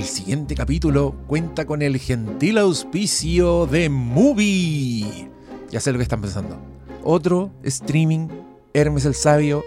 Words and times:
el 0.00 0.06
siguiente 0.06 0.54
capítulo 0.54 1.14
cuenta 1.26 1.66
con 1.66 1.82
el 1.82 1.98
gentil 1.98 2.56
auspicio 2.56 3.66
de 3.66 3.90
Movie. 3.90 5.28
Ya 5.70 5.78
sé 5.78 5.92
lo 5.92 5.98
que 5.98 6.04
están 6.04 6.22
pensando. 6.22 6.58
Otro 7.04 7.50
streaming, 7.64 8.28
Hermes 8.72 9.04
el 9.04 9.14
Sabio. 9.14 9.62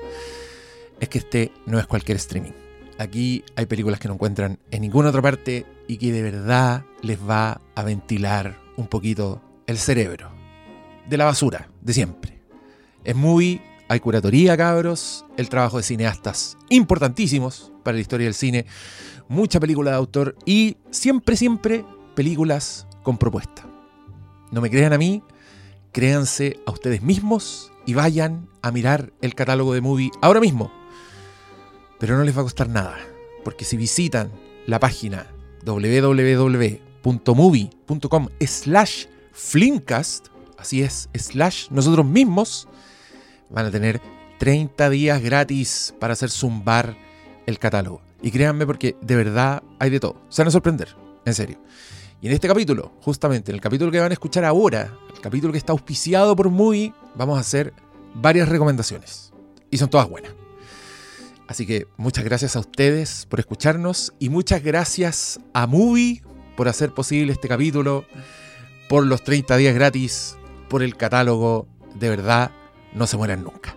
Es 1.00 1.08
que 1.10 1.20
este 1.20 1.52
no 1.68 1.78
es 1.78 1.86
cualquier 1.86 2.18
streaming. 2.18 2.54
Aquí 2.98 3.44
hay 3.56 3.68
películas 3.68 4.00
que 4.00 4.08
no 4.08 4.16
encuentran 4.16 4.58
en 4.72 4.82
ninguna 4.82 5.10
otra 5.10 5.22
parte 5.22 5.68
y 5.88 5.98
que 5.98 6.12
de 6.12 6.24
verdad 6.24 6.84
les 7.04 7.20
va 7.20 7.62
a 7.76 7.84
ventilar 7.84 8.58
un 8.76 8.88
poquito 8.88 9.40
el 9.68 9.78
cerebro. 9.78 10.32
De 11.08 11.18
la 11.18 11.26
basura, 11.26 11.70
de 11.80 11.94
siempre. 11.94 12.40
Es 13.04 13.16
Movie, 13.16 13.62
hay 13.88 14.00
curatoría, 14.00 14.58
cabros, 14.58 15.26
el 15.38 15.50
trabajo 15.50 15.78
de 15.78 15.84
cineastas 15.84 16.58
importantísimos 16.70 17.73
para 17.84 17.96
la 17.96 18.02
historia 18.02 18.26
del 18.26 18.34
cine, 18.34 18.66
mucha 19.28 19.60
película 19.60 19.92
de 19.92 19.98
autor 19.98 20.36
y 20.46 20.78
siempre, 20.92 21.36
siempre 21.36 21.86
películas 22.16 22.88
con 23.04 23.18
propuesta. 23.18 23.68
No 24.52 24.62
me 24.62 24.70
crean 24.70 24.94
a 24.94 24.98
mí, 24.98 25.24
créanse 25.92 26.60
a 26.66 26.72
ustedes 26.72 27.02
mismos 27.02 27.72
y 27.86 27.94
vayan 27.94 28.48
a 28.62 28.72
mirar 28.72 29.12
el 29.22 29.36
catálogo 29.36 29.74
de 29.74 29.82
Movie 29.82 30.12
ahora 30.22 30.40
mismo. 30.40 30.72
Pero 32.00 32.18
no 32.18 32.24
les 32.24 32.36
va 32.36 32.42
a 32.42 32.46
costar 32.46 32.70
nada, 32.70 32.98
porque 33.44 33.66
si 33.66 33.78
visitan 33.78 34.32
la 34.66 34.80
página 34.80 35.28
www.movie.com 35.66 36.68
slash 38.46 39.06
flimcast, 39.32 40.28
así 40.58 40.82
es, 40.82 41.10
slash 41.14 41.70
nosotros 41.70 42.06
mismos, 42.06 42.68
van 43.50 43.66
a 43.66 43.72
tener 43.72 44.02
30 44.40 44.90
días 44.90 45.22
gratis 45.22 45.94
para 46.00 46.14
hacer 46.14 46.30
zumbar 46.30 46.98
el 47.46 47.60
catálogo. 47.60 48.02
Y 48.22 48.32
créanme 48.32 48.66
porque 48.66 48.96
de 49.02 49.16
verdad 49.16 49.64
hay 49.80 49.90
de 49.90 50.00
todo. 50.00 50.22
Se 50.30 50.42
van 50.42 50.48
a 50.48 50.52
sorprender, 50.52 50.96
en 51.26 51.34
serio. 51.34 51.60
Y 52.22 52.28
en 52.28 52.34
este 52.34 52.48
capítulo, 52.48 52.94
justamente, 53.02 53.52
en 53.52 53.56
el 53.56 53.62
capítulo 53.62 53.92
que 53.92 54.00
van 54.00 54.12
a 54.12 54.14
escuchar 54.14 54.46
ahora, 54.46 54.98
el 55.14 55.20
capítulo 55.20 55.52
que 55.52 55.58
está 55.58 55.74
auspiciado 55.74 56.36
por 56.36 56.50
Movie, 56.50 56.94
vamos 57.16 57.38
a 57.38 57.42
hacer 57.42 57.74
varias 58.14 58.48
recomendaciones. 58.48 59.34
Y 59.70 59.78
son 59.78 59.90
todas 59.90 60.08
buenas. 60.08 60.32
Así 61.48 61.66
que 61.66 61.88
muchas 61.98 62.24
gracias 62.24 62.56
a 62.56 62.60
ustedes 62.60 63.26
por 63.26 63.40
escucharnos 63.40 64.14
y 64.20 64.30
muchas 64.30 64.64
gracias 64.64 65.40
a 65.54 65.68
Movie 65.68 66.24
por 66.56 66.70
hacer 66.70 66.94
posible 66.94 67.34
este 67.34 67.50
capítulo, 67.50 68.06
por 68.88 69.06
los 69.06 69.24
30 69.24 69.58
días 69.58 69.76
gratis, 69.76 70.38
por 70.70 70.82
el 70.82 70.96
catálogo. 70.96 71.68
De 71.96 72.10
verdad, 72.10 72.52
no 72.94 73.06
se 73.06 73.18
mueran 73.18 73.44
nunca. 73.44 73.76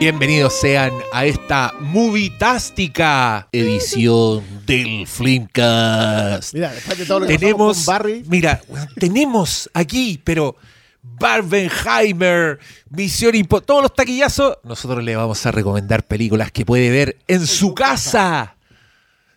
Bienvenidos 0.00 0.52
sean 0.54 0.92
a 1.12 1.24
esta 1.24 1.72
movitástica 1.80 3.48
edición 3.52 4.44
del 4.66 5.06
Flimcast. 5.06 6.52
Mira, 6.52 6.72
después 6.72 6.98
de 6.98 7.06
todo 7.06 7.20
lo 7.20 7.26
que 7.26 7.38
tenemos, 7.38 7.76
con 7.76 7.86
Barry, 7.86 8.24
mira, 8.26 8.60
tenemos 8.98 9.70
aquí, 9.72 10.20
pero 10.22 10.56
Barbenheimer, 11.02 12.58
Misión 12.90 13.36
Imposible, 13.36 13.66
todos 13.66 13.82
los 13.82 13.94
taquillazos, 13.94 14.58
nosotros 14.64 15.02
le 15.04 15.14
vamos 15.14 15.46
a 15.46 15.52
recomendar 15.52 16.04
películas 16.04 16.50
que 16.50 16.66
puede 16.66 16.90
ver 16.90 17.16
en 17.28 17.46
su 17.46 17.72
casa, 17.72 18.56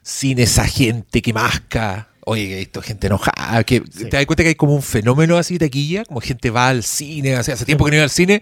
sin 0.01 0.39
esa 0.39 0.67
gente 0.67 1.21
que 1.21 1.33
masca. 1.33 2.09
Oye, 2.25 2.49
que 2.49 2.55
visto 2.57 2.81
gente 2.81 3.07
enojada, 3.07 3.63
que 3.63 3.79
te 3.81 4.09
das 4.09 4.25
cuenta 4.25 4.43
que 4.43 4.49
hay 4.49 4.55
como 4.55 4.73
un 4.73 4.81
fenómeno 4.81 5.37
así 5.37 5.57
de 5.57 5.67
taquilla, 5.67 6.03
como 6.03 6.19
gente 6.19 6.49
va 6.49 6.67
al 6.67 6.83
cine, 6.83 7.35
hace 7.35 7.63
tiempo 7.63 7.85
que 7.85 7.91
no 7.91 7.97
iba 7.97 8.03
al 8.03 8.09
cine, 8.09 8.41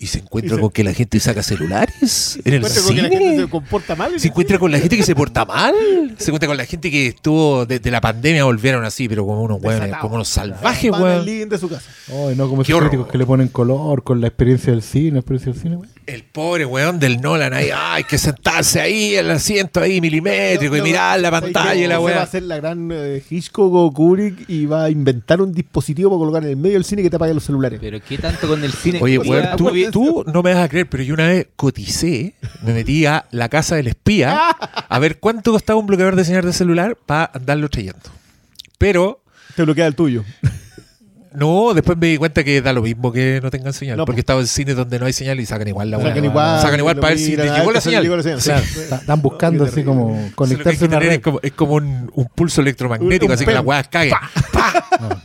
y 0.00 0.06
se 0.06 0.18
encuentra 0.20 0.54
Y 0.54 0.56
se- 0.56 0.60
con 0.62 0.70
que 0.70 0.82
la 0.82 0.94
gente 0.94 1.20
saca 1.20 1.42
celulares 1.42 2.38
en 2.44 2.54
el 2.54 2.64
encuentra 2.64 2.82
con 2.82 2.94
que 2.96 3.02
la 3.02 3.08
gente 3.08 3.28
cine. 3.30 3.42
se 3.44 3.48
comporta 3.50 3.94
mal. 3.96 4.18
Se 4.18 4.28
encuentra 4.28 4.58
con 4.58 4.72
la 4.72 4.78
gente 4.80 4.96
que 4.96 5.02
se 5.02 5.14
porta 5.14 5.44
mal. 5.46 5.74
Se 6.18 6.24
encuentra 6.30 6.48
con 6.48 6.56
la 6.56 6.64
gente 6.64 6.90
que 6.90 7.06
estuvo 7.08 7.66
desde 7.66 7.90
la 7.90 8.00
pandemia, 8.00 8.44
volvieron 8.44 8.84
así, 8.84 9.08
pero 9.08 9.24
como 9.26 9.42
unos 9.42 9.60
Desatado. 9.60 10.00
como 10.00 10.14
unos 10.16 10.28
salvajes, 10.28 10.90
weón. 10.90 11.24
de 11.48 11.58
su 11.58 11.68
casa. 11.68 11.90
Ay, 12.08 12.34
no, 12.36 12.48
como 12.48 12.62
Qué 12.64 12.72
esos 12.72 12.80
críticos 12.82 13.08
que 13.08 13.18
le 13.18 13.26
ponen 13.26 13.48
color 13.48 14.02
con 14.02 14.20
la 14.20 14.28
experiencia 14.28 14.72
del 14.72 14.82
cine, 14.82 15.12
la 15.12 15.18
experiencia 15.20 15.52
del 15.52 15.60
cine, 15.62 15.76
güey. 15.76 15.88
El 16.06 16.24
pobre 16.24 16.64
weón 16.64 16.98
del 16.98 17.20
Nolan 17.20 17.52
ahí, 17.52 17.66
ay, 17.66 17.98
hay 17.98 18.04
que 18.04 18.18
sentarse 18.18 18.80
ahí, 18.80 19.14
el 19.14 19.30
asiento 19.30 19.80
ahí 19.80 20.00
milimétrico 20.00 20.74
y 20.74 20.78
No, 20.78 20.84
no, 20.84 20.90
mirar 20.90 21.20
la 21.20 21.30
¿sabes 21.30 21.52
pantalla 21.52 21.74
y 21.84 21.86
la 21.86 21.94
Ese 22.00 22.04
Va 22.16 22.22
a 22.22 22.26
ser 22.26 22.42
la 22.44 22.56
gran 22.56 22.88
eh, 22.92 23.22
Hitchcock 23.30 23.72
o 23.72 23.92
Kubrick 23.92 24.48
y 24.48 24.66
va 24.66 24.84
a 24.84 24.90
inventar 24.90 25.40
un 25.40 25.52
dispositivo 25.52 26.10
para 26.10 26.18
colocar 26.18 26.42
en 26.42 26.48
el 26.50 26.56
medio 26.56 26.74
del 26.74 26.84
cine 26.84 27.02
que 27.02 27.10
te 27.10 27.16
apague 27.16 27.32
los 27.32 27.44
celulares. 27.44 27.78
Pero 27.80 27.98
qué 28.06 28.18
tanto 28.18 28.48
con 28.48 28.64
el 28.64 28.72
cine. 28.72 28.98
Oye, 29.00 29.18
weón, 29.18 29.50
tú, 29.56 29.70
tú 29.90 30.24
no 30.26 30.42
me 30.42 30.54
vas 30.54 30.64
a 30.64 30.68
creer, 30.68 30.88
pero 30.88 31.02
yo 31.02 31.14
una 31.14 31.28
vez 31.28 31.48
coticé, 31.56 32.34
me 32.62 32.72
metí 32.72 33.06
a 33.06 33.26
la 33.30 33.48
casa 33.48 33.76
del 33.76 33.88
espía 33.88 34.50
a 34.50 34.98
ver 34.98 35.18
cuánto 35.18 35.52
costaba 35.52 35.78
un 35.78 35.86
bloqueador 35.86 36.16
de 36.16 36.24
señal 36.24 36.44
de 36.44 36.52
celular 36.52 36.96
para 36.96 37.30
andarlo 37.34 37.68
trayendo. 37.68 38.10
Pero 38.78 39.22
Te 39.56 39.62
bloquea 39.64 39.86
el 39.86 39.94
tuyo. 39.94 40.24
No, 41.32 41.74
después 41.74 41.96
me 41.96 42.08
di 42.08 42.16
cuenta 42.16 42.42
que 42.42 42.60
da 42.60 42.72
lo 42.72 42.82
mismo 42.82 43.12
que 43.12 43.40
no 43.42 43.50
tengan 43.50 43.72
señal. 43.72 43.96
No, 43.96 44.04
porque 44.04 44.18
po. 44.18 44.20
estaba 44.20 44.40
en 44.40 44.48
cine 44.48 44.74
donde 44.74 44.98
no 44.98 45.06
hay 45.06 45.12
señal 45.12 45.38
y 45.38 45.46
sacan 45.46 45.68
igual 45.68 45.90
la 45.90 45.98
weá. 45.98 46.08
Sacan 46.08 46.24
igual. 46.24 46.60
Sacan 46.60 46.80
igual 46.80 46.96
para 46.96 47.08
ver 47.10 47.18
si 47.18 47.36
te 47.36 47.48
a 47.48 47.58
llegó 47.58 47.72
la 47.72 47.80
señal. 47.80 48.04
Están 48.04 49.22
buscando 49.22 49.64
así 49.64 49.84
como 49.84 50.14
que 50.14 50.18
hay 50.24 50.30
conectarse 50.30 50.78
que 50.80 50.84
una 50.86 50.98
red. 50.98 51.12
es 51.12 51.20
como, 51.20 51.40
es 51.42 51.52
como 51.52 51.74
un, 51.74 52.10
un 52.14 52.24
pulso 52.26 52.60
electromagnético, 52.60 53.26
Un 53.26 53.32
así 53.32 53.44
que 53.44 53.52
las 53.52 53.64
weas 53.64 53.86
caguen. 53.88 54.14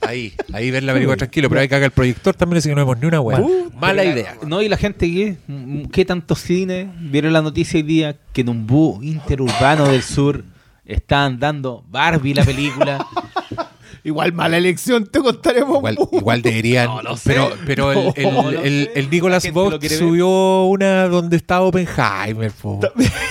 Ahí, 0.01 0.33
ahí 0.53 0.71
ver 0.71 0.83
la 0.83 0.93
película 0.93 1.17
tranquilo, 1.17 1.49
pero 1.49 1.61
ahí 1.61 1.67
caga 1.67 1.85
el 1.85 1.91
proyector 1.91 2.35
también, 2.35 2.59
así 2.59 2.69
que 2.69 2.75
no 2.75 2.81
vemos 2.81 2.99
ni 2.99 3.07
una 3.07 3.19
wea. 3.19 3.41
Mala 3.79 4.03
idea. 4.03 4.35
No, 4.45 4.61
y 4.61 4.69
la 4.69 4.77
gente 4.77 5.07
que, 5.07 5.37
mm, 5.47 5.85
¿qué 5.85 6.05
tantos 6.05 6.39
cines 6.39 6.87
vieron 6.99 7.33
la 7.33 7.41
noticia 7.41 7.77
hoy 7.77 7.83
día 7.83 8.15
que 8.31 8.41
en 8.41 8.49
un 8.49 8.67
bus 8.67 9.03
interurbano 9.03 9.87
del 9.87 10.03
sur 10.03 10.43
estaban 10.85 11.39
dando 11.39 11.83
Barbie 11.89 12.33
la 12.35 12.43
película? 12.43 13.05
Igual 14.05 14.31
mala 14.33 14.57
elección, 14.57 15.07
te 15.07 15.19
contaremos. 15.19 15.77
Igual, 15.77 15.97
igual 16.11 16.41
deberían. 16.41 16.85
No 16.87 17.01
lo 17.01 17.17
sé. 17.17 17.23
pero 17.33 17.49
pero 17.65 17.91
el, 17.91 18.13
el, 18.15 18.23
No 18.33 18.41
lo 18.43 18.49
el- 18.61 18.85
sé. 18.93 18.99
el 18.99 19.09
Nicolas 19.09 19.51
Vogt 19.51 19.81
ver. 19.81 19.91
subió 19.91 20.63
una 20.65 21.07
donde 21.07 21.35
estaba 21.37 21.65
Oppenheimer. 21.65 22.51
po. 22.51 22.79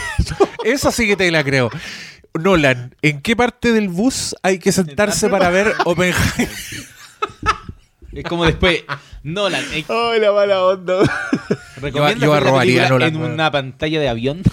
Esa 0.65 0.91
sí 0.91 1.07
que 1.07 1.17
te 1.17 1.31
la 1.31 1.45
creo. 1.45 1.71
Nolan, 2.35 2.95
¿en 3.03 3.21
qué 3.23 3.37
parte 3.37 3.73
del 3.73 3.89
bus 3.89 4.35
hay 4.43 4.59
que 4.59 4.73
sentarse 4.73 5.29
para 5.29 5.49
ver 5.51 5.73
Oppenheimer? 5.85 6.49
es 8.12 8.25
como 8.25 8.45
después, 8.45 8.83
Nolan, 9.23 9.62
eh, 9.73 9.85
Ay, 9.89 10.21
la 10.21 10.33
mala 10.33 10.65
onda. 10.65 10.95
recomienda 11.77 12.27
yo 12.27 12.33
película 12.33 12.89
Nolan, 12.89 13.15
en 13.15 13.23
una 13.23 13.51
pantalla 13.51 14.01
de 14.01 14.09
avión. 14.09 14.43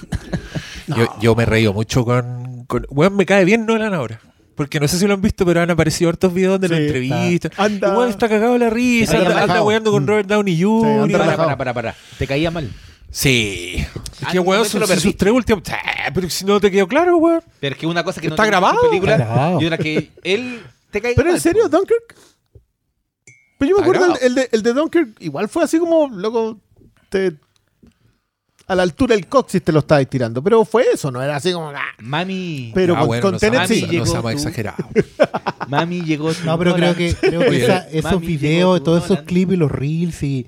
Yo, 0.87 1.07
yo 1.21 1.35
me 1.35 1.45
reío 1.45 1.71
mucho 1.71 2.03
con, 2.03 2.65
con. 2.65 2.85
Weón, 2.89 3.15
me 3.15 3.25
cae 3.25 3.45
bien 3.45 3.65
Nolan 3.65 3.93
ahora. 3.93 4.19
Porque 4.55 4.79
no 4.79 4.87
sé 4.87 4.97
si 4.99 5.07
lo 5.07 5.13
han 5.13 5.21
visto, 5.21 5.45
pero 5.45 5.61
han 5.61 5.71
aparecido 5.71 6.09
hartos 6.09 6.33
videos 6.33 6.59
de 6.59 6.69
la 6.69 6.77
Sí, 6.77 6.83
entrevista. 6.83 7.47
está- 7.47 7.63
anda- 7.63 7.91
Igual 7.91 8.09
está 8.09 8.29
cagado 8.29 8.53
de 8.53 8.59
la 8.59 8.69
risa, 8.69 9.13
Anda 9.13 9.17
anda, 9.19 9.31
anda 9.31 9.41
relajado. 9.45 9.65
weando 9.67 9.91
con 9.91 10.03
Mm. 10.03 10.07
Robert 10.07 10.27
Downey 10.29 10.61
Jr. 10.61 10.81
para, 11.11 11.23
relajado. 11.23 11.37
para, 11.37 11.57
para, 11.57 11.73
para. 11.73 11.95
¿Te 12.17 12.27
caía 12.27 12.51
mal? 12.51 12.69
Sí. 13.09 13.75
Es 13.77 13.87
Ah, 14.23 14.31
que, 14.31 14.37
no, 14.37 14.43
weón, 14.43 14.61
no 14.61 14.85
te 14.87 14.99
sus, 14.99 15.17
tres 15.17 15.33
últimos. 15.33 15.63
Sí, 15.65 15.73
pero 16.13 16.29
si 16.29 16.45
no 16.45 16.59
te 16.59 16.69
quedó 16.71 16.87
claro, 16.87 17.17
weón. 17.17 17.41
Pero 17.59 17.73
es 17.75 17.79
que 17.79 17.87
una 17.87 18.03
cosa 18.03 18.21
que 18.21 18.27
no 18.27 18.35
¿Está 18.35 18.43
en 18.43 18.49
grabado? 18.51 18.79
su 18.81 18.87
película 18.89 19.13
Está 19.13 19.25
grabado. 19.25 19.61
y 19.61 19.65
otra 19.65 19.77
que 19.77 20.11
él 20.23 20.61
te 20.91 21.01
caiga 21.01 21.15
¿Pero 21.15 21.31
en 21.31 21.39
serio. 21.41 21.67
Dunkirk? 21.69 22.15
Pero 23.57 23.69
yo 23.71 23.77
me 23.77 23.83
Está 23.87 23.95
acuerdo, 24.05 24.19
el 24.21 24.35
de, 24.35 24.49
el 24.51 24.63
de 24.63 24.73
Dunkirk 24.73 25.09
igual 25.21 25.47
fue 25.49 25.63
así 25.63 25.77
como, 25.79 26.07
loco, 26.09 26.59
te, 27.09 27.33
a 28.71 28.75
la 28.75 28.83
altura 28.83 29.15
del 29.15 29.27
coxis 29.27 29.61
te 29.63 29.71
lo 29.71 29.79
estabas 29.79 30.07
tirando. 30.07 30.41
Pero 30.43 30.63
fue 30.65 30.85
eso, 30.93 31.11
no 31.11 31.21
era 31.21 31.35
así 31.35 31.51
como... 31.51 31.69
ah. 31.69 31.81
Mami, 31.99 32.71
Pero 32.73 32.95
Ah, 32.95 32.99
con, 32.99 33.07
bueno, 33.07 33.21
con 33.21 33.31
no 33.33 33.39
Tenet 33.39 33.67
seamos- 33.67 33.67
sí. 33.69 33.81
Mami, 33.81 33.87
No 33.87 33.91
llegó 33.91 34.05
seamos 34.05 34.31
tú. 34.31 34.37
exagerados. 34.37 34.85
mami 35.67 36.01
llegó. 36.03 36.31
No, 36.45 36.57
pero 36.57 36.75
creo 36.75 36.95
que, 36.95 37.13
creo 37.15 37.41
que 37.41 37.63
esa- 37.63 37.87
esos 37.89 38.13
mami, 38.13 38.25
videos, 38.27 38.83
todos 38.83 39.03
esos 39.05 39.21
clips 39.21 39.53
y 39.53 39.55
los 39.57 39.71
reels 39.71 40.23
y, 40.23 40.47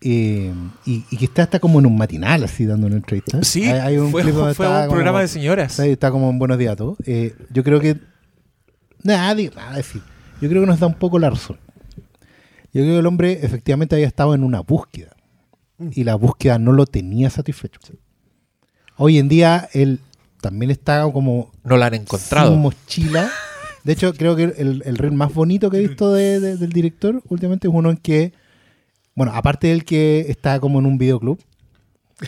eh, 0.00 0.52
y, 0.86 1.04
y 1.10 1.16
que 1.16 1.24
está 1.24 1.44
hasta 1.44 1.58
como 1.60 1.78
en 1.80 1.86
un 1.86 1.96
matinal 1.96 2.44
así 2.44 2.66
dando 2.66 2.86
una 2.86 2.96
entrevista. 2.96 3.42
Sí, 3.42 3.64
Hay- 3.64 3.78
hay 3.80 3.98
un 3.98 4.10
fue, 4.10 4.22
un 4.24 4.32
como- 4.32 4.54
programa 4.88 5.20
de 5.20 5.28
señoras. 5.28 5.78
Está 5.78 6.10
como 6.10 6.30
en 6.30 6.38
Buenos 6.38 6.58
Días 6.58 6.72
a 6.72 6.76
todos. 6.76 6.98
Eh, 7.06 7.34
yo 7.50 7.64
creo 7.64 7.80
que. 7.80 7.96
Nada, 9.02 9.34
nada 9.34 9.76
decir. 9.76 10.02
Yo 10.40 10.48
creo 10.48 10.62
que 10.62 10.66
nos 10.66 10.80
da 10.80 10.86
un 10.86 10.94
poco 10.94 11.18
la 11.18 11.30
razón. 11.30 11.58
Yo 12.72 12.82
creo 12.82 12.94
que 12.94 12.98
el 12.98 13.06
hombre 13.06 13.38
efectivamente 13.42 13.94
había 13.94 14.06
estado 14.06 14.34
en 14.34 14.42
una 14.44 14.60
búsqueda. 14.60 15.13
Y 15.94 16.04
la 16.04 16.14
búsqueda 16.14 16.58
no 16.58 16.72
lo 16.72 16.86
tenía 16.86 17.30
satisfecho. 17.30 17.80
Hoy 18.96 19.18
en 19.18 19.28
día 19.28 19.68
él 19.72 20.00
también 20.40 20.70
está 20.70 21.02
como 21.12 21.50
No 21.64 21.76
la 21.76 21.86
han 21.86 21.94
encontrado. 21.94 22.52
sin 22.52 22.60
mochila. 22.60 23.30
De 23.82 23.92
hecho, 23.92 24.14
creo 24.14 24.36
que 24.36 24.44
el, 24.44 24.82
el 24.86 24.96
reel 24.96 25.12
más 25.14 25.32
bonito 25.34 25.70
que 25.70 25.78
he 25.78 25.86
visto 25.88 26.12
de- 26.12 26.40
de- 26.40 26.56
del 26.56 26.70
director 26.72 27.22
últimamente 27.28 27.68
es 27.68 27.74
uno 27.74 27.90
en 27.90 27.96
que, 27.98 28.32
bueno, 29.14 29.32
aparte 29.34 29.66
del 29.68 29.84
que 29.84 30.26
está 30.28 30.58
como 30.60 30.78
en 30.78 30.86
un 30.86 30.96
videoclub 30.96 31.38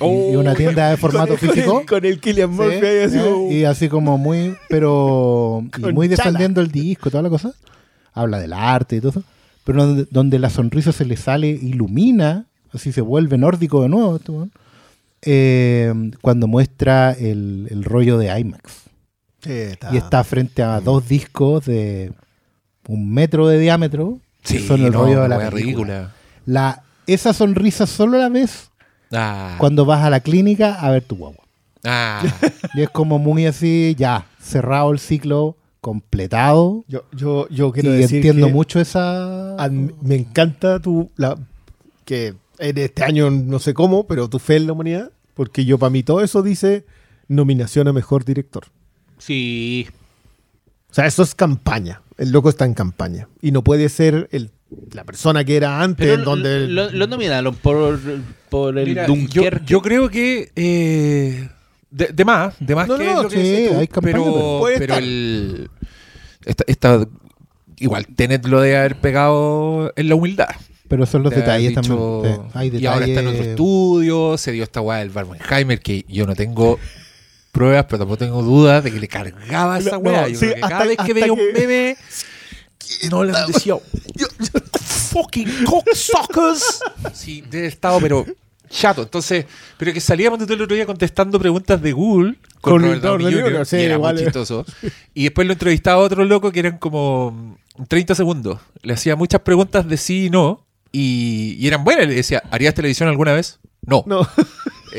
y, 0.01 0.33
y 0.33 0.37
una 0.37 0.55
tienda 0.55 0.91
de 0.91 0.97
formato 0.99 1.37
con 1.39 1.49
el- 1.49 1.55
físico. 1.55 1.83
Con 1.89 2.05
el 2.05 2.21
Killian 2.21 2.51
Sí, 2.51 2.57
Murphy 2.57 2.87
ahí 2.87 2.99
así 3.05 3.19
como... 3.19 3.53
y 3.53 3.65
así 3.65 3.89
como 3.89 4.19
muy, 4.19 4.55
pero 4.69 5.63
y 5.65 5.81
Con 5.81 5.95
muy 5.95 6.09
defendiendo 6.09 6.61
el 6.61 6.71
disco, 6.71 7.11
toda 7.11 7.23
la 7.23 7.31
cosa. 7.31 7.53
Habla 8.13 8.39
del 8.39 8.53
arte 8.53 8.97
y 8.97 9.01
todo 9.01 9.11
eso. 9.11 9.25
Pero 9.65 9.85
donde, 9.87 10.07
donde 10.11 10.39
la 10.39 10.51
sonrisa 10.51 10.93
se 10.93 11.05
le 11.05 11.17
sale, 11.17 11.49
ilumina, 11.49 12.47
así 12.77 12.93
se 12.93 13.01
vuelve 13.01 13.37
nórdico 13.39 13.83
de 13.83 13.89
nuevo. 13.89 14.17
este 14.17 14.33
weón. 14.33 14.53
eh, 15.23 15.93
cuando 16.21 16.47
muestra 16.47 17.13
el, 17.13 17.67
el 17.71 17.85
rollo 17.85 18.19
de 18.19 18.39
IMAX. 18.39 18.63
Sí, 19.43 19.51
está- 19.53 19.93
Y 19.93 19.97
está 19.97 20.23
frente 20.25 20.63
a 20.63 20.81
dos 20.81 21.09
discos 21.09 21.67
de 21.67 22.13
un 22.89 23.13
metro 23.13 23.49
de 23.49 23.59
diámetro. 23.59 24.19
que 24.43 24.61
son 24.61 24.81
el 24.85 24.93
no, 24.93 25.03
rollo 25.03 25.23
de 25.23 25.29
la 25.29 25.37
película. 25.39 25.51
ridícula. 25.61 26.13
La, 26.47 26.83
esa 27.07 27.33
sonrisa 27.33 27.87
solo 27.87 28.19
la 28.19 28.29
ves 28.29 28.71
Ah, 29.13 29.55
cuando 29.59 29.85
vas 29.85 30.03
a 30.05 30.11
la 30.11 30.19
clínica 30.21 30.75
a 30.75 30.91
ver 30.91 31.03
tu 31.03 31.17
guagua. 31.17 31.45
ah. 31.85 32.23
Y 32.75 32.83
es 32.83 32.91
como 32.91 33.19
muy 33.19 33.47
así, 33.47 33.95
ya, 33.99 34.27
cerrado 34.41 34.91
el 34.93 34.99
ciclo, 34.99 35.57
completado. 35.81 36.85
Yo, 36.89 37.05
yo, 37.13 37.49
yo 37.49 37.73
quiero 37.73 37.95
y 37.95 37.99
decir 37.99 38.17
entiendo 38.17 38.49
que 38.49 38.53
mucho 38.53 38.81
esa... 38.81 39.57
me 40.03 40.17
encanta 40.17 40.79
tu 40.81 41.11
la 41.17 41.37
que 42.05 42.35
en 42.59 42.79
este 42.79 43.05
año 43.05 43.31
no 43.31 43.59
sé 43.59 43.75
cómo, 43.75 44.07
pero 44.07 44.29
tu 44.29 44.39
fe 44.39 44.57
en 44.57 44.67
la 44.67 44.73
humanidad, 44.73 45.11
porque 45.35 45.65
yo 45.65 45.79
para 45.79 45.91
mí 45.91 46.03
todo 46.03 46.23
eso 46.23 46.43
dice 46.43 46.85
nominación 47.29 47.89
a 47.89 47.93
mejor 47.93 48.25
director. 48.25 48.65
Sí. 49.19 49.87
O 50.91 50.95
sea, 50.95 51.07
eso 51.07 51.23
es 51.23 51.35
campaña. 51.35 52.03
El 52.19 52.31
loco 52.31 52.49
está 52.49 52.65
en 52.65 52.75
campaña 52.75 53.29
y 53.43 53.51
no 53.53 53.63
puede 53.63 53.89
ser 53.91 54.29
el, 54.33 54.51
la 54.93 55.05
persona 55.05 55.45
que 55.45 55.57
era 55.57 55.83
antes, 55.83 56.07
Pero 56.07 56.23
donde 56.25 56.67
lo, 56.69 56.91
lo 56.91 57.07
nominaron 57.07 57.55
por, 57.57 57.99
por 58.49 58.79
el 58.79 58.87
Mira, 58.89 59.07
yo, 59.07 59.15
Dunkerque. 59.15 59.67
yo 59.67 59.83
creo 59.83 60.09
que 60.09 60.51
eh, 60.57 61.49
de, 61.91 62.07
de 62.07 62.25
más, 62.25 62.55
de 62.59 62.75
más 62.75 62.89
No, 62.89 62.97
que 62.97 63.05
no, 63.05 63.23
lo 63.25 63.29
que 63.29 63.37
sí, 63.37 63.43
decías 63.43 63.73
tú, 63.73 63.79
hay 63.81 63.89
campaña, 63.89 64.15
pero 64.15 64.63
pero, 64.79 64.95
el 64.97 65.71
esta, 66.47 66.65
esta- 66.69 67.07
igual 67.79 68.07
Tenet 68.07 68.47
lo 68.47 68.61
debe 68.63 68.79
haber 68.79 68.97
pegado 69.01 69.93
en 69.97 70.09
la 70.09 70.15
humildad. 70.15 70.49
Pero 70.89 71.07
son 71.07 71.23
los 71.23 71.31
De 71.31 71.39
detalles 71.39 71.71
dicho, 71.71 71.83
también. 71.83 72.35
sí, 72.35 72.51
hay 72.55 72.77
Y 72.83 72.87
ahora 72.87 73.07
está 73.07 73.21
en 73.21 73.27
otro 73.29 73.43
estudio, 73.43 74.39
se 74.39 74.53
dio 74.53 74.63
esta 74.65 74.81
weá 74.81 74.99
del 74.99 75.11
Barbenheimer, 75.11 75.81
que 75.81 76.05
yo 76.09 76.27
no 76.27 76.35
tengo 76.35 76.79
pruebas, 77.53 77.87
pero 77.87 77.99
tampoco 78.01 78.19
tengo 78.19 78.43
dudas 78.43 78.85
de 78.85 78.93
que 78.93 79.01
le 79.01 79.09
cargaba 79.09 79.79
esa 79.79 79.93
No, 79.93 79.99
weá. 79.99 80.27
Sí, 80.29 80.47
que 80.55 80.61
cada 80.61 80.85
vez 80.85 80.99
que 80.99 81.15
veía 81.15 81.33
un 81.33 81.41
meme, 81.55 81.97
no 83.11 83.25
le 83.25 83.33
decía, 83.47 83.75
fucking 85.13 85.65
cocksuckers. 85.65 86.81
Sí, 87.13 87.41
de 87.43 87.67
estado, 87.67 87.99
pero 88.01 88.27
chato. 88.69 89.03
Entonces, 89.03 89.47
pero 89.79 89.93
que 89.93 90.01
salíamos 90.01 90.39
todo 90.39 90.53
el 90.55 90.63
otro 90.63 90.75
día 90.75 90.87
contestando 90.87 91.39
preguntas 91.39 91.81
de 91.81 91.93
Google 91.93 92.37
con, 92.61 92.75
Con 92.75 92.83
Robert 92.83 93.03
Downey 93.03 93.27
Jr., 93.33 93.43
Jr., 93.53 93.67
sí, 93.67 93.77
y 93.77 93.81
era 93.83 93.99
muy 93.99 94.17
chistoso. 94.17 94.65
Y 95.15 95.25
después 95.25 95.47
lo 95.47 95.53
entrevistaba 95.53 96.03
a 96.03 96.05
otro 96.05 96.25
loco 96.25 96.51
que 96.53 96.61
eran 96.61 96.79
como 96.79 97.57
30 97.89 98.15
segundos. 98.15 98.61
Le 98.83 98.93
hacía 98.95 99.17
muchas 99.17 99.41
preguntas 99.41 99.89
de 99.89 99.97
sí 99.97 100.27
y 100.27 100.31
no. 100.31 100.66
Y, 100.99 101.57
y 101.59 101.67
eran 101.69 101.85
buenas. 101.85 102.07
Le 102.09 102.15
decía, 102.15 102.43
¿harías 102.51 102.73
televisión 102.73 103.09
alguna 103.11 103.33
vez? 103.35 103.61
No. 103.83 104.03
no. 104.07 104.27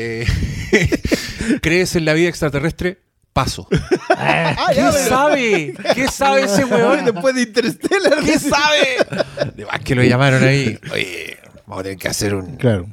Eh, 0.00 0.24
¿Crees 1.60 1.96
en 1.96 2.04
la 2.04 2.12
vida 2.12 2.28
extraterrestre? 2.28 3.00
Paso. 3.32 3.66
Ah, 4.10 4.66
¿Qué 4.70 4.76
ya, 4.76 4.90
pero- 4.92 5.08
sabe? 5.08 5.74
¿Qué 5.94 6.08
sabe 6.08 6.42
ese 6.42 6.64
weón? 6.64 7.04
después 7.04 7.34
de 7.34 7.42
Interstellar. 7.42 8.18
¿Qué 8.24 8.38
sabe? 8.38 9.52
De 9.56 9.64
más 9.66 9.78
que 9.80 9.94
lo 9.96 10.02
llamaron 10.04 10.42
ahí. 10.44 10.78
Oye, 10.92 11.36
vamos 11.66 11.80
a 11.80 11.82
tener 11.84 11.98
que 11.98 12.08
hacer 12.08 12.34
un, 12.34 12.56
Claro. 12.56 12.86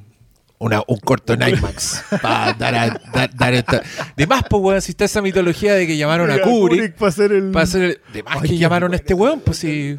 una- 0.59 0.81
un 0.87 0.97
corto 0.99 1.33
en 1.33 1.47
IMAX 1.47 2.03
para 2.21 2.53
dar, 2.53 2.75
a- 2.75 3.01
dar, 3.13 3.35
dar 3.35 3.53
esta. 3.55 3.81
De 4.15 4.27
más, 4.27 4.43
pues, 4.49 4.61
weón, 4.63 4.81
si 4.81 4.91
está 4.91 5.05
esa 5.05 5.21
mitología 5.21 5.73
de 5.73 5.85
que 5.87 5.97
llamaron 5.97 6.29
a 6.31 6.39
Kubrick. 6.41 6.95
para 6.95 7.09
hacer 7.09 7.31
el. 7.31 7.51
Para 7.51 7.63
hacer 7.63 7.81
el- 7.83 8.01
de 8.13 8.23
más 8.23 8.41
que 8.43 8.57
llamaron 8.57 8.93
a 8.93 8.95
este 8.97 9.13
weón, 9.15 9.39
pues 9.41 9.57
sí. 9.57 9.97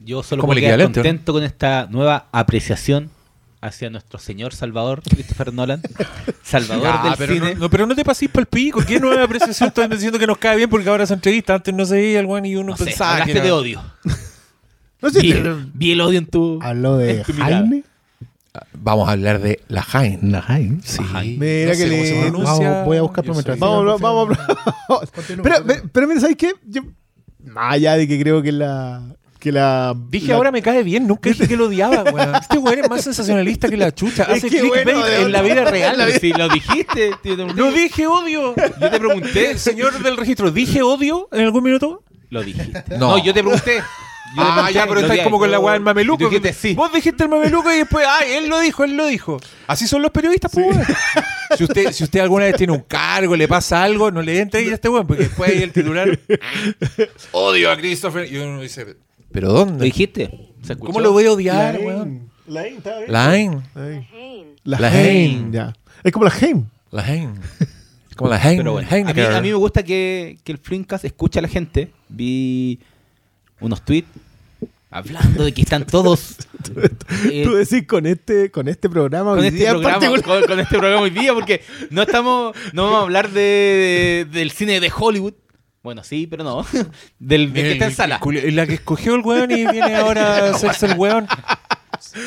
Yo 0.00 0.22
solo 0.22 0.46
quedar 0.48 0.78
¿no? 0.78 0.84
contento 0.86 1.32
con 1.32 1.42
esta 1.42 1.86
nueva 1.90 2.26
apreciación 2.32 3.10
hacia 3.60 3.90
nuestro 3.90 4.18
señor 4.18 4.54
Salvador, 4.54 5.02
Christopher 5.08 5.52
Nolan. 5.52 5.82
Salvador 6.42 7.02
del 7.04 7.12
pero, 7.18 7.34
cine. 7.34 7.54
no, 7.54 7.60
no, 7.60 7.70
pero 7.70 7.86
no 7.86 7.94
te 7.94 8.04
paséis 8.04 8.30
para 8.30 8.42
el 8.42 8.46
pico. 8.46 8.80
¿Qué 8.86 8.98
nueva 8.98 9.24
apreciación 9.24 9.68
estás 9.68 9.90
diciendo 9.90 10.18
que 10.18 10.26
nos 10.26 10.38
cae 10.38 10.56
bien? 10.56 10.70
Porque 10.70 10.88
ahora 10.88 11.04
esa 11.04 11.14
entrevista 11.14 11.54
antes 11.54 11.74
no 11.74 11.84
se 11.84 11.94
veía 11.96 12.20
el 12.20 12.26
weón 12.26 12.46
y 12.46 12.56
uno 12.56 12.70
No 12.70 12.76
sé, 12.76 12.84
pensaba 12.86 13.16
que 13.16 13.22
hablaste 13.22 13.38
era- 13.38 13.44
de 13.46 13.52
odio. 13.52 13.82
No 15.02 15.08
sé, 15.08 15.20
Vi, 15.72 15.92
el 15.92 16.00
odio 16.02 16.18
en 16.18 16.26
tu... 16.26 16.58
Habló 16.62 16.98
de. 16.98 17.24
Jaime. 17.24 17.84
Vamos 18.74 19.08
a 19.08 19.12
hablar 19.12 19.40
de 19.40 19.60
la 19.68 19.80
Jaén. 19.80 20.30
La 20.30 20.42
Jaime. 20.42 20.80
Sí. 20.84 21.00
Mira 21.38 21.72
no 21.72 21.72
que 21.72 21.76
sé 21.76 21.88
cómo 21.88 22.02
le- 22.02 22.06
se 22.06 22.20
pronuncia. 22.20 22.70
Vamos, 22.70 22.84
voy 22.86 22.96
a 22.98 23.02
buscar 23.02 23.24
mientras 23.24 23.58
soy- 23.58 23.60
Vamos, 23.60 24.00
vamos, 24.00 24.36
vamos. 24.88 25.10
pero, 25.42 25.64
pero, 25.64 25.82
pero 25.90 26.06
mira, 26.06 26.20
¿sabes 26.20 26.36
qué? 26.36 26.52
Yo, 26.66 26.82
más 27.46 27.72
allá 27.74 27.96
de 27.96 28.06
que 28.06 28.20
creo 28.20 28.42
que 28.42 28.52
la. 28.52 29.02
Que 29.40 29.50
la 29.50 29.94
Dije 30.10 30.28
la- 30.28 30.34
ahora 30.36 30.50
me 30.52 30.60
cae 30.62 30.82
bien, 30.82 31.06
nunca 31.06 31.30
dije 31.30 31.48
que 31.48 31.56
lo 31.56 31.66
odiaba, 31.66 32.02
weón. 32.12 32.34
Este 32.36 32.58
weón 32.58 32.78
es 32.78 32.90
más 32.90 33.02
sensacionalista 33.02 33.68
que 33.68 33.76
la 33.78 33.92
chucha. 33.92 34.24
Es 34.24 34.38
Hace 34.38 34.50
que 34.50 34.60
clickbait 34.60 34.84
bueno, 34.84 35.06
en 35.06 35.32
la 35.32 35.42
vida 35.42 35.64
real. 35.64 35.96
Si 36.20 36.32
lo 36.32 36.48
dijiste. 36.50 37.10
tío, 37.22 37.36
te- 37.36 37.54
No 37.54 37.72
dije 37.72 38.06
odio. 38.06 38.54
Yo 38.56 38.90
te 38.90 38.98
pregunté. 38.98 39.50
El 39.52 39.58
señor 39.58 39.98
del 40.02 40.16
registro, 40.18 40.50
¿dije 40.50 40.82
odio 40.82 41.28
en 41.32 41.40
algún 41.40 41.64
minuto? 41.64 42.04
Lo 42.28 42.42
dijiste. 42.44 42.84
No. 42.90 43.16
No, 43.16 43.18
yo 43.24 43.32
te 43.34 43.40
pregunté. 43.42 43.78
Yo 44.36 44.42
Ah, 44.44 44.70
ya, 44.70 44.86
pero 44.86 45.00
estáis 45.00 45.22
como 45.22 45.40
con 45.40 45.50
la 45.50 45.58
weá 45.58 45.72
del 45.72 45.82
mameluco. 45.82 46.22
dijiste 46.28 46.52
sí. 46.52 46.74
Vos 46.74 46.92
dijiste 46.92 47.24
el 47.24 47.30
mameluco 47.30 47.72
y 47.72 47.78
después, 47.78 48.06
ay, 48.08 48.34
él 48.34 48.48
lo 48.48 48.60
dijo, 48.60 48.84
él 48.84 48.96
lo 48.96 49.06
dijo. 49.06 49.40
Así 49.66 49.88
son 49.88 50.02
los 50.02 50.12
periodistas, 50.12 50.52
pues, 50.52 50.66
weón. 50.66 50.84
Si 51.58 51.64
usted, 51.64 51.90
si 51.90 52.04
usted 52.04 52.20
alguna 52.20 52.44
vez 52.44 52.54
tiene 52.54 52.72
un 52.72 52.82
cargo, 52.82 53.34
le 53.34 53.48
pasa 53.48 53.82
algo, 53.82 54.12
no 54.12 54.22
le 54.22 54.38
entre 54.38 54.60
ahí 54.60 54.70
a 54.70 54.74
este 54.74 54.88
weón, 54.88 55.04
porque 55.04 55.24
después 55.24 55.50
ahí 55.50 55.60
el 55.64 55.72
titular. 55.72 56.16
Odio 57.32 57.70
a 57.72 57.76
Christopher. 57.76 58.30
Y 58.32 58.36
uno 58.38 58.60
dice, 58.60 58.86
¿pero 59.32 59.48
¿Lo 59.48 59.52
dónde? 59.54 59.84
dijiste? 59.84 60.30
¿Se 60.62 60.72
escuchó? 60.74 60.92
¿Cómo 60.92 61.00
lo 61.00 61.12
voy 61.12 61.26
a 61.26 61.32
odiar, 61.32 61.74
Lain. 61.74 61.86
weón? 61.86 62.30
Lain, 62.46 62.76
está 62.76 62.98
bien. 62.98 63.10
La 64.64 64.78
La 64.80 64.88
Hain. 64.88 65.06
Hain. 65.08 65.52
Ya. 65.52 65.72
Es 66.02 66.12
como 66.12 66.24
la 66.24 66.32
Hain. 66.40 66.68
La 66.90 67.02
Hein. 67.06 67.34
Es 68.10 68.16
como 68.16 68.30
la. 68.30 68.40
Pero 68.42 68.72
bueno, 68.72 68.88
a 68.90 68.94
mí, 69.14 69.20
a 69.22 69.40
mí 69.40 69.48
me 69.48 69.54
gusta 69.54 69.82
que, 69.82 70.38
que 70.44 70.52
el 70.52 70.58
Flimcast 70.58 71.04
escuche 71.04 71.38
a 71.38 71.42
la 71.42 71.48
gente. 71.48 71.92
Vi 72.08 72.80
unos 73.60 73.82
tweets 73.84 74.08
hablando 74.90 75.44
de 75.44 75.52
que 75.54 75.62
están 75.62 75.86
todos 75.86 76.36
eh, 77.30 77.42
Tú 77.44 77.52
decís 77.54 77.86
con 77.86 78.06
este, 78.06 78.50
con 78.50 78.66
este 78.66 78.88
programa 78.90 79.30
con 79.30 79.38
hoy 79.40 79.46
este 79.46 79.58
día 79.60 79.70
programa 79.70 80.04
con, 80.20 80.42
con 80.42 80.58
este 80.60 80.78
programa 80.78 81.02
hoy 81.02 81.10
día 81.10 81.32
porque 81.32 81.62
no 81.90 82.02
estamos 82.02 82.56
no 82.72 82.84
vamos 82.84 82.98
a 82.98 83.02
hablar 83.02 83.30
de, 83.30 83.40
de- 83.40 84.38
del 84.38 84.50
cine 84.50 84.80
de 84.80 84.90
Hollywood 84.94 85.34
bueno 85.82 86.02
sí 86.04 86.26
pero 86.26 86.44
no 86.44 86.64
del, 87.18 87.52
que 87.52 87.72
está 87.72 87.86
en 87.86 87.94
sala 87.94 88.20
la 88.52 88.66
que 88.66 88.74
escogió 88.74 89.14
el 89.14 89.22
weón 89.22 89.50
y 89.50 89.66
viene 89.66 89.94
ahora 89.94 90.46
a 90.48 90.50
hacerse 90.54 90.86
el 90.86 90.98
weón. 90.98 91.26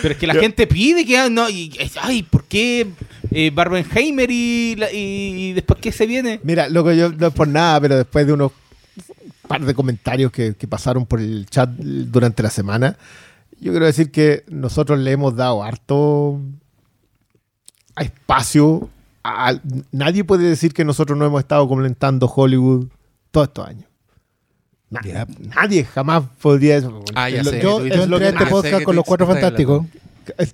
pero 0.01 0.13
es 0.13 0.19
que 0.19 0.27
la 0.27 0.35
gente 0.35 0.65
pide 0.67 1.05
que 1.05 1.29
no 1.29 1.49
y, 1.49 1.71
ay 2.01 2.23
¿por 2.23 2.45
qué 2.45 2.87
eh, 3.31 3.51
Barbenheimer 3.53 4.29
y, 4.31 4.75
y, 4.91 4.97
y 5.49 5.53
después 5.53 5.79
qué 5.79 5.91
se 5.91 6.05
viene 6.05 6.39
Mira, 6.43 6.69
loco, 6.69 6.91
yo 6.91 7.11
no 7.11 7.27
es 7.27 7.33
por 7.33 7.47
nada, 7.47 7.79
pero 7.81 7.97
después 7.97 8.25
de 8.27 8.33
unos 8.33 8.51
par 9.47 9.63
de 9.65 9.73
comentarios 9.73 10.31
que, 10.31 10.55
que 10.55 10.67
pasaron 10.67 11.05
por 11.05 11.19
el 11.19 11.45
chat 11.47 11.69
durante 11.69 12.41
la 12.43 12.49
semana, 12.49 12.97
yo 13.59 13.71
quiero 13.71 13.85
decir 13.85 14.09
que 14.11 14.43
nosotros 14.49 14.99
le 14.99 15.11
hemos 15.11 15.35
dado 15.35 15.63
harto 15.63 16.39
a 17.95 18.03
espacio. 18.03 18.89
a- 19.23 19.59
nadie 19.91 20.23
puede 20.23 20.43
decir 20.49 20.73
que 20.73 20.85
nosotros 20.85 21.17
no 21.17 21.25
hemos 21.25 21.39
estado 21.41 21.67
comentando 21.67 22.27
Hollywood 22.33 22.87
todos 23.33 23.47
estos 23.47 23.67
años. 23.67 23.85
Na- 24.91 25.01
Ya. 25.03 25.27
Nadie 25.55 25.83
jamás 25.85 26.23
podría 26.39 26.77
eso. 26.77 27.03
Ah, 27.15 27.29
ya 27.29 27.41
lo- 27.43 27.49
sé. 27.49 27.61
Yo, 27.61 27.83
yo 27.85 28.03
entré 28.03 28.25
a 28.27 28.29
este 28.29 28.43
ah, 28.43 28.49
podcast 28.49 28.83
con 28.83 28.95
los 28.95 29.03
cuatro 29.05 29.25
fantásticos. 29.27 29.85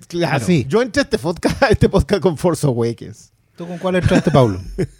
claro. 0.08 0.36
Así. 0.36 0.64
Yo 0.66 0.80
entré 0.82 1.00
a 1.00 1.04
este 1.04 1.18
podcast, 1.18 1.62
este 1.70 1.88
podcast 1.90 2.22
con 2.22 2.36
Force 2.38 2.66
Awakens. 2.66 3.32
¿Tú 3.54 3.68
con 3.68 3.76
cuál 3.78 3.96
entraste, 3.96 4.30
Pablo? 4.30 4.60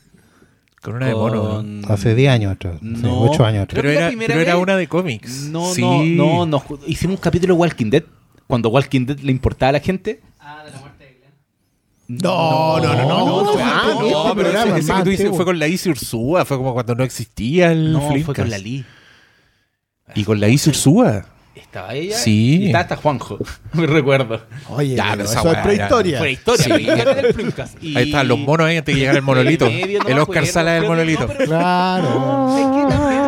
Con 0.82 0.94
una 0.94 1.08
de 1.08 1.14
mono. 1.14 1.62
Hace 1.92 2.14
10 2.14 2.32
años 2.32 2.52
atrás. 2.52 2.80
No. 2.80 3.24
8 3.30 3.44
años 3.44 3.64
atrás. 3.64 3.82
Pero 3.82 3.92
la 3.92 4.08
era, 4.08 4.18
pero 4.26 4.40
era 4.40 4.56
una 4.56 4.76
de 4.78 4.88
cómics. 4.88 5.42
No, 5.50 5.74
Sí. 5.74 5.82
no, 5.82 6.46
no, 6.46 6.46
no. 6.46 6.78
Hicimos 6.86 7.16
un 7.16 7.20
capítulo 7.20 7.52
de 7.54 7.60
Walking 7.60 7.90
Dead. 7.90 8.04
Cuando 8.46 8.70
Walking 8.70 9.04
Dead 9.04 9.18
le 9.18 9.30
importaba 9.30 9.68
a 9.68 9.72
la 9.72 9.80
gente. 9.80 10.22
No, 10.38 10.89
no, 12.22 12.78
no, 12.80 12.94
no, 12.94 13.08
no, 13.08 13.42
no, 13.44 13.52
fue 13.52 13.62
no, 13.62 13.70
antes. 13.70 13.94
no, 14.12 14.24
No, 14.28 14.34
pero 14.34 14.50
programa, 14.50 14.70
ese, 14.70 14.78
ese 14.80 14.86
que 14.86 14.92
más 14.92 15.04
tú 15.04 15.10
dices 15.10 15.26
antiguo. 15.26 15.36
fue 15.36 15.44
con 15.44 15.58
la 15.58 15.66
Isi 15.68 15.90
Ursúa, 15.90 16.44
fue 16.44 16.56
como 16.56 16.72
cuando 16.74 16.94
no 16.94 17.04
existía 17.04 17.70
el 17.72 17.92
No, 17.92 18.00
fue 18.00 18.10
Flimcast. 18.12 18.36
con 18.38 18.50
la 18.50 18.58
Lee. 18.58 18.84
Y 20.14 20.24
con 20.24 20.40
la 20.40 20.48
Isi 20.48 20.70
Ursúa. 20.70 21.24
Estaba 21.54 21.94
ella 21.94 22.16
Sí. 22.16 22.58
y 22.62 22.66
estaba 22.66 22.82
hasta 22.82 22.96
Juanjo. 22.96 23.38
Me 23.74 23.86
recuerdo. 23.86 24.40
Oye, 24.70 24.94
Ya, 24.96 25.04
pero 25.12 25.16
pero 25.18 25.24
esa 25.24 25.38
eso 25.40 25.48
es 25.48 25.54
weá 25.54 25.62
prehistoria. 25.62 26.18
Fue 26.18 26.32
historia. 26.32 26.64
Sí. 26.64 26.84
del 26.84 27.34
Flimcast. 27.34 27.82
Y- 27.84 27.96
Ahí 27.96 28.04
están 28.06 28.26
los 28.28 28.38
monos 28.38 28.66
ahí 28.66 28.76
antes 28.76 28.94
de 28.94 29.00
llegar 29.00 29.16
el 29.16 29.22
monolito. 29.30 29.66
En 29.66 29.76
medio 29.80 30.00
no 30.00 30.08
el 30.08 30.18
Oscar 30.18 30.38
acuerdo, 30.38 30.52
Sala 30.52 30.72
del 30.72 30.80
creo 30.84 30.90
que- 30.90 30.96
monolito. 30.96 31.26
no, 31.26 31.32
pero- 31.36 31.44
Claro. 31.46 32.56
Es 32.58 32.66
que 32.88 32.94
también 32.94 33.19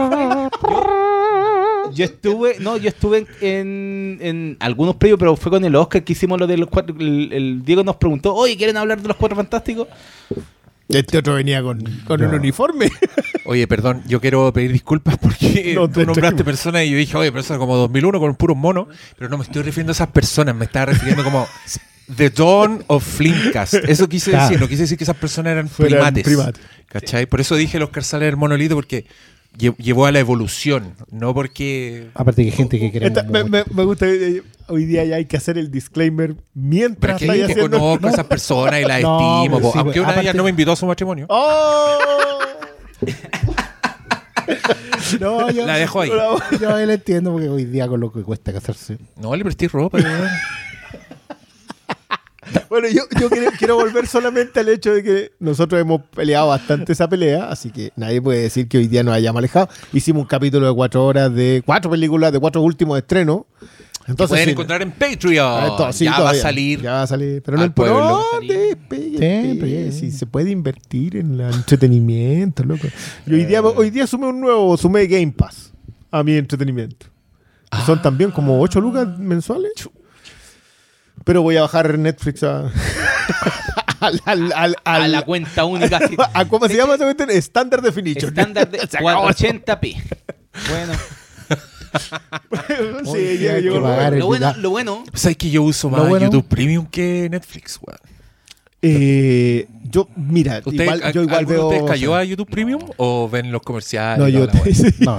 yo, 1.95 2.05
estuve, 2.05 2.57
no, 2.61 2.77
yo 2.77 2.89
estuve 2.89 3.27
en, 3.41 4.19
en 4.21 4.57
algunos 4.61 4.97
premios, 4.97 5.19
pero 5.19 5.37
fue 5.37 5.51
con 5.53 5.65
el 5.65 5.75
Oscar 5.77 6.03
que 6.05 6.13
hicimos 6.13 6.39
lo 6.39 6.47
de 6.47 6.57
los 6.57 6.69
cuatro. 6.69 6.95
El, 6.99 7.33
el 7.33 7.65
Diego 7.65 7.83
nos 7.85 7.97
preguntó, 7.97 8.35
oye, 8.35 8.57
¿quieren 8.57 8.77
hablar 8.77 9.01
de 9.01 9.09
los 9.09 9.17
cuatro 9.17 9.37
fantásticos? 9.37 9.89
Este 10.89 11.19
otro 11.19 11.35
venía 11.35 11.63
con, 11.63 11.83
con 12.05 12.21
un 12.23 12.31
No. 12.33 12.37
uniforme. 12.37 12.91
Oye, 13.47 13.67
perdón, 13.67 14.03
yo 14.07 14.21
quiero 14.21 14.53
pedir 14.53 14.73
disculpas 14.73 15.17
porque 15.17 15.73
No, 15.75 15.89
tú 15.89 16.01
te- 16.01 16.07
nombraste 16.07 16.45
personas 16.45 16.85
y 16.85 16.91
yo 16.91 16.99
dije, 16.99 17.17
oye, 17.17 17.33
personas 17.33 17.59
como 17.61 17.77
2001 17.77 18.21
con 18.21 18.35
puros 18.37 18.57
monos, 18.57 18.89
pero 19.17 19.31
no 19.31 19.39
me 19.39 19.45
estoy 19.45 19.63
refiriendo 19.63 19.93
a 19.93 19.95
esas 19.95 20.09
personas, 20.09 20.55
me 20.55 20.67
estaba 20.67 20.87
refiriendo 20.87 21.25
como 21.25 21.47
The 22.15 22.29
Dawn 22.31 22.85
of 22.89 23.05
Flimcast. 23.05 23.75
Eso 23.89 24.07
quise 24.09 24.31
Claro. 24.31 24.45
decir, 24.49 24.61
no 24.61 24.69
quise 24.69 24.83
decir 24.83 24.99
que 24.99 25.05
esas 25.05 25.17
personas 25.17 25.53
eran 25.53 25.69
primates. 25.69 26.25
primates. 26.25 26.63
¿Cachai? 26.89 27.25
Por 27.27 27.41
eso 27.41 27.57
dije 27.57 27.79
el 27.79 27.85
Oscar 27.85 28.05
Sala 28.05 28.27
el 28.29 28.37
monolito, 28.37 28.75
porque 28.75 29.07
llevó 29.59 30.07
a 30.07 30.13
la 30.13 30.19
evolución, 30.19 30.95
no 31.11 31.35
porque... 31.35 32.09
Aparte 32.15 32.43
que 32.43 32.51
hay 32.51 32.57
gente 32.57 32.79
que 32.81 32.91
queremos 32.93 33.25
me, 33.27 33.45
mucho. 33.45 33.51
me- 33.51 33.65
me 33.75 33.85
gusta, 33.85 34.07
eh, 34.09 34.43
hoy 34.69 34.85
día 34.87 35.05
ya 35.05 35.17
hay 35.17 35.27
que 35.27 35.37
hacer 35.37 35.59
el 35.59 35.71
disclaimer 35.71 36.35
Pero 36.35 36.45
mientras 36.55 37.23
es 37.23 37.55
que, 37.55 37.61
conozco 37.61 38.07
a 38.07 38.11
esas 38.11 38.27
personas 38.27 38.81
y 38.81 38.85
las 38.85 39.03
No, 39.03 39.39
estimo. 39.43 39.61
pues 39.61 39.73
sí, 39.73 39.79
aunque 39.79 39.93
pues, 40.01 40.05
una 40.05 40.15
de 40.15 40.21
ellas 40.21 40.31
aparte- 40.35 40.37
no 40.39 40.45
me 40.45 40.51
invitó 40.51 40.73
a 40.73 40.77
su 40.77 40.87
matrimonio. 40.87 41.27
¡Oh! 41.29 41.99
No, 45.21 45.51
yo, 45.51 45.67
La 45.67 45.77
dejo 45.77 46.01
ahí. 46.01 46.11
Yo 46.61 46.75
ahí 46.75 46.87
la 46.87 46.95
entiendo 46.95 47.33
porque 47.33 47.49
hoy 47.49 47.65
día 47.65 47.87
con 47.87 48.01
lo 48.01 48.11
que 48.13 48.23
cuesta 48.23 48.53
casarse. 48.53 48.99
No, 49.17 49.35
le 49.37 49.45
presté 49.45 49.69
ropa. 49.69 49.99
Bueno, 52.69 52.89
yo, 52.89 53.03
yo 53.21 53.29
quiero, 53.29 53.51
quiero 53.59 53.77
volver 53.77 54.07
solamente 54.07 54.61
al 54.61 54.69
hecho 54.69 54.93
de 54.95 55.03
que 55.03 55.33
nosotros 55.39 55.81
hemos 55.81 56.03
peleado 56.03 56.49
bastante 56.49 56.93
esa 56.93 57.09
pelea, 57.09 57.51
así 57.51 57.71
que 57.71 57.93
nadie 57.97 58.21
puede 58.23 58.43
decir 58.43 58.67
que 58.69 58.79
hoy 58.79 58.89
día 58.89 59.03
nos 59.03 59.15
hayamos 59.15 59.39
alejado. 59.41 59.69
Hicimos 59.93 60.23
un 60.23 60.29
capítulo 60.29 60.67
de 60.69 60.75
cuatro 60.75 61.05
horas 61.05 61.35
de 61.35 61.63
cuatro 61.65 61.91
películas, 61.91 62.33
de 62.33 62.41
cuatro 62.41 62.63
últimos 62.63 62.97
estrenos. 62.99 63.43
Entonces, 64.09 64.31
pueden 64.31 64.45
sí, 64.47 64.51
encontrar 64.53 64.83
en 64.83 64.91
Patreon. 64.91 65.47
ah, 65.47 65.67
esto- 65.69 65.93
sí, 65.93 66.05
ya 66.07 66.19
va 66.21 66.31
a 66.31 66.35
salir. 66.35 66.81
Ya 66.83 66.93
va 66.93 67.03
a 67.03 67.07
salir. 67.07 67.41
Pero 67.43 67.57
no 67.57 67.65
el 67.65 67.73
pueblo. 67.73 68.23
Siempre, 68.41 68.77
pegue, 68.89 69.93
sí. 69.93 70.11
si 70.11 70.11
se 70.11 70.27
puede 70.27 70.51
invertir 70.51 71.17
en 71.17 71.39
el 71.41 71.55
entretenimiento, 71.55 72.65
loco. 72.65 72.89
Y 73.27 73.35
hoy 73.35 73.45
día, 73.45 73.63
hoy 73.63 73.91
día 73.91 74.07
sumé 74.07 74.27
un 74.27 74.41
nuevo, 74.41 74.77
sumé 74.77 75.07
Game 75.07 75.33
Pass 75.33 75.73
a 76.11 76.23
mi 76.23 76.33
entretenimiento. 76.37 77.07
Que 77.71 77.79
Son 77.87 78.03
también 78.03 78.31
como 78.33 78.61
8 78.61 78.81
lucas 78.81 79.07
mensuales. 79.19 79.73
Pero 81.25 81.43
voy 81.43 81.57
a 81.57 81.63
bajar 81.63 81.99
Netflix 81.99 82.43
a. 82.43 82.71
al, 84.01 84.21
al, 84.25 84.53
al, 84.55 84.77
A 84.85 85.09
la 85.09 85.23
cuenta 85.23 85.65
única. 85.65 86.01
a- 86.35 86.45
¿Cómo 86.47 86.67
se 86.69 86.77
llama 86.77 86.95
esa 86.95 87.05
cuestión? 87.05 87.31
Standard 87.31 87.83
Definition. 87.83 88.29
Estándar 88.31 88.71
de 88.71 88.79
Se 88.89 88.99
acabó. 88.99 89.29
480p. 89.29 90.03
Bueno, 90.69 90.93
sí, 93.13 93.39
ya 93.39 93.57
el- 93.57 93.67
lo 93.67 94.27
bueno, 94.27 94.55
lo 94.59 94.71
bueno 94.71 95.05
¿Sabes 95.15 95.37
que 95.37 95.51
yo 95.51 95.63
uso 95.63 95.91
más 95.91 96.09
bueno- 96.09 96.27
YouTube 96.27 96.47
Premium 96.47 96.87
que 96.87 97.29
Netflix, 97.31 97.79
weón? 97.81 97.99
Eh, 98.85 99.69
yo, 99.91 100.09
mira, 100.17 100.61
¿Usted, 100.65 100.83
igual, 100.83 101.13
yo 101.13 101.23
igual 101.23 101.39
¿alguno 101.39 101.55
de 101.57 101.63
veo. 101.63 101.67
ustedes 101.69 101.85
cayó 101.91 102.15
a 102.17 102.25
YouTube 102.25 102.49
Premium 102.51 102.81
o 102.97 103.29
ven 103.29 103.53
los 103.53 103.63
comerciales? 103.63 104.19
No, 104.19 104.29
yo 104.29 104.49
sí, 104.73 104.83
No. 105.01 105.17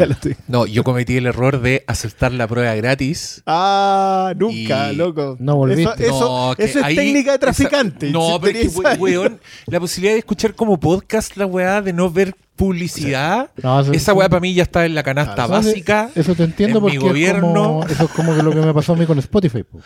No, 0.48 0.66
yo 0.66 0.84
cometí 0.84 1.16
el 1.16 1.28
error 1.28 1.62
de 1.62 1.84
aceptar 1.88 2.34
la 2.34 2.48
prueba 2.48 2.74
gratis. 2.76 3.42
Ah, 3.46 4.34
nunca, 4.36 4.92
Y- 4.92 4.96
loco. 4.96 5.38
No 5.40 5.56
volviste. 5.56 6.04
Eso, 6.04 6.16
eso, 6.16 6.48
No, 6.50 6.56
que 6.56 6.64
eso 6.66 6.80
es 6.80 6.86
ahí- 6.86 6.96
técnica 6.96 7.32
de 7.32 7.36
esa- 7.38 7.40
traficante. 7.40 8.12
no, 8.12 8.34
Si 8.34 8.40
pero 8.42 8.60
es 8.60 8.74
que, 8.80 8.94
weón, 9.00 9.40
la 9.68 9.80
posibilidad 9.80 10.14
de 10.14 10.20
escuchar 10.20 10.56
como 10.56 10.80
podcast 10.80 11.38
la 11.38 11.46
weá, 11.46 11.82
de 11.82 11.94
no 11.94 12.10
ver 12.10 12.36
publicidad, 12.56 13.50
esa 13.94 14.14
weá 14.14 14.28
para 14.30 14.40
mí 14.40 14.54
ya 14.54 14.64
está 14.64 14.86
en 14.86 14.94
la 14.96 15.04
canasta 15.04 15.48
básica. 15.48 16.10
Eso 16.16 16.36
te 16.36 16.44
entiendo 16.44 16.80
en 16.80 16.86
mi 16.86 16.92
porque 16.92 16.98
es 17.08 17.12
gobierno. 17.12 17.54
como- 17.54 17.86
eso 17.88 18.04
es 18.06 18.10
como 18.12 18.36
que 18.36 18.44
lo 18.44 18.52
que 18.52 18.60
me 18.62 18.74
pasó 18.74 18.94
a 18.94 18.96
mí 18.96 19.06
con 19.06 19.18
Spotify. 19.20 19.64
po. 19.64 19.80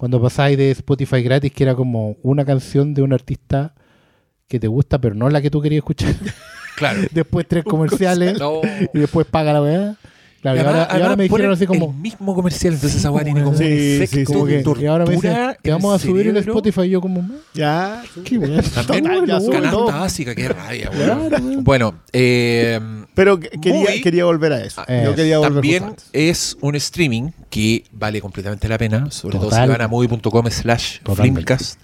Cuando 0.00 0.18
pasáis 0.18 0.56
de 0.56 0.70
Spotify 0.70 1.22
gratis, 1.22 1.52
que 1.52 1.62
era 1.62 1.74
como 1.74 2.16
una 2.22 2.46
canción 2.46 2.94
de 2.94 3.02
un 3.02 3.12
artista 3.12 3.74
que 4.48 4.58
te 4.58 4.66
gusta, 4.66 4.98
pero 4.98 5.14
no 5.14 5.28
la 5.28 5.42
que 5.42 5.50
tú 5.50 5.60
querías 5.60 5.80
escuchar. 5.80 6.14
Claro. 6.74 7.02
después 7.10 7.46
tres 7.46 7.64
comerciales 7.64 8.38
No. 8.38 8.62
y 8.94 8.98
después 8.98 9.26
paga 9.26 9.52
la 9.52 9.60
weá. 9.60 9.96
Claro, 10.42 10.56
y, 10.56 10.60
Y 10.60 10.64
ahora, 10.64 10.70
además- 10.70 10.88
y 10.88 10.92
ahora 10.92 10.96
además 11.06 11.16
me 11.18 11.22
dijeron 11.24 11.52
así 11.52 11.66
como. 11.66 11.86
El 11.90 11.96
mismo 11.96 12.34
comercial, 12.34 12.72
entonces 12.74 12.98
esa 12.98 13.10
weá 13.10 13.24
tiene 13.24 13.42
como 13.42 13.58
Sí, 13.58 13.64
un 13.64 13.70
sí, 13.70 14.02
efecto 14.02 14.32
como 14.32 14.46
de 14.46 14.56
que- 14.56 14.62
tortura. 14.62 14.84
y 14.84 14.88
ahora 14.88 15.04
me 15.04 15.14
dicen, 15.14 15.32
en 15.36 15.56
te 15.62 15.70
vamos 15.70 15.92
a 15.92 15.94
el 15.96 16.00
subir 16.00 16.26
en 16.28 16.32
cerebro. 16.34 16.52
Spotify. 16.52 16.80
Y 16.86 16.90
yo, 16.90 17.00
como, 17.02 17.22
"Ma, 17.22 17.34
Ya. 17.52 18.02
qué 18.24 18.38
weá. 18.38 18.62
También 18.62 19.04
Total, 19.04 19.26
ya 19.26 19.40
sube, 19.40 19.52
canasta 19.52 19.76
no. 19.78 19.86
básica, 19.86 20.34
qué 20.34 20.48
rabia, 20.48 20.88
Claro, 20.90 21.26
weón. 21.28 21.62
Bueno, 21.64 21.94
eh, 22.12 22.80
Pero 23.14 23.38
que- 23.38 23.50
quería, 23.60 24.00
quería 24.02 24.24
volver 24.24 24.52
a 24.54 24.64
eso. 24.64 24.82
Eh, 24.88 25.02
Yo 25.04 25.14
quería 25.14 25.38
volver 25.38 25.52
también 25.54 25.84
es 26.12 26.56
un 26.62 26.74
streaming 26.74 27.30
que 27.50 27.84
vale 27.92 28.20
completamente 28.22 28.66
la 28.66 28.78
pena, 28.78 29.10
sobre 29.10 29.38
todo 29.38 29.50
si 29.50 29.56
van 29.68 29.80
a 29.82 29.88
movie.com 29.88 30.46
slash 30.50 31.00
flimcast, 31.16 31.78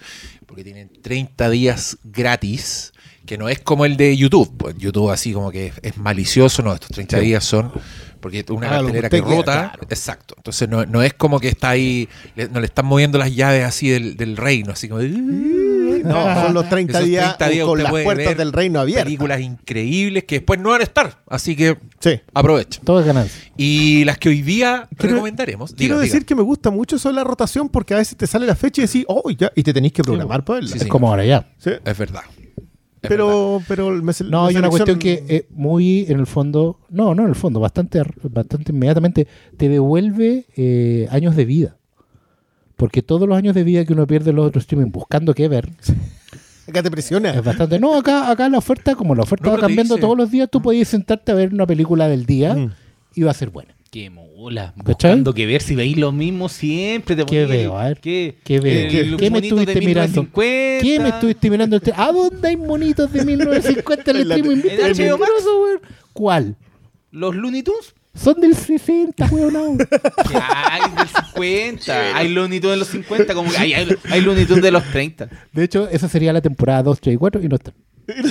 porque 0.46 0.64
tienen 0.64 0.88
30 1.02 1.50
días 1.50 1.98
gratis, 2.04 2.92
que 3.26 3.36
no 3.36 3.48
es 3.48 3.58
como 3.60 3.84
el 3.84 3.96
de 3.96 4.16
YouTube. 4.16 4.50
Pues 4.56 4.76
YouTube 4.78 5.10
así 5.10 5.32
como 5.32 5.50
que 5.50 5.66
es, 5.66 5.74
es 5.82 5.96
malicioso, 5.98 6.62
no, 6.62 6.72
estos 6.72 6.90
30 6.90 7.18
días 7.18 7.44
son 7.44 7.72
porque 8.20 8.40
es 8.40 8.50
una 8.50 8.66
Ah, 8.68 8.70
que 8.70 8.76
cartelera 8.84 9.08
que 9.10 9.20
rota. 9.20 9.42
claro. 9.70 9.82
Exacto. 9.88 10.34
Entonces 10.36 10.68
no, 10.68 10.84
no 10.86 11.02
es 11.02 11.14
como 11.14 11.38
que 11.40 11.48
está 11.48 11.70
ahí, 11.70 12.08
le- 12.34 12.48
no 12.48 12.60
le 12.60 12.66
están 12.66 12.86
moviendo 12.86 13.18
las 13.18 13.34
llaves 13.34 13.64
así 13.64 13.88
del, 13.88 14.16
del 14.16 14.36
reino, 14.36 14.72
así 14.72 14.88
como... 14.88 15.02
No, 15.02 16.34
son 16.44 16.54
los 16.54 16.68
30 16.68 16.92
Esos 16.98 17.04
días, 17.08 17.36
30 17.38 17.48
días 17.54 17.66
con 17.66 17.82
las 17.82 17.90
puertas 17.90 18.36
del 18.36 18.52
reino 18.52 18.80
abiertas. 18.80 19.04
Películas 19.04 19.40
increíbles 19.40 20.24
que 20.24 20.36
después 20.36 20.60
no 20.60 20.70
van 20.70 20.80
a 20.80 20.84
estar, 20.84 21.18
así 21.28 21.56
que 21.56 21.78
Sí. 22.00 22.20
aprovechen. 22.34 22.84
Todo 22.84 23.00
es 23.00 23.06
ganancia. 23.06 23.42
Y 23.56 24.04
las 24.04 24.18
que 24.18 24.28
hoy 24.28 24.42
día 24.42 24.88
Quiero- 24.96 25.14
recomendaremos. 25.16 25.72
Quiero 25.74 25.94
diga, 25.96 26.02
decir 26.02 26.20
diga. 26.20 26.26
que 26.26 26.34
me 26.34 26.42
gusta 26.42 26.70
mucho 26.70 26.96
eso 26.96 27.08
de 27.08 27.14
la 27.14 27.24
rotación 27.24 27.68
porque 27.68 27.94
a 27.94 27.96
veces 27.98 28.16
te 28.16 28.26
sale 28.26 28.46
la 28.46 28.54
fecha 28.54 28.82
y 28.82 28.86
decís, 28.86 29.04
oh, 29.08 29.28
ya, 29.30 29.50
y 29.54 29.62
te 29.62 29.72
tenéis 29.72 29.92
que 29.94 30.02
programar 30.02 30.44
para 30.44 30.56
verla. 30.60 30.70
Sí, 30.70 30.76
es 30.78 30.82
sí. 30.84 30.88
como 30.88 31.08
ahora 31.08 31.24
ya. 31.24 31.48
Sí. 31.58 31.70
Es 31.84 31.98
verdad. 31.98 32.22
Pero, 33.08 33.62
pero 33.68 33.90
me 33.90 34.12
No, 34.28 34.46
hay 34.46 34.56
una 34.56 34.68
cuestión 34.68 34.98
que 34.98 35.24
eh, 35.28 35.46
muy 35.50 36.06
en 36.08 36.18
el 36.20 36.26
fondo, 36.26 36.78
no, 36.90 37.14
no 37.14 37.22
en 37.24 37.28
el 37.28 37.34
fondo, 37.34 37.60
bastante, 37.60 38.02
bastante 38.22 38.72
inmediatamente 38.72 39.26
te 39.56 39.68
devuelve 39.68 40.46
eh, 40.56 41.06
años 41.10 41.36
de 41.36 41.44
vida. 41.44 41.76
Porque 42.76 43.02
todos 43.02 43.26
los 43.28 43.38
años 43.38 43.54
de 43.54 43.64
vida 43.64 43.84
que 43.84 43.92
uno 43.94 44.06
pierde 44.06 44.30
en 44.30 44.36
los 44.36 44.46
otros 44.48 44.64
streaming 44.64 44.90
buscando 44.90 45.32
qué 45.34 45.48
ver, 45.48 45.70
Acá 46.68 46.82
te 46.82 46.90
presiona. 46.90 47.30
es 47.30 47.44
bastante. 47.44 47.78
No, 47.78 47.96
acá, 47.96 48.30
acá 48.30 48.48
la 48.48 48.58
oferta, 48.58 48.94
como 48.96 49.14
la 49.14 49.22
oferta 49.22 49.46
No, 49.46 49.52
va 49.54 49.60
cambiando 49.60 49.96
todos 49.98 50.16
los 50.16 50.30
días, 50.30 50.48
tú 50.50 50.60
podías 50.60 50.88
sentarte 50.88 51.32
a 51.32 51.34
ver 51.36 51.54
una 51.54 51.66
película 51.66 52.08
del 52.08 52.26
día 52.26 52.54
Mm. 52.54 52.72
y 53.14 53.22
va 53.22 53.30
a 53.30 53.34
ser 53.34 53.50
buena. 53.50 53.74
Qué 53.90 54.10
mula. 54.36 54.74
¿Cachai? 54.76 54.84
Buscando 55.12 55.32
que 55.34 55.46
ver 55.46 55.62
si 55.62 55.74
veis 55.74 55.96
lo 55.96 56.12
mismo 56.12 56.48
siempre. 56.48 57.16
Te 57.16 57.24
¿Qué 57.24 57.46
veo? 57.46 57.78
A 57.78 57.88
ver. 57.88 58.00
¿Qué, 58.00 58.36
¿Qué 58.44 58.60
veo? 58.60 58.90
¿Qué- 58.90 59.16
qué 59.16 59.30
me 59.30 59.38
estuviste 59.38 59.80
mirando? 59.80 60.22
1950. 60.22 60.82
¿Qué 60.84 61.00
me 61.00 61.08
estuviste 61.08 61.50
mirando? 61.50 61.80
¿A 61.96 62.12
dónde 62.12 62.48
hay 62.48 62.56
monitos 62.56 63.10
de 63.12 63.24
1950 63.24 64.10
en 64.10 64.16
el 64.18 64.32
en 64.32 64.44
weón. 64.46 65.80
¿Cuál? 66.12 66.56
Los 67.10 67.34
Looney 67.34 67.62
Tunes. 67.62 67.94
Son 68.14 68.40
del 68.40 68.54
60, 68.54 69.26
weón. 69.30 69.78
hay 70.34 70.80
del 70.96 71.08
50. 71.08 72.16
hay 72.16 72.28
Looney 72.28 72.60
Tunes 72.60 72.74
de 72.74 72.78
los 72.78 72.88
50. 72.88 73.34
Como 73.34 73.50
que 73.50 73.56
hay, 73.58 73.72
hay, 73.72 73.88
hay 74.10 74.20
Looney 74.20 74.44
Tunes 74.44 74.62
de 74.62 74.70
los 74.70 74.84
30. 74.84 75.28
De 75.52 75.64
hecho, 75.64 75.88
esa 75.88 76.08
sería 76.08 76.32
la 76.32 76.42
temporada 76.42 76.82
2, 76.82 77.00
3 77.00 77.14
y 77.14 77.16
4 77.18 77.42
y 77.42 77.48
no 77.48 77.56
está. 77.56 77.72
Bueno, 78.06 78.28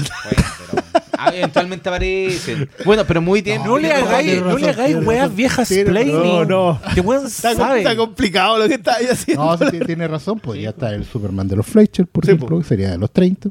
pero 0.72 0.84
ah, 1.18 1.32
eventualmente 1.36 1.90
aparecen. 1.90 2.70
Bueno, 2.86 3.04
pero 3.06 3.22
muy 3.22 3.42
bien. 3.42 3.62
No 3.64 3.78
le 3.78 3.92
hagáis, 3.92 4.42
no 4.42 4.58
le 4.58 4.70
hagáis 4.70 4.96
weas 5.06 5.36
viejas 5.36 5.68
Tiene- 5.68 5.84
explaining. 5.84 6.16
no, 6.16 6.46
no. 6.46 6.82
Que 6.94 7.02
weón 7.02 7.26
Está, 7.28 7.56
sabe. 7.56 7.80
está 7.80 7.96
complicado 7.96 8.58
lo 8.58 8.68
que 8.68 8.76
está 8.76 8.96
ahí 8.96 9.06
haciendo. 9.08 9.44
No, 9.46 9.58
sí, 9.70 9.80
tiene- 9.86 10.08
razón, 10.08 10.40
podría 10.40 10.70
estar 10.70 10.94
el 10.94 11.04
Superman 11.06 11.48
de 11.48 11.56
los 11.58 11.66
Fletcher, 11.66 12.08
por 12.08 12.26
Sí, 12.26 12.32
ejemplo, 12.32 12.58
que 12.60 12.64
sería 12.66 12.92
de 12.92 12.98
los 12.98 13.12
30. 13.12 13.50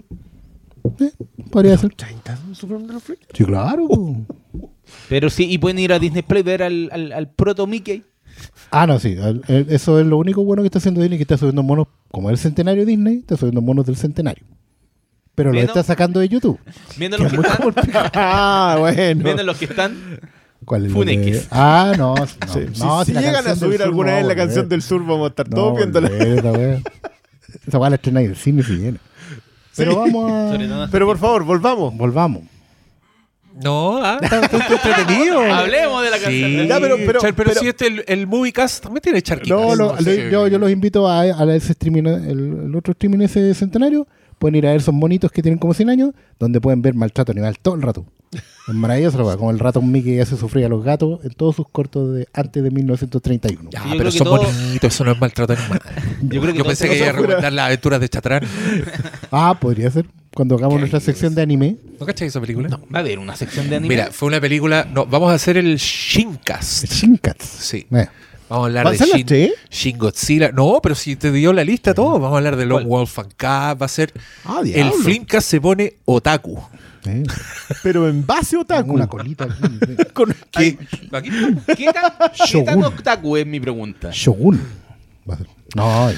Eh, 1.01 1.13
podría 1.51 1.77
ser. 1.79 1.95
30, 1.95 2.39
Superman 2.53 2.87
de 2.87 2.93
los 2.95 3.03
Freaks. 3.03 3.27
Sí, 3.35 3.45
claro. 3.45 3.89
Pero 5.09 5.31
sí, 5.31 5.51
y 5.51 5.59
pueden 5.59 5.79
ir 5.79 5.93
a 5.93 5.99
Disney 5.99 6.23
Play 6.23 6.43
ver 6.43 6.63
al, 6.63 6.89
al, 6.93 7.13
al 7.13 7.29
proto 7.31 7.67
Mickey. 7.67 8.03
Ah, 8.71 8.87
no, 8.87 8.99
sí. 8.99 9.13
el- 9.19 9.43
el- 9.49 9.67
Eso 9.71 9.99
es 10.01 10.07
lo 10.07 10.19
único 10.19 10.45
bueno 10.45 10.63
que 10.63 10.67
está 10.67 10.79
haciendo 10.79 11.01
Disney, 11.01 11.19
que 11.19 11.23
está 11.25 11.37
subiendo 11.39 11.63
monos, 11.63 11.87
como 12.11 12.31
el 12.31 12.37
centenario 12.39 12.85
Disney, 12.85 13.19
está 13.19 13.37
subiendo 13.37 13.61
monos 13.63 13.87
del 13.87 13.97
centenario. 13.97 14.45
Pero 15.35 15.53
lo 15.53 15.59
está 15.61 15.83
sacando 15.83 16.21
de 16.21 16.29
YouTube. 16.29 16.59
Viendo 16.97 17.19
los 17.19 17.31
que 17.33 17.37
están. 17.41 18.11
Ah, 18.15 18.77
bueno. 18.79 19.25
Viendo 19.25 19.43
los 19.43 19.57
que 19.59 19.65
están. 19.65 20.21
¿Cuál 20.65 20.87
es 20.87 20.95
de- 20.95 21.43
Ah, 21.51 21.93
no. 21.99 22.15
no, 22.15 22.27
Sí, 22.53 22.61
no, 22.79 23.05
si 23.05 23.13
llegan 23.13 23.37
a 23.47 23.51
del 23.51 23.57
subir 23.59 23.83
alguna 23.83 24.15
vez 24.15 24.25
va 24.25 24.29
la 24.29 24.33
a 24.33 24.37
canción 24.37 24.69
del 24.69 24.81
sur, 24.83 25.03
vamos 25.05 25.27
a 25.27 25.29
estar 25.29 25.49
No, 25.51 25.57
todos 25.57 25.77
viéndola. 25.77 26.09
esa 26.09 26.53
wea. 26.53 26.81
Esa 27.67 27.79
weá 27.79 27.91
la 27.91 27.97
estrena 27.97 28.21
en 28.23 28.31
el 28.31 28.37
cine 28.37 28.63
si 28.63 28.77
viene. 28.77 28.99
Pero 29.77 29.97
vamos 29.97 30.31
a... 30.33 30.89
Pero 30.91 31.07
por 31.07 31.19
favor, 31.19 31.45
volvamos. 31.45 31.95
Volvamos. 31.97 32.43
No, 33.63 33.99
ah, 34.03 34.19
está, 34.23 34.41
está- 34.41 34.57
está 34.75 34.89
entretenido. 34.89 35.41
Hablemos 35.41 36.03
de 36.03 36.11
la 36.11 36.19
canción. 36.19 36.51
Sí, 36.51 36.57
del- 36.57 36.69
Ya, 36.69 36.81
pero- 36.81 36.97
pero- 36.97 37.21
Char- 37.21 37.35
pero 37.35 37.51
pero- 37.51 37.61
si 37.61 37.69
este, 37.69 37.87
el, 37.87 38.05
el 38.09 38.27
Moviecast 38.27 38.83
también 38.85 39.03
tiene 39.03 39.23
charquitas. 39.23 39.57
No, 39.61 39.75
lo- 39.77 39.93
No 39.93 39.97
lo- 39.97 40.03
sé. 40.03 40.31
yo, 40.31 40.49
yo 40.49 40.59
los 40.59 40.71
invito 40.71 41.07
a, 41.09 41.21
a 41.21 41.55
ese 41.55 41.73
streaming, 41.73 42.05
el, 42.05 42.65
el 42.67 42.75
otro 42.75 42.93
streaming 42.93 43.21
ese 43.21 43.53
centenario. 43.55 44.07
Pueden 44.39 44.57
ir 44.57 44.67
a 44.67 44.71
ver 44.71 44.81
esos 44.81 44.95
monitos 44.95 45.31
que 45.33 45.43
tienen 45.43 45.59
como 45.59 45.75
100 45.75 45.91
años, 45.91 46.11
donde 46.39 46.61
pueden 46.61 46.83
ver 46.83 46.95
maltrato 46.95 47.33
animal 47.33 47.59
todo 47.61 47.75
el 47.75 47.83
rato. 47.83 48.07
Es 48.67 48.73
maravilloso, 48.75 49.19
como 49.37 49.51
el 49.51 49.59
ratón 49.59 49.93
Mickey 49.93 50.15
que 50.15 50.23
hace 50.23 50.39
sufrir 50.39 50.65
a 50.65 50.69
los 50.71 50.83
gatos 50.83 51.23
en 51.23 51.33
todos 51.35 51.55
sus 51.55 51.69
cortos 51.69 52.15
de 52.15 52.27
antes 52.33 52.63
de 52.63 52.71
1931. 52.71 53.69
Ya, 53.71 53.85
Yo 53.85 53.99
pero 53.99 54.11
son 54.11 54.25
todo- 54.27 54.43
bonitos, 54.43 54.95
eso 54.95 55.05
no 55.05 55.13
es 55.13 55.21
maltrato 55.21 55.53
animal. 55.53 55.83
Yo 56.23 56.41
creo 56.41 56.53
que 56.55 56.59
Yo 56.61 56.65
pensé 56.65 56.89
que 56.89 56.97
iba 56.97 57.11
a 57.11 57.13
recomendar 57.13 57.53
las 57.53 57.67
aventuras 57.67 58.01
de 58.01 58.09
Chatrán. 58.09 58.43
Ah, 59.31 59.59
podría 59.61 59.91
ser. 59.91 60.07
Cuando 60.35 60.55
hagamos 60.55 60.77
¿Qué 60.77 60.81
nuestra 60.81 60.99
es? 60.99 61.05
sección 61.05 61.35
de 61.35 61.43
anime. 61.43 61.77
¿No 62.01 62.07
cachai 62.07 62.29
esa 62.29 62.41
película? 62.41 62.69
Va 62.93 62.99
a 62.99 63.01
haber 63.01 63.19
una 63.19 63.37
sección 63.37 63.69
de 63.69 63.77
anime. 63.77 63.95
Mira, 63.95 64.09
fue 64.13 64.29
una 64.29 64.41
película. 64.41 64.89
No, 64.91 65.05
vamos 65.07 65.31
a 65.31 65.35
hacer 65.35 65.57
el 65.59 65.77
Shincast. 65.77 66.87
Shinkats. 66.91 67.45
Sí. 67.45 67.87
Eh, 67.93 68.07
Vamos 68.49 68.65
a 68.65 68.67
hablar 68.67 68.87
¿Va 68.87 68.91
a 68.91 68.93
de 68.93 68.99
Shin, 68.99 69.27
tres? 69.27 69.53
Shin 69.71 69.99
Godzilla. 69.99 70.53
No, 70.53 70.81
pero 70.83 70.95
si 70.95 71.17
te 71.17 71.33
dio 71.33 71.53
la 71.53 71.65
lista 71.65 71.95
todo, 71.95 72.13
vamos 72.19 72.35
a 72.35 72.37
hablar 72.39 72.57
de 72.57 72.67
Long 72.67 72.87
¿Cuál? 72.87 73.07
Wolf 73.07 73.19
and 73.21 73.31
Cup. 73.33 73.83
Va 73.83 73.87
a 73.87 73.89
ser. 73.89 74.13
Ah, 74.45 74.61
El. 74.65 74.93
Flimcast 74.93 75.49
se 75.49 75.61
pone 75.61 75.95
otaku. 76.05 76.61
¿eh? 77.07 77.23
Pero 77.83 78.09
en 78.09 78.27
base 78.27 78.57
otaku. 78.57 78.93
Una 78.93 79.07
colita 79.07 79.45
aquí. 79.45 80.05
Con- 80.13 80.35
¿Qué? 80.51 80.79
Aquí. 81.13 81.31
¿Qué 81.77 81.87
tan, 81.93 82.13
¿qué 82.47 82.63
tan 82.63 82.77
Shogun. 82.79 82.85
otaku 82.85 83.37
es 83.39 83.47
mi 83.47 83.61
pregunta? 83.61 84.11
Shogun. 84.13 84.61
Va 85.29 85.35
a 85.35 85.37
ser- 85.39 85.47
No, 85.75 86.11
eh, 86.11 86.15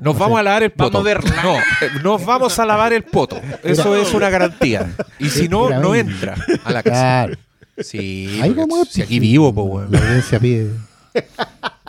Nos 0.00 0.18
vamos 0.18 0.38
a 0.38 0.42
lavar 0.42 0.62
el 0.62 0.70
poto. 0.72 1.02
Vamos 1.04 1.24
a 1.24 1.42
No, 1.42 2.02
nos 2.02 2.24
vamos 2.24 2.58
a 2.58 2.64
lavar 2.66 2.92
el 2.94 3.02
poto. 3.04 3.38
Eso 3.62 3.96
es 3.96 4.12
una 4.14 4.30
garantía. 4.30 4.94
Y 5.18 5.28
si 5.28 5.48
no, 5.48 5.68
no 5.78 5.94
entra 5.94 6.34
a 6.64 6.72
la 6.72 6.82
casa. 6.82 7.26
claro. 7.26 7.36
Sí, 7.78 8.40
si 8.90 9.02
aquí 9.02 9.18
vivo, 9.18 9.52
pues, 9.52 9.66
weón. 9.68 9.92
La 9.92 9.98
audiencia 9.98 10.38
pide. 10.38 10.70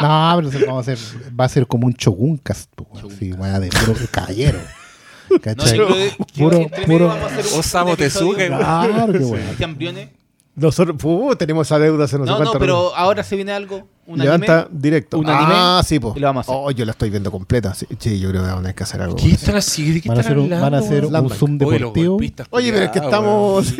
No, 0.02 0.34
pero 0.38 0.52
se- 0.52 0.66
vamos 0.66 0.88
a 0.88 0.92
hacer, 0.92 1.00
va 1.40 1.46
a 1.46 1.50
ser 1.50 1.68
como 1.68 1.88
un 1.88 1.94
Shogun 1.94 2.38
cast, 2.38 2.70
po, 2.76 2.88
weón. 2.92 3.10
Sí, 3.18 3.30
de 3.30 3.70
puro 3.86 4.00
caballero. 4.12 4.60
No, 5.30 5.40
¿Cachai? 5.40 5.78
que- 5.78 6.16
Puro- 6.38 6.70
puro- 6.86 7.08
vamos 7.08 7.24
a 7.32 7.36
hacer 7.36 7.54
un- 7.54 7.60
Osamu 7.60 7.96
Tezuka, 7.96 8.46
Claro, 8.48 9.14
qué. 9.14 9.20
Cristian 9.20 9.76
Briones. 9.76 10.10
Nosotros 10.58 10.96
uh, 11.04 11.36
tenemos 11.36 11.68
esa 11.68 11.78
deuda 11.80 12.06
hace 12.06 12.18
no, 12.18 12.26
sé 12.26 12.32
No, 12.32 12.40
no, 12.40 12.54
pero 12.54 12.96
ahora 12.96 13.24
se 13.24 13.36
viene 13.36 13.52
algo. 13.52 13.90
Un 14.08 14.20
Levanta 14.20 14.62
anime. 14.62 14.80
directo. 14.80 15.18
un 15.18 15.28
anime, 15.28 15.52
ah, 15.54 15.82
sí, 15.86 16.00
pues. 16.00 16.16
y 16.16 16.20
lo 16.20 16.28
vamos 16.28 16.48
a 16.48 16.52
hacer. 16.52 16.64
Oh, 16.64 16.72
yo 16.72 16.86
la 16.86 16.92
estoy 16.92 17.10
viendo 17.10 17.30
completa. 17.32 17.74
Sí, 17.74 17.86
sí, 18.00 18.20
yo 18.20 18.30
creo 18.30 18.42
que 18.42 18.48
vamos 18.48 18.60
a 18.60 18.62
tener 18.62 18.76
que 18.76 18.84
hacer 18.84 19.02
algo. 19.02 19.16
¿Qué 19.18 19.32
están 19.32 19.56
así? 19.58 19.92
¿De 19.92 20.02
qué 20.02 20.08
Van 20.08 20.18
a 20.18 20.22
están 20.22 20.34
hacer 20.34 20.44
un, 20.44 20.50
van 20.50 20.62
a 20.62 20.66
hablando, 20.68 20.86
hacer 20.86 20.94
weón? 21.02 21.06
un 21.08 21.14
Landmark. 21.14 21.40
zoom 21.40 21.58
deportivo. 21.58 22.16
Oye, 22.52 22.72
pero 22.72 22.86
es 22.86 22.92
que 22.92 23.00
culiados, 23.02 23.68
estamos. 23.68 23.76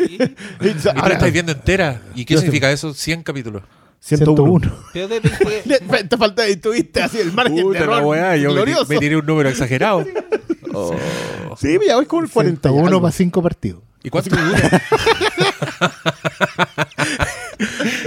tú 0.58 1.08
la 1.08 1.12
estáis 1.14 1.32
viendo 1.32 1.52
entera. 1.52 2.02
¿Y 2.14 2.24
qué 2.26 2.34
Yo 2.34 2.40
significa 2.40 2.70
eso? 2.70 2.92
100 2.92 3.22
capítulos. 3.22 3.62
101. 4.00 4.72
Pero 4.92 5.08
de- 5.08 5.20
de- 5.20 6.04
Te 6.08 6.16
falta 6.18 6.48
y 6.48 6.56
tuviste 6.56 7.02
así 7.02 7.18
el 7.18 7.32
margen 7.32 7.70
de 7.70 7.86
la 7.86 8.00
weá, 8.06 8.36
yo 8.36 8.52
glorioso. 8.52 8.86
me 8.88 8.98
tiré 8.98 9.16
un 9.16 9.26
número 9.26 9.48
exagerado. 9.48 10.04
Oh. 10.72 10.94
Sí, 11.58 11.78
ya 11.86 11.96
voy 11.96 12.06
con 12.06 12.24
el 12.24 12.30
40. 12.30 12.68
y 12.68 12.72
1 12.72 12.86
algo. 12.86 13.00
para 13.02 13.12
5 13.12 13.42
partidos. 13.42 13.82
¿Y 14.02 14.10
cuánto 14.10 14.36
dura? 14.36 14.82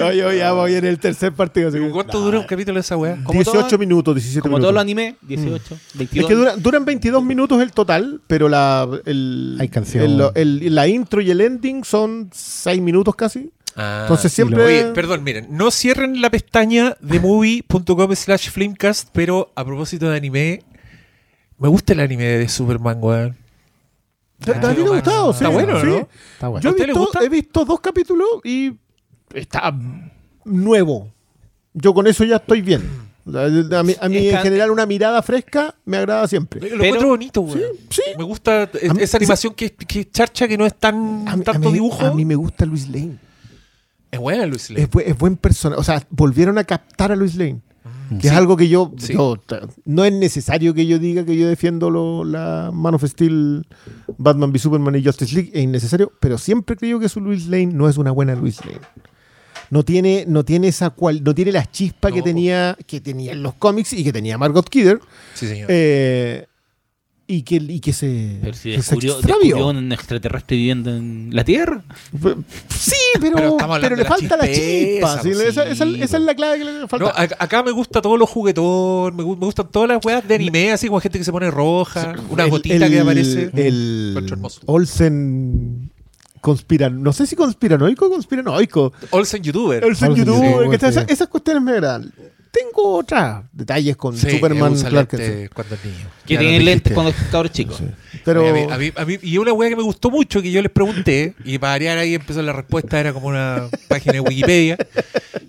Oye, 0.08 0.24
oye, 0.24 0.38
ya 0.38 0.52
voy 0.54 0.76
en 0.76 0.86
el 0.86 1.00
tercer 1.00 1.34
partido. 1.34 1.70
así 1.70 1.80
que- 1.80 1.90
¿Cuánto 1.90 2.20
dura 2.22 2.40
un 2.40 2.46
capítulo 2.46 2.76
de 2.76 2.82
esa 2.82 2.96
weá? 2.96 3.16
Como 3.24 3.40
18 3.42 3.68
todo- 3.68 3.80
minutos, 3.80 4.16
17 4.16 4.42
como 4.42 4.58
minutos. 4.58 4.64
todos 4.66 4.74
los 4.76 4.82
animes, 4.82 5.16
18, 5.22 5.74
Es 5.76 5.98
22. 5.98 6.30
que 6.30 6.36
dura- 6.36 6.56
duran 6.56 6.86
22 6.86 7.24
minutos 7.24 7.62
el 7.62 7.72
total, 7.72 8.22
pero 8.28 8.48
la, 8.48 8.88
el, 9.06 9.58
Hay 9.60 9.68
canción. 9.70 10.04
el- 10.06 10.24
el- 10.36 10.76
la 10.76 10.88
intro 10.88 11.20
y 11.22 11.32
el 11.32 11.42
ending 11.42 11.84
son 11.84 12.30
6 12.32 12.82
minutos 12.82 13.16
casi. 13.16 13.52
Ah, 13.82 14.00
Entonces 14.04 14.32
siempre- 14.34 14.62
Oye, 14.64 14.86
perdón, 14.94 15.24
miren, 15.24 15.48
no 15.50 15.72
cierren 15.72 16.22
la 16.22 16.30
pestaña 16.30 16.98
de 17.00 17.20
movie.com 17.20 18.14
slash 18.16 18.50
filmcast, 18.50 19.10
pero 19.14 19.52
a 19.56 19.64
propósito 19.64 20.10
de 20.10 20.18
anime, 20.18 20.64
me 21.58 21.68
gusta 21.70 21.94
el 21.94 22.02
anime 22.02 22.24
de 22.26 22.50
Superman, 22.50 22.98
weón. 23.00 23.38
¿Te, 24.40 24.54
te 24.54 24.66
Ah, 24.68 24.70
ha 24.72 24.76
sí, 24.76 24.82
gustado? 24.82 25.32
está 25.32 25.50
bueno, 25.50 25.80
sí. 25.82 25.88
¿no? 25.88 26.10
Está 26.34 26.48
bueno. 26.50 26.62
Yo 26.64 26.70
¿A 26.70 26.74
he 26.74 26.86
visto, 26.86 27.00
gusta? 27.00 27.24
he 27.24 27.30
visto 27.30 27.66
dos 27.66 27.80
capítulos 27.80 28.28
y 28.44 28.72
está 29.34 29.74
nuevo. 30.46 31.12
Yo 31.74 31.94
con 31.94 32.08
eso 32.08 32.24
ya 32.24 32.38
estoy 32.38 32.62
bien. 32.62 32.82
A 33.28 33.84
mí, 33.84 33.94
a 34.02 34.06
en 34.08 34.38
general 34.42 34.72
una 34.72 34.86
mirada 34.88 35.22
fresca 35.22 35.76
me 35.86 35.98
agrada 35.98 36.28
siempre. 36.28 36.60
Lo 36.62 36.68
Pero- 36.70 36.84
encuentro 36.84 37.08
bonito, 37.10 37.42
weón. 37.42 37.60
Sí, 37.90 38.02
sí. 38.02 38.02
Me 38.18 38.24
gusta 38.24 38.70
mí- 38.94 39.02
esa 39.02 39.18
animación 39.18 39.54
que, 39.54 39.72
que 39.72 40.00
es 40.02 40.12
charcha, 40.12 40.48
que 40.48 40.58
no 40.58 40.66
es 40.66 40.74
tan 40.76 41.28
A 41.28 41.36
mí, 41.36 41.42
a 41.42 41.44
tanto 41.46 41.68
mí- 41.70 41.74
dibujo. 41.74 42.04
a 42.06 42.14
mí 42.14 42.26
me 42.26 42.36
gusta 42.36 42.66
Luis 42.66 42.88
Lane. 42.90 43.18
Es 44.12 44.20
buena, 44.20 44.46
Luis 44.46 44.70
Lane. 44.70 44.84
Es, 44.84 44.90
bu- 44.90 45.04
es 45.06 45.18
buen 45.18 45.36
persona. 45.38 45.76
O 45.78 45.84
sea, 45.84 46.06
volvieron 46.10 46.58
a 46.58 46.64
captar 46.64 47.12
a 47.12 47.16
Luis 47.16 47.36
Lane. 47.36 47.62
Que 48.20 48.28
es 48.28 48.34
algo 48.34 48.58
que 48.58 48.68
yo, 48.68 48.92
Sí. 48.98 49.14
yo- 49.14 49.38
No 49.86 50.04
es 50.04 50.12
necesario 50.12 50.74
que 50.74 50.88
yo 50.88 50.98
diga 50.98 51.24
que 51.26 51.38
yo 51.38 51.48
defiendo 51.48 51.92
lo- 51.92 52.24
la 52.24 52.72
Man 52.74 52.96
of 52.96 53.04
Steel, 53.06 53.68
Batman 54.18 54.50
v 54.50 54.58
Superman 54.58 54.96
y 54.96 55.04
Justice 55.04 55.36
League. 55.36 55.52
Es 55.54 55.62
innecesario. 55.64 56.12
Pero 56.20 56.40
siempre 56.40 56.76
creo 56.76 57.00
que 57.00 57.08
su 57.08 57.22
Luis 57.22 57.46
Lane 57.48 57.68
no 57.68 57.88
es 57.88 57.98
una 57.98 58.10
buena 58.10 58.34
Luis 58.34 58.66
Lane. 58.66 58.80
No 59.70 59.84
tiene, 59.86 60.26
no 60.28 60.44
tiene 60.44 60.70
esa 60.70 60.90
cual, 60.90 61.24
no 61.24 61.36
tiene 61.36 61.52
la 61.52 61.70
chispa 61.70 62.12
que 62.12 62.24
tenía, 62.24 62.76
que 62.88 63.00
tenía 63.00 63.34
en 63.34 63.44
los 63.44 63.54
cómics 63.54 63.94
y 63.94 64.04
que 64.04 64.12
tenía 64.12 64.36
Margot 64.40 64.68
Kidder. 64.68 65.00
Sí, 65.36 65.46
señor. 65.48 65.68
eh, 65.70 66.48
y 67.32 67.44
que, 67.44 67.58
y 67.58 67.80
que 67.80 67.94
se, 67.94 68.40
Pero 68.42 68.54
si 68.56 68.72
que 68.72 68.72
se 68.72 68.78
descubrió, 68.78 69.14
extravió. 69.14 69.56
descubrió 69.56 69.68
un 69.68 69.92
extraterrestre 69.92 70.58
viviendo 70.58 70.90
en 70.96 71.30
la 71.32 71.44
Tierra. 71.44 71.84
Sí, 72.70 72.96
pero, 73.22 73.56
Pero 73.58 73.96
le 73.96 74.04
la 74.04 74.10
falta 74.10 74.36
la 74.36 74.48
chispeza, 74.48 74.52
chispa. 74.52 75.22
sí, 75.22 75.30
pues, 75.34 75.40
esa, 75.42 75.64
sí, 75.64 75.70
esa- 75.70 75.70
esa 75.70 75.86
pues. 75.86 76.14
es 76.16 76.22
la 76.22 76.34
clave 76.36 76.58
que 76.58 76.66
le 76.66 76.88
falta. 76.88 77.06
No, 77.06 77.12
acá 77.16 77.62
me 77.62 77.72
gusta 77.72 78.02
todo 78.02 78.18
lo 78.18 78.26
juguetón, 78.26 79.16
me, 79.16 79.24
gu- 79.24 79.38
me 79.38 79.46
gustan 79.46 79.68
todas 79.72 79.88
las 79.90 80.04
weas 80.04 80.28
de 80.28 80.34
anime, 80.36 80.72
así 80.72 80.88
como 80.88 81.00
gente 81.00 81.20
que 81.20 81.24
se 81.24 81.32
pone 81.32 81.52
roja, 81.52 82.16
una 82.30 82.46
El- 82.46 82.50
gotita 82.50 82.86
el- 82.88 82.92
que 82.92 83.00
aparece. 83.00 83.52
El. 83.54 84.18
Olsen 84.66 85.92
conspiran, 86.42 87.04
no 87.04 87.14
sé 87.14 87.28
si 87.28 87.36
conspiranoico 87.36 88.08
o 88.08 88.10
conspiranoico. 88.10 88.92
Olsen 89.12 89.44
YouTuber. 89.44 89.84
Olsen 89.86 90.10
Olsen 90.12 90.26
youtuber, 90.26 90.70
que 90.70 90.76
esas, 90.78 91.06
esas 91.10 91.28
cuestiones 91.28 91.62
me 91.62 91.72
agradan. 91.74 92.12
Tengo 92.52 92.96
otras 92.98 93.44
detalles 93.52 93.96
con 93.96 94.18
Sí, 94.18 94.32
Superman 94.32 94.76
Clark 94.76 95.08
Kent, 95.10 95.54
cuando 95.54 95.76
es 95.76 95.86
niño. 95.86 96.08
Que 96.26 96.38
tiene 96.38 96.60
lentes 96.60 96.94
cuando 96.94 97.12
es 97.12 97.52
chico. 97.52 97.76
sí. 97.76 97.86
Pero 98.26 98.48
a 98.48 98.54
mí- 98.54 98.66
a 98.72 98.78
mí- 98.78 98.92
a 98.96 99.06
mí- 99.06 99.20
y 99.22 99.38
una 99.38 99.54
wea 99.54 99.70
que 99.70 99.76
me 99.76 99.84
gustó 99.84 100.10
mucho, 100.10 100.42
que 100.42 100.52
yo 100.52 100.62
les 100.62 100.72
pregunté, 100.72 101.36
y 101.46 101.58
para 101.60 101.74
variar 101.74 101.98
ahí 102.00 102.16
empezó 102.16 102.42
la 102.42 102.54
respuesta, 102.54 103.00
era 103.00 103.14
como 103.14 103.28
una 103.28 103.70
página 103.88 104.14
de 104.14 104.20
Wikipedia, 104.22 104.78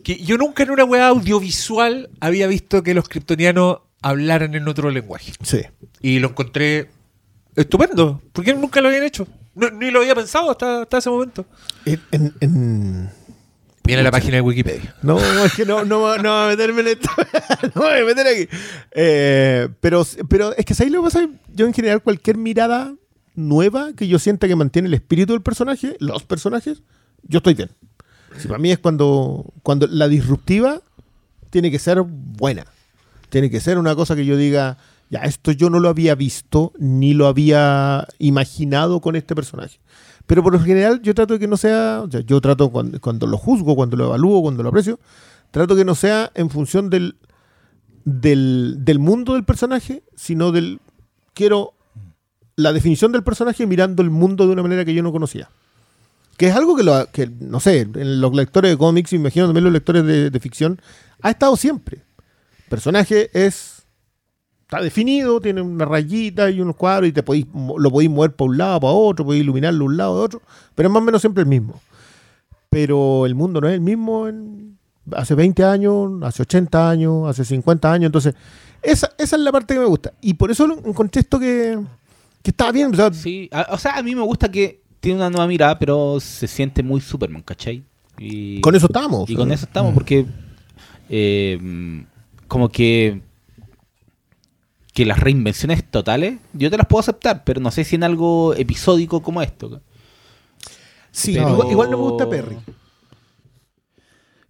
que 0.04 0.16
yo 0.22 0.36
nunca 0.36 0.62
en 0.62 0.70
una 0.70 0.84
wea 0.84 1.08
audiovisual 1.08 2.10
había 2.20 2.46
visto 2.46 2.82
que 2.82 2.92
los 2.94 3.08
kryptonianos 3.08 3.78
hablaran 4.02 4.54
en 4.54 4.68
otro 4.68 4.90
lenguaje. 4.90 5.32
sí. 5.42 5.62
Y 6.02 6.18
lo 6.18 6.28
encontré 6.28 6.88
estupendo, 7.56 8.22
porque 8.32 8.54
nunca 8.54 8.80
lo 8.80 8.88
habían 8.88 9.04
hecho. 9.04 9.26
No- 9.54 9.70
ni 9.70 9.90
lo 9.90 10.00
había 10.00 10.14
pensado 10.14 10.50
hasta, 10.50 10.82
hasta 10.82 10.98
ese 10.98 11.10
momento. 11.10 11.44
En, 11.84 12.00
en- 12.12 12.32
en- 12.40 13.10
Viene 13.84 14.02
la 14.02 14.10
página 14.10 14.36
de 14.36 14.40
Wikipedia. 14.42 14.94
No, 15.02 15.18
es 15.44 15.54
que 15.54 15.64
no, 15.64 15.84
no, 15.84 16.16
no 16.18 16.30
voy 16.30 16.44
a 16.44 16.48
meterme 16.48 16.82
en 16.82 16.88
esto. 16.88 17.08
no 17.74 17.82
voy 17.82 18.00
a 18.00 18.04
meter 18.04 18.26
aquí. 18.26 18.56
Eh, 18.92 19.68
pero, 19.80 20.06
pero 20.28 20.54
es 20.56 20.64
que 20.64 20.74
¿sabes 20.74 20.92
lo 20.92 21.00
que 21.00 21.04
pasa? 21.04 21.28
Yo 21.52 21.66
en 21.66 21.74
general 21.74 22.02
cualquier 22.02 22.36
mirada 22.36 22.94
nueva 23.34 23.92
que 23.96 24.06
yo 24.06 24.18
sienta 24.18 24.48
que 24.48 24.56
mantiene 24.56 24.88
el 24.88 24.94
espíritu 24.94 25.32
del 25.32 25.42
personaje, 25.42 25.96
los 25.98 26.22
personajes, 26.24 26.82
yo 27.22 27.38
estoy 27.38 27.54
bien. 27.54 27.70
Si 28.36 28.46
para 28.46 28.58
mí 28.58 28.70
es 28.70 28.78
cuando, 28.78 29.52
cuando 29.62 29.86
la 29.88 30.08
disruptiva 30.08 30.82
tiene 31.50 31.70
que 31.70 31.78
ser 31.78 32.00
buena. 32.02 32.66
Tiene 33.28 33.50
que 33.50 33.60
ser 33.60 33.78
una 33.78 33.94
cosa 33.94 34.14
que 34.16 34.24
yo 34.24 34.36
diga, 34.36 34.78
ya, 35.08 35.20
esto 35.20 35.52
yo 35.52 35.70
no 35.70 35.80
lo 35.80 35.88
había 35.88 36.14
visto 36.14 36.72
ni 36.78 37.14
lo 37.14 37.26
había 37.26 38.06
imaginado 38.18 39.00
con 39.00 39.16
este 39.16 39.34
personaje. 39.34 39.78
Pero 40.30 40.44
por 40.44 40.52
lo 40.52 40.60
general 40.60 41.02
yo 41.02 41.12
trato 41.12 41.34
de 41.34 41.40
que 41.40 41.48
no 41.48 41.56
sea, 41.56 42.04
yo 42.08 42.40
trato 42.40 42.70
cuando, 42.70 43.26
lo 43.26 43.36
juzgo, 43.36 43.74
cuando 43.74 43.96
lo 43.96 44.04
evalúo, 44.04 44.42
cuando 44.42 44.62
lo 44.62 44.68
aprecio, 44.68 45.00
trato 45.50 45.74
que 45.74 45.84
no 45.84 45.96
sea 45.96 46.30
en 46.36 46.50
función 46.50 46.88
del, 46.88 47.16
del, 48.04 48.76
del 48.78 49.00
mundo 49.00 49.34
del 49.34 49.42
personaje, 49.42 50.04
sino 50.14 50.52
del, 50.52 50.78
quiero 51.34 51.74
la 52.54 52.72
definición 52.72 53.10
del 53.10 53.24
personaje 53.24 53.66
mirando 53.66 54.04
el 54.04 54.10
mundo 54.10 54.46
de 54.46 54.52
una 54.52 54.62
manera 54.62 54.84
que 54.84 54.94
yo 54.94 55.02
no 55.02 55.10
conocía. 55.10 55.50
Que 56.36 56.46
es 56.46 56.54
algo 56.54 56.76
que, 56.76 56.84
lo, 56.84 57.10
que 57.10 57.28
no 57.40 57.58
sé, 57.58 57.80
en 57.80 58.20
los 58.20 58.32
lectores 58.32 58.70
de 58.70 58.78
cómics, 58.78 59.12
imagino 59.12 59.46
también 59.46 59.64
los 59.64 59.72
lectores 59.72 60.04
de, 60.04 60.38
ficción, 60.38 60.80
ha 61.22 61.30
estado 61.30 61.56
siempre. 61.56 62.04
Personaje 62.68 63.30
es 63.32 63.79
está 64.70 64.80
definido, 64.80 65.40
tiene 65.40 65.60
una 65.60 65.84
rayita 65.84 66.48
y 66.48 66.60
unos 66.60 66.76
cuadros 66.76 67.08
y 67.08 67.12
te 67.12 67.24
podéis, 67.24 67.46
lo 67.76 67.90
podéis 67.90 68.08
mover 68.10 68.32
para 68.36 68.50
un 68.50 68.56
lado, 68.56 68.80
para 68.80 68.92
otro, 68.92 69.24
podéis 69.24 69.42
iluminarlo 69.42 69.84
un 69.84 69.96
lado, 69.96 70.18
de 70.18 70.24
otro, 70.24 70.42
pero 70.76 70.88
es 70.88 70.92
más 70.92 71.02
o 71.02 71.04
menos 71.04 71.20
siempre 71.20 71.42
el 71.42 71.48
mismo. 71.48 71.80
Pero 72.68 73.26
el 73.26 73.34
mundo 73.34 73.60
no 73.60 73.66
es 73.68 73.74
el 73.74 73.80
mismo 73.80 74.28
en- 74.28 74.78
hace 75.12 75.34
20 75.34 75.64
años, 75.64 76.12
hace 76.22 76.42
80 76.42 76.88
años, 76.88 77.28
hace 77.28 77.44
50 77.44 77.92
años, 77.92 78.06
entonces 78.06 78.34
esa, 78.80 79.10
esa 79.18 79.34
es 79.36 79.42
la 79.42 79.50
parte 79.50 79.74
que 79.74 79.80
me 79.80 79.86
gusta. 79.86 80.12
Y 80.20 80.34
por 80.34 80.52
eso 80.52 80.64
encontré 80.84 81.20
esto 81.22 81.40
que, 81.40 81.76
que 82.40 82.50
estaba 82.50 82.70
bien. 82.70 82.92
o 82.92 82.96
sea, 82.96 83.12
Sí, 83.12 83.48
a- 83.52 83.66
o 83.72 83.76
sea, 83.78 83.96
a 83.98 84.02
mí 84.04 84.14
me 84.14 84.22
gusta 84.22 84.48
que 84.48 84.82
tiene 85.00 85.16
una 85.18 85.30
nueva 85.30 85.48
mirada, 85.48 85.78
pero 85.80 86.20
se 86.20 86.46
siente 86.46 86.82
muy 86.84 87.00
Superman, 87.00 87.42
¿cachai? 87.42 87.82
Y, 88.18 88.60
con 88.60 88.76
eso 88.76 88.86
estamos. 88.86 89.28
y 89.28 89.34
con 89.34 89.50
eso 89.50 89.64
estamos, 89.64 89.92
porque 89.94 90.26
eh, 91.08 92.04
como 92.46 92.68
que 92.68 93.20
que 94.92 95.04
las 95.06 95.20
reinvenciones 95.20 95.84
totales, 95.88 96.38
yo 96.52 96.70
te 96.70 96.76
las 96.76 96.86
puedo 96.86 97.00
aceptar, 97.00 97.44
pero 97.44 97.60
no 97.60 97.70
sé 97.70 97.84
si 97.84 97.96
en 97.96 98.02
algo 98.04 98.54
episódico 98.54 99.22
como 99.22 99.40
esto. 99.42 99.80
Sí, 101.12 101.34
Pero- 101.34 101.50
igual, 101.50 101.70
igual 101.70 101.90
no 101.90 101.96
me 101.98 102.02
gusta 102.04 102.28
Perry. 102.28 102.56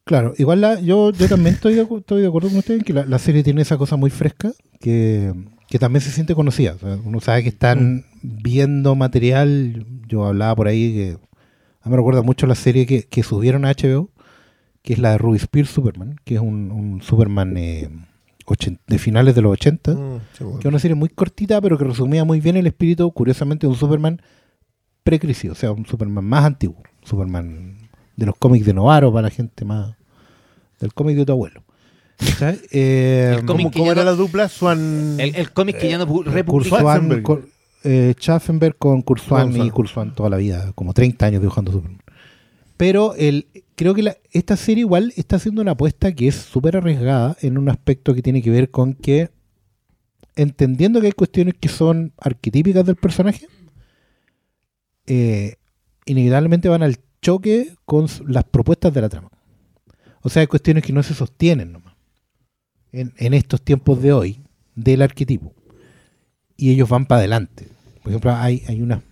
Claro, 0.05 0.35
igual 0.39 0.61
la, 0.61 0.81
yo, 0.81 1.13
yo 1.13 1.29
también 1.29 1.55
estoy 1.55 1.75
de, 1.75 1.87
acu- 1.87 2.01
estoy 2.01 2.23
de 2.23 2.29
acuerdo 2.29 2.49
con 2.49 2.59
ustedes 2.59 2.81
en 2.81 2.85
que 2.85 2.93
la, 2.93 3.05
la 3.05 3.19
serie 3.19 3.45
tiene 3.45 3.63
esa 3.63 3.77
cosa 3.79 3.97
muy 3.97 4.11
fresca 4.11 4.51
que, 4.81 5.33
que 5.69 5.79
también 5.79 6.01
se 6.01 6.11
siente 6.11 6.35
conocida. 6.35 6.73
O 6.75 6.79
sea, 6.79 6.99
uno 7.05 7.21
sabe 7.21 7.43
que 7.45 7.49
están 7.51 8.05
viendo 8.23 8.95
material. 8.97 9.87
Yo 10.09 10.27
hablaba 10.27 10.57
por 10.57 10.67
ahí 10.67 10.93
que 10.95 11.11
a 11.83 11.89
mí 11.89 11.91
me 11.93 11.97
recuerda 11.97 12.23
mucho 12.23 12.47
la 12.49 12.57
serie 12.57 12.87
que, 12.87 13.05
que 13.05 13.23
subieron 13.23 13.65
a 13.65 13.71
HBO, 13.73 14.11
que 14.83 14.95
es 14.95 14.99
la 14.99 15.13
de 15.13 15.19
Ruby 15.19 15.37
Spears 15.37 15.71
Superman, 15.71 16.17
que 16.25 16.35
es 16.37 16.41
un, 16.41 16.73
un 16.73 17.03
Superman 17.03 17.57
eh, 17.57 17.89
de 18.87 18.99
finales 18.99 19.35
de 19.35 19.43
los 19.43 19.53
80, 19.53 19.93
Mm, 19.93 20.21
sí, 20.37 20.45
bueno. 20.45 20.59
que 20.59 20.69
es 20.69 20.71
una 20.71 20.79
serie 20.79 20.95
muy 20.95 21.09
cortita, 21.09 21.61
pero 21.61 21.79
que 21.79 21.85
resumía 21.85 22.25
muy 22.25 22.41
bien 22.41 22.57
el 22.57 22.67
espíritu, 22.67 23.11
curiosamente, 23.13 23.67
de 23.67 23.73
un 23.73 23.77
Superman 23.79 24.21
pre-crisis, 25.05 25.51
o 25.51 25.55
sea, 25.55 25.73
un 25.73 25.87
Superman 25.87 26.25
más 26.25 26.45
antiguo, 26.45 26.83
Superman 27.05 27.77
de 28.17 28.27
los 28.27 28.37
cómics 28.37 28.67
de 28.67 28.75
Novaro 28.75 29.13
para 29.13 29.29
la 29.29 29.31
gente 29.31 29.65
más 29.65 29.95
del 30.79 30.93
cómic 30.93 31.17
de 31.17 31.25
tu 31.27 31.33
abuelo. 31.33 31.63
Eh, 32.71 33.37
El 33.39 33.47
cómic 33.47 33.65
¿Cómo, 33.65 33.71
que 33.71 33.79
cómo 33.79 33.87
ya 33.87 33.93
era 33.93 34.05
la 34.05 34.13
dupla? 34.13 34.49
Swan. 34.49 35.17
El, 35.19 35.35
el 35.37 35.53
cómic 35.53 35.79
que 35.79 35.89
ya 35.89 35.97
no 35.99 36.05
Schwarzenberg. 36.65 37.23
Cor- 37.23 37.49
eh, 37.83 38.15
Schaffenberg 38.19 38.77
con 38.77 39.03
Swan. 39.21 39.57
y 39.57 39.71
Kurt 39.71 39.89
Swan 39.89 40.15
toda 40.15 40.29
la 40.29 40.37
vida, 40.37 40.73
como 40.75 40.93
30 40.93 41.25
años 41.27 41.41
dibujando 41.41 41.73
Superman. 41.73 42.03
Pero 42.77 43.15
el, 43.15 43.47
creo 43.81 43.95
que 43.95 44.03
la- 44.03 44.19
esta 44.33 44.59
serie 44.59 44.83
igual 44.83 45.11
está 45.17 45.37
haciendo 45.37 45.63
una 45.63 45.71
apuesta 45.71 46.13
que 46.15 46.29
es 46.29 46.35
súper 46.35 46.77
arriesgada 46.77 47.35
en 47.41 47.57
un 47.57 47.71
aspecto 47.71 48.15
que 48.15 48.21
tiene 48.21 48.43
que 48.43 48.51
ver 48.51 48.71
con 48.71 48.93
que, 48.93 49.31
entendiendo 50.37 51.01
que 51.01 51.07
hay 51.07 51.13
cuestiones 51.15 51.55
que 51.59 51.71
son 51.71 52.13
arquetípicas 52.19 52.85
del 52.85 52.97
personaje, 52.97 53.49
eh, 55.07 55.55
inevitablemente 56.05 56.69
van 56.69 56.83
al 56.83 56.99
choque 57.23 57.75
con 57.87 58.07
las 58.27 58.45
propuestas 58.45 58.93
de 58.93 59.01
la 59.01 59.09
trama. 59.09 59.31
O 60.21 60.29
sea, 60.29 60.41
hay 60.41 60.47
cuestiones 60.47 60.85
que 60.85 60.93
no 60.93 61.03
se 61.03 61.15
sostienen 61.15 61.73
nomás. 61.73 61.95
En, 62.93 63.15
en 63.17 63.33
estos 63.33 63.63
tiempos 63.63 64.03
de 64.03 64.13
hoy, 64.13 64.41
del 64.75 65.01
arquetipo. 65.01 65.55
Y 66.55 66.71
ellos 66.71 66.91
van 66.91 67.07
para 67.07 67.21
adelante. 67.21 67.67
Por 68.03 68.13
ejemplo, 68.13 68.35
hay, 68.35 68.63
hay 68.69 68.83
unas 68.83 69.03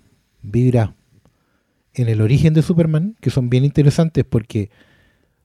vibras 0.43 0.91
en 1.95 2.09
el 2.09 2.21
origen 2.21 2.55
de 2.55 2.63
Superman 2.63 3.17
que 3.21 3.31
son 3.31 3.51
bien 3.51 3.65
interesantes 3.65 4.25
porque 4.25 4.71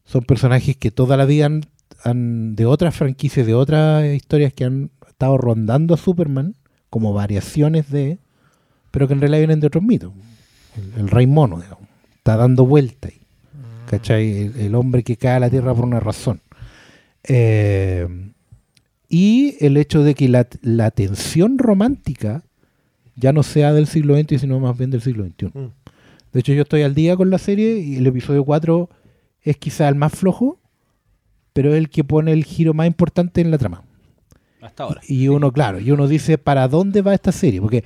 son 0.06 0.24
personajes 0.24 0.76
que 0.78 0.92
toda 0.92 1.18
la 1.18 1.26
vida 1.26 1.46
han, 1.48 1.62
han- 2.04 2.56
de 2.56 2.66
otras 2.66 2.96
franquicias, 2.96 3.46
de 3.48 3.54
otras 3.54 4.06
historias 4.14 4.54
que 4.54 4.66
han 4.66 4.90
estado 5.08 5.38
rondando 5.38 5.94
a 5.94 5.98
Superman 5.98 6.56
como 6.90 7.14
variaciones 7.14 7.90
de, 7.90 8.20
pero 8.92 9.08
que 9.08 9.14
en 9.14 9.22
realidad 9.22 9.40
vienen 9.40 9.60
de 9.62 9.68
otros 9.68 9.84
mitos. 9.84 10.12
El, 10.78 11.02
el 11.02 11.08
rey 11.10 11.26
mono, 11.28 11.60
digamos, 11.62 11.88
está 12.18 12.36
dando 12.36 12.66
vuelta 12.66 13.08
ahí. 13.08 13.20
¿Cachai? 13.90 14.38
El, 14.48 14.60
el 14.60 14.76
hombre 14.76 15.04
que 15.04 15.18
cae 15.18 15.36
a 15.36 15.40
la 15.40 15.50
tierra 15.50 15.74
por 15.74 15.86
una 15.86 16.00
razón. 16.00 16.42
Eh, 17.24 18.08
y 19.10 19.56
el 19.64 19.78
hecho 19.78 20.04
de 20.04 20.16
que 20.16 20.28
la, 20.28 20.48
la 20.62 20.92
tensión 20.92 21.58
romántica 21.58 22.44
ya 23.16 23.32
no 23.32 23.44
sea 23.44 23.72
del 23.74 23.88
siglo 23.88 24.18
XX, 24.20 24.42
sino 24.42 24.60
más 24.60 24.78
bien 24.78 24.90
del 24.90 25.02
siglo 25.02 25.26
XXI. 25.26 25.46
Mm. 25.54 25.72
De 26.34 26.40
hecho, 26.40 26.54
yo 26.54 26.64
estoy 26.64 26.82
al 26.82 26.96
día 26.96 27.16
con 27.16 27.30
la 27.30 27.38
serie 27.38 27.78
y 27.80 27.98
el 27.98 28.08
episodio 28.08 28.44
4 28.44 28.90
es 29.44 29.58
quizá 29.58 29.88
el 29.88 29.96
más 29.96 30.14
flojo, 30.14 30.60
pero 31.54 31.72
es 31.74 31.78
el 31.78 31.90
que 31.90 32.04
pone 32.04 32.32
el 32.34 32.44
giro 32.44 32.74
más 32.74 32.88
importante 32.88 33.42
en 33.42 33.52
la 33.52 33.58
trama. 33.58 33.84
Hasta 34.62 34.84
ahora. 34.84 35.02
Y 35.08 35.28
uno, 35.28 35.52
claro, 35.52 35.80
y 35.80 35.92
uno 35.92 36.08
dice, 36.08 36.38
¿para 36.38 36.68
dónde 36.68 37.02
va 37.02 37.14
esta 37.14 37.32
serie? 37.32 37.62
Porque 37.62 37.84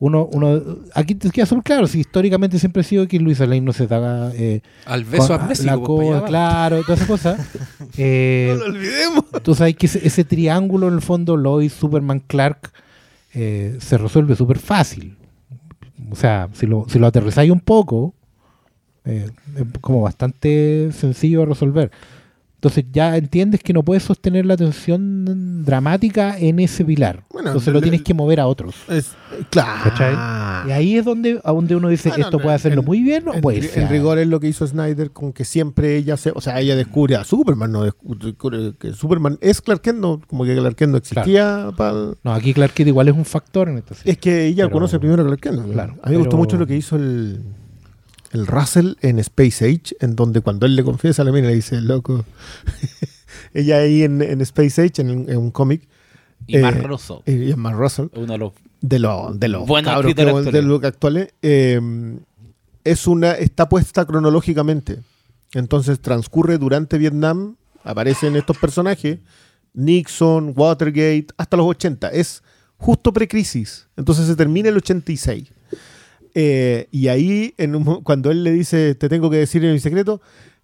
uno, 0.00 0.28
uno 0.32 0.60
aquí 0.94 1.14
te 1.14 1.30
queda 1.30 1.46
súper 1.46 1.64
claro, 1.64 1.86
si 1.86 2.00
históricamente 2.00 2.58
siempre 2.58 2.80
ha 2.80 2.84
sido 2.84 3.08
que 3.08 3.18
Luis 3.18 3.40
Lane 3.40 3.60
no 3.62 3.72
se 3.72 3.86
da 3.86 4.32
eh, 4.34 4.60
Al 4.84 5.04
beso 5.04 5.28
con- 5.28 5.40
amnésico. 5.40 6.02
la 6.12 6.20
va. 6.20 6.26
claro, 6.26 6.82
todas 6.82 6.98
esas 7.00 7.08
cosas. 7.08 7.48
Eh, 7.96 8.54
No 8.56 8.64
lo 8.66 8.66
olvidemos. 8.66 9.24
tú 9.42 9.54
sabes 9.54 9.74
que 9.76 9.86
ese, 9.86 10.06
ese 10.06 10.24
triángulo 10.24 10.88
en 10.88 10.94
el 10.94 11.02
fondo, 11.02 11.36
Lois, 11.36 11.72
Superman, 11.72 12.20
Clark, 12.20 12.70
eh, 13.34 13.76
se 13.80 13.96
resuelve 13.98 14.36
súper 14.36 14.58
fácil. 14.58 15.16
O 16.10 16.16
sea, 16.16 16.48
si 16.52 16.66
lo, 16.66 16.86
si 16.88 16.98
lo 16.98 17.06
aterrizáis 17.06 17.50
un 17.50 17.60
poco, 17.60 18.14
eh, 19.04 19.30
es 19.56 19.64
como 19.80 20.02
bastante 20.02 20.90
sencillo 20.92 21.40
de 21.40 21.46
resolver. 21.46 21.90
Entonces 22.58 22.86
ya 22.92 23.16
entiendes 23.16 23.62
que 23.62 23.72
no 23.72 23.84
puedes 23.84 24.02
sostener 24.02 24.44
la 24.44 24.56
tensión 24.56 25.64
dramática 25.64 26.36
en 26.36 26.58
ese 26.58 26.84
pilar. 26.84 27.22
Bueno, 27.32 27.50
Entonces 27.50 27.72
lo 27.72 27.78
le- 27.78 27.82
tienes 27.84 28.02
que 28.02 28.14
mover 28.14 28.40
a 28.40 28.48
otros. 28.48 28.74
Es, 28.88 29.12
claro. 29.50 29.84
¿Cachai? 29.84 30.68
Y 30.68 30.72
ahí 30.72 30.96
es 30.96 31.04
donde, 31.04 31.40
a 31.44 31.52
donde 31.52 31.76
uno 31.76 31.88
dice, 31.88 32.08
Ah, 32.12 32.14
no, 32.18 32.24
esto 32.24 32.36
no, 32.38 32.42
puede 32.42 32.56
hacerlo 32.56 32.80
en- 32.80 32.86
muy 32.86 33.02
bien 33.04 33.28
o 33.28 33.34
En, 33.34 33.40
puede 33.42 33.58
en 33.58 33.68
ser. 33.70 33.88
rigor 33.88 34.18
es 34.18 34.26
lo 34.26 34.40
que 34.40 34.48
hizo 34.48 34.66
Snyder 34.66 35.12
con 35.12 35.32
que 35.32 35.44
siempre 35.44 35.96
ella 35.96 36.16
se, 36.16 36.32
o 36.34 36.40
sea, 36.40 36.58
ella 36.60 36.74
descubre 36.74 37.14
a 37.14 37.22
Superman, 37.22 37.70
no 37.70 37.84
descubre 37.84 38.34
que 38.76 38.92
Superman 38.92 39.38
es 39.40 39.60
Clark 39.60 39.80
Kent, 39.82 40.00
no, 40.00 40.20
como 40.26 40.44
que 40.44 40.56
Clark 40.56 40.74
Kent 40.74 40.90
no 40.90 40.98
existía 40.98 41.70
pa'l- 41.76 42.16
No, 42.24 42.34
aquí 42.34 42.52
Clark 42.54 42.72
Kent 42.74 42.88
igual 42.88 43.06
es 43.06 43.14
un 43.14 43.24
factor 43.24 43.68
en 43.68 43.78
esta 43.78 43.94
serie. 43.94 44.12
Es 44.12 44.18
que 44.18 44.46
ella 44.46 44.64
Pero- 44.64 44.72
conoce 44.74 44.98
primero 44.98 45.22
a 45.22 45.26
Clark 45.26 45.40
Kent. 45.40 45.72
Claro, 45.72 45.94
a 46.02 46.08
mí 46.08 46.16
me 46.16 46.22
gustó 46.22 46.36
mucho 46.36 46.56
lo 46.56 46.66
que 46.66 46.74
hizo 46.76 46.96
el, 46.96 47.40
el 48.32 48.46
Russell 48.46 48.94
en 49.00 49.18
Space 49.20 49.64
Age, 49.64 49.96
en 50.00 50.14
donde 50.16 50.40
cuando 50.40 50.66
él 50.66 50.76
le 50.76 50.84
confiesa 50.84 51.22
a 51.22 51.24
la 51.24 51.32
mina 51.32 51.48
le 51.48 51.54
dice, 51.54 51.80
loco, 51.80 52.24
ella 53.54 53.78
ahí 53.78 54.02
en, 54.02 54.20
en 54.22 54.40
Space 54.42 54.82
Age, 54.82 55.02
en, 55.02 55.28
en 55.30 55.36
un 55.36 55.50
cómic, 55.50 55.88
Y 56.46 56.56
Eh, 56.56 56.62
más 56.62 56.82
Russo. 56.82 57.22
ella 57.26 57.50
es 57.50 57.56
más 57.56 57.74
Russell, 57.74 58.06
Uno 58.14 58.32
de 58.32 58.38
los 58.38 58.52
de 58.80 58.98
los 59.00 59.40
de 59.40 59.48
los 59.48 59.66
Buenos 59.66 59.92
cabros 59.92 60.14
que- 60.14 60.22
de 60.52 60.62
los 60.62 60.84
actuales 60.84 61.34
eh, 61.42 61.80
es 62.84 63.06
una 63.08 63.32
está 63.32 63.68
puesta 63.68 64.04
cronológicamente. 64.06 65.00
Entonces 65.52 66.00
transcurre 66.00 66.58
durante 66.58 66.96
Vietnam 66.98 67.56
aparecen 67.82 68.36
estos 68.36 68.56
personajes 68.58 69.18
Nixon 69.74 70.52
Watergate 70.56 71.26
hasta 71.36 71.56
los 71.56 71.66
80 71.66 72.08
es 72.10 72.42
justo 72.76 73.12
precrisis. 73.12 73.88
Entonces 73.96 74.26
se 74.26 74.36
termina 74.36 74.68
el 74.68 74.76
86 74.76 75.50
Eh, 76.34 76.88
y 76.90 77.08
ahí 77.08 77.54
en 77.58 77.74
un 77.76 77.84
mo- 77.84 78.02
cuando 78.02 78.30
él 78.30 78.44
le 78.44 78.52
dice 78.52 78.94
te 78.94 79.08
tengo 79.08 79.30
que 79.30 79.36
decir 79.38 79.64
en 79.64 79.72
mi 79.72 79.78
secreto 79.80 80.20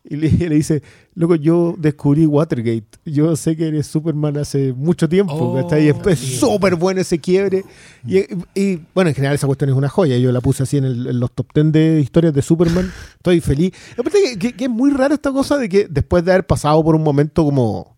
y 0.07 0.16
le, 0.16 0.31
le 0.48 0.55
dice, 0.55 0.83
loco, 1.14 1.35
yo 1.35 1.74
descubrí 1.79 2.27
Watergate. 2.27 2.85
Yo 3.07 3.35
sé 3.37 3.57
que 3.57 3.68
eres 3.68 3.87
Superman 3.87 4.37
hace 4.37 4.72
mucho 4.74 5.09
tiempo. 5.09 5.33
Oh, 5.35 5.55
¿cachai? 5.62 5.87
Y 5.87 5.88
es 5.88 6.18
sí. 6.18 6.37
súper 6.37 6.77
bueno 6.77 7.00
ese 7.00 7.18
quiebre. 7.18 7.64
Y, 8.07 8.18
y, 8.55 8.81
bueno, 8.94 9.09
en 9.09 9.14
general 9.14 9.35
esa 9.37 9.46
cuestión 9.46 9.70
es 9.70 9.77
una 9.77 9.88
joya. 9.88 10.18
Yo 10.18 10.31
la 10.33 10.40
puse 10.42 10.62
así 10.64 10.77
en, 10.77 10.85
el- 10.85 11.07
en 11.07 11.20
los 11.20 11.33
top 11.33 11.46
10 11.55 11.72
de 11.72 12.00
historias 12.00 12.35
de 12.35 12.42
Superman. 12.42 12.92
Estoy 13.16 13.40
feliz. 13.40 13.72
Aparte 13.96 14.18
que, 14.22 14.38
que- 14.38 14.53
que 14.53 14.64
es 14.64 14.70
muy 14.70 14.90
raro 14.90 15.14
esta 15.14 15.33
cosa 15.33 15.57
de 15.57 15.68
que 15.70 15.87
después 15.88 16.22
de 16.24 16.33
haber 16.33 16.46
pasado 16.46 16.83
por 16.85 16.94
un 16.96 17.03
momento 17.03 17.42
como 17.44 17.96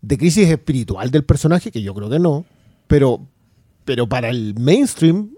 de 0.00 0.16
crisis 0.16 0.48
espiritual 0.48 1.10
del 1.10 1.24
personaje, 1.24 1.70
que 1.70 1.82
yo 1.82 1.92
creo 1.92 2.08
que 2.08 2.18
no, 2.20 2.46
pero, 2.86 3.26
pero 3.84 4.08
para 4.08 4.30
el 4.30 4.54
mainstream, 4.58 5.30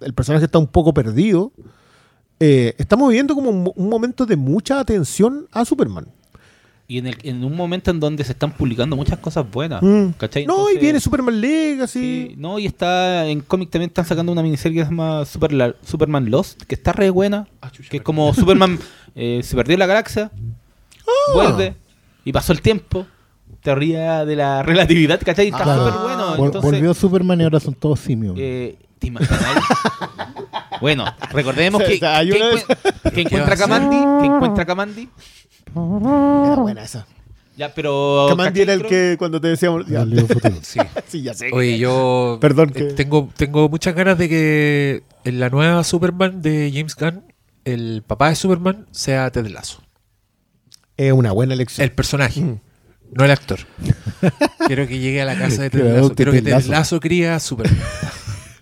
el, 0.00 0.14
personaje 0.14 0.44
está 0.46 0.58
un 0.58 0.66
poco 0.66 0.92
perdido. 0.94 1.52
Eh, 2.40 2.74
estamos 2.78 3.08
viviendo 3.08 3.34
como 3.34 3.50
un, 3.50 3.72
un 3.74 3.88
momento 3.88 4.26
de 4.26 4.36
mucha 4.36 4.78
atención 4.80 5.46
a 5.52 5.64
Superman. 5.64 6.06
Y 6.88 6.98
en, 6.98 7.08
el, 7.08 7.16
en 7.24 7.42
un 7.42 7.56
momento 7.56 7.90
en 7.90 7.98
donde 7.98 8.22
se 8.22 8.30
están 8.32 8.52
publicando 8.52 8.94
muchas 8.94 9.18
cosas 9.18 9.50
buenas. 9.50 9.82
Mm. 9.82 10.10
¿cachai? 10.18 10.46
No, 10.46 10.70
y 10.70 10.78
viene 10.78 11.00
Superman 11.00 11.40
Legacy. 11.40 12.28
sí, 12.28 12.34
no, 12.38 12.58
y 12.60 12.66
está 12.66 13.26
en 13.26 13.40
cómic 13.40 13.70
también 13.70 13.88
están 13.88 14.04
sacando 14.04 14.30
una 14.30 14.42
miniserie 14.42 14.78
que 14.78 14.84
se 14.84 14.90
llama 14.90 15.24
Super 15.24 15.52
La- 15.52 15.74
Superman 15.82 16.30
Lost, 16.30 16.62
que 16.62 16.76
está 16.76 16.92
re 16.92 17.10
buena. 17.10 17.48
Ah, 17.60 17.70
chucha, 17.72 17.88
que 17.90 17.96
es 17.96 18.02
como 18.04 18.32
Superman 18.34 18.78
eh, 19.16 19.40
se 19.42 19.56
perdió 19.56 19.74
en 19.74 19.80
la 19.80 19.86
galaxia, 19.86 20.30
Ah. 21.08 21.32
vuelve 21.34 21.74
y 22.24 22.32
pasó 22.32 22.52
el 22.52 22.60
tiempo. 22.60 23.06
Teoría 23.62 24.24
de 24.24 24.36
la 24.36 24.62
relatividad, 24.62 25.20
¿cachai? 25.24 25.46
Está 25.46 25.58
Ah, 25.60 25.64
claro. 25.64 25.86
súper 25.86 26.00
bueno. 26.02 26.44
Entonces, 26.46 26.70
volvió 26.70 26.94
Superman 26.94 27.40
y 27.40 27.44
ahora 27.44 27.58
son 27.58 27.74
todos 27.74 27.98
simios. 27.98 28.36
eh, 28.38 28.76
¿te 28.98 29.06
imaginas? 29.08 29.40
bueno, 30.80 31.04
recordemos 31.32 31.82
que, 31.82 31.98
que 31.98 33.20
encuentra? 33.22 33.56
Kamandi, 33.56 33.96
que 34.20 34.26
encuentra 34.26 34.64
Kamandi. 34.66 35.08
Era 35.74 36.56
buena 36.56 36.82
esa. 36.82 37.06
Ya, 37.56 37.72
pero. 37.74 38.26
Kamandi 38.28 38.60
¿cachai? 38.60 38.62
era 38.62 38.72
el 38.74 38.86
que 38.86 39.16
cuando 39.18 39.40
te 39.40 39.48
decíamos. 39.48 39.86
ya, 39.86 40.04
futuro. 40.04 40.54
Sí. 40.62 40.78
sí, 41.08 41.22
ya 41.22 41.32
sé. 41.34 41.50
Oye, 41.52 41.78
yo 41.78 42.38
Perdón, 42.40 42.70
eh, 42.70 42.72
que- 42.72 42.84
tengo, 42.92 43.30
tengo 43.36 43.68
muchas 43.68 43.94
ganas 43.94 44.18
de 44.18 44.28
que 44.28 45.02
en 45.24 45.40
la 45.40 45.48
nueva 45.48 45.82
Superman 45.82 46.42
de 46.42 46.70
James 46.74 46.94
Gunn, 46.94 47.24
el 47.64 48.02
papá 48.06 48.28
de 48.28 48.36
Superman 48.36 48.86
sea 48.90 49.30
Ted 49.30 49.46
Lasso. 49.46 49.82
Es 50.98 51.12
una 51.12 51.32
buena 51.32 51.54
elección. 51.54 51.84
El 51.84 51.92
personaje, 51.92 52.40
Mm. 52.42 52.60
no 53.12 53.24
el 53.24 53.30
actor. 53.30 53.60
Quiero 54.66 54.86
que 54.86 54.98
llegue 54.98 55.22
a 55.22 55.24
la 55.24 55.38
casa 55.38 55.62
de 55.62 55.70
Ted 55.70 55.94
Lasso. 55.96 56.14
Quiero 56.14 56.32
que 56.32 56.38
Ted 56.42 56.44
Ted 56.44 56.52
Lasso. 56.56 56.70
Lasso 56.72 57.00
cría 57.00 57.36
a 57.36 57.40
Superman. 57.40 57.78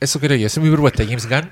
Eso 0.04 0.20
quiero 0.20 0.34
yo. 0.34 0.46
Esa 0.46 0.60
es 0.60 0.64
mi 0.64 0.70
propuesta. 0.70 1.02
James 1.04 1.26
Gunn. 1.28 1.50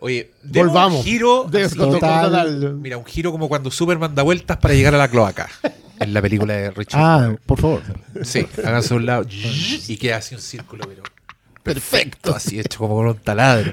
Oye, 0.00 0.30
Volvamos. 0.42 0.98
Un 1.00 1.04
giro. 1.04 1.44
De- 1.50 1.64
así, 1.64 1.76
total. 1.76 2.26
total. 2.26 2.74
Mira, 2.76 2.96
un 2.98 3.04
giro 3.04 3.30
como 3.32 3.48
cuando 3.48 3.70
Superman 3.70 4.14
da 4.14 4.22
vueltas 4.22 4.56
para 4.58 4.74
llegar 4.74 4.94
a 4.94 4.98
la 4.98 5.08
cloaca. 5.08 5.48
En 6.00 6.12
la 6.12 6.20
película 6.20 6.54
de 6.54 6.70
Richard. 6.72 7.00
Ah, 7.00 7.34
por 7.46 7.60
favor. 7.60 7.82
Sí, 8.22 8.46
háganse 8.64 8.94
a 8.94 8.96
un 8.96 9.06
lado 9.06 9.26
y 9.30 9.96
queda 9.96 10.16
así 10.16 10.34
un 10.34 10.40
círculo, 10.40 10.84
pero 10.88 11.02
perfecto, 11.64 12.32
así 12.36 12.60
hecho 12.60 12.78
como 12.78 12.94
con 12.94 13.08
un 13.08 13.16
taladro. 13.16 13.72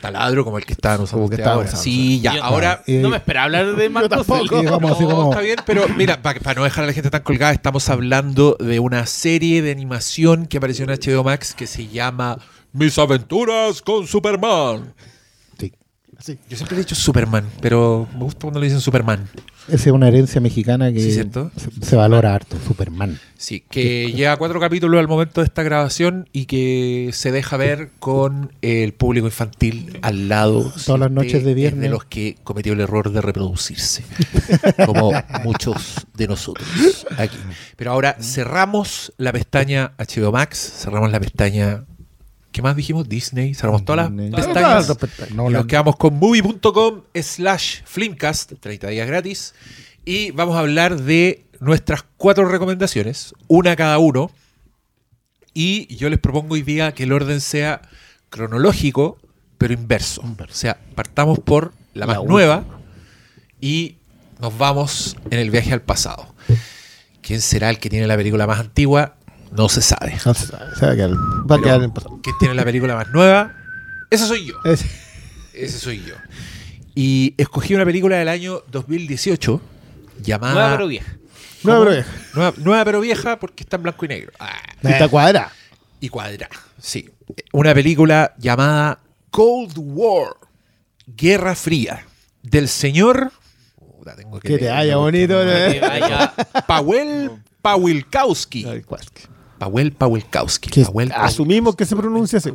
Taladro 0.00 0.44
como 0.44 0.58
el 0.58 0.64
que 0.66 0.72
estaban 0.72 1.00
usando 1.02 1.28
que 1.28 1.36
estaban 1.36 1.60
usando, 1.64 1.82
Sí, 1.82 2.20
ya, 2.20 2.34
Yo- 2.34 2.42
ahora. 2.42 2.82
Eh, 2.88 2.98
no 3.00 3.10
me 3.10 3.18
esperaba 3.18 3.44
hablar 3.44 3.76
de 3.76 3.88
más 3.90 4.08
tampoco. 4.08 4.58
Sí, 4.60 4.66
vamos 4.66 4.90
así 4.92 5.04
como- 5.04 5.30
está 5.30 5.40
bien, 5.42 5.58
pero 5.64 5.86
mira, 5.90 6.20
para 6.22 6.54
no 6.54 6.64
dejar 6.64 6.82
a 6.84 6.86
la 6.88 6.92
gente 6.92 7.10
tan 7.10 7.22
colgada, 7.22 7.52
estamos 7.52 7.88
hablando 7.88 8.56
de 8.58 8.80
una 8.80 9.06
serie 9.06 9.62
de 9.62 9.70
animación 9.70 10.46
que 10.46 10.56
apareció 10.56 10.84
en 10.84 10.90
HBO 10.90 11.22
Max 11.22 11.54
que 11.54 11.66
se 11.68 11.86
llama 11.86 12.38
Mis 12.72 12.98
aventuras 12.98 13.82
con 13.82 14.06
Superman. 14.06 14.94
Sí. 15.58 15.72
Así. 16.18 16.38
Yo 16.48 16.56
siempre 16.56 16.76
he 16.76 16.80
dicho 16.80 16.94
Superman, 16.94 17.46
pero 17.60 18.08
me 18.14 18.20
gusta 18.24 18.40
cuando 18.40 18.58
le 18.58 18.66
dicen 18.66 18.80
Superman. 18.80 19.28
Esa 19.68 19.90
es 19.90 19.92
una 19.92 20.08
herencia 20.08 20.40
mexicana 20.40 20.92
que 20.92 21.00
se, 21.00 21.28
se 21.82 21.96
valora 21.96 22.34
harto. 22.34 22.56
Superman. 22.66 23.18
Sí, 23.36 23.62
que 23.70 24.12
lleva 24.12 24.36
cuatro 24.36 24.58
capítulos 24.58 24.98
al 24.98 25.06
momento 25.06 25.40
de 25.40 25.46
esta 25.46 25.62
grabación 25.62 26.28
y 26.32 26.46
que 26.46 27.10
se 27.12 27.30
deja 27.30 27.56
ver 27.56 27.90
con 28.00 28.52
el 28.62 28.94
público 28.94 29.26
infantil 29.26 29.98
al 30.02 30.28
lado. 30.28 30.72
Todas 30.84 31.00
las 31.00 31.10
noches 31.10 31.44
de 31.44 31.50
es 31.50 31.56
viernes. 31.56 31.82
de 31.82 31.88
los 31.88 32.04
que 32.04 32.36
cometió 32.42 32.72
el 32.72 32.80
error 32.80 33.12
de 33.12 33.20
reproducirse. 33.20 34.02
como 34.86 35.12
muchos 35.44 36.06
de 36.14 36.26
nosotros 36.26 37.06
aquí. 37.16 37.38
Pero 37.76 37.92
ahora 37.92 38.16
cerramos 38.20 39.12
la 39.18 39.32
pestaña 39.32 39.92
HBO 39.98 40.32
Max, 40.32 40.58
cerramos 40.82 41.10
la 41.12 41.20
pestaña. 41.20 41.84
¿Qué 42.58 42.62
más 42.62 42.74
dijimos? 42.74 43.08
Disney. 43.08 43.54
Cerramos 43.54 43.84
todas 43.84 44.10
las 44.10 44.40
pestañas. 44.96 45.32
Nos 45.32 45.66
quedamos 45.66 45.94
con 45.94 46.14
movie.com 46.14 47.02
slash 47.14 47.82
Flimcast, 47.84 48.54
30 48.58 48.88
días 48.88 49.06
gratis. 49.06 49.54
Y 50.04 50.32
vamos 50.32 50.56
a 50.56 50.58
hablar 50.58 51.00
de 51.00 51.46
nuestras 51.60 52.04
cuatro 52.16 52.48
recomendaciones, 52.48 53.32
una 53.46 53.76
cada 53.76 53.98
uno. 53.98 54.32
Y 55.54 55.94
yo 55.94 56.10
les 56.10 56.18
propongo 56.18 56.54
hoy 56.54 56.62
día 56.62 56.94
que 56.94 57.04
el 57.04 57.12
orden 57.12 57.40
sea 57.40 57.80
cronológico, 58.28 59.18
pero 59.56 59.72
inverso. 59.72 60.22
O 60.22 60.46
sea, 60.50 60.80
partamos 60.96 61.38
por 61.38 61.72
la 61.94 62.08
más 62.08 62.24
nueva 62.24 62.64
y 63.60 63.98
nos 64.40 64.58
vamos 64.58 65.16
en 65.30 65.38
el 65.38 65.52
viaje 65.52 65.72
al 65.72 65.82
pasado. 65.82 66.34
¿Quién 67.22 67.40
será 67.40 67.70
el 67.70 67.78
que 67.78 67.88
tiene 67.88 68.08
la 68.08 68.16
película 68.16 68.48
más 68.48 68.58
antigua? 68.58 69.17
No 69.52 69.68
se 69.68 69.80
sabe. 69.82 70.16
No 70.24 70.34
se 70.34 70.46
sabe, 70.46 70.74
se 70.76 70.86
va 70.86 70.92
a 70.92 70.96
quedar, 70.96 71.10
va 71.12 71.56
a 71.56 71.60
quedar. 71.60 71.80
¿Quién 72.22 72.36
tiene 72.38 72.54
la 72.54 72.64
película 72.64 72.94
más 72.94 73.08
nueva? 73.10 73.54
Ese 74.10 74.26
soy 74.26 74.46
yo. 74.46 74.54
Es- 74.64 74.84
Ese 75.54 75.78
soy 75.78 76.02
yo. 76.04 76.14
Y 76.94 77.34
escogí 77.38 77.74
una 77.74 77.84
película 77.84 78.16
del 78.16 78.28
año 78.28 78.62
2018 78.70 79.60
llamada. 80.22 80.54
Nueva 80.54 80.70
pero 80.76 80.88
vieja. 80.88 81.12
No, 81.64 81.72
¿Cómo? 81.72 81.78
pero 81.84 81.90
vieja. 81.96 82.10
Nueva, 82.34 82.52
nueva 82.58 82.84
pero 82.84 83.00
vieja 83.00 83.38
porque 83.38 83.62
está 83.64 83.76
en 83.76 83.82
blanco 83.82 84.04
y 84.04 84.08
negro. 84.08 84.32
Ah, 84.38 84.54
Y 84.82 84.88
está 84.88 85.08
cuadra. 85.08 85.50
y 86.00 86.08
cuadra. 86.08 86.48
Sí. 86.80 87.08
Una 87.52 87.74
película 87.74 88.34
llamada 88.38 89.00
Cold 89.30 89.74
War. 89.76 90.36
Guerra 91.06 91.54
Fría. 91.54 92.04
Del 92.42 92.68
señor. 92.68 93.32
Puta, 93.76 94.14
tengo 94.14 94.38
Que 94.40 94.50
te 94.56 94.60
leer, 94.62 94.72
haya 94.72 94.96
bonito. 94.96 95.34
Que 95.42 95.78
¿eh? 95.78 95.80
Pawel 96.66 97.30
Pawilkowski. 97.62 98.64
Pawel 99.58 99.92
Pawilkowski. 99.92 100.70
Que 100.70 100.84
Pawel 100.84 101.12
asumimos 101.12 101.76
que 101.76 101.84
se 101.84 101.96
pronuncia 101.96 102.38
así. 102.38 102.50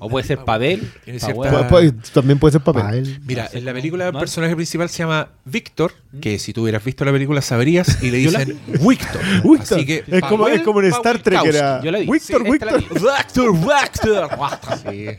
o 0.00 0.08
puede 0.08 0.24
ser 0.26 0.38
Pavel. 0.44 0.88
Tiene 1.04 1.18
Pavel. 1.18 1.34
cierta- 1.34 1.68
Puede- 1.68 1.90
puede- 1.92 1.92
también 2.12 2.38
puede 2.38 2.52
ser. 2.52 2.60
Pael. 2.60 3.20
Mira, 3.26 3.48
en 3.52 3.64
la 3.64 3.72
película 3.72 4.06
el 4.08 4.12
personaje 4.12 4.54
principal 4.54 4.88
se 4.88 4.98
llama 4.98 5.28
Víctor, 5.44 5.92
que 6.20 6.38
si 6.38 6.52
tú 6.52 6.62
hubieras 6.62 6.84
visto 6.84 7.04
la 7.04 7.10
película 7.12 7.40
sabrías, 7.42 8.00
y 8.02 8.10
le 8.10 8.18
dicen 8.18 8.58
Víctor. 8.66 9.20
Víctor. 9.44 9.76
Así 9.78 9.86
que 9.86 10.04
es, 10.06 10.22
como, 10.22 10.46
es 10.48 10.62
como 10.62 10.80
en 10.80 10.86
Star 10.86 11.18
Trek 11.20 11.44
era. 11.44 11.82
Yo 11.82 11.90
la 11.90 11.98
vi. 11.98 12.06
Víctor, 12.10 12.44
Víctor. 12.44 12.80
Víctor, 12.80 13.52
Víctor. 13.58 15.18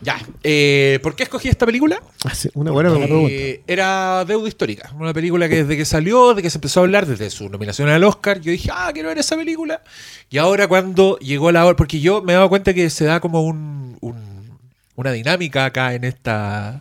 Ya, 0.00 0.20
eh, 0.44 1.00
¿por 1.02 1.16
qué 1.16 1.24
escogí 1.24 1.48
esta 1.48 1.66
película? 1.66 2.00
Ah, 2.24 2.32
sí, 2.34 2.48
Una 2.54 2.70
buena 2.70 2.90
Eh, 2.90 2.98
pregunta. 2.98 3.62
era 3.66 4.24
deuda 4.24 4.46
histórica. 4.48 4.92
Una 4.96 5.12
película 5.12 5.48
que 5.48 5.56
desde 5.64 5.76
que 5.76 5.84
salió, 5.84 6.28
desde 6.28 6.42
que 6.42 6.50
se 6.50 6.58
empezó 6.58 6.80
a 6.80 6.82
hablar, 6.84 7.04
desde 7.06 7.28
su 7.30 7.48
nominación 7.48 7.88
al 7.88 8.04
Oscar, 8.04 8.40
yo 8.40 8.52
dije, 8.52 8.70
ah, 8.72 8.90
quiero 8.92 9.08
ver 9.08 9.18
esa 9.18 9.34
película. 9.36 9.82
Y 10.30 10.38
ahora 10.38 10.68
cuando 10.68 11.18
llegó 11.18 11.50
la 11.50 11.66
hora, 11.66 11.76
porque 11.76 11.98
yo 12.00 12.22
me 12.22 12.32
he 12.32 12.36
dado 12.36 12.48
cuenta 12.48 12.72
que 12.74 12.90
se 12.90 13.06
da 13.06 13.18
como 13.18 13.42
un, 13.42 13.96
un- 14.00 14.58
una 14.94 15.10
dinámica 15.12 15.64
acá 15.64 15.94
en, 15.94 16.04
esta, 16.04 16.80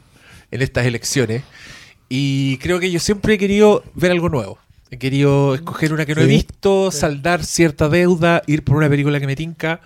en 0.52 0.62
estas 0.62 0.86
elecciones. 0.86 1.42
Y 2.10 2.58
creo 2.60 2.80
que 2.80 2.92
yo 2.92 3.00
siempre 3.00 3.34
he 3.34 3.38
querido 3.40 3.84
ver 3.96 4.12
algo 4.12 4.30
nuevo. 4.30 4.60
He 4.92 4.98
querido 4.98 5.56
escoger 5.56 5.92
una 5.92 6.06
que 6.06 6.16
no 6.16 6.22
he 6.22 6.26
visto, 6.28 6.92
saldar 6.92 7.44
cierta 7.44 7.90
deuda, 7.90 8.42
ir 8.48 8.64
por 8.64 8.78
una 8.78 8.88
película 8.90 9.20
que 9.20 9.26
me 9.28 9.36
tinca. 9.36 9.82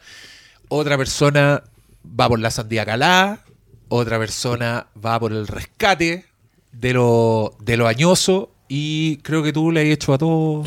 Otra 0.68 0.98
persona 0.98 1.64
va 2.06 2.28
por 2.30 2.40
la 2.40 2.52
sandía 2.52 2.86
calada. 2.86 3.44
Otra 3.88 4.18
persona 4.20 4.88
va 5.04 5.20
por 5.20 5.34
el 5.34 5.48
rescate 5.48 6.26
de 6.72 6.94
lo, 6.94 7.56
de 7.60 7.78
lo 7.78 7.88
añoso. 7.88 8.52
Y 8.68 9.18
creo 9.18 9.44
que 9.44 9.52
tú 9.52 9.72
le 9.72 9.82
has 9.82 9.88
hecho 9.88 10.14
a 10.14 10.18
todo. 10.18 10.64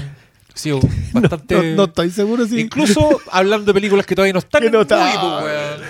Sí, 0.55 0.71
bastante. 1.13 1.55
No, 1.55 1.77
no 1.77 1.85
estoy 1.85 2.11
seguro 2.11 2.47
si. 2.47 2.61
Incluso 2.61 3.21
hablando 3.31 3.67
de 3.67 3.75
películas 3.75 4.07
que 4.07 4.15
todavía 4.15 4.35
no 4.35 4.39
están 4.39 4.63
Que 4.63 4.71
no 4.71 4.79
en 4.79 4.83
está. 4.83 5.81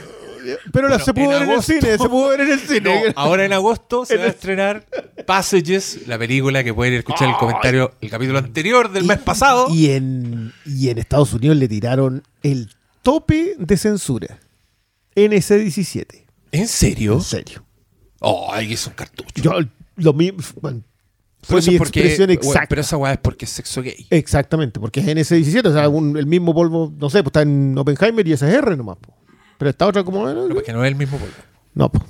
Pero 0.72 0.88
Bueno, 0.88 1.04
se 1.04 1.14
pudo 1.14 1.28
ver 1.30 1.42
en 1.42 1.50
el 1.50 1.62
cine. 1.62 1.98
Se 1.98 2.08
pudo 2.08 2.28
ver 2.28 2.40
en 2.42 2.52
el 2.52 2.60
cine. 2.60 2.80
No, 2.80 3.12
ahora 3.16 3.44
en 3.44 3.52
agosto 3.52 4.04
se 4.04 4.14
En 4.14 4.20
va 4.20 4.24
a 4.24 4.28
estrenar 4.28 4.86
Passages, 5.26 6.06
la 6.06 6.18
película 6.18 6.62
que 6.62 6.74
pueden 6.74 6.94
escuchar 6.94 7.28
el 7.28 7.36
comentario, 7.36 7.92
el 8.00 8.10
capítulo 8.10 8.38
anterior 8.38 8.92
del 8.92 9.04
mes 9.04 9.18
pasado. 9.18 9.68
Y 9.70 9.90
en, 9.90 10.52
y 10.66 10.90
en 10.90 10.98
Estados 10.98 11.32
Unidos 11.32 11.56
le 11.56 11.66
tiraron 11.66 12.22
el 12.42 12.70
tope 13.02 13.54
de 13.58 13.76
censura. 13.76 14.38
NC-17. 15.16 16.24
¿En 16.52 16.68
serio? 16.68 17.14
En 17.14 17.20
serio. 17.22 17.64
Ay, 18.50 18.72
es 18.72 18.86
un 18.86 18.94
cartucho. 18.94 19.30
Yo 19.42 19.52
lo 19.96 20.12
mismo. 20.12 20.40
fue 20.40 21.60
mi 21.60 21.76
porque- 21.78 22.00
expresión 22.00 22.26
bueno, 22.28 22.40
exacta. 22.40 22.66
pero 22.68 22.80
esa 22.80 22.96
weá 22.96 23.12
es 23.12 23.18
porque 23.18 23.44
es 23.44 23.50
sexo 23.50 23.82
gay. 23.82 24.06
Exactamente, 24.10 24.80
porque 24.80 25.00
es 25.00 25.06
NC-17. 25.06 25.66
O 25.68 25.72
sea, 25.72 25.88
un- 25.88 26.16
el 26.16 26.26
mismo 26.26 26.54
polvo, 26.54 26.92
no 26.98 27.10
sé, 27.10 27.22
pues 27.22 27.28
está 27.30 27.42
en 27.42 27.76
Oppenheimer 27.76 28.26
y 28.26 28.32
ese 28.32 28.48
es 28.48 28.54
R 28.54 28.76
nomás. 28.76 28.96
po. 28.98 29.14
Pero 29.58 29.70
esta 29.70 29.86
otra, 29.86 30.02
como. 30.04 30.24
Pero 30.24 30.48
porque 30.54 30.72
no 30.72 30.84
es 30.84 30.88
el 30.90 30.96
mismo 30.96 31.18
polvo. 31.18 31.34
No, 31.74 31.90
po. 31.92 32.04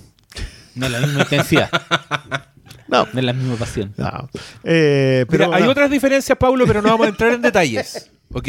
No 0.76 0.86
es 0.86 0.92
la 0.92 1.00
misma 1.00 1.22
intensidad. 1.22 1.70
no. 2.88 3.06
No 3.12 3.18
es 3.18 3.24
la 3.24 3.32
misma 3.32 3.56
pasión. 3.56 3.92
no. 3.96 4.28
Eh, 4.62 5.24
pero 5.28 5.46
Mira, 5.46 5.56
hay 5.58 5.64
no. 5.64 5.70
otras 5.70 5.90
diferencias, 5.90 6.36
Pablo, 6.38 6.64
pero 6.66 6.80
no 6.82 6.88
vamos 6.90 7.06
a 7.06 7.10
entrar 7.10 7.32
en 7.32 7.42
detalles. 7.42 8.10
¿Ok? 8.32 8.48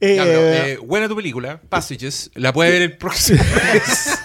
Eh, 0.00 0.16
eh, 0.20 0.78
buena 0.84 1.08
tu 1.08 1.16
película, 1.16 1.60
Passages. 1.68 2.30
La 2.34 2.52
puede 2.52 2.70
ver 2.70 2.82
el 2.82 2.96
próximo 2.96 3.42
mes 3.72 4.18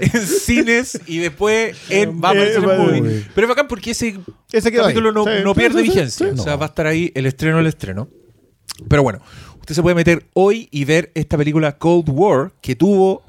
en 0.00 0.26
cines 0.26 1.00
y 1.06 1.18
después 1.18 1.76
en, 1.88 2.20
va 2.22 2.28
a 2.28 2.32
aparecer 2.32 2.62
en 2.64 2.70
Eh, 2.70 2.76
movie. 2.78 3.26
Pero 3.34 3.46
es 3.46 3.48
bacán 3.48 3.68
porque 3.68 3.92
ese 3.92 4.18
Ese 4.52 4.70
capítulo 4.72 5.12
no, 5.12 5.24
Sí, 5.24 5.30
no 5.42 5.54
pierde 5.54 5.80
sí, 5.82 5.88
vigencia. 5.88 6.26
sí. 6.32 6.38
O 6.38 6.42
sea, 6.42 6.56
va 6.56 6.66
a 6.66 6.68
estar 6.68 6.86
ahí 6.86 7.10
el 7.14 7.26
estreno, 7.26 7.58
el 7.60 7.66
estreno. 7.66 8.08
Pero 8.88 9.02
bueno, 9.02 9.20
usted 9.60 9.74
se 9.74 9.82
puede 9.82 9.94
meter 9.94 10.26
hoy 10.34 10.68
y 10.70 10.84
ver 10.84 11.10
esta 11.14 11.38
película 11.38 11.78
Cold 11.78 12.08
War 12.10 12.52
que 12.60 12.76
tuvo 12.76 13.24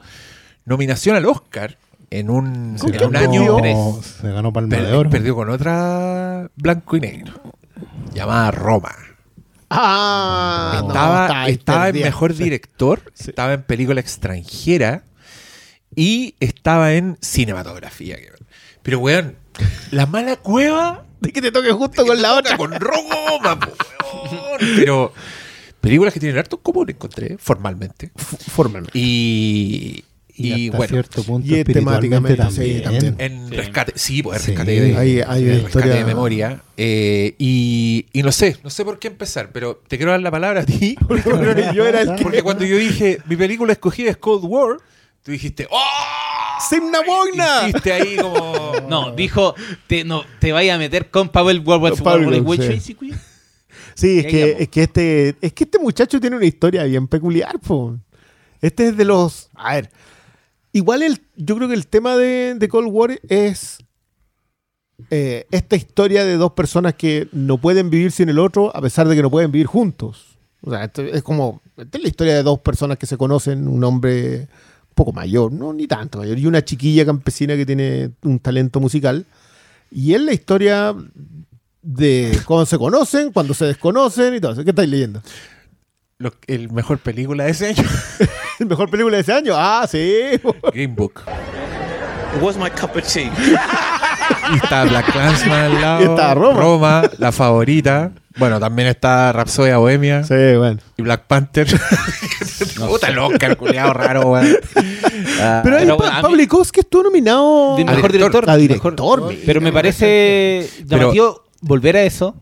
nominación 0.66 1.16
al 1.16 1.26
Oscar 1.26 1.78
en 2.10 2.30
un, 2.30 2.78
¿Con 2.78 2.94
en 2.94 3.04
un 3.06 3.16
año. 3.16 4.02
Se 4.02 4.32
ganó 4.32 4.52
Palma 4.52 4.70
per- 4.76 4.86
de 4.88 4.94
Oro. 4.94 5.10
perdió 5.10 5.36
con 5.36 5.50
otra 5.50 6.50
blanco 6.56 6.98
y 6.98 7.00
negro 7.02 7.34
llamada 8.14 8.52
Roma. 8.52 8.94
Ah, 9.70 10.82
estaba 10.88 11.48
estaba 11.50 11.90
en 11.90 12.00
mejor 12.02 12.34
director, 12.36 13.02
Sí. 13.14 13.30
estaba 13.30 13.54
en 13.54 13.64
película 13.64 14.00
extranjera 14.00 15.04
y 15.96 16.36
estaba 16.40 16.94
en 16.94 17.18
cinematografía. 17.22 18.18
Pero, 18.84 19.00
weón, 19.00 19.36
la 19.92 20.06
mala 20.06 20.38
cueva 20.38 21.04
De 21.20 21.32
que 21.34 21.42
te 21.42 21.52
toque 21.52 21.72
justo 21.72 22.06
con 22.06 22.22
la 22.22 22.36
otra. 22.36 22.56
Con 22.58 22.72
Roma, 22.80 23.60
po, 23.60 23.74
weón. 24.32 24.60
Pero 24.78 25.14
películas 25.82 26.14
que 26.14 26.20
tienen 26.20 26.38
harto 26.38 26.58
común 26.60 26.90
encontré 26.90 27.38
formalmente. 27.40 28.12
Formalmente. 28.16 28.98
Y, 28.98 30.04
Y, 30.38 30.54
y, 30.54 30.66
hasta 30.68 30.78
bueno, 30.78 30.92
cierto 30.94 31.24
punto 31.24 31.56
y 31.56 31.64
temáticamente, 31.64 32.44
sí, 32.52 32.82
también. 32.82 32.84
también. 32.84 33.16
en 33.20 33.50
Sí. 33.50 33.56
rescate, 33.56 33.94
sí, 33.96 34.22
pues 34.24 34.42
Sí, 34.42 34.52
rescate 34.52 34.80
de, 34.82 34.96
hay- 34.98 35.22
hay 35.26 35.44
de 35.44 35.62
rescate 35.62 35.90
de 35.90 36.06
memoria. 36.06 36.62
Eh, 36.78 37.34
y, 37.40 38.06
y 38.14 38.22
no 38.22 38.32
sé, 38.32 38.58
no 38.64 38.70
sé 38.70 38.86
por 38.86 39.00
qué 39.00 39.08
empezar, 39.08 39.52
pero 39.52 39.82
te 39.88 39.98
quiero 39.98 40.12
dar 40.12 40.22
la 40.22 40.30
palabra 40.32 40.62
a 40.62 40.66
ti. 40.66 40.96
Porque 41.08 41.72
yo 41.74 41.88
era 41.88 42.02
el 42.02 42.16
que. 42.16 42.24
Porque 42.24 42.44
cuando 42.44 42.66
yo 42.66 42.78
dije, 42.78 43.18
mi 43.28 43.36
película 43.36 43.74
escogida 43.74 44.12
es 44.12 44.18
Cold 44.18 44.44
War, 44.46 44.78
tú 45.24 45.32
dijiste, 45.32 45.68
¡Oh! 45.72 45.82
¡Simna 46.70 47.00
Boina! 47.06 47.68
Hiciste 47.70 47.94
ahí 47.94 48.16
como. 48.18 48.74
No, 48.88 49.12
dijo, 49.16 49.54
te, 49.88 50.04
no, 50.06 50.24
te 50.40 50.52
vaya 50.54 50.76
a 50.76 50.78
meter 50.78 51.10
con 51.10 51.30
Pavel 51.30 51.62
Warwick- 51.64 51.98
sí. 53.96 54.20
Es 54.20 54.26
que, 54.28 54.56
es 54.60 54.70
que 54.70 54.84
este. 54.84 55.36
Es 55.42 55.52
que 55.54 55.64
este 55.66 55.80
muchacho 55.80 56.20
tiene 56.22 56.36
una 56.38 56.46
historia 56.46 56.84
bien 56.84 57.08
peculiar, 57.08 57.60
po. 57.60 57.98
Este 58.62 58.88
es 58.90 58.98
de 58.98 59.06
los. 59.06 59.50
A 59.56 59.76
ver. 59.76 59.90
Igual 60.78 61.02
el, 61.02 61.22
yo 61.36 61.56
creo 61.56 61.68
que 61.68 61.74
el 61.74 61.88
tema 61.88 62.16
de, 62.16 62.54
de 62.56 62.68
Cold 62.68 62.90
War 62.92 63.20
es. 63.30 63.80
eh, 65.10 65.46
esta 65.52 65.76
historia 65.76 66.24
de 66.26 66.36
dos 66.38 66.52
personas 66.54 66.94
que 66.96 67.28
no 67.32 67.58
pueden 67.58 67.90
vivir 67.90 68.12
sin 68.12 68.30
el 68.30 68.40
otro 68.40 68.76
a 68.76 68.82
pesar 68.82 69.08
de 69.08 69.16
que 69.16 69.22
no 69.22 69.32
pueden 69.32 69.52
vivir 69.52 69.68
juntos. 69.68 70.38
O 70.62 70.70
sea, 70.72 70.84
esto 70.86 71.02
es 71.02 71.24
como. 71.24 71.62
Esta 71.78 71.98
es 71.98 72.04
la 72.04 72.10
historia 72.10 72.36
de 72.36 72.44
dos 72.44 72.60
personas 72.60 72.98
que 72.98 73.06
se 73.08 73.18
conocen, 73.18 73.68
un 73.68 73.84
hombre 73.84 74.42
un 74.42 74.94
poco 74.96 75.14
mayor, 75.14 75.52
no 75.52 75.74
ni 75.74 75.88
tanto 75.88 76.20
mayor, 76.20 76.38
y 76.40 76.46
una 76.48 76.64
chiquilla 76.66 77.06
campesina 77.06 77.56
que 77.56 77.66
tiene 77.66 78.12
un 78.24 78.40
talento 78.40 78.80
musical. 78.80 79.26
Y 79.92 80.14
es 80.14 80.22
la 80.22 80.34
historia 80.34 80.96
de 81.82 82.38
cómo 82.46 82.66
se 82.66 82.78
conocen, 82.78 83.32
cuando 83.32 83.54
se 83.54 83.66
desconocen 83.66 84.36
y 84.36 84.42
todo 84.42 84.52
eso. 84.54 84.64
¿Qué 84.64 84.72
estáis 84.72 84.90
leyendo? 84.90 85.22
Lo- 86.20 86.34
el 86.48 86.72
mejor 86.72 86.98
película 87.00 87.46
de 87.46 87.52
ese 87.52 87.68
año, 87.68 87.84
¿El 88.20 88.28
mejor 88.66 88.90
película 88.90 89.16
de 89.18 89.22
ese 89.22 89.34
año? 89.34 89.54
Ah, 89.56 89.86
sí. 89.90 90.22
Green 90.74 90.96
Book. 90.96 91.22
was 92.42 92.58
my 92.58 92.70
cup 92.70 92.96
of 92.96 93.04
tea. 93.12 93.32
Y 94.54 94.56
está 94.58 94.84
Black 94.86 95.12
Clansman 95.12 95.60
al 95.76 95.82
lado. 95.82 96.02
Y 96.02 96.06
está 96.06 96.34
Roma. 96.34 97.04
la 97.18 97.32
favorita. 97.32 98.12
Bueno, 98.38 98.60
también 98.60 98.88
está 98.90 99.32
Rapsodia 99.34 99.78
Bohemia. 99.78 100.24
Sí, 100.24 100.36
bueno. 100.58 100.78
Y 100.98 101.02
Black 101.02 101.24
Panther. 101.28 101.68
Puta 102.78 103.10
loca, 103.10 103.48
el 103.48 103.58
culiado 103.58 103.94
raro, 103.94 104.30
weón. 104.30 104.56
Ah, 105.42 105.62
Pero, 105.64 105.78
pero 105.78 105.98
Pa- 105.98 106.22
Pavlikovsky 106.22 106.82
estuvo 106.82 107.04
nominado 107.04 107.76
De 107.78 107.86
mejor 107.86 108.12
director. 108.12 108.46
director. 108.46 108.50
a 108.50 108.58
mejor- 108.58 108.96
director. 108.96 109.46
pero 109.46 109.62
me 109.62 109.72
parece 109.72 110.70
llamativo 110.86 111.44
volver 111.62 111.98
a 111.98 112.04
eso 112.04 112.36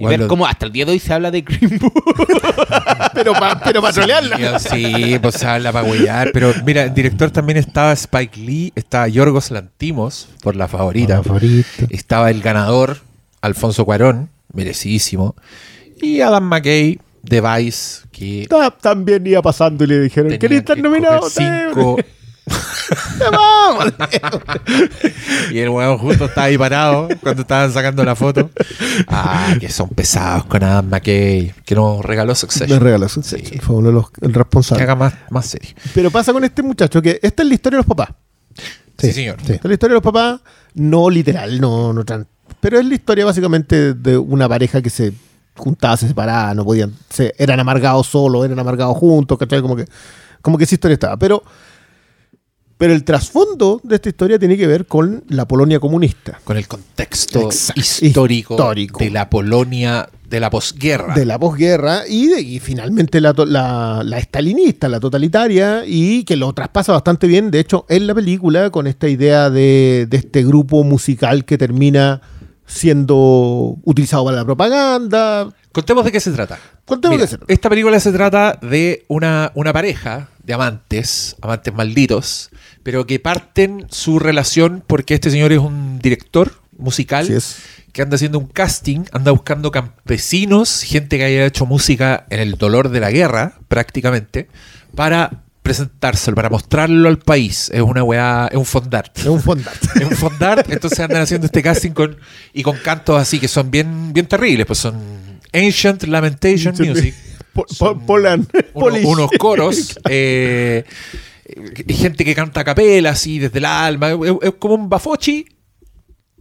y 0.00 0.04
Bueno. 0.04 0.18
ver 0.22 0.28
cómo 0.28 0.46
hasta 0.46 0.64
el 0.64 0.72
día 0.72 0.86
de 0.86 0.92
hoy 0.92 0.98
se 0.98 1.12
habla 1.12 1.30
de 1.30 1.42
Green 1.42 1.78
Book. 1.78 1.92
pero 3.14 3.32
para 3.34 3.60
pero 3.60 3.82
pa 3.82 3.92
trolearla. 3.92 4.58
Sí, 4.58 5.18
pues 5.20 5.34
se 5.34 5.46
habla 5.46 5.72
para 5.72 5.86
huellar. 5.86 6.30
Pero 6.32 6.52
mira, 6.64 6.84
el 6.84 6.94
director 6.94 7.30
también 7.30 7.58
estaba 7.58 7.92
Spike 7.92 8.40
Lee, 8.40 8.72
estaba 8.74 9.06
Yorgos 9.08 9.50
Lantimos, 9.50 10.28
por 10.42 10.56
la 10.56 10.68
favorita. 10.68 11.16
La 11.18 11.22
favorita. 11.22 11.68
Estaba 11.90 12.30
el 12.30 12.40
ganador, 12.40 12.98
Alfonso 13.42 13.84
Cuarón, 13.84 14.30
merecidísimo. 14.52 15.36
Y 16.00 16.22
Adam 16.22 16.44
McKay, 16.44 16.98
de 17.22 17.40
Vice, 17.42 18.06
que 18.10 18.46
Ta- 18.48 18.70
También 18.70 19.26
iba 19.26 19.42
pasando 19.42 19.84
y 19.84 19.86
le 19.86 20.00
dijeron, 20.00 20.38
¿querés 20.38 20.60
estar 20.60 20.78
nominado? 20.78 21.28
cinco. 21.28 21.98
Vamos. 23.32 23.92
y 25.52 25.58
el 25.58 25.68
huevo 25.68 25.98
justo 25.98 26.24
estaba 26.26 26.46
ahí 26.46 26.58
parado 26.58 27.08
cuando 27.22 27.42
estaban 27.42 27.72
sacando 27.72 28.04
la 28.04 28.14
foto. 28.16 28.50
Ah, 29.08 29.54
que 29.60 29.68
son 29.70 29.88
pesados 29.90 30.44
con 30.46 30.62
Adam 30.62 30.88
McKay, 30.88 31.54
que 31.64 31.74
nos 31.74 32.04
regaló 32.04 32.34
Succession. 32.34 32.80
regaló 32.80 33.08
su 33.08 33.22
Sí. 33.22 33.36
Fue 33.60 33.76
uno 33.76 33.88
de 33.88 33.94
los 33.94 34.06
el 34.20 34.32
Que 34.32 34.38
responsable. 34.38 34.82
haga 34.84 34.94
más, 34.96 35.14
más 35.30 35.46
serie. 35.46 35.74
Pero 35.94 36.10
pasa 36.10 36.32
con 36.32 36.44
este 36.44 36.62
muchacho 36.62 37.00
que 37.02 37.18
esta 37.22 37.42
es 37.42 37.48
la 37.48 37.54
historia 37.54 37.76
de 37.76 37.80
los 37.80 37.86
papás. 37.86 38.10
Sí, 38.98 39.12
señor. 39.12 39.36
Sí. 39.46 39.52
Esta 39.52 39.66
es 39.66 39.70
la 39.70 39.74
historia 39.74 39.94
de 39.94 40.00
los 40.02 40.12
papás, 40.12 40.40
no 40.74 41.08
literal, 41.08 41.60
no, 41.60 41.92
no 41.92 42.04
tan. 42.04 42.26
Pero 42.60 42.78
es 42.78 42.84
la 42.84 42.94
historia 42.94 43.24
básicamente 43.24 43.94
de 43.94 44.18
una 44.18 44.48
pareja 44.48 44.82
que 44.82 44.90
se 44.90 45.12
juntaba, 45.56 45.96
se 45.96 46.08
separaba, 46.08 46.54
no 46.54 46.64
podían, 46.64 46.92
se, 47.08 47.34
eran 47.38 47.60
amargados 47.60 48.06
solos, 48.06 48.44
eran 48.44 48.58
amargados 48.58 48.96
juntos, 48.96 49.38
¿cachai? 49.38 49.62
Como 49.62 49.76
que, 49.76 49.86
como 50.42 50.58
que 50.58 50.64
esa 50.64 50.74
historia 50.74 50.94
estaba. 50.94 51.16
Pero, 51.16 51.42
pero 52.80 52.94
el 52.94 53.04
trasfondo 53.04 53.78
de 53.84 53.96
esta 53.96 54.08
historia 54.08 54.38
tiene 54.38 54.56
que 54.56 54.66
ver 54.66 54.86
con 54.86 55.22
la 55.28 55.46
Polonia 55.46 55.78
comunista. 55.78 56.40
Con 56.44 56.56
el 56.56 56.66
contexto 56.66 57.42
Exacto. 57.42 57.78
histórico, 57.78 58.54
Histórico. 58.54 58.98
de 59.00 59.10
la 59.10 59.28
Polonia 59.28 60.08
de 60.26 60.40
la 60.40 60.48
posguerra. 60.48 61.12
de 61.14 61.26
la 61.26 61.38
posguerra 61.38 62.04
y, 62.08 62.28
de, 62.28 62.40
y 62.40 62.58
finalmente 62.58 63.20
la, 63.20 63.34
la 64.02 64.18
estalinista, 64.18 64.88
la 64.88 64.98
totalitaria, 64.98 65.82
y 65.86 66.24
que 66.24 66.36
lo 66.36 66.54
traspasa 66.54 66.92
bastante 66.92 67.26
bien, 67.26 67.50
de 67.50 67.60
hecho, 67.60 67.84
en 67.90 68.06
la 68.06 68.14
película, 68.14 68.70
con 68.70 68.86
esta 68.86 69.08
idea 69.08 69.50
de, 69.50 70.06
de 70.08 70.16
este 70.16 70.42
grupo 70.42 70.82
musical 70.82 71.44
que 71.44 71.58
termina 71.58 72.22
siendo 72.64 73.76
utilizado 73.84 74.24
para 74.24 74.38
la 74.38 74.44
propaganda. 74.46 75.52
Contemos 75.72 76.04
de 76.04 76.12
qué 76.12 76.20
se 76.20 76.32
trata. 76.32 76.58
Contemos 76.84 77.16
Mira, 77.16 77.22
de 77.22 77.26
qué 77.26 77.30
se 77.30 77.38
trata. 77.38 77.52
Esta 77.52 77.68
película 77.68 78.00
se 78.00 78.12
trata 78.12 78.58
de 78.60 79.04
una, 79.08 79.52
una 79.54 79.72
pareja 79.72 80.28
de 80.42 80.54
amantes, 80.54 81.36
amantes 81.40 81.72
malditos, 81.72 82.50
pero 82.82 83.06
que 83.06 83.20
parten 83.20 83.86
su 83.88 84.18
relación 84.18 84.82
porque 84.86 85.14
este 85.14 85.30
señor 85.30 85.52
es 85.52 85.58
un 85.58 86.00
director 86.00 86.60
musical 86.76 87.30
es. 87.30 87.58
que 87.92 88.02
anda 88.02 88.16
haciendo 88.16 88.38
un 88.38 88.46
casting, 88.46 89.04
anda 89.12 89.30
buscando 89.30 89.70
campesinos, 89.70 90.82
gente 90.82 91.18
que 91.18 91.24
haya 91.24 91.46
hecho 91.46 91.66
música 91.66 92.26
en 92.30 92.40
el 92.40 92.56
dolor 92.56 92.88
de 92.88 93.00
la 93.00 93.10
guerra, 93.10 93.54
prácticamente, 93.68 94.48
para 94.96 95.44
presentárselo, 95.62 96.34
para 96.34 96.48
mostrarlo 96.48 97.08
al 97.08 97.18
país. 97.18 97.70
Es 97.72 97.82
una 97.82 98.02
weá, 98.02 98.48
es 98.50 98.56
un 98.56 98.64
fondart. 98.64 99.16
Es 99.18 99.26
un 99.26 99.40
fondant. 99.40 99.76
Es 99.94 100.06
un 100.06 100.16
fondart, 100.16 100.68
entonces 100.70 100.98
andan 100.98 101.22
haciendo 101.22 101.46
este 101.46 101.62
casting 101.62 101.92
con, 101.92 102.16
y 102.52 102.62
con 102.62 102.76
cantos 102.78 103.20
así 103.20 103.38
que 103.38 103.46
son 103.46 103.70
bien, 103.70 104.12
bien 104.12 104.26
terribles, 104.26 104.66
pues 104.66 104.78
son 104.78 105.39
Ancient 105.52 106.02
Lamentation 106.04 106.74
Music. 106.78 107.14
Po- 107.52 107.98
Polan. 108.06 108.46
unos 108.74 109.30
coros, 109.38 109.98
eh, 110.08 110.84
eh, 111.44 111.92
gente 111.94 112.24
que 112.24 112.34
canta 112.34 112.60
a 112.60 112.64
capela 112.64 113.10
así 113.10 113.38
desde 113.40 113.58
el 113.58 113.64
alma, 113.64 114.10
es, 114.12 114.18
es 114.42 114.52
como 114.58 114.74
un 114.76 114.88
bafochi 114.88 115.44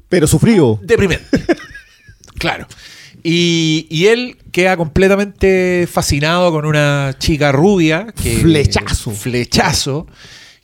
Pero 0.08 0.28
sufrido. 0.28 0.80
deprimente. 0.84 1.26
claro. 2.38 2.68
Y, 3.24 3.86
y 3.90 4.06
él 4.08 4.38
queda 4.52 4.78
completamente 4.78 5.88
fascinado 5.92 6.52
con 6.52 6.66
una 6.66 7.16
chica 7.20 7.52
rubia. 7.52 8.14
Que, 8.22 8.38
Flechazo. 8.38 9.12
Flechazo. 9.12 10.08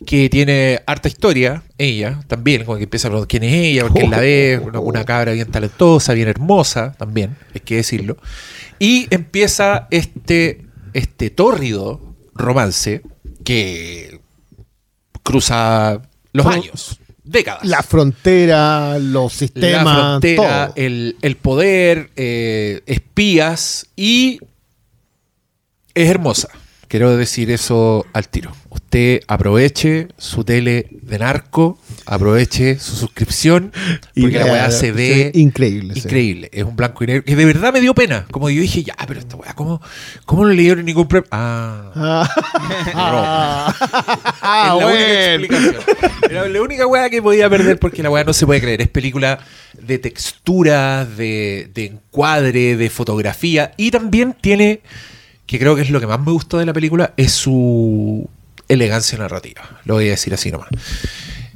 Que 0.04 0.28
tiene 0.28 0.82
harta 0.86 1.08
historia, 1.08 1.62
ella 1.78 2.20
también, 2.26 2.64
como 2.64 2.76
que 2.76 2.84
empieza 2.84 3.08
a 3.08 3.10
preguntar 3.10 3.28
quién 3.28 3.44
es 3.44 3.54
ella, 3.54 3.82
porque 3.82 4.00
él 4.00 4.10
la 4.10 4.20
ve, 4.20 4.60
una, 4.62 4.78
una 4.80 5.04
cabra 5.04 5.32
bien 5.32 5.50
talentosa, 5.50 6.12
bien 6.12 6.28
hermosa 6.28 6.92
también, 6.98 7.36
hay 7.54 7.60
que 7.60 7.76
decirlo. 7.76 8.18
Y 8.78 9.06
empieza 9.10 9.88
este, 9.90 10.66
este 10.92 11.30
tórrido 11.30 12.14
romance 12.34 13.00
que 13.42 14.20
cruza 15.22 16.02
los 16.32 16.46
años, 16.46 17.00
décadas 17.24 17.64
La 17.64 17.82
frontera, 17.82 18.98
los 18.98 19.32
sistemas, 19.32 19.84
la 19.84 19.94
frontera, 19.94 20.66
todo. 20.66 20.74
el, 20.76 21.16
el 21.22 21.36
poder, 21.36 22.10
eh, 22.16 22.82
espías 22.86 23.86
y 23.96 24.40
es 25.94 26.10
hermosa. 26.10 26.48
Quiero 26.88 27.16
decir 27.16 27.50
eso 27.50 28.06
al 28.12 28.28
tiro. 28.28 28.52
Usted 28.70 29.22
aproveche 29.26 30.08
su 30.16 30.44
tele 30.44 30.86
de 30.90 31.18
narco, 31.18 31.78
aproveche 32.04 32.78
su 32.78 32.94
suscripción, 32.94 33.72
porque 34.18 34.38
la 34.38 34.44
weá 34.46 34.70
se 34.70 34.92
ve 34.92 35.32
increíble. 35.34 35.94
sí. 35.94 36.00
increíble. 36.00 36.48
Es 36.52 36.64
un 36.64 36.76
blanco 36.76 37.02
y 37.02 37.08
negro 37.08 37.24
que 37.24 37.34
de 37.34 37.44
verdad 37.44 37.72
me 37.72 37.80
dio 37.80 37.94
pena. 37.94 38.26
Como 38.30 38.48
yo 38.50 38.60
dije, 38.60 38.82
ya, 38.84 38.94
pero 39.06 39.18
esta 39.18 39.36
weá, 39.36 39.54
¿cómo, 39.54 39.80
cómo 40.24 40.44
no 40.44 40.50
le 40.50 40.62
dieron 40.62 40.84
ningún 40.84 41.08
premio? 41.08 41.26
Ah, 41.30 42.28
Ah, 44.48 44.74
es 44.74 44.80
la 44.80 44.86
única 44.86 45.34
explicación. 45.34 45.82
Era 46.30 46.48
la 46.48 46.62
única 46.62 46.86
weá 46.86 47.10
que 47.10 47.20
podía 47.22 47.48
perder 47.50 47.78
porque 47.78 48.02
la 48.02 48.10
weá 48.10 48.24
no 48.24 48.32
se 48.32 48.46
puede 48.46 48.60
creer. 48.60 48.80
Es 48.82 48.88
película 48.88 49.38
de 49.80 49.98
textura, 49.98 51.04
de, 51.04 51.68
de 51.74 51.86
encuadre, 51.86 52.76
de 52.76 52.90
fotografía 52.90 53.72
y 53.76 53.90
también 53.90 54.34
tiene, 54.40 54.80
que 55.46 55.58
creo 55.58 55.76
que 55.76 55.82
es 55.82 55.90
lo 55.90 56.00
que 56.00 56.06
más 56.06 56.20
me 56.20 56.32
gustó 56.32 56.58
de 56.58 56.66
la 56.66 56.72
película, 56.72 57.12
es 57.16 57.32
su 57.32 58.28
elegancia 58.68 59.16
narrativa. 59.18 59.80
Lo 59.84 59.94
voy 59.94 60.08
a 60.08 60.10
decir 60.10 60.34
así 60.34 60.50
nomás. 60.50 60.68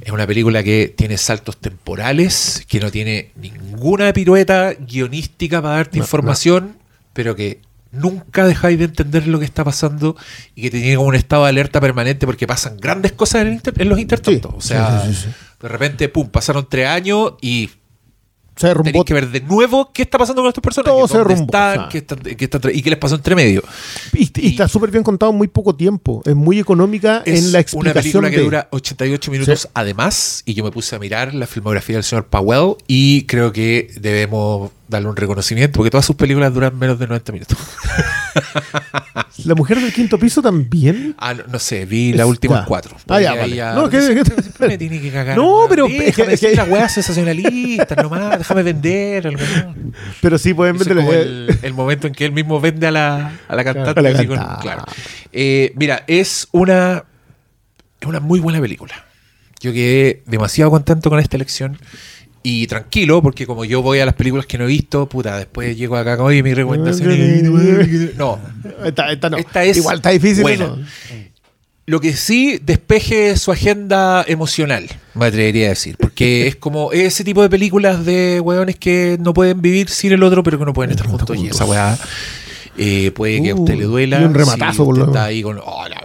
Es 0.01 0.11
una 0.11 0.25
película 0.25 0.63
que 0.63 0.93
tiene 0.95 1.17
saltos 1.17 1.57
temporales, 1.57 2.63
que 2.67 2.79
no 2.79 2.89
tiene 2.89 3.31
ninguna 3.35 4.13
pirueta 4.13 4.73
guionística 4.73 5.61
para 5.61 5.75
darte 5.75 5.97
No, 5.99 6.03
información, 6.05 6.77
pero 7.13 7.35
que 7.35 7.59
nunca 7.91 8.45
dejáis 8.45 8.79
de 8.79 8.85
entender 8.85 9.27
lo 9.27 9.37
que 9.37 9.45
está 9.45 9.63
pasando 9.65 10.15
y 10.55 10.61
que 10.63 10.71
te 10.71 10.79
tiene 10.79 10.95
como 10.95 11.09
un 11.09 11.15
estado 11.15 11.43
de 11.43 11.49
alerta 11.49 11.81
permanente 11.81 12.25
porque 12.25 12.47
pasan 12.47 12.77
grandes 12.77 13.11
cosas 13.11 13.41
en, 13.43 13.53
inter- 13.53 13.73
en 13.77 13.89
los 13.89 13.99
intertantos. 13.99 14.51
Sí, 14.51 14.73
o 14.73 14.77
sea, 14.77 15.03
sí, 15.05 15.13
sí. 15.13 15.27
de 15.61 15.67
repente, 15.67 16.07
pum, 16.09 16.29
pasaron 16.29 16.65
tres 16.69 16.87
años 16.87 17.33
y 17.41 17.69
Se 18.61 18.67
derrumbó 18.67 18.85
tenéis 18.91 19.05
que 19.05 19.13
ver 19.13 19.29
de 19.29 19.41
nuevo 19.41 19.91
qué 19.93 20.03
está 20.03 20.17
pasando 20.17 20.41
con 20.41 20.49
estos 20.49 20.61
personajes. 20.63 20.93
Todo 20.95 21.07
se 21.07 21.17
derrumbó, 21.17 21.43
están, 21.45 21.77
o 21.77 21.81
sea. 21.81 21.89
qué 21.89 21.97
están- 21.97 22.19
qué 22.19 22.45
están 22.45 22.61
tra- 22.61 22.71
y 22.75 22.81
qué 22.81 22.89
les 22.91 22.99
pasó 22.99 23.15
entre 23.15 23.35
medio. 23.35 23.63
Y, 24.13 24.29
y 24.39 24.47
está 24.51 24.67
súper 24.67 24.91
bien 24.91 25.03
contado 25.03 25.31
en 25.31 25.37
muy 25.37 25.47
poco 25.47 25.75
tiempo. 25.75 26.21
Es 26.25 26.35
muy 26.35 26.59
económica 26.59 27.23
Es 27.25 27.39
en 27.39 27.45
la 27.45 27.49
una 27.49 27.59
explicación. 27.59 28.01
película 28.23 28.29
que 28.29 28.37
de- 28.37 28.43
dura 28.43 28.67
88 28.71 29.31
minutos 29.31 29.61
Sí. 29.61 29.67
además 29.73 30.43
y 30.45 30.53
yo 30.53 30.63
me 30.63 30.71
puse 30.71 30.95
a 30.95 30.99
mirar 30.99 31.33
la 31.33 31.47
filmografía 31.47 31.95
del 31.95 32.03
señor 32.03 32.27
Powell 32.27 32.75
y 32.87 33.23
creo 33.25 33.51
que 33.51 33.89
debemos 33.99 34.71
darle 34.91 35.07
un 35.09 35.15
reconocimiento 35.15 35.77
porque 35.77 35.89
todas 35.89 36.05
sus 36.05 36.15
películas 36.15 36.53
duran 36.53 36.77
menos 36.77 36.99
de 36.99 37.07
90 37.07 37.31
minutos. 37.31 37.57
La 39.45 39.55
mujer 39.55 39.79
del 39.79 39.91
quinto 39.91 40.19
piso 40.19 40.41
también. 40.41 41.15
Ah, 41.17 41.33
no, 41.33 41.43
no 41.47 41.57
sé, 41.59 41.85
vi 41.85 42.13
las 42.13 42.27
últimas 42.27 42.59
ya. 42.61 42.65
cuatro. 42.65 42.95
Ah, 43.07 43.19
ya, 43.19 43.33
vale. 43.33 43.59
ahí 43.61 43.75
No, 43.75 43.89
que- 43.89 44.01
siempre 44.01 44.67
me 44.67 44.77
tiene 44.77 45.01
que 45.01 45.09
cagar. 45.11 45.35
No, 45.37 45.65
pero- 45.67 45.87
Déjame 45.87 46.33
es 46.33 46.39
que- 46.41 46.61
weas 46.69 46.93
sensacionalistas 46.93 47.97
nomás, 47.97 48.37
déjame 48.37 48.61
vender. 48.63 49.27
algo, 49.27 49.41
¿no? 49.41 49.75
Pero 50.21 50.37
sí 50.37 50.53
pueden 50.53 50.77
vender 50.77 50.97
el, 50.99 51.57
el 51.61 51.73
momento 51.73 52.05
en 52.07 52.13
que 52.13 52.25
él 52.25 52.33
mismo 52.33 52.59
vende 52.61 52.87
a 52.87 52.91
la, 52.91 53.39
a 53.47 53.55
la 53.55 53.63
cantante. 53.63 53.99
A 53.99 54.03
la 54.03 54.09
así 54.09 54.27
con- 54.27 54.37
cantante. 54.37 54.61
claro. 54.61 54.83
Eh, 55.31 55.73
mira, 55.75 56.03
es 56.07 56.47
una, 56.51 57.05
es 57.99 58.07
una 58.07 58.19
muy 58.19 58.39
buena 58.39 58.59
película. 58.61 59.05
Yo 59.59 59.71
quedé 59.73 60.21
demasiado 60.27 60.69
contento 60.71 61.09
con 61.09 61.19
esta 61.19 61.35
elección 61.37 61.77
y 62.43 62.65
tranquilo, 62.67 63.21
porque 63.21 63.45
como 63.45 63.65
yo 63.65 63.81
voy 63.81 63.99
a 63.99 64.05
las 64.05 64.15
películas 64.15 64.45
que 64.45 64.57
no 64.57 64.63
he 64.63 64.67
visto, 64.67 65.07
puta, 65.07 65.37
después 65.37 65.77
llego 65.77 65.95
acá 65.95 66.17
con 66.17 66.33
mi 66.33 66.53
recomendación. 66.53 67.11
es- 67.11 68.15
No, 68.17 68.39
Esta, 68.83 69.11
esta 69.11 69.29
no. 69.29 69.37
Esta 69.37 69.63
es 69.63 69.77
Igual 69.77 69.97
está 69.97 70.09
difícil 70.09 70.41
buena. 70.41 70.65
eso. 70.65 70.77
lo 71.85 71.99
que 71.99 72.13
sí 72.15 72.59
despeje 72.63 73.35
su 73.37 73.51
agenda 73.51 74.23
emocional, 74.27 74.87
me 75.13 75.25
atrevería 75.25 75.67
a 75.67 75.69
decir. 75.69 75.97
Porque 75.99 76.47
es 76.47 76.55
como 76.55 76.91
ese 76.91 77.23
tipo 77.23 77.41
de 77.41 77.49
películas 77.49 78.05
de 78.05 78.39
weones 78.39 78.75
que 78.77 79.17
no 79.19 79.33
pueden 79.33 79.61
vivir 79.61 79.89
sin 79.89 80.11
el 80.13 80.23
otro, 80.23 80.41
pero 80.43 80.57
que 80.57 80.65
no 80.65 80.73
pueden 80.73 80.91
estar 80.91 81.07
juntos. 81.07 81.37
Y 81.37 81.47
esa 81.47 81.65
weá 81.65 81.97
eh, 82.77 83.11
puede 83.13 83.43
que 83.43 83.51
a 83.51 83.55
usted 83.55 83.73
Uh, 83.75 83.77
le 83.79 83.83
duela. 83.83 84.21
y 84.21 84.23
un 84.23 84.33
rematazo, 84.33 84.71
si 84.71 84.77
por 84.79 84.87
usted 84.89 85.01
lo 85.01 85.07
está 85.11 85.25
ahí 85.25 85.41
con. 85.43 85.59
Oh, 85.63 85.87
la. 85.89 86.01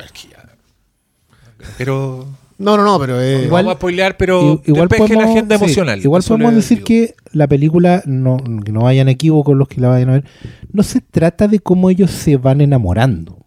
Pero 1.79 2.27
No, 2.59 2.77
no, 2.77 2.85
no, 2.85 2.99
pero 2.99 3.21
eh, 3.21 3.43
No 3.47 3.53
vamos 3.53 3.73
a 3.73 3.77
spoilear, 3.77 4.17
pero 4.17 4.63
igual 4.67 4.89
despeje 4.89 5.13
la 5.15 5.21
podemos- 5.21 5.37
agenda 5.37 5.59
sí, 5.59 5.65
emocional. 5.65 6.01
igual 6.03 6.23
podemos 6.27 6.55
decir 6.55 6.79
digo. 6.79 6.87
que 6.87 7.15
la 7.33 7.47
película, 7.47 8.03
no, 8.07 8.39
que 8.65 8.73
no 8.73 8.81
vayan 8.81 9.09
equívocos 9.09 9.55
los 9.57 9.69
que 9.69 9.81
la 9.81 9.89
vayan 9.89 10.09
a 10.09 10.13
ver, 10.13 10.25
no 10.73 10.83
se 10.83 11.01
trata 11.03 11.49
de 11.49 11.59
cómo 11.61 11.91
ellos 11.91 12.11
se 12.11 12.37
van 12.39 12.61
enamorando. 12.63 13.39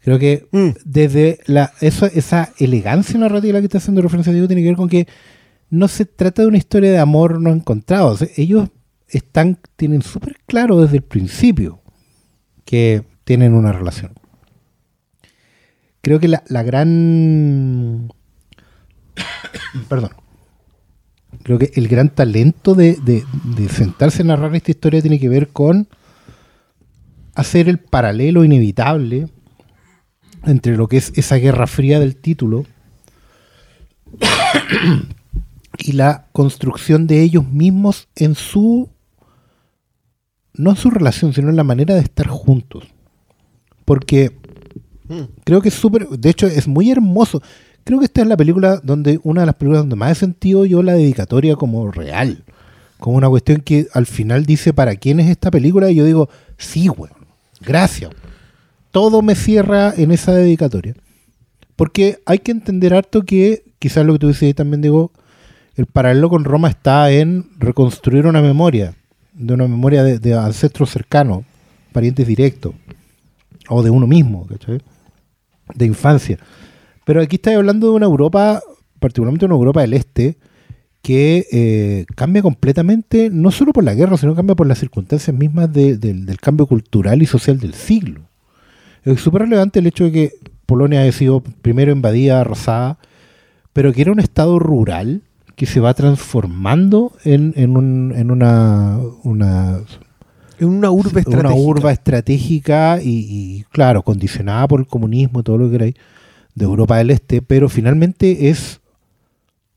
Creo 0.00 0.18
que 0.18 0.46
Mm. 0.52 0.68
desde 0.84 1.40
la, 1.46 1.72
eso, 1.80 2.06
esa 2.06 2.52
elegancia 2.58 3.18
narrativa 3.18 3.58
que 3.58 3.66
está 3.66 3.78
haciendo 3.78 4.00
referencia 4.00 4.32
Diego 4.32 4.46
tiene 4.46 4.62
que 4.62 4.68
ver 4.68 4.76
con 4.76 4.88
que 4.88 5.06
no 5.68 5.88
se 5.88 6.04
trata 6.06 6.42
de 6.42 6.48
una 6.48 6.58
historia 6.58 6.90
de 6.92 6.98
amor 6.98 7.40
no 7.40 7.50
encontrado. 7.50 8.08
O 8.12 8.16
sea, 8.16 8.28
ellos 8.36 8.68
están, 9.08 9.58
tienen 9.76 10.02
súper 10.02 10.36
claro 10.46 10.80
desde 10.80 10.96
el 10.98 11.02
principio 11.02 11.80
que 12.64 13.02
tienen 13.24 13.52
una 13.52 13.72
relación. 13.72 14.12
Creo 16.06 16.20
que 16.20 16.28
la, 16.28 16.62
gran... 16.62 18.12
Perdón. 19.88 20.10
Creo 21.42 21.58
que 21.58 21.72
el 21.74 21.88
gran 21.88 22.10
talento 22.10 22.76
de, 22.76 22.94
de- 22.94 23.24
de 23.56 23.68
sentarse 23.68 24.22
a 24.22 24.26
narrar 24.26 24.54
esta 24.54 24.70
historia 24.70 25.00
tiene 25.02 25.18
que 25.18 25.28
ver 25.28 25.48
con 25.48 25.88
hacer 27.34 27.68
el 27.68 27.78
paralelo 27.80 28.44
inevitable 28.44 29.26
entre 30.44 30.76
lo 30.76 30.86
que 30.86 30.98
es 30.98 31.12
esa 31.16 31.38
guerra 31.38 31.66
fría 31.66 31.98
del 31.98 32.14
título 32.14 32.66
y 35.76 35.90
la 35.90 36.28
construcción 36.30 37.08
de 37.08 37.20
ellos 37.22 37.48
mismos 37.48 38.06
en 38.14 38.36
su 38.36 38.90
no 40.54 40.70
en 40.70 40.76
su 40.76 40.88
relación, 40.90 41.32
sino 41.32 41.48
en 41.50 41.56
la 41.56 41.64
manera 41.64 41.96
de 41.96 42.00
estar 42.02 42.28
juntos. 42.28 42.84
Porque 43.84 44.38
creo 45.44 45.60
que 45.60 45.68
es 45.68 45.74
súper, 45.74 46.08
de 46.08 46.30
hecho 46.30 46.46
es 46.46 46.66
muy 46.66 46.90
hermoso. 46.90 47.42
Creo 47.84 48.00
que 48.00 48.06
esta 48.06 48.22
es 48.22 48.26
la 48.26 48.36
película 48.36 48.80
donde, 48.82 49.20
una 49.22 49.42
de 49.42 49.46
las 49.46 49.54
películas 49.54 49.82
donde 49.82 49.96
más 49.96 50.10
he 50.10 50.14
sentido 50.16 50.64
yo 50.64 50.82
la 50.82 50.94
dedicatoria 50.94 51.54
como 51.54 51.90
real. 51.90 52.44
Como 52.98 53.16
una 53.16 53.28
cuestión 53.28 53.60
que 53.60 53.86
al 53.92 54.06
final 54.06 54.44
dice 54.44 54.72
para 54.72 54.96
quién 54.96 55.20
es 55.20 55.30
esta 55.30 55.50
película 55.50 55.90
y 55.90 55.94
yo 55.94 56.04
digo, 56.04 56.28
sí, 56.58 56.88
weón, 56.88 57.14
gracias. 57.60 58.10
Todo 58.90 59.22
me 59.22 59.34
cierra 59.34 59.92
en 59.96 60.10
esa 60.10 60.32
dedicatoria. 60.32 60.94
Porque 61.76 62.18
hay 62.24 62.38
que 62.38 62.52
entender 62.52 62.94
harto 62.94 63.22
que, 63.22 63.62
quizás 63.78 64.04
lo 64.04 64.14
que 64.14 64.18
tú 64.18 64.28
dices 64.28 64.54
también, 64.54 64.80
digo, 64.80 65.12
el 65.76 65.86
paralelo 65.86 66.30
con 66.30 66.44
Roma 66.44 66.68
está 66.68 67.10
en 67.12 67.50
reconstruir 67.58 68.26
una 68.26 68.40
memoria, 68.40 68.94
de 69.34 69.54
una 69.54 69.68
memoria 69.68 70.02
de, 70.02 70.18
de 70.18 70.34
ancestros 70.34 70.90
cercanos, 70.90 71.44
parientes 71.92 72.26
directos, 72.26 72.74
o 73.68 73.82
de 73.82 73.90
uno 73.90 74.06
mismo, 74.06 74.46
¿cachai? 74.46 74.80
De 75.74 75.84
infancia. 75.86 76.38
Pero 77.04 77.20
aquí 77.20 77.36
estoy 77.36 77.54
hablando 77.54 77.88
de 77.88 77.92
una 77.94 78.06
Europa, 78.06 78.60
particularmente 79.00 79.44
una 79.46 79.54
Europa 79.54 79.80
del 79.82 79.94
Este, 79.94 80.38
que 81.02 81.46
eh, 81.52 82.04
cambia 82.16 82.42
completamente, 82.42 83.30
no 83.30 83.50
solo 83.52 83.72
por 83.72 83.84
la 83.84 83.94
guerra, 83.94 84.16
sino 84.16 84.34
cambia 84.34 84.56
por 84.56 84.66
las 84.66 84.78
circunstancias 84.78 85.36
mismas 85.36 85.72
de- 85.72 85.96
del, 85.98 86.26
del 86.26 86.40
cambio 86.40 86.66
cultural 86.66 87.22
y 87.22 87.26
social 87.26 87.60
del 87.60 87.74
siglo. 87.74 88.22
Es 89.04 89.20
súper 89.20 89.42
relevante 89.42 89.78
el 89.78 89.86
hecho 89.86 90.04
de 90.04 90.12
que 90.12 90.32
Polonia 90.66 91.02
haya 91.02 91.12
sido 91.12 91.40
primero 91.62 91.92
invadida, 91.92 92.40
arrasada, 92.40 92.98
pero 93.72 93.92
que 93.92 94.02
era 94.02 94.10
un 94.10 94.18
estado 94.18 94.58
rural 94.58 95.22
que 95.54 95.66
se 95.66 95.78
va 95.80 95.94
transformando 95.94 97.12
en, 97.24 97.52
en, 97.56 97.76
un- 97.76 98.12
en 98.16 98.30
una, 98.32 98.98
una, 99.22 99.80
en 100.58 100.68
una 100.68 100.90
urbe 100.90 101.20
estratégica. 101.20 101.48
una 101.48 101.54
urba 101.54 101.92
estratégica 101.92 103.00
y, 103.02 103.08
y, 103.08 103.64
claro, 103.70 104.02
condicionada 104.02 104.66
por 104.68 104.80
el 104.80 104.86
comunismo 104.86 105.40
y 105.40 105.42
todo 105.42 105.58
lo 105.58 105.66
que 105.66 105.72
queráis 105.72 105.94
de 106.54 106.64
Europa 106.64 106.96
del 106.96 107.10
Este, 107.10 107.42
pero 107.42 107.68
finalmente 107.68 108.48
es 108.48 108.80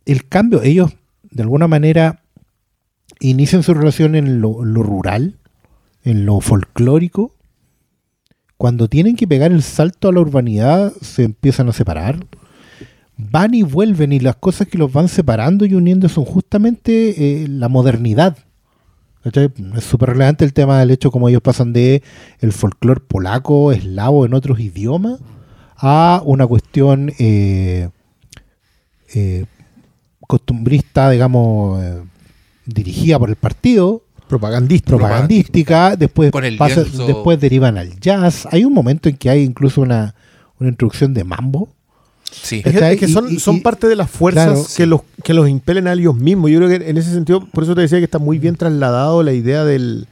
el 0.05 0.27
cambio. 0.27 0.61
Ellos, 0.63 0.91
de 1.29 1.43
alguna 1.43 1.67
manera, 1.67 2.21
inician 3.19 3.63
su 3.63 3.73
relación 3.73 4.15
en 4.15 4.41
lo, 4.41 4.63
lo 4.63 4.81
rural, 4.81 5.35
en 6.03 6.25
lo 6.25 6.39
folclórico. 6.39 7.35
Cuando 8.57 8.87
tienen 8.87 9.15
que 9.15 9.27
pegar 9.27 9.51
el 9.51 9.61
salto 9.61 10.09
a 10.09 10.13
la 10.13 10.21
urbanidad, 10.21 10.93
se 11.01 11.23
empiezan 11.23 11.69
a 11.69 11.73
separar. 11.73 12.25
Van 13.17 13.53
y 13.53 13.63
vuelven, 13.63 14.13
y 14.13 14.19
las 14.19 14.37
cosas 14.37 14.67
que 14.67 14.77
los 14.77 14.91
van 14.91 15.09
separando 15.09 15.65
y 15.65 15.73
uniendo 15.73 16.07
son 16.07 16.23
justamente 16.23 17.43
eh, 17.43 17.47
la 17.47 17.67
modernidad. 17.67 18.37
¿Cachai? 19.23 19.49
Es 19.75 19.83
súper 19.83 20.09
relevante 20.09 20.45
el 20.45 20.53
tema 20.53 20.79
del 20.79 20.91
hecho 20.91 21.11
como 21.11 21.27
ellos 21.27 21.41
pasan 21.41 21.73
de 21.73 22.01
el 22.39 22.53
folclore 22.53 23.01
polaco, 23.01 23.71
eslavo 23.73 24.25
en 24.25 24.33
otros 24.33 24.59
idiomas, 24.59 25.19
a 25.75 26.21
una 26.25 26.47
cuestión 26.47 27.11
eh, 27.19 27.89
eh, 29.13 29.45
costumbrista, 30.27 31.09
digamos, 31.09 31.83
eh, 31.83 32.01
dirigida 32.65 33.17
por 33.19 33.29
el 33.29 33.35
partido, 33.35 34.03
propagandista. 34.27 34.87
propagandística, 34.95 35.95
después, 35.95 36.31
Con 36.31 36.45
el 36.45 36.55
pasa- 36.57 36.83
después 36.83 37.39
derivan 37.39 37.77
al 37.77 37.99
jazz. 37.99 38.47
Hay 38.51 38.63
un 38.63 38.73
momento 38.73 39.09
en 39.09 39.17
que 39.17 39.29
hay 39.29 39.43
incluso 39.43 39.81
una, 39.81 40.15
una 40.59 40.69
introducción 40.69 41.13
de 41.13 41.23
mambo. 41.23 41.69
Sí. 42.31 42.57
Es 42.57 42.63
que, 42.63 42.71
¿Cachai? 42.73 42.93
es 42.95 42.99
que 42.99 43.07
son, 43.07 43.29
Y- 43.31 43.35
y- 43.35 43.39
son 43.39 43.57
y- 43.57 43.59
parte 43.61 43.87
de 43.87 43.95
las 43.95 44.09
fuerzas 44.09 44.45
claro, 44.47 44.65
que, 44.75 44.85
los, 44.85 45.01
que 45.23 45.33
los 45.33 45.49
impelen 45.49 45.87
a 45.87 45.93
ellos 45.93 46.15
mismos. 46.15 46.49
Yo 46.51 46.57
creo 46.59 46.69
que 46.69 46.89
en 46.89 46.97
ese 46.97 47.11
sentido, 47.11 47.45
por 47.47 47.63
eso 47.63 47.75
te 47.75 47.81
decía 47.81 47.97
que 47.99 48.05
está 48.05 48.19
muy 48.19 48.39
bien 48.39 48.55
trasladado 48.55 49.23
la 49.23 49.33
idea 49.33 49.65
del, 49.65 50.07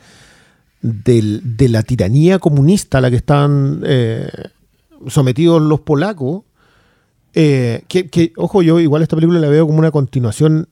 del- 0.81 1.41
de 1.57 1.69
la 1.69 1.83
tiranía 1.83 2.39
comunista 2.39 2.97
a 2.97 3.01
la 3.01 3.09
que 3.09 3.15
están 3.17 3.81
eh, 3.85 4.27
sometidos 5.07 5.61
los 5.61 5.79
polacos. 5.81 6.43
eh, 7.33 7.83
que, 7.87 8.09
que, 8.09 8.33
ojo, 8.37 8.61
yo 8.63 8.79
igual 8.79 9.03
esta 9.03 9.15
película 9.15 9.39
la 9.39 9.49
veo 9.49 9.65
como 9.67 9.79
una 9.79 9.91
continuación 9.91 10.67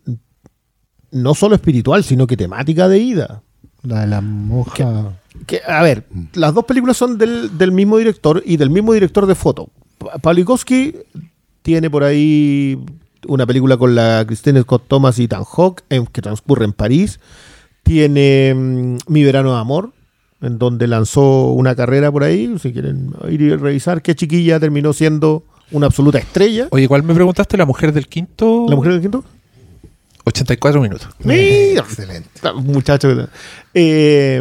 no 1.12 1.34
solo 1.36 1.56
espiritual, 1.56 2.04
sino 2.04 2.26
que 2.28 2.36
temática 2.38 2.88
de 2.88 3.00
ida. 3.00 3.42
La 3.84 4.02
de 4.02 4.08
la 4.08 4.22
monja. 4.22 5.14
Que, 5.46 5.62
a 5.68 5.84
ver, 5.84 6.06
las 6.34 6.54
dos 6.54 6.66
películas 6.66 6.98
son 6.98 7.18
del, 7.18 7.56
del 7.58 7.72
mismo 7.72 7.98
director 7.98 8.42
y 8.46 8.58
del 8.58 8.70
mismo 8.72 8.94
director 8.94 9.26
de 9.28 9.36
foto. 9.36 9.70
Pa- 10.00 10.18
Pawlikowski 10.18 10.96
tiene 11.66 11.90
por 11.90 12.04
ahí 12.04 12.78
una 13.28 13.48
película 13.48 13.76
con 13.76 13.96
la 13.96 14.24
Christine 14.28 14.62
Scott 14.62 14.84
Thomas 14.88 15.18
y 15.18 15.24
Ethan 15.24 15.44
Hawke 15.44 15.82
en- 15.90 16.06
que 16.06 16.22
transcurre 16.22 16.64
en 16.64 16.74
París. 16.74 17.20
Tiene 17.82 18.54
mm, 18.56 18.98
Mi 19.08 19.24
Verano 19.24 19.52
de 19.52 19.60
Amor, 19.60 19.92
en 20.42 20.60
donde 20.60 20.86
lanzó 20.86 21.48
una 21.54 21.74
carrera 21.76 22.12
por 22.12 22.24
ahí. 22.24 22.56
Si 22.62 22.72
quieren 22.72 23.14
ir 23.32 23.42
y 23.42 23.56
revisar, 23.56 24.04
qué 24.04 24.14
chiquilla 24.14 24.60
terminó 24.60 24.94
siendo 24.94 25.44
una 25.72 25.88
absoluta 25.88 26.20
estrella. 26.20 26.68
Oye, 26.70 26.88
¿cuál 26.88 27.02
me 27.02 27.16
preguntaste? 27.16 27.58
¿La 27.58 27.66
mujer 27.66 27.94
del 27.94 28.08
quinto? 28.08 28.68
¿La 28.70 28.76
mujer 28.76 28.92
del 28.94 29.02
quinto? 29.02 29.24
84 30.26 30.82
minutos. 30.82 31.08
Excelente. 31.80 32.30
Muchacho. 32.58 33.28
Eh, 33.74 34.40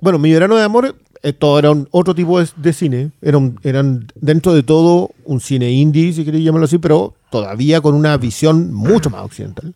bueno, 0.00 0.18
Mi 0.20 0.32
Verano 0.32 0.54
de 0.56 0.62
Amor, 0.62 0.94
todo 1.38 1.58
era 1.58 1.70
un, 1.70 1.86
otro 1.92 2.14
tipo 2.14 2.40
de, 2.40 2.48
de 2.56 2.72
cine. 2.72 3.12
Era 3.22 3.38
un- 3.38 3.60
eran 3.62 4.08
dentro 4.16 4.52
de 4.54 4.62
todo 4.64 5.10
un 5.24 5.40
cine 5.40 5.70
indie, 5.70 6.12
si 6.12 6.24
queréis 6.24 6.44
llamarlo 6.44 6.64
así, 6.64 6.78
pero 6.78 7.14
todavía 7.30 7.80
con 7.80 7.94
una 7.94 8.16
visión 8.16 8.72
mucho 8.74 9.08
más 9.10 9.22
occidental. 9.22 9.74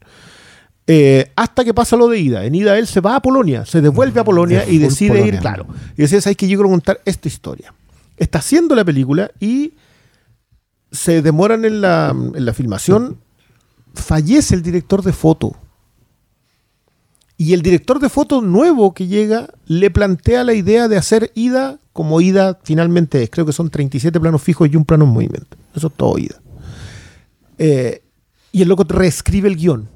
Eh, 0.89 1.31
hasta 1.37 1.65
que 1.65 1.75
pasa 1.75 1.97
lo 1.97 2.09
de 2.09 2.19
Ida. 2.21 2.45
En 2.45 2.55
Ida 2.55 2.79
él 2.79 2.87
se 2.87 3.01
va 3.01 3.17
a 3.17 3.21
Polonia, 3.23 3.65
se 3.65 3.81
devuelve 3.81 4.21
a 4.21 4.25
Polonia 4.25 4.63
Es 4.63 4.73
y 4.73 4.79
decide 4.79 5.11
Polonia. 5.11 5.35
ir, 5.35 5.41
claro. 5.41 5.67
Y 5.97 6.03
decía, 6.03 6.21
¿sabes 6.21 6.37
que 6.37 6.49
Yo 6.49 6.57
quiero 6.59 6.71
contar 6.71 7.01
esta 7.05 7.29
historia. 7.29 7.75
Está 8.17 8.39
haciendo 8.39 8.75
la 8.75 8.85
película 8.85 9.31
y 9.41 9.75
se 10.91 11.23
demoran 11.23 11.65
en 11.65 11.81
la, 11.81 12.11
en 12.11 12.45
la 12.45 12.55
filmación. 12.55 13.19
Fallece 13.95 14.55
el 14.55 14.63
director 14.63 15.03
de 15.03 15.13
foto. 15.13 15.57
Y 17.39 17.53
el 17.53 17.63
director 17.63 17.99
de 18.01 18.09
foto 18.09 18.41
nuevo 18.41 18.95
que 18.95 19.07
llega 19.07 19.49
le 19.67 19.91
plantea 19.91 20.43
la 20.45 20.55
idea 20.55 20.89
de 20.89 20.97
hacer 20.97 21.33
Ida 21.35 21.79
como 21.93 22.21
Ida 22.21 22.59
finalmente 22.63 23.23
es. 23.23 23.31
Creo 23.31 23.45
que 23.45 23.53
son 23.53 23.69
37 23.71 24.19
planos 24.21 24.43
fijos 24.43 24.69
y 24.73 24.77
un 24.77 24.85
plano 24.85 25.05
en 25.05 25.11
movimiento. 25.11 25.57
Eso 25.75 25.89
es 25.89 25.93
todo 25.95 26.17
Ida. 26.19 26.41
Eh, 27.59 28.03
y 28.53 28.63
el 28.63 28.69
loco 28.69 28.85
reescribe 28.89 29.49
el 29.49 29.57
guion 29.57 29.89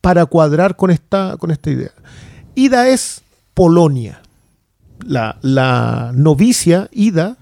para 0.00 0.26
cuadrar 0.26 0.76
con 0.76 0.90
esta, 0.90 1.36
con 1.38 1.50
esta 1.50 1.70
idea. 1.70 1.92
Ida 2.54 2.88
es 2.88 3.22
Polonia. 3.54 4.20
La, 5.06 5.38
la 5.42 6.12
novicia 6.14 6.88
Ida 6.92 7.36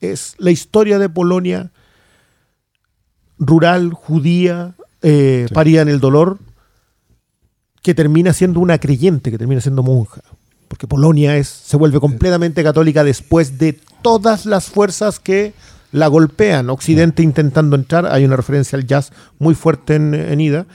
es 0.00 0.34
la 0.38 0.50
historia 0.52 0.98
de 0.98 1.08
Polonia 1.08 1.72
rural, 3.38 3.92
judía, 3.92 4.74
eh, 5.02 5.46
Sí. 5.48 5.54
parida 5.54 5.82
en 5.82 5.88
el 5.88 6.00
dolor, 6.00 6.38
que 7.82 7.94
termina 7.94 8.32
siendo 8.32 8.60
una 8.60 8.78
creyente, 8.78 9.30
que 9.30 9.38
termina 9.38 9.60
siendo 9.60 9.82
monja. 9.82 10.20
Porque 10.68 10.86
Polonia 10.86 11.36
es, 11.36 11.48
se 11.48 11.76
vuelve 11.76 12.00
completamente 12.00 12.62
católica 12.62 13.04
después 13.04 13.58
de 13.58 13.78
todas 14.02 14.44
las 14.46 14.66
fuerzas 14.66 15.18
que 15.18 15.54
la 15.92 16.08
golpean. 16.08 16.68
Occidente 16.70 17.22
intentando 17.22 17.76
entrar, 17.76 18.06
hay 18.06 18.24
una 18.24 18.36
referencia 18.36 18.76
al 18.76 18.86
jazz 18.86 19.12
muy 19.38 19.54
fuerte 19.54 19.94
en, 19.94 20.14
en 20.14 20.40
Ida. 20.40 20.66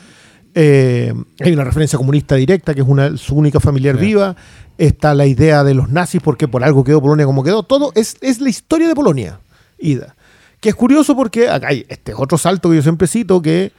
Eh, 0.56 1.14
hay 1.40 1.52
una 1.54 1.64
referencia 1.64 1.98
comunista 1.98 2.36
directa, 2.36 2.74
que 2.74 2.82
es 2.82 2.88
una, 2.88 3.18
su 3.18 3.36
única 3.36 3.60
familiar 3.60 3.98
Sí. 3.98 4.06
viva. 4.06 4.36
Está 4.80 5.14
la 5.14 5.28
idea 5.28 5.64
de 5.64 5.76
los 5.76 5.90
nazis, 5.90 6.22
porque 6.22 6.48
por 6.48 6.64
algo 6.64 6.84
quedó 6.84 7.00
Polonia 7.02 7.26
como 7.28 7.44
quedó. 7.44 7.62
Todo 7.64 7.92
es, 7.96 8.18
es 8.22 8.42
la 8.42 8.50
historia 8.50 8.88
de 8.88 8.96
Polonia, 8.96 9.40
Ida. 9.78 10.16
Que 10.60 10.70
es 10.70 10.76
curioso 10.76 11.16
porque 11.16 11.50
acá 11.50 11.68
hay 11.68 11.86
este 11.90 12.14
otro 12.16 12.38
salto 12.40 12.70
que 12.70 12.78
yo 12.78 12.82
siempre 12.82 13.08
cito 13.08 13.42
que 13.42 13.72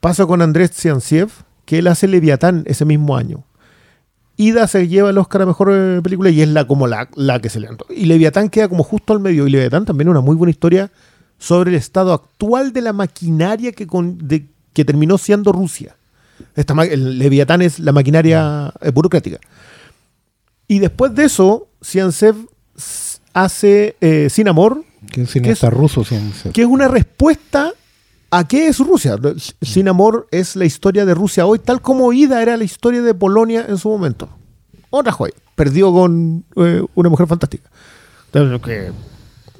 pasa 0.00 0.26
con 0.26 0.42
Andrés 0.42 0.72
Tsiansiev, 0.72 1.30
que 1.64 1.78
él 1.78 1.86
hace 1.86 2.08
Leviatán 2.08 2.62
ese 2.66 2.84
mismo 2.84 3.16
año. 3.16 3.44
Ida 4.36 4.66
se 4.66 4.88
lleva 4.88 5.10
el 5.10 5.18
Oscar 5.18 5.42
a 5.42 5.46
mejor 5.46 5.70
eh, 5.72 6.00
película 6.02 6.30
y 6.30 6.40
es 6.42 6.48
la 6.48 6.66
como 6.66 6.86
la, 6.86 7.08
la 7.14 7.40
que 7.40 7.48
se 7.50 7.60
le 7.60 7.68
andó. 7.68 7.86
Y 7.94 8.06
Leviatán 8.06 8.48
queda 8.48 8.68
como 8.68 8.82
justo 8.82 9.12
al 9.12 9.20
medio. 9.20 9.46
Y 9.46 9.50
Leviatán 9.50 9.84
también 9.84 10.08
es 10.08 10.12
una 10.12 10.20
muy 10.20 10.34
buena 10.36 10.50
historia 10.50 10.90
sobre 11.38 11.70
el 11.70 11.76
estado 11.76 12.12
actual 12.12 12.72
de 12.72 12.80
la 12.80 12.92
maquinaria 12.92 13.72
que, 13.72 13.86
con- 13.86 14.16
de- 14.26 14.46
que 14.72 14.84
terminó 14.84 15.18
siendo 15.18 15.52
Rusia. 15.52 15.96
Esta, 16.56 16.74
el 16.84 17.18
Leviatán 17.18 17.62
es 17.62 17.78
la 17.78 17.92
maquinaria 17.92 18.72
eh, 18.80 18.90
burocrática. 18.90 19.38
Y 20.66 20.78
después 20.78 21.14
de 21.14 21.24
eso, 21.24 21.68
Tsiansiev 21.80 22.36
s- 22.76 23.18
hace 23.34 23.96
eh, 24.00 24.28
Sin 24.30 24.48
Amor, 24.48 24.82
Que 25.12 25.26
cineasta 25.26 25.68
ruso, 25.70 26.04
que 26.52 26.62
es 26.62 26.66
una 26.66 26.88
respuesta 26.88 27.72
a 28.32 28.48
qué 28.48 28.66
es 28.66 28.78
Rusia. 28.78 29.16
Sin 29.60 29.88
Amor 29.88 30.26
es 30.30 30.56
la 30.56 30.64
historia 30.64 31.04
de 31.04 31.14
Rusia 31.14 31.46
hoy, 31.46 31.58
tal 31.60 31.80
como 31.80 32.12
Ida 32.12 32.42
era 32.42 32.56
la 32.56 32.64
historia 32.64 33.02
de 33.02 33.14
Polonia 33.14 33.64
en 33.68 33.78
su 33.78 33.88
momento. 33.90 34.28
Otra 34.90 35.12
joya. 35.12 35.34
Perdió 35.54 35.92
con 35.92 36.44
eh, 36.56 36.82
una 36.94 37.08
mujer 37.08 37.26
fantástica. 37.26 37.70
Entonces, 38.32 38.60
que- 38.62 38.86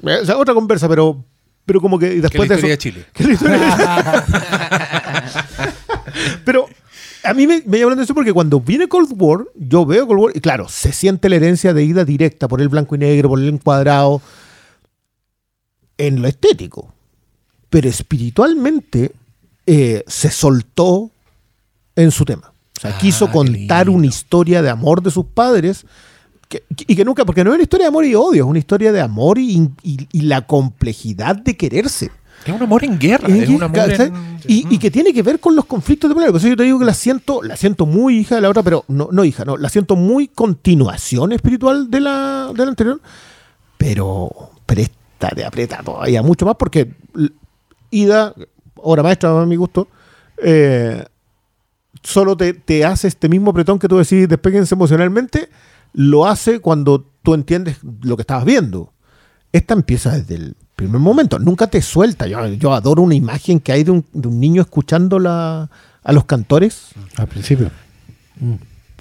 eh, 0.09 0.19
o 0.21 0.25
sea, 0.25 0.37
otra 0.37 0.53
conversa, 0.53 0.89
pero, 0.89 1.23
pero 1.65 1.79
como 1.79 1.97
que 1.99 2.09
Que 2.09 2.15
la 2.17 2.21
después 2.23 2.49
de 2.49 2.55
eso. 2.55 2.67
de 2.67 2.77
Chile. 2.77 3.05
que 3.13 3.23
la 3.23 3.33
historia- 3.33 4.25
Pero 6.45 6.67
a 7.23 7.33
mí 7.33 7.47
me, 7.47 7.63
me 7.65 7.77
llama 7.79 7.91
la 7.91 7.93
atención 7.95 8.15
porque 8.15 8.33
cuando 8.33 8.59
viene 8.59 8.87
Cold 8.87 9.13
War, 9.17 9.45
yo 9.55 9.85
veo 9.85 10.05
Cold 10.07 10.19
War 10.19 10.31
y 10.35 10.41
claro, 10.41 10.67
se 10.67 10.91
siente 10.91 11.29
la 11.29 11.37
herencia 11.37 11.73
de 11.73 11.83
ida 11.83 12.03
directa 12.05 12.47
por 12.47 12.61
el 12.61 12.69
blanco 12.69 12.95
y 12.95 12.99
negro, 12.99 13.29
por 13.29 13.39
el 13.39 13.47
encuadrado, 13.49 14.21
en 15.97 16.21
lo 16.21 16.27
estético. 16.27 16.92
Pero 17.73 17.89
espiritualmente 17.89 19.11
eh, 19.65 20.03
se 20.05 20.29
soltó 20.29 21.09
en 21.95 22.11
su 22.11 22.23
tema. 22.23 22.51
O 22.77 22.81
sea, 22.81 22.91
Ah, 22.91 22.97
quiso 22.99 23.31
contar 23.31 23.89
una 23.89 24.05
historia 24.05 24.61
de 24.61 24.69
amor 24.69 25.01
de 25.01 25.09
sus 25.09 25.25
padres. 25.25 25.83
que- 26.49 26.61
y 26.85 26.95
que 26.95 27.03
nunca, 27.03 27.25
porque 27.25 27.43
no 27.43 27.49
es 27.49 27.55
una 27.55 27.63
historia 27.63 27.85
de 27.85 27.87
amor 27.87 28.05
y 28.05 28.13
odio, 28.13 28.43
es 28.43 28.49
una 28.51 28.59
historia 28.59 28.91
de 28.91 29.01
amor 29.01 29.39
y, 29.39 29.71
y- 29.81 30.07
y 30.11 30.21
la 30.21 30.45
complejidad 30.45 31.35
de 31.35 31.57
quererse. 31.57 32.11
Es 32.45 32.53
un 32.53 32.61
amor 32.61 32.83
en 32.85 32.99
guerra. 32.99 33.27
Y, 33.27 33.39
Es 33.39 33.49
un 33.49 33.63
amor 33.63 33.89
en- 33.89 34.13
y- 34.47 34.67
y 34.69 34.77
que 34.77 34.91
tiene 34.91 35.11
que 35.13 35.23
ver 35.23 35.39
con 35.39 35.55
los 35.55 35.65
conflictos 35.65 36.09
de 36.09 36.13
Polonia. 36.13 36.31
Por 36.31 36.39
eso 36.39 36.49
yo 36.49 36.55
te 36.57 36.61
digo 36.63 36.77
que 36.77 36.85
la 36.85 36.93
siento, 36.93 37.41
la 37.41 37.55
siento 37.57 37.87
muy 37.87 38.19
hija 38.19 38.35
de 38.35 38.41
la 38.41 38.49
otra, 38.51 38.61
pero 38.61 38.85
no, 38.87 39.09
no 39.11 39.23
hija, 39.25 39.45
no, 39.45 39.57
la 39.57 39.67
siento 39.69 39.95
muy 39.95 40.27
continuación 40.27 41.31
espiritual 41.31 41.89
de 41.89 42.01
la, 42.01 42.51
de 42.55 42.63
la 42.65 42.69
anterior, 42.69 43.01
pero, 43.79 44.29
pero 44.67 44.81
esta 44.81 45.29
te 45.29 45.43
aprieta 45.45 45.81
todavía 45.81 46.21
mucho 46.21 46.45
más 46.45 46.55
porque 46.55 46.93
Ida, 47.93 48.33
obra 48.75 49.03
maestra 49.03 49.41
a 49.41 49.45
mi 49.45 49.55
gusto, 49.55 49.87
eh, 50.37 51.05
solo 52.01 52.35
te, 52.35 52.53
te 52.53 52.85
hace 52.85 53.07
este 53.07 53.29
mismo 53.29 53.51
apretón 53.51 53.79
que 53.79 53.87
tú 53.87 53.97
decís, 53.97 54.27
despeguense 54.27 54.75
emocionalmente, 54.75 55.49
lo 55.93 56.25
hace 56.25 56.59
cuando 56.59 57.05
tú 57.21 57.33
entiendes 57.33 57.77
lo 58.01 58.17
que 58.17 58.21
estabas 58.23 58.45
viendo. 58.45 58.91
Esta 59.51 59.73
empieza 59.75 60.11
desde 60.11 60.35
el 60.35 60.55
primer 60.75 60.99
momento, 60.99 61.39
nunca 61.39 61.67
te 61.67 61.81
suelta. 61.81 62.27
Yo, 62.27 62.45
yo 62.47 62.73
adoro 62.73 63.03
una 63.03 63.15
imagen 63.15 63.59
que 63.59 63.71
hay 63.71 63.83
de 63.83 63.91
un, 63.91 64.05
de 64.11 64.27
un 64.27 64.39
niño 64.39 64.61
escuchando 64.61 65.19
la, 65.19 65.69
a 66.03 66.11
los 66.11 66.25
cantores. 66.25 66.89
Al 67.15 67.27
principio. 67.27 67.69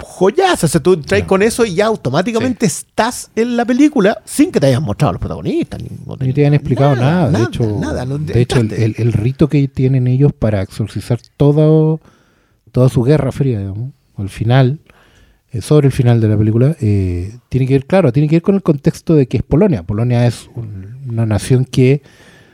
Joyas, 0.05 0.62
o 0.64 0.68
sea, 0.68 0.80
tú 0.82 0.96
traes 0.98 1.24
con 1.24 1.42
eso 1.42 1.64
y 1.64 1.74
ya 1.74 1.86
automáticamente 1.86 2.66
estás 2.66 3.30
en 3.36 3.57
la 3.57 3.64
película 3.64 4.18
sin 4.24 4.50
que 4.53 4.61
te 4.61 4.66
hayan 4.66 4.82
mostrado 4.82 5.11
a 5.11 5.12
los 5.14 5.20
protagonistas. 5.20 5.80
Ni, 5.82 5.88
no 6.07 6.16
Ni 6.20 6.32
te 6.32 6.40
habían 6.42 6.55
explicado 6.55 6.96
nada. 6.96 7.30
de 7.30 7.44
hecho, 7.44 7.78
nada, 7.80 8.05
no- 8.05 8.18
de 8.18 8.40
hecho 8.40 8.57
el, 8.57 8.62
entraste. 8.62 8.84
el- 8.84 8.94
el 8.98 9.12
rito 9.12 9.48
que 9.48 9.66
tienen 9.68 10.07
ellos 10.07 10.32
para 10.32 10.62
exorcizar 10.62 11.20
todo, 11.36 12.00
toda 12.70 12.88
su 12.88 13.03
guerra 13.03 13.32
fría, 13.32 13.59
digamos, 13.61 13.90
al 14.16 14.28
final, 14.28 14.80
eh, 15.53 15.61
sobre 15.61 15.86
el 15.86 15.92
final 15.92 16.20
de 16.20 16.28
la 16.28 16.36
película, 16.36 16.76
eh, 16.80 17.34
tiene 17.48 17.66
que 17.66 17.74
ver, 17.74 17.86
claro, 17.86 18.12
tiene 18.12 18.28
que 18.28 18.36
ver 18.36 18.42
con 18.42 18.55
el 18.55 18.62
contexto 18.62 19.14
de 19.14 19.26
que 19.26 19.38
es 19.38 19.42
Polonia. 19.42 19.82
Polonia 19.82 20.26
es 20.26 20.48
un- 20.55 20.96
una 21.09 21.26
nación 21.26 21.64
que 21.64 22.03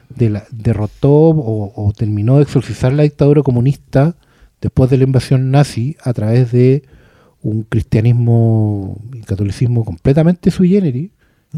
de 0.08 0.30
la- 0.30 0.44
derrotó 0.50 1.10
o, 1.12 1.72
o 1.76 1.92
terminó 1.92 2.36
de 2.36 2.42
exorcizar 2.42 2.92
la 2.92 3.02
dictadura 3.04 3.42
comunista 3.42 4.16
después 4.60 4.90
de 4.90 4.96
la 4.96 5.04
invasión 5.04 5.50
nazi 5.52 5.96
a 6.02 6.12
través 6.12 6.50
de 6.50 6.82
un 7.42 7.62
cristianismo 7.62 9.00
y 9.12 9.20
catolicismo 9.20 9.84
completamente 9.84 10.50
sui 10.50 10.70
generis, 10.70 11.10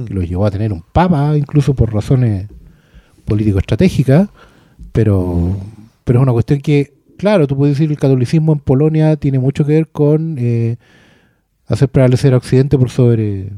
que 0.07 0.14
los 0.14 0.28
llevó 0.28 0.47
a 0.47 0.51
tener 0.51 0.72
un 0.72 0.83
papa, 0.83 1.37
incluso 1.37 1.74
por 1.74 1.93
razones 1.93 2.49
político-estratégicas, 3.24 4.28
pero, 4.93 5.57
pero 6.05 6.18
es 6.18 6.22
una 6.22 6.33
cuestión 6.33 6.61
que, 6.61 6.95
claro, 7.16 7.47
tú 7.47 7.57
puedes 7.57 7.76
decir 7.76 7.91
el 7.91 7.99
catolicismo 7.99 8.53
en 8.53 8.59
Polonia 8.61 9.16
tiene 9.16 9.39
mucho 9.39 9.64
que 9.64 9.72
ver 9.72 9.89
con 9.89 10.37
eh, 10.39 10.76
hacer 11.66 11.89
prevalecer 11.89 12.35
a 12.35 12.39
Occidente 12.39 12.78
por 12.78 12.91
sobre 12.91 13.53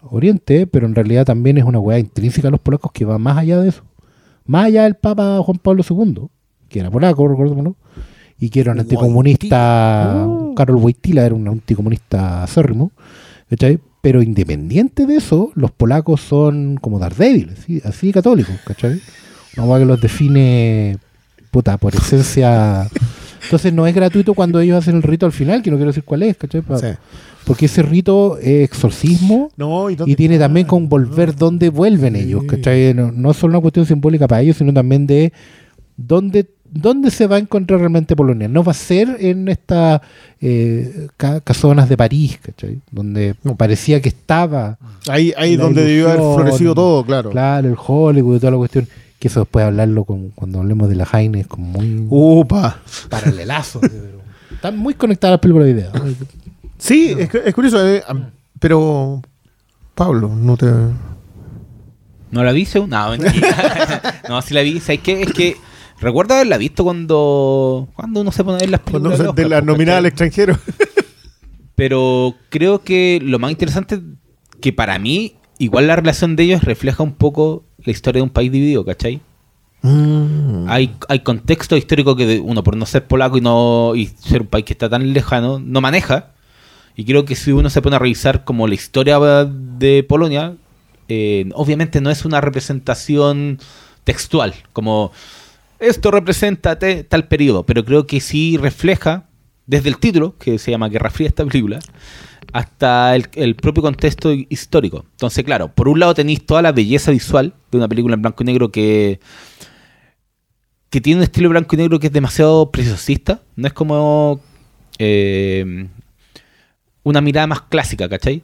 Oriente, 0.00 0.66
pero 0.66 0.86
en 0.86 0.94
realidad 0.94 1.24
también 1.24 1.58
es 1.58 1.64
una 1.64 1.80
hueá 1.80 1.98
intrínseca 1.98 2.48
a 2.48 2.50
los 2.50 2.60
polacos 2.60 2.92
que 2.92 3.04
va 3.04 3.18
más 3.18 3.38
allá 3.38 3.60
de 3.60 3.68
eso. 3.68 3.84
Más 4.44 4.66
allá 4.66 4.84
del 4.84 4.94
Papa 4.94 5.38
Juan 5.42 5.58
Pablo 5.58 5.84
II, 5.88 6.28
que 6.68 6.80
era 6.80 6.90
polaco, 6.90 7.28
recordémoslo, 7.28 7.76
y 8.40 8.50
que 8.50 8.60
era 8.60 8.72
un 8.72 8.80
anticomunista, 8.80 10.24
Uh. 10.26 10.54
Karol 10.54 10.76
Wojtyla 10.76 11.26
era 11.26 11.34
un 11.34 11.48
anticomunista 11.48 12.44
acérrimo, 12.44 12.92
¿cachai? 13.50 13.78
Pero 14.00 14.22
independiente 14.22 15.06
de 15.06 15.16
eso, 15.16 15.50
los 15.54 15.70
polacos 15.70 16.20
son 16.20 16.76
como 16.80 16.98
Daredevil, 16.98 17.50
así, 17.58 17.82
así 17.84 18.12
católicos, 18.12 18.54
¿cachai? 18.64 19.00
Una 19.56 19.66
hueá 19.66 19.80
que 19.80 19.86
los 19.86 20.00
define, 20.00 20.98
puta, 21.50 21.76
por 21.78 21.94
esencia... 21.94 22.88
Entonces 23.42 23.72
no 23.72 23.86
es 23.86 23.94
gratuito 23.94 24.34
cuando 24.34 24.60
ellos 24.60 24.76
hacen 24.76 24.96
el 24.96 25.02
rito 25.02 25.24
al 25.24 25.32
final, 25.32 25.62
que 25.62 25.70
no 25.70 25.76
quiero 25.76 25.90
decir 25.90 26.04
cuál 26.04 26.22
es, 26.22 26.36
¿cachai? 26.36 26.62
Sí. 26.80 26.86
Porque 27.46 27.64
ese 27.64 27.82
rito 27.82 28.36
es 28.36 28.64
exorcismo 28.68 29.50
No, 29.56 29.88
y 29.88 29.96
tiene 30.16 30.38
también 30.38 30.66
con 30.66 30.88
volver 30.88 31.34
dónde 31.34 31.70
vuelven 31.70 32.14
ellos, 32.14 32.44
¿cachai? 32.44 32.92
No, 32.92 33.10
no 33.10 33.30
es 33.30 33.36
solo 33.38 33.52
una 33.52 33.62
cuestión 33.62 33.86
simbólica 33.86 34.28
para 34.28 34.42
ellos, 34.42 34.58
sino 34.58 34.72
también 34.72 35.06
de 35.06 35.32
dónde, 35.96 36.46
dónde 36.70 37.10
se 37.10 37.26
va 37.26 37.36
a 37.36 37.38
encontrar 37.38 37.80
realmente 37.80 38.14
Polonia. 38.16 38.48
No 38.48 38.62
va 38.64 38.72
a 38.72 38.74
ser 38.74 39.16
en 39.20 39.48
estas 39.48 40.00
eh, 40.40 41.08
ca- 41.16 41.40
casonas 41.40 41.88
de 41.88 41.96
París, 41.96 42.38
¿cachai? 42.42 42.78
Donde 42.90 43.34
parecía 43.56 44.00
que 44.02 44.08
estaba, 44.10 44.78
ahí 45.08 45.32
ahí 45.36 45.56
donde 45.56 45.84
debió 45.84 46.06
haber 46.08 46.20
ilusión, 46.20 46.42
florecido 46.42 46.74
todo, 46.74 47.04
claro. 47.04 47.30
claro, 47.30 47.68
el 47.68 47.76
Hollywood 47.78 48.36
y 48.36 48.40
toda 48.40 48.52
la 48.52 48.58
cuestión. 48.58 48.88
Que 49.18 49.26
eso 49.26 49.40
después 49.40 49.64
hablarlo 49.64 50.04
con, 50.04 50.28
cuando 50.30 50.60
hablemos 50.60 50.88
de 50.88 50.94
la 50.94 51.04
Jaime 51.04 51.40
es 51.40 51.46
como 51.48 51.66
muy 51.80 52.06
Upa. 52.08 52.78
paralelazo. 53.10 53.80
Están 54.52 54.76
muy 54.78 54.94
conectadas 54.94 55.32
las 55.34 55.40
películas 55.40 55.66
de 55.66 55.74
video. 55.74 55.90
Sí, 56.78 57.14
es, 57.18 57.28
que- 57.28 57.42
es 57.44 57.52
curioso, 57.54 57.84
eh, 57.84 58.02
pero 58.60 59.20
Pablo, 59.96 60.28
no 60.34 60.56
te... 60.56 60.66
¿No 62.30 62.44
la 62.44 62.52
vi? 62.52 62.68
No, 62.86 63.10
mentira. 63.10 64.22
no, 64.28 64.42
sí 64.42 64.52
la 64.54 64.60
vi. 64.62 64.78
¿Sabes 64.80 65.00
qué? 65.00 65.22
Es 65.22 65.32
que 65.32 65.56
recuerdo 66.00 66.34
haberla 66.34 66.56
visto 66.58 66.84
cuando 66.84 67.88
cuando 67.94 68.20
uno 68.20 68.32
se 68.32 68.44
pone 68.44 68.56
a 68.56 68.60
ver 68.60 68.70
las 68.70 68.80
Cuando 68.80 69.10
películas. 69.10 69.16
se- 69.18 69.22
de 69.24 69.28
Oscar, 69.30 69.46
la 69.48 69.60
nominada 69.60 69.98
al 69.98 70.06
extranjero. 70.06 70.56
Pero 71.74 72.34
creo 72.50 72.82
que 72.82 73.20
lo 73.22 73.38
más 73.38 73.50
interesante 73.52 74.00
que 74.60 74.72
para 74.72 74.98
mí, 74.98 75.36
igual 75.58 75.86
la 75.86 75.96
relación 75.96 76.34
de 76.36 76.44
ellos 76.44 76.64
refleja 76.64 77.02
un 77.02 77.12
poco 77.14 77.64
la 77.84 77.92
historia 77.92 78.18
de 78.18 78.24
un 78.24 78.30
país 78.30 78.50
dividido, 78.50 78.84
¿cachai? 78.84 79.20
Mm. 79.82 80.64
Hay, 80.68 80.96
hay 81.08 81.20
contexto 81.20 81.76
histórico 81.76 82.16
que 82.16 82.26
de- 82.26 82.40
uno 82.40 82.64
por 82.64 82.76
no 82.76 82.84
ser 82.84 83.06
polaco 83.06 83.38
y 83.38 83.40
no 83.40 83.92
y 83.94 84.06
ser 84.06 84.42
un 84.42 84.48
país 84.48 84.64
que 84.64 84.72
está 84.72 84.88
tan 84.88 85.12
lejano 85.12 85.60
no 85.60 85.80
maneja. 85.80 86.32
Y 86.96 87.04
creo 87.04 87.24
que 87.24 87.36
si 87.36 87.52
uno 87.52 87.70
se 87.70 87.80
pone 87.80 87.94
a 87.94 88.00
revisar 88.00 88.42
como 88.44 88.66
la 88.66 88.74
historia 88.74 89.20
de 89.44 90.02
Polonia, 90.02 90.56
eh, 91.06 91.48
obviamente 91.54 92.00
no 92.00 92.10
es 92.10 92.24
una 92.24 92.40
representación 92.40 93.60
textual, 94.02 94.52
como 94.72 95.12
esto 95.80 96.10
representa 96.10 96.78
tal 96.78 97.28
periodo, 97.28 97.64
pero 97.64 97.84
creo 97.84 98.06
que 98.06 98.20
sí 98.20 98.56
refleja 98.56 99.28
desde 99.66 99.88
el 99.90 99.98
título, 99.98 100.36
que 100.38 100.58
se 100.58 100.70
llama 100.70 100.88
Guerra 100.88 101.10
Fría 101.10 101.28
esta 101.28 101.44
película, 101.44 101.78
hasta 102.52 103.14
el, 103.14 103.54
propio 103.54 103.82
contexto 103.82 104.32
hi- 104.32 104.46
histórico. 104.48 105.04
Entonces, 105.10 105.44
claro, 105.44 105.68
por 105.74 105.88
un 105.88 106.00
lado 106.00 106.14
tenéis 106.14 106.44
toda 106.46 106.62
la 106.62 106.72
belleza 106.72 107.10
visual 107.10 107.52
de 107.70 107.78
una 107.78 107.86
película 107.88 108.14
en 108.14 108.22
blanco 108.22 108.42
y 108.42 108.46
negro 108.46 108.70
que 108.72 109.20
que 110.90 111.02
tiene 111.02 111.18
un 111.18 111.24
estilo 111.24 111.50
blanco 111.50 111.76
y 111.76 111.78
negro 111.78 112.00
que 112.00 112.06
es 112.06 112.12
demasiado 112.12 112.70
preciosista. 112.70 113.42
No 113.56 113.66
es 113.66 113.74
como 113.74 114.40
eh, 114.98 115.86
una 117.02 117.20
mirada 117.20 117.46
más 117.46 117.60
clásica, 117.62 118.08
¿cachai? 118.08 118.42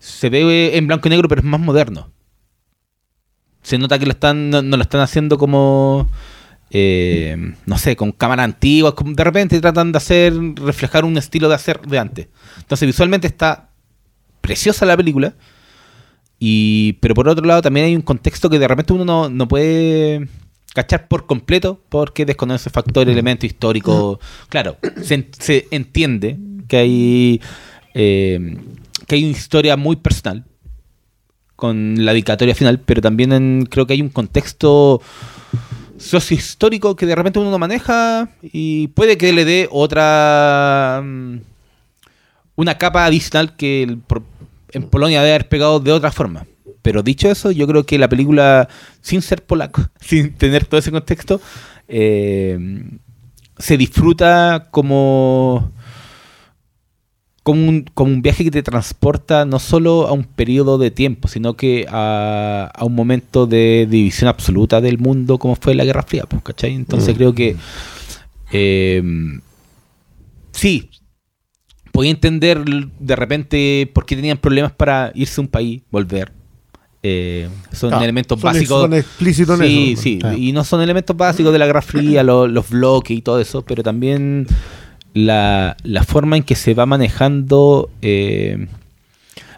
Se 0.00 0.28
ve 0.28 0.76
en 0.76 0.88
blanco 0.88 1.06
y 1.06 1.10
negro, 1.10 1.28
pero 1.28 1.40
es 1.40 1.46
más 1.46 1.60
moderno. 1.60 2.10
Se 3.62 3.78
nota 3.78 3.98
que 3.98 4.06
lo 4.06 4.12
están, 4.12 4.50
no, 4.50 4.60
no 4.60 4.76
lo 4.76 4.82
están 4.82 5.00
haciendo 5.02 5.38
como, 5.38 6.08
eh, 6.76 7.36
no 7.66 7.78
sé, 7.78 7.94
con 7.94 8.10
cámaras 8.10 8.44
antiguas. 8.44 8.94
de 9.04 9.24
repente 9.24 9.60
tratan 9.60 9.92
de 9.92 9.96
hacer, 9.98 10.34
reflejar 10.56 11.04
un 11.04 11.16
estilo 11.16 11.48
de 11.48 11.54
hacer 11.54 11.80
de 11.82 11.98
antes. 12.00 12.26
Entonces 12.58 12.86
visualmente 12.86 13.28
está 13.28 13.70
preciosa 14.40 14.84
la 14.84 14.96
película. 14.96 15.34
Y, 16.40 16.94
pero 16.94 17.14
por 17.14 17.28
otro 17.28 17.46
lado, 17.46 17.62
también 17.62 17.86
hay 17.86 17.94
un 17.94 18.02
contexto 18.02 18.50
que 18.50 18.58
de 18.58 18.66
repente 18.66 18.92
uno 18.92 19.04
no, 19.04 19.30
no 19.30 19.46
puede 19.46 20.28
cachar 20.74 21.06
por 21.06 21.26
completo 21.26 21.80
porque 21.88 22.26
desconoce 22.26 22.70
factor, 22.70 23.08
elemento 23.08 23.46
histórico. 23.46 24.18
Claro, 24.48 24.76
se, 25.00 25.28
se 25.38 25.68
entiende 25.70 26.36
que 26.66 26.76
hay, 26.76 27.40
eh, 27.94 28.56
que 29.06 29.14
hay 29.14 29.22
una 29.22 29.32
historia 29.32 29.76
muy 29.76 29.94
personal 29.94 30.44
con 31.54 32.04
la 32.04 32.10
dedicatoria 32.12 32.56
final, 32.56 32.80
pero 32.80 33.00
también 33.00 33.32
en- 33.32 33.66
creo 33.70 33.86
que 33.86 33.92
hay 33.92 34.02
un 34.02 34.08
contexto 34.08 35.00
sociohistórico 35.98 36.96
que 36.96 37.06
de 37.06 37.14
repente 37.14 37.38
uno 37.38 37.50
no 37.50 37.58
maneja 37.58 38.28
y 38.42 38.88
puede 38.88 39.16
que 39.16 39.32
le 39.32 39.44
dé 39.44 39.68
otra 39.70 41.00
mm, 41.04 41.36
una 42.56 42.78
capa 42.78 43.04
adicional 43.04 43.56
que 43.56 43.82
el- 43.82 44.00
en 44.72 44.82
Polonia 44.88 45.20
debe 45.20 45.34
haber 45.34 45.48
pegado 45.48 45.80
de 45.80 45.92
otra 45.92 46.10
forma. 46.12 46.46
Pero 46.82 47.02
dicho 47.02 47.30
eso, 47.30 47.50
yo 47.50 47.66
creo 47.66 47.84
que 47.86 47.98
la 47.98 48.08
película, 48.08 48.68
sin 49.00 49.22
ser 49.22 49.42
polaco, 49.42 49.82
sin 50.00 50.34
tener 50.34 50.66
todo 50.66 50.78
ese 50.78 50.90
contexto, 50.90 51.40
eh, 51.88 52.58
se 53.58 53.76
disfruta 53.76 54.68
como, 54.70 55.70
como, 57.44 57.68
un, 57.68 57.84
como 57.94 58.10
un 58.12 58.20
viaje 58.22 58.42
que 58.42 58.50
te 58.50 58.62
transporta 58.64 59.44
no 59.44 59.58
solo 59.60 60.08
a 60.08 60.12
un 60.12 60.24
periodo 60.24 60.76
de 60.78 60.90
tiempo, 60.90 61.28
sino 61.28 61.54
que 61.56 61.86
a, 61.88 62.72
a 62.74 62.84
un 62.84 62.94
momento 62.96 63.46
de 63.46 63.86
división 63.88 64.28
absoluta 64.28 64.80
del 64.80 64.98
mundo 64.98 65.38
como 65.38 65.54
fue 65.54 65.74
la 65.76 65.84
Guerra 65.84 66.02
Fría. 66.02 66.24
Pues, 66.28 66.42
¿cachai? 66.42 66.74
Entonces 66.74 67.14
Mm. 67.14 67.16
creo 67.16 67.34
que 67.34 67.56
eh, 68.50 69.02
sí, 70.52 70.90
podía 71.92 72.10
entender 72.10 72.64
de 72.98 73.16
repente 73.16 73.90
por 73.92 74.06
qué 74.06 74.16
tenían 74.16 74.38
problemas 74.38 74.72
para 74.72 75.12
irse 75.14 75.40
a 75.40 75.42
un 75.42 75.48
país, 75.48 75.82
volver. 75.90 76.32
Eh, 77.02 77.48
son 77.72 77.90
Claro, 77.90 78.04
elementos 78.04 78.40
son 78.40 78.52
básicos. 78.52 78.80
son 78.80 78.94
explícitos 78.94 79.60
en 79.60 79.66
sí, 79.66 79.92
eso. 79.92 80.02
sí, 80.02 80.18
Claro. 80.20 80.38
y 80.38 80.52
no 80.52 80.64
son 80.64 80.80
elementos 80.80 81.14
básicos 81.14 81.52
de 81.52 81.58
la 81.58 81.66
Guerra 81.66 81.82
Fría, 81.82 82.22
lo- 82.22 82.48
los 82.48 82.70
bloques 82.70 83.16
y 83.18 83.20
todo 83.20 83.38
eso, 83.40 83.62
pero 83.62 83.82
también 83.82 84.46
la, 85.14 85.76
la 85.82 86.02
forma 86.02 86.36
en 86.36 86.42
que 86.42 86.54
se 86.56 86.74
va 86.74 86.86
manejando 86.86 87.88
eh, 88.02 88.66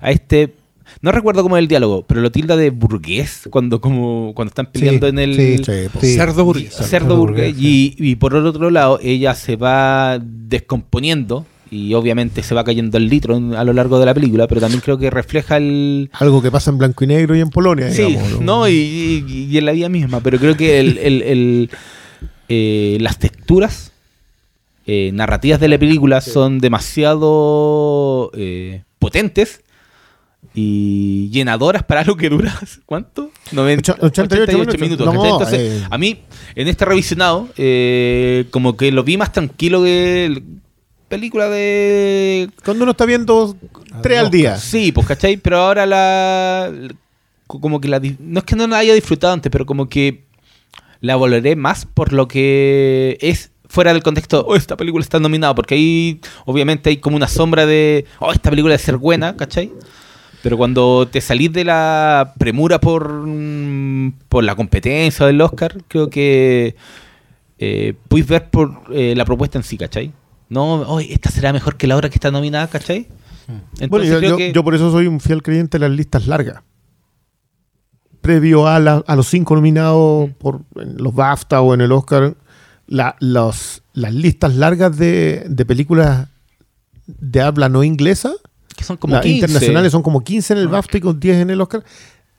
a 0.00 0.10
este. 0.12 0.54
No 1.02 1.12
recuerdo 1.12 1.42
cómo 1.42 1.56
es 1.56 1.60
el 1.62 1.68
diálogo, 1.68 2.04
pero 2.06 2.20
lo 2.20 2.30
tilda 2.30 2.56
de 2.56 2.70
burgués 2.70 3.48
cuando 3.50 3.80
como 3.80 4.32
cuando 4.34 4.50
están 4.50 4.66
peleando 4.72 5.06
Sí, 5.06 5.10
en 5.10 5.18
el 5.18 5.34
sí, 5.34 5.58
Sí, 5.58 5.88
pues. 5.92 6.06
Sí. 6.06 6.14
Cerdo 6.14 6.44
burgués. 6.44 6.72
cerdo, 6.74 6.86
Cerdo 6.88 7.16
burgués. 7.16 7.52
burgués, 7.54 7.64
Y, 7.70 7.94
y 7.98 8.16
por 8.16 8.34
el 8.34 8.46
otro 8.46 8.70
lado, 8.70 8.98
ella 9.02 9.34
se 9.34 9.56
va 9.56 10.18
descomponiendo 10.22 11.44
y 11.70 11.92
obviamente 11.94 12.42
se 12.42 12.54
va 12.54 12.64
cayendo 12.64 12.96
el 12.96 13.08
litro 13.08 13.36
en- 13.36 13.54
a 13.54 13.64
lo 13.64 13.72
largo 13.72 13.98
de 13.98 14.06
la 14.06 14.14
película, 14.14 14.46
pero 14.46 14.60
también 14.60 14.80
creo 14.80 14.96
que 14.98 15.10
refleja 15.10 15.56
el. 15.58 16.10
Algo 16.12 16.40
que 16.40 16.50
pasa 16.50 16.70
en 16.70 16.78
blanco 16.78 17.04
y 17.04 17.08
negro 17.08 17.36
y 17.36 17.40
en 17.40 17.50
Polonia. 17.50 17.90
Sí, 17.90 18.04
digamos, 18.04 18.40
no, 18.40 18.68
y, 18.68 18.72
y- 18.72 19.48
y 19.50 19.58
en 19.58 19.64
la 19.66 19.72
vida 19.72 19.88
misma, 19.88 20.20
pero 20.20 20.38
creo 20.38 20.56
que 20.56 20.80
el, 20.80 20.96
el- 20.98 21.22
el, 21.22 21.70
eh, 22.48 22.96
las 23.00 23.18
texturas 23.18 23.92
eh, 24.86 25.10
narrativas 25.12 25.58
de 25.60 25.68
la 25.68 25.78
película 25.78 26.20
son 26.20 26.58
demasiado 26.60 28.30
eh, 28.34 28.82
potentes 28.98 29.62
y 30.54 31.28
llenadoras 31.30 31.82
para 31.82 32.00
algo 32.00 32.16
que 32.16 32.30
dura, 32.30 32.54
¿cuánto? 32.86 33.30
90, 33.52 33.92
Ocho- 34.00 34.06
88 34.06 34.56
minutos. 34.56 34.80
minutos. 34.80 35.14
No. 35.14 35.24
Entonces, 35.24 35.82
eh. 35.82 35.86
a 35.90 35.98
mí, 35.98 36.22
en 36.54 36.68
este 36.68 36.84
revisionado, 36.84 37.48
eh, 37.56 38.46
como 38.50 38.76
que 38.76 38.90
lo 38.92 39.04
vi 39.04 39.16
más 39.16 39.32
tranquilo 39.32 39.82
que 39.82 40.24
el- 40.26 40.42
película 41.08 41.48
de 41.48 42.48
Cuando 42.64 42.82
uno 42.82 42.90
está 42.92 43.04
viendo 43.06 43.56
tres 44.02 44.18
al 44.18 44.30
día. 44.30 44.56
Sí, 44.56 44.90
pues, 44.92 45.06
¿cachai? 45.06 45.36
Pero 45.36 45.58
ahora 45.58 45.86
la. 45.86 46.72
Como 47.46 47.80
que 47.80 47.86
la. 47.88 48.00
No 48.18 48.38
es 48.40 48.44
que 48.44 48.56
no 48.56 48.66
la 48.66 48.78
haya 48.78 48.92
disfrutado 48.94 49.32
antes, 49.32 49.50
pero 49.52 49.66
como 49.66 49.88
que 49.88 50.24
la 51.00 51.14
valoré 51.16 51.54
más 51.54 51.84
por 51.86 52.12
lo 52.12 52.26
que 52.26 53.18
es 53.20 53.52
fuera 53.68 53.92
del 53.92 54.02
contexto. 54.02 54.44
Oh, 54.46 54.56
esta 54.56 54.76
película 54.76 55.02
está 55.02 55.18
nominada, 55.18 55.54
porque 55.54 55.74
ahí, 55.74 56.20
obviamente, 56.44 56.90
hay 56.90 56.96
como 56.98 57.16
una 57.16 57.28
sombra 57.28 57.66
de. 57.66 58.04
Oh, 58.20 58.32
esta 58.32 58.50
película 58.50 58.72
debe 58.72 58.82
ser 58.82 58.96
buena, 58.96 59.36
¿cachai? 59.36 59.72
Pero 60.42 60.56
cuando 60.56 61.08
te 61.10 61.20
salís 61.20 61.52
de 61.52 61.64
la 61.64 62.34
premura 62.38 62.78
por, 62.80 63.08
mm, 63.26 64.12
por 64.28 64.44
la 64.44 64.54
competencia 64.54 65.26
del 65.26 65.40
Oscar, 65.40 65.76
creo 65.88 66.08
que 66.10 66.76
eh, 67.58 67.94
puedes 68.08 68.26
ver 68.28 68.48
por 68.50 68.82
eh, 68.92 69.14
la 69.16 69.24
propuesta 69.24 69.58
en 69.58 69.64
sí, 69.64 69.76
¿cachai? 69.76 70.12
No, 70.48 70.82
oh, 70.82 71.00
esta 71.00 71.30
será 71.30 71.52
mejor 71.52 71.76
que 71.76 71.86
la 71.88 71.96
otra 71.96 72.08
que 72.10 72.14
está 72.16 72.30
nominada, 72.30 72.68
¿cachai? 72.68 73.08
Entonces 73.48 73.88
Bueno, 73.88 74.04
yo, 74.04 74.18
creo 74.18 74.30
yo- 74.30 74.36
que... 74.36 74.52
yo 74.52 74.62
por 74.62 74.74
eso 74.74 74.90
soy 74.92 75.06
un 75.08 75.18
fiel 75.20 75.42
creyente 75.42 75.78
de 75.78 75.88
las 75.88 75.96
listas 75.96 76.26
largas. 76.28 76.62
Previo 78.20 78.66
a, 78.66 78.78
la- 78.80 79.04
a 79.06 79.16
los 79.16 79.28
cinco 79.28 79.54
nominados 79.54 80.30
por 80.38 80.60
en 80.76 80.96
los 80.98 81.14
BAFTA 81.14 81.60
o 81.60 81.74
en 81.74 81.80
el 81.80 81.92
Oscar, 81.92 82.34
la- 82.86 83.16
los- 83.20 83.82
las 83.94 84.14
listas 84.14 84.54
largas 84.54 84.96
de, 84.96 85.44
de 85.48 85.64
películas 85.66 86.28
de 87.06 87.40
habla 87.40 87.68
no 87.68 87.84
inglesa, 87.84 88.32
que 88.76 88.84
son 88.84 88.96
como 88.96 89.14
las 89.14 89.22
15. 89.22 89.36
internacionales 89.46 89.92
son 89.92 90.02
como 90.02 90.22
15 90.22 90.52
en 90.54 90.58
el 90.60 90.68
BAFTA 90.68 90.98
y 90.98 91.00
con 91.00 91.18
10 91.20 91.36
en 91.38 91.50
el 91.50 91.60
Oscar. 91.60 91.84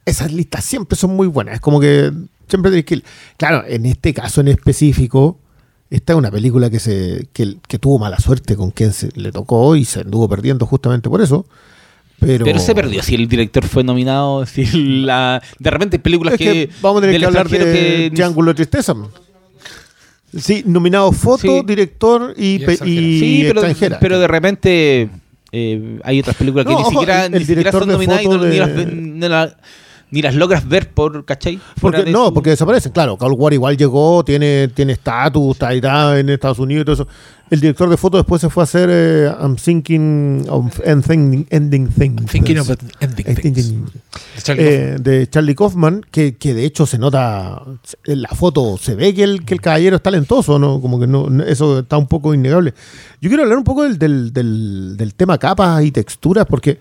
Esas 0.05 0.31
listas 0.31 0.63
siempre 0.63 0.97
son 0.97 1.15
muy 1.15 1.27
buenas. 1.27 1.55
Es 1.55 1.61
como 1.61 1.79
que 1.79 2.11
siempre 2.47 2.71
tenés 2.71 2.85
que. 2.85 3.01
Claro, 3.37 3.63
en 3.67 3.85
este 3.85 4.13
caso 4.13 4.41
en 4.41 4.47
específico, 4.49 5.39
esta 5.89 6.13
es 6.13 6.19
una 6.19 6.31
película 6.31 6.69
que 6.69 6.79
se 6.79 7.27
que, 7.33 7.57
que 7.67 7.79
tuvo 7.79 7.97
mala 7.99 8.19
suerte 8.19 8.55
con 8.55 8.71
quien 8.71 8.93
se 8.93 9.09
le 9.15 9.31
tocó 9.31 9.75
y 9.75 9.83
se 9.85 10.01
anduvo 10.01 10.29
perdiendo 10.29 10.65
justamente 10.65 11.09
por 11.09 11.21
eso. 11.21 11.45
Pero, 12.19 12.45
Pero 12.45 12.57
se 12.59 12.73
perdió 12.73 13.03
si 13.03 13.13
el 13.15 13.27
director 13.27 13.63
fue 13.65 13.83
nominado, 13.83 14.45
si 14.45 14.65
la 15.03 15.41
de 15.59 15.69
repente 15.69 15.97
hay 15.97 16.01
películas 16.01 16.33
Es 16.33 16.37
que, 16.39 16.45
que, 16.45 16.69
vamos 16.81 16.99
a 16.99 17.01
tener 17.05 17.19
que 17.19 17.25
hablar 17.25 17.47
de 17.49 17.57
que 17.59 18.11
Triángulo 18.13 18.51
de 18.51 18.55
Tristeza. 18.55 18.95
Sí, 20.38 20.63
nominado 20.65 21.11
foto, 21.11 21.59
Sí. 21.59 21.61
director 21.65 22.33
y, 22.38 22.55
Y 22.55 22.59
pe- 22.59 22.71
extranjera. 22.73 23.01
y 23.01 23.19
Sí, 23.19 23.38
pero, 23.47 23.51
extranjera. 23.61 23.99
pero 23.99 24.19
de 24.19 24.27
repente 24.27 25.09
eh, 25.51 25.99
hay 26.03 26.19
otras 26.19 26.35
películas 26.35 26.65
que 26.65 26.71
No, 26.73 26.77
ni 26.79 26.81
ojo, 26.83 26.91
siquiera, 26.91 27.25
el- 27.25 27.31
ni 27.31 27.38
el 27.38 27.43
siquiera 27.43 27.59
director 27.61 27.81
son 27.81 27.88
de 27.89 27.93
nominadas 27.93 28.21
y 28.21 28.25
foto 28.25 28.38
no- 28.38 28.43
ni, 28.45 28.49
de- 28.51 28.59
las, 28.59 28.75
ve- 28.75 28.85
ni 28.85 29.19
la- 29.29 29.57
ni 30.12 30.22
las 30.22 30.36
logras 30.36 30.68
ver 30.68 30.89
por, 30.91 31.26
¿cachai? 31.26 31.60
Fuera 31.78 31.97
Porque, 31.99 32.12
no, 32.12 32.28
su- 32.28 32.34
porque 32.34 32.49
desaparecen. 32.51 32.91
Claro, 32.91 33.18
Cold 33.18 33.36
War 33.38 33.53
igual 33.53 33.76
llegó, 33.78 34.24
tiene 34.24 34.70
tiene 34.70 34.93
estatus, 34.93 35.51
está 35.60 35.74
en 36.18 36.30
Estados 36.30 36.60
Unidos 36.60 36.84
y 36.84 36.86
todo 36.86 36.93
eso. 36.93 37.08
El 37.49 37.62
director 37.62 37.89
de 37.89 37.95
foto 37.95 38.18
después 38.18 38.41
se 38.41 38.49
fue 38.49 38.64
a 38.64 38.66
hacer 38.66 38.89
eh, 38.91 39.32
I'm 39.41 39.55
thinking 39.55 40.45
of 40.49 40.82
ending, 40.84 41.47
ending 41.49 41.88
things. 41.88 42.26
Thinking 42.30 42.58
of 42.60 42.70
ending 42.99 43.36
things. 43.36 43.74
De 43.74 44.41
Charlie 44.43 44.64
eh, 44.66 44.95
de 44.99 45.30
Charlie 45.30 45.55
Kaufman, 45.55 46.01
que, 46.12 46.36
que 46.36 46.53
de 46.53 46.66
hecho 46.66 46.86
se 46.86 46.97
nota 46.97 47.62
en 48.05 48.22
la 48.22 48.30
foto, 48.30 48.78
se 48.78 48.95
ve 48.95 49.14
que 49.14 49.24
el, 49.24 49.45
que 49.45 49.53
el 49.53 49.62
caballero 49.62 49.95
es 49.95 50.03
talentoso, 50.03 50.60
¿no? 50.60 50.82
Como 50.82 50.99
que 50.99 51.08
no, 51.08 51.30
no- 51.30 51.43
eso 51.43 51.80
está 51.80 51.97
un 51.97 52.08
poco 52.08 52.34
innegable. 52.34 52.74
Yo 53.22 53.30
quiero 53.30 53.43
hablar 53.43 53.58
un 53.58 53.64
poco 53.64 53.84
del, 53.84 53.97
del, 53.97 54.34
del, 54.34 54.95
del 54.97 55.14
tema 55.16 55.38
capas 55.38 55.84
y 55.86 55.91
texturas, 55.91 56.45
porque 56.45 56.80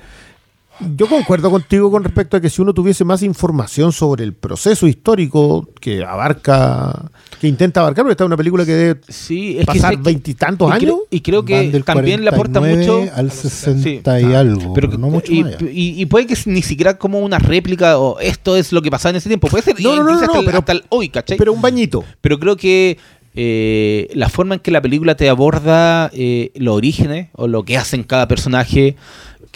yo 0.97 1.07
concuerdo 1.07 1.51
contigo 1.51 1.91
con 1.91 2.05
respecto 2.05 2.37
a 2.37 2.41
que 2.41 2.51
si 2.51 2.61
uno 2.63 2.75
tuviese 2.75 3.05
más 3.05 3.23
información 3.23 3.93
sobre 3.93 4.25
el 4.25 4.35
proceso 4.35 4.87
histórico 4.87 5.69
que 5.81 6.05
abarca, 6.05 7.11
que 7.41 7.49
intenta 7.49 7.81
abarcar, 7.81 8.05
porque 8.05 8.13
esta 8.13 8.25
es 8.25 8.27
una 8.27 8.37
película 8.37 8.65
que 8.65 8.73
debe 8.75 9.01
Sí, 9.09 9.53
es 9.59 9.61
que 9.61 9.67
pasar 9.67 9.97
veintitantos 9.99 10.71
años. 10.71 10.97
Y 11.11 11.21
creo 11.21 11.45
que 11.45 11.71
del 11.71 11.85
también 11.85 12.23
le 12.25 12.31
aporta 12.31 12.61
49 12.61 13.01
mucho. 13.07 13.15
al 13.17 13.31
60 13.31 14.21
y 14.21 14.35
algo, 14.35 14.75
Pero, 14.75 14.89
pero 14.91 14.99
no 15.01 15.09
mucho 15.11 15.33
y, 15.33 15.45
más 15.45 15.55
allá. 15.57 15.71
y- 15.71 16.01
y 16.03 16.07
puede 16.07 16.27
que 16.27 16.37
ni 16.47 16.63
siquiera 16.63 16.99
como 16.99 17.21
una 17.21 17.39
réplica 17.39 17.99
o 17.99 18.19
esto 18.21 18.57
es 18.57 18.73
lo 18.73 18.83
que 18.83 18.91
pasaba 18.91 19.11
en 19.11 19.17
ese 19.17 19.29
tiempo. 19.29 19.49
Puede 19.49 19.65
ser 19.65 19.81
No, 19.81 19.97
no, 19.97 20.05
no, 20.05 20.13
no, 20.13 20.21
hasta, 20.21 20.39
el- 20.39 20.45
pero- 20.47 20.59
hasta 20.59 20.73
el 20.73 20.85
hoy, 20.91 21.09
¿cachai? 21.09 21.39
Pero 21.39 21.53
un 21.53 21.63
bañito. 21.63 22.05
Pero 22.21 22.39
creo 22.39 22.57
que 22.57 22.99
eh, 23.39 24.09
la 24.15 24.31
forma 24.31 24.55
en 24.55 24.61
que 24.61 24.71
la 24.71 24.81
película 24.81 25.15
te 25.15 25.29
aborda 25.29 26.11
eh, 26.15 26.53
los 26.55 26.75
orígenes 26.75 27.29
o 27.35 27.47
lo 27.49 27.65
que 27.65 27.77
hacen 27.77 28.03
cada 28.03 28.27
personaje, 28.29 28.97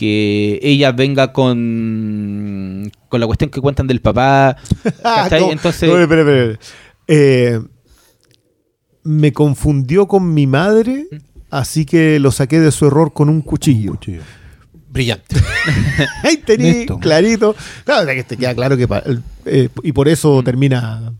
que 0.01 0.59
ella 0.62 0.92
venga 0.92 1.30
con, 1.34 2.90
con 3.11 3.20
la 3.20 3.26
cuestión 3.26 3.51
que 3.51 3.61
cuentan 3.61 3.86
del 3.86 4.01
papá, 4.01 4.57
¿cachai? 5.03 5.42
No, 5.42 5.53
Entonces, 5.53 5.86
no, 5.90 5.98
espera, 6.01 6.22
espera, 6.22 6.42
espera. 6.53 6.59
Eh, 7.07 7.61
me 9.03 9.32
confundió 9.34 10.09
con 10.09 10.32
mi 10.32 10.46
madre, 10.46 11.07
así 11.51 11.84
que 11.84 12.18
lo 12.18 12.30
saqué 12.32 12.61
de 12.61 12.70
su 12.70 12.86
error 12.86 13.12
con 13.12 13.28
un 13.28 13.42
cuchillo. 13.42 13.90
Cuchillo. 13.92 14.22
Brillante. 14.88 15.36
Ahí 16.24 16.38
tenía 16.38 16.72
Neto. 16.72 16.98
clarito. 16.98 17.55
Claro, 17.84 18.07
que 18.07 18.24
te 18.24 18.38
queda 18.38 18.55
claro 18.55 18.76
que. 18.78 18.88
pa- 18.88 19.03
eh, 19.44 19.68
y 19.82 19.92
por 19.92 20.09
eso 20.09 20.42
termina 20.42 21.12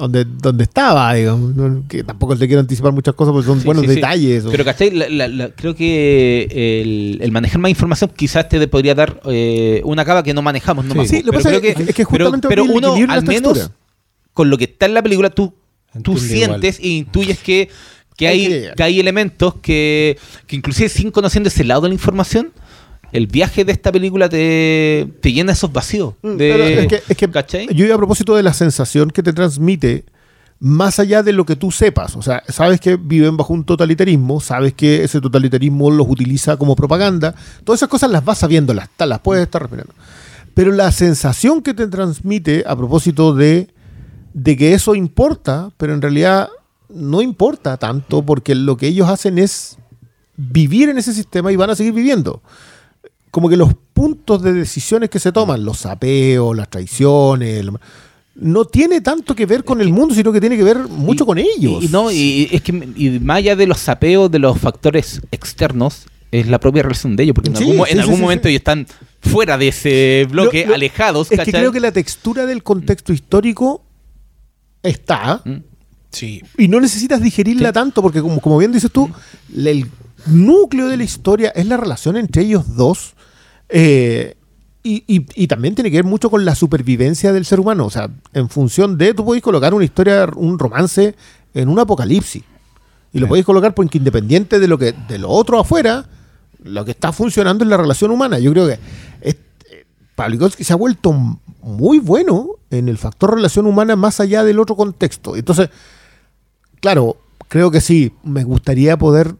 donde, 0.00 0.24
donde 0.24 0.64
estaba, 0.64 1.12
digamos. 1.14 1.54
¿no? 1.54 1.84
Que 1.88 2.02
tampoco 2.02 2.36
te 2.36 2.46
quiero 2.46 2.60
anticipar 2.60 2.92
muchas 2.92 3.14
cosas 3.14 3.32
porque 3.32 3.46
son 3.46 3.60
Sí, 3.60 3.66
buenos 3.66 3.82
sí, 3.84 3.88
sí. 3.90 3.94
detalles. 3.96 4.44
o- 4.44 4.50
Pero, 4.50 4.64
¿cachai? 4.64 4.90
La- 4.90 5.08
la- 5.08 5.28
la- 5.28 5.48
creo 5.50 5.74
que 5.74 6.48
el, 6.82 7.18
el 7.22 7.32
manejar 7.32 7.60
más 7.60 7.70
información 7.70 8.10
quizás 8.16 8.48
te 8.48 8.66
podría 8.68 8.94
dar 8.94 9.20
eh, 9.26 9.80
una 9.84 10.04
cava 10.04 10.22
que 10.22 10.34
no 10.34 10.42
manejamos 10.42 10.84
nomás. 10.84 11.08
Sí, 11.08 11.22
lo 11.22 11.32
que 11.32 11.38
Pero 11.38 11.42
pasa 11.42 11.48
creo 11.60 11.70
es 11.70 11.76
que- 11.76 11.82
es 11.90 11.94
que 11.94 12.04
justamente 12.04 12.48
pero, 12.48 12.64
vi 12.64 12.68
el 12.70 12.74
pero 12.80 12.92
uno, 12.94 13.12
al 13.12 13.22
menos, 13.24 13.70
con 14.32 14.50
lo 14.50 14.58
que 14.58 14.64
está 14.64 14.86
en 14.86 14.94
la 14.94 15.02
película, 15.02 15.30
tú, 15.30 15.54
tú 16.02 16.16
sientes 16.18 16.78
e 16.80 16.88
intuyes 16.88 17.38
que, 17.38 17.68
que, 18.16 18.28
Hay 18.28 18.64
que 18.76 18.82
hay 18.82 19.00
elementos 19.00 19.54
que, 19.62 20.18
que 20.46 20.56
inclusive 20.56 20.88
sin 20.88 21.10
conociendo 21.10 21.48
ese 21.48 21.64
lado 21.64 21.82
de 21.82 21.88
la 21.88 21.94
información, 21.94 22.52
el 23.12 23.26
viaje 23.26 23.64
de 23.64 23.72
esta 23.72 23.90
película 23.92 24.28
te, 24.28 25.08
te 25.20 25.32
llena 25.32 25.52
esos 25.52 25.72
vacíos. 25.72 26.14
Mm, 26.22 26.36
de- 26.36 26.52
pero 26.52 26.64
es 26.64 26.86
que, 26.86 27.02
es 27.08 27.16
que 27.16 27.30
¿cachai? 27.30 27.68
yo 27.74 27.84
iba 27.86 27.94
a 27.94 27.98
propósito 27.98 28.36
de 28.36 28.42
la 28.42 28.52
sensación 28.52 29.10
que 29.10 29.22
te 29.22 29.32
transmite, 29.32 30.04
más 30.58 30.98
allá 30.98 31.22
de 31.22 31.32
lo 31.32 31.44
que 31.46 31.56
tú 31.56 31.70
sepas. 31.70 32.16
O 32.16 32.22
sea, 32.22 32.42
sabes 32.48 32.80
que 32.80 32.96
viven 32.96 33.36
bajo 33.36 33.52
un 33.54 33.64
totalitarismo, 33.64 34.40
sabes 34.40 34.74
que 34.74 35.02
ese 35.04 35.20
totalitarismo 35.20 35.90
los 35.90 36.06
utiliza 36.08 36.56
como 36.56 36.76
propaganda. 36.76 37.34
Todas 37.64 37.78
esas 37.80 37.88
cosas 37.88 38.10
las 38.10 38.24
vas 38.24 38.38
sabiendo, 38.38 38.74
las, 38.74 38.88
las 38.98 39.20
puedes 39.20 39.42
estar 39.44 39.62
respirando. 39.62 39.94
Pero 40.54 40.72
la 40.72 40.92
sensación 40.92 41.62
que 41.62 41.72
te 41.74 41.86
transmite 41.86 42.64
a 42.66 42.76
propósito 42.76 43.34
de, 43.34 43.68
de 44.34 44.56
que 44.56 44.74
eso 44.74 44.94
importa, 44.94 45.70
pero 45.78 45.94
en 45.94 46.02
realidad 46.02 46.48
no 46.90 47.22
importa 47.22 47.76
tanto 47.76 48.22
porque 48.22 48.54
lo 48.54 48.76
que 48.76 48.88
ellos 48.88 49.08
hacen 49.08 49.38
es 49.38 49.78
vivir 50.36 50.88
en 50.88 50.98
ese 50.98 51.12
sistema 51.14 51.52
y 51.52 51.56
van 51.56 51.70
a 51.70 51.74
seguir 51.76 51.92
viviendo 51.92 52.42
como 53.30 53.48
que 53.48 53.56
los 53.56 53.74
puntos 53.92 54.42
de 54.42 54.52
decisiones 54.52 55.10
que 55.10 55.18
se 55.18 55.30
toman, 55.32 55.64
los 55.64 55.78
sapeos, 55.78 56.56
las 56.56 56.68
traiciones, 56.68 57.64
no 58.34 58.64
tiene 58.64 59.00
tanto 59.00 59.34
que 59.34 59.44
ver 59.46 59.64
con 59.64 59.80
el 59.80 59.92
mundo, 59.92 60.14
sino 60.14 60.32
que 60.32 60.40
tiene 60.40 60.56
que 60.56 60.64
ver 60.64 60.78
mucho 60.88 61.24
Y- 61.24 61.26
con 61.26 61.38
ellos. 61.38 61.82
Y, 61.82 61.86
y 61.86 61.88
no, 61.88 62.10
y 62.10 62.48
es 62.50 62.62
que 62.62 62.72
y 62.96 63.18
más 63.20 63.38
allá 63.38 63.54
de 63.56 63.66
los 63.66 63.78
sapeos 63.80 64.30
de 64.30 64.38
los 64.38 64.58
factores 64.58 65.20
externos, 65.30 66.06
es 66.32 66.46
la 66.46 66.60
propia 66.60 66.82
relación 66.84 67.16
de 67.16 67.24
ellos, 67.24 67.34
porque 67.34 67.50
en 67.50 67.56
Sí, 67.56 67.64
algún, 67.64 67.76
sí, 67.86 67.90
en 67.90 67.96
sí, 67.96 68.00
algún 68.02 68.16
sí, 68.16 68.22
momento 68.22 68.42
sí. 68.44 68.48
ellos 68.50 68.60
están 68.60 68.86
fuera 69.20 69.58
de 69.58 69.68
ese 69.68 70.26
bloque, 70.30 70.62
Lo- 70.62 70.68
lo- 70.68 70.74
alejados. 70.76 71.30
es 71.32 71.40
que 71.40 71.50
creo 71.50 71.72
que 71.72 71.80
la 71.80 71.90
textura 71.92 72.46
del 72.46 72.62
contexto 72.62 73.12
histórico 73.12 73.82
está 74.82 75.42
Mm. 75.44 75.56
Sí. 76.10 76.42
y 76.58 76.68
no 76.68 76.80
necesitas 76.80 77.20
digerirla 77.22 77.72
tanto 77.72 78.02
porque 78.02 78.20
como, 78.20 78.40
como 78.40 78.58
bien 78.58 78.72
dices 78.72 78.90
tú, 78.90 79.10
la- 79.54 79.70
el 79.70 79.86
núcleo 80.26 80.88
de 80.88 80.96
la 80.96 81.04
historia 81.04 81.50
es 81.50 81.66
la 81.66 81.76
relación 81.76 82.16
entre 82.16 82.42
ellos 82.42 82.76
dos 82.76 83.14
eh, 83.68 84.36
y, 84.82 85.04
y- 85.06 85.26
y 85.34 85.46
también 85.46 85.74
tiene 85.74 85.90
que 85.90 85.98
ver 85.98 86.04
mucho 86.04 86.30
con 86.30 86.44
la 86.44 86.54
supervivencia 86.54 87.32
del 87.32 87.44
ser 87.44 87.60
humano. 87.60 87.84
O 87.86 87.90
sea, 87.90 88.08
en 88.32 88.48
función 88.48 88.96
de, 88.98 89.12
tú 89.14 89.24
podéis 89.24 89.42
colocar 89.44 89.74
una 89.74 89.84
historia, 89.84 90.28
un 90.36 90.58
romance 90.58 91.14
en 91.54 91.68
un 91.68 91.78
apocalipsis 91.78 92.42
y 93.12 93.18
lo 93.18 93.26
Sí. 93.26 93.28
podéis 93.28 93.46
colocar 93.46 93.74
porque 93.74 93.98
independiente 93.98 94.58
de 94.58 94.68
lo 94.68 94.78
que 94.78 94.94
de 95.08 95.18
lo 95.18 95.28
otro 95.30 95.58
afuera, 95.58 96.08
lo 96.62 96.84
que 96.84 96.92
está 96.92 97.12
funcionando 97.12 97.64
es 97.64 97.70
la 97.70 97.76
relación 97.76 98.10
humana. 98.10 98.38
Yo 98.38 98.52
creo 98.52 98.66
que 98.68 98.78
es, 99.20 99.36
Pablo 100.14 100.36
Vygotsky 100.36 100.64
se 100.64 100.72
ha 100.72 100.76
vuelto 100.76 101.12
muy 101.62 101.98
bueno 101.98 102.46
en 102.70 102.88
el 102.88 102.96
factor 102.98 103.34
relación 103.34 103.66
humana 103.66 103.96
más 103.96 104.20
allá 104.20 104.44
del 104.44 104.58
otro 104.58 104.76
contexto. 104.76 105.36
Entonces, 105.36 105.68
claro, 106.80 107.16
creo 107.48 107.70
que 107.70 107.80
sí, 107.80 108.12
me 108.22 108.44
gustaría 108.44 108.96
poder 108.96 109.34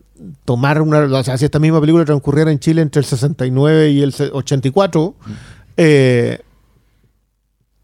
tomar 0.45 0.81
una... 0.83 1.01
O 1.01 1.25
sea, 1.25 1.37
si 1.39 1.45
esta 1.45 1.59
misma 1.59 1.81
película 1.81 2.05
transcurriera 2.05 2.51
en 2.53 2.59
Chile 2.59 2.83
entre 2.83 3.01
el 3.01 3.05
69 3.07 3.91
y 3.91 4.03
el 4.03 4.13
se- 4.13 4.31
84, 4.31 5.15
eh, 5.77 6.41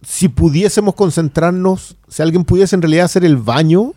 si 0.03 0.29
pudiésemos 0.29 0.95
concentrarnos, 0.95 1.97
si 2.09 2.23
alguien 2.23 2.45
pudiese 2.45 2.77
en 2.77 2.83
realidad 2.83 3.07
hacer 3.07 3.25
el 3.25 3.37
baño 3.37 3.93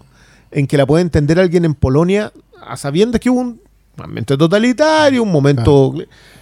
en 0.51 0.65
que 0.67 0.77
la 0.77 0.85
puede 0.85 1.01
entender 1.03 1.39
alguien 1.39 1.65
en 1.65 1.75
Polonia, 1.75 2.31
a 2.65 2.77
sabiendas 2.77 3.21
que 3.21 3.29
hubo 3.29 3.39
un 3.41 3.61
ambiente 3.97 4.37
totalitario, 4.37 5.23
un 5.23 5.31
momento... 5.31 5.93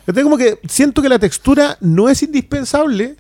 Entonces, 0.02 0.24
como 0.24 0.38
que 0.38 0.60
siento 0.70 1.02
que 1.02 1.10
la 1.10 1.20
textura 1.20 1.78
no 1.82 2.08
es 2.08 2.24
indispensable 2.24 3.18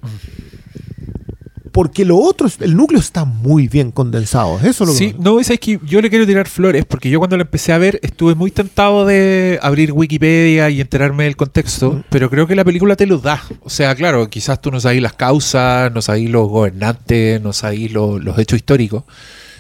porque 1.78 2.06
lo 2.06 2.18
otro, 2.18 2.48
es- 2.48 2.60
el 2.60 2.76
núcleo 2.76 3.00
está 3.00 3.24
muy 3.24 3.68
bien 3.68 3.92
condensado. 3.92 4.58
Eso 4.64 4.84
es 4.84 4.90
lo 4.90 4.96
Sí, 4.96 5.12
que... 5.14 5.20
no, 5.20 5.40
es 5.40 5.48
que 5.60 5.80
yo 5.86 6.02
le 6.02 6.10
quiero 6.10 6.26
tirar 6.26 6.48
flores 6.48 6.86
porque 6.86 7.12
yo 7.12 7.20
cuando 7.20 7.38
la 7.38 7.44
empecé 7.44 7.72
a 7.72 7.78
ver 7.78 8.00
estuve 8.02 8.34
muy 8.34 8.50
tentado 8.50 9.06
de 9.06 9.60
abrir 9.62 9.92
Wikipedia 9.92 10.72
y 10.72 10.82
enterarme 10.82 11.26
del 11.26 11.36
contexto, 11.36 12.04
pero 12.10 12.32
creo 12.32 12.48
que 12.48 12.56
la 12.56 12.66
película 12.66 12.96
te 12.96 13.06
lo 13.06 13.20
da. 13.20 13.44
O 13.62 13.70
sea, 13.70 13.94
claro, 13.94 14.28
quizás 14.28 14.60
tú 14.60 14.72
no 14.72 14.80
sabes 14.80 15.04
las 15.04 15.14
causas, 15.14 15.92
no 15.94 16.02
sabes 16.02 16.28
los 16.32 16.50
gobernantes, 16.50 17.40
no 17.44 17.54
sabes 17.54 17.92
lo- 17.92 18.18
los 18.18 18.40
hechos 18.40 18.58
históricos, 18.58 19.04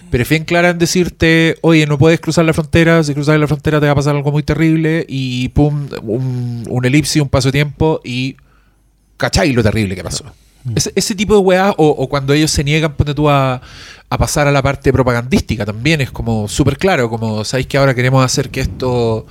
pero 0.09 0.24
es 0.24 0.30
bien 0.30 0.43
clara 0.43 0.72
en 0.72 0.80
decirte, 0.80 1.57
oye, 1.61 1.86
no 1.86 1.99
puedes 1.99 2.20
cruzar 2.20 2.45
la 2.45 2.53
frontera, 2.53 3.03
si 3.03 3.13
cruzas 3.13 3.39
la 3.39 3.45
frontera 3.45 3.80
te 3.80 3.86
va 3.86 3.91
a 3.91 3.95
pasar 3.95 4.15
algo 4.15 4.32
muy 4.32 4.41
terrible 4.41 5.05
y 5.07 5.49
pum, 5.49 5.88
un, 6.01 6.63
un 6.68 6.86
elipsis, 6.86 7.22
un 7.22 7.30
paso 7.30 7.49
de 7.49 7.51
tiempo 7.51 8.01
y 8.03 8.38
¿cachai 9.18 9.53
lo 9.53 9.61
terrible 9.61 9.95
que 9.95 10.03
pasó? 10.03 10.26
Ese, 10.76 10.91
ese 10.95 11.15
tipo 11.15 11.34
de 11.36 11.39
weá, 11.39 11.72
o, 11.78 11.88
o 11.88 12.09
cuando 12.09 12.34
ellos 12.34 12.51
se 12.51 12.63
niegan, 12.63 12.93
ponte 12.95 13.13
tú 13.13 13.30
a, 13.30 13.61
a 14.09 14.18
pasar 14.18 14.47
a 14.47 14.51
la 14.51 14.61
parte 14.61 14.91
propagandística 14.91 15.65
también, 15.65 16.01
es 16.01 16.11
como 16.11 16.47
súper 16.47 16.78
claro, 16.78 17.09
como 17.09 17.43
sabéis 17.45 17.68
que 17.68 17.78
ahora 17.78 17.93
queremos 17.95 18.24
hacer 18.24 18.49
que 18.49 18.61
esto, 18.61 19.26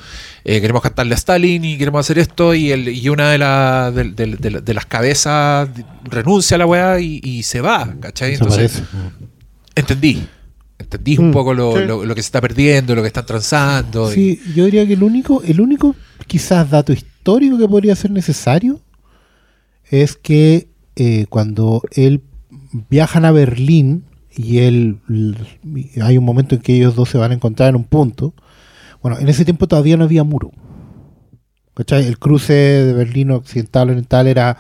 eh, 0.45 0.61
queremos 0.61 0.83
cantarle 0.83 1.15
a 1.15 1.17
Stalin 1.17 1.65
y 1.65 1.77
queremos 1.79 2.01
hacer 2.01 2.19
esto, 2.19 2.55
y, 2.55 2.71
el, 2.73 2.89
y 2.89 3.09
una 3.09 3.31
de, 3.31 3.39
la- 3.39 3.91
de, 3.91 4.05
de- 4.05 4.37
de- 4.37 4.61
de 4.61 4.75
las 4.75 4.87
cabezas 4.87 5.69
renuncia 6.05 6.55
a 6.55 6.59
la 6.59 6.67
weá 6.67 7.01
y, 7.01 7.21
y 7.23 7.43
se 7.43 7.61
va, 7.61 7.95
¿cachai? 8.01 8.35
Entonces, 8.35 8.83
entendí. 9.75 10.27
Entendí 10.79 11.17
un 11.17 11.31
Mm, 11.31 11.33
poco 11.33 11.55
lo, 11.55 11.73
sí. 11.79 11.85
lo- 11.87 12.05
lo 12.05 12.15
que 12.15 12.23
se 12.23 12.27
está 12.27 12.41
perdiendo, 12.41 12.95
lo 12.95 13.01
que 13.03 13.09
están 13.09 13.25
transando. 13.27 14.13
y- 14.13 14.15
Sí, 14.15 14.41
yo 14.55 14.67
diría 14.67 14.87
que 14.87 14.93
el 14.93 15.03
único, 15.03 15.43
el 15.43 15.61
único 15.61 15.97
quizás 16.27 16.69
dato 16.71 16.93
histórico 16.93 17.57
que 17.59 17.67
podría 17.67 17.97
ser 17.97 18.11
necesario 18.11 18.81
es 19.91 20.17
que 20.17 20.69
eh, 20.97 21.27
cuando 21.29 21.83
él 21.93 22.23
viajan 22.91 23.25
a 23.25 23.31
Berlín 23.33 24.05
y 24.37 24.59
él 24.59 24.99
hay 26.03 26.19
un 26.19 26.25
momento 26.25 26.55
en 26.55 26.61
que 26.61 26.75
ellos 26.75 26.95
dos 26.95 27.09
se 27.09 27.19
van 27.19 27.31
a 27.31 27.35
encontrar 27.35 27.71
en 27.71 27.77
un 27.77 27.85
punto. 27.85 28.35
Bueno, 29.03 29.19
en 29.19 29.29
ese 29.29 29.45
tiempo 29.45 29.67
todavía 29.67 29.97
no 29.97 30.05
había 30.05 30.25
muro. 30.25 30.51
¿Cachai? 31.75 32.07
El 32.07 32.19
cruce 32.19 32.53
de 32.53 32.93
Berlín 32.93 33.31
occidental 33.31 33.91
oriental 33.91 34.27
era 34.27 34.57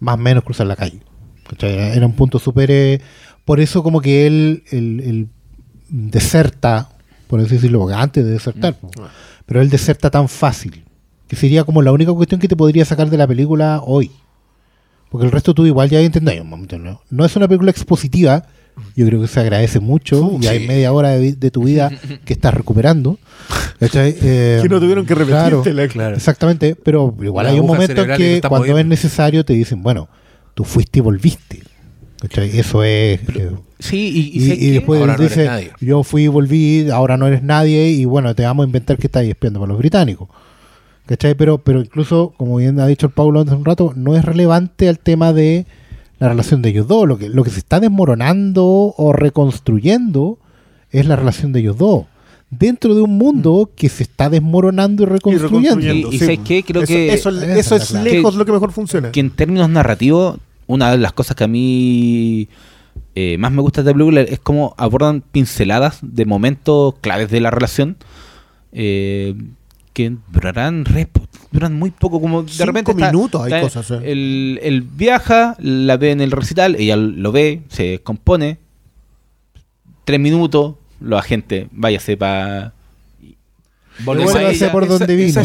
más 0.00 0.14
o 0.14 0.18
menos 0.18 0.44
cruzar 0.44 0.66
la 0.66 0.76
calle. 0.76 1.00
Era, 1.74 1.94
era 1.94 2.06
un 2.06 2.12
punto 2.14 2.38
súper... 2.38 2.70
eh, 2.70 3.00
por 3.44 3.60
eso 3.60 3.82
como 3.82 4.00
que 4.00 4.26
él, 4.26 4.62
él- 4.70 5.00
él 5.04 5.28
deserta, 5.88 6.88
por 7.28 7.40
así 7.40 7.54
decirlo, 7.54 7.80
porque 7.80 7.94
antes 7.94 8.24
de 8.24 8.32
desertar, 8.32 8.76
pero 9.46 9.60
él 9.62 9.70
deserta 9.70 10.10
tan 10.10 10.28
fácil, 10.28 10.84
que 11.26 11.36
sería 11.36 11.64
como 11.64 11.80
la 11.82 11.92
única 11.92 12.12
cuestión 12.12 12.40
que 12.40 12.48
te 12.48 12.56
podría 12.56 12.84
sacar 12.84 13.08
de 13.10 13.16
la 13.16 13.26
película 13.26 13.80
hoy. 13.84 14.10
Porque 15.10 15.26
el 15.26 15.32
resto 15.32 15.54
tú 15.54 15.64
igual 15.66 15.88
ya 15.88 16.00
entendés. 16.00 16.40
un 16.40 16.48
momento, 16.48 16.78
¿no? 16.78 17.00
no 17.10 17.24
es 17.24 17.34
una 17.36 17.48
película 17.48 17.70
expositiva, 17.70 18.44
yo 18.94 19.06
creo 19.06 19.20
que 19.20 19.26
se 19.26 19.40
agradece 19.40 19.80
mucho 19.80 20.22
Uh, 20.24 20.38
y 20.42 20.46
hay 20.46 20.60
sí. 20.60 20.66
media 20.68 20.92
hora 20.92 21.10
de, 21.10 21.32
de 21.32 21.50
tu 21.50 21.64
vida 21.64 21.90
que 22.24 22.32
estás 22.32 22.54
recuperando. 22.54 23.18
Eh, 23.80 24.58
Que 24.62 24.68
no 24.68 24.80
tuvieron 24.80 25.06
que 25.06 25.14
repetírtela. 25.14 25.88
Claro. 25.88 26.16
Exactamente, 26.16 26.76
pero 26.76 27.14
igual 27.22 27.46
La 27.46 27.52
hay 27.52 27.60
un 27.60 27.66
momento 27.66 28.06
que 28.16 28.40
cuando 28.46 28.66
es 28.66 28.70
moviendo. 28.72 28.90
necesario 28.90 29.44
te 29.44 29.52
dicen, 29.54 29.82
bueno, 29.82 30.08
tú 30.54 30.64
fuiste 30.64 30.98
y 30.98 31.02
volviste. 31.02 31.62
¿Cachai? 32.20 32.58
Eso 32.58 32.82
es... 32.82 33.20
eh, 33.36 33.50
Sí, 33.80 34.10
y, 34.12 34.38
y 34.40 34.42
y, 34.44 34.48
¿sabes 34.48 34.62
y 34.62 34.70
después 34.72 35.00
Ahora 35.00 35.16
no 35.16 35.22
dice, 35.22 35.44
nadie. 35.46 35.70
yo 35.80 36.02
fui 36.02 36.24
y 36.24 36.26
volví, 36.28 36.90
ahora 36.90 37.16
no 37.16 37.28
eres 37.28 37.44
nadie 37.44 37.90
y 37.90 38.04
bueno, 38.06 38.34
te 38.34 38.42
vamos 38.42 38.64
a 38.64 38.66
inventar 38.66 38.96
que 38.98 39.06
estás 39.06 39.24
espiando 39.24 39.60
para 39.60 39.68
los 39.70 39.78
británicos. 39.78 40.28
¿Cachai? 41.08 41.34
Pero, 41.34 41.56
pero 41.58 41.80
incluso, 41.80 42.34
como 42.36 42.56
bien 42.56 42.78
ha 42.80 42.86
dicho 42.86 43.06
el 43.06 43.12
Paulo 43.12 43.40
hace 43.40 43.54
un 43.54 43.64
rato, 43.64 43.94
no 43.96 44.14
es 44.14 44.24
relevante 44.24 44.88
al 44.90 44.98
tema 44.98 45.32
de 45.32 45.64
la 46.18 46.28
relación 46.28 46.60
de 46.60 46.68
ellos 46.68 46.86
dos. 46.86 47.08
Lo 47.08 47.16
que, 47.16 47.28
lo 47.30 47.44
que 47.44 47.50
se 47.50 47.58
está 47.60 47.80
desmoronando 47.80 48.64
o 48.96 49.12
reconstruyendo 49.14 50.38
es 50.90 51.06
la 51.06 51.16
relación 51.16 51.52
de 51.52 51.60
ellos 51.60 51.78
dos. 51.78 52.04
Dentro 52.50 52.94
de 52.94 53.00
un 53.02 53.16
mundo 53.16 53.70
que 53.74 53.88
se 53.88 54.02
está 54.02 54.28
desmoronando 54.30 55.02
y 55.02 55.06
reconstruyendo. 55.06 55.58
reconstruyendo, 55.76 56.12
Y- 56.12 56.16
y 56.16 56.18
¿sabes 56.18 56.40
qué? 56.44 56.62
Creo 56.62 56.82
eso, 56.82 56.92
que- 56.92 57.12
Eso, 57.12 57.30
eso 57.30 57.76
es 57.76 57.92
lejos 57.92 58.34
lo 58.34 58.44
que 58.44 58.52
mejor 58.52 58.72
funciona. 58.72 59.10
que 59.10 59.20
en 59.20 59.30
términos 59.30 59.68
narrativos, 59.70 60.38
una 60.66 60.90
de 60.90 60.98
las 60.98 61.12
cosas 61.14 61.36
que 61.36 61.44
a 61.44 61.48
mí 61.48 62.48
eh, 63.14 63.36
más 63.38 63.50
me 63.52 63.62
gusta 63.62 63.82
de 63.82 63.90
esta 63.90 63.96
película 63.98 64.20
es 64.20 64.38
cómo 64.40 64.74
abordan 64.76 65.22
pinceladas 65.32 65.98
de 66.02 66.24
momentos 66.26 66.94
claves 67.00 67.30
de 67.30 67.40
la 67.40 67.50
relación 67.50 67.96
eh, 68.72 69.34
que 69.98 70.16
durarán 70.32 70.84
re 70.84 71.08
duran 71.50 71.74
muy 71.76 71.90
poco 71.90 72.20
como 72.20 72.42
de 72.44 72.50
Cinco 72.52 72.66
repente 72.66 72.92
está- 72.92 73.10
minutos 73.10 73.42
hay 73.42 73.52
está- 73.52 73.60
cosas, 73.62 73.90
eh. 73.90 74.12
él, 74.12 74.60
él 74.62 74.82
viaja 74.82 75.56
la 75.58 75.96
ve 75.96 76.12
en 76.12 76.20
el 76.20 76.30
recital 76.30 76.76
ella 76.76 76.94
lo 76.96 77.32
ve 77.32 77.62
se 77.68 78.00
compone 78.04 78.58
tres 80.04 80.20
minutos 80.20 80.76
los 81.00 81.18
agentes 81.18 81.66
váyase 81.72 82.16
para 82.16 82.74
Vuélvase 84.04 84.68
por 84.68 84.86
donde 84.86 85.16
vino. 85.16 85.42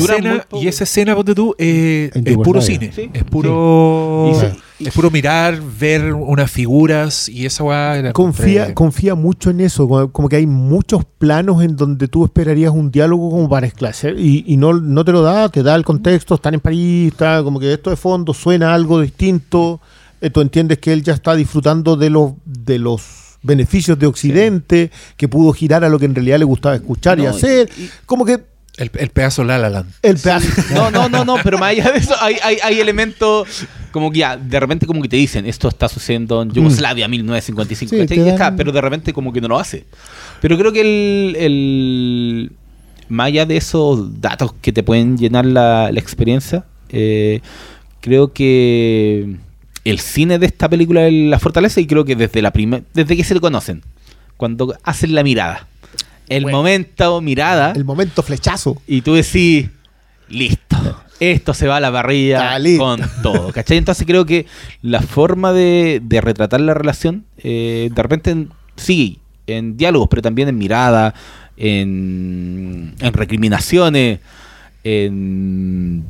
y 0.62 0.68
esa 0.68 0.84
escena, 0.84 1.16
ponte 1.16 1.36
tú, 1.36 1.56
eh, 1.58 2.12
es 2.14 2.38
puro 2.38 2.62
cine. 2.62 2.92
Sí. 2.94 3.10
Es 3.14 3.24
puro. 3.24 4.32
Sí. 4.40 4.48
Es 4.80 4.94
puro 4.94 5.12
mirar, 5.12 5.62
ver 5.80 6.14
unas 6.14 6.52
figuras 6.52 7.30
y 7.30 7.46
esa 7.46 7.64
weá. 7.64 8.12
Confía, 8.12 8.74
confía 8.74 9.16
mucho 9.16 9.50
en 9.50 9.62
eso, 9.62 9.88
como, 9.88 10.12
como 10.12 10.28
que 10.28 10.38
hay 10.38 10.48
muchos 10.48 11.06
planos 11.06 11.64
en 11.64 11.78
donde 11.78 12.08
tú 12.08 12.26
esperarías 12.26 12.72
un 12.72 12.92
diálogo 12.92 13.30
como 13.30 13.48
para 13.48 13.68
esclarecer 13.68 14.20
y, 14.20 14.44
y 14.46 14.58
no, 14.58 14.74
no 14.74 15.06
te 15.06 15.12
lo 15.12 15.22
da, 15.22 15.48
te 15.48 15.64
da 15.64 15.76
el 15.76 15.86
contexto, 15.86 16.36
están 16.36 16.56
en 16.56 16.60
París, 16.60 17.12
está 17.12 17.42
como 17.44 17.60
que 17.60 17.72
esto 17.72 17.92
de 17.92 17.96
fondo 17.96 18.34
suena 18.34 18.74
algo 18.74 19.00
distinto, 19.00 19.80
eh, 20.20 20.30
tú 20.30 20.42
entiendes 20.42 20.80
que 20.80 20.92
él 20.92 21.04
ya 21.04 21.14
está 21.14 21.36
disfrutando 21.36 21.96
de 21.96 22.10
los, 22.10 22.34
de 22.44 22.80
los 22.80 23.23
beneficios 23.44 24.00
de 24.00 24.08
Occidente, 24.08 24.90
que 25.18 25.28
pudo 25.28 25.54
girar 25.54 25.84
a 25.84 25.90
lo 25.90 26.00
que 26.00 26.06
en 26.06 26.16
realidad 26.16 26.40
le 26.40 26.46
gustaba 26.46 26.76
escuchar 26.76 27.20
y 27.20 27.26
hacer, 27.26 27.70
y- 27.78 27.90
como 28.06 28.26
que 28.26 28.40
El, 28.78 28.90
el 28.98 29.10
pedazo 29.12 29.44
La 29.44 29.58
La 29.60 29.70
Land. 29.70 29.92
El 30.02 30.18
pedazo. 30.18 30.48
No, 30.74 30.90
no, 30.90 31.08
no, 31.10 31.24
no, 31.24 31.36
pero 31.44 31.58
más 31.60 31.70
allá 31.72 31.92
de 31.92 32.00
eso, 32.00 32.16
hay, 32.20 32.38
hay, 32.44 32.58
hay 32.64 32.80
elementos 32.80 33.48
como 33.92 34.10
que 34.12 34.20
ya, 34.20 34.36
de 34.38 34.60
repente 34.60 34.88
como 34.88 35.00
que 35.04 35.08
te 35.10 35.16
dicen, 35.18 35.46
esto 35.46 35.68
está 35.68 35.88
sucediendo 35.88 36.42
en 36.42 36.50
Yugoslavia 36.52 37.08
1955, 37.08 37.90
Sí, 37.92 38.02
¿cachai? 38.02 38.18
te 38.18 38.24
Y 38.24 38.26
dan- 38.26 38.36
acá, 38.42 38.56
pero 38.58 38.72
de 38.72 38.82
repente 38.82 39.14
como 39.14 39.32
que 39.32 39.42
no 39.42 39.48
lo 39.50 39.60
hace. 39.60 39.86
Pero 40.42 40.58
creo 40.58 40.72
que 40.74 40.82
el, 40.82 41.36
el 41.38 42.52
más 43.10 43.28
allá 43.28 43.46
de 43.46 43.58
esos 43.58 44.20
datos 44.22 44.54
que 44.62 44.72
te 44.74 44.82
pueden 44.82 45.18
llenar 45.20 45.46
la, 45.46 45.92
la 45.92 46.00
experiencia, 46.00 46.66
eh, 46.90 47.42
creo 48.02 48.34
que 48.34 49.36
el 49.86 50.00
cine 50.00 50.40
de 50.40 50.46
esta 50.46 50.70
película 50.70 51.06
es 51.08 51.14
la 51.14 51.40
fortaleza 51.40 51.82
y 51.82 51.88
creo 51.88 52.06
que 52.06 52.16
desde 52.16 52.42
la 52.42 52.52
primer, 52.52 52.84
desde 52.94 53.16
que 53.18 53.24
se 53.24 53.34
le 53.34 53.40
conocen, 53.42 53.82
cuando 54.38 54.76
hacen 54.84 55.14
la 55.16 55.24
mirada, 55.24 55.68
el 56.30 56.44
Bueno. 56.44 56.58
momento 56.60 57.22
mirada, 57.22 57.74
El 57.76 57.86
momento 57.86 58.24
flechazo. 58.24 58.82
y 58.88 59.02
tú 59.02 59.14
decís, 59.14 59.70
listo, 60.30 60.78
esto 61.20 61.54
se 61.54 61.68
va 61.68 61.78
a 61.78 61.80
la 61.80 61.92
parrilla 61.92 62.58
con 62.78 63.02
todo, 63.22 63.52
¿cachai? 63.52 63.78
Entonces 63.78 64.06
creo 64.08 64.26
que 64.26 64.46
la 64.82 65.02
forma 65.02 65.52
de, 65.54 66.02
de 66.04 66.22
retratar 66.22 66.62
la 66.62 66.74
relación, 66.74 67.26
eh, 67.40 67.90
de 67.94 68.02
repente, 68.04 68.32
en- 68.32 68.50
sí, 68.78 69.20
en 69.48 69.76
diálogos, 69.78 70.08
pero 70.10 70.22
también 70.22 70.48
en 70.48 70.58
mirada, 70.58 71.14
en, 71.58 72.96
en 73.00 73.14
recriminaciones, 73.14 74.20
en, 74.86 76.04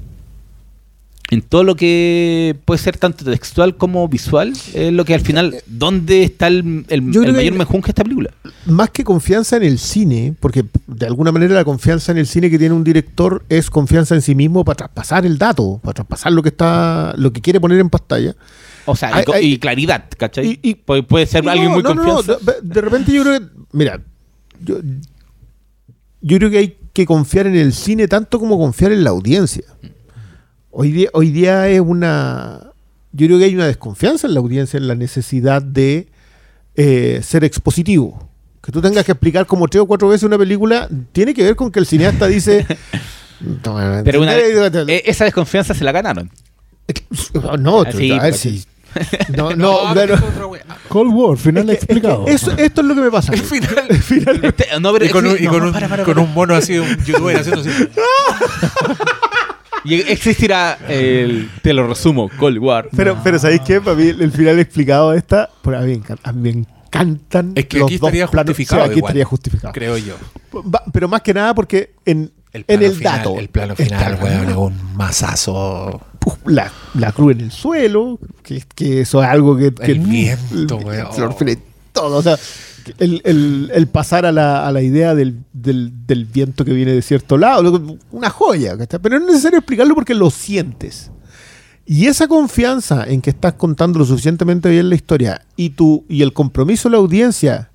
en 1.34 1.42
todo 1.42 1.64
lo 1.64 1.76
que 1.76 2.56
puede 2.66 2.78
ser 2.80 2.98
tanto 2.98 3.26
textual 3.26 3.76
como 3.76 4.08
visual, 4.08 4.54
es 4.74 4.94
lo 4.94 5.04
que 5.06 5.14
al 5.14 5.22
final, 5.22 5.56
¿dónde 5.68 6.24
está 6.24 6.48
el, 6.48 6.86
el- 6.88 7.02
mayor 7.02 7.54
mejunje 7.54 7.88
de 7.88 7.92
esta 7.92 8.04
película? 8.04 8.32
Más 8.66 8.90
que 8.92 9.04
confianza 9.04 9.58
en 9.58 9.64
el 9.64 9.80
cine, 9.80 10.34
porque 10.40 10.64
de 10.88 11.06
alguna 11.06 11.32
manera 11.32 11.54
la 11.56 11.66
confianza 11.66 12.12
en 12.12 12.20
el 12.20 12.28
cine 12.28 12.50
que 12.50 12.58
tiene 12.58 12.74
un 12.76 12.84
director 12.84 13.44
es 13.50 13.70
confianza 13.70 14.16
en 14.16 14.22
sí 14.22 14.36
mismo 14.36 14.64
para 14.64 14.76
traspasar 14.78 15.26
el 15.26 15.38
dato, 15.38 15.80
para 15.84 15.94
traspasar 15.94 16.32
lo 16.32 16.42
que 16.42 16.50
está, 16.50 17.14
lo 17.18 17.34
que 17.34 17.42
quiere 17.42 17.60
poner 17.60 17.80
en 17.80 17.90
pantalla. 17.90 18.36
O 18.86 18.96
sea, 18.96 19.10
y 19.10 19.14
Hay- 19.14 19.26
co- 19.26 19.34
hay- 19.34 19.54
y, 19.54 19.58
claridad, 19.60 20.06
¿cachai? 20.18 20.60
y- 20.62 20.70
y- 20.70 20.76
puede, 20.76 21.04
puede 21.04 21.26
ser 21.26 21.48
alguien 21.50 21.70
no, 21.70 21.76
muy 21.76 21.84
no, 21.84 21.96
confianza. 21.96 22.38
de 22.62 22.82
repente 22.82 23.12
yo 23.14 23.24
creo 23.24 23.40
que, 23.40 23.46
mira, 23.72 24.00
yo, 24.64 24.78
yo 26.22 26.38
creo 26.38 26.50
que 26.50 26.58
hay 26.58 26.78
que 26.94 27.06
confiar 27.06 27.48
en 27.48 27.56
el 27.56 27.74
cine 27.74 28.08
tanto 28.08 28.40
como 28.40 28.58
confiar 28.58 28.92
en 28.92 29.04
la 29.04 29.10
audiencia. 29.10 29.64
Hoy 30.76 30.92
día, 30.92 31.10
hoy 31.14 31.30
día 31.30 31.68
es 31.70 31.80
una, 31.82 32.72
yo 33.12 33.28
creo 33.28 33.38
que 33.38 33.46
hay 33.46 33.54
una 33.56 33.68
desconfianza 33.68 34.26
en 34.28 34.34
la 34.34 34.40
audiencia 34.40 34.78
en 34.78 34.88
la 34.88 34.96
necesidad 34.96 35.62
de 35.62 36.08
eh, 36.76 37.20
ser 37.24 37.44
expositivo. 37.44 38.28
Que 38.62 38.72
tú 38.72 38.82
tengas 38.82 39.06
que 39.06 39.12
explicar 39.12 39.46
como 39.46 39.68
tres 39.68 39.82
o 39.82 39.86
cuatro 39.86 40.08
veces 40.08 40.24
una 40.24 40.38
película 40.38 40.88
tiene 41.12 41.34
que 41.36 41.44
ver 41.44 41.56
con 41.56 41.72
que 41.72 41.80
el 41.80 41.86
cineasta 41.86 42.28
dice... 42.28 42.66
Pero 44.06 44.22
una 44.22 44.36
e- 44.38 45.04
esa 45.06 45.26
desconfianza 45.26 45.74
se 45.74 45.84
la 45.84 45.92
ganaron. 45.92 46.32
no, 47.60 47.82
Así, 47.82 48.12
a 48.12 48.22
ver 48.24 48.34
si... 48.34 48.64
No, 49.36 49.56
no, 49.56 49.80
pero- 49.94 50.16
Cold 50.88 51.12
War, 51.14 51.36
final 51.38 51.68
es 51.72 51.80
que- 51.80 51.82
es 51.82 51.88
que 51.88 51.94
explicado. 51.94 52.26
eso- 52.28 52.52
esto 52.58 52.82
es 52.82 52.88
lo 52.88 52.96
que 52.96 53.02
me 53.02 53.12
pasa. 53.12 53.34
El 53.90 54.02
final. 54.02 54.40
Este, 54.44 54.68
no, 54.80 54.94
pero 54.94 55.06
Y 55.06 55.10
con, 55.10 55.26
un, 55.28 55.36
y 55.38 55.44
no, 55.46 55.52
con 55.52 55.64
un- 55.64 55.74
para, 55.74 55.90
para, 55.90 56.04
con 56.04 56.14
para. 56.14 56.26
un 56.26 56.34
mono 56.34 56.56
así, 56.56 56.78
un 56.78 56.88
youtuber 57.04 57.38
haciendo 57.38 57.62
así. 57.62 57.70
Y 59.86 59.96
existirá 59.96 60.78
el. 60.88 61.50
Te 61.62 61.74
lo 61.74 61.88
resumo, 61.88 62.30
Cold 62.40 62.58
War. 62.60 62.90
Pero, 62.96 63.18
pero 63.24 63.38
¿sabéis 63.40 63.62
qué? 63.62 63.82
Para 63.82 63.96
mí 63.98 64.08
el 64.08 64.32
final 64.32 64.60
explicado 64.60 65.12
de 65.12 65.18
esta, 65.18 65.50
pues 65.62 65.78
a 65.78 65.82
mí 65.82 65.88
me 65.98 66.04
encan- 66.04 66.20
a 66.24 66.32
mí 66.32 66.42
me 66.42 66.50
encantan. 66.50 67.52
Es 67.56 67.66
que 67.66 67.80
los 67.80 67.88
aquí 67.88 67.98
dos 67.98 68.08
estaría 68.08 68.28
planos. 68.28 68.50
justificado 68.56 68.84
Sí, 68.86 68.90
aquí 68.90 68.98
igual. 69.00 69.10
estaría 69.12 69.26
justificado. 69.26 69.74
Creo 69.74 69.98
yo. 69.98 70.16
Pero 70.94 71.08
más 71.08 71.22
que 71.22 71.34
nada 71.34 71.54
porque 71.56 71.94
en 72.06 72.32
El 72.54 72.62
en 72.62 72.80
plano 72.80 72.86
el 72.86 72.94
final, 72.96 73.18
dato. 73.18 73.40
El 73.40 73.50
plano 73.50 73.76
final, 73.76 74.20
weón, 74.22 74.50
es 74.50 74.56
un 74.56 74.96
masazo. 74.96 76.02
la, 76.46 76.72
la 76.94 77.12
cruz 77.12 77.34
en 77.34 77.42
el 77.42 77.52
suelo, 77.52 78.20
que, 78.44 78.64
que 78.76 79.02
eso 79.02 79.22
es 79.24 79.28
algo 79.30 79.58
que... 79.58 79.74
que 79.74 79.92
El 79.92 80.00
viento, 80.00 80.78
weón. 80.78 81.08
Refiere 81.18 81.58
todo. 81.92 82.18
O 82.18 82.22
sea, 82.22 82.38
el, 82.98 83.22
el- 83.26 83.72
el 83.74 83.88
pasar 83.88 84.26
a 84.26 84.32
la, 84.32 84.68
a 84.68 84.72
la 84.72 84.82
idea 84.82 85.16
del, 85.16 85.44
del- 85.54 85.92
del 86.08 86.26
viento 86.26 86.64
que 86.66 86.74
viene 86.74 86.92
de 86.94 87.02
cierto 87.02 87.38
lado, 87.38 87.98
una 88.12 88.30
joya, 88.30 88.76
pero 89.02 89.20
no 89.20 89.26
es 89.26 89.32
necesario 89.32 89.60
explicarlo 89.60 89.96
porque 89.96 90.14
lo 90.14 90.30
sientes. 90.30 91.12
Y 91.86 92.08
esa 92.08 92.28
confianza 92.28 93.06
en 93.08 93.22
que 93.22 93.30
estás 93.32 93.54
contando 93.54 94.00
lo 94.00 94.06
suficientemente 94.06 94.70
bien 94.70 94.90
la 94.90 94.96
historia 94.96 95.42
y, 95.58 95.72
tu, 95.72 96.06
y 96.08 96.22
el 96.22 96.32
compromiso 96.32 96.88
de 96.88 96.94
la 96.94 97.00
audiencia, 97.00 97.72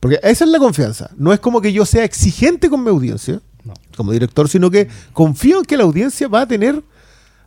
porque 0.00 0.20
esa 0.22 0.44
es 0.44 0.50
la 0.50 0.58
confianza, 0.58 1.10
no 1.16 1.32
es 1.32 1.40
como 1.40 1.60
que 1.62 1.72
yo 1.72 1.86
sea 1.86 2.04
exigente 2.04 2.68
con 2.68 2.82
mi 2.84 2.90
audiencia 2.90 3.40
No. 3.64 3.72
como 3.96 4.12
director, 4.12 4.48
sino 4.48 4.70
que 4.70 4.88
confío 5.14 5.58
en 5.60 5.64
que 5.64 5.76
la 5.78 5.84
audiencia 5.84 6.28
va 6.28 6.42
a 6.42 6.46
tener, 6.46 6.76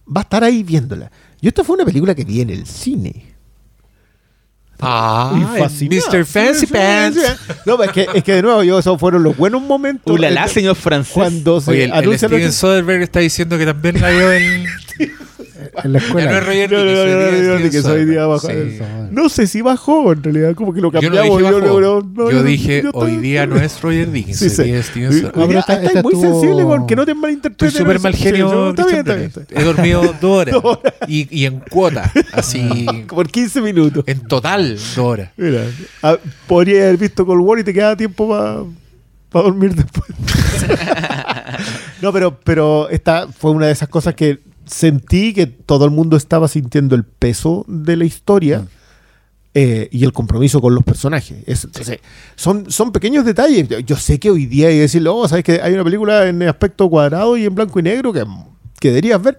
va 0.07 0.21
a 0.21 0.23
estar 0.23 0.43
ahí 0.43 0.63
viéndola. 0.63 1.11
Y 1.41 1.47
esta 1.47 1.63
fue 1.63 1.75
una 1.75 1.85
película 1.85 2.15
que 2.15 2.25
vi 2.25 2.41
en 2.41 2.49
el 2.49 2.65
cine. 2.65 3.28
Ah. 4.81 5.33
Mr. 5.33 6.25
Fancy 6.25 6.65
Pants. 6.67 7.19
No, 7.65 7.77
pero 7.77 7.83
es 7.83 7.91
que, 7.91 8.07
es 8.13 8.23
que 8.23 8.33
de 8.35 8.41
nuevo, 8.41 8.63
yo, 8.63 8.79
esos 8.79 8.99
fueron 8.99 9.23
los 9.23 9.35
buenos 9.35 9.61
momentos. 9.61 10.13
Ulala, 10.13 10.47
señor 10.47 10.75
francés. 10.75 11.13
Cuando 11.13 11.59
se 11.59 11.71
Oye, 11.71 11.83
el, 11.85 11.91
el 11.93 12.17
Steven 12.17 12.53
Soderbergh 12.53 13.03
está 13.03 13.19
diciendo 13.19 13.57
que 13.57 13.65
también 13.65 14.01
la 14.01 14.09
vio 14.09 14.31
en. 14.31 14.65
en 15.83 15.93
la 15.93 15.99
Ya 15.99 16.05
escuela. 16.05 16.31
no 16.31 16.37
es 16.37 16.45
Roger 16.45 16.71
No, 16.71 16.77
no, 16.77 17.91
hoy 17.91 18.05
día 18.05 19.29
sé 19.29 19.47
si 19.47 19.61
bajó, 19.61 20.11
en 20.13 20.23
realidad, 20.23 20.55
como 20.55 20.73
que 20.73 20.81
lo 20.81 20.91
Yo 20.91 21.09
no 21.09 21.15
cambiamos. 21.15 21.41
Yo 21.41 22.01
no, 22.31 22.43
dije, 22.43 22.81
yo 22.83 22.91
hoy 22.93 23.17
día 23.17 23.45
no 23.45 23.57
es 23.57 23.81
Roger 23.81 24.11
Dickens, 24.11 24.37
Sí, 24.39 24.45
hoy 24.45 24.51
sí. 24.51 24.63
día 24.63 24.79
es 24.79 24.85
Steven 24.87 25.11
Soderbergh. 25.13 25.57
esta 25.83 26.01
muy 26.03 26.15
sensible 26.15 26.63
con 26.63 26.87
que 26.87 26.95
no 26.95 27.05
te 27.05 27.13
malinterpreten. 27.13 27.67
Estoy 27.67 27.81
súper 27.81 27.99
mal 27.99 28.15
genio. 28.15 28.51
no, 28.51 28.69
Está 28.69 28.85
bien, 28.85 29.03
Christian 29.03 29.21
está 29.25 29.39
bien. 29.39 29.47
Bale. 29.49 29.61
He 29.61 29.63
dormido 29.73 30.15
dos 30.21 30.47
horas. 30.47 30.93
Y, 31.07 31.27
y 31.41 31.45
en 31.45 31.59
cuota, 31.59 32.11
así. 32.33 32.85
Por 33.07 33.29
15 33.29 33.61
minutos. 33.61 34.03
En 34.07 34.21
total, 34.21 34.75
dos 34.75 34.97
horas. 34.97 35.31
Mira, 35.37 35.63
ah, 36.03 36.17
podría 36.47 36.83
haber 36.83 36.97
visto 36.97 37.25
Cold 37.25 37.41
War 37.41 37.59
y 37.59 37.63
te 37.63 37.73
queda 37.73 37.95
tiempo 37.95 38.27
para 39.29 39.43
dormir 39.45 39.75
después. 39.75 40.09
no, 42.01 42.11
pero, 42.13 42.39
pero 42.43 42.89
esta 42.89 43.27
fue 43.27 43.51
una 43.51 43.67
de 43.67 43.71
esas 43.73 43.89
cosas 43.89 44.13
que 44.15 44.39
sentí 44.69 45.33
que 45.33 45.47
todo 45.47 45.83
el 45.85 45.91
mundo 45.91 46.15
estaba 46.15 46.47
sintiendo 46.47 46.95
el 46.95 47.03
peso 47.03 47.65
de 47.67 47.97
la 47.97 48.05
historia 48.05 48.67
eh, 49.55 49.89
y 49.91 50.03
el 50.03 50.13
compromiso 50.13 50.61
con 50.61 50.75
los 50.75 50.83
personajes. 50.83 51.43
Es- 51.47 51.65
entonces, 51.65 51.99
son, 52.35 52.69
son 52.71 52.91
pequeños 52.91 53.25
detalles. 53.25 53.67
Yo, 53.67 53.79
yo 53.79 53.95
sé 53.97 54.19
que 54.19 54.29
hoy 54.29 54.45
día 54.45 54.67
hay 54.67 54.75
que 54.75 54.81
decirle, 54.81 55.09
oh, 55.09 55.27
sabes 55.27 55.43
que 55.43 55.59
hay 55.61 55.73
una 55.73 55.83
película 55.83 56.27
en 56.27 56.43
aspecto 56.43 56.89
cuadrado 56.89 57.35
y 57.35 57.45
en 57.45 57.55
blanco 57.55 57.79
y 57.79 57.83
negro 57.83 58.13
que, 58.13 58.23
que 58.79 58.89
deberías 58.89 59.21
ver. 59.21 59.37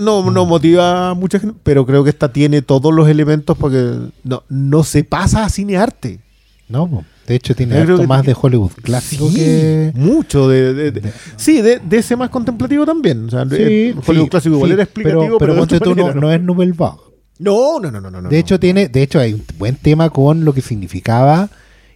No, 0.00 0.30
no 0.30 0.46
motiva 0.46 1.10
a 1.10 1.14
mucha 1.14 1.38
gente, 1.38 1.56
pero 1.62 1.84
creo 1.84 2.04
que 2.04 2.10
esta 2.10 2.32
tiene 2.32 2.62
todos 2.62 2.92
los 2.94 3.08
elementos 3.08 3.56
porque 3.58 3.98
no, 4.22 4.42
no 4.48 4.82
se 4.84 5.04
pasa 5.04 5.44
a 5.44 5.48
cinearte. 5.48 6.20
No. 6.68 7.04
De 7.26 7.34
hecho 7.34 7.54
tiene 7.54 7.84
que- 7.86 8.06
más 8.06 8.24
de 8.24 8.34
Hollywood 8.40 8.72
clásico 8.82 9.28
Sí, 9.28 9.36
que... 9.36 9.92
mucho 9.94 10.48
de, 10.48 10.74
de- 10.74 10.90
de- 10.92 11.00
de- 11.00 11.12
sí 11.36 11.62
de, 11.62 11.78
de 11.78 11.96
ese 11.98 12.16
más 12.16 12.28
contemplativo 12.30 12.84
también 12.84 13.26
o 13.26 13.30
sea, 13.30 13.46
eh, 13.52 13.94
Hollywood 14.06 14.24
sí, 14.26 14.30
clásico 14.30 14.54
igual 14.56 14.70
sí, 14.70 14.74
era 14.74 14.82
explicativo 14.84 15.20
pero, 15.38 15.54
pero, 15.54 15.66
pero 15.66 15.80
tú, 15.80 15.94
no, 16.20 16.30
es 16.32 16.40
Nouvelle 16.42 16.72
Vague. 16.72 16.98
no 17.38 17.80
no 17.80 17.90
no 17.90 18.00
no 18.00 18.10
no 18.10 18.28
De 18.28 18.38
hecho, 18.38 18.54
no. 18.56 18.60
tiene, 18.60 18.88
de 18.88 19.02
hecho, 19.02 19.18
hay 19.20 19.32
un 19.34 19.44
buen 19.58 19.76
tema 19.76 20.10
con 20.10 20.44
lo 20.44 20.52
que 20.54 20.60
significaba 20.60 21.48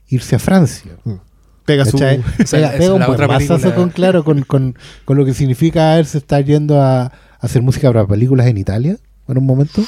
irse 0.09 0.37
a 0.37 0.39
Francia. 0.39 0.93
pega 1.65 1.85
su 1.85 1.99
Pega, 1.99 2.71
un 2.95 3.01
buen 3.07 3.19
película. 3.29 3.75
con, 3.75 3.91
claro, 3.91 4.25
con, 4.25 4.43
con, 4.43 4.75
con 5.05 5.17
lo 5.19 5.25
que 5.27 5.35
significa 5.35 5.93
haberse 5.93 6.19
estar 6.19 6.43
yendo 6.45 6.81
a, 6.81 7.03
a 7.03 7.13
hacer 7.41 7.61
música 7.63 7.93
para 7.93 8.07
películas 8.07 8.47
en 8.47 8.57
Italia 8.57 8.97
en 9.29 9.37
un 9.39 9.45
momento. 9.45 9.83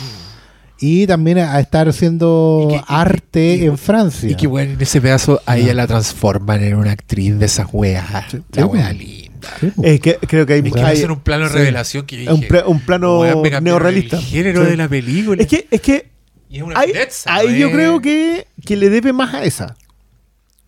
Y 0.81 1.07
también 1.07 1.39
a, 1.39 1.61
estar 1.61 1.89
haciendo 1.89 2.63
Y 2.65 2.69
que- 2.73 2.77
y- 2.77 2.85
arte 2.89 3.57
y- 3.57 3.65
en 3.67 3.77
Francia. 3.79 4.31
Y 4.31 4.35
que 4.35 4.47
bueno, 4.47 4.73
en 4.73 4.81
ese 4.81 5.01
pedazo 5.01 5.41
a 5.47 5.59
ella 5.59 5.75
la 5.75 5.87
transforman 5.87 6.63
en 6.63 6.75
una 6.77 6.93
actriz 6.93 7.39
de 7.39 7.47
esas 7.47 7.67
weas. 7.73 8.11
La 8.13 8.23
Sí, 8.31 8.35
wea 8.63 8.67
pues. 8.89 8.97
linda. 8.99 9.49
Sí, 9.61 9.67
po. 9.75 9.83
Es 9.85 10.01
que 10.01 10.15
creo 10.17 10.47
que 10.47 10.53
hay, 10.55 10.63
Es 10.65 10.73
que 10.73 10.81
hay- 10.81 10.97
hacen 10.97 11.11
un 11.11 11.21
plano 11.21 11.45
de 11.45 11.51
sí. 11.51 11.57
revelación 11.59 12.07
que 12.07 12.25
yo 12.25 12.31
un, 12.35 12.37
dije, 12.41 12.49
pla- 12.49 12.65
un 12.67 12.81
plano 12.81 13.21
"Weón, 13.21 13.43
me 13.43 13.51
cambiaron 13.51 13.65
neorrealista 13.83 14.17
El 14.17 14.23
género 14.23 14.65
Sí. 14.65 14.71
de 14.71 14.77
la 14.77 14.89
película. 14.89 15.43
es 15.43 15.49
que 15.49 15.67
es 15.71 15.81
que 15.81 16.11
Y 16.51 16.57
es 16.59 16.63
una 16.63 16.79
ahí, 16.81 16.93
pizza, 16.93 17.35
ahí 17.35 17.49
¿no 17.49 17.55
yo 17.57 17.67
es? 17.69 17.73
creo 17.75 18.01
que, 18.01 18.47
que 18.65 18.77
le 18.77 18.89
debe 18.91 19.13
más 19.13 19.35
a 19.35 19.45
esa 19.45 19.77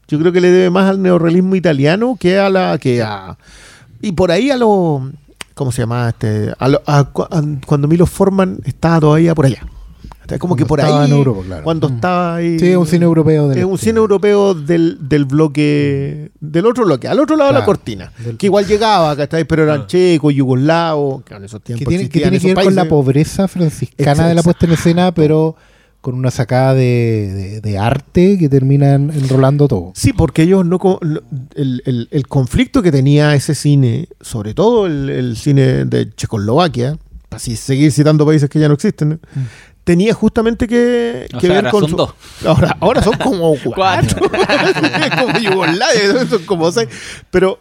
yo 0.08 0.18
creo 0.18 0.30
que 0.32 0.40
le 0.42 0.50
debe 0.50 0.68
más 0.70 0.90
al 0.90 1.00
neorrealismo 1.00 1.54
italiano 1.56 2.16
que 2.20 2.38
a 2.38 2.50
la 2.50 2.76
que 2.78 3.00
a 3.02 3.36
y 4.02 4.12
por 4.12 4.30
ahí 4.30 4.50
a 4.50 4.56
lo 4.58 5.10
¿cómo 5.54 5.72
se 5.72 5.82
llama 5.82 6.08
este 6.10 6.52
a 6.58 6.68
lo- 6.68 6.82
a- 6.86 7.04
cuando 7.66 7.88
Milo 7.88 8.04
Forman 8.06 8.58
estaba 8.64 9.00
todavía 9.00 9.34
por 9.34 9.46
allá 9.46 9.66
Está 10.34 10.40
como 10.40 10.56
que 10.56 10.66
por 10.66 10.80
estaba 10.80 11.02
ahí 11.04 11.10
en 11.10 11.16
Europa, 11.16 11.42
claro. 11.46 11.64
cuando 11.64 11.88
Mm. 11.88 11.94
estaba 11.94 12.34
ahí 12.36 12.58
Sí, 12.58 12.68
es 12.68 12.76
un 12.76 12.86
cine 12.86 13.04
europeo. 13.04 13.48
del 13.48 13.58
es 13.58 13.64
un 13.64 13.74
este. 13.74 13.86
cine 13.86 13.98
europeo 13.98 14.54
del, 14.54 14.98
del 15.08 15.24
bloque 15.24 16.30
del 16.40 16.66
otro 16.66 16.84
bloque 16.84 17.08
al 17.08 17.20
otro 17.20 17.36
lado 17.36 17.52
de 17.52 17.58
la 17.58 17.64
cortina 17.64 18.12
Del- 18.24 18.36
que 18.36 18.46
igual 18.46 18.66
llegaba 18.66 19.16
¿cachai? 19.16 19.44
pero 19.44 19.62
eran 19.64 19.82
Ah. 19.82 19.86
checos 19.86 20.34
yugoslavos 20.34 21.22
que 21.24 21.34
en 21.34 21.44
esos 21.44 21.60
que 21.60 21.66
tiempos 21.74 21.88
tiene, 21.88 22.04
que 22.08 22.20
tiene 22.20 22.30
que 22.30 22.36
esos 22.48 22.54
ver 22.56 22.64
con 22.64 22.74
la 22.74 22.88
pobreza 22.88 23.48
franciscana 23.48 24.10
Exacto. 24.12 24.28
de 24.28 24.34
la 24.34 24.42
puesta 24.42 24.66
en 24.66 24.72
escena, 24.72 25.12
pero 25.12 25.56
con 26.00 26.14
una 26.16 26.32
sacada 26.32 26.74
de, 26.74 26.80
de- 27.32 27.60
de 27.60 27.78
arte 27.78 28.36
que 28.36 28.48
terminan 28.48 29.10
enrolando 29.14 29.68
todo. 29.68 29.92
Sí, 29.94 30.12
porque 30.12 30.42
ellos 30.42 30.66
no. 30.66 30.80
El, 31.54 31.80
el- 31.86 32.08
el 32.10 32.26
conflicto 32.26 32.82
que 32.82 32.90
tenía 32.90 33.36
ese 33.36 33.54
cine, 33.54 34.08
sobre 34.20 34.52
todo 34.52 34.86
el, 34.86 35.08
el 35.08 35.36
cine 35.36 35.84
de 35.84 36.12
Checoslovaquia, 36.12 36.98
para 37.28 37.36
así 37.36 37.54
seguir 37.54 37.92
citando 37.92 38.26
países 38.26 38.50
que 38.50 38.58
ya 38.58 38.66
no 38.66 38.74
existen, 38.74 39.10
¿no? 39.10 39.18
Tenía 39.84 40.14
justamente 40.14 40.66
que, 40.68 41.28
O 41.34 41.38
que 41.38 41.46
sea, 41.46 41.56
ver 41.56 41.66
ahora 41.66 41.70
con. 41.70 41.80
son 41.82 41.90
su- 41.90 41.96
dos. 41.96 42.14
Ahora, 42.46 42.76
ahora 42.80 43.02
son 43.02 43.16
como 43.18 43.54
cuatro. 43.74 44.20
como 45.18 45.38
Yugoslavia, 45.38 46.26
son 46.28 46.44
como 46.44 46.70
seis. 46.72 46.88
Pero 47.30 47.58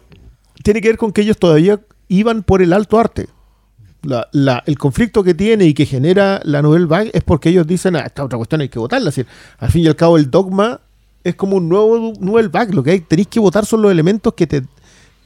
tiene 0.62 0.80
que 0.80 0.88
ver 0.88 0.98
con 0.98 1.12
que 1.12 1.22
ellos 1.22 1.36
todavía 1.38 1.80
iban 2.08 2.42
por 2.42 2.62
el 2.62 2.72
alto 2.72 2.98
arte. 2.98 3.28
La- 4.02 4.28
la- 4.32 4.62
el 4.66 4.78
conflicto 4.78 5.22
que 5.22 5.34
tiene 5.34 5.64
y 5.66 5.74
que 5.74 5.86
genera 5.86 6.40
la 6.44 6.60
Nouvelle 6.62 6.86
Vague 6.86 7.10
es 7.14 7.22
porque 7.22 7.48
ellos 7.50 7.66
dicen, 7.66 7.94
ah, 7.96 8.00
esta 8.06 8.24
otra 8.24 8.36
cuestión 8.36 8.60
hay 8.60 8.68
que 8.68 8.78
votarla. 8.78 9.10
Es 9.10 9.16
decir, 9.16 9.30
al 9.58 9.70
fin 9.70 9.84
y 9.84 9.88
al 9.88 9.96
cabo, 9.96 10.16
el 10.16 10.30
dogma 10.30 10.80
es 11.24 11.34
como 11.36 11.56
un 11.56 11.68
nuevo 11.68 12.12
Nouvelle 12.20 12.48
Vague. 12.48 12.72
Lo 12.74 12.82
que 12.82 12.90
hay, 12.92 13.00
tenéis 13.00 13.28
que 13.28 13.38
votar 13.40 13.64
son 13.64 13.80
los 13.82 13.90
elementos 13.92 14.34
que 14.34 14.46
te 14.46 14.62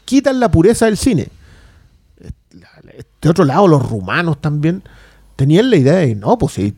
quitan 0.05 0.39
la 0.41 0.51
pureza 0.51 0.85
del 0.87 0.97
cine. 0.99 1.29
De 3.21 3.29
otro 3.29 3.45
lado, 3.45 3.67
los 3.69 3.89
rumanos 3.89 4.41
también 4.41 4.83
tenían 5.37 5.71
la 5.71 5.77
idea 5.77 5.95
de, 5.95 6.15
no, 6.15 6.37
pues 6.39 6.55
si 6.55 6.75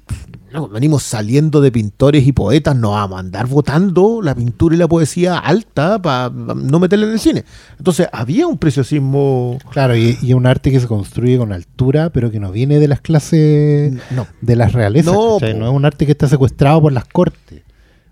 no, 0.53 0.69
venimos 0.69 1.03
saliendo 1.03 1.61
de 1.61 1.71
pintores 1.71 2.27
y 2.27 2.33
poetas, 2.33 2.75
nos 2.75 2.93
vamos 2.93 3.17
a 3.17 3.21
andar 3.21 3.47
votando 3.47 4.21
la 4.23 4.35
pintura 4.35 4.75
y 4.75 4.79
la 4.79 4.89
poesía 4.89 5.39
alta 5.39 6.01
para 6.01 6.31
no 6.31 6.79
meterla 6.81 7.07
en 7.07 7.13
el 7.13 7.21
cine. 7.21 7.45
Entonces, 7.79 8.09
había 8.13 8.47
un 8.47 8.57
preciosismo... 8.59 9.59
Claro, 9.71 9.95
y, 9.97 10.17
y 10.23 10.33
un 10.33 10.47
arte 10.47 10.71
que 10.71 10.81
se 10.81 10.87
construye 10.87 11.37
con 11.39 11.53
altura, 11.53 12.11
pero 12.11 12.31
que 12.31 12.41
no 12.41 12.51
viene 12.51 12.79
de 12.79 12.89
las 12.89 13.01
clases 13.01 13.93
No. 14.11 14.27
de 14.41 14.57
las 14.57 14.73
realezas. 14.73 15.13
No, 15.13 15.39
no 15.39 15.69
es 15.69 15.73
un 15.73 15.85
arte 15.85 16.07
que 16.07 16.13
está 16.13 16.29
secuestrado 16.29 16.81
por 16.81 16.93
las 16.93 17.05
cortes. 17.05 17.63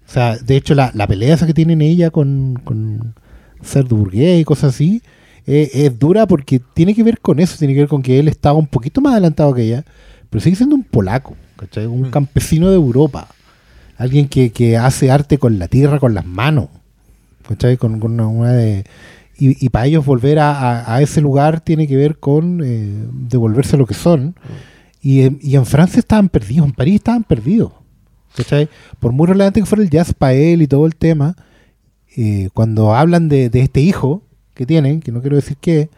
O 0.08 0.12
sea, 0.12 0.36
de 0.36 0.56
hecho, 0.56 0.74
la, 0.74 0.90
la 0.94 1.06
pelea 1.06 1.34
esa 1.34 1.46
que 1.46 1.54
tienen 1.54 1.80
ella 1.80 2.10
con, 2.10 2.60
con 2.64 3.14
burgués 3.88 4.40
y 4.40 4.44
cosas 4.44 4.74
así, 4.74 5.02
eh, 5.46 5.70
es 5.72 5.98
dura 5.98 6.26
porque 6.26 6.60
tiene 6.74 6.94
que 6.94 7.02
ver 7.02 7.20
con 7.20 7.40
eso, 7.40 7.56
tiene 7.58 7.74
que 7.74 7.80
ver 7.80 7.88
con 7.88 8.02
que 8.02 8.18
él 8.18 8.28
estaba 8.28 8.58
un 8.58 8.66
poquito 8.66 9.00
más 9.00 9.12
adelantado 9.12 9.54
que 9.54 9.62
ella, 9.62 9.84
pero 10.36 10.44
sigue 10.44 10.56
siendo 10.56 10.76
un 10.76 10.82
polaco, 10.84 11.34
¿cachai? 11.56 11.86
Un 11.86 12.10
campesino 12.10 12.68
de 12.68 12.74
Europa. 12.76 13.28
Alguien 13.96 14.28
que, 14.28 14.52
que 14.52 14.76
hace 14.76 15.10
arte 15.10 15.38
con 15.38 15.58
la 15.58 15.66
tierra, 15.66 15.98
con 15.98 16.12
las 16.12 16.26
manos. 16.26 16.68
¿cachai? 17.48 17.78
Con, 17.78 17.98
con 18.00 18.12
una, 18.12 18.26
una 18.26 18.52
de... 18.52 18.84
Y, 19.38 19.64
y 19.64 19.70
para 19.70 19.86
ellos 19.86 20.04
volver 20.04 20.38
a, 20.38 20.50
a- 20.82 20.94
a 20.96 21.00
ese 21.00 21.22
lugar 21.22 21.60
tiene 21.62 21.88
que 21.88 21.96
ver 21.96 22.18
con 22.18 22.60
eh, 22.62 23.06
devolverse 23.12 23.78
lo 23.78 23.86
que 23.86 23.94
son. 23.94 24.34
Y, 25.00 25.22
en- 25.22 25.38
y 25.40 25.56
en 25.56 25.64
Francia 25.64 26.00
estaban 26.00 26.28
perdidos, 26.28 26.66
en 26.66 26.74
París 26.74 26.96
estaban 26.96 27.24
perdidos. 27.24 27.72
¿cachai? 28.36 28.68
Por 29.00 29.12
muy 29.12 29.26
relevante 29.28 29.60
que 29.60 29.64
fuera 29.66 29.82
el 29.84 29.88
jazz 29.88 30.12
para 30.12 30.34
él 30.34 30.60
y 30.60 30.66
todo 30.66 30.84
el 30.84 30.96
tema, 30.96 31.34
eh, 32.14 32.50
cuando 32.52 32.94
hablan 32.94 33.30
de, 33.30 33.48
de 33.48 33.60
este 33.62 33.80
hijo 33.80 34.22
que 34.52 34.66
tienen, 34.66 35.00
que 35.00 35.12
no 35.12 35.22
quiero 35.22 35.36
decir 35.36 35.56
qué, 35.58 35.88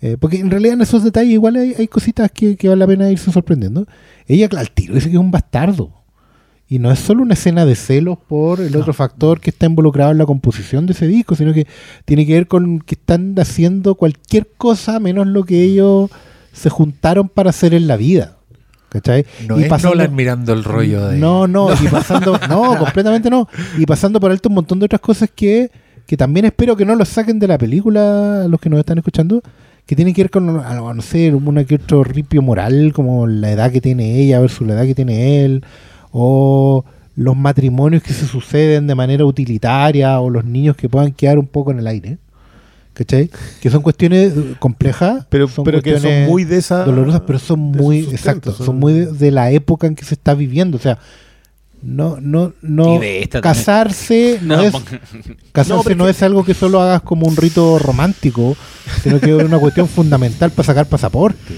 eh, 0.00 0.16
porque 0.18 0.38
en 0.38 0.50
realidad 0.50 0.74
en 0.74 0.80
esos 0.82 1.04
detalles 1.04 1.32
igual 1.32 1.56
hay, 1.56 1.74
hay 1.78 1.88
cositas 1.88 2.30
que, 2.30 2.56
que 2.56 2.68
vale 2.68 2.78
la 2.80 2.86
pena 2.86 3.10
irse 3.10 3.30
sorprendiendo. 3.32 3.86
Ella, 4.26 4.48
al 4.56 4.70
tiro, 4.70 4.94
dice 4.94 5.08
que 5.10 5.16
es 5.16 5.20
un 5.20 5.30
bastardo. 5.30 5.90
Y 6.68 6.78
no 6.78 6.92
es 6.92 7.00
solo 7.00 7.22
una 7.22 7.34
escena 7.34 7.64
de 7.66 7.74
celos 7.74 8.16
por 8.28 8.60
el 8.60 8.76
otro 8.76 8.92
factor 8.94 9.40
que 9.40 9.50
está 9.50 9.66
involucrado 9.66 10.12
en 10.12 10.18
la 10.18 10.24
composición 10.26 10.86
de 10.86 10.92
ese 10.92 11.08
disco, 11.08 11.34
sino 11.34 11.52
que 11.52 11.66
tiene 12.04 12.24
que 12.24 12.34
ver 12.34 12.46
con 12.46 12.78
que 12.78 12.94
están 12.94 13.34
haciendo 13.40 13.96
cualquier 13.96 14.48
cosa 14.56 15.00
menos 15.00 15.26
lo 15.26 15.42
que 15.42 15.62
ellos 15.64 16.10
se 16.52 16.70
juntaron 16.70 17.28
para 17.28 17.50
hacer 17.50 17.74
en 17.74 17.88
la 17.88 17.96
vida. 17.96 18.36
¿Cachai? 18.88 19.26
No 19.48 19.58
Y 19.58 19.64
es 19.64 19.68
pasando- 19.68 19.96
Nolan 19.96 20.14
mirando 20.14 20.52
el 20.52 20.62
rollo 20.64 21.08
de. 21.08 21.18
no, 21.18 21.46
no, 21.48 21.72
y 21.72 21.88
pasando, 21.88 22.38
no, 22.48 22.76
completamente 22.78 23.30
no. 23.30 23.48
Y 23.76 23.84
pasando 23.86 24.20
por 24.20 24.30
alto 24.30 24.48
un 24.48 24.54
montón 24.56 24.78
de 24.78 24.84
otras 24.86 25.00
cosas 25.00 25.28
que, 25.34 25.70
que 26.06 26.16
también 26.16 26.46
espero 26.46 26.76
que 26.76 26.84
no 26.84 26.94
los 26.94 27.08
saquen 27.08 27.38
de 27.40 27.48
la 27.48 27.58
película 27.58 28.46
los 28.48 28.60
que 28.60 28.70
nos 28.70 28.78
están 28.80 28.98
escuchando, 28.98 29.42
que 29.90 29.96
tienen 29.96 30.14
que 30.14 30.22
ver 30.22 30.30
con, 30.30 30.46
no 30.46 31.02
sé, 31.02 31.34
una 31.34 31.64
que 31.64 31.74
otro 31.74 32.04
ripio 32.04 32.42
moral, 32.42 32.92
como 32.94 33.26
la 33.26 33.50
edad 33.50 33.72
que 33.72 33.80
tiene 33.80 34.20
ella 34.20 34.38
versus 34.38 34.64
la 34.64 34.74
edad 34.74 34.84
que 34.84 34.94
tiene 34.94 35.44
él, 35.44 35.64
o 36.12 36.84
los 37.16 37.36
matrimonios 37.36 38.00
que 38.00 38.12
se 38.12 38.24
suceden 38.24 38.86
de 38.86 38.94
manera 38.94 39.24
utilitaria, 39.24 40.20
o 40.20 40.30
los 40.30 40.44
niños 40.44 40.76
que 40.76 40.88
puedan 40.88 41.10
quedar 41.10 41.40
un 41.40 41.48
poco 41.48 41.72
en 41.72 41.80
el 41.80 41.88
aire. 41.88 42.18
¿Cachai? 42.92 43.30
Que 43.60 43.68
son 43.68 43.82
cuestiones 43.82 44.32
complejas, 44.60 45.26
Pero, 45.28 45.48
son 45.48 45.64
pero 45.64 45.82
que 45.82 45.98
son 45.98 46.26
muy 46.26 46.44
de 46.44 46.58
esa... 46.58 46.84
dolorosas, 46.84 47.22
pero 47.26 47.40
son 47.40 47.58
muy, 47.58 47.98
exacto, 48.12 48.52
son, 48.52 48.66
son- 48.66 48.78
muy 48.78 48.92
de, 48.92 49.06
de 49.06 49.30
la 49.32 49.50
época 49.50 49.88
en 49.88 49.96
que 49.96 50.04
se 50.04 50.14
está 50.14 50.34
viviendo. 50.34 50.76
O 50.76 50.80
sea, 50.80 50.98
no, 51.82 52.18
no, 52.20 52.52
no 52.62 53.00
casarse 53.40 54.38
no, 54.42 54.56
No, 54.56 54.62
es 54.62 54.74
casarse 55.52 55.94
No, 55.94 56.08
es 56.08 56.22
algo 56.22 56.44
que 56.44 56.54
solo 56.54 56.80
hagas 56.80 57.02
como 57.02 57.26
un 57.26 57.36
rito 57.36 57.78
romántico, 57.78 58.56
sino 59.02 59.18
que 59.20 59.36
es 59.36 59.42
una 59.44 59.58
cuestión 59.58 59.88
fundamental 59.88 60.50
para 60.50 60.66
sacar 60.66 60.86
pasaporte. 60.86 61.54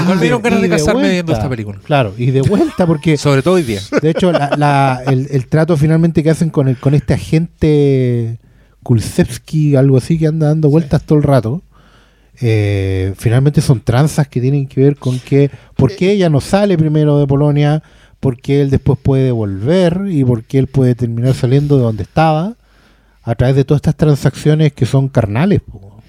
Igual 0.00 0.16
me 0.16 0.22
dieron 0.22 0.40
ganas 0.40 0.62
de 0.62 0.68
casarme 0.70 0.92
vuelta. 1.00 1.12
viendo 1.12 1.32
esta 1.34 1.48
película. 1.48 1.78
Claro, 1.84 2.14
y 2.16 2.30
de 2.30 2.40
vuelta 2.40 2.86
porque 2.86 3.16
Sobre 3.18 3.42
todo 3.42 3.54
hoy 3.54 3.62
día. 3.64 3.80
de 4.00 4.10
hecho, 4.10 4.32
la- 4.32 4.54
la- 4.56 5.02
el, 5.06 5.28
el 5.30 5.46
trato 5.46 5.76
finalmente 5.76 6.22
que 6.22 6.30
hacen 6.30 6.48
con 6.48 6.68
el 6.68 6.78
con 6.78 6.94
este 6.94 7.12
agente 7.14 8.38
Kulsevsky, 8.82 9.76
algo 9.76 9.96
así, 9.98 10.18
que 10.18 10.26
anda 10.26 10.48
dando 10.48 10.68
vueltas 10.70 11.02
todo 11.02 11.18
el 11.18 11.24
rato, 11.24 11.62
eh, 12.40 13.14
finalmente 13.16 13.60
son 13.60 13.80
tranzas 13.80 14.26
que 14.28 14.40
tienen 14.40 14.66
que 14.66 14.80
ver 14.80 14.96
con 14.96 15.18
que 15.18 15.50
por 15.76 15.94
qué 15.94 16.12
ella 16.12 16.28
no 16.30 16.40
sale 16.40 16.76
primero 16.78 17.18
de 17.18 17.26
Polonia, 17.26 17.82
por 18.24 18.40
qué 18.40 18.62
él 18.62 18.70
después 18.70 18.98
puede 18.98 19.30
volver 19.32 20.06
y 20.08 20.24
por 20.24 20.44
qué 20.44 20.58
él 20.58 20.66
puede 20.66 20.94
terminar 20.94 21.34
saliendo 21.34 21.76
de 21.76 21.82
donde 21.82 22.02
estaba 22.04 22.56
a 23.22 23.34
través 23.34 23.54
de 23.54 23.64
todas 23.66 23.80
estas 23.80 23.96
transacciones 23.96 24.72
que 24.72 24.86
son 24.86 25.08
carnales. 25.08 25.60
po. 25.60 26.02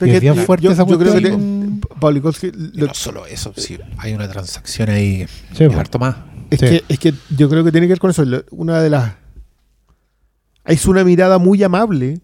Y 0.00 0.10
es 0.10 0.20
bien 0.22 0.34
fuerte 0.34 0.64
yo, 0.64 0.72
esa 0.72 0.86
yo 0.86 0.98
creo 0.98 1.12
que 1.14 1.20
cuestión. 1.20 1.80
te- 1.80 1.94
Paulikovsky, 2.00 2.46
Y 2.48 2.80
lo- 2.80 2.86
no 2.86 2.94
solo 2.94 3.26
eso, 3.26 3.52
sí, 3.56 3.78
hay 3.98 4.14
una 4.14 4.28
transacción 4.28 4.88
ahí. 4.88 5.26
Sí, 5.54 5.64
es 5.64 5.74
harto 5.76 5.98
más. 5.98 6.16
Es, 6.50 6.58
Sí. 6.58 6.66
que, 6.66 6.84
es 6.88 6.98
que 6.98 7.14
yo 7.36 7.48
creo 7.50 7.62
que 7.64 7.70
tiene 7.70 7.86
que 7.86 7.92
ver 7.92 8.00
con 8.00 8.10
eso. 8.10 8.24
Una 8.50 8.80
de 8.80 8.88
las. 8.90 9.12
Es 10.64 10.86
una 10.86 11.04
mirada 11.04 11.36
muy 11.38 11.62
amable, 11.62 12.20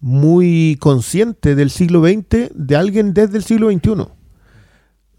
muy 0.00 0.76
consciente 0.80 1.54
del 1.54 1.70
siglo 1.70 2.02
XX 2.02 2.50
de 2.54 2.76
alguien 2.76 3.12
desde 3.12 3.36
el 3.38 3.44
siglo 3.44 3.70
XXI. 3.70 4.06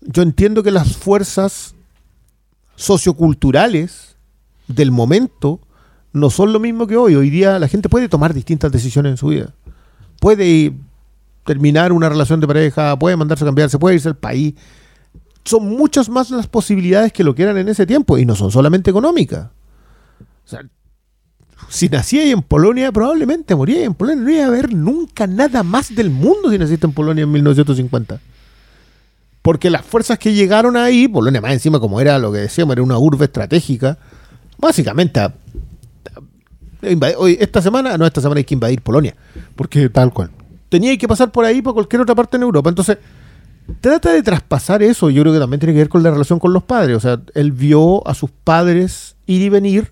Yo 0.02 0.22
entiendo 0.24 0.64
que 0.64 0.72
las 0.72 0.96
fuerzas 0.98 1.73
socioculturales 2.76 4.18
del 4.68 4.92
momento 4.92 5.60
no 6.12 6.30
son 6.30 6.54
lo 6.54 6.60
mismo 6.60 6.88
que 6.88 6.96
hoy. 6.96 7.16
Hoy 7.16 7.30
día 7.30 7.60
la 7.60 7.68
gente 7.68 7.90
puede 7.90 8.08
tomar 8.08 8.34
distintas 8.34 8.72
decisiones 8.72 9.12
en 9.12 9.18
su 9.18 9.28
vida. 9.28 9.54
Puede 10.20 10.74
terminar 11.44 11.92
una 11.92 12.08
relación 12.08 12.40
de 12.40 12.48
pareja, 12.48 12.98
puede 12.98 13.18
mandarse 13.18 13.44
a 13.44 13.48
cambiar, 13.48 13.70
se 13.70 13.80
puede 13.80 13.96
irse 13.96 14.10
al 14.10 14.16
país. 14.16 14.54
Son 15.44 15.68
muchas 15.68 16.08
más 16.08 16.30
las 16.30 16.48
posibilidades 16.48 17.12
que 17.12 17.24
lo 17.24 17.36
que 17.36 17.44
eran 17.44 17.58
en 17.58 17.68
ese 17.68 17.86
tiempo 17.86 18.18
y 18.18 18.26
no 18.26 18.36
son 18.36 18.52
solamente 18.52 18.90
económicas. 18.90 19.50
Si 21.70 21.90
nacía 21.90 22.30
en 22.30 22.42
Polonia, 22.42 22.92
probablemente 22.92 23.56
moría 23.56 23.84
en 23.84 23.94
Polonia. 23.94 24.24
No 24.24 24.32
iba 24.32 24.44
a 24.44 24.48
haber 24.48 24.74
nunca 24.74 25.28
nada 25.28 25.64
más 25.64 25.94
del 25.94 26.10
mundo 26.10 26.52
si 26.52 26.58
naciste 26.58 26.86
en 26.86 26.94
Polonia 26.94 27.24
en 27.24 27.32
1950. 27.32 28.20
Porque 29.44 29.70
las 29.70 29.86
fuerzas 29.86 30.18
que 30.18 30.34
llegaron 30.34 30.76
ahí, 30.76 31.08
Polonia 31.08 31.42
más 31.42 31.54
encima 31.54 31.80
como 31.80 32.02
era 32.02 32.18
lo 32.18 32.32
que 32.32 32.40
decíamos, 32.40 32.74
era 32.74 32.82
una 32.82 32.98
urbe 32.98 33.26
estratégica, 33.26 33.98
básicamente 34.58 35.20
a- 35.20 35.34
a 36.82 36.90
invadir- 36.90 37.16
hoy, 37.20 37.38
esta 37.40 37.62
semana, 37.62 37.98
no, 37.98 38.06
esta 38.08 38.22
semana 38.22 38.40
hay 38.40 38.46
que 38.46 38.56
invadir 38.56 38.82
Polonia. 38.82 39.16
Porque 39.56 39.90
Tal 39.90 40.12
cual. 40.12 40.32
tenía 40.70 40.98
que 40.98 41.08
pasar 41.08 41.32
por 41.32 41.46
ahí 41.46 41.62
para 41.62 41.74
cualquier 41.76 42.02
otra 42.02 42.16
parte 42.16 42.38
en 42.38 42.44
Europa. 42.44 42.70
Entonces, 42.70 42.98
trata 43.82 44.12
de 44.14 44.24
traspasar 44.24 44.82
eso. 44.82 45.10
Yo 45.10 45.22
creo 45.22 45.34
que 45.34 45.40
también 45.40 45.60
tiene 45.60 45.74
que 45.74 45.80
ver 45.80 45.90
con 45.90 46.02
la 46.04 46.10
relación 46.12 46.40
con 46.40 46.52
los 46.54 46.64
padres. 46.64 46.98
O 46.98 47.00
sea, 47.00 47.22
él 47.36 47.52
vio 47.52 48.06
a 48.08 48.14
sus 48.16 48.32
padres 48.44 49.16
ir 49.28 49.42
y 49.42 49.50
venir 49.50 49.92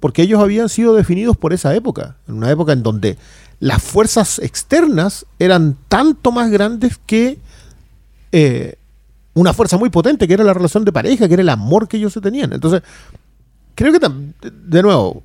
porque 0.00 0.22
ellos 0.22 0.40
habían 0.40 0.68
sido 0.68 0.94
definidos 0.94 1.36
por 1.36 1.52
esa 1.52 1.74
época. 1.74 2.16
En 2.26 2.34
una 2.36 2.50
época 2.50 2.72
en 2.72 2.82
donde 2.82 3.16
las 3.60 3.82
fuerzas 3.82 4.38
externas 4.38 5.26
eran 5.38 5.76
tanto 5.88 6.32
más 6.32 6.50
grandes 6.50 6.98
que 7.06 7.38
eh, 8.32 8.74
una 9.40 9.52
fuerza 9.52 9.76
muy 9.78 9.90
potente, 9.90 10.26
que 10.28 10.34
era 10.34 10.44
la 10.44 10.54
relación 10.54 10.84
de 10.84 10.92
pareja, 10.92 11.26
que 11.28 11.34
era 11.34 11.42
el 11.42 11.48
amor 11.48 11.88
que 11.88 11.96
ellos 11.96 12.12
se 12.12 12.20
tenían. 12.20 12.52
Entonces, 12.52 12.82
creo 13.74 13.92
que, 13.92 14.00
de 14.50 14.82
nuevo, 14.82 15.22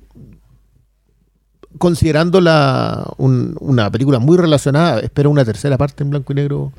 considerando 1.78 2.40
la, 2.40 3.04
un- 3.18 3.56
una 3.60 3.90
película 3.90 4.18
muy 4.18 4.36
relacionada, 4.36 5.00
espero 5.00 5.30
una 5.30 5.44
tercera 5.44 5.76
parte 5.76 6.02
en 6.04 6.10
blanco 6.10 6.32
y 6.32 6.36
negro 6.36 6.72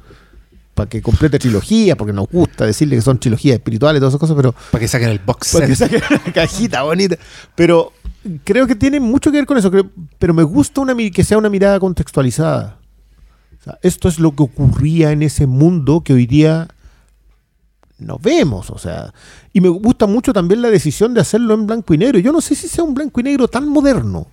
para 0.73 0.89
que 0.89 1.01
complete 1.01 1.39
trilogía, 1.39 1.95
porque 1.95 2.11
nos 2.13 2.27
gusta 2.27 2.65
decirle 2.65 2.95
que 2.97 3.01
son 3.01 3.17
trilogías 3.19 3.55
espirituales 3.55 3.97
y 3.97 4.01
todas 4.01 4.11
esas 4.13 4.19
cosas, 4.19 4.35
pero 4.35 4.53
Para 4.71 4.79
que 4.81 4.87
saquen 4.87 5.09
el 5.09 5.19
box 5.19 5.53
para 5.53 5.67
que 5.67 5.75
set. 5.75 5.89
saque 6.01 6.15
una 6.23 6.33
cajita 6.33 6.83
bonita. 6.83 7.17
Pero 7.55 7.93
creo 8.43 8.67
que 8.67 8.75
tiene 8.75 8.99
mucho 8.99 9.31
que 9.31 9.37
ver 9.37 9.45
con 9.45 9.57
eso, 9.57 9.71
creo- 9.71 9.89
pero 10.19 10.33
me 10.33 10.43
gusta 10.43 10.81
una, 10.81 10.93
que 10.95 11.23
sea 11.23 11.37
una 11.37 11.49
mirada 11.49 11.79
contextualizada. 11.79 12.77
O 13.59 13.63
sea, 13.63 13.79
esto 13.83 14.07
es 14.09 14.19
lo 14.19 14.35
que 14.35 14.43
ocurría 14.43 15.11
en 15.11 15.23
ese 15.23 15.47
mundo 15.47 16.01
que 16.03 16.13
hoy 16.13 16.25
día 16.25 16.67
no 18.05 18.19
vemos, 18.21 18.69
o 18.69 18.77
sea, 18.77 19.13
y 19.51 19.59
me 19.61 19.67
gusta 19.69 20.05
mucho 20.07 20.31
también 20.31 20.61
la 20.61 20.69
decisión 20.69 21.13
de 21.13 21.21
hacerlo 21.21 21.53
en 21.55 21.65
blanco 21.67 21.93
y 21.93 21.97
negro. 21.97 22.19
Yo 22.19 22.31
no 22.31 22.39
sé 22.39 22.55
si 22.55 22.67
sea 22.67 22.83
un 22.83 22.93
blanco 22.93 23.19
y 23.19 23.23
negro 23.23 23.47
tan 23.47 23.67
moderno. 23.67 24.27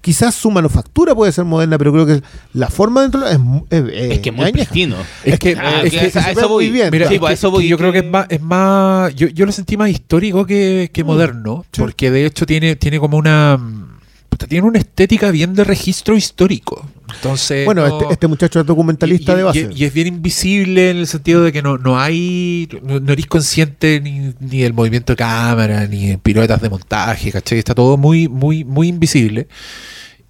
Quizás 0.00 0.34
su 0.34 0.50
manufactura 0.50 1.14
puede 1.14 1.30
ser 1.30 1.44
moderna, 1.44 1.78
pero 1.78 1.92
creo 1.92 2.04
que 2.06 2.22
la 2.54 2.68
forma 2.68 3.02
dentro 3.02 3.24
es, 3.24 3.38
mu- 3.38 3.64
es, 3.70 3.84
Es 3.88 4.18
que 4.18 4.30
es 4.30 4.34
muy 4.36 4.46
añeja. 4.46 4.68
pristino. 4.68 4.96
Es 5.24 5.38
que, 5.38 5.56
Ah, 5.56 5.82
es 5.84 5.92
que 5.92 6.10
que- 6.10 6.18
a- 6.18 6.30
eso 6.32 6.48
voy. 6.48 6.64
muy 6.66 6.72
bien. 6.72 6.88
Mira, 6.90 7.06
Sí, 7.06 7.14
es 7.14 7.20
pues, 7.20 7.28
que- 7.28 7.32
a 7.32 7.34
eso 7.34 7.50
voy, 7.52 7.62
que 7.62 7.68
yo 7.68 7.78
creo 7.78 7.92
que 7.92 8.00
que- 8.00 8.06
es 8.06 8.12
más, 8.12 8.26
es 8.28 8.40
más 8.42 9.14
yo, 9.14 9.28
yo 9.28 9.46
lo 9.46 9.52
sentí 9.52 9.76
más 9.76 9.90
histórico 9.90 10.44
que, 10.44 10.90
que 10.92 11.04
moderno, 11.04 11.64
Sí. 11.72 11.80
porque 11.80 12.10
de 12.10 12.26
hecho 12.26 12.46
tiene, 12.46 12.74
tiene 12.74 12.98
como 12.98 13.16
una 13.16 13.56
tiene 14.46 14.66
una 14.66 14.78
estética 14.78 15.30
bien 15.30 15.54
de 15.54 15.64
registro 15.64 16.16
histórico. 16.16 16.86
Entonces, 17.14 17.64
Bueno, 17.66 17.86
no- 17.86 18.00
este, 18.00 18.12
este 18.14 18.26
muchacho 18.26 18.60
es 18.60 18.66
documentalista 18.66 19.32
y, 19.32 19.34
y- 19.34 19.36
de 19.38 19.42
base. 19.42 19.68
y- 19.74 19.82
y 19.82 19.84
es 19.84 19.92
bien 19.92 20.06
invisible 20.06 20.90
en 20.90 20.96
el 20.98 21.06
sentido 21.06 21.42
de 21.44 21.52
que 21.52 21.62
no, 21.62 21.78
no 21.78 21.98
hay, 22.00 22.68
no, 22.82 23.00
no 23.00 23.12
eres 23.12 23.26
consciente 23.26 24.00
ni, 24.00 24.32
ni 24.40 24.60
del 24.62 24.72
movimiento 24.72 25.12
de 25.12 25.16
cámara, 25.18 25.86
ni 25.86 26.08
de 26.08 26.18
piruetas 26.18 26.60
de 26.62 26.70
montaje, 26.70 27.30
¿cachai? 27.32 27.58
Está 27.58 27.74
todo 27.74 27.96
muy, 27.96 28.28
muy, 28.28 28.64
muy 28.64 28.88
invisible 28.88 29.46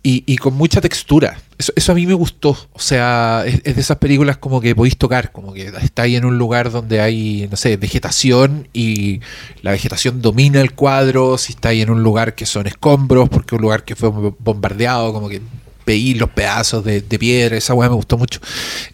y, 0.02 0.24
y 0.26 0.36
con 0.36 0.54
mucha 0.54 0.80
textura. 0.80 1.38
Eso, 1.58 1.72
eso 1.76 1.92
a 1.92 1.94
mí 1.94 2.06
me 2.06 2.14
gustó. 2.14 2.56
O 2.72 2.80
sea, 2.80 3.44
es, 3.46 3.60
es 3.64 3.76
de 3.76 3.80
esas 3.80 3.98
películas 3.98 4.36
como 4.36 4.60
que 4.60 4.74
podéis 4.74 4.96
tocar, 4.96 5.30
como 5.30 5.52
que 5.52 5.72
está 5.80 6.02
ahí 6.02 6.16
en 6.16 6.24
un 6.24 6.38
lugar 6.38 6.70
donde 6.72 7.00
hay, 7.00 7.46
no 7.50 7.56
sé, 7.56 7.76
vegetación 7.76 8.68
y 8.72 9.20
la 9.62 9.70
vegetación 9.70 10.20
domina 10.20 10.60
el 10.60 10.72
cuadro. 10.72 11.38
Si 11.38 11.52
está 11.52 11.68
ahí 11.68 11.82
en 11.82 11.90
un 11.90 12.02
lugar 12.02 12.34
que 12.34 12.46
son 12.46 12.66
escombros, 12.66 13.28
porque 13.28 13.54
un 13.54 13.62
lugar 13.62 13.84
que 13.84 13.94
fue 13.94 14.10
bombardeado, 14.10 15.12
como 15.12 15.28
que 15.28 15.40
veí 15.86 16.14
los 16.14 16.30
pedazos 16.30 16.84
de, 16.84 17.00
de 17.00 17.18
piedra. 17.18 17.56
Esa 17.56 17.74
weá 17.74 17.88
me 17.88 17.94
gustó 17.96 18.18
mucho. 18.18 18.40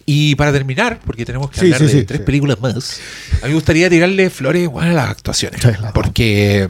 Y 0.05 0.35
para 0.35 0.51
terminar, 0.51 0.99
porque 1.05 1.25
tenemos 1.25 1.49
que 1.49 1.59
Sí, 1.59 1.65
hablar 1.67 1.79
sí, 1.79 1.85
de 1.85 1.91
sí, 1.91 2.03
tres 2.03 2.21
películas 2.21 2.59
más, 2.61 2.99
a 3.41 3.45
mí 3.45 3.49
me 3.49 3.55
gustaría 3.55 3.89
tirarle 3.89 4.29
flores 4.29 4.63
igual 4.63 4.89
a 4.89 4.93
las 4.93 5.09
actuaciones. 5.09 5.61
Porque, 5.93 6.69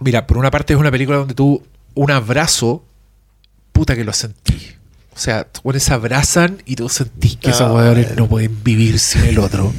mira, 0.00 0.26
por 0.26 0.38
una 0.38 0.50
parte 0.50 0.72
es 0.72 0.78
una 0.78 0.90
película 0.90 1.18
donde 1.18 1.34
tú 1.34 1.62
un 1.94 2.10
abrazo, 2.10 2.84
puta 3.72 3.94
que 3.96 4.04
lo 4.04 4.12
sentí. 4.12 4.54
O 5.14 5.18
sea, 5.18 5.44
tú 5.44 5.60
se 5.78 5.92
abrazan 5.92 6.62
y 6.64 6.76
tú 6.76 6.88
sentís 6.88 7.36
que 7.36 7.50
esos 7.50 7.62
Ah, 7.62 7.72
hueones 7.72 8.16
no 8.16 8.26
pueden 8.26 8.62
vivir 8.64 8.98
sin 8.98 9.22
el 9.24 9.38
otro. 9.38 9.72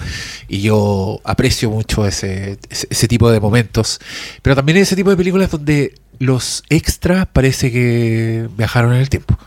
Y 0.48 0.62
yo 0.62 1.20
aprecio 1.24 1.72
mucho 1.72 2.06
ese, 2.06 2.60
ese, 2.70 2.88
ese 2.90 3.08
tipo 3.08 3.32
de 3.32 3.40
momentos. 3.40 4.00
Pero 4.42 4.56
también 4.56 4.78
ese 4.78 4.96
tipo 4.96 5.10
de 5.10 5.18
películas 5.18 5.50
donde 5.50 5.96
los 6.20 6.64
extras 6.70 7.26
parece 7.32 7.72
que 7.72 8.48
viajaron 8.56 8.94
en 8.94 9.00
el 9.02 9.10
tiempo. 9.10 9.38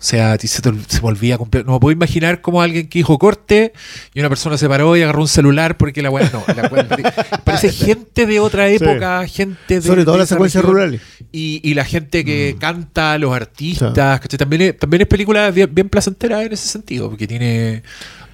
O 0.00 0.02
sea, 0.02 0.32
a 0.32 0.38
ti 0.38 0.48
se, 0.48 0.62
te, 0.62 0.72
se 0.88 1.00
volvía 1.00 1.36
completo. 1.36 1.66
No 1.66 1.74
me 1.74 1.80
puedo 1.80 1.92
imaginar 1.92 2.40
como 2.40 2.62
alguien 2.62 2.88
que 2.88 3.00
dijo 3.00 3.18
corte 3.18 3.74
y 4.14 4.20
una 4.20 4.30
persona 4.30 4.56
se 4.56 4.66
paró 4.66 4.96
y 4.96 5.02
agarró 5.02 5.20
un 5.20 5.28
celular 5.28 5.76
porque 5.76 6.00
la 6.00 6.08
weá 6.08 6.30
no. 6.32 6.42
La 6.54 6.70
parece 7.44 7.70
gente 7.72 8.24
de 8.24 8.40
otra 8.40 8.68
época, 8.68 9.26
gente 9.28 9.74
de. 9.74 9.82
Sobre 9.82 10.04
todo 10.04 10.14
de 10.14 10.20
las 10.20 10.28
secuencias 10.30 10.62
región. 10.64 10.74
rurales. 10.76 11.00
Y, 11.32 11.60
y 11.62 11.74
la 11.74 11.84
gente 11.84 12.24
que 12.24 12.54
Mm. 12.56 12.58
canta, 12.58 13.18
los 13.18 13.34
artistas. 13.34 14.20
También 14.38 14.62
es, 14.62 14.78
también 14.78 15.02
es 15.02 15.06
película 15.06 15.50
bien, 15.50 15.68
bien 15.74 15.88
placentera 15.90 16.42
en 16.42 16.52
ese 16.54 16.66
sentido, 16.66 17.10
porque 17.10 17.26
tiene 17.28 17.82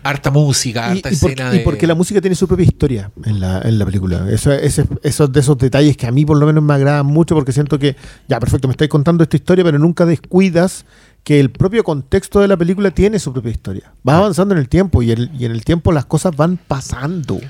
harta 0.05 0.31
música, 0.31 0.93
harta 0.93 1.11
y 1.11 1.15
escena 1.15 1.53
y 1.53 1.59
de... 1.59 1.65
porque 1.65 1.85
la 1.89 1.97
música 1.97 2.21
tiene 2.21 2.37
su 2.37 2.47
propia 2.47 2.65
historia 2.65 3.11
en 3.25 3.41
la, 3.41 3.61
en 3.63 3.77
la 3.77 3.85
película. 3.85 4.25
Eso, 4.31 4.53
ese- 4.53 4.85
esos 5.03 5.33
de 5.33 5.41
esos 5.41 5.59
detalles 5.59 5.97
que 5.97 6.07
a 6.07 6.13
mí 6.13 6.25
por 6.25 6.37
lo 6.39 6.47
menos 6.47 6.63
me 6.63 6.75
agradan 6.75 7.07
mucho 7.07 7.35
porque 7.35 7.51
siento 7.51 7.77
que, 7.81 7.97
ya, 8.29 8.39
perfecto, 8.39 8.69
me 8.69 8.73
estáis 8.73 8.89
contando 8.89 9.25
esta 9.25 9.35
historia, 9.37 9.65
pero 9.65 9.81
nunca 9.81 10.07
descuidas 10.07 10.85
que 11.27 11.41
el 11.41 11.51
propio 11.51 11.83
contexto 11.83 12.39
de 12.39 12.47
la 12.47 12.57
película 12.57 12.93
tiene 12.93 13.19
su 13.19 13.33
propia 13.33 13.51
historia. 13.51 13.83
Ah. 13.89 13.95
Va 14.09 14.19
avanzando 14.19 14.55
en 14.55 14.61
el 14.61 14.69
tiempo 14.69 15.03
y, 15.03 15.11
el- 15.11 15.29
y 15.37 15.45
en 15.45 15.51
el 15.51 15.65
tiempo 15.65 15.91
las 15.91 16.05
cosas 16.07 16.37
van 16.37 16.57
pasando. 16.57 17.41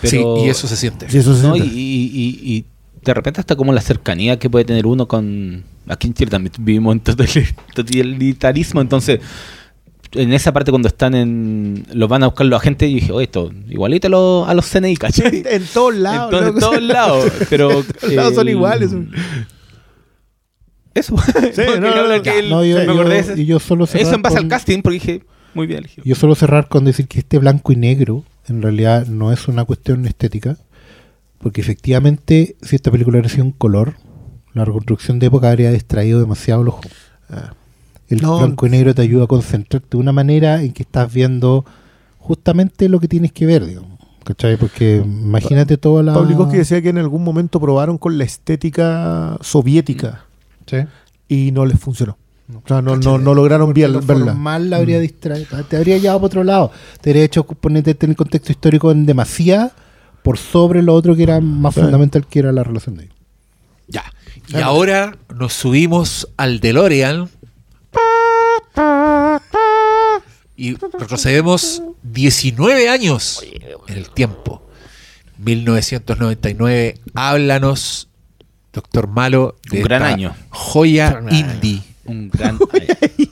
Pero- 0.00 0.36
Sí, 0.38 0.44
y 0.46 0.48
eso 0.48 0.68
se 0.68 0.76
siente. 0.76 1.08
Y 1.10 1.16
eso 1.18 1.34
se 1.34 1.42
No, 1.48 1.56
y, 1.56 1.60
siente. 1.60 1.76
y- 1.76 2.10
y- 2.14 2.52
y 2.54 2.64
de 3.04 3.12
repente 3.12 3.40
hasta 3.40 3.56
como 3.56 3.72
la 3.72 3.80
cercanía 3.80 4.38
que 4.38 4.48
puede 4.48 4.64
tener 4.64 4.86
uno 4.86 5.08
con... 5.08 5.64
Aquí 5.88 6.06
en 6.06 6.14
Chile 6.14 6.30
también 6.30 6.52
vivimos 6.60 6.92
en 6.94 7.00
total- 7.00 7.26
totalitarismo, 7.74 8.80
entonces 8.80 9.18
en 10.12 10.32
esa 10.32 10.52
parte 10.52 10.70
cuando 10.70 10.86
están 10.86 11.16
en... 11.16 11.86
Los 11.92 12.08
van 12.08 12.22
a 12.22 12.26
buscar 12.26 12.46
los 12.46 12.60
agentes 12.60 12.88
y 12.88 12.94
dije, 12.94 13.10
oye, 13.10 13.24
esto 13.24 13.50
igualito 13.68 14.06
a 14.06 14.10
los, 14.10 14.48
a 14.48 14.54
los 14.54 14.64
CNI, 14.70 14.96
¿cachai? 14.96 15.42
En 15.50 15.64
todos 15.66 15.96
lados. 15.96 16.32
En 16.46 16.54
todos 16.60 16.80
lados, 16.82 17.32
pero... 17.50 17.82
Todos 18.00 18.12
lados 18.14 18.34
son 18.36 18.46
el- 18.46 18.54
iguales. 18.54 18.90
Eso. 20.94 21.16
Sí, 21.52 21.62
no, 21.80 22.22
que 22.22 22.48
yo, 22.48 22.58
me 22.58 22.68
yo- 22.68 22.92
acordé 22.92 23.14
de 23.14 23.18
ese- 23.20 23.40
y 23.42 23.46
yo 23.46 23.58
solo 23.60 23.86
cerrar 23.86 24.06
Eso 24.06 24.14
en 24.16 24.22
base 24.22 24.36
al 24.36 24.42
con- 24.44 24.48
casting, 24.50 24.82
porque 24.82 24.94
dije, 24.94 25.22
muy 25.54 25.66
bien 25.66 25.80
elegido. 25.80 26.04
Yo 26.04 26.14
suelo 26.14 26.34
cerrar 26.34 26.68
con 26.68 26.84
decir 26.84 27.06
que 27.08 27.18
este 27.20 27.38
blanco 27.38 27.72
y 27.72 27.76
negro 27.76 28.24
en 28.48 28.62
realidad 28.62 29.06
no 29.06 29.32
es 29.32 29.48
una 29.48 29.64
cuestión 29.64 30.06
estética, 30.06 30.56
porque 31.38 31.60
efectivamente 31.60 32.56
si 32.62 32.76
esta 32.76 32.90
película 32.90 33.16
hubiera 33.18 33.28
sido 33.28 33.44
un 33.44 33.52
color, 33.52 33.94
la 34.52 34.64
reconstrucción 34.64 35.18
de 35.18 35.26
época 35.26 35.50
habría 35.50 35.70
distraído 35.72 36.20
demasiado 36.20 36.62
el 36.62 36.68
ojo. 36.68 36.82
Ah. 37.30 37.52
El 38.08 38.20
No. 38.20 38.38
blanco 38.38 38.66
y 38.66 38.70
negro 38.70 38.94
te 38.94 39.02
ayuda 39.02 39.24
a 39.24 39.26
concentrarte 39.26 39.88
de 39.92 39.96
una 39.96 40.12
manera 40.12 40.62
en 40.62 40.72
que 40.72 40.82
estás 40.82 41.12
viendo 41.12 41.64
justamente 42.18 42.88
lo 42.88 43.00
que 43.00 43.08
tienes 43.08 43.32
que 43.32 43.46
ver, 43.46 43.64
digamos. 43.66 43.98
¿Cachai? 44.24 44.56
Porque 44.56 45.02
imagínate 45.04 45.76
toda 45.76 46.02
la... 46.02 46.14
Pavlikovsky 46.14 46.56
decía 46.58 46.80
que 46.80 46.88
en 46.90 46.98
algún 46.98 47.22
momento 47.24 47.60
probaron 47.60 47.98
con 47.98 48.16
la 48.16 48.24
estética 48.24 49.36
soviética 49.42 50.24
Sí. 50.66 50.78
y 51.28 51.52
no 51.52 51.66
les 51.66 51.78
funcionó. 51.80 52.16
O 52.52 52.62
sea, 52.68 52.82
no, 52.82 52.96
no, 52.96 53.16
no 53.18 53.34
lograron 53.34 53.72
bien 53.72 53.92
lo 53.94 54.00
verla. 54.02 54.32
formal 54.32 54.68
la 54.68 54.76
habría 54.76 55.00
distraído, 55.00 55.64
te 55.64 55.76
habría 55.78 55.96
llevado 55.96 56.18
para 56.20 56.26
otro 56.26 56.44
lado. 56.44 56.70
Te 57.00 57.10
habría 57.10 57.24
hecho 57.24 57.44
ponerte 57.44 57.96
en 58.02 58.10
el 58.10 58.16
contexto 58.16 58.52
histórico 58.52 58.90
en 58.92 59.06
demasía 59.06 59.72
por 60.22 60.36
sobre 60.38 60.82
lo 60.82 60.94
otro 60.94 61.16
que 61.16 61.22
era 61.22 61.40
más 61.40 61.74
Sí. 61.74 61.80
fundamental 61.80 62.26
que 62.26 62.38
era 62.40 62.52
la 62.52 62.62
relación 62.62 62.96
de 62.96 63.04
ellos. 63.04 63.16
Ya. 63.88 64.04
Y 64.48 64.56
ahora 64.60 65.16
nos 65.34 65.54
subimos 65.54 66.28
al 66.36 66.60
DeLorean 66.60 67.30
y 70.56 70.74
retrocedemos 70.74 71.82
19 72.02 72.88
años 72.88 73.42
en 73.88 73.96
el 73.96 74.10
tiempo. 74.10 74.62
1999. 75.38 77.00
Háblanos, 77.14 78.08
doctor 78.74 79.08
Malo, 79.08 79.56
de 79.70 79.78
Un 79.78 79.84
gran 79.84 80.02
esta 80.02 80.14
año. 80.14 80.34
joya 80.50 81.10
Gran 81.10 81.28
año. 81.28 81.38
indie. 81.52 81.82
Un 82.04 82.28
gran... 82.28 82.58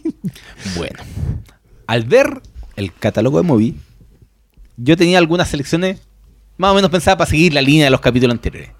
bueno. 0.76 0.98
Al 1.86 2.04
ver 2.04 2.40
el 2.76 2.92
catálogo 2.94 3.38
de 3.38 3.42
Movie, 3.44 3.74
yo 4.76 4.96
tenía 4.96 5.18
algunas 5.18 5.48
selecciones 5.48 6.00
más 6.56 6.70
o 6.72 6.74
menos 6.74 6.90
pensadas 6.90 7.18
para 7.18 7.28
seguir 7.28 7.52
la 7.52 7.60
línea 7.62 7.84
de 7.84 7.90
los 7.90 8.00
capítulos 8.00 8.34
anteriores. 8.34 8.70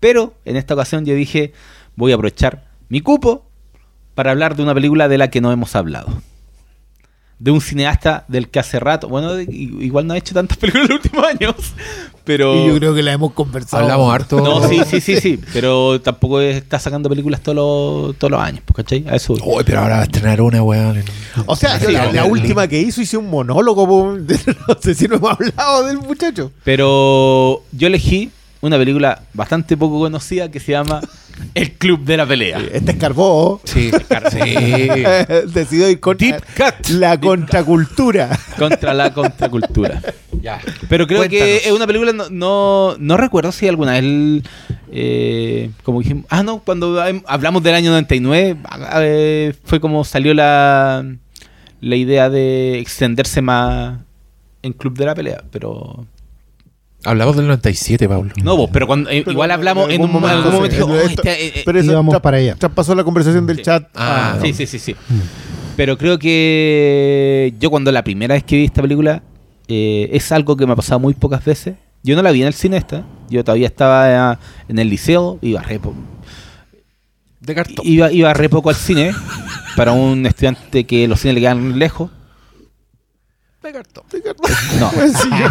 Pero 0.00 0.34
en 0.44 0.56
esta 0.56 0.74
ocasión 0.74 1.04
yo 1.06 1.14
dije, 1.14 1.52
voy 1.96 2.12
a 2.12 2.16
aprovechar 2.16 2.68
mi 2.88 3.00
cupo 3.00 3.46
para 4.14 4.32
hablar 4.32 4.56
de 4.56 4.62
una 4.62 4.74
película 4.74 5.08
de 5.08 5.18
la 5.18 5.30
que 5.30 5.40
no 5.40 5.52
hemos 5.52 5.74
hablado. 5.76 6.08
De 7.40 7.52
un 7.52 7.60
cineasta 7.60 8.24
del 8.26 8.48
que 8.48 8.58
hace 8.58 8.80
rato, 8.80 9.08
bueno, 9.08 9.34
de- 9.34 9.44
igual 9.44 10.06
no 10.08 10.14
ha 10.14 10.18
hecho 10.18 10.34
tantas 10.34 10.56
películas 10.58 10.88
en 10.90 10.96
los 10.96 11.04
últimos 11.04 11.24
años, 11.26 11.54
pero... 12.24 12.54
Y 12.56 12.66
yo 12.66 12.74
creo 12.78 12.94
que 12.96 13.02
la 13.04 13.12
hemos 13.12 13.32
conversado. 13.32 13.84
Hablamos 13.84 14.12
harto. 14.12 14.40
No, 14.40 14.68
sí, 14.68 14.80
sí, 14.90 15.00
sí, 15.00 15.20
sí, 15.20 15.40
pero 15.52 16.00
tampoco 16.00 16.40
está 16.40 16.80
sacando 16.80 17.08
películas 17.08 17.40
todos 17.40 17.54
los, 17.54 18.16
todos 18.18 18.32
los 18.32 18.40
años, 18.40 18.62
pues, 18.66 18.76
¿cachai? 18.76 19.04
A 19.08 19.14
eso. 19.14 19.34
Uy, 19.34 19.62
pero 19.64 19.80
ahora 19.80 19.94
va 19.96 20.00
a 20.00 20.04
estrenar 20.04 20.40
una, 20.40 20.62
weón. 20.64 21.02
O 21.46 21.54
sea, 21.54 21.78
Sí, 21.78 21.92
la, 21.92 22.24
última 22.24 22.66
que 22.66 22.80
hizo 22.80 23.00
hice 23.00 23.16
un 23.16 23.30
monólogo. 23.30 23.86
po. 23.86 24.16
No 24.68 24.76
sé 24.80 24.94
si 24.96 25.06
no 25.06 25.14
hemos 25.16 25.30
hablado 25.32 25.84
del 25.84 25.98
muchacho. 25.98 26.50
Pero 26.64 27.62
yo 27.72 27.86
elegí 27.86 28.30
una 28.60 28.76
película 28.76 29.22
bastante 29.34 29.76
poco 29.76 29.98
conocida 29.98 30.50
que 30.50 30.60
se 30.60 30.72
llama 30.72 31.00
El 31.54 31.72
Club 31.72 32.04
de 32.04 32.16
la 32.16 32.26
Pelea. 32.26 32.60
Este 32.72 32.92
escarbó. 32.92 33.60
Sí, 33.64 33.90
sí. 34.30 34.38
Decidió 35.52 35.88
ir 35.88 36.00
contra 36.00 36.26
Deep 36.26 36.44
cut. 36.56 36.88
la 36.90 37.18
contracultura. 37.18 38.38
Contra 38.58 38.94
la 38.94 39.12
contracultura. 39.12 40.02
Ya. 40.40 40.60
Pero 40.88 41.08
creo 41.08 41.28
que 41.28 41.56
es 41.56 41.72
una 41.72 41.84
película, 41.84 42.12
no, 42.12 42.30
no, 42.30 42.94
no 42.96 43.16
recuerdo 43.16 43.50
si 43.50 43.66
alguna 43.66 43.94
vez, 43.94 44.04
el, 44.04 44.44
eh, 44.92 45.70
como 45.82 46.00
dijimos, 46.00 46.26
ah, 46.28 46.44
no, 46.44 46.60
cuando 46.60 47.02
hablamos 47.26 47.60
del 47.64 47.74
año 47.74 47.90
99, 47.90 48.56
ah, 48.62 49.00
eh, 49.02 49.52
fue 49.64 49.80
como 49.80 50.04
salió 50.04 50.34
la, 50.34 51.04
la 51.80 51.96
idea 51.96 52.30
de 52.30 52.78
extenderse 52.78 53.42
más 53.42 53.98
en 54.62 54.72
Club 54.74 54.96
de 54.96 55.06
la 55.06 55.16
Pelea, 55.16 55.42
pero... 55.50 56.06
Hablamos 57.08 57.36
del 57.36 57.46
97, 57.46 58.08
Pablo. 58.08 58.32
No, 58.42 58.56
vos, 58.56 58.70
pero 58.72 58.86
cuando, 58.86 59.08
eh, 59.10 59.20
Pero 59.24 59.32
igual 59.32 59.50
hablamos 59.50 59.88
en, 59.90 60.00
un, 60.02 60.08
algún 60.08 60.24
algún 60.30 60.52
momento, 60.52 60.56
momento, 60.56 60.76
dijo. 60.76 60.88
"Oh, 60.92 60.96
Esto- 61.08 61.22
este, 61.22 61.46
eh, 61.46 61.52
eh, 61.56 61.62
Pero 61.64 61.78
eso 61.80 61.90
Íbamos 61.92 62.14
tra- 62.14 62.20
para 62.20 62.36
allá. 62.36 62.54
traspasó 62.56 62.94
la 62.94 63.04
conversación 63.04 63.46
del 63.46 63.56
Sí. 63.58 63.62
chat. 63.62 63.88
Ah, 63.94 64.34
a- 64.36 64.40
Sí, 64.40 64.52
sí, 64.52 64.66
sí, 64.66 64.78
sí. 64.78 64.94
Pero 65.76 65.96
creo 65.96 66.18
que 66.18 67.54
yo 67.60 67.70
cuando 67.70 67.90
la 67.92 68.02
primera 68.04 68.34
vez 68.34 68.44
que 68.44 68.56
vi 68.56 68.64
esta 68.64 68.82
película 68.82 69.22
eh, 69.68 70.08
es 70.12 70.32
algo 70.32 70.56
que 70.56 70.66
me 70.66 70.72
ha 70.72 70.76
pasado 70.76 70.98
muy 71.00 71.14
pocas 71.14 71.44
veces. 71.44 71.74
Yo 72.02 72.16
no 72.16 72.22
la 72.22 72.30
vi 72.30 72.40
en 72.42 72.48
el 72.48 72.54
cine 72.54 72.76
esta. 72.78 73.04
Yo 73.30 73.44
todavía 73.44 73.66
estaba 73.66 74.32
eh, 74.34 74.38
en 74.68 74.78
el 74.78 74.88
liceo, 74.88 75.38
iba 75.42 75.62
re, 75.62 75.78
po- 75.78 75.94
De 77.40 77.54
cartón. 77.54 77.84
iba, 77.86 78.10
iba 78.12 78.32
re 78.34 78.48
poco 78.48 78.70
al 78.70 78.74
cine 78.76 79.12
para 79.76 79.92
un 79.92 80.26
estudiante 80.26 80.84
que 80.84 81.06
los 81.06 81.20
cines 81.20 81.34
le 81.34 81.40
quedan 81.42 81.78
lejos. 81.78 82.10
De 83.60 83.72
cartón. 83.72 84.04
No, 84.78 84.90
Sencillo. 84.92 85.50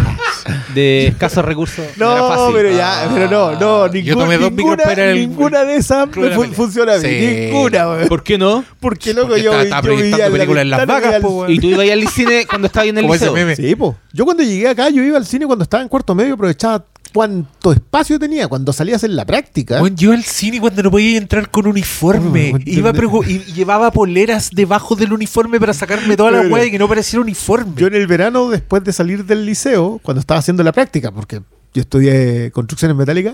de 0.73 1.07
escasos 1.07 1.43
recursos. 1.43 1.85
no, 1.97 2.35
No, 2.47 2.53
pero 2.53 2.71
ya, 2.71 3.09
pero 3.13 3.29
no, 3.29 3.51
no, 3.59 3.87
Yo 3.87 3.91
ningún- 3.93 4.17
tomé 4.23 4.37
dos 4.37 4.51
ninguna, 4.53 4.83
el- 4.93 5.15
ninguna 5.29 5.65
de 5.65 5.75
esas 5.75 6.09
de 6.11 6.47
funciona 6.53 6.95
bien. 6.95 7.11
Sí. 7.11 7.45
Ninguna, 7.51 7.89
weón. 7.89 8.07
¿Por 8.07 8.23
qué 8.23 8.37
no? 8.37 8.63
Porque 8.79 9.13
loco, 9.13 9.27
Porque 9.29 9.43
yo, 9.43 9.51
estaba- 9.61 9.61
vi- 9.61 9.67
estaba 9.67 9.81
yo 9.87 9.95
vivía 9.97 10.15
proyectando 10.15 10.25
en 10.25 10.31
la 10.31 10.37
películas 10.37 10.61
en 10.63 10.69
Las 10.69 10.79
al- 11.15 11.21
po. 11.21 11.49
Y 11.49 11.59
tú 11.59 11.67
ibas 11.67 11.89
al 11.89 12.07
cine 12.07 12.45
cuando 12.47 12.67
estabas 12.67 12.87
en 12.89 12.97
el 12.97 13.07
liceo. 13.07 13.55
Sí, 13.55 13.75
po. 13.75 13.97
Yo 14.13 14.23
cuando 14.25 14.43
llegué 14.43 14.69
acá, 14.69 14.89
yo 14.89 15.03
iba 15.03 15.17
al 15.17 15.25
cine 15.25 15.45
cuando 15.45 15.63
estaba 15.63 15.83
en 15.83 15.89
cuarto 15.89 16.15
medio, 16.15 16.33
aprovechaba 16.35 16.85
cuánto 17.17 17.71
espacio 17.71 18.19
tenía 18.19 18.47
cuando 18.47 18.71
salías 18.71 19.03
en 19.03 19.15
la 19.15 19.25
práctica. 19.25 19.81
Weón, 19.81 19.95
yo 19.97 20.11
al 20.11 20.23
cine 20.23 20.61
cuando 20.61 20.83
no 20.83 20.91
podía 20.91 21.17
entrar 21.17 21.49
con 21.49 21.65
uniforme. 21.65 22.51
Weón, 22.51 22.61
Iba 22.63 22.93
y 23.27 23.39
llevaba 23.53 23.89
poleras 23.89 24.51
debajo 24.53 24.95
del 24.95 25.13
uniforme 25.13 25.59
para 25.59 25.73
sacarme 25.73 26.15
toda 26.15 26.29
la 26.29 26.41
weá 26.41 26.65
y 26.65 26.69
que 26.69 26.77
no 26.77 26.87
pareciera 26.87 27.23
uniforme. 27.23 27.73
Yo 27.75 27.87
en 27.87 27.95
el 27.95 28.05
verano, 28.05 28.49
después 28.49 28.83
de 28.83 28.93
salir 28.93 29.25
del 29.25 29.47
liceo, 29.47 29.99
cuando 30.03 30.19
estaba 30.19 30.39
haciendo 30.39 30.61
la 30.61 30.71
práctica, 30.71 31.11
porque 31.11 31.41
yo 31.73 31.81
estudié 31.81 32.51
construcciones 32.51 32.95
metálicas, 32.95 33.33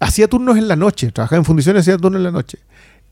hacía 0.00 0.26
turnos 0.26 0.56
en 0.58 0.66
la 0.66 0.74
noche, 0.74 1.12
trabajaba 1.12 1.38
en 1.38 1.44
fundiciones, 1.44 1.82
hacía 1.82 1.96
turnos 1.98 2.18
en 2.18 2.24
la 2.24 2.32
noche. 2.32 2.58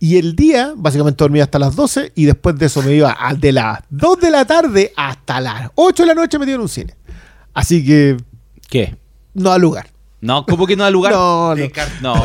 Y 0.01 0.17
el 0.17 0.35
día, 0.35 0.73
básicamente 0.77 1.23
dormía 1.23 1.45
hasta 1.45 1.61
las 1.61 1.77
12 1.77 2.11
y 2.17 2.25
después 2.25 2.59
de 2.59 2.67
eso 2.67 2.83
me 2.83 2.95
iba 2.97 3.17
a- 3.17 3.33
de 3.35 3.53
las 3.53 3.79
2 3.91 4.19
de 4.19 4.31
la 4.33 4.45
tarde 4.45 4.93
hasta 4.97 5.41
las 5.41 5.71
8 5.77 6.03
de 6.03 6.07
la 6.09 6.15
noche 6.15 6.37
metido 6.41 6.57
en 6.57 6.63
un 6.63 6.69
cine. 6.69 6.97
Así 7.55 7.87
que 7.87 8.17
¿Qué? 8.69 8.97
No 9.35 9.53
al 9.53 9.61
lugar. 9.61 9.87
No, 10.21 10.47
¿cómo 10.47 10.67
que 10.67 10.75
no 10.75 10.85
da 10.85 10.91
lugar? 10.91 11.13
No, 11.13 11.55
no. 12.01 12.15
No, 12.15 12.17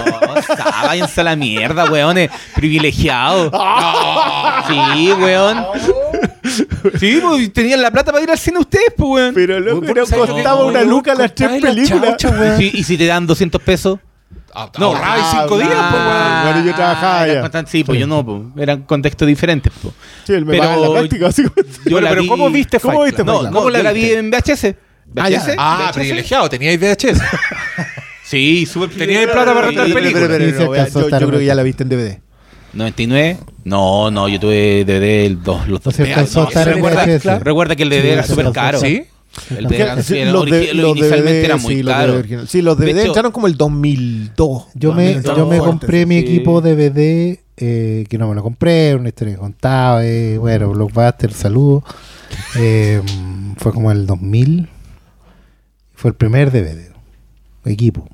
váyanse 0.84 1.20
a 1.20 1.24
la 1.26 1.36
mierda, 1.36 1.86
weones. 1.92 2.30
Privilegiados. 2.56 3.52
Sí, 4.68 5.12
weón. 5.20 5.66
Sí, 7.00 7.20
pues 7.22 7.54
tenían 7.54 7.82
la 7.82 7.92
plata 7.92 8.12
para 8.12 8.24
ir 8.24 8.32
al 8.32 8.38
cine 8.38 8.60
ustedes, 8.60 8.94
pues, 8.96 9.10
weón. 9.10 9.34
Pero 9.36 9.60
loco, 9.60 9.82
Weón, 9.82 9.94
no 9.98 10.06
¿sabes 10.06 10.20
lo 10.22 10.26
que- 10.28 10.32
costaba 10.44 10.64
una 10.66 10.80
weón, 10.80 10.90
luca 10.90 11.14
las 11.16 11.36
tres 11.36 11.62
películas. 11.62 12.18
chaucha, 12.18 12.30
¿Y 12.30 12.40
weón. 12.40 12.58
si, 12.58 12.72
y 12.74 12.84
si 12.84 12.98
te 12.98 13.06
dan 13.06 13.28
200 13.28 13.62
pesos? 13.62 14.00
Ah, 14.54 14.70
No, 14.80 14.88
ahorraba 14.88 15.18
y 15.20 15.22
cinco 15.32 15.56
ah, 15.56 15.58
días, 15.58 15.70
pues, 15.92 16.02
weón. 16.02 16.44
Bueno, 16.44 16.66
yo 16.66 16.76
trabajaba 16.76 17.28
eran 17.28 17.52
ya. 17.52 17.66
Sí, 17.68 17.84
pues 17.84 18.00
yo 18.00 18.08
no, 18.08 18.26
pues. 18.26 18.42
Eran 18.58 18.82
contextos 18.84 19.28
diferentes, 19.28 19.72
pues. 19.82 19.94
Sí, 20.26 20.34
él 20.34 20.46
me 20.46 20.54
Pero- 20.58 20.74
en 20.74 20.82
la 20.82 21.00
práctica. 21.00 21.30
Yo 21.30 21.44
Bueno, 21.92 22.02
la 22.02 22.10
pero 22.10 22.22
vi- 22.24 22.28
¿cómo 22.28 22.50
viste 22.50 22.80
¿Cómo 22.80 23.04
viste 23.04 23.24
No, 23.24 23.44
no, 23.44 23.52
¿Cómo 23.52 23.70
yo 23.70 23.84
la 23.84 23.92
vi 23.92 24.12
en 24.12 24.32
VHS. 24.32 24.76
Ah, 25.16 25.30
ya. 25.30 25.44
Ah, 25.58 25.88
VHS. 25.92 25.94
privilegiado, 25.96 26.50
teníais 26.50 26.80
VHS. 26.80 27.22
Sí, 28.24 28.66
súper 28.66 28.90
Tenía 28.98 29.24
plata 29.24 29.54
para 29.54 29.68
rentar 29.68 29.86
películas. 29.92 30.28
Pero, 30.30 30.30
pero, 30.72 30.80
pero, 30.94 31.20
yo, 31.20 31.28
creo 31.28 31.40
que 31.40 31.46
ya 31.46 31.56
la 31.56 31.64
viste 31.64 31.84
en 31.84 31.90
DVD. 31.90 32.20
99. 32.74 33.38
No, 33.64 34.12
no, 34.12 34.28
yo 34.30 34.40
tuve 34.40 34.86
DVD 34.86 35.26
el 35.26 35.42
dos, 35.44 35.68
los 35.68 35.82
dos. 35.82 35.98
No 35.98 36.06
se 36.06 36.12
alcanzó 36.12 36.42
a 36.42 36.44
no, 36.44 36.50
estar 36.50 36.64
¿se 36.66 36.70
en 36.70 36.76
recuerda? 36.76 37.06
VHS. 37.06 37.44
Recuerda 37.44 37.76
que 37.76 37.84
el 37.84 37.90
DVD 37.90 38.02
Sí, 38.04 38.08
era 38.10 38.24
súper 38.24 38.52
caro. 38.52 38.80
¿Sí? 38.80 39.04
El 39.56 39.66
DVD 39.68 39.76
era- 39.82 40.04
Sí, 40.04 40.18
era 40.18 40.32
los 40.32 40.46
de- 40.46 40.52
origi- 40.52 40.74
los 40.74 40.90
inicialmente 40.98 41.32
DVD, 41.40 41.46
era 41.46 41.58
muy 41.58 41.76
sí, 41.76 41.84
los 41.84 41.94
caro. 41.94 42.14
DVD. 42.14 42.48
Sí, 42.48 42.62
los 42.62 42.78
DVD 42.78 42.90
hecho- 43.00 43.08
entraron 43.08 43.32
como 43.32 43.48
el 43.48 43.58
2002. 43.58 44.64
Yo 44.76 44.94
me, 44.94 45.22
yo 45.22 45.48
me 45.48 45.58
compré 45.60 46.06
mi 46.06 46.20
sí. 46.20 46.28
equipo 46.28 46.62
DVD, 46.62 47.40
eh, 47.58 48.06
que 48.08 48.18
no 48.20 48.28
me 48.30 48.36
lo 48.36 48.44
compré, 48.44 48.96
una 48.96 49.10
historia 49.10 49.34
que 49.36 49.40
contaba, 49.40 50.06
eh, 50.06 50.38
bueno, 50.38 50.70
Blockbuster, 50.70 51.34
saludo. 51.34 51.84
Eh, 52.56 53.02
fue 53.58 53.72
como 53.74 53.92
el 53.92 54.06
2000. 54.06 54.68
Fue 56.00 56.12
el 56.12 56.16
primer 56.16 56.50
DVD, 56.50 56.92
equipo. 57.66 58.08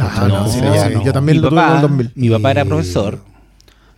Ah, 0.00 0.26
No, 0.28 0.40
no, 0.44 0.48
sí, 0.52 0.60
no, 0.60 0.72
sí, 0.74 0.94
no. 0.94 1.04
Yo 1.04 1.12
también 1.12 1.36
mi 1.38 1.42
lo 1.42 1.48
tuve 1.48 1.60
en 1.62 1.74
el 1.76 1.80
2000. 1.80 2.12
Mi 2.16 2.28
papá 2.30 2.50
era 2.50 2.64
profesor. 2.64 3.20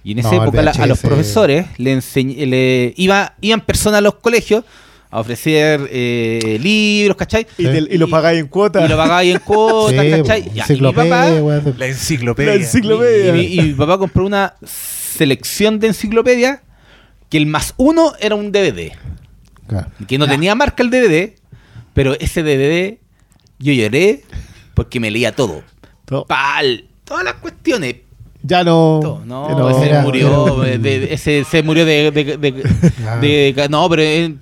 Y 0.05 0.13
en 0.13 0.19
esa 0.19 0.35
época 0.37 0.61
la- 0.61 0.71
a 0.73 0.87
los 0.87 0.99
profesores 1.01 1.67
le 1.79 1.97
enseñ- 1.97 2.47
le 2.47 2.93
iba, 2.99 3.35
iban 3.41 3.63
personas 3.63 3.99
a 3.99 4.01
los 4.03 4.17
colegios 4.17 4.65
a 5.11 5.19
ofrecer 5.21 5.89
eh, 5.91 6.59
libros, 6.63 7.17
¿cachai? 7.17 7.47
Y, 7.57 7.65
te- 7.65 7.79
y 7.91 7.97
lo 7.97 8.09
pagáis 8.09 8.39
en 8.41 8.49
cuotas. 8.49 8.85
Y 8.85 8.89
lo 8.89 8.97
pagáis 8.99 9.35
en 9.35 9.41
cuotas, 9.41 10.05
Sí, 10.05 10.11
¿cachai? 10.11 10.51
Ya, 10.55 10.65
y 10.69 10.81
mi 10.81 10.93
papá. 10.93 11.31
La 11.79 11.87
enciclopedia. 11.87 12.55
La 12.55 12.61
enciclopedia. 12.61 13.29
y, 13.31 13.33
mi, 13.33 13.55
y 13.55 13.63
mi 13.63 13.73
papá 13.75 13.97
compró 13.97 14.27
una 14.27 14.55
selección 14.65 15.81
de 15.81 15.87
enciclopedia 15.89 16.63
que 17.31 17.39
el 17.39 17.47
más 17.47 17.73
uno 17.79 18.13
era 18.21 18.35
un 18.35 18.53
DVD. 18.53 18.93
Claro. 19.67 19.89
Que 20.07 20.19
no 20.19 20.27
tenía 20.29 20.55
marca 20.55 20.83
el 20.83 20.91
DVD, 20.91 21.35
pero 21.95 22.15
ese 22.21 22.43
DVD 22.43 22.99
yo 23.59 23.73
lloré 23.73 24.23
porque 24.75 25.01
me 25.01 25.11
leía 25.11 25.35
todo. 25.35 25.63
No, 26.11 26.25
Pal, 26.25 26.85
todas 27.05 27.25
las 27.25 27.35
cuestiones. 27.35 27.97
ya 28.43 28.65
no. 28.65 29.01
todo. 29.03 29.23
No, 29.25 29.49
ya 29.49 29.55
no. 29.55 29.71
ese 29.71 29.91
era- 29.91 30.03
murió. 30.03 30.65
era- 30.65 30.79
de- 30.79 31.13
ese, 31.15 31.45
se 31.45 31.63
murió 31.63 31.85
de. 31.85 32.11
de- 32.11 32.37
de- 32.37 32.63
Ah. 33.07 33.19
de- 33.19 33.67
no, 33.71 33.89
pero. 33.89 34.03
eh, 34.03 34.35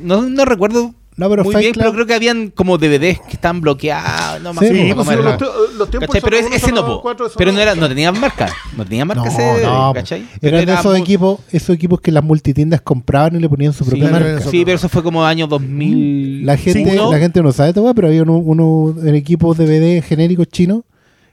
no, 0.00 0.22
no 0.22 0.44
recuerdo. 0.44 0.94
No, 1.14 1.28
pero 1.28 1.44
muy 1.44 1.52
Fight 1.52 1.62
bien, 1.64 1.74
Club- 1.74 1.82
pero 1.82 1.92
creo 1.92 2.06
que 2.06 2.14
habían 2.14 2.48
como 2.50 2.78
DVDs 2.78 3.20
que 3.20 3.32
estaban 3.34 3.60
bloqueados. 3.60 4.40
No 4.42 4.54
me 4.54 4.60
Sí, 4.60 4.74
Sí, 4.74 4.92
pues, 4.94 5.08
era 5.08 5.36
los, 5.76 5.88
¿Cachai? 6.00 6.20
Pero 6.22 6.36
es- 6.38 6.46
ese 6.52 6.72
no, 6.72 6.86
po. 6.86 7.02
pero 7.36 7.52
no, 7.52 7.60
era, 7.60 7.74
no 7.74 7.86
tenía 7.86 8.10
marca. 8.12 8.48
No 8.76 8.84
tenía 8.86 9.04
marca 9.04 9.22
No, 9.24 9.28
ese. 9.30 9.62
no, 9.62 9.92
¿cachai? 9.94 10.26
Pero 10.40 10.56
Eran 10.56 10.70
era 10.70 10.80
esos 10.80 10.92
muy- 10.92 11.02
equipos, 11.02 11.40
esos 11.50 11.76
equipos 11.76 12.00
que 12.00 12.10
las 12.12 12.24
multitiendas 12.24 12.80
compraban 12.80 13.36
y 13.36 13.40
le 13.40 13.48
ponían 13.48 13.74
su 13.74 13.84
Sí, 13.84 13.90
propia 13.90 14.08
claro, 14.08 14.24
marca. 14.24 14.40
eso- 14.40 14.50
sí, 14.50 14.64
pero 14.64 14.76
eso 14.76 14.88
fue 14.88 15.02
como 15.02 15.22
año 15.24 15.46
2000. 15.46 16.46
La 16.46 16.56
gente, 16.56 16.94
la 16.96 17.18
gente 17.18 17.42
no 17.42 17.52
sabe 17.52 17.78
weón, 17.78 17.94
pero 17.94 18.08
había 18.08 18.22
uno, 18.22 18.36
uno 18.38 18.94
en 19.06 19.14
equipos 19.14 19.58
DVD 19.58 20.00
genéricos 20.02 20.48
chinos 20.48 20.82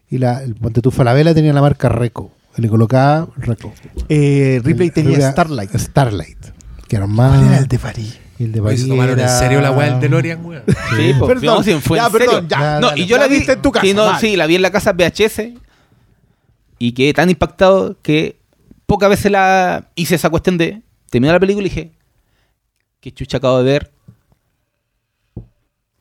y 0.10 0.18
la, 0.18 0.44
el 0.44 0.56
Ponte 0.56 0.82
tu 0.82 0.92
Falabella 0.92 1.34
tenía 1.34 1.54
la 1.54 1.62
marca 1.62 1.88
Reco. 1.88 2.32
Le 2.58 2.68
colocaba 2.68 3.30
Reco. 3.38 3.72
Eh, 4.10 4.60
Ripley 4.62 4.90
tenía 4.90 5.32
Starlight. 5.32 5.74
Starlight. 5.78 6.38
Que 6.90 7.00
más. 7.00 7.38
¿Cuál 7.38 7.48
era 7.48 7.58
el 7.60 7.68
de 7.70 7.80
París? 7.80 8.20
Y 8.40 8.46
el 8.46 8.52
de 8.54 8.78
se 8.78 8.88
tomaron 8.88 9.20
en 9.20 9.28
serio 9.30 9.60
la 9.62 9.72
weá 9.72 9.92
del 9.92 10.00
DeLorean, 10.00 10.46
weón. 10.46 10.64
Sí, 10.96 11.14
po, 11.20 11.28
Perdón, 11.28 11.46
no, 11.58 11.64
sí, 11.64 11.74
fue 11.82 11.98
ya, 11.98 12.06
en 12.06 12.12
serio. 12.12 12.28
perdón, 12.28 12.48
ya. 12.48 12.80
No, 12.80 12.88
dale. 12.88 13.02
y 13.02 13.06
yo 13.06 13.18
La 13.18 13.28
vi 13.28 13.36
viste 13.36 13.52
en 13.52 13.62
tu 13.62 13.72
casa, 13.72 13.86
Sí, 13.86 13.94
no, 13.94 14.06
vale. 14.06 14.20
sí, 14.20 14.36
la 14.38 14.48
vi 14.48 14.56
en 14.56 14.62
la 14.62 14.72
casa 14.72 14.94
VHS 14.94 15.42
y 16.80 16.94
quedé 16.94 17.14
tan 17.14 17.30
impactado 17.30 17.98
que 18.02 18.38
pocas 18.86 19.10
veces 19.10 19.32
la 19.32 19.90
hice 19.96 20.16
esa 20.16 20.30
cuestión 20.30 20.58
de 20.58 20.82
terminé 21.10 21.34
la 21.34 21.40
película 21.40 21.68
y 21.68 21.70
dije, 21.70 21.92
¿qué 23.02 23.12
chucha 23.12 23.38
acabo 23.38 23.58
de 23.58 23.64
ver? 23.66 23.92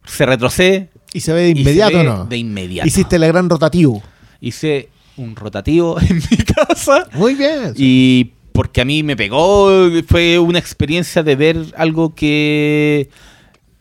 Se 0.04 0.24
retrocede. 0.24 0.90
Y 1.12 1.20
se 1.20 1.32
ve 1.32 1.40
de 1.42 1.48
inmediato, 1.50 1.98
ve 1.98 2.04
¿no? 2.04 2.24
De 2.26 2.36
inmediato. 2.36 2.86
Hiciste 2.86 3.18
la 3.18 3.26
gran 3.26 3.48
rotativo. 3.50 4.02
Hice 4.40 4.88
un 5.16 5.34
rotativo 5.34 5.98
en 6.08 6.16
mi 6.16 6.36
casa. 6.38 7.08
Muy 7.14 7.34
bien. 7.34 7.72
Y 7.76 8.32
porque 8.58 8.80
a 8.80 8.84
mí 8.84 9.04
me 9.04 9.14
pegó, 9.14 9.70
fue 10.08 10.36
una 10.40 10.58
experiencia 10.58 11.22
de 11.22 11.36
ver 11.36 11.66
algo 11.76 12.16
que 12.16 13.08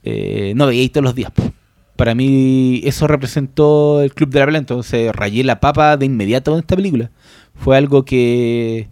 eh, 0.03 0.53
no 0.55 0.67
veía 0.67 0.87
todos 0.91 1.03
los 1.03 1.15
días. 1.15 1.31
Para 1.95 2.13
mí 2.13 2.81
eso 2.83 3.07
representó 3.07 4.03
el 4.03 4.13
Club 4.13 4.29
de 4.29 4.37
la 4.37 4.45
Pelea, 4.45 4.59
entonces 4.59 5.11
rayé 5.15 5.43
la 5.43 5.59
papa 5.59 5.97
de 5.97 6.05
inmediato 6.05 6.51
con 6.51 6.59
esta 6.59 6.75
película. 6.75 7.09
Fue 7.55 7.75
algo 7.75 8.05
que, 8.05 8.87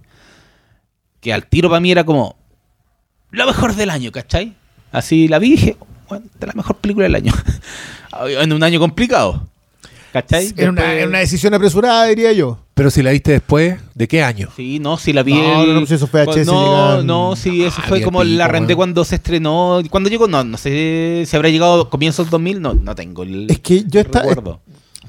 que 1.19 1.31
al 1.31 1.45
tiro 1.45 1.69
para 1.69 1.81
mí 1.81 1.91
era 1.91 2.03
como 2.03 2.35
lo 3.29 3.45
mejor 3.45 3.75
del 3.75 3.91
año, 3.91 4.11
¿cachai? 4.11 4.55
Así 4.91 5.27
la 5.27 5.37
vi 5.37 5.49
y 5.49 5.51
dije, 5.51 5.77
bueno, 6.09 6.25
esta 6.25 6.47
es 6.47 6.47
la 6.47 6.57
mejor 6.57 6.77
película 6.77 7.03
del 7.03 7.13
año. 7.13 7.33
en 8.41 8.53
un 8.53 8.63
año 8.63 8.79
complicado. 8.79 9.47
¿Cachai? 10.15 10.53
Era 10.55 10.69
una, 10.71 10.81
Después- 10.81 10.97
era 10.99 11.07
una 11.09 11.19
decisión 11.19 11.53
apresurada, 11.53 12.05
diría 12.05 12.31
yo. 12.31 12.57
Pero 12.73 12.89
si 12.89 13.03
la 13.03 13.11
viste 13.11 13.33
después, 13.33 13.77
¿de 13.93 14.07
qué 14.07 14.23
año? 14.23 14.47
Sí, 14.55 14.79
no, 14.79 14.95
sí 14.97 15.11
la 15.11 15.23
vi. 15.23 15.33
No, 15.33 15.63
el- 15.63 15.73
no, 15.73 15.79
no, 15.81 15.85
si 15.85 15.93
eso 15.95 16.07
fue 16.07 16.23
VHS, 16.23 16.45
No, 16.45 17.03
no, 17.03 17.35
sí, 17.35 17.65
eso 17.65 17.75
Ah, 17.79 17.85
fue 17.89 17.97
había 17.97 18.05
como 18.05 18.21
pico, 18.21 18.31
la 18.37 18.47
renté 18.47 18.77
cuando 18.77 19.03
se 19.03 19.15
estrenó. 19.15 19.81
Cuando 19.89 20.09
llegó, 20.09 20.29
no, 20.29 20.45
no 20.45 20.57
sé 20.57 21.25
si 21.27 21.35
habrá 21.35 21.49
llegado 21.49 21.81
a 21.81 21.89
comienzos 21.89 22.29
2000, 22.29 22.61
no, 22.61 22.73
no 22.73 22.95
tengo 22.95 23.23
el 23.23 23.51
Es 23.51 23.59
que 23.59 23.83
yo 23.83 23.99
esta- 23.99 24.19
recuerdo. 24.21 24.61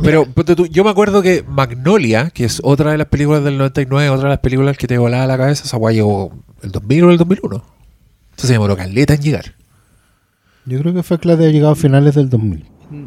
Pero 0.03 0.27
tú, 0.57 0.67
yo 0.67 0.83
me 0.83 0.91
acuerdo 0.91 1.23
que 1.23 1.45
Magnolia, 1.49 2.31
que 2.31 2.45
es 2.45 2.61
otra 2.65 2.91
de 2.91 2.99
las 2.99 3.07
películas 3.07 3.45
del 3.45 3.57
99, 3.59 4.11
otra 4.11 4.25
de 4.25 4.31
las 4.35 4.41
películas 4.41 4.77
que 4.77 4.89
te 4.89 4.99
volaba 4.99 5.25
la 5.29 5.39
cabeza, 5.39 5.63
esa 5.65 5.77
guay 5.77 5.95
llegó 5.95 6.33
el 6.63 6.73
2000 6.73 7.05
o 7.05 7.11
el 7.13 7.17
2001. 7.17 7.63
Entonces 8.31 8.49
se 8.49 8.53
demoró 8.55 8.77
caleta 8.77 9.15
en 9.15 9.23
llegar. 9.23 9.55
Yo 10.67 10.81
creo 10.81 10.93
que 10.93 11.03
fue 11.05 11.19
que 11.21 11.29
la 11.29 11.37
de 11.37 11.53
llegado 11.53 11.73
a 11.73 11.77
finales 11.77 12.17
del 12.17 12.29
2000. 12.29 12.67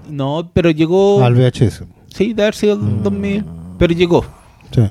No, 0.09 0.51
pero 0.53 0.71
llegó. 0.71 1.23
Al 1.23 1.35
VHS. 1.35 1.83
Sí, 2.13 2.33
de 2.33 2.41
haber 2.43 2.55
sido 2.55 2.73
el 2.73 3.03
2000. 3.03 3.45
Pero 3.77 3.93
llegó. 3.93 4.25
Sí. 4.73 4.81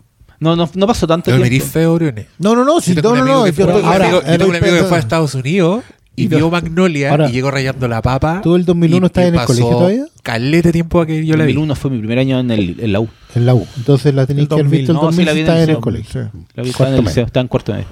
No, 0.40 0.55
no, 0.56 0.69
no 0.73 0.86
pasó 0.86 1.06
tanto 1.06 1.31
No 1.31 1.36
tiempo. 1.36 1.52
mirís 1.52 1.65
feo, 1.70 1.93
Oriones. 1.94 2.27
No, 2.39 2.55
no, 2.55 2.65
no, 2.65 2.81
Yo 2.81 2.94
tengo 2.94 3.09
no, 3.09 3.10
un 3.10 3.16
no, 3.19 3.23
amigo 3.24 3.39
no. 3.40 3.44
que 3.44 3.52
yo 3.52 3.65
fue- 3.65 3.81
yo 3.82 3.86
ahora, 3.86 4.05
tengo- 4.06 4.20
yo 4.23 4.27
era 4.28 4.39
tengo 4.39 4.51
un 4.51 4.56
amigo 4.56 4.77
que 4.77 4.85
fue 4.85 4.97
a 4.97 5.01
Estados 5.01 5.35
Unidos 5.35 5.82
y 6.15 6.24
Y 6.24 6.28
vio 6.28 6.51
Magnolia 6.51 7.10
ahora, 7.10 7.28
y 7.28 7.32
llegó 7.32 7.51
rayando 7.51 7.86
la 7.89 8.01
papa. 8.02 8.40
¿tú 8.43 8.55
el 8.56 8.65
2001 8.65 9.05
y- 9.05 9.09
estás 9.09 9.24
en 9.27 9.35
el 9.35 9.44
colegio 9.44 9.70
todavía? 9.70 10.05
Calete 10.23 10.70
tiempo 10.73 11.01
a 11.01 11.06
que 11.06 11.27
yo 11.27 11.36
la 11.36 11.44
vi. 11.44 11.52
2001 11.55 11.74
fue 11.74 11.90
mi 11.90 11.98
primer 11.98 12.19
año 12.20 12.39
en, 12.40 12.51
el, 12.52 12.77
en 12.78 12.93
la 12.93 13.01
U. 13.01 13.09
En 13.35 13.47
la 13.47 13.55
U. 13.55 13.66
Entonces 13.77 14.15
la 14.15 14.27
tenéis 14.27 14.44
El 14.44 14.48
que 14.48 14.55
haber 14.55 14.65
2000. 14.66 14.78
visto 14.81 14.93
el 14.93 14.97
No, 14.97 15.01
sí 15.01 15.06
2000 15.06 15.27
la 15.27 15.32
si 15.32 15.35
vi 15.35 15.40
en 15.40 15.47
estás 15.47 15.56
el 15.56 15.62
en 15.62 15.69
el 15.70 15.74
liceo. 15.77 15.81
colegio. 15.81 16.20
La 16.55 16.62
vi 16.62 16.73
en 16.93 16.94
el 16.98 17.05
liceo, 17.05 17.27
estaba 17.27 17.43
en 17.43 17.48
cuarto 17.48 17.73
medio. 17.73 17.86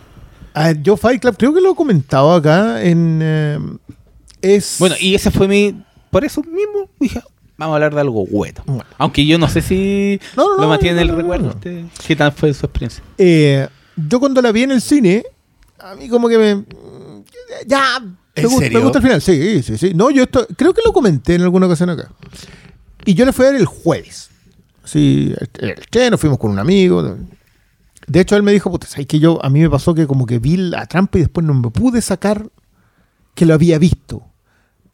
Ah, 0.54 0.72
yo 0.72 0.96
Fight 0.96 1.20
Club, 1.20 1.36
creo 1.36 1.52
que 1.52 1.60
lo 1.60 1.72
he 1.72 1.74
comentado 1.74 2.32
acá 2.32 2.82
en... 2.82 3.18
eh, 3.22 3.58
es... 4.40 4.76
Bueno, 4.78 4.94
y 5.00 5.14
ese 5.14 5.30
fue 5.30 5.48
mi. 5.48 5.74
Por 6.16 6.24
eso 6.24 6.42
mismo 6.42 6.88
dije, 6.98 7.20
vamos 7.58 7.74
a 7.74 7.76
hablar 7.76 7.94
de 7.94 8.00
algo 8.00 8.22
hueto. 8.22 8.62
Bueno. 8.64 8.84
Aunque 8.96 9.26
yo 9.26 9.36
no 9.38 9.48
sé 9.50 9.60
si 9.60 10.18
No, 10.34 10.56
no, 10.56 10.62
lo 10.62 10.68
mantiene 10.70 11.02
en 11.02 11.08
el 11.08 11.12
no, 11.12 11.16
recuerdo. 11.20 11.48
usted. 11.50 11.84
¿Qué 12.06 12.16
tal 12.16 12.32
fue 12.32 12.54
su 12.54 12.64
experiencia? 12.64 13.04
Eh, 13.18 13.68
yo 13.96 14.18
cuando 14.18 14.40
la 14.40 14.50
vi 14.50 14.62
en 14.62 14.70
el 14.70 14.80
cine, 14.80 15.24
a 15.78 15.94
mí 15.94 16.08
como 16.08 16.26
que 16.30 16.38
me... 16.38 16.64
Ya, 17.66 17.98
¿En 18.34 18.44
me, 18.44 18.48
gu- 18.48 18.58
serio? 18.60 18.78
me 18.78 18.84
gusta 18.84 18.98
el 18.98 19.04
final, 19.04 19.20
sí, 19.20 19.62
sí, 19.62 19.76
sí. 19.76 19.92
No, 19.94 20.10
yo 20.10 20.22
esto, 20.22 20.46
creo 20.56 20.72
que 20.72 20.80
lo 20.86 20.92
comenté 20.94 21.34
en 21.34 21.42
alguna 21.42 21.66
ocasión 21.66 21.90
acá. 21.90 22.08
Y 23.04 23.12
yo 23.12 23.26
le 23.26 23.34
fui 23.34 23.44
a 23.44 23.50
ver 23.50 23.60
el 23.60 23.66
jueves. 23.66 24.30
Sí, 24.84 25.34
el 25.38 25.50
el 25.64 25.70
estreno, 25.78 26.16
fuimos 26.16 26.38
con 26.38 26.50
un 26.50 26.58
amigo. 26.58 27.14
De 28.06 28.20
hecho, 28.20 28.36
él 28.36 28.42
me 28.42 28.52
dijo, 28.52 28.70
puta, 28.70 28.86
¿sabes 28.86 29.06
que 29.06 29.18
yo, 29.18 29.38
a 29.44 29.50
mí 29.50 29.60
me 29.60 29.68
pasó 29.68 29.94
que 29.94 30.06
como 30.06 30.24
que 30.24 30.38
vi 30.38 30.56
la 30.56 30.86
trampa 30.86 31.18
y 31.18 31.22
después 31.22 31.46
no 31.46 31.52
me 31.52 31.68
pude 31.70 32.00
sacar 32.00 32.48
que 33.34 33.44
lo 33.44 33.52
había 33.52 33.78
visto. 33.78 34.22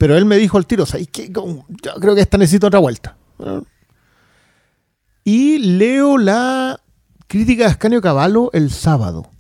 Pero 0.02 0.16
él 0.16 0.24
me 0.24 0.36
dijo 0.36 0.58
al 0.58 0.66
tiro, 0.66 0.84
¿sabes 0.84 1.06
qué? 1.12 1.30
Yo 1.30 1.64
creo 2.00 2.16
que 2.16 2.22
esta 2.22 2.36
necesita 2.36 2.66
otra 2.66 2.80
vuelta. 2.80 3.16
Y 5.22 5.58
leo 5.58 6.18
la 6.18 6.80
crítica 7.28 7.62
de 7.62 7.70
Ascanio 7.70 8.00
Cavallo 8.00 8.50
el 8.52 8.72
sábado. 8.72 9.30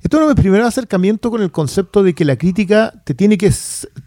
Esto 0.00 0.22
es 0.22 0.28
mi 0.28 0.34
primer 0.40 0.62
acercamiento 0.62 1.32
con 1.32 1.42
el 1.42 1.50
concepto 1.50 2.04
de 2.04 2.14
que 2.14 2.24
la 2.24 2.36
crítica 2.36 2.94
te 3.04 3.12
tiene 3.12 3.36
que, 3.36 3.52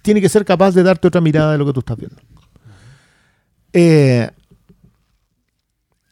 tiene 0.01 0.21
que 0.21 0.29
ser 0.29 0.45
capaz 0.45 0.71
de 0.71 0.83
darte 0.83 1.09
otra 1.09 1.19
mirada 1.19 1.51
de 1.51 1.57
lo 1.57 1.65
que 1.65 1.73
tú 1.73 1.79
estás 1.81 1.97
viendo. 1.97 2.21
Eh, 3.73 4.31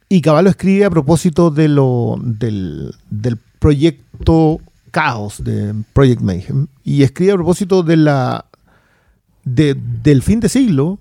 y 0.10 0.19
Caballo 0.19 0.49
escribe 0.49 0.84
a 0.84 0.90
propósito 0.90 1.52
de 1.52 1.69
lo, 1.69 2.18
del, 2.22 2.94
del 3.10 3.38
proyecto 3.38 4.60
Caos 4.91 5.43
de 5.43 5.73
Project 5.93 6.22
Mayhem. 6.22 6.68
Y 6.84 7.03
escribe 7.03 7.31
a 7.31 7.35
propósito 7.35 7.81
de 7.84 7.97
la, 7.97 8.45
de- 9.43 9.76
del 10.03 10.22
fin 10.22 10.39
de 10.39 10.49
siglo 10.49 10.99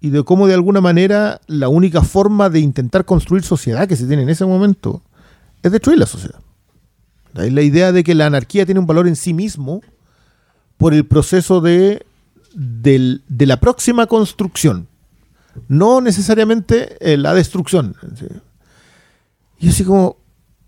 y 0.00 0.10
de 0.10 0.24
cómo 0.24 0.46
de 0.46 0.54
alguna 0.54 0.80
manera 0.80 1.40
la 1.46 1.68
única 1.68 2.02
forma 2.02 2.48
de 2.50 2.60
intentar 2.60 3.04
construir 3.04 3.42
sociedad 3.44 3.86
que 3.86 3.96
se 3.96 4.06
tiene 4.06 4.22
en 4.22 4.28
ese 4.30 4.44
momento 4.44 5.02
es 5.62 5.70
destruir 5.72 5.98
la 5.98 6.06
sociedad. 6.06 6.40
La 7.34 7.62
idea 7.62 7.92
de 7.92 8.04
que 8.04 8.14
la 8.14 8.26
anarquía 8.26 8.66
tiene 8.66 8.80
un 8.80 8.86
valor 8.86 9.08
en 9.08 9.16
sí 9.16 9.32
mismo 9.32 9.80
por 10.76 10.92
el 10.92 11.06
proceso 11.06 11.60
de, 11.60 12.04
del- 12.54 13.22
de 13.28 13.46
la 13.46 13.58
próxima 13.60 14.06
construcción, 14.06 14.88
no 15.68 16.00
necesariamente 16.00 16.96
eh, 17.00 17.16
la 17.16 17.32
destrucción. 17.34 17.94
Y 19.58 19.68
así 19.68 19.84
como, 19.84 20.16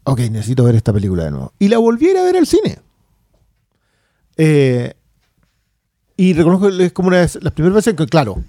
ok, 0.04 0.20
necesito 0.30 0.64
ver 0.64 0.74
esta 0.74 0.92
película 0.92 1.24
de 1.24 1.30
nuevo. 1.30 1.52
Y 1.58 1.68
la 1.68 1.78
volví 1.78 2.10
a 2.10 2.22
ver 2.22 2.36
al 2.36 2.46
cine. 2.46 2.78
Eh, 4.36 4.94
y 6.16 6.32
reconozco 6.32 6.70
que 6.70 6.86
es 6.86 6.92
como 6.92 7.08
una 7.08 7.18
de 7.18 7.30
las 7.40 7.52
primeras 7.52 7.76
veces 7.76 7.94
que, 7.94 8.06
claro, 8.06 8.42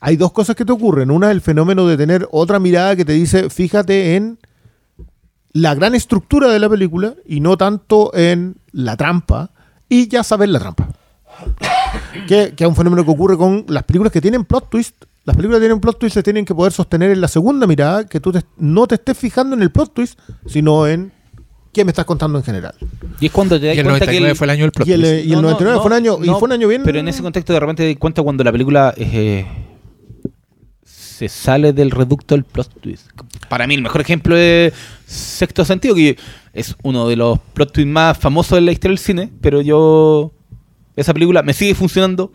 hay 0.00 0.16
dos 0.16 0.32
cosas 0.32 0.56
que 0.56 0.64
te 0.64 0.72
ocurren. 0.72 1.10
Una, 1.10 1.30
el 1.30 1.40
fenómeno 1.40 1.86
de 1.86 1.96
tener 1.96 2.26
otra 2.30 2.58
mirada 2.58 2.96
que 2.96 3.04
te 3.04 3.12
dice, 3.12 3.50
fíjate 3.50 4.16
en 4.16 4.38
la 5.52 5.74
gran 5.74 5.94
estructura 5.94 6.48
de 6.48 6.58
la 6.58 6.68
película 6.68 7.14
y 7.26 7.40
no 7.40 7.56
tanto 7.56 8.14
en 8.14 8.56
la 8.72 8.96
trampa 8.96 9.50
y 9.88 10.08
ya 10.08 10.22
saber 10.22 10.48
la 10.48 10.60
trampa. 10.60 10.88
que, 12.28 12.54
que 12.54 12.64
es 12.64 12.68
un 12.68 12.76
fenómeno 12.76 13.04
que 13.04 13.10
ocurre 13.10 13.36
con 13.36 13.64
las 13.68 13.84
películas 13.84 14.12
que 14.12 14.20
tienen 14.20 14.44
plot 14.44 14.70
twist. 14.70 15.04
Las 15.30 15.36
películas 15.36 15.58
que 15.60 15.66
tienen 15.66 15.78
plot 15.80 15.96
twist 16.00 16.14
se 16.14 16.22
tienen 16.24 16.44
que 16.44 16.52
poder 16.56 16.72
sostener 16.72 17.12
en 17.12 17.20
la 17.20 17.28
segunda 17.28 17.64
mirada, 17.68 18.04
que 18.04 18.18
tú 18.18 18.32
te- 18.32 18.42
no 18.58 18.88
te 18.88 18.96
estés 18.96 19.16
fijando 19.16 19.54
en 19.54 19.62
el 19.62 19.70
plot 19.70 19.94
twist, 19.94 20.18
sino 20.46 20.88
en 20.88 21.12
qué 21.72 21.84
me 21.84 21.92
estás 21.92 22.04
contando 22.04 22.36
en 22.36 22.42
general. 22.44 22.74
Y 23.20 23.26
es 23.26 23.32
cuando 23.32 23.60
te 23.60 23.66
das 23.68 23.76
Y 23.76 23.78
el 23.78 23.84
cuenta 23.86 24.00
que 24.06 24.06
99 24.06 24.30
el- 24.32 24.36
fue 24.36 24.44
el 24.46 24.50
año 24.50 24.62
del 24.62 24.72
plot 24.72 24.88
Y 24.88 24.92
el, 24.92 25.00
twist. 25.02 25.14
y 25.26 25.28
el 25.28 25.36
No, 25.36 25.42
no, 25.42 25.48
99 25.50 25.76
no, 25.76 25.82
fue 25.82 25.86
un 25.88 25.92
año, 25.92 26.18
y 26.20 26.26
fue 26.26 26.42
un 26.48 26.52
año 26.52 26.66
bien. 26.66 26.82
Pero 26.82 26.98
en 26.98 27.06
ese 27.06 27.22
contexto 27.22 27.52
de 27.52 27.60
repente 27.60 27.84
te 27.84 27.88
das 27.90 27.98
cuenta 28.00 28.22
cuando 28.24 28.42
la 28.42 28.50
película 28.50 28.92
eh, 28.96 29.46
se 30.82 31.28
sale 31.28 31.72
del 31.72 31.92
reducto 31.92 32.34
del 32.34 32.42
plot 32.42 32.80
twist. 32.80 33.06
Para 33.48 33.68
mí 33.68 33.74
el 33.74 33.82
mejor 33.82 34.00
ejemplo 34.00 34.36
es 34.36 34.72
Sexto 35.06 35.64
Sentido, 35.64 35.94
que 35.94 36.16
es 36.52 36.74
uno 36.82 37.08
de 37.08 37.14
los 37.14 37.38
plot 37.54 37.72
twists 37.72 37.92
más 37.92 38.18
famosos 38.18 38.56
de 38.56 38.62
la 38.62 38.72
historia 38.72 38.92
del 38.96 38.98
cine, 38.98 39.30
pero 39.40 39.60
yo 39.60 40.32
esa 40.96 41.14
película 41.14 41.42
me 41.44 41.52
sigue 41.52 41.74
funcionando 41.76 42.32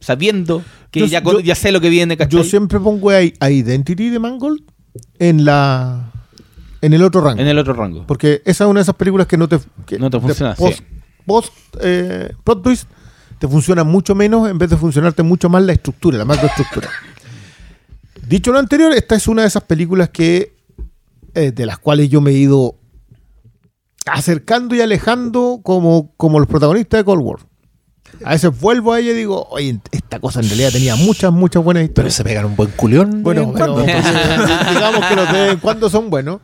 sabiendo 0.00 0.62
que 0.90 1.00
Yo- 1.00 1.06
ya, 1.06 1.22
yo- 1.22 1.40
ya 1.40 1.54
sé 1.54 1.72
lo 1.72 1.80
que 1.80 1.88
viene, 1.90 2.16
¿cachai? 2.16 2.38
Yo 2.42 2.44
siempre 2.44 2.78
pongo 2.80 3.10
a, 3.10 3.16
a 3.40 3.50
Identity 3.50 4.10
de 4.10 4.18
Mangold 4.18 4.62
en 5.18 5.44
la 5.44 6.12
en 6.82 6.92
el 6.92 7.02
otro 7.02 7.20
rango. 7.22 7.40
En 7.40 7.48
el 7.48 7.58
otro 7.58 7.72
rango. 7.74 8.06
Porque 8.06 8.42
esa 8.44 8.64
es 8.64 8.70
una 8.70 8.80
de 8.80 8.82
esas 8.82 8.94
películas 8.96 9.26
que 9.26 9.36
no 9.36 9.48
te, 9.48 9.58
que 9.86 9.98
No 9.98 10.08
te 10.10 10.20
funciona, 10.20 10.54
Post, 10.54 10.78
sí. 10.78 10.84
post, 11.26 11.52
eh, 11.80 12.30
plot 12.44 12.62
twist 12.62 12.88
te 13.38 13.48
funciona 13.48 13.82
mucho 13.84 14.14
menos 14.14 14.48
en 14.48 14.56
vez 14.58 14.70
de 14.70 14.76
funcionarte 14.76 15.22
mucho 15.22 15.48
más 15.48 15.62
la 15.62 15.72
estructura, 15.72 16.16
la 16.18 16.24
macroestructura. 16.24 16.88
Dicho 18.28 18.50
lo 18.52 18.58
anterior, 18.58 18.92
esta 18.92 19.14
es 19.14 19.28
una 19.28 19.42
de 19.42 19.48
esas 19.48 19.62
películas 19.64 20.08
que 20.10 20.54
eh, 21.34 21.52
de 21.52 21.66
las 21.66 21.78
cuales 21.78 22.08
yo 22.08 22.20
me 22.20 22.30
he 22.30 22.34
ido 22.34 22.76
acercando 24.06 24.74
y 24.74 24.80
alejando 24.80 25.60
como, 25.62 26.12
como 26.16 26.38
los 26.38 26.48
protagonistas 26.48 27.00
de 27.00 27.04
Cold 27.04 27.22
War. 27.22 27.38
A 28.24 28.30
veces 28.30 28.58
vuelvo 28.58 28.92
a 28.92 29.00
ella 29.00 29.10
y 29.10 29.14
digo, 29.14 29.46
oye, 29.50 29.78
esta 29.92 30.18
cosa 30.20 30.40
en 30.40 30.48
realidad 30.48 30.72
tenía 30.72 30.96
muchas, 30.96 31.32
muchas 31.32 31.62
buenas 31.62 31.82
Pero 31.82 31.90
historias. 31.90 32.14
se 32.14 32.24
pegan 32.24 32.46
un 32.46 32.56
buen 32.56 32.70
culión. 32.70 33.22
Bueno, 33.22 33.52
pero, 33.52 33.76
digamos 33.80 35.06
que 35.06 35.16
los 35.16 35.32
de 35.32 35.40
vez 35.40 35.52
en 35.52 35.58
cuando 35.58 35.90
son 35.90 36.08
buenos. 36.10 36.40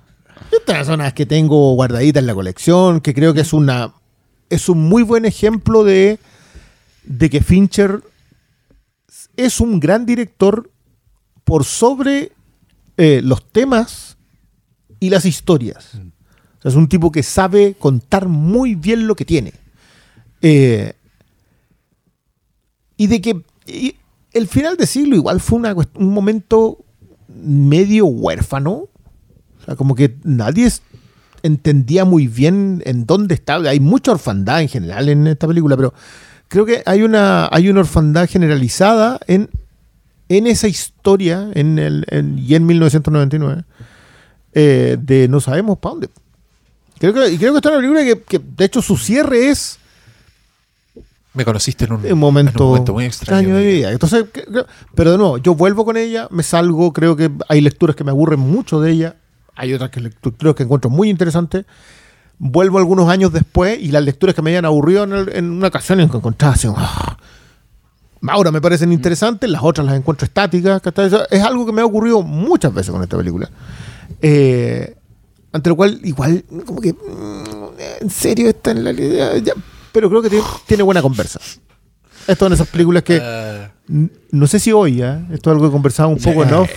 Y 0.52 0.56
Estas 0.56 0.86
son 0.86 0.98
las 0.98 1.14
que 1.14 1.24
tengo 1.24 1.74
guardaditas 1.74 2.20
en 2.20 2.26
la 2.26 2.34
colección, 2.34 3.00
que 3.00 3.14
creo 3.14 3.32
que 3.32 3.40
es 3.40 3.52
una 3.52 3.94
es 4.52 4.68
un 4.68 4.86
muy 4.86 5.02
buen 5.02 5.24
ejemplo 5.24 5.82
de, 5.82 6.18
de 7.04 7.30
que 7.30 7.40
Fincher 7.40 8.02
es 9.34 9.60
un 9.60 9.80
gran 9.80 10.04
director 10.04 10.70
por 11.44 11.64
sobre 11.64 12.32
eh, 12.98 13.22
los 13.24 13.48
temas 13.50 14.18
y 15.00 15.08
las 15.08 15.24
historias. 15.24 15.94
O 15.94 16.62
sea, 16.62 16.68
es 16.70 16.74
un 16.74 16.86
tipo 16.86 17.10
que 17.10 17.22
sabe 17.22 17.74
contar 17.78 18.28
muy 18.28 18.74
bien 18.74 19.06
lo 19.06 19.16
que 19.16 19.24
tiene. 19.24 19.54
Eh, 20.42 20.92
y 23.02 23.06
de 23.08 23.20
que 23.20 23.42
y 23.66 23.96
el 24.32 24.46
final 24.48 24.76
de 24.76 24.86
siglo 24.86 25.16
igual 25.16 25.40
fue 25.40 25.60
un 25.94 26.12
momento 26.12 26.78
medio 27.28 28.06
huérfano. 28.06 28.72
O 28.72 29.64
sea, 29.64 29.76
como 29.76 29.94
que 29.94 30.16
nadie 30.24 30.68
entendía 31.42 32.04
muy 32.04 32.26
bien 32.28 32.82
en 32.86 33.06
dónde 33.06 33.34
estaba. 33.34 33.68
Hay 33.70 33.80
mucha 33.80 34.12
orfandad 34.12 34.60
en 34.62 34.68
general 34.68 35.08
en 35.08 35.26
esta 35.26 35.46
película, 35.46 35.76
pero 35.76 35.92
creo 36.48 36.64
que 36.66 36.82
hay 36.86 37.02
una, 37.02 37.48
hay 37.52 37.68
una 37.68 37.80
orfandad 37.80 38.28
generalizada 38.28 39.18
en, 39.26 39.50
en 40.28 40.46
esa 40.46 40.68
historia 40.68 41.48
en 41.54 41.78
el, 41.78 42.04
en- 42.08 42.38
y 42.38 42.54
en 42.54 42.66
1999 42.66 43.64
eh, 44.54 44.96
de 45.00 45.28
no 45.28 45.40
sabemos 45.40 45.78
para 45.78 45.92
dónde. 45.94 46.08
Creo 46.98 47.12
que, 47.14 47.30
y 47.32 47.38
creo 47.38 47.52
que 47.52 47.58
esta 47.58 47.70
es 47.70 47.74
una 47.78 47.88
película 47.94 48.24
que, 48.28 48.38
de 48.38 48.64
hecho, 48.64 48.80
su 48.82 48.96
cierre 48.96 49.48
es 49.50 49.78
Me 51.34 51.44
conociste 51.44 51.86
en 51.86 51.92
un, 51.94 52.04
un 52.12 52.18
momento, 52.18 52.52
en 52.58 52.62
un 52.62 52.68
momento 52.68 52.92
muy 52.92 53.04
extraño. 53.06 53.56
de 53.56 53.64
vida. 53.66 53.90
Entonces, 53.92 54.26
pero 54.94 55.12
de 55.12 55.18
nuevo, 55.18 55.38
yo 55.38 55.54
vuelvo 55.54 55.84
con 55.84 55.96
ella, 55.96 56.28
me 56.30 56.42
salgo, 56.42 56.92
creo 56.92 57.16
que 57.16 57.30
hay 57.48 57.60
lecturas 57.62 57.96
que 57.96 58.04
me 58.04 58.10
aburren 58.10 58.40
mucho 58.40 58.80
de 58.80 58.90
ella, 58.92 59.16
hay 59.56 59.72
otras 59.72 59.90
que 59.90 60.00
lecturas 60.00 60.54
que 60.54 60.62
encuentro 60.64 60.90
muy 60.90 61.08
interesantes. 61.08 61.64
Vuelvo 62.38 62.78
algunos 62.78 63.08
años 63.08 63.32
después 63.32 63.78
y 63.80 63.88
las 63.92 64.02
lecturas 64.04 64.34
que 64.34 64.42
me 64.42 64.50
hayan 64.50 64.64
aburrido 64.66 65.04
en, 65.04 65.12
el- 65.12 65.28
en 65.34 65.50
una 65.50 65.68
ocasión 65.68 66.00
en 66.00 66.08
que 66.10 66.16
encontraba 66.18 66.54
así, 66.54 66.68
"Ah". 66.76 67.16
ahora 68.28 68.50
me 68.50 68.60
parecen 68.60 68.92
interesantes, 68.92 69.48
las 69.48 69.62
otras 69.62 69.86
las 69.86 69.96
encuentro 69.96 70.24
estáticas. 70.26 70.82
Es 71.30 71.42
algo 71.42 71.64
que 71.66 71.72
me 71.72 71.80
ha 71.82 71.84
ocurrido 71.86 72.22
muchas 72.22 72.74
veces 72.74 72.90
con 72.92 73.02
esta 73.02 73.16
película. 73.16 73.48
Eh, 74.20 74.96
ante 75.52 75.70
lo 75.70 75.76
cual, 75.76 76.00
igual, 76.04 76.44
como 76.66 76.80
que, 76.80 76.92
mm, 76.92 78.02
en 78.02 78.10
serio, 78.10 78.48
está 78.48 78.70
en 78.72 78.84
la 78.84 78.92
idea. 78.92 79.36
Ya, 79.38 79.52
pero 79.92 80.08
creo 80.08 80.22
que 80.22 80.30
tiene, 80.30 80.44
tiene 80.66 80.82
buena 80.82 81.02
conversa. 81.02 81.40
Esto 82.26 82.44
son 82.46 82.52
esas 82.52 82.68
películas 82.68 83.02
que, 83.02 83.16
n- 83.88 84.10
no 84.30 84.46
sé 84.46 84.58
si 84.60 84.72
hoy, 84.72 85.02
¿eh? 85.02 85.18
esto 85.32 85.50
es 85.50 85.54
algo 85.56 85.66
que 85.68 85.72
conversaba 85.72 86.08
un 86.08 86.18
poco 86.18 86.44
en 86.44 86.54
off. 86.54 86.70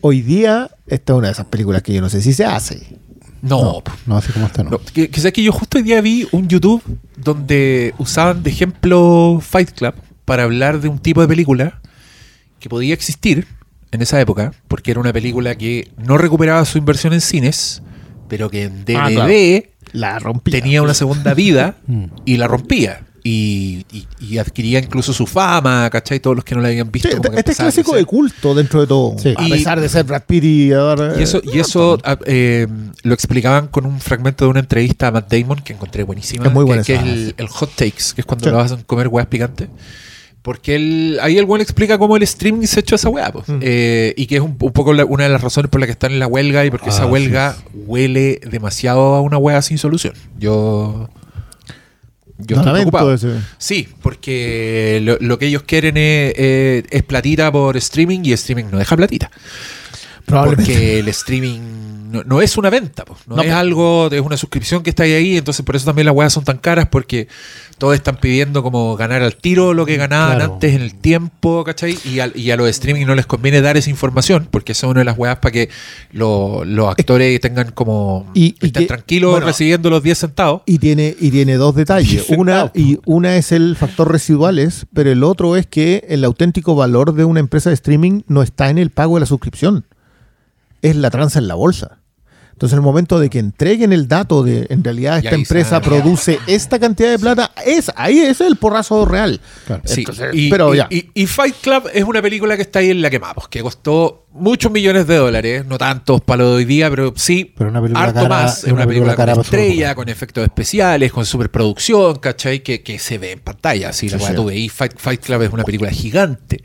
Hoy 0.00 0.20
día, 0.22 0.68
esta 0.88 1.12
es 1.12 1.18
una 1.18 1.28
de 1.28 1.32
esas 1.32 1.46
películas 1.46 1.82
que 1.82 1.92
yo 1.92 2.00
no 2.00 2.08
sé 2.10 2.20
si 2.20 2.32
se 2.32 2.44
hace. 2.44 2.98
no. 3.42 3.82
No, 4.06 4.16
así 4.16 4.32
como 4.32 4.46
está, 4.46 4.64
no. 4.64 4.70
No, 4.70 4.78
que, 4.80 5.08
que 5.08 5.20
sabes 5.20 5.32
que 5.34 5.42
yo 5.44 5.52
justo 5.52 5.78
hoy 5.78 5.84
día 5.84 6.00
vi 6.00 6.26
un 6.32 6.48
YouTube 6.48 6.82
donde 7.16 7.94
usaban 7.98 8.42
de 8.42 8.50
ejemplo 8.50 9.38
Fight 9.40 9.70
Club 9.70 9.94
para 10.24 10.42
hablar 10.42 10.80
de 10.80 10.88
un 10.88 10.98
tipo 10.98 11.20
de 11.20 11.28
película 11.28 11.80
que 12.58 12.68
podía 12.68 12.94
existir 12.94 13.46
en 13.92 14.02
esa 14.02 14.20
época, 14.20 14.52
porque 14.68 14.90
era 14.90 14.98
una 15.00 15.12
película 15.12 15.54
que 15.56 15.90
no 15.98 16.16
recuperaba 16.18 16.64
su 16.64 16.78
inversión 16.78 17.12
en 17.12 17.20
cines, 17.20 17.82
pero 18.28 18.48
que 18.50 18.64
en 18.64 18.84
DVD 18.84 18.96
Ah, 18.98 19.10
claro. 19.10 19.32
La 19.92 20.18
rompí. 20.18 20.50
tenía 20.50 20.82
una 20.82 20.94
segunda 20.94 21.34
vida 21.34 21.76
Mm. 21.86 22.04
y 22.24 22.36
la 22.36 22.48
rompía. 22.48 23.02
Y, 23.24 23.86
y- 23.92 24.08
y 24.18 24.38
adquiría 24.38 24.80
incluso 24.80 25.12
su 25.12 25.28
fama, 25.28 25.88
¿cachai? 25.90 26.18
Todos 26.18 26.34
los 26.34 26.44
que 26.44 26.56
no 26.56 26.60
la 26.60 26.66
habían 26.68 26.90
visto. 26.90 27.08
Sí, 27.08 27.14
como 27.16 27.30
que 27.30 27.38
este 27.38 27.52
es 27.52 27.56
clásico 27.58 27.94
de 27.94 28.04
culto 28.04 28.52
dentro 28.52 28.80
de 28.80 28.88
todo. 28.88 29.16
Sí. 29.16 29.32
A 29.36 29.46
Y- 29.46 29.50
pesar 29.52 29.80
de 29.80 29.88
ser 29.88 30.02
Brad 30.04 30.22
Pitt 30.26 30.42
y 30.42 30.72
ahora, 30.72 31.14
Y 31.16 31.22
eso, 31.22 31.38
eh, 31.38 31.42
y 31.54 31.60
eso 31.60 31.98
ah, 32.02 32.18
eh, 32.26 32.66
lo 33.04 33.14
explicaban 33.14 33.68
con 33.68 33.86
un 33.86 34.00
fragmento 34.00 34.44
de 34.44 34.50
una 34.50 34.58
entrevista 34.58 35.06
a 35.06 35.12
Matt 35.12 35.32
Damon 35.32 35.60
que 35.60 35.72
encontré 35.72 36.02
buenísima. 36.02 36.46
Es 36.46 36.52
muy 36.52 36.62
que- 36.64 36.66
buena 36.66 36.82
que, 36.82 36.94
esa, 36.94 37.04
es 37.06 37.12
el, 37.12 37.34
el 37.36 37.46
hot 37.48 37.70
takes, 37.76 38.12
que 38.16 38.22
es 38.22 38.24
cuando 38.26 38.46
Sí. 38.46 38.50
lo 38.50 38.58
hacen 38.58 38.82
comer 38.82 39.06
weas 39.06 39.28
picantes. 39.28 39.68
Porque 40.42 40.74
él, 40.74 41.18
ahí 41.22 41.38
el 41.38 41.44
weón 41.44 41.60
explica 41.60 41.98
cómo 41.98 42.16
el 42.16 42.24
streaming 42.24 42.66
se 42.66 42.80
echó 42.80 42.96
esa 42.96 43.08
weá. 43.08 43.30
Mm. 43.46 43.58
Eh, 43.60 44.12
y 44.16 44.26
que 44.26 44.34
es 44.36 44.40
un, 44.40 44.56
un 44.58 44.72
poco 44.72 44.92
la- 44.92 45.04
una 45.04 45.22
de 45.24 45.30
las 45.30 45.40
razones 45.40 45.70
por 45.70 45.80
las 45.80 45.86
que 45.86 45.92
están 45.92 46.10
en 46.12 46.18
la 46.18 46.26
huelga 46.26 46.64
y 46.66 46.70
porque 46.70 46.86
Ah, 46.90 46.94
esa 46.94 47.04
sí. 47.04 47.08
huelga 47.10 47.56
huele 47.86 48.40
demasiado 48.50 49.14
a 49.14 49.20
una 49.20 49.38
wea 49.38 49.62
sin 49.62 49.78
solución. 49.78 50.14
Yo. 50.40 51.08
yo 52.38 52.56
No 52.56 52.62
estoy 52.62 52.72
preocupado. 52.74 53.14
ese. 53.14 53.36
Sí, 53.58 53.88
porque 54.02 55.00
lo, 55.04 55.16
lo 55.20 55.38
que 55.38 55.46
ellos 55.46 55.62
quieren 55.62 55.96
es, 55.96 56.34
eh, 56.36 56.82
es 56.90 57.02
platita 57.04 57.52
por 57.52 57.76
streaming 57.76 58.20
y 58.24 58.32
streaming 58.32 58.64
no 58.72 58.78
deja 58.78 58.96
platita. 58.96 59.30
Probablemente. 60.26 60.72
Porque 60.72 60.98
el 61.00 61.08
streaming 61.08 61.60
no, 62.10 62.22
no 62.24 62.42
es 62.42 62.56
una 62.56 62.70
venta, 62.70 63.04
po. 63.04 63.16
no, 63.26 63.36
No, 63.36 63.42
es 63.42 63.48
po. 63.50 63.54
algo, 63.56 64.08
es 64.10 64.20
una 64.20 64.36
suscripción 64.36 64.82
que 64.82 64.90
está 64.90 65.02
ahí, 65.04 65.36
entonces 65.36 65.64
por 65.64 65.76
eso 65.76 65.86
también 65.86 66.06
las 66.06 66.14
weas 66.14 66.32
son 66.32 66.44
tan 66.44 66.58
caras, 66.58 66.88
porque 66.90 67.28
todos 67.78 67.94
están 67.94 68.16
pidiendo 68.18 68.62
como 68.62 68.96
ganar 68.96 69.22
al 69.22 69.34
tiro 69.36 69.74
lo 69.74 69.84
que 69.86 69.96
ganaban 69.96 70.36
Claro. 70.36 70.54
antes 70.54 70.74
en 70.74 70.82
el 70.82 70.94
tiempo, 70.94 71.64
¿cachai? 71.64 71.98
Y, 72.04 72.20
al- 72.20 72.32
y 72.36 72.50
a 72.50 72.56
los 72.56 72.68
streaming 72.68 73.06
no 73.06 73.14
les 73.14 73.26
conviene 73.26 73.60
dar 73.60 73.76
esa 73.76 73.90
información, 73.90 74.46
porque 74.50 74.72
esa 74.72 74.86
es 74.86 74.90
una 74.90 75.00
de 75.00 75.04
las 75.06 75.18
weas 75.18 75.38
para 75.38 75.52
que 75.52 75.68
lo- 76.12 76.64
los 76.64 76.88
actores 76.90 77.40
tengan 77.40 77.70
como 77.72 78.30
Y- 78.34 78.54
y 78.60 78.66
estén 78.66 78.82
que- 78.82 78.86
tranquilos 78.86 79.32
bueno. 79.32 79.46
recibiendo 79.46 79.90
los 79.90 80.02
10 80.02 80.18
centavos. 80.18 80.62
Y 80.66 80.78
tiene, 80.78 81.16
y 81.18 81.30
tiene 81.30 81.54
dos 81.54 81.74
detalles. 81.74 82.26
Una, 82.28 82.70
y 82.74 82.98
una 83.06 83.36
es 83.36 83.52
el 83.52 83.74
factor 83.76 84.10
residuales, 84.12 84.86
pero 84.92 85.10
el 85.10 85.24
otro 85.24 85.56
es 85.56 85.66
que 85.66 86.04
el 86.08 86.24
auténtico 86.24 86.74
valor 86.74 87.14
de 87.14 87.24
una 87.24 87.40
empresa 87.40 87.70
de 87.70 87.74
streaming 87.74 88.20
no 88.28 88.42
está 88.42 88.70
en 88.70 88.78
el 88.78 88.90
pago 88.90 89.14
de 89.16 89.20
la 89.20 89.26
suscripción. 89.26 89.84
Es 90.82 90.96
la 90.96 91.10
tranza 91.10 91.38
en 91.38 91.48
la 91.48 91.54
bolsa. 91.54 91.98
Entonces, 92.52 92.74
en 92.74 92.78
el 92.80 92.84
momento 92.84 93.18
de 93.18 93.28
que 93.30 93.38
entreguen 93.40 93.92
el 93.92 94.06
dato 94.06 94.42
de 94.44 94.66
en 94.68 94.84
realidad 94.84 95.18
esta 95.18 95.34
empresa 95.34 95.70
sale. 95.80 95.84
produce 95.86 96.38
esta 96.46 96.78
cantidad 96.78 97.10
de 97.10 97.18
plata, 97.18 97.50
es 97.66 97.90
ahí 97.96 98.18
es 98.20 98.40
el 98.40 98.54
porrazo 98.56 99.04
real. 99.04 99.40
Claro. 99.66 99.82
Sí, 99.84 100.00
Entonces, 100.02 100.30
y, 100.32 100.48
pero 100.50 100.72
y- 100.72 100.76
ya. 100.76 100.86
y- 100.90 101.10
y 101.14 101.26
Fight 101.26 101.56
Club 101.60 101.84
es 101.92 102.04
una 102.04 102.22
película 102.22 102.54
que 102.56 102.62
está 102.62 102.78
ahí 102.80 102.90
en 102.90 103.02
la 103.02 103.10
quemamos, 103.10 103.48
que 103.48 103.62
costó 103.62 104.26
muchos 104.34 104.72
millones 104.72 105.06
de 105.06 105.16
dólares, 105.16 105.64
no 105.66 105.78
tantos 105.78 106.20
para 106.22 106.42
lo 106.42 106.50
de 106.50 106.56
hoy 106.56 106.64
día, 106.64 106.88
pero 106.90 107.12
sí 107.16 107.52
Pero 107.56 107.70
una 107.70 107.80
película 107.82 108.04
harto 108.04 108.14
cara- 108.22 108.28
más. 108.28 108.58
es 108.64 108.72
una 108.72 108.86
película, 108.86 108.86
película 108.86 109.16
cara 109.16 109.32
con 109.34 109.42
estrella, 109.44 109.94
con 109.94 110.08
efectos 110.08 110.44
especiales, 110.44 111.12
con 111.12 111.26
superproducción, 111.26 112.16
¿cachai? 112.16 112.60
Que, 112.62 112.82
que 112.82 112.98
se 112.98 113.18
ve 113.18 113.32
en 113.32 113.40
pantalla. 113.40 113.90
Así, 113.90 114.08
la 114.08 114.18
Sí, 114.18 114.24
sí. 114.28 114.34
tú 114.34 114.44
veís 114.46 114.72
Fight, 114.72 114.94
Fight 114.96 115.20
Club 115.24 115.42
es 115.42 115.52
una 115.52 115.64
película 115.64 115.90
gigante 115.90 116.62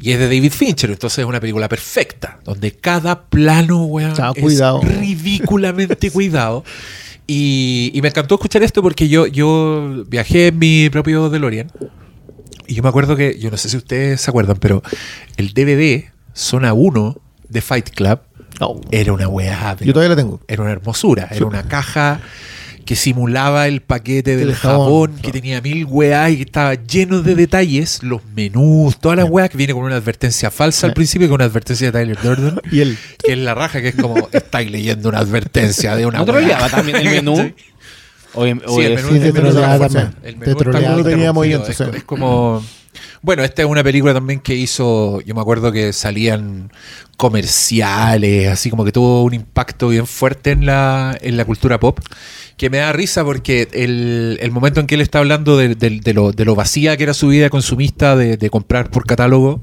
y 0.00 0.12
es 0.12 0.18
de 0.18 0.24
David 0.26 0.52
Fincher, 0.52 0.90
entonces 0.90 1.18
es 1.20 1.24
una 1.26 1.40
película 1.40 1.68
perfecta, 1.68 2.40
donde 2.44 2.72
cada 2.72 3.22
plano, 3.28 3.88
Chao, 4.14 4.32
es 4.34 4.42
cuidado. 4.42 4.80
ridículamente 4.82 6.10
cuidado. 6.12 6.64
Y, 7.26 7.92
y 7.94 8.02
me 8.02 8.08
encantó 8.08 8.34
escuchar 8.34 8.62
esto 8.64 8.82
porque 8.82 9.08
yo, 9.08 9.26
yo 9.26 10.04
viajé 10.08 10.48
en 10.48 10.58
mi 10.58 10.90
propio 10.90 11.30
DeLorean. 11.30 11.70
Y 12.66 12.74
yo 12.74 12.82
me 12.82 12.88
acuerdo 12.88 13.14
que, 13.16 13.36
yo 13.38 13.50
no 13.50 13.56
sé 13.56 13.68
si 13.68 13.76
ustedes 13.76 14.20
se 14.20 14.30
acuerdan, 14.30 14.56
pero 14.60 14.82
el 15.36 15.52
DVD 15.52 16.09
Zona 16.34 16.72
1 16.72 17.16
de 17.48 17.60
Fight 17.60 17.90
Club 17.90 18.20
No. 18.60 18.80
era 18.90 19.12
una 19.12 19.28
weá. 19.28 19.74
pero 19.78 19.86
Yo 19.86 19.92
todavía 19.92 20.10
la 20.14 20.22
tengo. 20.22 20.40
Era 20.48 20.62
una 20.62 20.72
hermosura. 20.72 21.28
Era 21.30 21.44
una 21.46 21.64
caja 21.64 22.20
que 22.86 22.96
simulaba 22.96 23.68
el 23.68 23.82
paquete 23.82 24.36
del 24.36 24.52
jabón, 24.54 25.10
jabón. 25.12 25.16
que 25.22 25.30
tenía 25.30 25.60
mil 25.60 25.84
weas 25.84 26.30
y 26.32 26.36
que 26.38 26.42
estaba 26.42 26.74
lleno 26.74 27.22
de 27.22 27.36
detalles, 27.36 28.02
los 28.02 28.20
menús, 28.34 28.98
todas 28.98 29.16
las 29.16 29.30
weas 29.30 29.48
que 29.48 29.56
viene 29.56 29.74
con 29.74 29.84
una 29.84 29.94
advertencia 29.96 30.50
falsa 30.50 30.88
al 30.88 30.94
principio, 30.94 31.28
con 31.28 31.36
una 31.36 31.44
advertencia 31.44 31.92
de 31.92 31.98
Tyler 32.00 32.18
Durden. 32.20 32.60
Y 32.72 32.80
el 32.80 32.98
Que 33.22 33.32
es 33.32 33.38
la 33.38 33.54
raja, 33.54 33.80
que 33.80 33.88
es 33.88 33.94
como, 33.94 34.28
estáis 34.32 34.70
leyendo 34.72 35.08
una 35.08 35.18
advertencia 35.18 35.94
de 35.94 36.06
una 36.06 36.24
¿No 36.24 36.32
wea. 36.32 36.68
también 36.68 36.96
el 36.96 37.04
menú? 37.10 37.36
Sí. 38.32 38.38
O, 38.38 38.42
o 38.42 38.44
Sí, 38.46 38.84
el 38.86 38.94
menú, 38.94 39.08
sí, 39.08 39.16
el 39.16 39.32
menú. 39.32 39.48
El 40.22 40.36
menú 40.36 40.50
está 40.50 40.54
troleaba. 40.54 40.58
como 40.58 40.58
No 40.62 40.64
tenía 40.64 40.96
interrumpido, 40.98 41.34
movimiento, 41.34 41.66
es, 41.70 41.76
sí. 41.76 41.84
es 41.94 42.04
como... 42.04 42.64
Bueno, 43.22 43.44
esta 43.44 43.62
es 43.62 43.68
una 43.68 43.84
película 43.84 44.14
también 44.14 44.40
que 44.40 44.54
hizo... 44.54 45.20
Yo 45.22 45.34
me 45.34 45.42
acuerdo 45.42 45.72
que 45.72 45.92
salían 45.92 46.72
comerciales, 47.18 48.48
así 48.48 48.70
como 48.70 48.84
que 48.84 48.92
tuvo 48.92 49.24
un 49.24 49.34
impacto 49.34 49.88
bien 49.88 50.06
fuerte 50.06 50.52
en 50.52 50.64
la, 50.64 51.16
en 51.20 51.36
la 51.36 51.44
cultura 51.44 51.78
pop. 51.78 51.98
Que 52.56 52.70
me 52.70 52.78
da 52.78 52.92
risa 52.92 53.22
porque 53.24 53.68
el, 53.72 54.38
el 54.40 54.50
momento 54.50 54.80
en 54.80 54.86
que 54.86 54.94
él 54.94 55.02
está 55.02 55.18
hablando 55.18 55.58
de, 55.58 55.74
de- 55.74 56.00
de 56.00 56.14
lo, 56.14 56.32
de 56.32 56.44
lo 56.46 56.54
vacía 56.54 56.96
que 56.96 57.02
era 57.04 57.12
su 57.14 57.28
vida 57.28 57.50
consumista, 57.50 58.16
de, 58.16 58.36
de 58.38 58.50
comprar 58.50 58.90
por 58.90 59.04
catálogo 59.06 59.62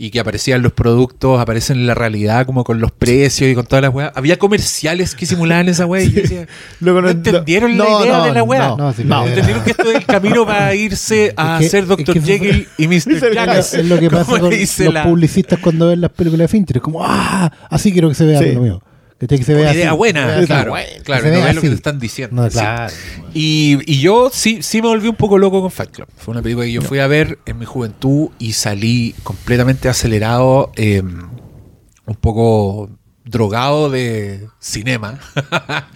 y 0.00 0.10
que 0.10 0.20
aparecían 0.20 0.62
los 0.62 0.72
productos, 0.72 1.40
aparecen 1.40 1.78
en 1.78 1.86
la 1.88 1.94
realidad 1.94 2.46
como 2.46 2.62
con 2.62 2.80
los 2.80 2.92
precios 2.92 3.50
y 3.50 3.54
con 3.56 3.66
todas 3.66 3.82
las 3.82 3.92
weas. 3.92 4.12
Había 4.14 4.38
comerciales 4.38 5.16
que 5.16 5.26
simulaban 5.26 5.68
esa 5.68 5.86
wea 5.86 6.02
y 6.04 6.12
yo 6.12 6.22
decía, 6.22 6.46
Luego 6.80 7.00
no, 7.00 7.06
no- 7.06 7.10
entendieron 7.10 7.76
no, 7.76 7.84
la 7.84 8.04
idea 8.06 8.18
no, 8.18 8.24
de 8.26 8.32
la 8.32 8.42
wea. 8.44 8.68
no, 8.68 8.76
No, 8.76 8.92
sí, 8.92 9.02
no. 9.04 9.26
Entendieron 9.26 9.64
que 9.64 9.72
esto 9.72 9.90
es 9.90 9.96
el 9.96 10.06
camino 10.06 10.46
para 10.46 10.72
irse 10.74 11.34
a 11.36 11.56
Es 11.56 11.62
que- 11.64 11.68
ser 11.70 11.86
Dr. 11.86 12.16
es 12.16 12.24
que- 12.24 12.38
Jekyll 12.38 12.68
y 12.78 12.86
Mr. 12.88 13.32
Hyde. 13.32 13.58
Es 13.58 13.84
lo 13.86 13.98
que 13.98 14.08
pasa 14.08 14.38
con 14.38 14.50
los 14.50 14.78
la- 14.92 15.02
publicistas 15.02 15.58
cuando 15.58 15.88
ven 15.88 16.00
las 16.00 16.10
películas 16.12 16.44
de 16.44 16.48
Fincher. 16.48 16.76
Es 16.76 16.82
como, 16.82 17.00
¡ah! 17.04 17.50
Así 17.68 17.90
quiero 17.92 18.08
que 18.08 18.14
se 18.14 18.24
vea 18.24 18.38
Sí. 18.40 18.52
lo 18.52 18.60
mío. 18.60 18.82
Que, 19.18 19.26
que 19.26 19.42
se 19.42 19.52
vea 19.52 19.62
Una 19.62 19.70
así. 19.70 19.78
idea 19.80 19.92
buena, 19.94 20.44
claro, 20.46 20.74
claro, 21.02 21.24
que 21.24 21.30
no 21.32 21.46
es 21.48 21.54
lo 21.56 21.60
que 21.60 21.68
te 21.70 21.74
están 21.74 21.98
diciendo. 21.98 22.40
No, 22.40 22.48
sí. 22.48 22.58
claro. 22.58 22.92
Y, 23.34 23.78
y 23.84 23.98
yo 24.00 24.30
sí, 24.32 24.58
sí 24.62 24.80
me 24.80 24.86
volví 24.88 25.08
un 25.08 25.16
poco 25.16 25.38
loco 25.38 25.60
con 25.60 25.72
Fight 25.72 25.90
Club. 25.90 26.06
Fue 26.16 26.30
una 26.32 26.40
película 26.42 26.66
que 26.66 26.72
yo 26.72 26.82
fui 26.82 27.00
a 27.00 27.08
ver 27.08 27.38
en 27.44 27.58
mi 27.58 27.64
juventud 27.64 28.28
y 28.38 28.52
salí 28.52 29.16
completamente 29.24 29.88
acelerado, 29.88 30.70
eh, 30.76 31.02
un 31.02 32.14
poco 32.20 32.90
drogado 33.24 33.90
de 33.90 34.46
cinema. 34.60 35.18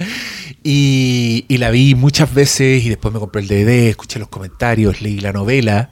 y, 0.65 1.45
y 1.49 1.59
la 1.59 1.71
vi 1.71 1.95
muchas 1.95 2.33
veces 2.35 2.85
y 2.85 2.89
después 2.89 3.15
me 3.15 3.21
compré 3.21 3.43
el 3.43 3.49
DVD, 3.49 3.89
escuché 3.89 4.19
los 4.19 4.29
comentarios, 4.29 5.01
leí 5.01 5.21
la 5.21 5.33
novela. 5.33 5.91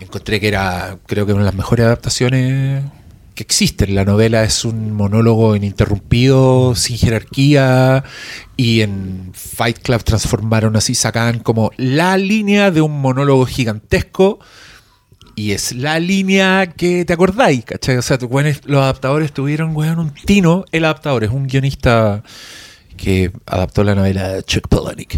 Encontré 0.00 0.40
que 0.40 0.48
era, 0.48 0.98
creo 1.06 1.26
que 1.26 1.32
una 1.32 1.42
de 1.42 1.46
las 1.46 1.54
mejores 1.54 1.86
adaptaciones 1.86 2.84
que 3.34 3.42
existen. 3.42 3.94
La 3.94 4.04
novela 4.04 4.42
es 4.44 4.64
un 4.64 4.92
monólogo 4.92 5.56
ininterrumpido, 5.56 6.74
sin 6.74 6.96
jerarquía, 6.96 8.04
y 8.56 8.82
en 8.82 9.32
Fight 9.34 9.78
Club 9.78 10.02
transformaron 10.04 10.76
así, 10.76 10.94
sacaban 10.94 11.38
como 11.40 11.70
la 11.76 12.16
línea 12.16 12.70
de 12.70 12.80
un 12.80 13.00
monólogo 13.00 13.46
gigantesco, 13.46 14.40
y 15.34 15.52
es 15.52 15.72
la 15.72 15.98
línea 15.98 16.66
que 16.76 17.04
te 17.04 17.12
acordáis, 17.12 17.64
¿cachai? 17.64 17.96
O 17.96 18.02
sea, 18.02 18.18
los 18.20 18.82
adaptadores 18.82 19.32
tuvieron, 19.32 19.74
weón, 19.74 19.98
un 19.98 20.12
tino. 20.12 20.66
El 20.70 20.84
adaptador 20.84 21.24
es 21.24 21.30
un 21.30 21.46
guionista 21.46 22.22
que 22.96 23.32
adaptó 23.46 23.82
la 23.82 23.94
novela 23.94 24.28
de 24.28 24.42
Chuck 24.42 24.68
Palahniuk. 24.68 25.14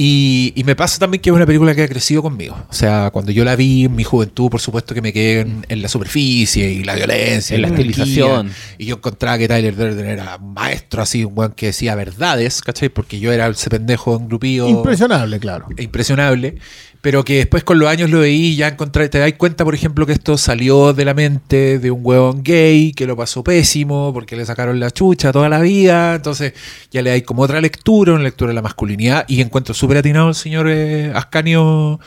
Y, 0.00 0.52
y 0.54 0.62
me 0.62 0.76
pasa 0.76 1.00
también 1.00 1.20
que 1.20 1.28
es 1.28 1.34
una 1.34 1.44
película 1.44 1.74
que 1.74 1.82
ha 1.82 1.88
crecido 1.88 2.22
conmigo. 2.22 2.56
O 2.70 2.72
sea, 2.72 3.10
cuando 3.10 3.32
yo 3.32 3.44
la 3.44 3.56
vi 3.56 3.86
en 3.86 3.96
mi 3.96 4.04
juventud, 4.04 4.48
por 4.48 4.60
supuesto 4.60 4.94
que 4.94 5.02
me 5.02 5.12
quedé 5.12 5.40
en, 5.40 5.66
en 5.68 5.82
la 5.82 5.88
superficie 5.88 6.70
y 6.70 6.84
la 6.84 6.94
violencia. 6.94 7.56
En 7.56 7.58
y 7.58 7.62
la 7.62 7.68
estilización. 7.70 8.52
Y 8.78 8.86
yo 8.86 8.94
encontraba 8.94 9.36
que 9.38 9.48
Tyler 9.48 9.74
Durden 9.74 10.06
era 10.06 10.36
un 10.36 10.54
maestro 10.54 11.02
así, 11.02 11.24
un 11.24 11.32
weón 11.36 11.50
que 11.50 11.66
decía 11.66 11.96
verdades, 11.96 12.62
¿cachai? 12.62 12.90
Porque 12.90 13.18
yo 13.18 13.32
era 13.32 13.48
ese 13.48 13.70
pendejo 13.70 14.14
engrupío 14.14 14.68
impresionable, 14.68 15.40
claro. 15.40 15.66
impresionable, 15.76 16.58
pero 17.00 17.24
que 17.24 17.36
después 17.36 17.62
con 17.64 17.78
los 17.78 17.88
años 17.88 18.10
lo 18.10 18.20
veí 18.20 18.46
y 18.48 18.56
ya 18.56 18.68
encontré, 18.68 19.08
te 19.08 19.18
das 19.18 19.32
cuenta, 19.34 19.64
por 19.64 19.74
ejemplo, 19.74 20.04
que 20.04 20.12
esto 20.12 20.36
salió 20.36 20.92
de 20.92 21.04
la 21.04 21.14
mente 21.14 21.78
de 21.78 21.90
un 21.90 22.00
huevón 22.02 22.42
gay 22.42 22.92
que 22.92 23.06
lo 23.06 23.16
pasó 23.16 23.44
pésimo 23.44 24.12
porque 24.12 24.34
le 24.36 24.44
sacaron 24.44 24.80
la 24.80 24.90
chucha 24.90 25.30
toda 25.32 25.48
la 25.48 25.60
vida, 25.60 26.16
entonces 26.16 26.54
ya 26.90 27.00
le 27.02 27.10
hay 27.12 27.22
como 27.22 27.42
otra 27.42 27.60
lectura, 27.60 28.12
una 28.14 28.22
lectura 28.24 28.48
de 28.48 28.54
la 28.54 28.62
masculinidad 28.62 29.24
y 29.28 29.40
encuentro 29.40 29.74
súper 29.74 29.98
atinado 29.98 30.28
el 30.30 30.34
señor 30.34 30.66
eh, 30.68 31.12
Ascanio 31.14 32.00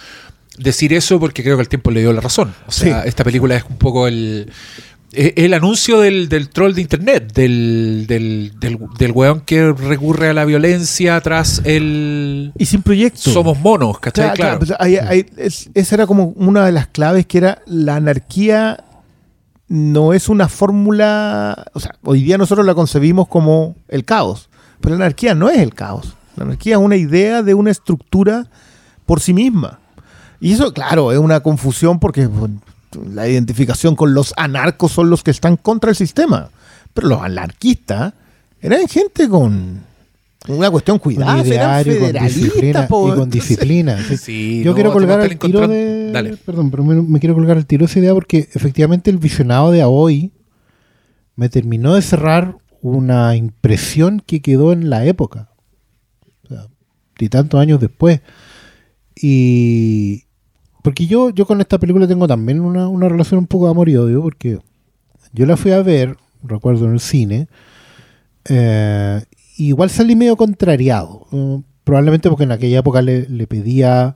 decir 0.58 0.94
eso 0.94 1.20
porque 1.20 1.42
creo 1.44 1.56
que 1.56 1.62
el 1.64 1.70
tiempo 1.70 1.90
le 1.92 2.02
dio 2.02 2.12
la 2.14 2.22
razón. 2.22 2.54
O 2.68 2.72
sea, 2.72 3.02
Sí. 3.04 3.08
esta 3.08 3.24
película 3.24 3.56
es 3.56 3.64
un 3.70 3.78
poco 3.78 4.08
el... 4.08 4.52
eh, 5.14 5.34
El 5.38 5.54
anuncio 5.54 6.00
del, 6.00 6.30
del 6.30 6.50
troll 6.50 6.74
de 6.74 6.82
internet, 6.82 7.34
del, 7.34 8.06
del, 8.08 8.54
del, 8.60 8.80
del 8.98 9.12
weón 9.12 9.42
que 9.42 9.72
recurre 9.74 10.30
a 10.30 10.34
la 10.34 10.46
violencia 10.46 11.20
tras 11.22 11.62
el, 11.66 12.52
Y 12.58 12.66
sin 12.66 12.82
proyecto. 12.82 13.30
somos 13.32 13.60
monos, 13.60 14.00
¿cachai? 14.00 14.34
Claro, 14.34 14.36
Claro. 14.36 14.60
claro, 14.60 14.78
pues, 14.80 14.80
hay- 14.80 14.96
hay- 14.98 15.26
es- 15.38 15.70
esa 15.74 15.96
era 15.96 16.08
como 16.08 16.26
una 16.36 16.66
de 16.66 16.72
las 16.72 16.88
claves 16.88 17.26
que 17.26 17.38
era 17.40 17.62
la 17.66 17.96
anarquía 17.98 18.84
no 19.68 20.12
es 20.14 20.28
una 20.28 20.50
fórmula, 20.50 21.66
o 21.74 21.80
sea, 21.80 21.96
hoy 22.04 22.24
día 22.24 22.38
nosotros 22.38 22.66
la 22.66 22.76
concebimos 22.76 23.28
como 23.30 23.76
el 23.88 24.04
caos, 24.04 24.50
pero 24.82 24.96
la 24.98 25.06
anarquía 25.06 25.34
no 25.34 25.50
es 25.50 25.60
el 25.60 25.74
caos. 25.74 26.16
La 26.36 26.44
anarquía 26.44 26.76
es 26.76 26.82
una 26.82 26.96
idea 26.98 27.42
de 27.42 27.54
una 27.54 27.72
estructura 27.72 28.48
por 29.06 29.22
sí 29.22 29.34
misma. 29.34 29.80
Y 30.42 30.54
eso, 30.54 30.74
claro, 30.74 31.12
es 31.12 31.20
una 31.20 31.40
confusión 31.42 32.00
porque 32.00 32.26
bueno, 32.28 32.62
la 33.14 33.28
identificación 33.28 33.96
con 33.96 34.14
los 34.14 34.34
anarcos 34.38 34.92
son 34.92 35.10
los 35.10 35.24
que 35.24 35.32
están 35.32 35.58
contra 35.58 35.90
el 35.90 35.96
sistema, 35.96 36.50
pero 36.94 37.08
los 37.08 37.22
anarquistas 37.22 38.14
eran 38.62 38.88
gente 38.88 39.28
con 39.28 39.82
una 40.48 40.72
cuestión 40.72 40.98
cuidada, 41.00 41.42
eran 41.42 41.48
ideario, 41.48 41.94
con 41.94 42.02
federalistas, 42.02 42.44
disciplina. 42.44 42.88
po. 42.88 43.14
Y 43.14 43.16
con 43.16 43.30
disciplina. 43.30 44.04
sí. 44.08 44.18
Sí, 44.18 44.64
Yo 44.64 44.72
no, 44.72 44.76
quiero 44.76 44.94
colgar 44.94 45.22
al 45.22 45.38
tiro 45.38 45.68
de. 45.68 46.12
Dale. 46.12 46.38
Perdón, 46.38 46.72
pero 46.72 46.84
me, 46.84 47.02
me 47.02 47.20
quiero 47.20 47.36
colgar 47.36 47.58
al 47.58 47.66
tiro 47.66 47.86
de 47.86 47.92
esa 47.92 48.00
idea 48.00 48.14
porque 48.14 48.50
efectivamente 48.54 49.12
el 49.12 49.18
visionado 49.18 49.72
de 49.72 49.84
hoy 49.84 50.32
me 51.36 51.50
terminó 51.50 51.94
de 51.96 52.02
cerrar 52.02 52.58
una 52.82 53.36
impresión 53.36 54.22
que 54.26 54.42
quedó 54.42 54.74
en 54.74 54.90
la 54.90 55.06
época. 55.06 55.50
O 56.44 56.48
sea, 56.48 56.68
y 57.20 57.30
tantos 57.30 57.60
años 57.60 57.80
después. 57.80 58.22
Y. 59.16 60.26
Porque 60.82 61.06
yo, 61.06 61.30
yo 61.30 61.46
con 61.46 61.62
esta 61.62 61.80
película 61.80 62.08
tengo 62.08 62.28
también 62.28 62.60
una, 62.60 62.88
una 62.88 63.08
relación 63.08 63.40
un 63.40 63.48
poco 63.48 63.66
de 63.66 63.72
amor 63.72 63.90
y 63.90 63.98
odio, 63.98 64.22
porque 64.22 64.60
yo 65.34 65.46
la 65.46 65.58
fui 65.58 65.72
a 65.72 65.82
ver, 65.82 66.18
recuerdo 66.44 66.86
en 66.86 66.94
el 66.94 67.00
cine, 67.00 67.48
eh, 68.46 69.24
igual 69.58 69.90
salí 69.90 70.16
medio 70.16 70.36
contrariado. 70.36 71.28
eh, 71.32 71.62
probablemente 71.84 72.30
porque 72.30 72.44
en 72.44 72.52
aquella 72.52 72.80
época 72.80 73.02
le, 73.02 73.48
pedía 73.48 74.16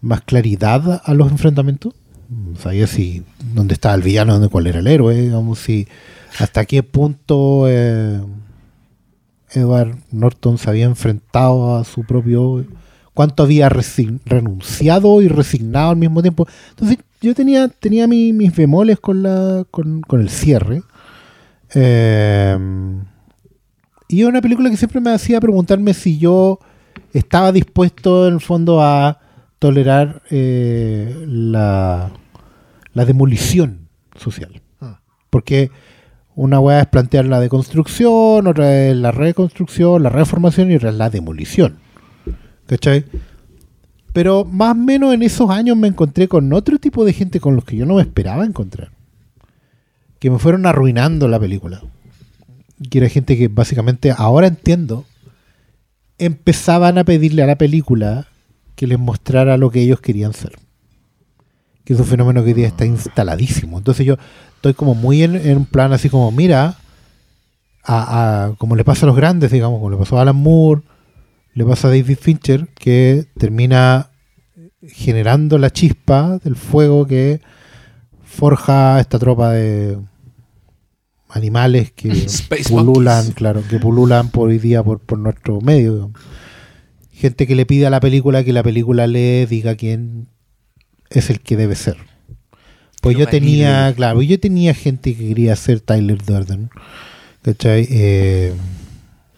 más 0.00 0.22
claridad 0.22 1.02
a 1.04 1.14
los 1.14 1.30
enfrentamientos. 1.30 1.94
Sabía 2.58 2.86
si 2.86 3.22
dónde 3.54 3.74
estaba 3.74 3.94
el 3.94 4.02
villano, 4.02 4.32
dónde 4.32 4.48
cuál 4.48 4.66
era 4.66 4.80
el 4.80 4.86
héroe, 4.86 5.14
digamos, 5.20 5.58
si 5.60 5.86
hasta 6.38 6.64
qué 6.64 6.82
punto 6.82 7.66
eh, 7.68 8.20
Edward 9.52 9.96
Norton 10.10 10.58
se 10.58 10.68
había 10.68 10.86
enfrentado 10.86 11.76
a 11.76 11.84
su 11.84 12.04
propio 12.04 12.64
cuánto 13.16 13.44
había 13.44 13.70
renunciado 13.70 15.22
y 15.22 15.28
resignado 15.28 15.88
al 15.90 15.96
mismo 15.96 16.20
tiempo. 16.20 16.46
Entonces 16.68 16.98
yo 17.22 17.34
tenía, 17.34 17.66
tenía 17.68 18.06
mi- 18.06 18.34
mis 18.34 18.54
bemoles 18.54 19.00
con, 19.00 19.22
la, 19.22 19.64
con, 19.70 20.02
con 20.02 20.20
el 20.20 20.28
cierre. 20.28 20.82
Eh, 21.74 22.56
y 24.08 24.20
es 24.20 24.26
una 24.28 24.42
película 24.42 24.68
que 24.70 24.76
siempre 24.76 25.00
me 25.00 25.12
hacía 25.12 25.40
preguntarme 25.40 25.94
si 25.94 26.18
yo 26.18 26.60
estaba 27.14 27.52
dispuesto 27.52 28.28
en 28.28 28.34
el 28.34 28.40
fondo 28.40 28.82
a 28.82 29.18
tolerar 29.58 30.22
eh, 30.30 31.24
la, 31.26 32.10
la 32.92 33.04
demolición 33.06 33.88
social. 34.14 34.60
Ah. 34.80 35.00
Porque 35.30 35.70
una 36.34 36.60
hueá 36.60 36.80
es 36.82 36.86
plantear 36.88 37.24
la 37.24 37.40
deconstrucción, 37.40 38.46
otra 38.46 38.88
es 38.88 38.94
la 38.96 39.10
reconstrucción, 39.10 40.02
la 40.02 40.10
reformación 40.10 40.70
y 40.70 40.76
otra 40.76 40.90
es 40.90 40.96
la 40.96 41.08
demolición. 41.08 41.78
¿Cachai? 42.66 43.04
Pero 44.12 44.44
más 44.44 44.72
o 44.72 44.74
menos 44.74 45.12
en 45.14 45.22
esos 45.22 45.50
años 45.50 45.76
me 45.76 45.88
encontré 45.88 46.26
con 46.28 46.52
otro 46.52 46.78
tipo 46.78 47.04
de 47.04 47.12
gente 47.12 47.38
con 47.40 47.54
los 47.54 47.64
que 47.64 47.76
yo 47.76 47.86
no 47.86 47.96
me 47.96 48.02
esperaba 48.02 48.44
encontrar. 48.44 48.90
Que 50.18 50.30
me 50.30 50.38
fueron 50.38 50.64
arruinando 50.66 51.28
la 51.28 51.38
película. 51.38 51.82
Que 52.90 52.98
era 52.98 53.08
gente 53.08 53.36
que 53.36 53.48
básicamente, 53.48 54.12
ahora 54.16 54.46
entiendo, 54.46 55.04
empezaban 56.18 56.98
a 56.98 57.04
pedirle 57.04 57.42
a 57.42 57.46
la 57.46 57.56
película 57.58 58.26
que 58.74 58.86
les 58.86 58.98
mostrara 58.98 59.56
lo 59.56 59.70
que 59.70 59.82
ellos 59.82 60.00
querían 60.00 60.32
ser. 60.32 60.52
Que 61.84 61.92
es 61.92 62.00
un 62.00 62.06
fenómeno 62.06 62.42
que 62.42 62.48
hoy 62.48 62.54
día 62.54 62.66
está 62.66 62.84
instaladísimo. 62.86 63.78
Entonces 63.78 64.06
yo 64.06 64.16
estoy 64.56 64.74
como 64.74 64.94
muy 64.94 65.22
en, 65.22 65.36
en 65.36 65.58
un 65.58 65.66
plan 65.66 65.92
así 65.92 66.08
como, 66.08 66.30
mira, 66.32 66.76
a, 67.84 68.46
a- 68.46 68.54
como 68.56 68.76
le 68.76 68.84
pasa 68.84 69.04
a 69.06 69.08
los 69.08 69.16
grandes, 69.16 69.50
digamos, 69.52 69.78
como 69.78 69.90
le 69.90 69.96
pasó 69.98 70.18
a 70.18 70.22
Alan 70.22 70.36
Moore, 70.36 70.82
le 71.56 71.64
pasa 71.64 71.88
a 71.88 71.90
David 71.90 72.18
Fincher, 72.20 72.68
que 72.74 73.24
termina 73.38 74.10
generando 74.82 75.56
la 75.56 75.70
chispa 75.70 76.38
del 76.44 76.54
fuego 76.54 77.06
que 77.06 77.40
forja 78.22 79.00
esta 79.00 79.18
tropa 79.18 79.52
de 79.52 79.96
animales 81.30 81.92
que 81.92 82.10
Space 82.26 82.68
pululan, 82.68 83.16
monkeys. 83.16 83.34
claro, 83.34 83.62
que 83.70 83.78
pululan 83.78 84.28
por 84.28 84.50
hoy 84.50 84.58
día 84.58 84.82
por, 84.82 85.00
por 85.00 85.18
nuestro 85.18 85.62
medio. 85.62 85.94
digamos. 85.94 86.20
Gente 87.10 87.46
que 87.46 87.56
le 87.56 87.64
pide 87.64 87.86
a 87.86 87.90
la 87.90 88.00
película 88.00 88.44
que 88.44 88.52
la 88.52 88.62
película 88.62 89.06
le 89.06 89.46
diga 89.46 89.76
quién 89.76 90.28
es 91.08 91.30
el 91.30 91.40
que 91.40 91.56
debe 91.56 91.74
ser. 91.74 91.96
Pues 93.00 93.16
Que 93.16 93.20
yo 93.20 93.28
tenía, 93.28 93.94
claro, 93.96 94.20
yo 94.20 94.38
tenía 94.38 94.74
gente 94.74 95.16
que 95.16 95.28
quería 95.28 95.56
ser 95.56 95.80
Tyler 95.80 96.22
Durden. 96.22 96.68
¿Cachai? 97.40 97.86
Eh, 97.88 98.52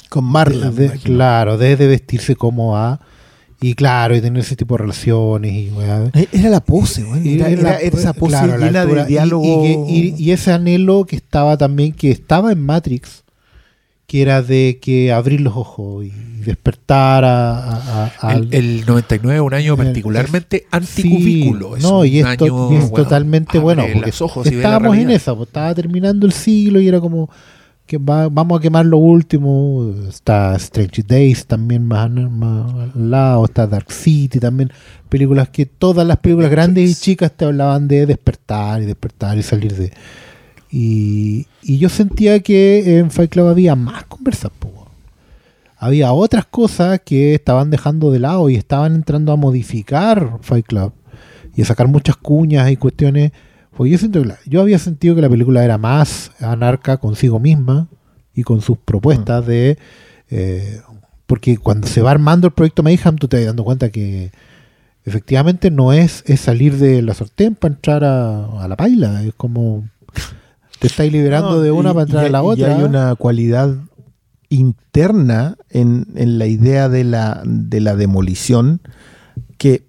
Con 0.09 0.25
Marla. 0.25 0.71
de- 0.71 0.87
imagino. 0.87 1.15
claro, 1.17 1.59
desde 1.59 1.87
vestirse 1.87 2.37
como 2.37 2.77
A. 2.77 3.01
Y 3.61 3.75
claro, 3.75 4.15
y 4.15 4.21
tener 4.21 4.41
ese 4.43 4.55
tipo 4.55 4.75
de 4.77 4.83
relaciones 4.83 5.53
y 5.53 5.71
weá. 5.71 6.11
Eh, 6.15 6.29
Era 6.33 6.49
la 6.49 6.61
pose, 6.61 7.03
güey. 7.03 7.27
Y 7.29 7.35
Era, 7.41 7.49
era 7.51 7.81
esa 7.81 8.13
pose 8.13 8.31
claro, 8.37 8.57
la 8.57 8.83
altura. 8.83 9.03
de 9.05 9.11
Y- 9.11 9.15
diálogo. 9.15 9.45
Y, 9.45 9.67
que- 9.67 9.93
y- 9.93 10.15
y 10.17 10.31
ese 10.31 10.53
anhelo 10.53 11.05
que 11.07 11.17
estaba 11.17 11.57
también, 11.57 11.93
que 11.93 12.13
estaba 12.13 12.53
en 12.53 12.65
Matrix, 12.65 13.25
que 14.07 14.23
era 14.23 14.43
de 14.43 14.79
que 14.81 15.13
abrir 15.13 15.41
los 15.41 15.57
ojos 15.57 16.05
y 16.07 16.13
despertar 16.45 17.25
a, 17.25 17.59
a- 18.05 18.13
a- 18.23 18.33
El, 18.35 18.55
el 18.55 18.87
99 18.87 19.37
es 19.41 19.43
un 19.43 19.53
año 19.55 19.73
El- 19.75 19.77
particularmente 19.87 20.59
Sí, 20.61 20.67
anticubículo. 20.71 21.77
es 21.77 21.83
no, 21.83 22.05
y 22.05 22.21
esto 22.21 22.45
año, 22.45 22.73
y 22.73 22.77
es 22.77 22.91
bueno, 22.91 23.05
totalmente 23.05 23.59
bueno, 23.59 23.83
porque 23.93 24.07
los 24.07 24.23
ojos 24.23 24.47
estábamos 24.47 24.97
en 24.97 25.11
esa, 25.11 25.35
pues, 25.35 25.49
estaba 25.49 25.75
terminando 25.75 26.27
el 26.27 26.33
siglo 26.33 26.81
y 26.81 26.87
era 26.87 27.01
como 27.01 27.29
que 27.89 27.99
va- 27.99 28.29
vamos 28.29 28.59
a 28.59 28.63
quemar 28.63 28.87
lo 28.87 28.99
último. 28.99 29.93
Está 30.09 30.55
Strange 30.57 31.03
Days 31.03 31.47
también 31.47 31.85
más, 31.85 32.09
más 32.11 32.73
al 32.95 33.11
lado, 33.11 33.45
está 33.47 33.67
Dark 33.67 33.91
City 33.91 34.39
también. 34.39 34.71
Películas 35.09 35.49
que 35.49 35.67
todas 35.67 36.07
las 36.07 36.19
películas 36.19 36.51
grandes 36.51 36.89
y 36.91 36.95
chicas 36.95 37.33
te 37.33 37.47
hablaban 37.47 37.89
de 37.89 38.07
despertar 38.07 38.83
y 38.83 38.87
despertar 38.87 39.37
y 39.39 39.43
salir 39.43 39.75
de. 39.75 39.93
Y, 40.71 41.47
y 41.63 41.79
yo 41.79 41.89
sentía 41.89 42.41
que 42.41 42.99
en 42.99 43.11
Fight 43.11 43.33
Club 43.33 43.49
había 43.49 43.75
más 43.75 44.05
conversas, 44.05 44.53
había 45.79 46.13
otras 46.13 46.45
cosas 46.45 47.01
que 47.05 47.35
estaban 47.35 47.71
dejando 47.71 48.11
de 48.11 48.19
lado 48.19 48.51
y 48.51 48.57
estaban 48.57 48.95
entrando 48.95 49.33
a 49.33 49.37
modificar 49.37 50.39
Fight 50.43 50.67
Club 50.67 50.93
y 51.57 51.63
a 51.63 51.65
sacar 51.65 51.89
muchas 51.89 52.17
cuñas 52.17 52.71
y 52.71 52.77
cuestiones. 52.77 53.33
Porque 53.79 53.93
yo 53.93 53.99
siento 53.99 54.21
que 54.21 54.27
la- 54.29 54.39
yo 54.45 54.61
había 54.61 54.79
sentido 54.81 55.15
que 55.15 55.23
la 55.23 55.31
película 55.31 55.65
era 55.65 55.79
más 55.79 56.33
anarca 56.41 56.97
consigo 56.97 57.39
misma 57.39 57.87
y 58.35 58.43
con 58.43 58.61
sus 58.61 58.77
propuestas 58.77 59.47
de 59.47 59.79
eh, 60.31 60.81
porque 61.27 61.57
cuando 61.59 61.87
se 61.87 62.03
va 62.03 62.11
armando 62.11 62.49
el 62.49 62.53
proyecto 62.53 62.83
Mayhem 62.83 63.15
tú 63.17 63.29
te 63.29 63.37
vas 63.37 63.47
dando 63.47 63.63
cuenta 63.63 63.91
que 63.91 64.33
efectivamente 65.05 65.71
no 65.71 65.93
es, 65.93 66.25
es 66.27 66.41
salir 66.41 66.77
de 66.77 67.03
la 67.03 67.15
sartén 67.15 67.55
para 67.55 67.75
entrar 67.75 68.03
a, 68.05 68.63
a 68.63 68.67
la 68.69 68.77
paila, 68.77 69.23
es 69.23 69.33
como 69.35 69.89
te 70.81 70.87
estáis 70.89 71.13
liberando 71.13 71.53
No, 71.53 71.61
de 71.61 71.71
una 71.71 71.91
y- 71.91 71.95
para 71.95 72.03
entrar 72.05 72.25
y- 72.25 72.27
a 72.27 72.31
la 72.31 72.39
y 72.41 72.47
otra. 72.47 72.77
hay 72.77 72.83
una 72.83 73.15
cualidad 73.15 73.77
interna 74.49 75.57
en, 75.71 76.07
en 76.17 76.39
la 76.39 76.47
idea 76.47 76.89
de 76.89 77.05
la, 77.05 77.43
de 77.45 77.81
la 77.81 77.95
demolición 77.97 78.81
que, 79.59 79.87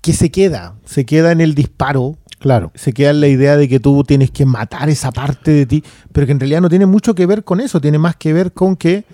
que 0.00 0.12
se 0.12 0.30
queda, 0.30 0.74
se 0.84 1.04
queda 1.04 1.32
en 1.32 1.40
el 1.40 1.54
disparo, 1.54 2.16
Claro. 2.38 2.70
se 2.74 2.92
queda 2.92 3.10
en 3.10 3.20
la 3.20 3.28
idea 3.28 3.56
de 3.56 3.68
que 3.68 3.80
tú 3.80 4.04
tienes 4.04 4.30
que 4.30 4.46
matar 4.46 4.88
esa 4.88 5.10
parte 5.10 5.50
de 5.50 5.66
ti, 5.66 5.84
pero 6.12 6.26
que 6.26 6.32
en 6.32 6.40
realidad 6.40 6.60
no 6.60 6.68
tiene 6.68 6.86
mucho 6.86 7.14
que 7.14 7.26
ver 7.26 7.44
con 7.44 7.60
eso, 7.60 7.80
tiene 7.80 7.98
más 7.98 8.16
que 8.16 8.32
ver 8.32 8.52
con 8.52 8.76
que 8.76 9.04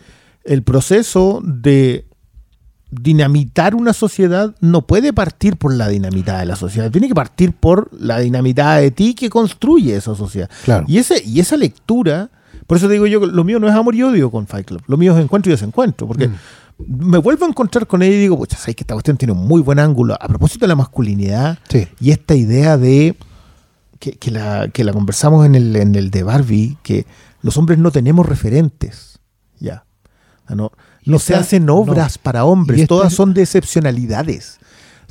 el 0.45 0.63
proceso 0.63 1.41
de 1.43 2.07
dinamitar 2.91 3.75
una 3.75 3.93
sociedad 3.93 4.55
no 4.61 4.87
puede 4.87 5.13
partir 5.13 5.57
por 5.57 5.75
la 5.75 5.89
dinamitada 5.89 6.41
de 6.41 6.47
la 6.47 6.57
sociedad, 6.57 6.91
tiene 6.91 7.09
que 7.09 7.15
partir 7.15 7.53
por 7.53 7.89
la 7.99 8.19
dinamitada 8.21 8.77
de 8.77 8.91
ti 8.91 9.15
que 9.15 9.31
construye 9.31 9.97
esa 9.97 10.15
sociedad. 10.15 10.49
Claro. 10.65 10.85
Y, 10.87 10.99
ese, 10.99 11.23
y 11.25 11.41
esa 11.41 11.57
lectura, 11.57 12.31
por 12.67 12.77
eso 12.77 12.89
digo 12.89 13.07
yo, 13.07 13.21
que 13.21 13.27
lo 13.27 13.43
mío 13.43 13.59
no 13.59 13.69
es 13.69 13.75
amor 13.75 13.95
y 13.95 14.03
odio 14.03 14.31
con 14.31 14.47
Fight 14.47 14.67
Club, 14.67 14.83
lo 14.87 14.97
mío 14.97 15.17
es 15.17 15.23
encuentro 15.25 15.51
y 15.51 15.55
desencuentro, 15.55 16.07
porque 16.07 16.29
Mm. 16.29 16.35
Me 16.79 17.19
vuelvo 17.19 17.45
a 17.45 17.49
encontrar 17.49 17.87
con 17.87 18.03
ella 18.03 18.15
y 18.17 18.21
digo, 18.21 18.37
pucha, 18.37 18.57
sabes 18.57 18.75
que 18.77 18.83
esta 18.83 18.95
cuestión 18.95 19.17
tiene 19.17 19.33
un 19.33 19.47
muy 19.47 19.63
buen 19.63 19.79
ángulo 19.79 20.15
a 20.21 20.27
propósito 20.29 20.65
de 20.65 20.69
la 20.69 20.75
masculinidad 20.77 21.59
Sí. 21.69 21.87
y 22.01 22.11
esta 22.11 22.35
idea 22.35 22.77
de 22.77 23.17
que, 24.01 24.13
que 24.13 24.31
la, 24.31 24.69
que 24.73 24.85
la 24.85 24.93
conversamos 24.93 25.47
en 25.47 25.55
el, 25.55 25.75
en 25.77 25.95
el 25.95 26.11
de 26.11 26.23
Barbie, 26.25 26.77
que 26.83 27.07
los 27.43 27.57
hombres 27.57 27.79
no 27.79 27.91
tenemos 27.91 28.27
referentes, 28.27 29.21
ya. 29.61 29.85
Sea, 30.47 30.57
No, 30.57 30.73
no 31.07 31.19
se 31.19 31.35
hacen 31.35 31.71
obras 31.71 32.19
para 32.19 32.45
hombres, 32.45 32.79
Y 32.79 32.83
esta- 32.83 32.95
todas 32.95 33.13
son 33.15 33.33
de 33.35 33.43
excepcionalidades. 33.43 34.59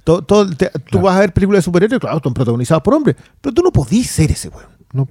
To- 0.04 0.22
todo- 0.22 0.50
te- 0.50 0.70
Tú 0.92 1.00
vas 1.02 1.16
a 1.16 1.22
ver 1.22 1.34
películas 1.34 1.60
de 1.60 1.64
superhéroes, 1.64 2.00
claro, 2.02 2.18
están 2.18 2.34
protagonizadas 2.34 2.84
por 2.84 2.94
hombres, 2.94 3.16
pero 3.40 3.54
tú 3.54 3.62
no 3.62 3.72
podís 3.72 4.10
ser 4.12 4.32
ese 4.32 4.50
weón. 4.50 4.68
No, 4.92 5.08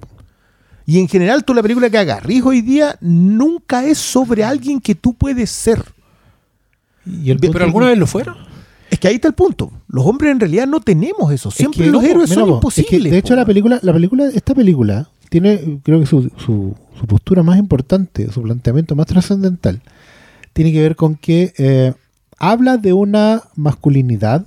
Y 0.85 0.99
en 0.99 1.07
general, 1.07 1.43
tú 1.45 1.53
la 1.53 1.61
película 1.61 1.89
que 1.89 1.97
agarrís 1.97 2.43
hoy 2.43 2.61
día 2.61 2.97
nunca 3.01 3.85
es 3.85 3.97
sobre 3.97 4.43
alguien 4.43 4.79
que 4.81 4.93
tú 4.95 5.13
puedes 5.13 5.49
ser. 5.49 5.81
Y 7.05 7.29
el 7.31 7.37
Pero 7.37 7.39
punto- 7.39 7.51
¿Pero 7.53 7.65
alguna 7.65 7.87
vez 7.87 7.97
lo 7.97 8.07
fueron? 8.07 8.35
Es 8.89 8.99
que 8.99 9.07
ahí 9.07 9.15
está 9.15 9.27
el 9.27 9.33
punto. 9.33 9.71
Los 9.87 10.05
hombres 10.05 10.31
en 10.31 10.39
realidad 10.39 10.67
no 10.67 10.79
tenemos 10.79 11.31
eso. 11.31 11.49
Es 11.49 11.55
Siempre 11.55 11.85
que- 11.85 11.91
los 11.91 12.03
héroes 12.03 12.29
son 12.29 12.47
po, 12.47 12.55
imposibles. 12.55 12.93
es 12.93 13.01
que, 13.03 13.09
de 13.11 13.17
hecho, 13.17 13.29
po. 13.29 13.35
la 13.35 13.45
película, 13.45 13.79
la 13.81 13.93
película, 13.93 14.25
esta 14.27 14.53
película 14.53 15.09
tiene, 15.29 15.79
creo 15.83 15.99
que 15.99 16.05
su, 16.05 16.29
su, 16.37 16.75
su 16.99 17.07
postura 17.07 17.41
más 17.41 17.57
importante, 17.57 18.31
su 18.31 18.41
planteamiento 18.43 18.95
más 18.95 19.07
trascendental, 19.07 19.81
tiene 20.53 20.71
que 20.71 20.81
ver 20.81 20.95
con 20.95 21.15
que 21.15 21.53
eh, 21.57 21.93
habla 22.37 22.77
de 22.77 22.93
una 22.93 23.41
masculinidad 23.55 24.45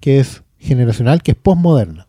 que 0.00 0.20
es 0.20 0.42
generacional, 0.58 1.22
que 1.22 1.32
es 1.32 1.36
postmoderna. 1.36 2.06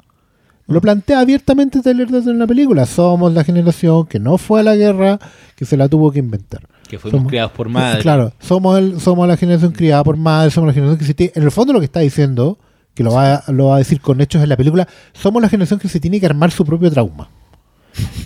Lo 0.67 0.81
plantea 0.81 1.19
abiertamente 1.19 1.81
Taylor 1.81 2.07
en 2.13 2.37
la 2.37 2.45
película. 2.45 2.85
Somos 2.85 3.33
la 3.33 3.43
generación 3.43 4.05
que 4.05 4.19
no 4.19 4.37
fue 4.37 4.59
a 4.59 4.63
la 4.63 4.75
guerra, 4.75 5.19
que 5.55 5.65
se 5.65 5.75
la 5.77 5.87
tuvo 5.89 6.11
que 6.11 6.19
inventar. 6.19 6.61
Que 6.89 6.97
fuimos 6.99 7.19
Somos- 7.19 7.29
criados 7.29 7.51
por 7.53 7.69
madre. 7.69 8.01
Claro, 8.01 8.33
somos, 8.39 8.77
el, 8.79 8.99
somos 8.99 9.27
la 9.27 9.37
generación 9.37 9.71
criada 9.71 10.03
por 10.03 10.17
madre, 10.17 10.49
somos 10.51 10.67
la 10.67 10.73
generación 10.73 10.97
que 10.97 11.05
se 11.05 11.13
tiene... 11.13 11.31
En 11.35 11.43
el 11.43 11.51
fondo 11.51 11.71
lo 11.71 11.79
que 11.79 11.85
está 11.85 11.99
diciendo, 12.01 12.57
que 12.95 13.03
lo 13.03 13.13
va, 13.13 13.35
a- 13.35 13.51
lo 13.51 13.67
va 13.67 13.75
a 13.75 13.77
decir 13.77 14.01
con 14.01 14.19
hechos 14.21 14.41
en 14.43 14.49
la 14.49 14.57
película, 14.57 14.87
somos 15.13 15.41
la 15.41 15.47
generación 15.49 15.79
que 15.79 15.87
se 15.87 15.99
tiene 15.99 16.19
que 16.19 16.25
armar 16.25 16.49
su 16.51 16.65
propio 16.65 16.89
trauma. 16.91 17.29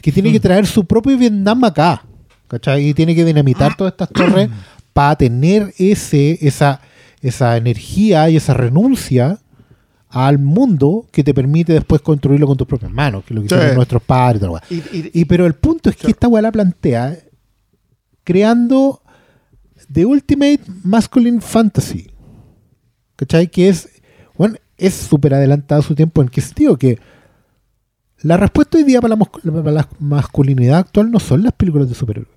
Que 0.02 0.12
tiene 0.12 0.32
que 0.32 0.40
traer 0.40 0.66
su 0.66 0.86
propio 0.86 1.18
Vietnam 1.18 1.64
acá. 1.66 2.04
¿Cachai? 2.48 2.88
Y 2.90 2.94
tiene 2.94 3.14
que 3.16 3.26
dinamitar 3.26 3.76
todas 3.76 3.94
estas 3.94 4.10
torres 4.10 4.50
para 4.94 5.16
tener 5.18 5.74
ese, 5.78 6.38
esa, 6.46 6.80
esa 7.22 7.58
energía 7.58 8.30
y 8.30 8.38
esa 8.38 8.54
renuncia 8.54 9.40
al 10.10 10.38
mundo 10.40 11.08
que 11.12 11.24
te 11.24 11.34
permite 11.34 11.74
después 11.74 12.00
construirlo 12.02 12.46
con 12.48 12.56
tus 12.56 12.68
propias 12.68 12.92
manos, 12.92 13.24
que 13.26 13.34
es 13.34 13.36
lo 13.36 13.42
que 13.42 13.50
Sí. 13.50 13.56
hicieron 13.56 13.76
nuestros 13.76 14.04
padres 14.04 14.38
y 14.38 14.42
tal, 14.42 14.50
weá. 14.52 14.62
Y- 14.70 14.76
y- 14.76 15.12
Y 15.22 15.26
pero 15.26 15.46
el 15.48 15.56
punto 15.56 15.90
es 15.90 15.96
que 15.96 16.12
esta 16.12 16.28
weá 16.28 16.42
la 16.44 16.52
plantea 16.52 17.18
creando 18.24 19.02
The 19.92 20.06
Ultimate 20.06 20.62
Masculine 20.84 21.42
Fantasy. 21.42 22.10
¿Cachai? 23.16 23.48
Que 23.48 23.70
es 23.70 23.90
bueno, 24.38 24.56
es 24.78 24.94
súper 24.94 25.34
adelantado 25.34 25.82
su 25.82 25.96
tiempo. 25.96 26.22
¿En 26.22 26.30
qué 26.30 26.42
sentido? 26.42 26.78
Que 26.78 27.00
la 28.22 28.38
respuesta 28.38 28.78
hoy 28.78 28.84
día 28.84 29.02
para 29.02 29.16
la, 29.16 29.16
mos- 29.18 29.30
para 29.30 29.72
la 29.72 29.88
masculinidad 30.00 30.80
actual 30.80 31.12
no 31.12 31.20
son 31.20 31.44
las 31.44 31.54
películas 31.54 31.90
de 31.90 31.96
superhéroes. 31.96 32.34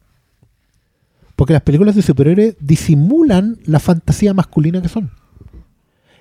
Porque 1.36 1.52
las 1.52 1.62
películas 1.62 1.94
de 1.94 2.02
superhéroes 2.02 2.56
disimulan 2.60 3.58
la 3.64 3.78
fantasía 3.78 4.34
masculina 4.34 4.82
que 4.82 4.88
son. 4.88 5.10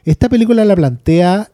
Esta 0.04 0.30
película 0.30 0.64
la 0.66 0.76
plantea 0.76 1.52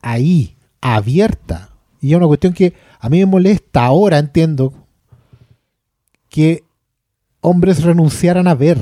ahí, 0.00 0.56
abierta. 0.80 1.70
Y 2.00 2.12
es 2.12 2.16
una 2.16 2.26
cuestión 2.26 2.52
que 2.52 2.74
a 3.00 3.08
mí 3.08 3.18
me 3.18 3.26
molesta 3.26 3.84
ahora, 3.84 4.18
entiendo, 4.18 4.72
que 6.28 6.62
hombres 7.48 7.82
renunciaran 7.82 8.46
a 8.48 8.54
ver. 8.54 8.78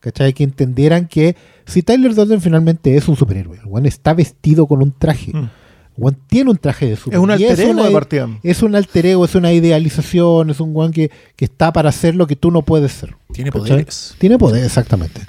¿Cachai? 0.00 0.32
Que 0.32 0.44
entendieran 0.44 1.08
que 1.08 1.36
si 1.66 1.82
Tyler 1.82 2.14
Durden 2.14 2.40
finalmente 2.40 2.96
es 2.96 3.06
un 3.06 3.16
superhéroe, 3.16 3.58
el 3.58 3.66
weón 3.66 3.84
está 3.84 4.14
vestido 4.14 4.66
con 4.66 4.82
un 4.82 4.92
traje. 4.92 5.32
Mm. 5.34 5.38
El 5.38 5.50
weón 6.04 6.18
tiene 6.26 6.50
un 6.50 6.56
traje 6.56 6.86
de 6.86 6.92
Es 6.94 7.00
superhéroe. 7.00 7.24
un 7.24 7.30
alter 7.30 7.60
ego 7.60 7.82
de 7.84 7.90
partida. 7.90 8.28
es 8.42 8.62
un 8.62 8.74
alter 8.74 9.04
ego, 9.06 9.24
es 9.26 9.34
una 9.34 9.52
idealización, 9.52 10.48
es 10.48 10.60
un 10.60 10.74
weón 10.74 10.92
que, 10.92 11.10
que 11.36 11.44
está 11.44 11.70
para 11.72 11.90
hacer 11.90 12.14
lo 12.14 12.26
que 12.26 12.34
tú 12.36 12.50
no 12.50 12.62
puedes 12.62 12.92
ser. 12.92 13.14
Tiene 13.32 13.50
¿Cachai? 13.50 13.68
poderes. 13.68 14.14
Tiene 14.18 14.38
poder, 14.38 14.64
exactamente. 14.64 15.20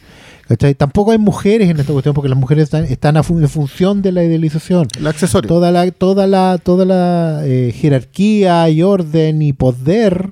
¿Cachai? 0.48 0.73
Tampoco 0.76 1.11
hay 1.11 1.18
mujeres 1.18 1.69
en 1.69 1.77
esta 1.80 1.91
cuestión 1.91 2.14
porque 2.15 2.30
las 2.30 2.38
mujeres 2.38 2.64
están, 2.65 2.85
están 2.85 3.18
a 3.18 3.23
fun- 3.23 3.41
en 3.41 3.49
función 3.49 4.02
de 4.02 4.14
la 4.14 4.23
idealización. 4.23 4.88
El 4.98 5.07
accesorio. 5.07 5.49
Toda 5.49 5.72
la, 5.72 5.89
toda 5.91 6.27
la, 6.27 6.57
toda 6.64 6.85
la 6.85 7.41
eh, 7.45 7.73
jerarquía 7.76 8.69
y 8.69 8.84
orden 8.84 9.41
y 9.41 9.52
poder, 9.53 10.31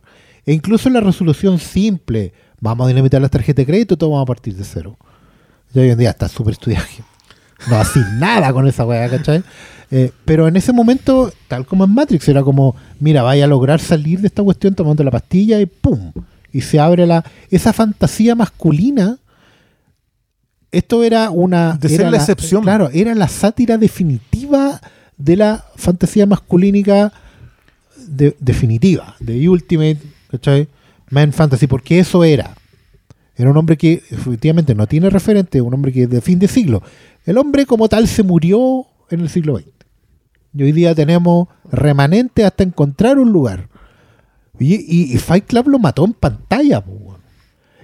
e 0.49 0.53
incluso 0.53 0.89
la 0.89 0.99
resolución 0.99 1.59
simple. 1.59 2.33
Vamos 2.59 2.85
a 2.85 2.87
dinamitar 2.87 3.21
las 3.21 3.29
tarjetas 3.29 3.57
de 3.57 3.65
crédito, 3.67 3.97
todo 3.97 4.09
vamos 4.09 4.23
a 4.23 4.25
partir 4.25 4.55
de 4.55 4.63
cero. 4.63 4.97
Y 5.75 5.79
hoy 5.79 5.89
en 5.91 5.99
día 5.99 6.09
está 6.09 6.27
súper 6.27 6.53
estudiado. 6.53 6.85
No 7.69 7.75
así 7.77 7.99
nada 8.17 8.51
con 8.51 8.67
esa 8.67 8.83
weá, 8.83 9.07
¿cachai? 9.09 9.43
Eh, 9.91 10.11
pero 10.25 10.47
en 10.47 10.55
ese 10.55 10.73
momento, 10.73 11.31
tal 11.47 11.67
como 11.67 11.83
en 11.83 11.93
Matrix, 11.93 12.27
era 12.29 12.41
como, 12.41 12.75
mira, 12.99 13.21
vaya 13.21 13.45
a 13.45 13.47
lograr 13.47 13.79
salir 13.79 14.21
de 14.21 14.27
esta 14.27 14.41
cuestión 14.41 14.73
tomando 14.73 15.03
la 15.03 15.11
pastilla 15.11 15.61
y 15.61 15.67
¡pum! 15.67 16.11
Y 16.51 16.61
se 16.61 16.79
abre 16.79 17.05
la... 17.05 17.23
Esa 17.51 17.71
fantasía 17.71 18.33
masculina. 18.33 19.17
Esto 20.71 21.03
era 21.03 21.29
una... 21.29 21.77
De 21.79 21.89
ser 21.89 22.01
era 22.01 22.09
la 22.11 22.17
excepción. 22.17 22.63
Claro, 22.63 22.89
era 22.91 23.13
la 23.13 23.27
sátira 23.27 23.77
definitiva 23.77 24.81
de 25.15 25.35
la 25.35 25.63
fantasía 25.75 26.25
masculínica 26.25 27.13
de- 28.07 28.35
definitiva, 28.39 29.15
de 29.19 29.47
Ultimate, 29.47 29.99
¿cachai? 30.29 30.67
Man 31.09 31.33
Fantasy, 31.33 31.67
porque 31.67 31.99
eso 31.99 32.23
era. 32.23 32.55
Era 33.35 33.49
un 33.51 33.57
hombre 33.57 33.77
que 33.77 34.03
efectivamente 34.11 34.75
no 34.75 34.85
tiene 34.87 35.09
referente, 35.09 35.61
un 35.61 35.73
hombre 35.73 35.91
que 35.93 36.07
de 36.07 36.21
fin 36.21 36.39
de 36.39 36.47
siglo. 36.47 36.83
El 37.25 37.37
hombre 37.37 37.65
como 37.65 37.87
tal 37.87 38.07
se 38.07 38.21
murió 38.23 38.85
en 39.09 39.21
el 39.21 39.29
siglo 39.29 39.57
XX. 39.57 39.67
Y 40.53 40.63
hoy 40.63 40.71
día 40.71 40.93
tenemos 40.95 41.47
remanente 41.71 42.43
hasta 42.43 42.63
encontrar 42.63 43.17
un 43.19 43.31
lugar. 43.31 43.69
Y, 44.59 45.13
y- 45.13 45.17
Fight 45.19 45.45
Club 45.45 45.69
lo 45.69 45.79
mató 45.79 46.03
en 46.05 46.13
pantalla. 46.13 46.83
po. 46.83 47.17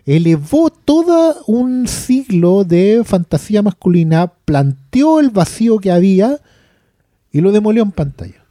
Elevó 0.06 0.70
todo 0.70 1.36
un 1.48 1.88
siglo 1.88 2.64
de 2.64 3.02
fantasía 3.06 3.62
masculina, 3.64 4.28
planteó 4.46 5.20
el 5.20 5.30
vacío 5.30 5.80
que 5.80 5.92
había 5.92 6.40
y 7.32 7.42
lo 7.42 7.52
demolió 7.52 7.82
en 7.84 7.92
pantalla. 7.92 8.45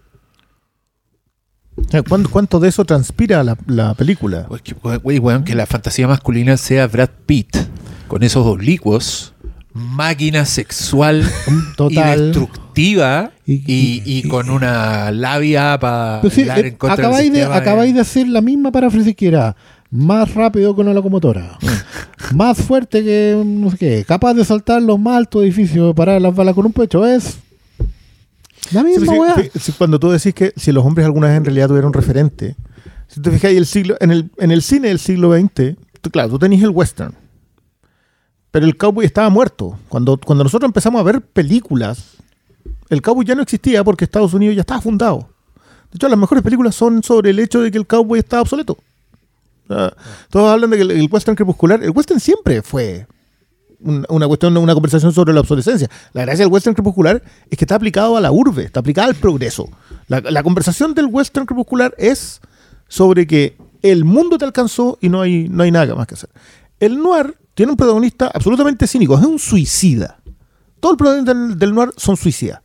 ¿Cuánto, 2.30 2.60
de 2.60 2.68
eso 2.68 2.84
transpira 2.84 3.42
la, 3.44 3.56
la 3.66 3.94
película? 3.94 4.46
Pues 4.48 4.62
que, 4.62 4.74
que 5.44 5.54
la 5.54 5.66
fantasía 5.66 6.08
masculina 6.08 6.56
sea 6.56 6.86
Brad 6.86 7.10
Pitt 7.26 7.56
con 8.08 8.22
esos 8.22 8.46
oblicuos, 8.46 9.34
máquina 9.72 10.44
sexual 10.44 11.24
Total. 11.76 12.18
y 12.18 12.22
destructiva 12.22 13.30
Y- 13.46 14.02
y, 14.04 14.28
con 14.28 14.50
una 14.50 15.10
labia 15.10 15.78
para 15.78 16.22
sí, 16.30 16.42
hablar 16.42 16.58
eh, 16.64 16.68
en 16.68 16.76
contra 16.76 16.94
acabáis, 16.94 17.32
del 17.32 17.48
de, 17.48 17.54
acabáis 17.54 17.94
de 17.94 18.00
hacer 18.00 18.28
la 18.28 18.40
misma 18.40 18.70
paráfrasis 18.72 19.14
que 19.16 19.28
era 19.28 19.54
más 19.90 20.34
rápido 20.34 20.74
que 20.74 20.80
una 20.80 20.92
locomotora, 20.92 21.56
más 22.34 22.58
fuerte 22.58 23.04
que 23.04 23.40
no 23.44 23.70
sé 23.70 23.76
qué, 23.78 24.04
capaz 24.06 24.34
de 24.34 24.44
saltar 24.44 24.82
los 24.82 24.98
más 24.98 25.18
altos 25.18 25.42
edificios, 25.44 25.94
parar 25.94 26.20
las 26.20 26.34
balas 26.34 26.54
con 26.54 26.66
un 26.66 26.72
pecho, 26.72 27.06
es 27.06 27.38
la 28.72 28.82
misma 28.82 29.12
sí, 29.12 29.18
weá. 29.18 29.34
sí, 29.36 29.50
sí, 29.58 29.72
cuando 29.76 29.98
tú 29.98 30.10
decís 30.10 30.34
que 30.34 30.52
si 30.56 30.72
los 30.72 30.84
hombres 30.84 31.04
alguna 31.06 31.28
vez 31.28 31.36
en 31.36 31.44
realidad 31.44 31.68
tuvieron 31.68 31.92
referente, 31.92 32.56
si 33.08 33.20
te 33.20 33.30
fijas, 33.30 33.52
el 33.52 33.66
siglo, 33.66 33.96
en, 34.00 34.10
el, 34.10 34.30
en 34.38 34.50
el 34.50 34.62
cine 34.62 34.88
del 34.88 34.98
siglo 34.98 35.32
XX, 35.36 35.76
tú- 36.00 36.10
claro, 36.10 36.30
tú 36.30 36.38
tenés 36.38 36.62
el 36.62 36.70
western, 36.70 37.14
pero 38.50 38.66
el 38.66 38.76
cowboy 38.76 39.04
estaba 39.04 39.28
muerto. 39.30 39.78
Cuando, 39.88 40.16
cuando 40.18 40.44
nosotros 40.44 40.68
empezamos 40.68 41.00
a 41.00 41.04
ver 41.04 41.20
películas, 41.20 42.12
el 42.88 43.02
cowboy 43.02 43.24
ya 43.24 43.34
no 43.34 43.42
existía 43.42 43.82
porque 43.84 44.04
Estados 44.04 44.32
Unidos 44.34 44.54
ya 44.54 44.60
estaba 44.60 44.80
fundado. 44.80 45.28
De 45.90 45.96
hecho, 45.96 46.08
las 46.08 46.18
mejores 46.18 46.42
películas 46.42 46.74
son 46.74 47.02
sobre 47.02 47.30
el 47.30 47.38
hecho 47.38 47.60
de 47.60 47.70
que 47.70 47.78
el 47.78 47.86
cowboy 47.86 48.18
está 48.18 48.40
obsoleto. 48.40 48.78
Sea, 49.68 49.94
todos 50.30 50.50
hablan 50.52 50.70
de 50.70 50.76
que 50.76 50.82
el, 50.82 50.90
el 50.90 51.08
western 51.10 51.34
crepuscular, 51.36 51.82
el 51.82 51.90
western 51.90 52.20
siempre 52.20 52.62
fue 52.62 53.06
un- 53.84 54.04
una 54.08 54.26
cuestión, 54.26 54.56
una 54.56 54.74
conversación 54.74 55.12
sobre 55.12 55.32
la 55.32 55.40
obsolescencia. 55.40 55.88
La 56.12 56.22
gracia 56.22 56.44
del 56.44 56.52
western 56.52 56.74
crepuscular 56.74 57.22
es 57.50 57.58
que 57.58 57.64
está 57.64 57.76
aplicado 57.76 58.16
a 58.16 58.20
la 58.20 58.32
urbe, 58.32 58.64
está 58.64 58.80
aplicado 58.80 59.08
al 59.08 59.14
progreso. 59.14 59.68
La, 60.08 60.20
la 60.20 60.42
conversación 60.42 60.94
del 60.94 61.06
western 61.06 61.46
crepuscular 61.46 61.94
es 61.98 62.40
sobre 62.88 63.26
que 63.26 63.56
el 63.82 64.04
mundo 64.04 64.38
te 64.38 64.44
alcanzó 64.44 64.98
y 65.00 65.08
no 65.08 65.20
hay, 65.20 65.48
no 65.48 65.62
hay 65.62 65.70
nada 65.70 65.94
más 65.94 66.06
que 66.06 66.14
hacer. 66.14 66.30
El 66.80 66.98
noir 66.98 67.36
tiene 67.54 67.72
un 67.72 67.76
protagonista 67.76 68.30
absolutamente 68.34 68.86
cínico, 68.86 69.16
es 69.18 69.24
un 69.24 69.38
suicida. 69.38 70.18
Todo 70.80 70.92
el 70.92 70.98
protagonista 70.98 71.34
del, 71.34 71.58
del 71.58 71.74
noir 71.74 71.90
son 71.96 72.16
suicidas. 72.16 72.60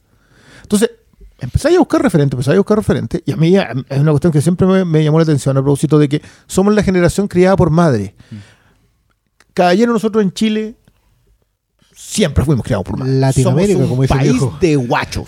Entonces, 0.63 0.91
empezáis 1.39 1.75
a 1.77 1.79
buscar 1.79 2.01
referentes, 2.01 2.33
empezáis 2.33 2.55
a 2.55 2.59
buscar 2.59 2.77
referentes, 2.77 3.21
y 3.25 3.31
a 3.31 3.37
mí 3.37 3.55
es 3.55 3.99
una 3.99 4.11
cuestión 4.11 4.33
que 4.33 4.41
siempre 4.41 4.67
me, 4.67 4.83
me 4.85 5.03
llamó 5.03 5.19
la 5.19 5.23
atención 5.23 5.55
a 5.57 5.61
propósito 5.61 5.97
de 5.99 6.09
que 6.09 6.21
somos 6.47 6.73
la 6.73 6.83
generación 6.83 7.27
criada 7.27 7.55
por 7.55 7.69
madre. 7.69 8.15
Caballero, 9.53 9.93
nosotros 9.93 10.23
en 10.23 10.31
Chile 10.33 10.75
siempre 12.01 12.45
fuimos 12.45 12.63
criados 12.63 12.85
por 12.85 12.97
madre. 12.97 13.13
Latinoamérica, 13.19 13.73
Somos 13.73 13.83
un 13.85 13.89
como 13.89 14.01
dice 14.03 14.13
país 14.15 14.31
viejo. 14.31 14.57
de 14.61 14.75
guachos. 14.77 15.27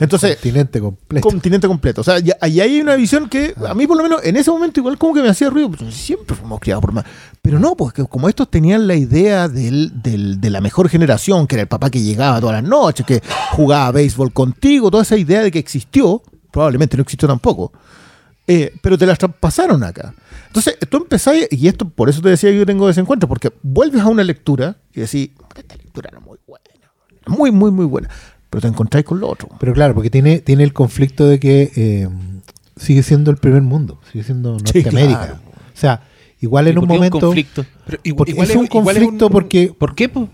Entonces, 0.00 0.36
Continente 0.36 0.80
completo. 0.80 1.28
continente 1.28 1.68
completo. 1.68 2.00
O 2.00 2.04
sea, 2.04 2.18
ya- 2.18 2.36
ahí 2.40 2.60
hay 2.60 2.80
una 2.80 2.96
visión 2.96 3.28
que 3.28 3.54
a 3.68 3.74
mí 3.74 3.86
por 3.86 3.96
lo 3.98 4.02
menos 4.02 4.20
en 4.24 4.36
ese 4.36 4.50
momento 4.50 4.80
igual 4.80 4.96
como 4.98 5.14
que 5.14 5.22
me 5.22 5.28
hacía 5.28 5.50
ruido. 5.50 5.70
Pues, 5.70 5.94
siempre 5.94 6.34
fuimos 6.34 6.58
criados 6.60 6.80
por 6.82 6.92
más. 6.92 7.04
Pero 7.42 7.58
no, 7.58 7.76
pues 7.76 7.92
que 7.92 8.04
como 8.06 8.28
estos 8.28 8.50
tenían 8.50 8.86
la 8.86 8.94
idea 8.96 9.48
del, 9.48 10.02
del- 10.02 10.40
de 10.40 10.50
la 10.50 10.60
mejor 10.60 10.88
generación, 10.88 11.46
que 11.46 11.56
era 11.56 11.62
el 11.62 11.68
papá 11.68 11.90
que 11.90 12.00
llegaba 12.02 12.40
todas 12.40 12.60
las 12.62 12.68
noches, 12.68 13.04
que 13.06 13.22
jugaba 13.52 13.92
béisbol 13.92 14.32
contigo, 14.32 14.90
toda 14.90 15.02
esa 15.02 15.16
idea 15.16 15.42
de 15.42 15.50
que 15.50 15.58
existió, 15.58 16.22
probablemente 16.50 16.96
no 16.96 17.02
existió 17.02 17.28
tampoco. 17.28 17.72
eh, 18.48 18.72
pero 18.82 18.98
te 18.98 19.06
las 19.06 19.18
traspasaron 19.18 19.84
acá. 19.84 20.12
Entonces, 20.48 20.76
tú 20.90 20.96
empezás, 20.96 21.36
y 21.48 21.68
esto 21.68 21.88
por 21.88 22.08
eso 22.10 22.20
te 22.20 22.28
decía 22.28 22.50
que 22.50 22.58
yo 22.58 22.66
tengo 22.66 22.88
desencuentro, 22.88 23.28
porque 23.28 23.52
vuelves 23.62 24.02
a 24.02 24.08
una 24.08 24.24
lectura 24.24 24.76
y 24.92 25.00
decís, 25.00 25.30
esta 25.56 25.76
era 26.00 26.18
muy 26.20 26.38
buena, 26.46 26.64
muy, 27.26 27.50
muy, 27.50 27.70
muy 27.70 27.84
buena, 27.86 28.08
pero 28.50 28.60
te 28.62 28.68
encontráis 28.68 29.04
con 29.06 29.20
lo 29.20 29.28
otro. 29.28 29.48
Pero 29.60 29.72
claro, 29.72 29.94
porque 29.94 30.10
tiene, 30.10 30.40
tiene 30.40 30.64
el 30.64 30.72
conflicto 30.72 31.26
de 31.26 31.38
que 31.40 31.70
eh, 31.76 32.08
sigue 32.76 33.02
siendo 33.02 33.30
el 33.30 33.36
primer 33.36 33.62
mundo, 33.62 34.00
sigue 34.10 34.24
siendo 34.24 34.58
Sí, 34.60 34.64
Norteamérica. 34.82 35.18
claro. 35.18 35.40
O 35.74 35.76
sea, 35.76 36.02
igual 36.40 36.66
¿Y 36.66 36.70
en 36.70 36.78
un 36.78 36.88
momento... 36.88 37.20
conflicto? 37.20 37.64
Pero 37.86 37.98
igual- 38.02 38.28
igual 38.28 38.50
es 38.50 38.56
un 38.56 38.64
igual 38.66 38.84
conflicto 38.84 39.26
un- 39.26 39.32
porque... 39.32 39.74
¿Por 39.78 39.94
qué? 39.94 40.08
po? 40.08 40.28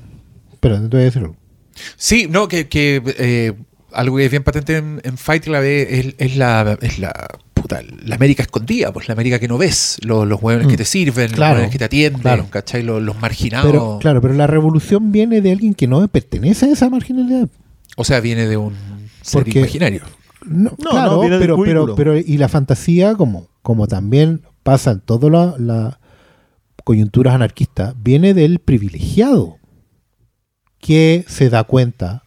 Pero 0.60 0.80
te 0.80 0.88
voy 0.88 1.00
a 1.00 1.04
decir 1.04 1.22
algo. 1.22 1.36
Sí, 1.96 2.26
no, 2.28 2.48
que, 2.48 2.68
que, 2.68 3.02
eh, 3.18 3.52
algo 3.92 4.16
que 4.16 4.24
es 4.24 4.30
bien 4.30 4.42
patente 4.42 4.76
en, 4.78 5.00
en 5.04 5.16
Fight 5.16 5.44
Club 5.44 5.62
es, 5.62 6.14
es 6.18 6.36
la, 6.36 6.76
es 6.80 6.98
la, 6.98 7.12
puta, 7.68 7.82
la 8.04 8.14
América 8.16 8.42
escondida, 8.42 8.92
pues 8.92 9.08
la 9.08 9.12
América 9.12 9.38
que 9.38 9.46
no 9.48 9.58
ves, 9.58 9.98
los, 10.02 10.26
los 10.26 10.42
hueones 10.42 10.66
Mm. 10.66 10.70
que 10.70 10.76
te 10.78 10.84
sirven, 10.84 11.30
Claro, 11.30 11.54
los 11.54 11.58
hueones 11.58 11.72
que 11.72 11.78
te 11.78 11.84
atienden, 11.84 12.22
claro. 12.22 12.46
¿cachai? 12.50 12.82
Los, 12.82 13.02
los 13.02 13.20
marginados. 13.20 13.70
Pero, 13.70 13.98
claro, 14.00 14.20
pero 14.20 14.34
la 14.34 14.46
revolución 14.46 15.12
viene 15.12 15.40
de 15.40 15.52
alguien 15.52 15.74
que 15.74 15.86
no 15.86 16.06
pertenece 16.08 16.66
a 16.66 16.72
esa 16.72 16.88
marginalidad. 16.90 17.48
O 17.96 18.04
sea, 18.04 18.20
viene 18.20 18.46
de 18.46 18.56
un 18.56 18.74
ser 19.22 19.44
Porque- 19.44 19.58
imaginario. 19.60 20.02
No, 20.46 20.70
No, 20.82 20.90
claro, 20.90 21.12
no, 21.12 21.20
viene 21.20 21.38
del 21.38 21.46
pero, 21.48 21.62
pero, 21.62 21.94
pero 21.94 22.16
y 22.16 22.36
la 22.38 22.48
fantasía, 22.48 23.14
como, 23.16 23.48
como 23.62 23.86
también 23.88 24.42
pasa 24.62 24.92
en 24.92 25.00
todas 25.00 25.30
las 25.30 25.60
la 25.60 25.98
coyunturas 26.84 27.34
anarquistas, 27.34 27.94
viene 28.02 28.32
del 28.34 28.60
privilegiado 28.60 29.58
que 30.80 31.24
se 31.28 31.50
da 31.50 31.64
cuenta 31.64 32.22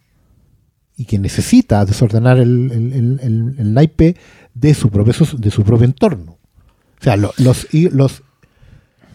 y 0.97 1.05
que 1.05 1.17
necesita 1.17 1.83
desordenar 1.85 2.37
el, 2.37 2.69
el, 2.71 2.93
el- 2.93 3.19
el- 3.23 3.55
el 3.57 3.73
naipe 3.73 4.17
de 4.53 4.73
su 4.73 4.89
propio, 4.89 5.13
de 5.37 5.51
su 5.51 5.63
propio 5.63 5.85
entorno. 5.85 6.33
O 6.99 7.03
sea, 7.03 7.15
lo- 7.17 7.33
los, 7.37 7.67
los, 7.71 8.23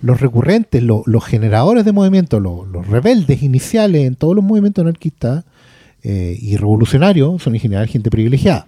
los 0.03 0.21
recurrentes, 0.21 0.83
lo- 0.83 1.03
los 1.07 1.25
generadores 1.25 1.85
de 1.85 1.93
movimiento, 1.93 2.41
lo- 2.41 2.65
los 2.67 2.87
rebeldes 2.89 3.43
iniciales 3.43 4.07
en 4.07 4.15
todos 4.17 4.35
los 4.35 4.45
movimientos 4.45 4.83
anarquistas 4.83 5.45
eh, 6.03 6.37
y 6.41 6.57
revolucionarios 6.57 7.43
son 7.43 7.55
en 7.55 7.61
general 7.61 7.87
gente 7.87 8.11
privilegiada. 8.11 8.67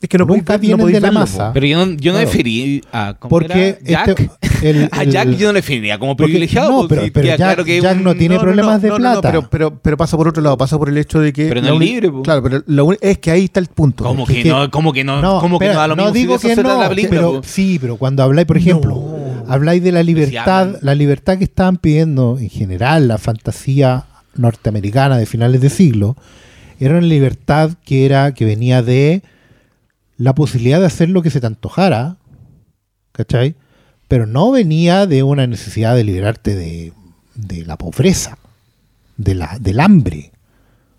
Es 0.00 0.08
que 0.08 0.16
no 0.16 0.26
nunca 0.26 0.52
no 0.52 0.58
vienen 0.60 0.86
de 0.86 0.92
la 0.92 1.00
verlo, 1.00 1.18
masa. 1.20 1.52
Pero 1.52 1.66
yo 1.66 1.76
no, 1.84 1.92
yo 1.94 2.12
no 2.12 2.18
Claro. 2.18 2.18
deferí 2.18 2.82
a 2.92 3.14
¿cómo 3.18 3.30
Porque 3.30 3.78
era? 3.84 4.04
Jack. 4.04 4.08
este- 4.20 4.30
el- 4.70 4.88
a 4.92 5.02
el- 5.02 5.10
Jack 5.10 5.30
yo 5.30 5.48
no 5.48 5.52
le 5.54 5.58
definiría 5.58 5.98
como 5.98 6.16
Porque- 6.16 6.24
privilegiado. 6.32 6.70
no, 6.70 6.78
porque 6.82 6.94
pero- 6.94 7.12
pero 7.14 7.26
Jack- 7.26 7.36
claro 7.36 7.64
que 7.64 7.80
Jack 7.80 7.96
un- 7.96 8.04
no 8.04 8.14
tiene 8.14 8.38
problemas 8.38 8.80
de 8.80 8.92
plata. 8.92 9.20
pero, 9.22 9.50
pero, 9.50 9.78
pero 9.80 9.96
pasa 9.96 10.16
por 10.16 10.28
otro 10.28 10.40
lado, 10.40 10.56
pasa 10.56 10.78
por 10.78 10.88
el 10.88 10.98
hecho 10.98 11.18
de 11.18 11.32
que. 11.32 11.48
Pero 11.48 11.62
no 11.62 11.74
es 11.74 11.80
libre, 11.80 12.12
po. 12.12 12.22
Claro, 12.22 12.42
pero 12.44 12.62
lo 12.66 12.92
es 13.00 13.18
que 13.18 13.30
ahí 13.32 13.44
está 13.46 13.58
el 13.58 13.66
punto. 13.66 14.04
¿Cómo 14.04 14.24
que, 14.24 14.44
no? 14.44 14.70
¿Cómo 14.70 14.92
que 14.92 15.02
no? 15.02 15.20
¿Cómo 15.40 15.58
que 15.58 15.64
espera, 15.64 15.74
no 15.74 15.80
da 15.80 15.88
lo 15.88 15.96
mismo 15.96 16.12
digo 16.12 16.38
que 16.38 16.54
no, 16.62 16.78
la 16.80 16.88
película, 16.88 17.20
pero 17.20 17.32
po? 17.32 17.42
sí, 17.44 17.78
pero 17.80 17.96
cuando 17.96 18.22
habláis, 18.22 18.46
por 18.46 18.56
ejemplo, 18.56 19.02
habláis 19.48 19.82
de 19.82 19.90
la 19.90 20.04
libertad, 20.04 20.76
la 20.80 20.94
libertad 20.94 21.38
que 21.38 21.44
estaban 21.44 21.76
pidiendo 21.76 22.38
en 22.38 22.50
general 22.50 23.08
la 23.08 23.18
fantasía 23.18 24.04
norteamericana 24.36 25.18
de 25.18 25.26
finales 25.26 25.60
de 25.60 25.70
siglo, 25.70 26.16
era 26.78 26.96
una 26.96 27.06
libertad 27.06 27.70
que 27.84 28.06
era 28.06 28.32
que 28.32 28.44
venía 28.44 28.82
de 28.82 29.22
la 30.18 30.34
posibilidad 30.34 30.78
de 30.80 30.86
hacer 30.86 31.08
lo 31.08 31.22
que 31.22 31.30
se 31.30 31.40
te 31.40 31.46
antojara, 31.46 32.16
¿cachai? 33.12 33.54
Pero 34.08 34.26
no 34.26 34.50
venía 34.50 35.06
de 35.06 35.22
una 35.22 35.46
necesidad 35.46 35.94
de 35.94 36.04
liberarte 36.04 36.54
de, 36.54 36.92
de 37.34 37.64
la 37.64 37.76
pobreza, 37.78 38.36
de 39.16 39.34
la, 39.34 39.58
del 39.60 39.80
hambre, 39.80 40.32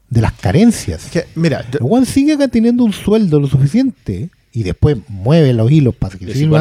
de 0.10 0.22
las 0.22 0.34
carencias. 0.34 1.06
que, 1.12 1.26
mira, 1.36 1.66
yo- 1.72 1.80
Juan 1.80 2.06
sigue 2.06 2.36
teniendo 2.48 2.84
un 2.84 2.94
sueldo 2.94 3.40
lo 3.40 3.48
suficiente 3.48 4.30
y 4.52 4.64
después 4.64 4.98
mueve 5.08 5.54
los 5.54 5.72
hilos 5.72 5.96
para 5.96 6.18
que 6.18 6.26
si 6.34 6.46
por. 6.48 6.60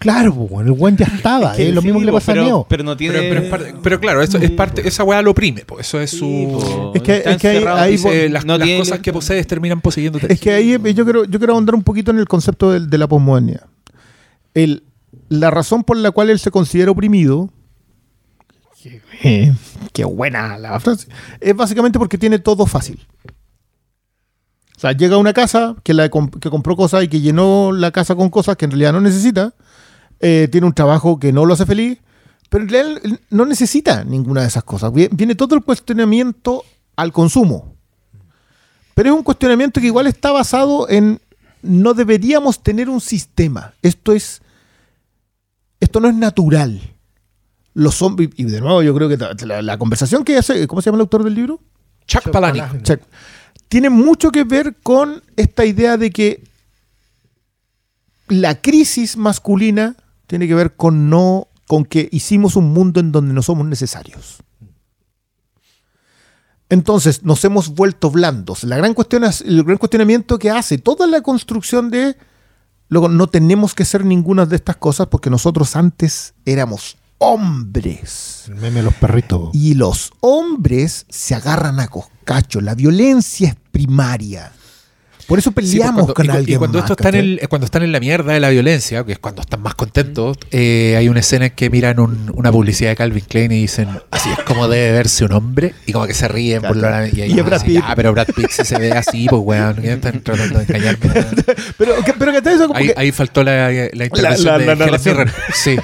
Claro, 0.00 0.32
bueno, 0.32 0.72
el 0.72 0.78
Juan 0.78 0.96
ya 0.96 1.06
estaba. 1.16 1.52
Es 1.52 1.56
que 1.58 1.68
es 1.68 1.74
lo 1.74 1.80
sí, 1.80 1.86
mismo 1.86 2.00
que 2.00 2.06
le 2.06 2.12
pasa 2.12 2.32
a 2.32 2.34
pero, 2.34 2.44
Neo. 2.46 2.66
pero 2.68 2.82
no 2.84 2.96
tiene. 2.96 3.14
Pero, 3.18 3.28
pero 3.30 3.40
es 3.44 3.48
parte- 3.50 3.74
pero 3.82 4.00
claro, 4.00 4.22
eso 4.22 4.38
es 4.38 4.50
parte, 4.50 4.86
esa 4.86 5.04
weá 5.04 5.22
lo 5.22 5.30
oprime, 5.30 5.64
po, 5.64 5.78
eso 5.78 6.00
es 6.00 6.10
su... 6.10 6.92
Es 6.94 7.02
que- 7.02 7.22
es 7.24 7.36
que 7.36 7.48
ahí- 7.68 7.92
Dice, 7.92 8.28
las, 8.28 8.44
no 8.44 8.58
las 8.58 8.68
cosas 8.70 8.98
que 8.98 9.12
posees 9.12 9.46
terminan 9.46 9.80
poseyéndote. 9.80 10.32
Es 10.32 10.40
que 10.40 10.52
ahí 10.52 10.76
yo 10.94 11.04
quiero, 11.04 11.24
yo 11.24 11.38
quiero 11.38 11.52
ahondar 11.54 11.74
un 11.76 11.82
poquito 11.84 12.10
en 12.10 12.18
el 12.18 12.26
concepto 12.26 12.72
del- 12.72 12.90
de, 12.90 12.98
la 12.98 13.06
posmodernidad. 13.06 13.66
El, 14.54 14.82
la 15.28 15.50
razón 15.52 15.84
por 15.84 15.96
la 15.96 16.10
cual 16.10 16.30
él 16.30 16.38
se 16.40 16.50
considera 16.50 16.90
oprimido, 16.90 17.48
qué 19.92 20.04
buena 20.04 20.58
la 20.58 20.80
frase, 20.80 21.06
es 21.40 21.54
básicamente 21.54 21.98
porque 21.98 22.18
tiene 22.18 22.38
todo 22.40 22.66
fácil. 22.66 22.98
O 24.80 24.82
sea, 24.82 24.92
llega 24.92 25.16
a 25.16 25.18
una 25.18 25.34
casa 25.34 25.76
que, 25.82 25.92
la, 25.92 26.10
comp- 26.10 26.38
que 26.40 26.48
compró 26.48 26.74
cosas 26.74 27.04
y 27.04 27.08
que 27.08 27.20
llenó 27.20 27.70
la 27.70 27.90
casa 27.90 28.14
con 28.14 28.30
cosas 28.30 28.56
que 28.56 28.64
en 28.64 28.70
realidad 28.70 28.94
no 28.94 29.02
necesita, 29.02 29.52
eh, 30.20 30.48
tiene 30.50 30.66
un 30.66 30.72
trabajo 30.72 31.18
que 31.20 31.34
no 31.34 31.44
lo 31.44 31.52
hace 31.52 31.66
feliz, 31.66 31.98
pero 32.48 32.64
en 32.64 32.70
realidad 32.70 33.00
él 33.04 33.20
no 33.28 33.44
necesita 33.44 34.04
ninguna 34.04 34.40
de 34.40 34.46
esas 34.46 34.64
cosas. 34.64 34.90
Vie- 34.90 35.10
Viene 35.12 35.34
todo 35.34 35.54
el 35.54 35.62
cuestionamiento 35.62 36.64
al 36.96 37.12
consumo. 37.12 37.74
Pero 38.94 39.10
es 39.10 39.16
un 39.16 39.22
cuestionamiento 39.22 39.82
que 39.82 39.86
igual 39.88 40.06
está 40.06 40.32
basado 40.32 40.88
en 40.88 41.20
no 41.62 41.92
deberíamos 41.92 42.62
tener 42.62 42.88
un 42.88 43.02
sistema. 43.02 43.74
Esto 43.82 44.12
es 44.12 44.40
esto 45.78 46.00
no 46.00 46.08
es 46.08 46.14
natural. 46.14 46.80
Los 47.74 47.96
zombies 47.96 48.30
y 48.36 48.44
de 48.44 48.60
nuevo 48.62 48.82
yo 48.82 48.94
creo 48.94 49.10
que 49.10 49.18
la, 49.18 49.34
la- 49.46 49.60
la 49.62 49.76
conversación 49.78 50.24
que 50.24 50.38
hace, 50.38 50.66
¿cómo 50.66 50.80
se 50.80 50.86
llama 50.86 50.96
el 50.96 51.02
autor 51.02 51.22
del 51.24 51.34
libro? 51.34 51.60
Chuck 52.06 52.30
Palahniuk. 52.32 52.82
Tiene 53.70 53.88
mucho 53.88 54.30
que 54.32 54.42
ver 54.42 54.76
con 54.82 55.22
esta 55.36 55.64
idea 55.64 55.96
de 55.96 56.10
que 56.10 56.42
la 58.28 58.60
crisis 58.60 59.16
masculina 59.16 59.94
tiene 60.26 60.48
que 60.48 60.54
ver 60.56 60.74
con 60.74 61.08
no 61.08 61.46
con 61.68 61.84
que 61.84 62.08
hicimos 62.10 62.56
un 62.56 62.72
mundo 62.72 62.98
en 62.98 63.12
donde 63.12 63.32
no 63.32 63.42
somos 63.42 63.64
necesarios. 63.64 64.38
Entonces 66.68 67.22
nos 67.22 67.44
hemos 67.44 67.68
vuelto 67.70 68.10
blandos. 68.10 68.64
La 68.64 68.76
gran 68.76 68.92
cuestión 68.92 69.22
es- 69.22 69.40
el 69.40 69.62
gran 69.62 69.78
cuestionamiento 69.78 70.36
que 70.38 70.50
hace 70.50 70.78
toda 70.78 71.06
la 71.06 71.20
construcción 71.20 71.90
de 71.90 72.16
luego 72.88 73.08
no 73.08 73.28
tenemos 73.28 73.74
que 73.74 73.84
ser 73.84 74.04
ninguna 74.04 74.46
de 74.46 74.56
estas 74.56 74.76
cosas 74.78 75.06
porque 75.06 75.30
nosotros 75.30 75.76
antes 75.76 76.34
éramos 76.44 76.96
hombres. 77.18 78.46
El 78.48 78.56
meme 78.56 78.80
de 78.80 78.82
los 78.84 78.94
perritos. 78.94 79.50
Y 79.52 79.74
los 79.74 80.12
hombres 80.20 81.06
se 81.08 81.36
agarran 81.36 81.78
a 81.78 81.86
coscacho. 81.86 82.60
La 82.60 82.74
violencia 82.74 83.50
es 83.50 83.56
primaria. 83.72 84.50
Por 85.30 85.38
eso 85.38 85.48
Sí, 85.50 85.54
pues, 85.54 85.66
peleamos 85.70 85.94
cuando- 85.94 86.14
con 86.14 86.26
y, 86.26 86.28
cu- 86.28 86.34
y 86.34 86.38
alguien. 86.38 86.58
cuando 86.58 86.78
más, 86.78 86.90
esto 86.90 87.02
está 87.02 87.08
en 87.08 87.14
el, 87.24 87.40
cuando 87.48 87.64
están 87.64 87.82
en 87.84 87.92
la 87.92 88.00
mierda 88.00 88.32
de 88.34 88.40
la 88.40 88.50
violencia, 88.50 89.04
que 89.04 89.12
es 89.12 89.18
cuando 89.18 89.40
están 89.40 89.62
más 89.62 89.74
contentos, 89.74 90.36
eh, 90.50 90.96
hay 90.98 91.08
una 91.08 91.20
escena 91.20 91.46
en 91.46 91.52
que 91.52 91.70
miran 91.70 92.00
un- 92.00 92.30
una 92.34 92.50
publicidad 92.52 92.90
de 92.90 92.96
Calvin 92.96 93.24
Klein 93.26 93.52
y 93.52 93.60
dicen 93.62 93.88
así 94.10 94.28
es 94.28 94.40
como 94.40 94.68
debe 94.68 94.92
verse 94.92 95.24
un 95.24 95.32
hombre, 95.32 95.72
y 95.86 95.92
como 95.92 96.06
que 96.06 96.14
se 96.14 96.28
ríen 96.28 96.60
por 96.62 96.76
Claro. 96.76 97.06
la, 97.06 97.08
y, 97.08 97.22
ahí 97.22 97.32
Y 97.32 97.38
es 97.38 97.44
Brad 97.46 97.60
así, 97.60 97.66
Pitt. 97.68 97.82
"Ah, 97.82 97.92
pero 97.96 98.12
Brad 98.12 98.26
Pitt 98.34 98.50
si 98.50 98.64
se 98.64 98.78
ve 98.78 98.92
así, 98.92 99.26
pues 99.30 99.40
weón, 99.42 99.76
que 99.76 99.92
están 99.92 100.20
tratando 100.20 100.58
de 100.58 100.64
engañarme. 100.64 101.06
weón". 101.14 101.26
Pero, 101.78 102.04
que- 102.04 102.12
pero 102.12 102.32
que 102.32 102.38
eso 102.50 102.66
como 102.66 102.76
Ahí, 102.78 102.88
que- 102.88 102.94
ahí 102.96 103.12
faltó 103.12 103.42
la, 103.44 103.70
la 103.70 104.04
intervención 104.04 104.46
la- 104.46 104.58
de 104.58 104.66
la 104.66 104.72
Helen 104.72 104.78
narración. 104.78 105.16
Mirren. 105.18 105.32
Sí. 105.54 105.76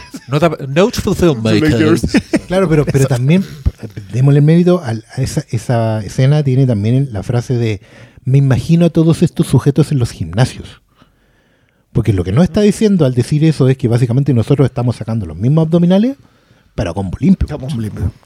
Note 0.68 1.00
for 1.00 1.14
filmmakers. 1.16 2.02
Claro, 2.48 2.68
pero, 2.68 2.84
pero 2.84 3.06
también, 3.06 3.44
démosle 4.12 4.40
mérito 4.40 4.82
a, 4.84 4.90
a 4.90 5.22
esa, 5.22 5.44
esa 5.50 6.00
escena, 6.04 6.42
tiene 6.42 6.66
también 6.66 7.08
la 7.12 7.22
frase 7.22 7.54
de 7.54 7.80
me 8.26 8.36
imagino 8.38 8.84
a 8.84 8.90
todos 8.90 9.22
estos 9.22 9.46
sujetos 9.46 9.90
en 9.92 9.98
los 9.98 10.10
gimnasios. 10.10 10.82
Porque 11.92 12.12
lo 12.12 12.24
que 12.24 12.32
no 12.32 12.42
está 12.42 12.60
diciendo 12.60 13.06
al 13.06 13.14
decir 13.14 13.42
eso 13.44 13.68
es 13.68 13.78
que 13.78 13.88
básicamente 13.88 14.34
nosotros 14.34 14.66
estamos 14.66 14.96
sacando 14.96 15.24
los 15.24 15.36
mismos 15.36 15.64
abdominales, 15.66 16.16
pero 16.74 16.92
con 16.92 17.10
limpio. 17.20 17.46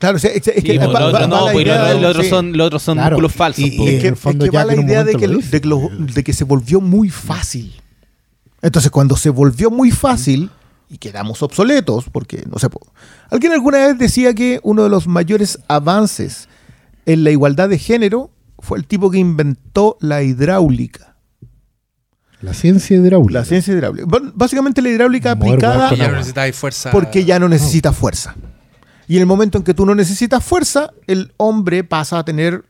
Claro, 0.01 0.17
o 0.17 0.19
sea, 0.19 0.31
es, 0.33 0.49
es 0.49 0.65
que 0.65 0.73
Sí, 0.73 0.79
va- 0.79 0.87
po, 0.87 0.93
va- 0.93 1.01
lo 1.01 1.13
va 1.13 1.19
otro 1.19 1.29
no, 1.29 1.47
la 1.47 1.53
pues, 1.53 1.65
idea 1.67 1.79
lo- 1.79 1.95
de- 1.95 2.01
lo 2.01 2.09
otro 2.09 2.23
sí. 2.25 2.29
son, 2.31 2.57
lo 2.57 2.65
otro 2.65 2.79
son 2.81 2.97
Claro. 2.97 3.11
músculos 3.17 3.33
falsos. 3.33 3.65
Y- 3.65 3.69
y- 3.81 3.89
Es 3.89 3.95
en 3.95 4.01
que, 4.01 4.09
el 4.09 4.17
fondo 4.17 4.45
es 4.45 4.51
que 4.51 4.55
ya 4.57 4.61
va 4.65 4.67
la 4.67 4.73
en 4.75 4.89
idea 4.89 5.05
de 5.05 5.15
que, 5.15 5.29
lo 5.29 5.39
de 5.39 5.61
que 5.61 5.69
lo- 5.69 5.89
de 5.89 6.25
que 6.25 6.33
se 6.33 6.43
volvió 6.43 6.81
muy 6.81 7.11
fácil. 7.11 7.73
Entonces, 8.63 8.91
cuando 8.91 9.17
se 9.17 9.31
volvió 9.31 9.71
muy 9.71 9.93
fácil 9.93 10.51
y 10.89 10.99
quedamos 10.99 11.41
obsoletos, 11.43 12.07
porque 12.11 12.43
no 12.51 12.59
sé, 12.59 12.67
alguien 13.31 13.53
alguna 13.53 13.79
vez 13.87 13.99
decía 13.99 14.35
que 14.35 14.59
uno 14.65 14.83
de 14.83 14.89
los 14.89 15.07
mayores 15.07 15.61
avances 15.69 16.49
en 17.07 17.23
la 17.23 17.31
igualdad 17.31 17.69
de 17.69 17.79
género 17.79 18.31
fue 18.61 18.79
el 18.79 18.87
tipo 18.87 19.11
que 19.11 19.19
inventó 19.19 19.97
la 20.01 20.23
hidráulica. 20.23 21.17
La 22.41 22.55
ciencia 22.55 22.97
hidráulica. 22.97 23.41
La 23.41 23.45
ciencia 23.45 23.75
hidráulica. 23.75 24.07
Básicamente 24.35 24.81
la 24.81 24.89
hidráulica 24.89 25.35
Mover 25.35 25.51
aplicada 25.53 25.95
Ya 25.95 26.09
no 26.09 26.53
fuerza. 26.55 26.91
porque 26.91 27.25
ya 27.25 27.39
no 27.39 27.49
necesita 27.49 27.93
fuerza. 27.93 28.35
Y 29.07 29.17
en 29.17 29.21
el 29.23 29.27
momento 29.27 29.59
en 29.59 29.65
que 29.65 29.75
tú 29.75 29.85
no 29.85 29.95
necesitas 29.95 30.43
fuerza, 30.43 30.93
el 31.07 31.33
hombre 31.37 31.85
pasa 31.85 32.19
a 32.19 32.25
tener 32.25 32.65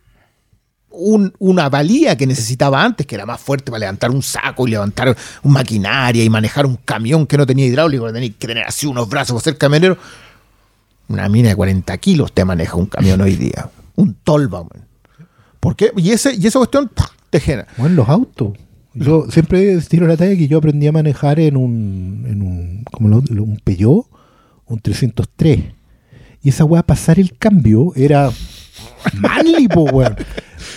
un- 0.91 1.33
una 1.39 1.69
valía 1.69 2.17
que 2.17 2.27
necesitaba 2.27 2.83
antes, 2.83 3.07
que 3.07 3.15
era 3.15 3.27
más 3.27 3.41
fuerte 3.41 3.71
para 3.71 3.81
levantar 3.81 4.11
un 4.11 4.23
saco 4.23 4.67
y 4.67 4.73
levantar 4.73 5.17
un 5.45 5.53
maquinaria 5.53 6.25
y 6.25 6.31
manejar 6.31 6.67
un 6.67 6.77
camión 6.77 7.27
que 7.27 7.37
no 7.37 7.47
tenía 7.47 7.67
hidráulico, 7.67 8.07
que 8.07 8.13
tenía 8.13 8.31
que 8.37 8.47
tener 8.49 8.65
así 8.67 8.87
unos 8.87 9.09
brazos 9.09 9.35
para 9.35 9.45
ser 9.45 9.59
camionero. 9.59 9.99
Una 11.09 11.29
mina 11.29 11.51
de 11.51 11.57
40 11.57 11.97
kilos 11.99 12.33
te 12.33 12.45
maneja 12.45 12.75
un 12.75 12.87
camión 12.87 13.21
hoy 13.21 13.37
día. 13.37 13.71
Un 13.97 14.15
tolva. 14.15 14.63
man. 14.65 14.87
¿Por 15.61 15.77
qué? 15.77 15.93
Y, 15.97 16.11
ese, 16.11 16.35
y 16.35 16.47
esa 16.47 16.59
cuestión 16.59 16.91
te 17.31 17.39
genera. 17.41 17.67
Bueno, 17.77 17.97
los 17.97 18.09
autos. 18.09 18.53
Yo 18.95 19.27
siempre 19.31 19.77
tiro 19.83 20.07
la 20.09 20.17
talla 20.17 20.35
que 20.37 20.49
yo 20.49 20.59
aprendí 20.59 20.87
a 20.89 20.93
manejar 20.93 21.39
en 21.39 21.57
un, 21.57 22.25
en 22.27 22.43
un, 22.43 22.85
como 22.91 23.09
lo- 23.09 23.19
un 23.45 23.61
Peugeot, 23.63 24.07
un 24.67 24.81
303. 24.81 25.61
Y 26.43 26.49
esa 26.49 26.65
weá, 26.65 26.83
pasar 26.83 27.21
el 27.21 27.37
cambio 27.39 27.93
era 27.95 28.31
manly, 29.15 29.69
po, 29.69 29.83
weón. 29.85 30.17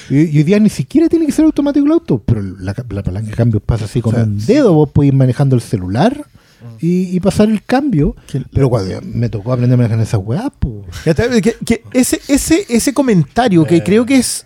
Y, 0.10 0.16
y 0.30 0.38
hoy 0.38 0.44
día 0.44 0.60
ni 0.60 0.70
siquiera 0.70 1.08
tiene 1.10 1.26
que 1.26 1.32
ser 1.32 1.46
automático 1.46 1.86
el 1.86 1.92
auto, 1.92 2.20
pero 2.24 2.42
la, 2.42 2.76
la 2.90 3.04
palanca 3.04 3.30
de 3.30 3.36
cambio 3.36 3.60
pasa 3.60 3.86
así 3.86 4.02
con 4.02 4.14
O 4.14 4.16
sea, 4.18 4.26
un 4.26 4.46
dedo. 4.46 4.74
Vos 4.74 4.90
podés 4.92 5.08
ir 5.10 5.14
manejando 5.16 5.56
el 5.56 5.62
celular 5.62 6.26
y, 6.80 7.16
y 7.16 7.20
pasar 7.20 7.50
el 7.50 7.64
cambio. 7.64 8.16
Pero 8.52 8.70
cuando 8.70 9.00
me 9.02 9.30
tocó 9.30 9.54
aprender 9.54 9.74
a 9.76 9.78
manejar 9.78 10.00
esa 10.02 10.18
que, 11.42 11.56
que 11.66 11.84
ese, 11.94 12.20
ese, 12.28 12.66
ese 12.70 12.94
comentario 12.94 13.66
que 13.66 13.82
creo 13.84 14.06
que 14.06 14.18
es 14.18 14.46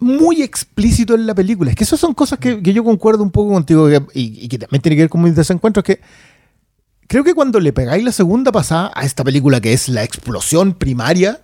muy 0.00 0.42
explícito 0.42 1.14
en 1.14 1.26
la 1.26 1.34
película. 1.34 1.70
Es 1.70 1.76
que 1.76 1.84
esas 1.84 2.00
son 2.00 2.14
cosas 2.14 2.38
que, 2.38 2.62
que 2.62 2.72
yo 2.72 2.82
concuerdo 2.82 3.22
un 3.22 3.30
poco 3.30 3.52
contigo 3.52 3.86
que- 3.88 4.02
y, 4.14 4.44
y 4.44 4.48
que 4.48 4.58
también 4.58 4.82
tiene 4.82 4.96
que 4.96 5.02
ver 5.02 5.10
con 5.10 5.22
mis 5.22 5.36
desencuentros. 5.36 5.84
Que 5.84 6.00
creo 7.06 7.22
que 7.24 7.34
cuando 7.34 7.60
le 7.60 7.72
pegáis 7.72 8.04
la 8.04 8.12
segunda 8.12 8.50
pasada 8.52 8.90
a 8.94 9.04
esta 9.04 9.22
película 9.24 9.60
que 9.60 9.72
es 9.72 9.88
la 9.88 10.02
explosión 10.02 10.74
primaria, 10.74 11.42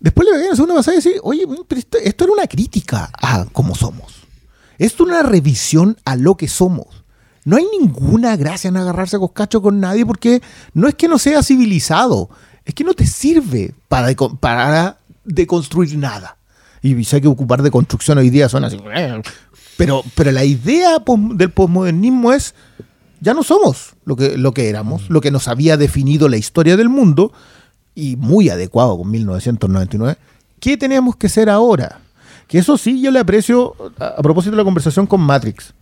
después 0.00 0.26
le 0.26 0.32
pegáis 0.32 0.50
la 0.50 0.56
segunda 0.56 0.74
pasada 0.76 0.96
y 0.98 1.00
decís, 1.02 1.20
oye, 1.22 1.44
pero 1.66 1.78
esto, 1.78 1.98
esto 1.98 2.24
era 2.24 2.32
una 2.32 2.46
crítica 2.46 3.10
a 3.20 3.46
cómo 3.52 3.74
somos. 3.74 4.12
Esto 4.78 5.04
es 5.04 5.08
una 5.10 5.22
revisión 5.22 5.96
a 6.04 6.16
lo 6.16 6.36
que 6.36 6.48
somos. 6.48 7.04
No 7.44 7.56
hay 7.56 7.66
ninguna 7.78 8.36
gracia 8.36 8.68
en 8.68 8.76
agarrarse 8.76 9.16
a 9.16 9.20
coscacho 9.20 9.60
con 9.62 9.78
nadie 9.78 10.04
porque 10.06 10.42
no 10.72 10.88
es 10.88 10.94
que 10.94 11.08
no 11.08 11.18
sea 11.18 11.42
civilizado, 11.42 12.30
es 12.64 12.74
que 12.74 12.84
no 12.84 12.94
te 12.94 13.06
sirve 13.06 13.74
para, 13.88 14.12
para 14.40 14.98
deconstruir 15.24 15.96
nada. 15.98 16.38
Y 16.86 17.02
sé 17.04 17.20
que 17.22 17.28
ocupar 17.28 17.62
de 17.62 17.70
construcción 17.70 18.18
hoy 18.18 18.28
día 18.28 18.48
suena 18.48 18.66
así. 18.66 18.76
Pero, 19.78 20.02
pero 20.14 20.30
la 20.32 20.44
idea 20.44 20.98
del 21.34 21.50
posmodernismo 21.50 22.32
es, 22.32 22.54
ya 23.20 23.32
no 23.32 23.42
somos 23.42 23.94
lo 24.04 24.16
que, 24.16 24.36
lo 24.36 24.52
que 24.52 24.68
éramos, 24.68 25.08
lo 25.08 25.20
que 25.22 25.30
nos 25.30 25.48
había 25.48 25.76
definido 25.78 26.28
la 26.28 26.36
historia 26.36 26.76
del 26.76 26.88
mundo, 26.90 27.32
y 27.94 28.16
muy 28.16 28.50
adecuado 28.50 28.98
con 28.98 29.10
1999. 29.10 30.16
¿Qué 30.60 30.76
tenemos 30.76 31.16
que 31.16 31.28
ser 31.28 31.48
ahora? 31.48 32.00
Que 32.48 32.58
eso 32.58 32.76
sí 32.76 33.00
yo 33.00 33.10
le 33.10 33.18
aprecio 33.20 33.74
a, 33.98 34.06
a 34.18 34.22
propósito 34.22 34.50
de 34.50 34.58
la 34.58 34.64
conversación 34.64 35.06
con 35.06 35.20
Matrix. 35.22 35.72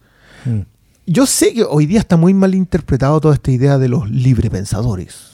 Mm. 0.45 0.61
Yo 1.07 1.27
sé 1.27 1.53
que 1.53 1.65
hoy 1.65 1.87
día 1.87 1.99
está 1.99 2.16
muy 2.16 2.33
mal 2.33 2.55
interpretado 2.55 3.20
toda 3.20 3.35
esta 3.35 3.51
idea 3.51 3.77
de 3.79 3.89
los 3.89 4.09
librepensadores. 4.09 5.31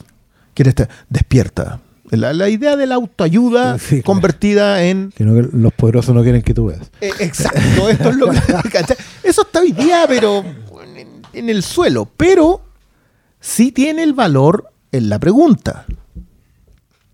Que 0.55 0.63
era 0.63 0.69
esta- 0.69 0.89
despierta. 1.09 1.79
La, 2.11 2.33
la 2.33 2.49
idea 2.49 2.75
de 2.75 2.87
la 2.87 2.95
autoayuda 2.95 3.77
Sí, 3.77 3.87
claro. 3.87 4.03
convertida 4.03 4.83
en 4.83 5.11
Que 5.15 5.23
no- 5.23 5.41
los 5.41 5.73
poderosos 5.73 6.15
no 6.15 6.23
quieren 6.23 6.41
que 6.41 6.53
tú 6.53 6.67
veas. 6.67 6.89
eh, 7.01 7.11
exacto, 7.19 7.87
esto 7.89 8.09
es 8.09 8.15
lo 8.15 8.29
que. 8.31 8.37
Eso 9.23 9.41
está 9.43 9.59
hoy 9.61 9.71
día, 9.71 10.05
pero 10.07 10.43
en, 10.95 11.07
en 11.33 11.49
el 11.49 11.61
suelo. 11.63 12.09
Pero 12.17 12.61
sí 13.39 13.71
tiene 13.71 14.03
el 14.03 14.13
valor 14.13 14.71
en 14.91 15.07
la 15.09 15.19
pregunta. 15.19 15.85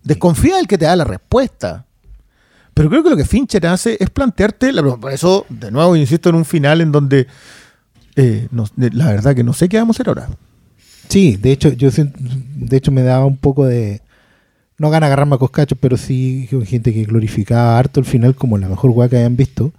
Desconfía 0.02 0.56
del 0.56 0.66
que 0.68 0.78
te 0.78 0.84
da 0.84 0.96
la 0.96 1.04
respuesta. 1.04 1.84
Pero 2.74 2.88
creo 2.90 3.02
que 3.02 3.10
lo 3.10 3.16
que 3.16 3.24
Fincher 3.24 3.66
hace 3.66 3.96
es 3.98 4.10
plantearte. 4.10 4.72
La, 4.72 4.82
por 4.82 5.12
eso, 5.12 5.46
de 5.48 5.70
nuevo, 5.70 5.96
insisto 5.96 6.28
en 6.28 6.36
un 6.36 6.44
final 6.44 6.80
en 6.80 6.92
donde. 6.92 7.26
eh, 8.16 8.48
no- 8.50 8.66
la 8.76 9.06
verdad 9.10 9.34
que 9.34 9.42
no 9.44 9.52
sé 9.52 9.68
qué 9.68 9.78
vamos 9.78 9.96
a 9.96 9.96
hacer 9.98 10.08
ahora. 10.08 10.28
Sí, 11.08 11.36
de 11.36 11.52
hecho, 11.52 11.70
yo 11.72 11.90
de 11.90 12.76
hecho 12.76 12.90
me 12.92 13.02
daba 13.02 13.24
un 13.26 13.36
poco 13.36 13.66
de. 13.66 14.00
No 14.78 14.90
gana 14.90 15.06
agarrarme 15.06 15.34
a 15.36 15.38
coscachos, 15.38 15.78
pero 15.80 15.96
sí 15.96 16.46
con 16.50 16.64
gente 16.66 16.92
que 16.92 17.04
glorificaba 17.04 17.78
harto 17.78 17.98
el 18.00 18.06
final 18.06 18.34
como 18.34 18.58
la 18.58 18.68
mejor 18.68 18.90
weá 18.90 19.08
que 19.08 19.16
hayan 19.16 19.36
visto. 19.36 19.72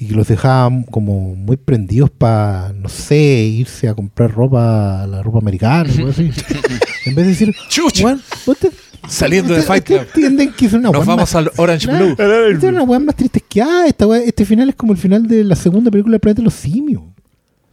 Y 0.00 0.06
que 0.06 0.14
los 0.14 0.28
dejaban 0.28 0.84
como 0.84 1.34
muy 1.34 1.56
prendidos 1.56 2.08
para, 2.10 2.72
no 2.72 2.88
sé, 2.88 3.16
irse 3.18 3.88
a 3.88 3.94
comprar 3.94 4.30
ropa, 4.32 5.04
la 5.08 5.22
ropa 5.24 5.38
americana, 5.38 5.90
algo 5.90 6.10
así. 6.10 6.30
en 7.06 7.14
vez 7.16 7.24
de 7.24 7.30
decir, 7.32 7.54
Chucha. 7.68 8.04
"Weón, 8.04 8.22
ustedes- 8.46 8.74
Saliendo 9.08 9.54
de 9.54 9.62
Fight 9.62 9.84
Club. 9.84 10.00
entienden 10.00 10.52
que 10.52 10.66
es 10.66 10.72
una 10.74 10.90
Nos 10.90 11.06
vamos 11.06 11.22
más- 11.22 11.34
al 11.34 11.50
Orange 11.56 11.86
Blue. 11.86 12.10
Esta 12.10 12.52
es 12.52 12.62
una 12.64 12.82
weá 12.82 12.98
más 13.00 13.16
triste 13.16 13.40
que 13.48 13.62
ah, 13.62 13.84
esta 13.88 14.06
weá- 14.06 14.22
este 14.24 14.44
final 14.44 14.68
es 14.68 14.74
como 14.74 14.92
el 14.92 14.98
final 14.98 15.26
de 15.26 15.42
la 15.44 15.56
segunda 15.56 15.90
película 15.90 16.16
de 16.16 16.20
Planeta 16.20 16.42
de 16.42 16.44
los 16.44 16.54
Simios. 16.54 17.02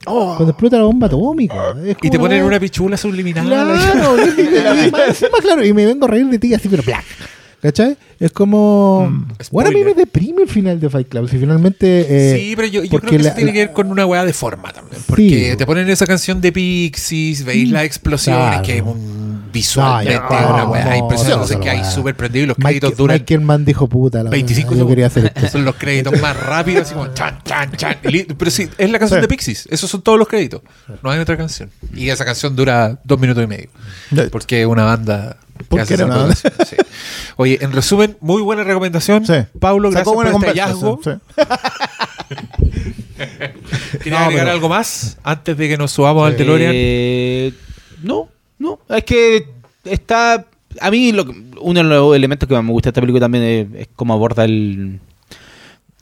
Cuando 0.05 0.49
explota 0.49 0.77
la 0.77 0.83
bomba 0.83 1.07
atómica. 1.07 1.55
Oh. 1.75 1.89
Y 2.01 2.09
te 2.09 2.17
ponen 2.19 2.43
una 2.43 2.59
pichula 2.59 2.95
subliminal. 2.97 3.45
Claro, 3.45 4.17
y- 4.17 4.41
y- 4.41 4.87
y- 4.87 4.91
más 4.91 5.41
claro, 5.41 5.65
y 5.65 5.73
me 5.73 5.85
vengo 5.85 6.05
a 6.05 6.09
reír 6.09 6.27
de 6.27 6.39
ti 6.39 6.53
así, 6.53 6.67
pero 6.69 6.83
black. 6.83 7.05
¿Cachai? 7.61 7.97
Es 8.19 8.31
como. 8.31 9.07
Mm, 9.09 9.27
bueno, 9.51 9.69
a 9.71 9.73
mí 9.73 9.83
me 9.83 9.95
deprime 9.95 10.43
el 10.43 10.47
final 10.47 10.79
de 10.79 10.87
Fight 10.87 11.09
Club. 11.09 11.27
Si 11.27 11.37
finalmente. 11.39 12.05
eh, 12.07 12.37
sí, 12.39 12.55
pero 12.55 12.67
yo, 12.67 12.83
yo 12.83 12.89
porque 12.91 13.07
creo 13.07 13.17
que 13.17 13.23
la- 13.23 13.29
eso 13.29 13.35
tiene 13.37 13.49
la- 13.49 13.53
que 13.53 13.59
ver 13.65 13.71
con 13.73 13.89
una 13.91 14.05
weá 14.05 14.23
de 14.23 14.33
forma 14.33 14.71
también. 14.71 15.01
Porque 15.07 15.51
Sí. 15.51 15.57
te 15.57 15.65
ponen 15.65 15.89
esa 15.89 16.05
canción 16.05 16.39
de 16.41 16.51
Pixies, 16.51 17.43
veis 17.43 17.69
las 17.71 17.83
explosiones, 17.85 18.49
Claro. 18.49 18.63
que 18.63 18.77
es 18.77 18.83
un 18.83 19.24
visualmente 19.55 20.19
No, 20.21 20.29
ya, 20.29 20.47
una 20.53 20.63
no, 20.63 20.69
weá 20.71 20.85
no, 20.85 20.95
impresionante. 20.97 21.53
no, 21.55 21.59
que 21.61 21.65
no, 21.65 21.71
hay 21.71 21.77
no. 21.79 21.91
súper 21.91 22.15
prendido 22.15 22.43
y 22.43 22.47
los 22.47 22.57
créditos 22.57 22.97
duran 22.97 23.17
Michael 23.17 23.41
Mann 23.41 23.65
dijo 23.65 23.87
puta. 23.87 24.21
La 24.23 24.29
25 24.29 24.69
weá, 24.71 24.79
Yo 24.79 24.87
quería 24.87 25.07
hacer 25.07 25.25
esto. 25.33 25.47
Son 25.51 25.65
los 25.65 25.75
créditos 25.75 26.19
más 26.21 26.35
rápidos, 26.37 26.83
así 26.83 26.93
como 26.93 27.13
chan, 27.13 27.39
chan, 27.45 27.71
chan. 27.75 27.97
Pero 28.03 28.51
sí, 28.51 28.69
es 28.77 28.89
la 28.89 28.99
canción 28.99 29.19
Sí. 29.19 29.21
de 29.21 29.27
Pixies. 29.27 29.67
Esos 29.71 29.89
son 29.89 30.01
todos 30.01 30.19
los 30.19 30.27
créditos. 30.27 30.61
No 31.01 31.09
hay 31.09 31.19
otra 31.19 31.37
canción. 31.37 31.71
Y 31.93 32.09
esa 32.09 32.25
canción 32.25 32.55
dura 32.55 32.99
dos 33.03 33.19
minutos 33.19 33.43
y 33.43 33.47
medio. 33.47 33.69
Porque 34.31 34.61
es 34.61 34.67
una 34.67 34.83
banda. 34.83 35.37
que 35.57 35.63
Porque 35.63 35.93
era 35.93 36.03
esa 36.03 36.05
una 36.05 36.15
banda. 36.17 36.35
producción, 36.35 36.67
sí. 36.67 36.75
Oye, 37.37 37.57
en 37.61 37.71
resumen, 37.71 38.17
muy 38.19 38.41
buena 38.41 38.63
recomendación. 38.63 39.25
Sí. 39.25 39.33
Pablo, 39.59 39.89
gracias 39.89 40.05
Sacó 40.07 40.15
por 40.15 40.27
este 40.27 40.47
hallazgo. 40.47 40.99
sí. 41.03 41.11
¿Quieres 43.15 44.11
No, 44.11 44.17
agregar 44.17 44.45
pero- 44.45 44.51
algo 44.51 44.69
más 44.69 45.17
antes 45.23 45.57
de 45.57 45.67
que 45.69 45.77
nos 45.77 45.91
subamos 45.91 46.27
al 46.27 46.37
DeLorean? 46.37 46.71
Eh, 46.75 47.53
no, 48.03 48.27
no. 48.59 48.79
Es 48.89 49.03
que 49.03 49.47
está. 49.83 50.45
A 50.81 50.91
mí, 50.91 51.11
lo, 51.13 51.25
uno 51.61 51.79
de 51.79 51.83
los 51.83 52.15
elementos 52.15 52.47
que 52.49 52.55
más 52.55 52.63
me 52.63 52.71
gusta 52.71 52.87
de 52.87 52.91
esta 52.91 53.01
película 53.01 53.21
también 53.21 53.43
es, 53.43 53.81
es 53.81 53.87
cómo 53.95 54.13
aborda 54.13 54.43
el, 54.45 54.99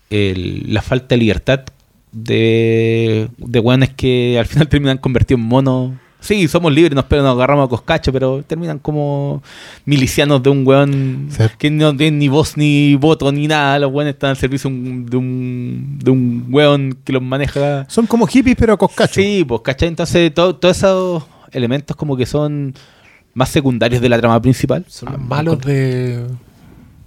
el- 0.09 0.73
la 0.73 0.81
falta 0.81 1.07
de 1.09 1.17
libertad 1.17 1.61
de, 2.11 3.27
de 3.37 3.59
weones 3.59 3.89
que 3.93 4.37
al 4.39 4.45
final 4.45 4.67
terminan 4.69 4.97
convertidos 4.97 5.41
en 5.41 5.47
monos. 5.47 5.91
Sí, 6.19 6.47
somos 6.47 6.71
libres, 6.71 6.95
nos, 6.95 7.03
pero 7.03 7.21
nos 7.21 7.35
agarramos 7.35 7.65
a 7.65 7.69
coscacho, 7.69 8.13
pero 8.13 8.41
terminan 8.47 8.79
como 8.79 9.43
milicianos 9.83 10.41
de 10.41 10.49
un 10.51 10.65
weón 10.65 11.27
Sí. 11.29 11.43
que 11.57 11.69
no 11.69 11.93
tienen 11.97 12.17
ni 12.17 12.29
voz 12.29 12.55
ni 12.55 12.95
voto 12.95 13.29
ni 13.33 13.45
nada. 13.45 13.77
Los 13.79 13.91
weones 13.91 14.13
están 14.13 14.29
al 14.29 14.37
servicio 14.37 14.69
un- 14.69 15.05
de 15.05 15.17
un, 15.17 15.99
de 16.01 16.11
un 16.11 16.45
weón 16.49 16.97
que 17.03 17.11
los 17.11 17.21
maneja. 17.21 17.85
Son 17.89 18.07
como 18.07 18.25
hippies, 18.25 18.55
pero 18.57 18.73
a 18.73 18.77
coscacho. 18.77 19.15
Sí, 19.15 19.43
pues, 19.45 19.61
¿cachai? 19.61 19.89
Entonces, 19.89 20.33
todo- 20.33 20.55
todos 20.55 20.77
esos 20.77 21.23
elementos 21.53 21.95
como 21.95 22.15
que 22.17 22.25
son 22.25 22.73
más 23.33 23.49
secundarios 23.49 24.01
de 24.01 24.09
la 24.09 24.19
trama 24.19 24.41
principal. 24.41 24.85
Son 24.87 25.11
los 25.11 25.21
malos 25.21 25.59
de. 25.61 26.25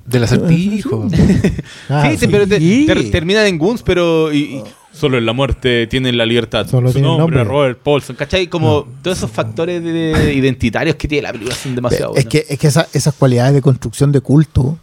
Del 0.06 0.23
acertijo. 0.24 1.09
Ah, 1.89 2.09
sí, 2.10 2.16
sí. 2.18 2.27
pero 2.28 2.47
te- 2.47 2.59
Sí. 2.59 2.85
ter- 2.86 3.10
terminan 3.10 3.47
en 3.47 3.59
Guns, 3.59 3.82
pero 3.82 4.32
y- 4.32 4.39
y 4.56 4.62
solo 4.93 5.18
en 5.18 5.27
la 5.27 5.32
muerte 5.32 5.86
tienen 5.89 6.16
la 6.16 6.24
libertad. 6.27 6.66
Solo 6.68 6.90
Su 6.93 7.01
nombre, 7.01 7.39
nombre. 7.39 7.44
Robert 7.44 7.78
Paulson, 7.81 8.16
¿cachai? 8.16 8.47
Como 8.48 8.86
todos 9.02 9.18
esos 9.18 9.31
factores 9.31 9.82
de- 9.82 9.93
de- 9.93 10.35
identitarios 10.35 10.97
que 10.97 11.06
tiene 11.09 11.23
la 11.23 11.32
película 11.32 11.55
son 11.56 11.74
demasiado 11.74 12.14
es 12.16 12.24
buenos. 12.24 12.31
que, 12.32 12.52
es 12.52 12.59
que 12.59 12.66
esa- 12.68 12.86
esas 12.93 13.14
cualidades 13.14 13.55
de 13.55 13.62
construcción 13.62 14.10
de 14.12 14.20
culto 14.20 14.78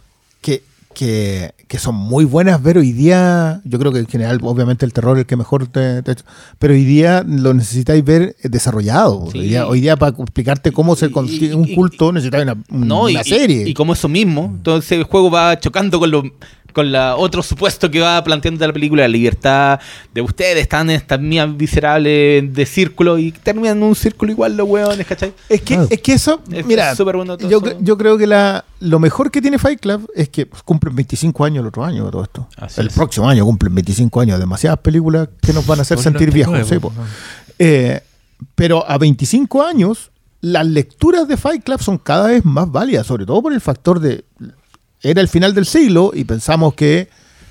que, 0.94 1.52
que, 1.68 1.78
son 1.78 1.94
muy 1.96 2.24
buenas 2.24 2.62
ver 2.62 2.78
hoy 2.78 2.92
día, 2.92 3.60
yo 3.64 3.78
creo 3.78 3.92
que 3.92 3.98
en 3.98 4.06
general, 4.06 4.38
obviamente 4.42 4.86
el 4.86 4.92
terror 4.92 5.16
es 5.16 5.20
el 5.22 5.26
que 5.26 5.36
mejor 5.36 5.66
te, 5.66 6.02
te- 6.02 6.14
pero 6.58 6.72
hoy 6.74 6.84
día 6.84 7.24
lo 7.28 7.52
necesitáis 7.52 8.04
ver 8.04 8.36
desarrollado. 8.42 9.28
Sí. 9.32 9.38
Hoy, 9.40 9.48
día, 9.48 9.66
hoy 9.66 9.80
día 9.80 9.96
para 9.96 10.16
explicarte 10.16 10.72
cómo 10.72 10.96
se 10.96 11.10
consigue 11.10 11.48
y- 11.48 11.52
un 11.52 11.68
y- 11.68 11.74
culto 11.74 12.12
necesitáis 12.12 12.44
una, 12.44 12.56
un- 12.70 12.88
No, 12.88 13.08
y, 13.08 13.14
una 13.14 13.24
serie. 13.24 13.64
y- 13.66 13.70
y 13.70 13.74
como 13.74 13.92
eso 13.92 14.08
mismo, 14.08 14.44
entonces 14.56 14.92
el 14.92 15.04
juego 15.04 15.30
va 15.30 15.58
chocando 15.60 15.98
con 15.98 16.10
lo 16.10 16.22
con 16.74 16.92
la 16.92 17.16
otro 17.16 17.42
supuesto 17.42 17.90
que 17.90 18.00
va 18.00 18.22
planteando 18.22 18.66
la 18.66 18.72
película, 18.72 19.02
la 19.02 19.08
libertad 19.08 19.80
de 20.12 20.20
ustedes, 20.20 20.58
están 20.62 20.90
en 20.90 20.96
estas 20.96 21.18
mías 21.20 21.48
miserables 21.48 22.52
de 22.52 22.66
círculo 22.66 23.16
y 23.18 23.32
terminan 23.32 23.78
en 23.78 23.82
un 23.84 23.94
círculo 23.94 24.30
igual 24.32 24.56
los 24.56 24.68
hueones, 24.68 25.06
¿cachai? 25.06 25.32
Es 25.48 25.62
que, 25.62 25.78
es 25.88 26.00
que 26.02 26.12
eso, 26.12 26.40
Es- 26.52 26.66
mira, 26.66 26.92
bueno 26.94 27.36
todo 27.38 27.48
yo, 27.48 27.62
yo 27.80 27.96
creo 27.96 28.18
que 28.18 28.26
la, 28.26 28.64
lo 28.80 28.98
mejor 28.98 29.30
que 29.30 29.40
tiene 29.40 29.58
Fight 29.58 29.80
Club 29.80 30.10
es 30.14 30.28
que 30.28 30.44
pues, 30.46 30.62
cumplen 30.62 30.94
25 30.94 31.44
años 31.44 31.62
el 31.62 31.68
otro 31.68 31.84
año 31.84 32.10
todo 32.10 32.22
esto. 32.24 32.48
Así 32.56 32.80
el 32.80 32.88
es. 32.88 32.92
próximo 32.94 33.28
año 33.28 33.44
cumplen 33.44 33.74
25 33.74 34.20
años. 34.20 34.38
Demasiadas 34.38 34.80
películas 34.80 35.28
que 35.40 35.52
nos 35.52 35.66
van 35.66 35.78
a 35.78 35.82
hacer 35.82 35.96
Por 35.96 36.04
sentir 36.04 36.30
viejos. 36.32 36.52
99, 36.52 36.92
sí. 36.92 37.00
¿no? 37.00 37.06
Eh, 37.58 38.00
pero 38.54 38.88
a 38.90 38.98
25 38.98 39.62
años, 39.62 40.10
las 40.40 40.66
lecturas 40.66 41.26
de 41.28 41.36
Fight 41.36 41.62
Club 41.64 41.80
son 41.80 41.98
cada 41.98 42.26
vez 42.28 42.44
más 42.44 42.70
válidas, 42.70 43.06
sobre 43.06 43.24
todo 43.24 43.40
por 43.42 43.52
el 43.52 43.60
factor 43.60 44.00
de... 44.00 44.24
Era 45.04 45.20
el 45.20 45.28
final 45.28 45.54
del 45.54 45.66
siglo 45.66 46.10
y 46.14 46.24
pensamos 46.24 46.74
que 46.74 47.08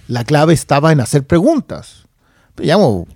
la 0.08 0.26
clave 0.26 0.54
estaba 0.54 0.92
en 0.92 1.00
hacer 1.00 1.24
preguntas. 1.26 2.04
Llevamos 2.62 3.08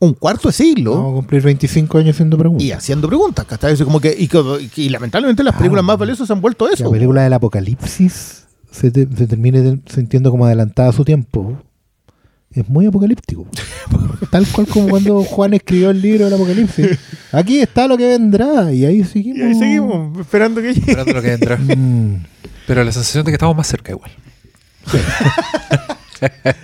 un 0.00 0.14
cuarto 0.14 0.48
de 0.48 0.52
siglo 0.52 0.94
Vamos 0.94 1.10
a 1.12 1.14
cumplir 1.16 1.42
25 1.42 1.98
años 1.98 2.14
haciendo 2.14 2.36
preguntas. 2.38 2.64
y 2.64 2.72
haciendo 2.72 3.08
preguntas. 3.08 3.46
¿cachai? 3.46 3.72
Eso 3.72 3.84
como 3.84 4.00
que, 4.00 4.14
y, 4.18 4.28
que- 4.28 4.68
y 4.76 4.88
lamentablemente 4.90 5.42
las 5.42 5.56
películas 5.56 5.84
más 5.84 5.96
valiosas 5.98 6.26
se 6.26 6.32
han 6.32 6.40
vuelto 6.40 6.66
La 6.68 6.74
eso. 6.74 6.90
película 6.90 7.22
del 7.22 7.32
apocalipsis 7.32 8.44
se, 8.70 8.90
te- 8.90 9.08
se 9.16 9.26
termine 9.26 9.80
sintiendo 9.86 10.30
como 10.30 10.44
adelantada 10.44 10.90
a 10.90 10.92
su 10.92 11.04
tiempo. 11.04 11.56
Es 12.52 12.68
muy 12.68 12.86
apocalíptico. 12.86 13.46
Tal 14.30 14.46
cual 14.48 14.66
como 14.66 14.88
cuando 14.88 15.22
Juan 15.22 15.54
escribió 15.54 15.90
el 15.90 16.00
libro 16.00 16.24
del 16.26 16.34
apocalipsis. 16.34 16.98
Aquí 17.32 17.60
está 17.60 17.86
lo 17.88 17.96
que 17.96 18.06
vendrá. 18.08 18.72
Y 18.72 18.84
ahí 18.84 19.04
seguimos. 19.04 19.38
Y 19.38 19.42
ahí 19.42 19.54
seguimos 19.54 20.18
esperando 20.18 20.60
que 20.62 20.74
llegue. 20.74 20.80
Esperando 20.92 21.12
lo 21.14 21.22
que 21.22 21.28
vendrá. 21.28 21.56
Mm. 21.56 22.24
Pero 22.68 22.84
la 22.84 22.92
sensación 22.92 23.24
de 23.24 23.30
que 23.30 23.36
estamos 23.36 23.56
más 23.56 23.66
cerca 23.66 23.92
igual. 23.92 24.10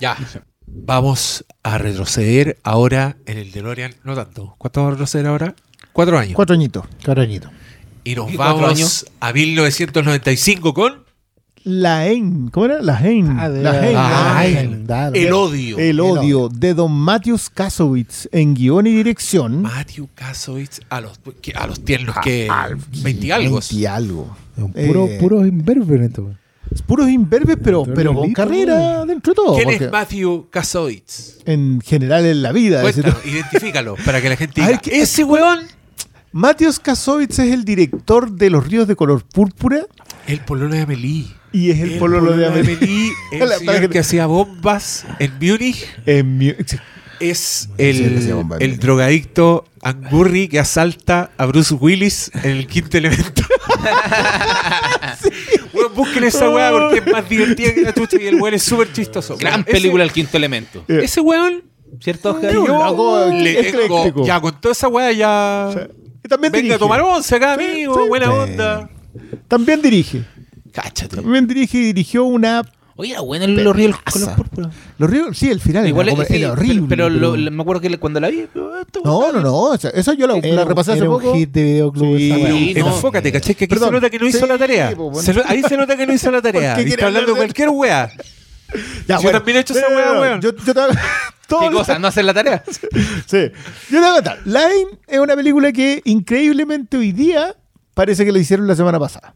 ya. 0.00 0.16
Vamos 0.64 1.44
a 1.64 1.76
retroceder 1.76 2.60
ahora 2.62 3.16
en 3.26 3.38
el 3.38 3.50
DeLorean. 3.50 3.96
No 4.04 4.14
tanto. 4.14 4.54
¿Cuánto 4.58 4.80
vamos 4.80 4.92
a 4.92 4.94
retroceder 4.94 5.26
ahora? 5.26 5.56
Cuatro 5.92 6.20
años. 6.20 6.36
Cuatro 6.36 6.54
añitos. 6.54 6.86
Carañito. 7.02 7.50
Y 8.04 8.14
nos 8.14 8.32
¿Y 8.32 8.36
cuatro 8.36 8.58
vamos 8.58 8.70
años? 8.70 9.06
a 9.18 9.32
1995 9.32 10.72
con 10.72 11.03
La 11.64 12.00
Haine. 12.00 12.50
¿Cómo 12.50 12.66
era? 12.66 12.82
La 12.82 12.96
Haine. 12.98 13.34
Ah, 13.38 13.48
de- 13.48 13.62
la 13.62 13.70
Haine. 13.72 13.92
La 13.94 14.38
Haine. 14.38 14.58
Haine. 14.58 14.84
Dale. 14.86 15.26
El 15.26 15.32
odio. 15.32 15.78
El 15.78 15.98
odio 16.00 16.48
de 16.50 16.74
Don 16.74 16.92
Matthews 16.92 17.48
Kasowitz 17.48 18.28
en 18.32 18.54
guion 18.54 18.86
y 18.86 18.92
dirección. 18.92 19.62
Matthew 19.62 20.08
Kasowitz 20.14 20.80
a 20.90 21.00
los, 21.00 21.18
a 21.54 21.66
los 21.66 21.80
tiernos 21.84 22.16
que 22.22 22.48
20 23.02 23.26
y 23.26 23.30
algo. 23.30 23.54
20 23.60 23.74
y 23.76 23.86
algo. 23.86 24.36
Es 24.56 24.62
un 24.62 24.72
puro, 24.72 25.06
Eh, 25.06 25.16
puro 25.18 25.46
imberbe 25.46 25.96
en 25.96 26.02
esto. 26.04 26.34
Es 26.70 26.82
puros 26.82 27.08
imberbes, 27.08 27.56
pero, 27.62 27.84
Pero 27.84 27.94
pero 27.94 28.14
con 28.14 28.32
carrera 28.32 29.04
dentro 29.06 29.32
de 29.32 29.34
todo. 29.36 29.54
¿Quién 29.54 29.68
porque 29.68 29.84
es 29.86 29.92
Matthew 29.92 30.48
Kasowitz? 30.50 31.38
en 31.46 31.80
general 31.80 32.26
en 32.26 32.42
la 32.42 32.52
vida. 32.52 32.82
Cuéntanos, 32.82 33.24
identifícalo 33.24 33.96
para 34.04 34.20
que 34.20 34.28
la 34.28 34.36
gente 34.36 34.60
A 34.62 34.66
diga. 34.66 34.78
ver, 34.78 34.80
¿qué- 34.90 35.00
Ese 35.00 35.24
weón, 35.24 35.60
Matthews 36.38 36.80
Kasowitz 36.80 37.38
es 37.38 37.52
el 37.52 37.64
director 37.64 38.28
de 38.32 38.50
Los 38.50 38.66
Ríos 38.68 38.88
de 38.88 38.96
Color 38.96 39.22
Púrpura 39.24 39.86
el 40.26 40.40
pololo 40.40 40.74
de 40.74 40.80
Amelie. 40.80 41.26
y 41.52 41.70
es 41.70 41.78
el, 41.78 41.96
pololo 41.98 42.36
de 42.36 42.46
Amelie. 42.48 42.74
Amelie, 42.76 43.12
el 43.32 43.48
señor 43.52 43.80
que- 43.82 43.88
que 43.90 43.98
hacía 44.00 44.26
bombas 44.26 45.06
en 45.20 45.32
Múnich. 45.40 45.86
En 46.06 46.56
es 47.20 47.68
el, 47.78 48.18
el 48.58 48.78
drogadicto 48.80 49.64
Angurri 49.80 50.48
que 50.48 50.58
asalta 50.58 51.30
a 51.38 51.46
Bruce 51.46 51.72
Willis 51.74 52.32
en 52.42 52.50
el 52.56 52.66
quinto 52.66 52.98
elemento. 52.98 53.42
Weón, 55.72 55.94
busquen 55.94 56.24
esa 56.24 56.50
weá 56.50 56.72
porque 56.72 56.98
es 56.98 57.06
más 57.12 57.28
divertida 57.28 57.72
que 57.74 57.82
la 57.82 57.94
chucha 57.94 58.16
y 58.20 58.26
el 58.26 58.40
weón 58.42 58.54
es 58.54 58.62
súper 58.64 58.92
chistoso. 58.92 59.36
Gran 59.36 59.52
Bueno, 59.52 59.64
ese- 59.68 59.72
película 59.72 60.02
El 60.02 60.10
Quinto 60.12 60.36
Elemento. 60.36 60.84
Eh, 60.88 61.02
Ese 61.04 61.20
weón 61.20 61.62
¿Cierto, 62.00 62.32
Oscar? 62.32 62.52
Loco 62.52 63.26
le 63.30 63.60
ecléctico. 63.68 64.26
ya 64.26 64.40
con 64.40 64.60
toda 64.60 64.72
esa 64.72 64.88
weá 64.88 65.12
ya. 65.12 65.88
También 66.28 66.52
Venga 66.52 66.62
dirige. 66.62 66.74
a 66.74 66.78
tomar 66.78 67.00
once 67.02 67.34
acá, 67.34 67.54
amigo. 67.54 67.94
sí. 67.94 68.08
buena 68.08 68.26
Sí. 68.26 68.32
onda. 68.32 68.90
También 69.48 69.80
dirige. 69.82 70.22
Cáchate. 70.72 71.16
También 71.16 71.46
dirige 71.46 71.78
y 71.78 71.82
dirigió 71.92 72.24
una. 72.24 72.62
Oye, 72.96 73.10
era 73.12 73.22
bueno 73.22 73.44
el 73.44 73.54
Los 73.64 73.74
Ríos 73.74 73.96
con 74.10 74.20
los 74.20 74.28
Pasa. 74.30 74.36
púrpuras. 74.36 74.72
Los 74.98 75.10
ríos, 75.10 75.36
sí, 75.36 75.50
el 75.50 75.58
final 75.60 75.84
Igual 75.88 76.10
era, 76.10 76.22
es, 76.22 76.28
sí, 76.28 76.44
horrible. 76.44 76.86
Pero, 76.88 77.06
pero 77.06 77.08
lo- 77.10 77.32
pero- 77.32 77.36
lo- 77.42 77.50
me 77.50 77.62
acuerdo 77.62 77.80
que 77.82 77.98
cuando 77.98 78.20
la 78.20 78.28
vi. 78.28 78.40
esto- 78.40 78.70
No, 79.04 79.32
no, 79.32 79.40
no. 79.40 79.54
o 79.62 79.76
sea, 79.76 79.90
esa 79.90 80.14
yo 80.14 80.28
la, 80.28 80.36
Era 80.36 80.54
la 80.54 80.62
un- 80.62 80.68
repasé 80.68 80.92
hace 80.92 81.02
un 81.02 81.18
poco. 81.20 81.34
hit 81.34 81.50
de 81.50 81.62
videoclub. 81.64 82.16
Sí, 82.16 82.74
no. 82.76 82.86
Enfócate, 82.86 83.32
¿cachai? 83.32 83.56
Que 83.56 83.64
aquí 83.64 83.74
Perdón. 83.74 83.88
se 83.88 83.94
nota 83.94 84.10
que 84.10 84.18
no 84.20 84.28
hizo 84.28 84.38
Sí, 84.38 84.46
la 84.46 84.58
tarea. 84.58 84.94
bueno. 84.94 85.20
Se 85.22 85.34
lo- 85.34 85.42
ahí 85.44 85.62
se 85.68 85.76
nota 85.76 85.96
que 85.96 86.06
no 86.06 86.12
hizo 86.12 86.30
la 86.30 86.40
tarea. 86.42 86.74
¿Por 86.74 86.76
qué 86.76 86.82
Y 86.82 86.84
quiere 86.84 86.92
está 87.02 87.06
hablando 87.06 87.32
de- 87.32 87.36
cualquier 87.36 87.68
weá. 87.70 88.10
Ya, 89.06 89.20
Yo 89.20 89.30
también 89.30 89.58
he 89.58 89.60
hecho 89.60 89.74
esa 89.74 89.88
weá, 89.88 90.20
weón. 90.20 90.40
Yo, 90.40 90.54
yo 90.54 90.74
todo 91.48 91.60
¿Qué 91.60 91.70
cosa? 91.70 91.98
¿No 91.98 92.08
hacer 92.08 92.24
la 92.24 92.34
tarea? 92.34 92.62
Sí. 93.26 93.50
Yo 93.90 94.00
te 94.00 94.00
voy 94.00 94.08
a 94.08 94.14
contar. 94.14 94.38
Line 94.44 94.98
es 95.06 95.18
una 95.18 95.34
película 95.36 95.72
que 95.72 96.02
increíblemente 96.04 96.96
hoy 96.96 97.12
día 97.12 97.54
parece 97.94 98.24
que 98.24 98.32
la 98.32 98.38
hicieron 98.38 98.66
la 98.66 98.76
semana 98.76 98.98
pasada. 98.98 99.34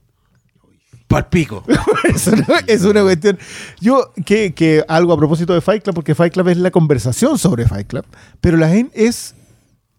Palpico. 1.07 1.65
es, 2.05 2.27
una, 2.27 2.47
es 2.67 2.83
una 2.83 3.03
cuestión. 3.03 3.39
Yo, 3.81 4.13
que, 4.27 4.53
que 4.53 4.85
algo 4.89 5.13
a 5.13 5.17
propósito 5.17 5.55
de 5.55 5.61
Fight 5.61 5.83
Club, 5.83 5.95
porque 5.95 6.15
Fight 6.15 6.33
Club 6.33 6.49
es 6.49 6.59
la 6.59 6.71
conversación 6.71 7.39
sobre 7.39 7.67
Fight 7.67 7.87
Club, 7.87 8.05
pero 8.41 8.57
la 8.57 8.69
Line 8.69 8.91
es 8.95 9.35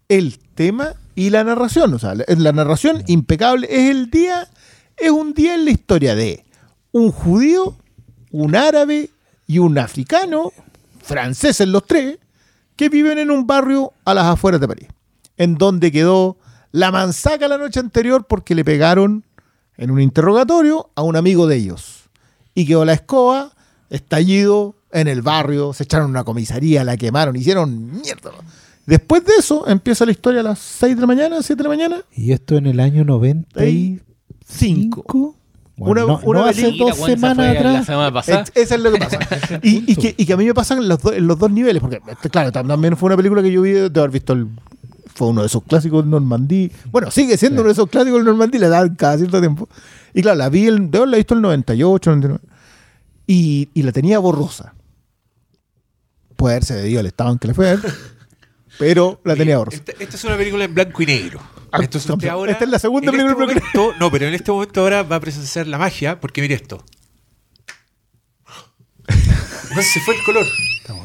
el 0.07 0.39
tema 0.55 0.93
y 1.15 1.31
la 1.31 1.43
narración. 1.43 1.93
O 1.93 1.99
sea, 1.99 2.13
la, 2.15 2.25
la 2.27 2.51
narración 2.51 3.03
impecable. 3.07 3.67
Es 3.69 3.89
el 3.89 4.11
día, 4.11 4.47
es 4.97 5.09
un 5.09 5.33
día 5.33 5.55
en 5.55 5.65
la 5.65 5.71
historia 5.71 6.15
de 6.15 6.43
un 6.91 7.11
judío, 7.11 7.75
un 8.31 8.55
árabe 8.55 9.09
y 9.49 9.57
un 9.57 9.77
africano, 9.79 10.53
franceses 11.01 11.67
los 11.67 11.85
tres, 11.87 12.19
que 12.75 12.87
viven 12.87 13.17
en 13.17 13.31
un 13.31 13.47
barrio 13.47 13.93
a 14.05 14.13
las 14.13 14.25
afueras 14.25 14.61
de 14.61 14.67
París, 14.67 14.87
en 15.37 15.55
donde 15.55 15.91
quedó 15.91 16.37
la 16.71 16.91
mansaca 16.91 17.47
la 17.47 17.57
noche 17.57 17.79
anterior 17.79 18.27
porque 18.27 18.53
le 18.53 18.63
pegaron 18.63 19.25
en 19.75 19.89
un 19.89 20.01
interrogatorio 20.01 20.91
a 20.93 21.01
un 21.01 21.15
amigo 21.15 21.47
de 21.47 21.55
ellos. 21.55 22.11
Y 22.53 22.67
quedó 22.67 22.85
la 22.85 22.93
escoba, 22.93 23.55
estallido 23.89 24.75
en 24.91 25.07
el 25.07 25.23
barrio, 25.23 25.73
se 25.73 25.81
echaron 25.81 26.11
una 26.11 26.23
comisaría, 26.23 26.83
la 26.83 26.95
quemaron, 26.95 27.35
hicieron 27.35 28.01
mierda. 28.01 28.29
Después 28.85 29.25
de 29.25 29.33
eso 29.39 29.67
empieza 29.67 30.05
la 30.05 30.11
historia 30.11 30.41
a 30.41 30.43
las 30.43 30.59
6 30.59 30.95
de 30.95 31.01
la 31.01 31.07
mañana, 31.07 31.41
7 31.41 31.55
de 31.55 31.63
la 31.63 31.69
mañana. 31.69 32.03
Y 32.15 32.33
esto 32.33 32.55
en 32.55 32.67
el 32.67 32.79
año 32.79 33.03
95. 33.03 35.35
Bueno, 35.79 36.05
Una- 36.05 36.13
no, 36.13 36.19
una 36.25 36.39
no 36.41 36.45
hace 36.45 36.61
película, 36.63 36.93
dos 36.95 37.05
semanas 37.05 37.55
atrás. 37.57 37.85
semana 37.85 38.11
pasada. 38.13 38.41
Es- 38.41 38.51
Eso 38.55 38.75
es 38.75 38.81
lo 38.81 38.91
que 38.91 38.99
pasa. 38.99 39.19
y, 39.63 39.91
y 39.91 39.95
que, 39.95 40.13
y 40.17 40.25
que 40.25 40.33
a 40.33 40.37
mí 40.37 40.45
me 40.45 40.53
pasan 40.53 40.79
en 40.79 40.89
los, 40.89 40.99
do- 41.01 41.13
en 41.13 41.25
los 41.25 41.39
dos 41.39 41.49
niveles, 41.51 41.81
porque 41.81 42.01
este, 42.07 42.29
claro, 42.29 42.51
tam- 42.51 42.67
también 42.67 42.95
fue 42.97 43.07
una 43.07 43.15
película 43.17 43.41
que 43.41 43.51
yo 43.51 43.61
vi 43.61 43.71
de 43.71 43.85
haber 43.99 44.09
visto 44.11 44.33
el, 44.33 44.47
fue 45.15 45.27
uno 45.29 45.41
de 45.41 45.47
esos 45.47 45.63
clásicos 45.63 46.03
del 46.03 46.11
Normandí. 46.11 46.71
Bueno, 46.91 47.09
sigue 47.11 47.37
siendo 47.37 47.61
uno 47.61 47.69
de 47.69 47.73
esos 47.73 47.89
clásicos 47.89 48.19
del 48.19 48.25
Normandí, 48.25 48.57
le 48.59 48.67
dan 48.69 48.95
cada 48.95 49.17
cierto 49.17 49.39
tiempo. 49.39 49.67
Y 50.13 50.21
claro, 50.21 50.37
la 50.37 50.49
vi, 50.49 50.65
el, 50.67 50.91
de 50.91 50.97
haberla 50.97 51.17
visto 51.17 51.33
el 51.33 51.41
98, 51.41 52.09
99. 52.11 52.43
Y, 53.27 53.69
y 53.73 53.83
la 53.83 53.91
tenía 53.91 54.19
borrosa. 54.19 54.73
Puede 56.35 56.55
haberse 56.55 56.73
debido 56.75 56.99
al 57.01 57.05
estado 57.05 57.31
en 57.31 57.37
que 57.39 57.47
le 57.47 57.53
fue 57.53 57.69
a 57.69 57.75
ver, 57.75 57.93
pero 58.79 59.19
la 59.25 59.35
tenía 59.35 59.57
borrosa. 59.57 59.77
Esta, 59.77 59.91
esta 60.03 60.15
es 60.15 60.23
una 60.23 60.37
película 60.37 60.63
en 60.63 60.73
blanco 60.73 61.03
y 61.03 61.05
negro. 61.05 61.39
Ah, 61.71 61.77
Entonces 61.81 62.09
usted 62.09 62.27
ahora, 62.27 62.51
esta 62.51 62.63
es 62.63 62.69
la 62.71 62.79
segunda 62.79 63.11
en 63.11 63.19
este 63.19 63.33
momento- 63.35 63.93
No, 63.99 64.11
pero 64.11 64.25
en 64.27 64.33
este 64.33 64.51
momento 64.51 64.81
ahora 64.81 65.03
va 65.03 65.17
a 65.17 65.19
presenciar 65.19 65.67
la 65.67 65.77
magia, 65.77 66.19
porque 66.19 66.41
mire 66.41 66.55
esto. 66.55 66.83
No 69.75 69.81
se 69.83 69.99
fue 70.01 70.15
el 70.15 70.23
color. 70.23 70.45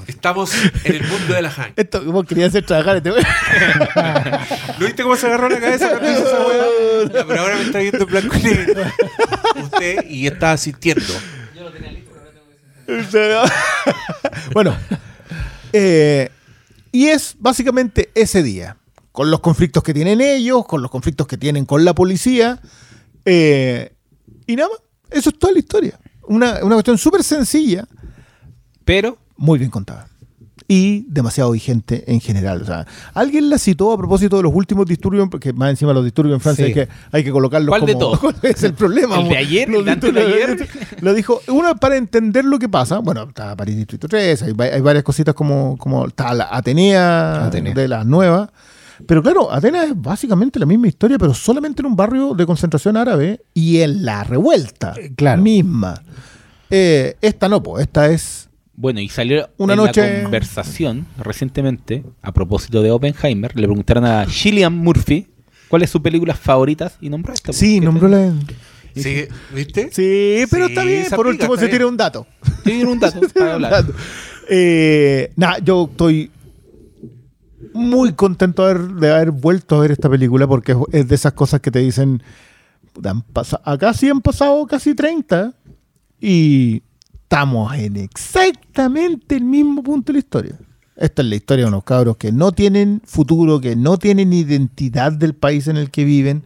Estamos 0.07 0.55
en 0.85 0.95
el 0.95 1.03
mundo 1.07 1.35
de 1.35 1.43
la 1.43 1.51
Hank. 1.51 1.75
Esto, 1.77 2.03
vos 2.11 2.25
querías 2.27 2.49
hacer 2.49 2.65
trabajar 2.65 2.97
este 2.97 3.11
güey. 3.11 3.23
¿Lo 4.79 4.87
viste 4.87 5.03
cómo 5.03 5.17
se 5.17 5.27
agarró 5.27 5.49
la 5.51 5.61
cabeza 5.61 5.91
cuando 5.91 6.11
hizo 6.11 6.27
esa 6.27 6.47
weá? 6.47 7.25
Pero 7.27 7.41
ahora 7.41 7.57
me 7.57 7.63
está 7.65 7.79
viendo 7.81 7.99
en 8.05 8.07
blanco 8.07 8.37
y 8.39 8.43
negro. 8.43 8.83
Usted 9.63 10.05
y 10.09 10.27
está 10.27 10.53
asistiendo. 10.53 11.13
bueno, 14.53 14.77
eh, 15.73 16.31
y 16.93 17.07
es 17.09 17.37
básicamente 17.39 18.11
ese 18.15 18.43
día, 18.43 18.77
con 19.15 19.31
los 19.31 19.39
conflictos 19.39 19.85
que 19.85 19.95
tienen 19.95 20.21
ellos, 20.21 20.67
con 20.67 20.83
los 20.83 20.91
conflictos 20.91 21.29
que 21.29 21.37
tienen 21.39 21.67
con 21.67 21.85
la 21.85 21.95
policía, 21.95 22.59
eh, 23.25 23.93
y 24.45 24.57
nada 24.57 24.71
más, 24.71 24.79
eso 25.09 25.31
es 25.31 25.39
toda 25.39 25.53
la 25.53 25.61
historia. 25.61 26.01
Una, 26.27 26.59
una 26.65 26.75
cuestión 26.75 26.99
súper 26.99 27.23
sencilla, 27.23 27.87
Pero 28.85 29.17
muy 29.37 29.61
bien 29.61 29.71
contada. 29.71 30.09
Y 30.67 31.05
demasiado 31.09 31.53
vigente 31.53 32.11
en 32.11 32.21
general. 32.21 32.63
O 32.63 32.65
sea, 32.65 32.87
alguien 33.13 33.51
la 33.51 33.59
citó 33.59 33.93
a 33.93 33.97
propósito 33.99 34.37
de 34.39 34.43
los 34.43 34.53
últimos 34.55 34.85
disturbios, 34.87 35.29
porque 35.31 35.53
más 35.53 35.71
encima 35.71 35.93
los 35.93 36.03
disturbios 36.05 36.35
en 36.35 36.41
Francia 36.41 36.65
Sí. 36.67 36.71
hay, 36.73 36.75
que, 36.75 36.89
hay 37.13 37.23
que 37.25 37.31
colocarlos 37.31 37.69
¿Cuál 37.69 37.87
de 37.87 37.93
como- 37.93 38.05
todos? 38.07 38.19
¿Cuál 38.19 38.37
es 38.43 38.63
el 38.65 38.75
problema? 38.75 39.17
¿El 39.21 39.29
de 39.29 39.37
ayer? 39.37 39.71
¿El 39.71 39.85
de 39.85 39.95
de 39.97 40.21
ayer? 40.21 40.69
Lo 41.03 41.15
dijo, 41.15 41.41
uno 41.49 41.77
para 41.77 41.97
entender 41.97 42.45
lo 42.47 42.59
que 42.59 42.69
pasa, 42.69 42.99
bueno, 42.99 43.25
está 43.29 43.55
París 43.55 43.77
Distrito 43.77 44.09
3, 44.09 44.43
hay, 44.43 44.55
hay 44.73 44.81
varias 44.81 45.05
cositas 45.05 45.35
como, 45.35 45.77
como 45.79 46.07
está 46.09 46.35
la 46.35 46.49
Atenea, 46.51 47.45
Atenea. 47.47 47.75
de 47.75 47.87
las 47.89 48.05
nuevas. 48.07 48.49
Pero 49.07 49.23
claro, 49.23 49.51
Atenas 49.53 49.87
es 49.89 50.01
básicamente 50.01 50.59
la 50.59 50.67
misma 50.67 50.89
historia, 50.89 51.19
pero 51.19 51.35
solamente 51.35 51.83
en 51.83 51.87
un 51.87 51.97
barrio 51.97 52.35
de 52.35 52.47
concentración 52.47 52.97
árabe 52.97 53.41
y 53.55 53.81
en 53.81 54.05
la 54.05 54.25
revuelta 54.25 54.95
Eh, 54.99 55.13
claro. 55.17 55.43
misma. 55.43 56.03
Eh, 56.71 57.17
esta 57.21 57.49
no, 57.49 57.63
pues, 57.63 57.83
esta 57.85 58.09
es 58.09 58.49
bueno, 58.77 58.99
y 59.01 59.09
salió 59.09 59.49
Una 59.59 59.75
en 59.75 59.79
noche- 59.79 60.01
la 60.17 60.23
conversación 60.25 61.07
recientemente, 61.19 62.03
a 62.23 62.33
propósito 62.33 62.83
de 62.83 62.91
Oppenheimer, 62.91 63.55
le 63.55 63.67
preguntaron 63.69 64.05
a 64.05 64.27
Gillian 64.27 64.77
Murphy 64.77 65.29
cuál 65.69 65.83
es 65.83 65.91
su 65.91 66.03
película 66.03 66.35
favorita 66.35 66.91
y 67.01 67.09
nombró 67.09 67.33
esta. 67.35 67.53
Sí, 67.53 67.79
nombró 67.79 68.09
la. 68.09 68.33
Sí, 68.97 69.27
¿viste? 69.55 69.91
Sí, 69.93 70.45
pero 70.51 70.67
Sí, 70.67 70.73
está 70.73 70.85
bien. 70.85 71.07
Por 71.15 71.27
último, 71.29 71.57
se 71.57 71.69
tira 71.69 71.87
un 71.87 71.97
dato. 71.97 72.27
Sí, 72.65 72.83
un 72.85 72.99
dato 72.99 73.21
para 73.35 73.47
Un 73.47 73.53
hablar. 73.53 73.71
dato. 73.71 73.93
Eh, 74.49 75.33
nada, 75.37 75.59
yo 75.59 75.89
estoy 75.91 76.31
muy 77.73 78.13
contento 78.13 78.67
de 78.67 79.11
haber, 79.13 79.31
vuelto 79.31 79.77
a 79.77 79.81
ver 79.81 79.93
esta 79.93 80.09
película 80.11 80.47
porque 80.47 80.77
es, 80.93 81.09
de 81.09 81.15
esas 81.15 81.33
cosas 81.33 81.61
que 81.61 81.71
te 81.71 81.79
dicen. 81.81 82.23
"Puta, 82.93 83.11
han 83.11 83.23
pasa- 83.23 83.61
acá 83.65 83.93
sí 83.95 84.09
han 84.09 84.21
pasado 84.21 84.67
casi 84.67 84.95
30 84.95 85.55
y 86.21 86.83
estamos 87.15 87.75
en 87.75 87.97
exactamente 87.97 89.37
el 89.37 89.45
mismo 89.45 89.83
punto 89.83 90.13
de 90.13 90.15
la 90.15 90.19
historia. 90.21 90.59
Esta 90.97 91.23
es 91.23 91.29
la 91.29 91.35
historia 91.35 91.65
de 91.65 91.69
unos 91.71 91.83
cabros 91.85 92.17
que 92.17 92.31
no 92.31 92.53
tienen 92.53 93.03
futuro, 93.05 93.61
que 93.61 93.75
no 93.75 93.99
tienen 93.99 94.33
identidad 94.33 95.13
del 95.13 95.35
país 95.35 95.67
en 95.67 95.77
el 95.77 95.91
que 95.91 96.05
viven, 96.05 96.45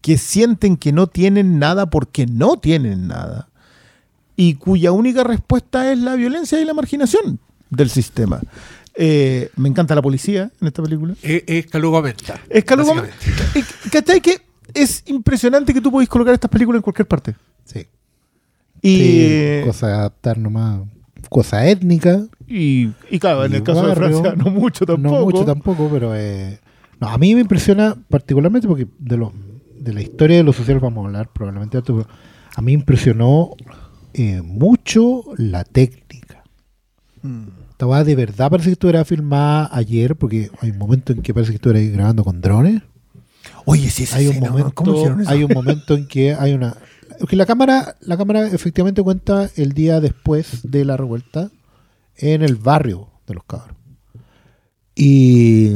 que 0.00 0.16
sienten 0.16 0.76
que 0.76 0.92
no 0.92 1.06
tienen 1.08 1.58
nada 1.58 1.90
porque 1.90 2.26
no 2.26 2.56
tienen 2.56 3.06
nada 3.08 3.48
y 4.34 4.54
cuya 4.54 4.92
única 4.92 5.24
respuesta 5.24 5.92
es 5.92 5.98
la 5.98 6.14
violencia 6.14 6.58
y 6.60 6.64
la 6.64 6.72
marginación 6.74 7.38
del 7.68 7.90
sistema. 7.90 8.40
Eh, 8.94 9.50
me 9.56 9.68
encanta 9.68 9.94
la 9.94 10.02
policía 10.02 10.50
en 10.60 10.66
esta 10.66 10.82
película. 10.82 11.14
Es, 11.22 11.44
es 11.46 11.66
Calugo 11.66 12.02
Menta. 12.02 12.40
Es 12.50 12.64
¿cachai? 13.90 14.20
que 14.20 14.40
es 14.74 15.02
impresionante 15.06 15.72
que 15.72 15.80
tú 15.80 15.90
podéis 15.90 16.08
colocar 16.08 16.34
estas 16.34 16.50
películas 16.50 16.78
en 16.78 16.82
cualquier 16.82 17.08
parte. 17.08 17.34
Sí. 17.64 17.86
Y, 18.82 18.96
Sí, 18.96 19.60
cosa 19.64 19.86
de 19.88 19.92
adaptar 19.94 20.38
nomás. 20.38 20.80
Cosa 21.28 21.66
étnica. 21.66 22.26
y, 22.46 22.90
y 23.10 23.18
claro, 23.18 23.44
en 23.44 23.54
el 23.54 23.62
caso 23.62 23.86
de. 23.86 23.94
Francia 23.94 24.34
no 24.36 24.50
mucho 24.50 24.84
tampoco. 24.84 25.18
No 25.18 25.24
mucho 25.24 25.44
tampoco, 25.44 25.88
pero 25.90 26.14
eh, 26.14 26.58
no, 27.00 27.08
a 27.08 27.16
mí 27.16 27.34
me 27.34 27.40
impresiona 27.40 27.96
particularmente 28.08 28.68
porque 28.68 28.86
de 28.98 29.16
los 29.16 29.32
de 29.78 29.92
la 29.92 30.02
historia 30.02 30.36
de 30.36 30.42
los 30.42 30.54
sociales 30.56 30.82
vamos 30.82 31.02
a 31.02 31.06
hablar 31.06 31.28
probablemente 31.32 31.82
pero 31.82 32.06
a 32.54 32.60
mí 32.60 32.66
me 32.66 32.72
impresionó 32.72 33.50
eh, 34.14 34.42
mucho 34.42 35.24
la 35.36 35.64
técnica. 35.64 36.21
Mm. 37.22 37.44
Esta 37.70 37.86
weá 37.86 38.04
de 38.04 38.14
verdad 38.16 38.50
parece 38.50 38.68
que 38.68 38.72
estuviera 38.72 39.04
filmada 39.04 39.68
ayer, 39.72 40.16
porque 40.16 40.50
hay 40.60 40.70
un 40.70 40.78
momento 40.78 41.12
en 41.12 41.22
que 41.22 41.32
parece 41.34 41.52
que 41.52 41.56
estuviera 41.56 41.80
grabando 41.92 42.24
con 42.24 42.40
drones. 42.40 42.82
Oye, 43.64 43.90
sí, 43.90 44.06
sí, 44.06 44.14
hay 44.16 44.26
sí, 44.28 44.34
un 44.36 44.40
no, 44.44 44.50
momento, 44.50 44.72
¿cómo 44.74 44.94
hicieron 44.94 45.20
eso? 45.20 45.30
hay 45.30 45.44
un 45.44 45.52
momento 45.54 45.94
en 45.94 46.06
que 46.08 46.34
hay 46.34 46.52
una 46.52 46.76
que 47.28 47.36
la 47.36 47.46
cámara, 47.46 47.96
la 48.00 48.16
cámara 48.16 48.48
efectivamente 48.48 49.02
cuenta 49.02 49.48
el 49.56 49.72
día 49.74 50.00
después 50.00 50.60
de 50.70 50.84
la 50.84 50.96
revuelta 50.96 51.50
en 52.16 52.42
el 52.42 52.56
barrio 52.56 53.08
de 53.28 53.34
los 53.34 53.44
cabros. 53.44 53.76
Y 54.94 55.72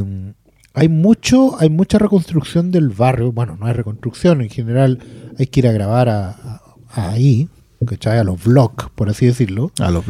hay 0.73 0.89
mucho, 0.89 1.59
hay 1.59 1.69
mucha 1.69 1.97
reconstrucción 1.97 2.71
del 2.71 2.89
barrio. 2.89 3.31
Bueno, 3.31 3.55
no 3.57 3.65
hay 3.65 3.73
reconstrucción, 3.73 4.41
en 4.41 4.49
general 4.49 4.99
hay 5.39 5.47
que 5.47 5.59
ir 5.61 5.67
a 5.67 5.71
grabar 5.71 6.09
a- 6.09 6.29
a- 6.91 7.11
ahí. 7.11 7.47
¿Cachai? 7.85 8.17
A 8.19 8.23
los 8.23 8.43
vlogs, 8.43 8.89
por 8.95 9.09
así 9.09 9.25
decirlo. 9.25 9.71
A 9.79 9.91
los 9.91 10.05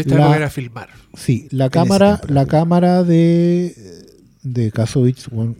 esta 0.00 0.14
La- 0.16 0.22
época 0.24 0.36
era 0.36 0.50
filmar. 0.50 0.88
Sí, 1.14 1.48
la 1.50 1.70
cámara, 1.70 2.20
la 2.28 2.46
cámara 2.46 3.04
de, 3.04 3.74
de 4.42 4.70
Kasovich 4.72 5.28
bueno, 5.30 5.54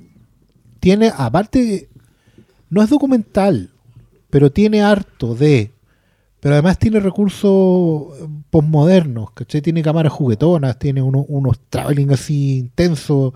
tiene, 0.81 1.13
aparte, 1.17 1.89
no 2.71 2.83
es 2.83 2.91
documental, 2.91 3.71
pero 4.31 4.51
tiene 4.51 4.83
harto 4.83 5.35
de. 5.35 5.71
Pero 6.41 6.57
además 6.57 6.79
tiene 6.79 7.01
recursos 7.01 8.19
eh, 8.21 8.27
postmodernos, 8.51 9.31
¿cachai? 9.31 9.63
Tiene 9.63 9.83
cámaras 9.83 10.13
juguetonas, 10.13 10.79
tiene 10.79 11.01
uno- 11.01 11.25
unos 11.29 11.59
traveling 11.71 12.11
así 12.13 12.59
intensos. 12.59 13.33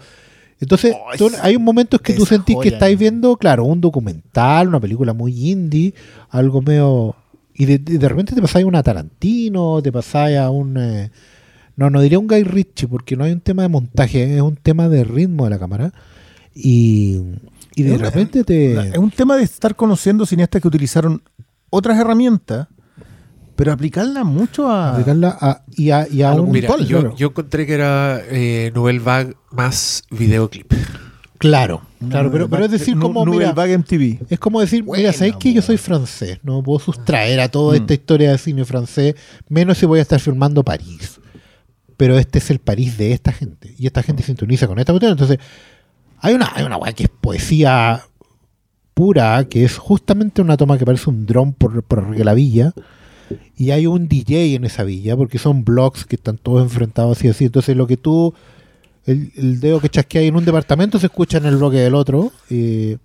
Entonces, 0.60 0.94
Oh, 0.94 1.16
tú- 1.16 1.30
hay 1.40 1.56
un 1.56 1.62
momentos 1.64 2.00
que 2.02 2.14
tú 2.14 2.26
sentís 2.26 2.56
que 2.60 2.68
estáis 2.68 2.98
viendo, 2.98 3.36
claro, 3.36 3.64
un 3.64 3.80
documental, 3.80 4.68
una 4.68 4.80
película 4.80 5.14
muy 5.14 5.50
indie, 5.50 5.94
algo 6.30 6.60
medio. 6.60 7.14
Y 7.58 7.66
de, 7.66 7.78
de- 7.78 8.08
repente 8.08 8.34
te 8.34 8.40
pasáis 8.40 8.64
a 8.64 8.68
una 8.68 8.82
Tarantino, 8.82 9.82
te 9.82 9.90
pasáis 9.92 10.38
a 10.38 10.48
un. 10.50 10.76
eh, 10.78 11.10
no, 11.76 11.90
no 11.90 12.00
diría 12.00 12.18
un 12.18 12.26
Guy 12.28 12.44
Ritchie, 12.44 12.86
porque 12.88 13.16
no 13.16 13.24
hay 13.24 13.32
un 13.32 13.40
tema 13.40 13.62
de 13.62 13.68
montaje, 13.68 14.36
es 14.36 14.40
un 14.40 14.56
tema 14.56 14.88
de 14.88 15.04
ritmo 15.04 15.44
de 15.44 15.50
la 15.50 15.58
cámara. 15.58 15.92
Y, 16.54 17.20
y 17.74 17.82
de 17.82 17.90
Es 17.94 17.98
una- 18.00 18.10
repente 18.10 18.44
te. 18.44 18.72
Es 18.90 18.98
un 18.98 19.10
tema 19.10 19.36
de 19.36 19.42
estar 19.42 19.74
conociendo 19.76 20.24
cineastas 20.24 20.62
que 20.62 20.68
utilizaron 20.68 21.22
otras 21.70 21.98
herramientas, 21.98 22.68
pero 23.56 23.72
aplicarla 23.72 24.22
mucho 24.24 24.68
a. 24.68 24.92
aplicarla 24.92 25.36
a- 25.40 25.62
y 25.76 25.90
a, 25.90 26.06
y 26.08 26.22
a 26.22 26.30
Algo 26.32 26.44
un. 26.44 26.52
Mira, 26.52 26.68
puntual, 26.68 26.88
yo, 26.88 27.00
claro. 27.00 27.16
yo 27.16 27.26
encontré 27.28 27.66
que 27.66 27.74
era 27.74 28.20
eh, 28.30 28.70
Nouvelle 28.74 29.00
Vague 29.00 29.34
más 29.50 30.02
videoclip. 30.10 30.72
Claro, 31.38 31.82
claro, 32.08 32.32
pero, 32.32 32.48
pero 32.50 32.64
es 32.64 32.70
decir, 32.72 32.96
Nu- 32.96 33.02
como. 33.02 33.24
Nouvelle 33.24 33.52
Mira, 33.52 33.78
MTV. 33.78 34.18
es 34.28 34.38
como 34.40 34.60
decir, 34.60 34.82
Buena, 34.82 35.02
mira, 35.02 35.12
¿sabéis 35.12 35.36
que 35.36 35.52
yo 35.52 35.62
soy 35.62 35.76
francés? 35.76 36.38
No 36.42 36.56
me 36.56 36.62
puedo 36.64 36.80
sustraer 36.80 37.38
a 37.40 37.48
toda 37.48 37.72
Mm. 37.78 37.80
esta 37.82 37.94
historia 37.94 38.30
de 38.32 38.38
cine 38.38 38.64
francés, 38.64 39.14
menos 39.48 39.78
si 39.78 39.86
voy 39.86 40.00
a 40.00 40.02
estar 40.02 40.18
filmando 40.18 40.64
París. 40.64 41.20
Pero 41.96 42.18
este 42.18 42.38
es 42.38 42.50
el 42.50 42.58
París 42.58 42.98
de 42.98 43.12
esta 43.12 43.32
gente. 43.32 43.74
Y 43.78 43.86
esta 43.86 44.02
gente 44.02 44.22
sintoniza 44.22 44.66
con 44.66 44.78
esta 44.78 44.92
cuestión. 44.92 45.12
Entonces, 45.12 45.38
hay 46.18 46.34
una, 46.34 46.50
hay 46.54 46.64
una 46.64 46.76
weá 46.76 46.92
que 46.92 47.04
es 47.04 47.10
poesía 47.10 48.02
pura, 48.94 49.44
que 49.48 49.64
es 49.64 49.76
justamente 49.78 50.42
una 50.42 50.56
toma 50.56 50.76
que 50.78 50.84
parece 50.84 51.08
un 51.10 51.24
dron 51.26 51.52
por, 51.52 51.82
por 51.84 52.00
arriba 52.00 52.16
de 52.18 52.24
la 52.24 52.34
villa. 52.34 52.72
Y 53.56 53.70
hay 53.72 53.86
un 53.86 54.08
DJ 54.08 54.54
en 54.54 54.64
esa 54.64 54.84
villa, 54.84 55.16
porque 55.16 55.38
son 55.38 55.64
blogs 55.64 56.04
que 56.04 56.16
están 56.16 56.38
todos 56.38 56.62
enfrentados 56.62 57.18
así 57.18 57.28
así. 57.28 57.44
Entonces 57.46 57.76
lo 57.76 57.86
que 57.86 57.96
tú, 57.96 58.32
el, 59.10 59.32
el 59.36 59.60
dedo 59.60 59.80
que 59.80 59.88
chasquea 59.88 60.22
en 60.22 60.36
un 60.36 60.44
departamento 60.44 60.98
se 60.98 61.06
escucha 61.06 61.38
en 61.38 61.46
el 61.46 61.56
bloque 61.56 61.78
del 61.78 61.94
otro. 61.94 62.30
eh, 62.50 62.96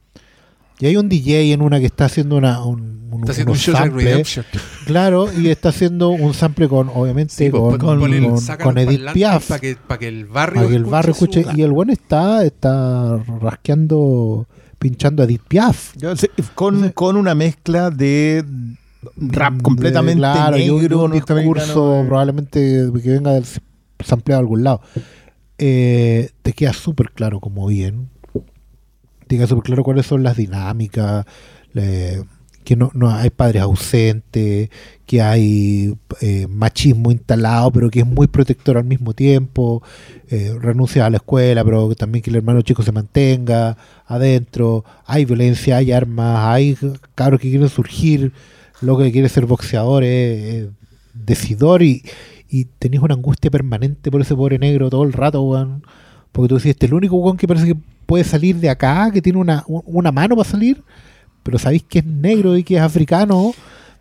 y 0.80 0.86
hay 0.88 0.98
un 0.98 1.08
DJ 1.08 1.54
en 1.54 1.62
una 1.62 1.80
que 1.80 1.86
está 1.86 2.06
haciendo 2.06 2.36
una, 2.36 2.64
un, 2.66 3.08
un- 3.12 3.20
Está 3.22 3.32
haciendo 3.32 3.52
un 3.54 3.58
samples. 3.60 4.06
Redemption. 4.06 4.46
Claro, 4.86 5.30
y 5.32 5.48
está 5.50 5.70
haciendo 5.70 6.10
un 6.10 6.34
sample 6.34 6.68
con, 6.68 6.90
obviamente, 6.94 7.34
Sí, 7.34 7.50
con, 7.52 7.62
pues, 7.70 7.78
con, 7.78 8.00
con- 8.00 8.12
con 8.58 8.76
los 8.76 8.84
Edith 8.84 9.12
Piaf. 9.14 9.48
Para 9.48 9.60
que, 9.62 9.78
para 9.88 10.00
que 10.00 10.08
el 10.08 10.26
barrio 10.26 10.56
Para 10.62 10.70
que 10.70 10.76
el 10.76 10.84
barrio 10.86 11.14
su- 11.14 11.26
escuche. 11.26 11.46
Y 11.56 11.62
el 11.62 11.72
bueno 11.72 11.94
está, 11.94 12.44
está 12.44 13.18
rasqueando, 13.40 14.48
pinchando 14.80 15.22
a 15.24 15.26
Edith 15.26 15.44
Piaf. 15.48 15.94
Sé, 16.16 16.30
Con, 16.56 16.90
con 16.90 17.16
una 17.18 17.36
mezcla 17.36 17.90
de 17.90 18.44
rap 19.16 19.54
De- 19.54 19.62
completamente 19.64 20.18
claro, 20.20 20.58
y 20.58 20.70
un- 20.70 20.80
y 20.80 20.82
negro, 20.82 21.04
un 21.04 21.12
discurso 21.12 21.36
norteamericano. 21.36 22.08
probablemente 22.08 22.60
que 23.02 23.10
venga 23.10 23.32
del 23.34 23.46
sampleado 24.04 24.42
de 24.42 24.44
algún 24.46 24.64
lado. 24.64 24.82
Eh, 25.66 26.32
te 26.42 26.52
queda 26.52 26.74
súper 26.74 27.12
claro 27.12 27.40
como 27.40 27.66
bien. 27.68 28.10
Te 29.28 29.38
queda 29.38 29.48
súper 29.48 29.64
claro 29.64 29.86
cuáles 29.86 30.06
son 30.06 30.22
las 30.22 30.36
dinámicas, 30.36 31.26
que 31.74 32.76
no, 32.76 32.92
no 32.94 33.10
hay 33.10 33.30
padres 33.30 33.62
ausentes, 33.62 34.70
que 35.06 35.22
hay 35.22 35.96
eh, 36.20 36.48
machismo 36.50 37.14
instalado, 37.14 37.72
pero 37.72 37.90
que 37.90 38.00
es 38.02 38.06
muy 38.06 38.28
protector 38.28 38.78
al 38.78 38.84
mismo 38.84 39.14
tiempo, 39.14 39.82
eh, 40.30 40.54
renuncia 40.60 41.06
a 41.06 41.10
la 41.10 41.18
escuela, 41.18 41.64
pero 41.64 41.96
también 41.96 42.24
que 42.24 42.30
el 42.30 42.36
hermano 42.36 42.62
chico 42.62 42.84
se 42.84 42.92
mantenga 42.92 43.78
adentro, 44.06 44.84
hay 45.06 45.24
violencia, 45.24 45.78
hay 45.78 45.94
armas, 45.94 46.40
hay 46.46 46.78
cabros 47.16 47.40
que 47.40 47.50
quieren 47.50 47.70
surgir, 47.70 48.34
lo 48.82 48.98
que 48.98 49.14
quiere 49.14 49.30
ser 49.30 49.46
boxeador 49.46 50.04
es 50.04 50.68
decidor 51.14 51.84
y, 51.84 52.04
y 52.54 52.66
tenés 52.80 53.00
una 53.02 53.16
angustia 53.16 53.50
permanente 53.50 54.12
por 54.12 54.22
ese 54.22 54.36
pobre 54.36 54.60
negro 54.60 54.90
todo 54.90 55.04
el 55.04 55.14
rato, 55.14 55.42
weón. 55.42 55.84
Porque 56.32 56.50
tú 56.50 56.56
decís, 56.56 56.72
este 56.72 56.86
es 56.86 56.92
el 56.92 56.96
único 56.96 57.16
weón 57.18 57.38
que 57.38 57.48
parece 57.48 57.66
que 57.68 57.76
puede 58.06 58.24
salir 58.24 58.58
de 58.58 58.70
acá, 58.70 59.10
que 59.12 59.22
tiene 59.22 59.40
una, 59.40 59.64
una 59.68 60.12
mano 60.12 60.36
para 60.36 60.50
salir, 60.50 60.84
pero 61.42 61.58
sabéis 61.58 61.84
que 61.84 62.00
es 62.00 62.06
negro 62.06 62.56
y 62.56 62.64
que 62.64 62.76
es 62.76 62.82
africano. 62.82 63.54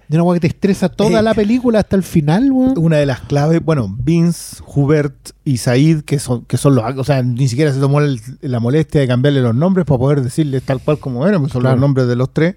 Y 0.09 0.15
una 0.15 0.25
weá 0.25 0.35
que 0.37 0.41
te 0.41 0.47
estresa 0.49 0.91
toda 0.91 1.21
Eh, 1.21 1.23
la 1.23 1.33
película 1.33 1.79
hasta 1.79 1.97
el 1.97 2.03
final, 2.03 2.51
weón. 2.53 2.75
Una 2.77 2.97
de 2.99 3.07
las 3.07 3.21
claves, 3.21 3.65
bueno, 3.65 3.95
Vince, 3.99 4.63
Hubert 4.67 5.15
y 5.45 5.57
Said, 5.57 6.03
que 6.03 6.19
son, 6.19 6.45
que 6.45 6.59
son 6.59 6.75
los, 6.75 6.85
o 6.99 7.05
sea, 7.05 7.23
ni 7.23 7.49
siquiera 7.49 7.73
se 7.73 7.81
tomó 7.81 8.01
el- 8.01 8.21
la 8.43 8.61
molestia 8.61 9.01
de 9.01 9.07
cambiarle 9.07 9.41
los 9.41 9.55
nombres 9.55 9.87
para 9.87 9.99
poder 9.99 10.21
decirles 10.23 10.63
tal 10.65 10.81
cual 10.81 10.99
como 10.99 11.27
eran, 11.27 11.41
pues 11.41 11.53
son 11.53 11.63
Claro. 11.63 11.77
los 11.77 11.81
nombres 11.81 12.07
de 12.09 12.17
los 12.17 12.31
tres. 12.35 12.57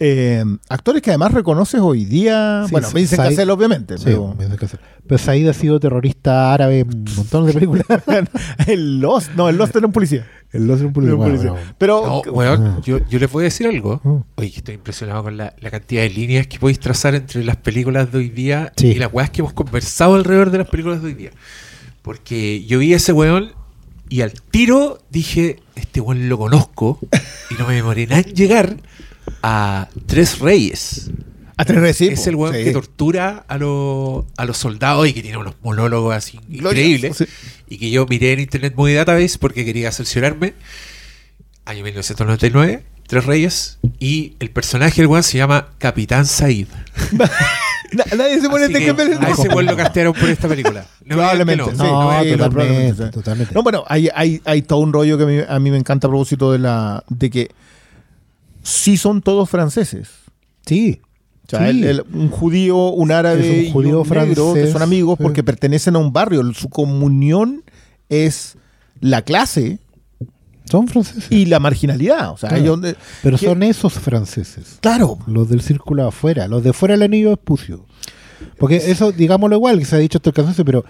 Eh, 0.00 0.44
actores 0.68 1.02
que 1.02 1.10
además 1.10 1.32
reconoces 1.32 1.80
hoy 1.80 2.04
día, 2.04 2.62
Sí, 2.66 2.70
bueno, 2.70 2.88
Vincent 2.94 3.20
Said- 3.20 3.30
Cassel 3.30 3.50
obviamente, 3.50 3.98
Sí, 3.98 4.04
pero 4.06 4.34
me. 4.38 4.46
Pero 5.08 5.18
Said 5.18 5.48
ha 5.48 5.52
sido 5.54 5.80
terrorista 5.80 6.52
árabe 6.52 6.80
en 6.80 6.88
un 6.88 7.04
montón 7.16 7.46
de 7.46 7.52
películas. 7.52 7.84
el 8.68 9.00
Lost, 9.00 9.32
no, 9.34 9.48
el 9.48 9.56
Lost 9.56 9.74
era 9.74 9.86
un 9.86 9.92
policía. 9.92 10.24
el 10.52 10.70
un 10.70 10.78
Era 10.78 10.86
un 10.86 10.92
bueno, 10.92 11.16
policía. 11.18 11.50
bueno. 11.50 11.66
Pero 11.78 12.22
No, 12.26 12.40
Ah. 12.42 12.80
yo, 12.84 12.98
yo 13.08 13.18
les 13.18 13.32
voy 13.32 13.42
a 13.42 13.46
decir 13.46 13.66
algo. 13.66 14.00
Mm. 14.04 14.16
Oye, 14.36 14.52
estoy 14.54 14.76
impresionado 14.76 15.24
con 15.24 15.36
la, 15.36 15.54
la 15.58 15.70
cantidad 15.70 16.02
de 16.02 16.10
líneas 16.10 16.46
que 16.46 16.58
podéis 16.60 16.78
trazar 16.78 17.14
entre 17.16 17.42
las 17.42 17.56
películas 17.56 18.12
de 18.12 18.18
hoy 18.18 18.28
día 18.28 18.72
Sí. 18.76 18.88
y 18.88 18.94
las 18.96 19.12
weas 19.12 19.30
que 19.30 19.40
hemos 19.40 19.52
conversado 19.52 20.14
alrededor 20.14 20.50
de 20.52 20.58
las 20.58 20.68
películas 20.68 21.00
de 21.02 21.08
hoy 21.08 21.14
día. 21.14 21.30
Porque 22.02 22.64
yo 22.64 22.78
vi 22.78 22.92
a 22.92 22.96
ese 22.96 23.12
weón 23.12 23.50
y 24.08 24.20
al 24.22 24.32
tiro 24.32 24.98
dije, 25.10 25.60
este 25.74 26.00
weón 26.00 26.28
lo 26.28 26.38
conozco 26.38 26.98
y 27.50 27.54
no 27.60 27.66
me 27.66 27.74
demoré 27.74 28.06
nada 28.06 28.20
en 28.20 28.34
llegar 28.34 28.76
a 29.42 29.88
Tres 30.06 30.38
Reyes. 30.38 31.10
a 31.56 31.64
tres 31.64 31.80
veces, 31.80 32.10
es 32.20 32.26
el 32.26 32.36
weón 32.36 32.54
sí. 32.54 32.64
que 32.64 32.72
tortura 32.72 33.44
a, 33.48 33.58
los 33.58 34.24
a 34.36 34.44
los 34.44 34.56
soldados 34.58 35.08
y 35.08 35.12
que 35.12 35.22
tiene 35.22 35.38
unos 35.38 35.54
monólogos 35.62 36.14
así 36.14 36.38
increíbles. 36.48 37.16
sí. 37.16 37.26
Y 37.68 37.78
que 37.78 37.90
yo 37.90 38.06
miré 38.06 38.32
en 38.32 38.40
Internet 38.40 38.74
Movie 38.76 38.94
Database 38.94 39.38
porque 39.38 39.64
quería 39.64 39.90
cerciorarme. 39.92 40.54
Año 41.64 41.82
1999, 41.84 42.84
Tres 43.06 43.24
Reyes. 43.26 43.78
Y 43.98 44.34
el 44.40 44.50
personaje 44.50 45.02
del 45.02 45.06
weón 45.08 45.22
se 45.22 45.36
llama 45.38 45.68
Capitán 45.78 46.26
Said. 46.26 46.68
Na- 47.92 48.04
nadie 48.16 48.40
se 48.40 48.48
pone 48.50 48.66
este 48.66 48.80
que 48.80 48.94
que 48.94 49.02
a 49.02 49.30
ese 49.30 49.48
weón 49.48 49.66
lo 49.66 49.76
castearon 49.76 50.12
por 50.12 50.28
esta 50.28 50.46
película. 50.46 50.86
No 51.04 51.16
Probablemente, 51.16 51.64
no. 51.64 51.70
sí. 51.70 51.76
No, 51.78 52.22
eh, 52.22 52.36
totalmente, 52.36 53.04
sí. 53.04 53.10
totalmente. 53.10 53.54
No, 53.54 53.62
bueno, 53.62 53.82
hay, 53.88 54.08
hay, 54.14 54.40
hay 54.44 54.62
todo 54.62 54.80
un 54.80 54.92
rollo 54.92 55.16
que 55.16 55.24
a 55.24 55.26
mí, 55.26 55.38
a 55.48 55.58
mí 55.58 55.70
me 55.70 55.78
encanta 55.78 56.06
a 56.06 56.10
propósito 56.10 56.52
de 56.52 56.58
la 56.58 57.02
de 57.08 57.30
que 57.30 57.50
sí 58.68 58.96
son 58.96 59.22
todos 59.22 59.48
franceses. 59.50 60.08
Sí. 60.66 61.00
O 61.46 61.50
sea, 61.50 61.60
Sí. 61.60 61.66
el- 61.70 61.84
el- 61.84 62.04
un 62.12 62.28
judío, 62.30 62.76
un 62.88 63.10
árabe 63.10 63.66
un 63.68 63.72
judío 63.72 63.90
y 63.90 63.94
un 63.94 64.02
negro 64.02 64.02
que 64.02 64.08
francés, 64.54 64.72
son 64.72 64.82
amigos 64.82 65.16
sí. 65.18 65.22
porque 65.22 65.42
pertenecen 65.42 65.96
a 65.96 65.98
un 65.98 66.12
barrio. 66.12 66.42
Su 66.52 66.68
comunión 66.68 67.62
es 68.10 68.56
la 69.00 69.22
clase 69.22 69.78
Son 70.70 70.86
franceses. 70.88 71.26
y 71.30 71.46
la 71.46 71.58
marginalidad. 71.58 72.32
O 72.32 72.36
sea, 72.36 72.50
Claro. 72.50 72.62
ellos, 72.82 72.96
pero 73.22 73.38
son 73.38 73.62
esos 73.62 73.94
franceses. 73.94 74.76
claro, 74.80 75.18
Los 75.26 75.48
del 75.48 75.62
círculo 75.62 76.06
afuera. 76.06 76.48
Los 76.48 76.62
de 76.62 76.72
fuera 76.74 76.92
del 76.94 77.02
anillo 77.04 77.32
es 77.32 77.38
pucio. 77.38 77.86
Porque 78.58 78.76
eso, 78.76 79.10
digámoslo 79.12 79.56
igual, 79.56 79.78
que 79.78 79.84
se 79.86 79.96
ha 79.96 79.98
dicho 79.98 80.18
hasta 80.18 80.30
el 80.30 80.34
cansancio, 80.34 80.64
pero 80.64 80.84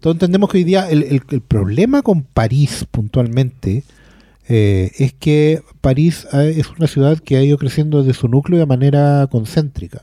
todos 0.00 0.14
entendemos 0.14 0.48
que 0.50 0.58
hoy 0.58 0.64
día 0.64 0.88
el, 0.88 1.02
el- 1.02 1.22
el 1.30 1.40
problema 1.40 2.02
con 2.02 2.22
París 2.22 2.86
puntualmente 2.90 3.82
eh, 4.48 4.92
es 4.98 5.12
que 5.12 5.62
París 5.80 6.26
es 6.32 6.70
una 6.70 6.86
ciudad 6.86 7.18
que 7.18 7.36
ha 7.36 7.42
ido 7.42 7.58
creciendo 7.58 8.02
desde 8.02 8.18
su 8.18 8.28
núcleo 8.28 8.58
de 8.58 8.66
manera 8.66 9.26
concéntrica. 9.30 10.02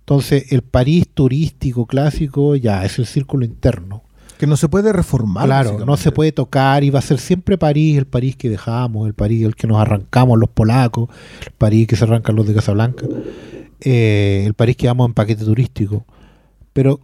Entonces, 0.00 0.52
el 0.52 0.62
París 0.62 1.06
turístico 1.12 1.84
clásico 1.84 2.56
ya 2.56 2.82
es 2.86 2.98
el 2.98 3.04
círculo 3.04 3.44
interno. 3.44 4.04
que 4.38 4.46
no 4.46 4.56
se 4.56 4.68
puede 4.68 4.92
reformar. 4.92 5.44
Claro, 5.44 5.84
no 5.84 5.96
se 5.98 6.12
puede 6.12 6.32
tocar 6.32 6.82
y 6.82 6.88
va 6.90 7.00
a 7.00 7.02
ser 7.02 7.18
siempre 7.18 7.58
París, 7.58 7.98
el 7.98 8.06
París 8.06 8.36
que 8.36 8.48
dejamos, 8.48 9.06
el 9.06 9.12
París 9.12 9.44
el 9.44 9.54
que 9.54 9.66
nos 9.66 9.78
arrancamos 9.78 10.38
los 10.38 10.48
polacos, 10.48 11.10
el 11.44 11.52
París 11.52 11.88
que 11.88 11.96
se 11.96 12.04
arrancan 12.04 12.36
los 12.36 12.46
de 12.46 12.54
Casablanca, 12.54 13.04
eh, 13.80 14.44
el 14.46 14.54
París 14.54 14.76
que 14.76 14.86
vamos 14.86 15.08
en 15.08 15.14
paquete 15.14 15.44
turístico. 15.44 16.06
Pero 16.72 17.00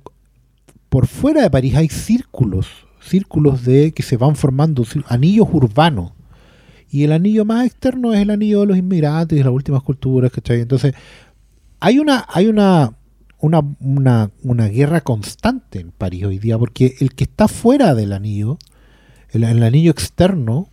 por 0.89 1.07
fuera 1.07 1.43
de 1.43 1.51
París 1.51 1.75
hay 1.75 1.89
círculos, 1.89 2.69
círculos 3.01 3.65
de 3.65 3.93
que 3.93 4.03
se 4.03 4.17
van 4.17 4.35
formando, 4.35 4.87
anillos 5.09 5.49
urbanos. 5.53 6.13
Y 6.95 7.03
el 7.03 7.11
anillo 7.11 7.45
más 7.45 7.67
externo 7.67 8.13
es 8.15 8.21
el 8.21 8.31
anillo 8.31 8.61
de 8.61 8.67
los 8.67 8.79
inmigrantes, 8.79 9.37
de 9.37 9.43
las 9.43 9.53
últimas 9.53 9.83
culturas, 9.83 10.31
¿cachai? 10.31 10.61
Entonces, 10.61 10.95
hay 11.81 11.99
una, 11.99 12.25
hay 12.29 12.47
una, 12.47 12.93
una, 13.41 13.63
una, 13.81 14.31
una 14.45 14.67
guerra 14.69 15.01
constante 15.01 15.81
en 15.81 15.91
París 15.91 16.23
hoy 16.25 16.39
día, 16.39 16.57
porque 16.57 16.95
el 17.01 17.15
que 17.17 17.25
está 17.25 17.49
fuera 17.49 17.97
del 17.97 18.13
anillo, 18.13 18.59
el, 19.33 19.43
el 19.43 19.63
anillo 19.65 19.91
externo, 19.91 20.69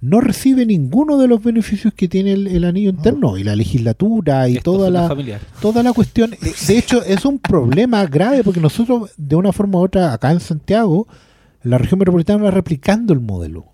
no 0.00 0.20
recibe 0.20 0.66
ninguno 0.66 1.18
de 1.18 1.26
los 1.26 1.42
beneficios 1.42 1.92
que 1.94 2.06
tiene 2.06 2.32
el, 2.34 2.46
el 2.46 2.64
anillo 2.64 2.90
interno 2.90 3.36
y 3.36 3.42
la 3.42 3.56
legislatura 3.56 4.48
y 4.48 4.58
Esto 4.58 4.74
toda 4.74 4.88
la, 4.88 5.08
familiar. 5.08 5.40
toda 5.60 5.82
la 5.82 5.92
cuestión. 5.92 6.32
eh, 6.34 6.52
De 6.68 6.78
hecho, 6.78 7.02
es 7.02 7.24
un 7.24 7.40
problema 7.40 8.06
grave 8.06 8.44
porque 8.44 8.60
nosotros, 8.60 9.10
de 9.16 9.34
una 9.34 9.52
forma 9.52 9.80
u 9.80 9.82
otra, 9.82 10.12
acá 10.12 10.30
en 10.30 10.38
Santiago, 10.38 11.08
la 11.64 11.76
región 11.76 11.98
metropolitana 11.98 12.44
va 12.44 12.52
replicando 12.52 13.12
el 13.12 13.18
modelo. 13.18 13.66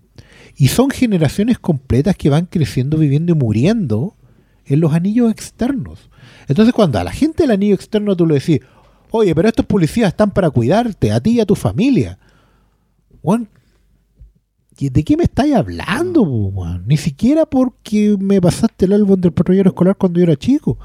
Y 0.57 0.69
son 0.69 0.89
generaciones 0.89 1.59
completas 1.59 2.15
que 2.17 2.29
van 2.29 2.47
creciendo, 2.47 2.97
viviendo 2.97 3.31
y 3.33 3.35
muriendo 3.35 4.15
en 4.65 4.79
los 4.79 4.91
anillos 4.93 5.31
externos. 5.31 6.09
Entonces, 6.47 6.73
cuando 6.73 6.97
a 6.99 7.03
la 7.03 7.11
gente 7.11 7.43
del 7.43 7.51
anillo 7.51 7.75
externo 7.75 8.15
tú 8.15 8.25
le 8.25 8.35
decís, 8.35 8.59
oye, 9.11 9.33
pero 9.35 9.47
estos 9.47 9.65
policías 9.65 10.07
están 10.09 10.31
para 10.31 10.49
cuidarte, 10.49 11.11
a 11.11 11.19
ti 11.21 11.31
y 11.31 11.39
a 11.39 11.45
tu 11.45 11.55
familia. 11.55 12.17
¿y 14.79 14.89
¿de 14.89 15.03
qué 15.03 15.17
me 15.17 15.23
estáis 15.23 15.55
hablando, 15.55 16.21
weón? 16.21 16.83
Ni 16.87 16.97
siquiera 16.97 17.45
porque 17.45 18.15
me 18.19 18.39
pasaste 18.39 18.85
el 18.85 18.93
álbum 18.93 19.19
del 19.19 19.31
patrullero 19.31 19.69
escolar 19.71 19.95
cuando 19.95 20.19
yo 20.19 20.23
era 20.23 20.35
chico. 20.35 20.77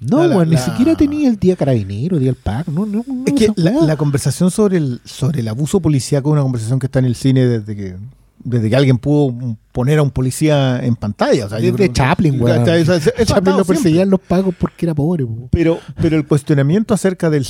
No, 0.00 0.18
La- 0.18 0.26
la- 0.28 0.36
weón, 0.36 0.50
ni 0.50 0.56
siquiera 0.56 0.94
tenía 0.94 1.28
el 1.28 1.36
día 1.38 1.56
carabinero, 1.56 2.18
día 2.18 2.26
del 2.32 2.36
PAC. 2.40 2.68
No, 2.68 2.86
no, 2.86 3.04
no, 3.06 3.24
Es 3.26 3.32
que 3.32 3.52
la 3.56 3.96
conversación 3.96 4.50
sobre 4.50 4.76
el, 4.76 5.00
sobre 5.04 5.40
el 5.40 5.48
abuso 5.48 5.80
policíaco 5.80 6.28
es 6.30 6.32
una 6.34 6.42
conversación 6.42 6.78
que 6.78 6.86
está 6.86 6.98
en 7.00 7.06
el 7.06 7.14
cine 7.14 7.46
desde 7.46 7.74
que 7.74 7.96
desde 8.44 8.70
que 8.70 8.76
alguien 8.76 8.98
pudo 8.98 9.56
poner 9.72 9.98
a 9.98 10.02
un 10.02 10.10
policía 10.10 10.80
en 10.84 10.96
pantalla. 10.96 11.46
O 11.46 11.48
sea, 11.48 11.58
yo 11.58 11.66
Desde 11.72 11.76
creo 11.76 11.92
Chaplin, 11.92 12.34
ha 12.48 13.24
Chaplin 13.24 13.56
lo 13.56 13.64
perseguían 13.64 14.10
los 14.10 14.20
pagos 14.20 14.54
porque 14.58 14.86
era 14.86 14.94
pobre. 14.94 15.24
po. 15.26 15.48
Pero, 15.50 15.78
pero 16.00 16.16
el 16.16 16.26
cuestionamiento 16.26 16.94
acerca 16.94 17.30
del, 17.30 17.46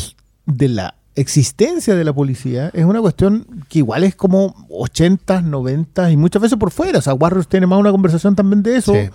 de 0.47 0.69
la 0.69 0.95
existencia 1.15 1.97
de 1.97 2.05
la 2.05 2.13
policía 2.13 2.71
es 2.73 2.85
una 2.85 3.01
cuestión 3.01 3.45
que 3.69 3.81
igual 3.81 4.05
es 4.05 4.15
como 4.15 4.55
80, 4.71 5.43
90 5.43 6.11
y 6.13 6.17
muchas 6.17 6.41
veces 6.43 6.59
por 6.59 6.71
fuera. 6.71 6.99
O 6.99 7.03
sea, 7.03 7.15
Warriors 7.15 7.49
tiene 7.49 7.67
más 7.67 7.79
una 7.81 7.91
conversación 7.91 8.35
también 8.37 8.63
de 8.63 8.77
eso. 8.77 8.93
Sí. 8.95 9.11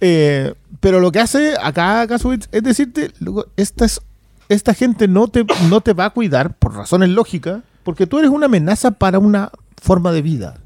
Eh, 0.00 0.54
pero 0.80 1.00
lo 1.00 1.10
que 1.12 1.20
hace 1.20 1.54
acá 1.62 2.06
Kasowitz 2.06 2.48
es 2.52 2.62
decirte, 2.62 3.10
esta, 3.56 3.84
es- 3.86 4.00
esta 4.48 4.74
gente 4.74 5.08
no 5.08 5.28
te, 5.28 5.44
no 5.70 5.80
te 5.80 5.92
va 5.92 6.06
a 6.06 6.10
cuidar 6.10 6.54
por 6.54 6.74
razones 6.74 7.08
lógicas, 7.08 7.62
porque 7.82 8.06
tú 8.06 8.18
eres 8.18 8.30
una 8.30 8.46
amenaza 8.46 8.90
para 8.92 9.18
una 9.18 9.50
forma 9.80 10.12
de 10.12 10.22
vida. 10.22 10.58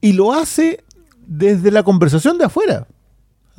Y 0.00 0.12
lo 0.12 0.32
hace 0.32 0.84
desde 1.26 1.70
la 1.70 1.82
conversación 1.82 2.38
de 2.38 2.44
afuera. 2.46 2.86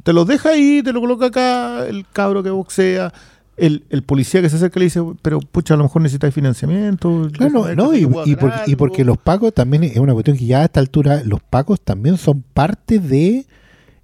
Te 0.04 0.14
lo 0.14 0.26
deja 0.26 0.50
ahí, 0.50 0.82
te 0.84 0.94
lo 0.94 1.02
coloca 1.02 1.26
acá, 1.28 1.86
el 1.88 2.06
cabro 2.14 2.42
que 2.42 2.50
boxea, 2.50 3.14
el, 3.58 3.84
el 3.90 4.02
policía 4.04 4.42
que 4.42 4.50
se 4.50 4.56
acerca 4.56 4.80
y 4.80 4.82
le 4.82 4.86
dice, 4.86 5.02
pero 5.22 5.40
pucha, 5.42 5.74
a 5.74 5.78
lo 5.78 5.84
mejor 5.84 6.02
necesitáis 6.02 6.34
financiamiento. 6.34 7.28
Claro, 7.34 7.76
no, 7.76 7.94
y, 7.94 8.00
qué 8.00 8.06
te 8.06 8.12
puedo 8.12 8.26
y 8.26 8.32
hacer 8.34 8.40
por- 8.40 8.50
y 8.50 8.54
algo". 8.72 8.78
porque 8.78 9.04
los 9.04 9.18
pagos 9.18 9.54
también 9.54 9.84
es 9.84 9.98
una 9.98 10.14
cuestión 10.14 10.38
que 10.38 10.46
ya 10.46 10.62
a 10.62 10.66
esta 10.66 10.80
altura 10.80 11.22
los 11.26 11.42
pagos 11.44 11.82
también 11.82 12.18
son 12.18 12.42
parte 12.54 13.00
de 13.00 13.46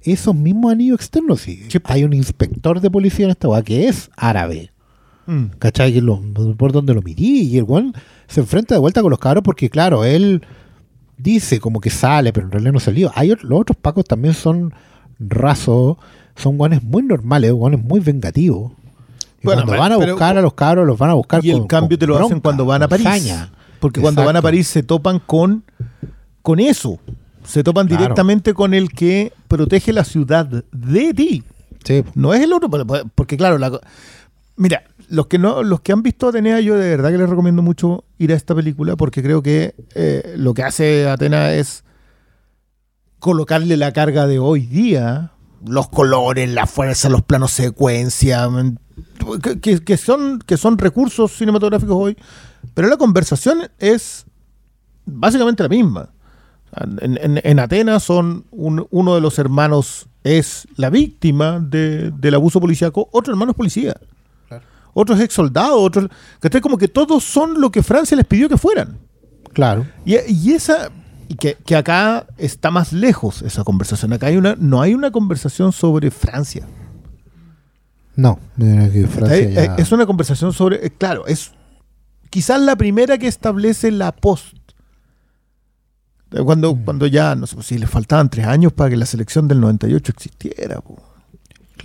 esos 0.02 0.36
mismos 0.36 0.74
anillos 0.74 0.96
externos. 0.98 1.40
Sí, 1.42 1.64
Sí. 1.70 1.80
Hay 1.86 2.04
un 2.04 2.12
inspector 2.14 2.82
de 2.82 2.92
policía 2.92 3.26
en 3.26 3.32
esta 3.32 3.48
weá 3.48 3.62
que 3.64 3.88
es 3.88 4.10
árabe. 4.18 4.72
Mm. 5.28 5.46
¿Cachai? 5.58 5.94
Que 5.94 6.02
lo- 6.02 6.22
por 6.58 6.74
donde 6.74 6.94
lo 6.94 7.02
mirí 7.02 7.44
y 7.44 7.58
el 7.58 7.64
weón 7.64 7.94
se 8.28 8.42
enfrenta 8.42 8.76
de 8.76 8.80
vuelta 8.82 9.02
con 9.02 9.10
los 9.10 9.20
cabros 9.20 9.44
porque, 9.44 9.70
claro, 9.70 10.04
él 10.04 10.42
dice 11.26 11.60
como 11.60 11.82
que 11.82 11.90
sale, 11.90 12.32
pero 12.32 12.46
en 12.46 12.52
realidad 12.54 12.72
no 12.72 12.80
salió. 12.80 13.12
Hay 13.16 13.30
los 13.42 13.60
otros 13.60 13.76
pacos 13.76 14.06
también 14.06 14.34
son 14.34 14.74
rasos, 15.20 15.98
son 16.36 16.58
guanes 16.58 16.84
muy 16.84 17.04
normales, 17.04 17.52
guanes 17.52 17.84
muy 17.84 18.00
vengativos. 18.00 18.72
Y 19.42 19.46
Bueno, 19.46 19.64
cuando 19.66 19.82
van 19.82 19.92
a 19.92 19.98
pero- 19.98 20.12
buscar 20.14 20.38
a 20.38 20.42
los 20.42 20.54
cabros, 20.54 20.88
los 20.88 20.98
van 20.98 21.10
a 21.10 21.14
buscar 21.16 21.44
Y 21.44 21.52
el 21.52 21.58
con- 21.60 21.68
cambio 21.68 21.98
con 21.98 22.00
te 22.00 22.08
lo 22.08 22.18
hacen 22.26 22.40
cuando 22.40 22.66
van 22.66 22.84
a 22.84 22.88
París. 22.88 23.04
saña. 23.06 23.52
Porque 23.80 24.00
cuando 24.02 24.24
van 24.24 24.36
a. 24.38 24.42
París 24.42 24.68
se 24.68 24.82
topan 24.84 25.20
con, 25.20 25.64
con 26.42 26.60
eso. 26.60 27.00
Se 27.44 27.64
topan 27.64 27.88
Claro. 27.88 28.02
directamente 28.04 28.54
con 28.54 28.74
el 28.74 28.90
que 28.90 29.32
protege 29.48 29.94
la 29.94 30.04
ciudad 30.04 30.46
de 30.72 31.14
ti. 31.14 31.44
Sí, 31.84 32.04
No 32.16 32.34
es 32.34 32.42
el 32.42 32.52
otro, 32.54 32.70
porque 33.14 33.38
claro, 33.38 33.60
la 33.60 33.80
mira, 34.56 34.84
los 35.10 35.28
que 35.28 35.38
no, 35.38 35.62
los 35.62 35.82
que 35.82 35.92
han 35.92 36.02
visto 36.02 36.30
Atenea, 36.30 36.60
yo 36.62 36.76
de 36.76 36.90
verdad 36.90 37.12
que 37.12 37.18
les 37.20 37.30
recomiendo 37.30 37.62
mucho 37.62 38.05
ir 38.18 38.32
a 38.32 38.36
esta 38.36 38.56
película 38.56 38.96
porque 38.96 39.22
creo 39.24 39.42
que 39.42 39.76
eh, 39.96 40.34
lo 40.38 40.54
que 40.54 40.64
hace 40.64 41.08
Atena 41.10 41.54
es 41.54 41.84
colocarle 43.20 43.78
la 43.78 43.92
carga 43.92 44.28
de 44.28 44.40
hoy 44.40 44.62
día, 44.66 45.32
los 45.66 45.90
colores, 45.90 46.50
la 46.50 46.68
fuerza, 46.68 47.10
los 47.10 47.24
planos 47.24 47.52
secuencia, 47.52 48.48
mm, 48.50 48.78
que, 49.84 49.98
son, 49.98 50.40
que 50.40 50.58
son 50.58 50.78
recursos 50.78 51.32
cinematográficos 51.32 51.96
hoy, 51.98 52.18
pero 52.74 52.88
la 52.88 52.98
conversación 52.98 53.60
es 53.80 54.26
básicamente 55.06 55.64
la 55.64 55.70
misma. 55.70 56.10
En, 57.02 57.18
en- 57.22 57.42
en 57.44 57.60
Atenas 57.60 58.04
son 58.04 58.46
un- 58.52 58.86
uno 58.92 59.16
de 59.16 59.22
los 59.22 59.40
hermanos 59.40 60.08
es 60.24 60.68
la 60.76 60.90
víctima 60.90 61.60
de- 61.60 62.12
del 62.12 62.36
abuso 62.36 62.60
policíaco, 62.60 63.08
otro 63.12 63.34
hermano 63.34 63.52
es 63.52 63.58
policía. 63.58 63.96
Otro 64.98 65.14
es 65.16 65.22
ex 65.22 65.34
soldado, 65.34 65.78
otro. 65.80 66.08
Que 66.42 66.62
como 66.62 66.78
que 66.78 66.88
todos 66.88 67.24
son 67.24 67.60
lo 67.60 67.70
que 67.70 67.84
Francia 67.84 68.16
les 68.16 68.26
pidió 68.26 68.48
que 68.50 68.58
fueran. 68.58 68.98
claro. 69.54 69.86
Y, 70.06 70.16
y 70.32 70.54
esa. 70.54 70.90
Y 71.28 71.36
que, 71.36 71.56
que 71.66 71.76
acá 71.76 72.26
está 72.38 72.72
más 72.72 72.94
lejos 72.94 73.42
esa 73.42 73.64
conversación. 73.64 74.14
Acá 74.14 74.28
hay 74.28 74.38
una, 74.38 74.56
no 74.58 74.82
hay 74.82 74.94
una 74.94 75.12
conversación 75.12 75.72
sobre 75.74 76.12
Francia. 76.12 76.66
No, 78.16 78.40
que 78.58 79.08
Francia 79.12 79.50
ya- 79.50 79.76
Es 79.76 79.92
una 79.92 80.06
conversación 80.06 80.54
sobre. 80.54 80.86
eh, 80.86 80.92
claro, 80.92 81.26
es 81.28 81.52
quizás 82.30 82.62
la 82.62 82.76
primera 82.78 83.18
que 83.18 83.28
establece 83.28 83.92
la 83.92 84.12
post. 84.14 84.56
Cuando, 86.46 86.74
Mm. 86.76 86.84
cuando 86.86 87.08
ya, 87.08 87.36
no 87.36 87.48
sé 87.48 87.62
si 87.64 87.78
le 87.78 87.88
faltaban 87.88 88.30
tres 88.30 88.46
años 88.46 88.72
para 88.74 88.90
que 88.90 88.98
la 88.98 89.06
selección 89.06 89.48
del 89.48 89.60
98 89.62 90.12
existiera. 90.12 90.80
po. 90.82 90.98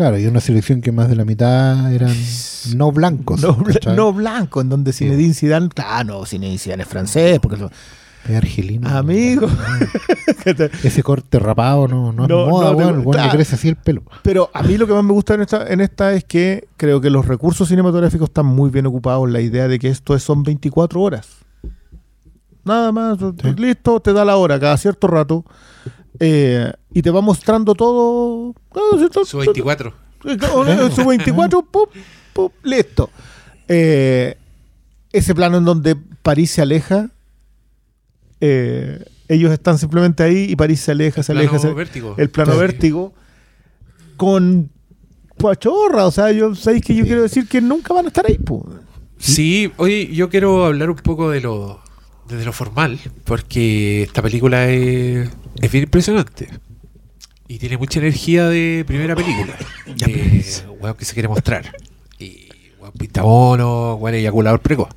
Claro, 0.00 0.16
y 0.18 0.26
una 0.26 0.40
selección 0.40 0.80
que 0.80 0.92
más 0.92 1.10
de 1.10 1.14
la 1.16 1.26
mitad 1.26 1.92
eran 1.92 2.14
no 2.74 2.90
blancos. 2.90 3.42
No, 3.42 3.54
bla- 3.54 3.74
¿cachai? 3.74 3.94
no 3.96 4.12
blanco, 4.14 4.62
en 4.62 4.70
donde 4.70 4.94
Zinedine 4.94 5.34
Zidane, 5.34 5.68
claro, 5.68 6.20
no, 6.20 6.24
Zinedine 6.24 6.58
Zidane 6.58 6.84
es 6.84 6.88
francés, 6.88 7.38
porque 7.38 7.58
lo- 7.58 7.70
Es 8.26 8.34
argelino. 8.36 8.88
amigo. 8.88 9.46
Ese 10.82 11.02
corte 11.02 11.38
rapado 11.38 11.86
no, 11.86 12.12
no, 12.12 12.24
es 12.24 12.30
moda, 12.30 12.70
no 12.70 12.76
te- 12.78 12.82
weón. 12.84 12.98
Le 13.04 13.10
claro. 13.10 13.30
crece 13.32 13.54
así 13.56 13.68
el 13.68 13.76
pelo. 13.76 14.02
Pero 14.22 14.50
a 14.54 14.62
mí 14.62 14.78
lo 14.78 14.86
que 14.86 14.94
más 14.94 15.04
me 15.04 15.12
gusta 15.12 15.34
en 15.34 15.42
esta, 15.42 15.66
en 15.68 15.80
esta 15.82 16.14
es 16.14 16.24
que 16.24 16.66
creo 16.78 17.00
que 17.02 17.10
los 17.10 17.26
recursos 17.26 17.68
cinematográficos 17.68 18.28
están 18.30 18.46
muy 18.46 18.70
bien 18.70 18.86
ocupados. 18.86 19.28
La 19.30 19.40
idea 19.42 19.68
de 19.68 19.78
que 19.78 19.88
esto 19.88 20.14
es- 20.14 20.22
son 20.22 20.42
24 20.42 20.98
horas. 21.00 21.28
Nada 22.64 22.90
más, 22.92 23.18
listo, 23.56 24.00
te 24.00 24.12
da 24.12 24.24
la 24.24 24.36
hora 24.36 24.58
cada 24.60 24.76
cierto 24.76 25.06
rato. 25.08 25.44
Eh, 26.20 26.72
y 26.92 27.02
te 27.02 27.10
va 27.10 27.20
mostrando 27.20 27.74
todo. 27.74 28.54
Su 29.24 29.38
24. 29.38 29.92
Eh, 30.26 30.36
Su 30.94 31.04
24, 31.06 31.62
pum, 31.62 31.86
pum, 32.32 32.50
listo. 32.62 33.10
Eh, 33.66 34.36
ese 35.12 35.34
plano 35.34 35.58
en 35.58 35.64
donde 35.64 35.96
París 36.22 36.50
se 36.52 36.62
aleja. 36.62 37.10
eh, 38.40 39.04
ellos 39.28 39.52
están 39.52 39.78
simplemente 39.78 40.22
ahí 40.24 40.46
y 40.50 40.56
París 40.56 40.80
se 40.80 40.90
aleja, 40.90 41.22
se 41.22 41.30
aleja. 41.32 41.50
Plano 41.52 41.68
se- 41.68 41.74
vértigo. 41.74 42.14
el 42.18 42.30
plano 42.30 42.52
Sí. 42.54 42.58
vértigo 42.58 43.12
con 44.16 44.70
pachorra. 45.36 46.06
O 46.06 46.10
sea, 46.10 46.32
yo 46.32 46.54
sabéis 46.54 46.84
que 46.84 46.94
yo 46.94 47.04
quiero 47.04 47.22
decir 47.22 47.46
que 47.48 47.60
nunca 47.60 47.94
van 47.94 48.06
a 48.06 48.08
estar 48.08 48.26
ahí. 48.26 48.38
po. 48.38 48.66
Sí, 49.18 49.70
oye, 49.76 50.08
yo 50.12 50.28
quiero 50.30 50.64
hablar 50.64 50.90
un 50.90 50.96
poco 50.96 51.30
de 51.30 51.40
lo, 51.42 51.80
desde 52.30 52.44
lo 52.44 52.52
formal, 52.52 52.98
porque 53.24 54.04
esta 54.04 54.22
película 54.22 54.68
es, 54.68 55.28
es 55.60 55.72
bien 55.72 55.84
impresionante. 55.84 56.48
Y 57.48 57.58
tiene 57.58 57.76
mucha 57.76 57.98
energía 57.98 58.48
de 58.48 58.84
primera 58.86 59.16
película. 59.16 59.56
De 59.86 60.44
weón 60.78 60.94
que 60.94 61.04
se 61.04 61.14
quiere 61.14 61.26
mostrar. 61.26 61.72
Y 62.18 62.48
weón 62.80 62.92
pintabono, 62.92 63.96
weón 63.96 64.14
eyaculador 64.14 64.60
precoz. 64.60 64.88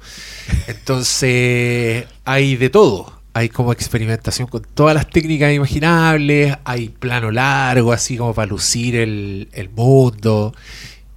Entonces, 0.67 2.05
hay 2.25 2.55
de 2.55 2.69
todo. 2.69 3.21
Hay 3.33 3.49
como 3.49 3.73
experimentación 3.73 4.47
con 4.47 4.61
todas 4.61 4.93
las 4.93 5.09
técnicas 5.09 5.51
imaginables. 5.51 6.55
Hay 6.63 6.89
plano 6.89 7.31
largo, 7.31 7.91
así 7.91 8.17
como 8.17 8.35
para 8.35 8.45
lucir 8.45 8.97
el, 8.97 9.49
el 9.53 9.69
mundo. 9.69 10.53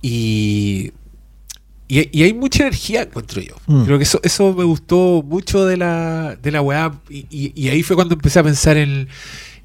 Y 0.00 0.92
y, 1.88 2.08
y 2.18 2.24
hay 2.24 2.34
mucha 2.34 2.62
energía, 2.64 3.02
encuentro 3.02 3.40
yo. 3.40 3.54
Mm. 3.66 3.84
Creo 3.84 3.98
que 3.98 4.04
eso, 4.04 4.20
eso 4.22 4.52
me 4.54 4.64
gustó 4.64 5.22
mucho 5.26 5.64
de 5.66 5.76
la, 5.76 6.36
de 6.42 6.50
la 6.50 6.60
weá. 6.62 6.92
Y, 7.08 7.26
y- 7.30 7.52
y 7.54 7.68
ahí 7.68 7.82
fue 7.82 7.94
cuando 7.96 8.14
empecé 8.14 8.38
a 8.38 8.42
pensar 8.42 8.76
en. 8.76 9.08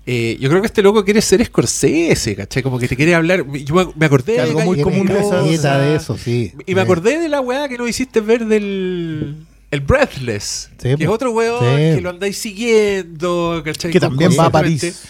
eh, 0.06 0.38
yo 0.40 0.50
creo 0.50 0.62
que 0.62 0.68
este 0.68 0.82
loco 0.84 1.04
quiere 1.06 1.22
ser 1.22 1.44
Scorsese, 1.46 2.36
¿cachai? 2.36 2.62
Como 2.64 2.78
que 2.80 2.88
te 2.88 2.96
quiere 2.96 3.16
hablar. 3.16 3.46
Yo 3.64 3.94
me, 3.96 4.06
acordé 4.06 4.34
Que 4.34 4.42
de 4.42 4.42
algo 4.42 4.62
muy 4.62 4.82
común 4.82 5.08
de 5.08 5.20
Nieta 5.44 5.80
de 5.80 5.96
eso, 5.96 6.18
sí. 6.18 6.52
Y 6.66 6.76
me 6.76 6.82
acordé 6.82 7.18
de 7.20 7.30
la 7.30 7.42
weá 7.42 7.68
que 7.68 7.78
nos 7.78 7.90
hiciste 7.90 8.20
ver 8.22 8.46
del. 8.46 9.36
El 9.72 9.80
Breathless. 9.80 10.70
Sí, 10.82 10.96
que 10.98 11.04
es 11.06 11.10
otro 11.10 11.32
weón 11.32 11.60
Sí. 11.62 11.96
que 11.96 12.02
lo 12.02 12.10
andáis 12.10 12.38
siguiendo, 12.38 13.62
¿cachai? 13.64 13.90
Que 13.90 14.02
también 14.02 14.32
va 14.38 14.48
a. 14.48 14.52
París. 14.52 15.02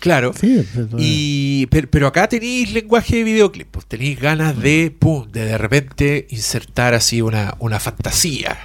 Claro. 0.00 0.32
Sí, 0.38 0.62
sí. 0.62 0.80
Y, 0.98 1.66
pero, 1.66 1.88
pero 1.90 2.06
acá 2.06 2.28
tenéis 2.28 2.72
lenguaje 2.72 3.16
de 3.16 3.24
videoclip, 3.24 3.68
pues 3.70 3.86
tenéis 3.86 4.18
ganas 4.20 4.58
de, 4.60 4.94
pum, 4.96 5.26
de 5.30 5.44
de 5.44 5.58
repente 5.58 6.26
insertar 6.30 6.94
así 6.94 7.20
una, 7.22 7.54
una 7.58 7.80
fantasía. 7.80 8.56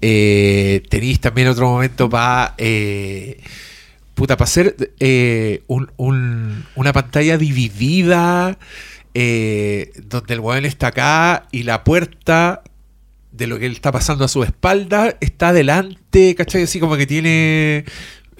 Eh, 0.00 0.82
tenéis 0.88 1.20
también 1.20 1.48
otro 1.48 1.68
momento 1.68 2.08
para 2.08 2.54
puta, 4.14 4.36
para 4.36 4.44
hacer 4.48 4.76
eh, 5.00 5.62
un- 5.66 5.90
un- 5.96 6.64
una 6.74 6.92
pantalla 6.92 7.36
dividida, 7.38 8.58
eh, 9.14 9.92
donde 10.04 10.34
el 10.34 10.40
weón 10.40 10.64
está 10.64 10.88
acá 10.88 11.46
y 11.52 11.62
la 11.64 11.84
puerta 11.84 12.62
de 13.32 13.46
lo 13.46 13.58
que 13.58 13.66
él 13.66 13.72
está 13.72 13.92
pasando 13.92 14.24
a 14.24 14.28
su 14.28 14.42
espalda 14.42 15.16
está 15.20 15.48
adelante, 15.48 16.34
¿cachai? 16.34 16.62
Así 16.64 16.80
como 16.80 16.96
que 16.96 17.06
tiene... 17.06 17.84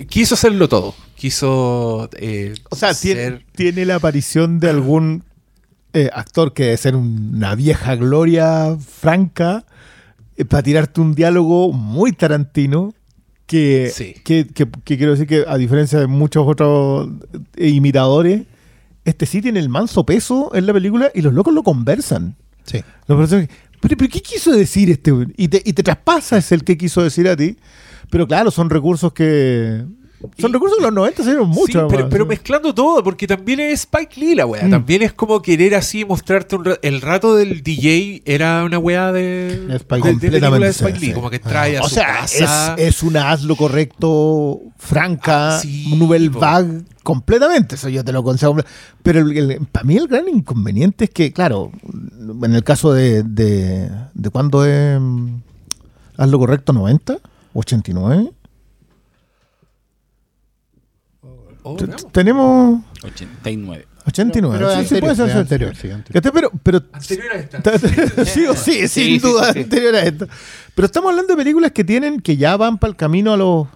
Quiso 0.08 0.34
hacerlo 0.34 0.68
todo. 0.68 0.94
Quiso... 1.18 2.08
eh, 2.16 2.54
O 2.70 2.76
sea, 2.76 2.94
tiene, 2.94 3.20
ser- 3.24 3.44
tiene 3.56 3.84
la 3.84 3.96
aparición 3.96 4.60
de 4.60 4.70
algún 4.70 5.24
eh, 5.92 6.08
actor 6.12 6.52
que 6.54 6.62
debe 6.64 6.76
ser 6.76 6.94
una 6.94 7.56
vieja 7.56 7.96
gloria 7.96 8.76
franca 8.78 9.64
eh, 10.36 10.44
para 10.44 10.62
tirarte 10.62 11.00
un 11.00 11.14
diálogo 11.16 11.72
muy 11.72 12.12
tarantino. 12.12 12.94
Que, 13.46 13.90
Sí. 13.92 14.14
que, 14.24 14.46
que- 14.46 14.68
que 14.84 14.96
quiero 14.96 15.12
decir 15.12 15.26
que, 15.26 15.44
a 15.48 15.56
diferencia 15.56 15.98
de 15.98 16.06
muchos 16.06 16.46
otros 16.46 17.08
imitadores, 17.56 18.42
este 19.04 19.26
sí 19.26 19.40
tiene 19.42 19.58
el 19.58 19.68
manso 19.70 20.04
peso 20.04 20.54
en 20.54 20.66
la 20.66 20.72
película 20.72 21.10
y 21.14 21.22
los 21.22 21.32
locos 21.32 21.52
lo 21.54 21.62
conversan. 21.62 22.36
Sí. 22.64 22.80
Los 23.06 23.18
personajes, 23.18 23.48
pero, 23.80 23.96
pero 23.96 24.10
¿qué 24.10 24.20
quiso 24.20 24.52
decir 24.52 24.90
este? 24.90 25.12
Y 25.36 25.48
te, 25.48 25.62
y 25.64 25.72
te 25.72 25.82
traspasa 25.82 26.36
es 26.38 26.52
el 26.52 26.62
que 26.62 26.76
quiso 26.76 27.02
decir 27.02 27.26
a 27.28 27.34
ti. 27.36 27.56
Pero 28.10 28.26
claro, 28.28 28.50
son 28.50 28.70
recursos 28.70 29.12
que. 29.12 29.84
Son 30.38 30.50
Y- 30.50 30.52
recursos 30.52 30.78
de 30.78 30.82
los 30.84 30.92
90 30.92 31.22
se 31.22 31.28
dieron 31.30 31.48
mucho. 31.48 31.66
Sí, 31.66 31.72
pero, 31.72 31.86
además. 31.88 32.08
pero 32.10 32.26
mezclando 32.26 32.74
todo, 32.74 33.04
porque 33.04 33.26
también 33.28 33.60
es 33.60 33.80
Spike 33.82 34.18
Lee 34.18 34.34
la 34.34 34.46
weá. 34.46 34.64
Mm. 34.64 34.70
También 34.70 35.02
es 35.02 35.12
como 35.12 35.40
querer 35.40 35.76
así 35.76 36.04
mostrarte 36.04 36.56
un 36.56 36.64
ra- 36.64 36.78
el 36.82 37.00
rato 37.00 37.36
del 37.36 37.62
DJ 37.62 38.22
era 38.24 38.64
una 38.64 38.78
weá 38.80 39.12
de, 39.12 39.68
Spike 39.76 40.14
de- 40.14 40.30
de 40.30 40.40
de 40.40 40.68
Spike 40.70 40.98
Lee, 40.98 41.12
como 41.12 41.30
que 41.30 41.38
trae 41.38 41.78
a 41.78 41.82
o 41.82 41.88
su 41.88 41.94
sea, 41.94 42.06
casa. 42.22 42.74
es, 42.78 42.96
es 42.96 43.02
una 43.04 43.30
haz 43.30 43.44
lo 43.44 43.54
correcto, 43.54 44.60
franca, 44.76 45.56
Ah, 45.56 45.60
sí, 45.60 45.94
nouvelle 45.96 46.30
vague, 46.30 46.82
completamente. 47.04 47.76
Eso 47.76 47.88
yo 47.88 48.04
te 48.04 48.12
lo 48.12 48.24
concedo. 48.24 48.56
Pero 49.04 49.24
para 49.70 49.84
mí 49.84 49.96
el 49.96 50.08
gran 50.08 50.28
inconveniente 50.28 51.04
es 51.04 51.10
que, 51.10 51.32
claro, 51.32 51.70
en 52.42 52.54
el 52.54 52.64
caso 52.64 52.92
de. 52.92 53.22
¿De, 53.22 53.88
de 54.14 54.30
cuándo 54.30 54.64
es. 54.64 54.98
mm, 55.00 55.28
Haz 56.16 56.28
lo 56.28 56.38
correcto, 56.40 56.72
90? 56.72 57.18
¿89? 57.54 58.32
Oh, 61.70 62.08
tenemos 62.12 62.80
89. 63.02 63.86
89. 64.06 64.58
Pero 64.58 64.70
sí, 64.70 64.74
sí, 64.76 64.80
anterior, 64.94 65.00
puede 65.16 65.28
ser, 65.28 65.36
anterior, 65.38 65.74
sí. 65.76 65.82
sí, 65.82 65.90
anterior. 65.90 66.32
Pero, 66.32 66.50
pero 66.62 66.82
Anterior 66.92 67.32
a 67.32 67.38
esta. 67.38 68.24
sí 68.24 68.46
o 68.46 68.54
sí, 68.56 68.88
sin 68.88 69.20
duda, 69.20 69.48
sí, 69.48 69.52
sí. 69.54 69.58
anterior 69.64 69.94
a 69.94 70.02
esto. 70.02 70.26
Pero 70.74 70.86
estamos 70.86 71.10
hablando 71.10 71.34
de 71.34 71.36
películas 71.36 71.72
que 71.72 71.84
tienen, 71.84 72.20
que 72.20 72.36
ya 72.36 72.56
van 72.56 72.78
para 72.78 72.90
el 72.90 72.96
camino 72.96 73.32
a 73.32 73.36
los 73.36 73.66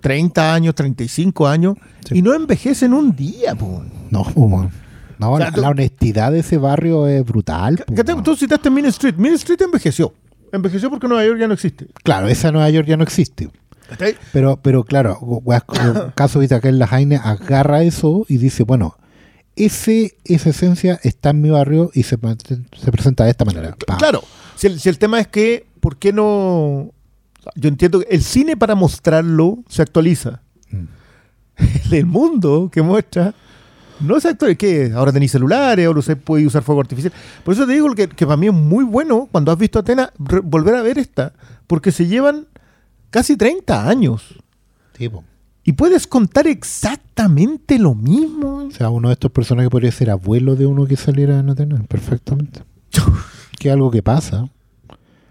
30 0.00 0.54
años, 0.54 0.74
35 0.74 1.46
años, 1.48 1.76
Sí. 2.06 2.18
y 2.18 2.22
no 2.22 2.34
envejecen 2.34 2.92
un 2.92 3.16
día, 3.16 3.54
po. 3.54 3.82
No, 4.10 4.24
po, 4.24 4.70
no, 5.18 5.32
O 5.32 5.36
sea, 5.38 5.46
la, 5.46 5.52
tú- 5.52 5.60
la 5.62 5.68
honestidad 5.70 6.32
de 6.32 6.40
ese 6.40 6.58
barrio 6.58 7.06
es 7.08 7.24
brutal. 7.24 7.82
po, 7.86 7.94
¿Cachai? 7.94 8.22
Tú 8.22 8.36
citaste 8.36 8.68
Main 8.68 8.86
Street. 8.86 9.14
Main 9.16 9.34
Street 9.34 9.62
envejeció. 9.62 10.12
Envejeció 10.52 10.90
porque 10.90 11.08
Nueva 11.08 11.24
York 11.24 11.40
ya 11.40 11.48
no 11.48 11.54
existe. 11.54 11.86
Claro, 12.04 12.28
esa 12.28 12.52
Nueva 12.52 12.68
York 12.70 12.86
ya 12.86 12.96
no 12.98 13.02
existe. 13.02 13.48
¿Cachai? 13.88 14.16
Pero, 14.32 14.58
pero 14.62 14.84
claro, 14.84 15.18
como 15.18 15.42
caso 16.14 16.38
de 16.40 16.46
Itaquel 16.46 16.78
La 16.78 16.86
Jaine 16.86 17.16
agarra 17.16 17.82
eso 17.82 18.24
y 18.28 18.38
dice, 18.38 18.62
bueno, 18.64 18.96
ese, 19.56 20.16
esa 20.24 20.50
esencia 20.50 20.98
está 21.02 21.30
en 21.30 21.40
mi 21.40 21.50
barrio 21.50 21.90
y 21.94 22.02
se, 22.04 22.16
se 22.18 22.92
presenta 22.92 23.24
de 23.24 23.30
esta 23.30 23.44
manera. 23.44 23.76
Pa. 23.86 23.96
Claro. 23.98 24.22
Si 24.56 24.66
el, 24.66 24.80
si 24.80 24.88
el 24.88 24.98
tema 24.98 25.20
es 25.20 25.28
que, 25.28 25.66
¿por 25.80 25.96
qué 25.96 26.12
no...? 26.12 26.90
Yo 27.56 27.68
entiendo 27.68 28.00
que 28.00 28.06
el 28.10 28.22
cine 28.22 28.56
para 28.56 28.74
mostrarlo 28.74 29.58
se 29.68 29.82
actualiza. 29.82 30.40
Mm. 30.70 30.84
El 31.92 32.06
mundo 32.06 32.70
que 32.72 32.80
muestra 32.80 33.34
no 34.00 34.18
se 34.18 34.28
actualiza. 34.28 34.56
¿Qué? 34.58 34.92
Ahora 34.94 35.12
tenéis 35.12 35.32
celulares, 35.32 35.86
ahora 35.86 35.98
usted 36.00 36.16
puede 36.16 36.46
usar 36.46 36.62
fuego 36.62 36.80
artificial. 36.80 37.12
Por 37.44 37.52
eso 37.54 37.66
te 37.66 37.74
digo 37.74 37.94
que, 37.94 38.08
que 38.08 38.24
para 38.26 38.38
mí 38.38 38.46
es 38.46 38.52
muy 38.54 38.82
bueno, 38.84 39.28
cuando 39.30 39.52
has 39.52 39.58
visto 39.58 39.78
Atenas, 39.78 40.10
re- 40.18 40.40
volver 40.40 40.74
a 40.74 40.82
ver 40.82 40.98
esta. 40.98 41.34
Porque 41.66 41.92
se 41.92 42.06
llevan 42.06 42.46
casi 43.14 43.36
30 43.36 43.88
años. 43.88 44.34
Sí, 44.98 45.08
po. 45.08 45.22
Y 45.62 45.72
puedes 45.74 46.08
contar 46.08 46.48
exactamente 46.48 47.78
lo 47.78 47.94
mismo. 47.94 48.64
O 48.66 48.70
sea, 48.72 48.90
uno 48.90 49.08
de 49.08 49.12
estos 49.14 49.30
personajes 49.30 49.70
podría 49.70 49.92
ser 49.92 50.10
abuelo 50.10 50.56
de 50.56 50.66
uno 50.66 50.84
que 50.84 50.96
saliera 50.96 51.38
en 51.38 51.48
Atenas, 51.48 51.86
perfectamente. 51.86 52.62
que 53.60 53.68
es 53.68 53.72
algo 53.72 53.92
que 53.92 54.02
pasa. 54.02 54.48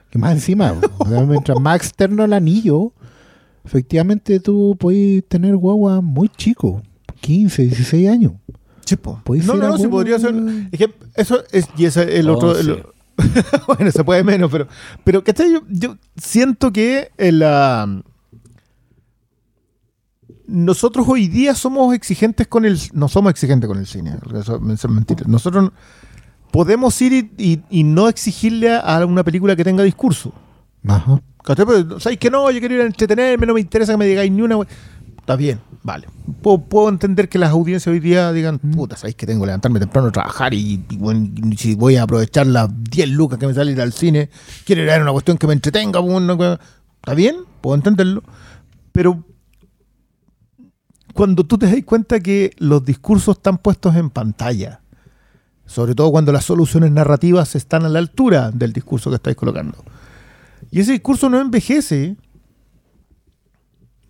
Que 0.09 0.17
más 0.17 0.31
encima, 0.31 0.73
o 0.97 1.09
sea, 1.09 1.25
mientras 1.25 1.59
más 1.59 1.75
externo 1.75 2.23
el 2.23 2.31
anillo, 2.31 2.93
efectivamente 3.65 4.39
tú 4.39 4.77
puedes 4.79 5.27
tener 5.27 5.57
guagua 5.57 5.99
muy 5.99 6.29
chico, 6.29 6.81
15, 7.19 7.63
16 7.63 8.09
años. 8.09 8.31
Chipo. 8.85 9.21
No, 9.27 9.55
no, 9.55 9.67
no, 9.69 9.77
si 9.77 9.87
podría 9.87 10.19
ser. 10.19 10.33
de- 10.33 10.69
Es 10.71 10.79
que 10.79 10.93
eso 11.15 11.43
es. 11.51 11.67
Y 11.77 11.85
ese 11.85 12.03
es 12.03 12.19
el 12.19 12.29
otro. 12.29 12.49
Once. 12.51 12.61
el- 12.61 12.83
bueno, 13.67 13.91
se 13.91 14.03
puede 14.03 14.23
menos, 14.23 14.51
pero. 14.51 14.67
Pero, 15.03 15.23
¿cachai? 15.23 15.51
Yo, 15.53 15.61
yo 15.69 15.97
siento 16.17 16.71
que 16.73 17.11
el, 17.17 17.41
ah, 17.43 17.87
nosotros 20.45 21.05
hoy 21.07 21.27
día 21.27 21.55
somos 21.55 21.93
exigentes 21.93 22.47
con 22.47 22.65
el. 22.65 22.79
No 22.93 23.07
somos 23.07 23.31
exigentes 23.31 23.67
con 23.67 23.77
el 23.77 23.87
cine. 23.87 24.17
Eso 24.39 24.55
es 24.57 24.89
mentira. 24.89 25.23
Nosotros 25.27 25.71
podemos 26.51 26.99
ir 27.01 27.13
y, 27.13 27.31
y- 27.37 27.63
y 27.69 27.83
no 27.83 28.09
exigirle 28.09 28.75
a 28.75 29.05
una 29.05 29.23
película 29.23 29.55
que 29.55 29.63
tenga 29.63 29.83
discurso. 29.83 30.33
Ajá. 30.87 31.21
¿Cachai? 31.43 31.65
Pero, 31.65 31.99
¿Sabes 31.99 32.17
que 32.17 32.29
no? 32.29 32.49
Yo 32.51 32.59
quiero 32.59 32.75
ir 32.75 32.81
a 32.81 32.85
entretenerme, 32.85 33.45
no 33.45 33.53
me 33.53 33.61
interesa 33.61 33.93
que 33.93 33.97
me 33.97 34.05
digáis 34.05 34.31
ni 34.31 34.41
una. 34.41 34.57
we- 34.57 34.67
Está 35.23 35.37
bien, 35.37 35.61
vale. 35.83 36.07
Puedo, 36.41 36.57
puedo 36.65 36.89
entender 36.89 37.29
que 37.29 37.39
las 37.39 37.51
audiencias 37.51 37.89
hoy 37.89 38.01
día 38.01 38.33
digan, 38.33 38.59
puta, 38.59 38.97
¿sabéis 38.97 39.15
que 39.15 39.25
tengo 39.25 39.39
que 39.43 39.45
levantarme 39.47 39.79
temprano 39.79 40.09
a 40.09 40.11
trabajar 40.11 40.53
y, 40.53 40.83
y, 40.89 40.97
bueno, 40.97 41.29
y 41.49 41.55
si 41.55 41.75
voy 41.75 41.95
a 41.95 42.03
aprovechar 42.03 42.45
las 42.45 42.67
10 42.91 43.07
lucas 43.09 43.39
que 43.39 43.47
me 43.47 43.53
sale 43.53 43.71
ir 43.71 43.79
al 43.79 43.93
cine, 43.93 44.29
quiero 44.65 44.83
ir 44.83 44.91
a 44.91 45.01
una 45.01 45.13
cuestión 45.13 45.37
que 45.37 45.47
me 45.47 45.53
entretenga? 45.53 46.01
que- 46.01 46.57
Está 46.97 47.13
bien, 47.13 47.37
puedo 47.61 47.75
entenderlo. 47.75 48.21
Pero 48.91 49.23
cuando 51.13 51.45
tú 51.45 51.57
te 51.57 51.67
das 51.67 51.75
cuenta 51.85 52.19
que 52.19 52.51
los 52.57 52.83
discursos 52.83 53.37
están 53.37 53.57
puestos 53.59 53.95
en 53.95 54.09
pantalla, 54.09 54.81
sobre 55.65 55.95
todo 55.95 56.11
cuando 56.11 56.33
las 56.33 56.43
soluciones 56.43 56.91
narrativas 56.91 57.55
están 57.55 57.85
a 57.85 57.89
la 57.89 57.99
altura 57.99 58.51
del 58.51 58.73
discurso 58.73 59.09
que 59.09 59.15
estáis 59.15 59.37
colocando, 59.37 59.77
y 60.69 60.81
ese 60.81 60.91
discurso 60.93 61.29
no 61.29 61.39
envejece, 61.39 62.17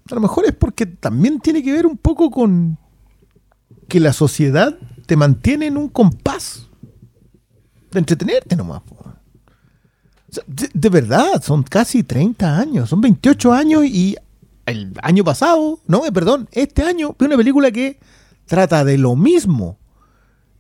a 0.10 0.16
lo 0.16 0.22
mejor 0.22 0.46
es 0.46 0.54
porque 0.54 0.86
también 0.86 1.40
tiene 1.40 1.64
que 1.64 1.72
ver 1.72 1.86
un 1.86 1.98
poco 1.98 2.30
con 2.30 2.78
que 3.88 4.00
la 4.00 4.14
sociedad 4.14 4.78
te 5.06 5.16
mantiene 5.16 5.68
en 5.68 5.78
un 5.78 5.90
compás 5.90 6.68
de 7.92 8.00
entretenerte 8.00 8.56
nomás. 8.56 8.82
de, 10.48 10.70
de 10.74 10.90
verdad, 10.90 11.42
son 11.42 11.64
casi 11.64 12.04
30 12.04 12.60
años, 12.60 12.90
son 12.90 13.02
28 13.02 13.54
años 13.54 13.86
y 13.86 14.16
el 14.66 14.94
año 15.02 15.24
pasado, 15.24 15.80
no, 15.88 16.06
eh, 16.06 16.12
perdón, 16.12 16.48
este 16.52 16.84
año 16.84 17.16
vi 17.18 17.26
una 17.26 17.38
película 17.38 17.72
que 17.72 18.00
trata 18.46 18.84
de 18.84 18.98
lo 18.98 19.16
mismo. 19.16 19.78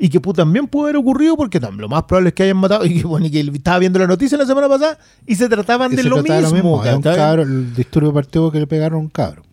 Y 0.04 0.10
que 0.10 0.20
también 0.20 0.68
pudo 0.68 0.84
haber 0.84 0.98
ocurrido 0.98 1.38
porque 1.38 1.62
tam- 1.62 1.78
lo 1.78 1.88
más 1.88 2.04
probable 2.04 2.30
es 2.30 2.36
que 2.36 2.44
hayan 2.44 2.58
matado. 2.58 2.84
Y 2.86 3.00
que, 3.00 3.08
bueno, 3.08 3.26
y 3.28 3.32
que 3.32 3.40
estaba 3.40 3.80
viendo 3.80 4.00
la 4.00 4.08
noticia 4.08 4.38
la 4.38 4.46
semana 4.46 4.68
pasada 4.68 4.98
y 5.26 5.36
se 5.36 5.48
trataban 5.48 5.92
Que 5.92 5.96
de 5.96 6.04
se 6.04 6.10
lo 6.10 6.22
trataba 6.22 6.52
mismo. 6.52 6.84
Era 6.84 6.98
un 6.98 7.02
cabro, 7.02 7.44
el 7.44 7.74
disturbio 7.74 8.14
partido 8.14 8.52
que 8.52 8.60
le 8.60 8.68
pegaron 8.68 8.98
a 8.98 9.02
un 9.02 9.08
cabro. 9.08 9.44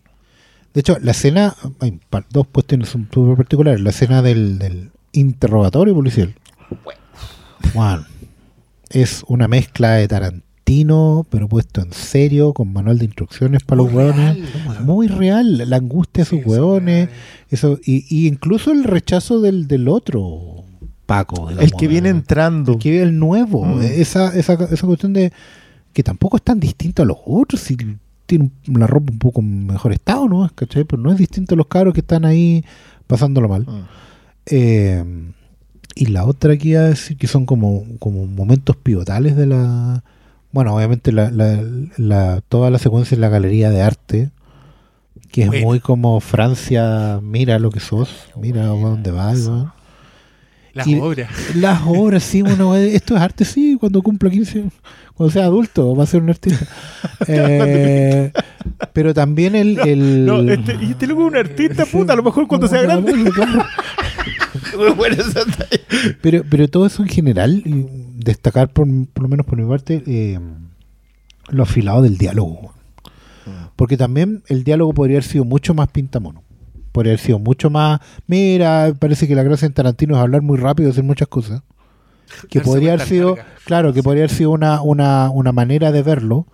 De 0.73 0.81
hecho, 0.81 0.97
la 1.01 1.11
escena, 1.11 1.55
hay 1.79 1.99
dos 2.31 2.47
cuestiones 2.51 2.89
son 2.89 3.07
súper 3.13 3.37
particulares. 3.37 3.79
La 3.79 3.91
escena 3.91 4.21
del, 4.21 4.59
del 4.59 4.91
interrogatorio 5.13 5.93
policial. 5.93 6.35
Bueno, 7.73 8.05
es 8.89 9.23
una 9.27 9.47
mezcla 9.47 9.91
de 9.93 10.07
Tarantino, 10.09 10.43
pero 11.29 11.47
puesto 11.47 11.81
en 11.81 11.91
serio, 11.91 12.53
con 12.53 12.71
manual 12.71 12.97
de 12.97 13.05
instrucciones 13.05 13.63
para 13.63 13.83
los 13.83 13.93
hueones. 13.93 14.37
Muy 14.81 15.07
real, 15.07 15.69
la 15.69 15.77
angustia 15.77 16.23
de 16.23 16.29
sus 16.29 16.45
hueones. 16.45 17.09
Eso, 17.49 17.79
y, 17.83 18.05
y 18.09 18.27
incluso 18.27 18.71
el 18.71 18.83
rechazo 18.83 19.41
del, 19.41 19.67
del 19.67 19.87
otro 19.87 20.63
Paco. 21.05 21.49
El 21.49 21.71
que 21.73 21.87
viene 21.87 22.07
¿eh? 22.07 22.13
entrando. 22.13 22.73
El 22.73 22.79
que 22.79 22.89
viene 22.91 23.05
el 23.07 23.19
nuevo. 23.19 23.65
Mm. 23.65 23.81
Esa, 23.81 24.33
esa, 24.37 24.53
esa 24.53 24.87
cuestión 24.87 25.13
de 25.13 25.33
que 25.93 26.03
tampoco 26.03 26.37
es 26.37 26.43
tan 26.43 26.59
distinto 26.59 27.03
a 27.03 27.05
los 27.05 27.17
otros. 27.25 27.59
Si 27.59 27.75
tiene 28.25 28.49
la 28.67 28.87
ropa 28.87 29.11
un 29.11 29.19
poco 29.19 29.41
en 29.41 29.67
mejor 29.67 29.91
estado, 29.91 30.29
¿no? 30.29 30.49
¿Cachai? 30.55 30.85
Pero 30.85 31.01
no 31.01 31.11
es 31.11 31.17
distinto 31.17 31.55
a 31.55 31.57
los 31.57 31.67
cabros 31.67 31.93
que 31.93 31.99
están 31.99 32.23
ahí 32.23 32.63
pasándolo 33.07 33.49
mal. 33.49 33.63
Mm. 33.63 33.83
Eh, 34.45 35.05
y 35.95 36.05
la 36.05 36.25
otra 36.25 36.55
que 36.55 36.69
iba 36.69 36.81
a 36.81 36.89
decir 36.89 37.17
que 37.17 37.27
son 37.27 37.45
como, 37.45 37.83
como 37.99 38.25
momentos 38.25 38.77
pivotales 38.77 39.35
de 39.35 39.47
la. 39.47 40.03
Bueno, 40.51 40.75
obviamente 40.75 41.11
la, 41.11 41.31
la- 41.31 41.63
la- 41.97 42.41
toda 42.47 42.69
la 42.69 42.77
secuencia 42.77 43.15
en 43.15 43.21
la 43.21 43.29
galería 43.29 43.69
de 43.69 43.81
arte, 43.81 44.31
que 45.31 45.43
es 45.43 45.47
Bueno. 45.47 45.65
muy 45.65 45.79
como 45.79 46.19
Francia, 46.19 47.19
mira 47.21 47.57
lo 47.59 47.71
que 47.71 47.79
sos, 47.79 48.27
mira 48.35 48.63
a 48.63 48.67
dónde 48.67 49.11
vas. 49.11 49.49
Las 50.73 50.87
Y- 50.87 50.99
obras. 50.99 51.29
Las 51.55 51.81
obras, 51.85 52.23
sí, 52.23 52.41
bueno, 52.41 52.75
esto 52.75 53.15
es 53.15 53.21
arte, 53.21 53.43
sí, 53.45 53.77
cuando 53.79 54.01
cumpla 54.01 54.29
15, 54.29 54.65
cuando 55.15 55.31
sea 55.33 55.45
adulto, 55.45 55.95
va 55.95 56.03
a 56.03 56.07
ser 56.07 56.21
un 56.21 56.29
artista. 56.29 56.65
Eh, 57.27 58.31
pero 58.93 59.13
también 59.13 59.55
el. 59.55 59.77
el 59.79 60.25
No, 60.25 60.39
este, 60.41 60.75
y 60.81 60.91
este 60.91 61.05
loco 61.07 61.21
es 61.21 61.27
un 61.27 61.37
artista, 61.37 61.85
puta, 61.85 62.13
a 62.13 62.15
lo 62.15 62.23
mejor 62.23 62.47
cuando 62.47 62.67
sea 62.67 62.81
grande. 62.81 63.13
Pero, 66.21 66.43
pero 66.49 66.67
todo 66.67 66.85
eso 66.85 67.03
en 67.03 67.09
general, 67.09 67.61
y 67.65 67.85
destacar 68.23 68.69
por, 68.71 68.87
por 69.13 69.23
lo 69.23 69.29
menos 69.29 69.45
por 69.45 69.57
mi 69.59 69.67
parte, 69.67 70.03
eh, 70.07 70.39
lo 71.49 71.63
afilado 71.63 72.01
del 72.01 72.17
diálogo. 72.17 72.73
Porque 73.75 73.97
también 73.97 74.43
el 74.47 74.63
diálogo 74.63 74.93
podría 74.93 75.17
haber 75.17 75.23
sido 75.23 75.45
mucho 75.45 75.73
más 75.73 75.89
pintamono. 75.89 76.43
Podría 76.91 77.11
haber 77.13 77.19
sido 77.19 77.39
mucho 77.39 77.69
más. 77.69 77.99
Mira, 78.27 78.93
parece 78.99 79.27
que 79.27 79.35
la 79.35 79.43
gracia 79.43 79.65
en 79.65 79.73
Tarantino 79.73 80.15
es 80.15 80.21
hablar 80.21 80.41
muy 80.41 80.57
rápido, 80.57 80.89
hacer 80.89 81.03
muchas 81.03 81.27
cosas. 81.27 81.61
Que 82.49 82.59
Darse 82.59 82.69
podría 82.71 82.93
haber 82.93 83.07
sido, 83.07 83.37
claro, 83.65 83.93
que 83.93 84.01
podría 84.03 84.23
haber 84.25 84.35
sido 84.35 84.51
una, 84.51 84.81
una, 84.81 85.29
una 85.29 85.51
manera 85.51 85.91
de 85.91 86.01
verlo. 86.03 86.47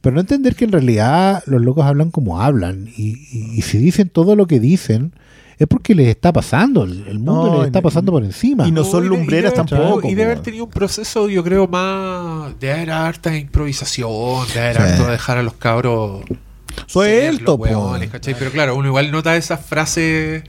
Pero 0.00 0.14
no 0.14 0.20
entender 0.20 0.54
que 0.54 0.64
en 0.66 0.72
realidad 0.72 1.42
los 1.46 1.60
locos 1.62 1.84
hablan 1.84 2.10
como 2.10 2.40
hablan. 2.40 2.88
Y, 2.96 3.16
y- 3.32 3.58
y 3.58 3.62
si 3.62 3.78
dicen 3.78 4.08
todo 4.08 4.36
lo 4.36 4.46
que 4.46 4.60
dicen, 4.60 5.12
es 5.58 5.66
porque 5.66 5.94
les 5.96 6.08
está 6.08 6.32
pasando. 6.32 6.84
El, 6.84 7.18
mundo 7.18 7.46
No, 7.46 7.58
les 7.58 7.66
está 7.68 7.80
pasando 7.82 8.12
por 8.12 8.22
encima. 8.22 8.68
y 8.68 8.72
no 8.72 8.84
son 8.84 9.00
y 9.00 9.02
de- 9.04 9.08
lumbreras 9.16 9.54
de 9.54 9.58
haber- 9.60 9.70
tampoco, 9.70 10.08
Y 10.08 10.14
de 10.14 10.24
haber 10.24 10.40
tenido 10.40 10.64
un 10.64 10.70
proceso, 10.70 11.28
yo 11.28 11.42
creo, 11.42 11.66
más 11.66 12.58
de 12.60 12.72
haber 12.72 12.90
harta 12.92 13.36
improvisación, 13.36 14.46
de 14.54 14.60
haber 14.60 14.76
Sí. 14.76 14.82
harto 14.82 15.06
dejar 15.10 15.38
a 15.38 15.42
los 15.42 15.54
cabros 15.54 16.22
Suelto, 16.86 17.58
po. 17.58 17.96
¿cachai? 18.12 18.34
Pero 18.38 18.50
claro, 18.50 18.76
uno 18.76 18.88
igual 18.88 19.10
nota 19.10 19.36
esas 19.36 19.64
frases, 19.64 20.44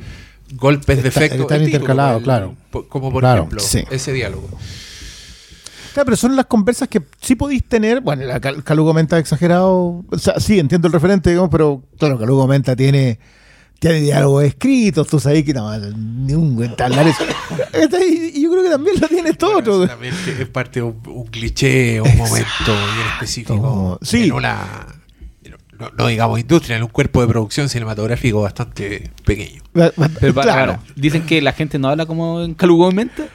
golpes 0.54 1.02
de 1.02 1.10
efecto. 1.10 1.42
están 1.44 1.64
intercalados, 1.64 2.24
claro. 2.24 2.56
Como 2.90 3.12
por 3.12 3.22
Claro, 3.22 3.42
ejemplo, 3.44 3.60
sí. 3.60 3.84
ese 3.90 4.14
diálogo. 4.14 4.48
Claro, 5.94 6.06
pero 6.06 6.18
son 6.18 6.36
las 6.36 6.46
conversas 6.46 6.88
que 6.90 7.02
sí 7.22 7.36
podéis 7.36 7.64
tener. 7.64 8.02
Bueno, 8.02 8.24
la 8.26 8.40
Cal- 8.40 8.64
Calu 8.64 8.86
comenta 8.86 9.18
exagerado. 9.18 10.04
O 10.10 10.18
sea, 10.20 10.40
sí, 10.40 10.60
entiendo 10.60 10.88
el 10.88 10.94
referente, 10.94 11.30
digamos, 11.32 11.50
pero 11.50 11.82
claro, 11.98 12.20
Calu 12.20 12.38
comenta 12.38 12.76
tiene. 12.76 13.20
Tiene 13.80 14.02
diálogos 14.02 14.44
escritos, 14.44 15.06
tú 15.08 15.20
sabes 15.20 15.44
que 15.44 15.54
no, 15.54 15.72
ni 15.78 16.34
un 16.34 16.56
buen 16.56 16.74
hablar 16.82 17.06
eso. 17.08 17.24
Este, 17.74 18.08
Y 18.34 18.42
yo 18.42 18.50
creo 18.50 18.64
que 18.64 18.72
también 18.72 19.00
lo 19.00 19.08
tiene 19.08 19.34
todo. 19.36 19.54
Bueno, 19.54 19.72
otro. 19.72 19.84
eso 19.84 19.92
también 19.94 20.16
es 20.40 20.48
parte 20.48 20.80
de 20.80 20.84
un, 20.88 21.00
un 21.06 21.28
cliché, 21.28 22.02
un 22.02 22.18
momento 22.18 22.48
bien 22.66 23.08
específico. 23.14 24.00
Sí. 24.02 24.24
En 24.24 24.32
una, 24.32 24.88
no, 25.80 25.90
no 25.98 26.08
digamos 26.08 26.40
industria, 26.40 26.78
en 26.78 26.84
un 26.84 26.90
cuerpo 26.90 27.22
de 27.22 27.28
producción 27.28 27.70
cinematográfico 27.70 28.42
bastante 28.42 29.12
pequeño. 29.26 29.62
Pero, 29.74 29.94
claro. 29.94 30.42
claro, 30.42 30.80
dicen 30.96 31.26
que 31.26 31.42
la 31.42 31.54
gente 31.54 31.80
no 31.80 31.88
habla 31.90 32.06
como 32.06 32.42
en 32.42 32.54
Calugo 32.54 32.92
mente. 32.92 33.28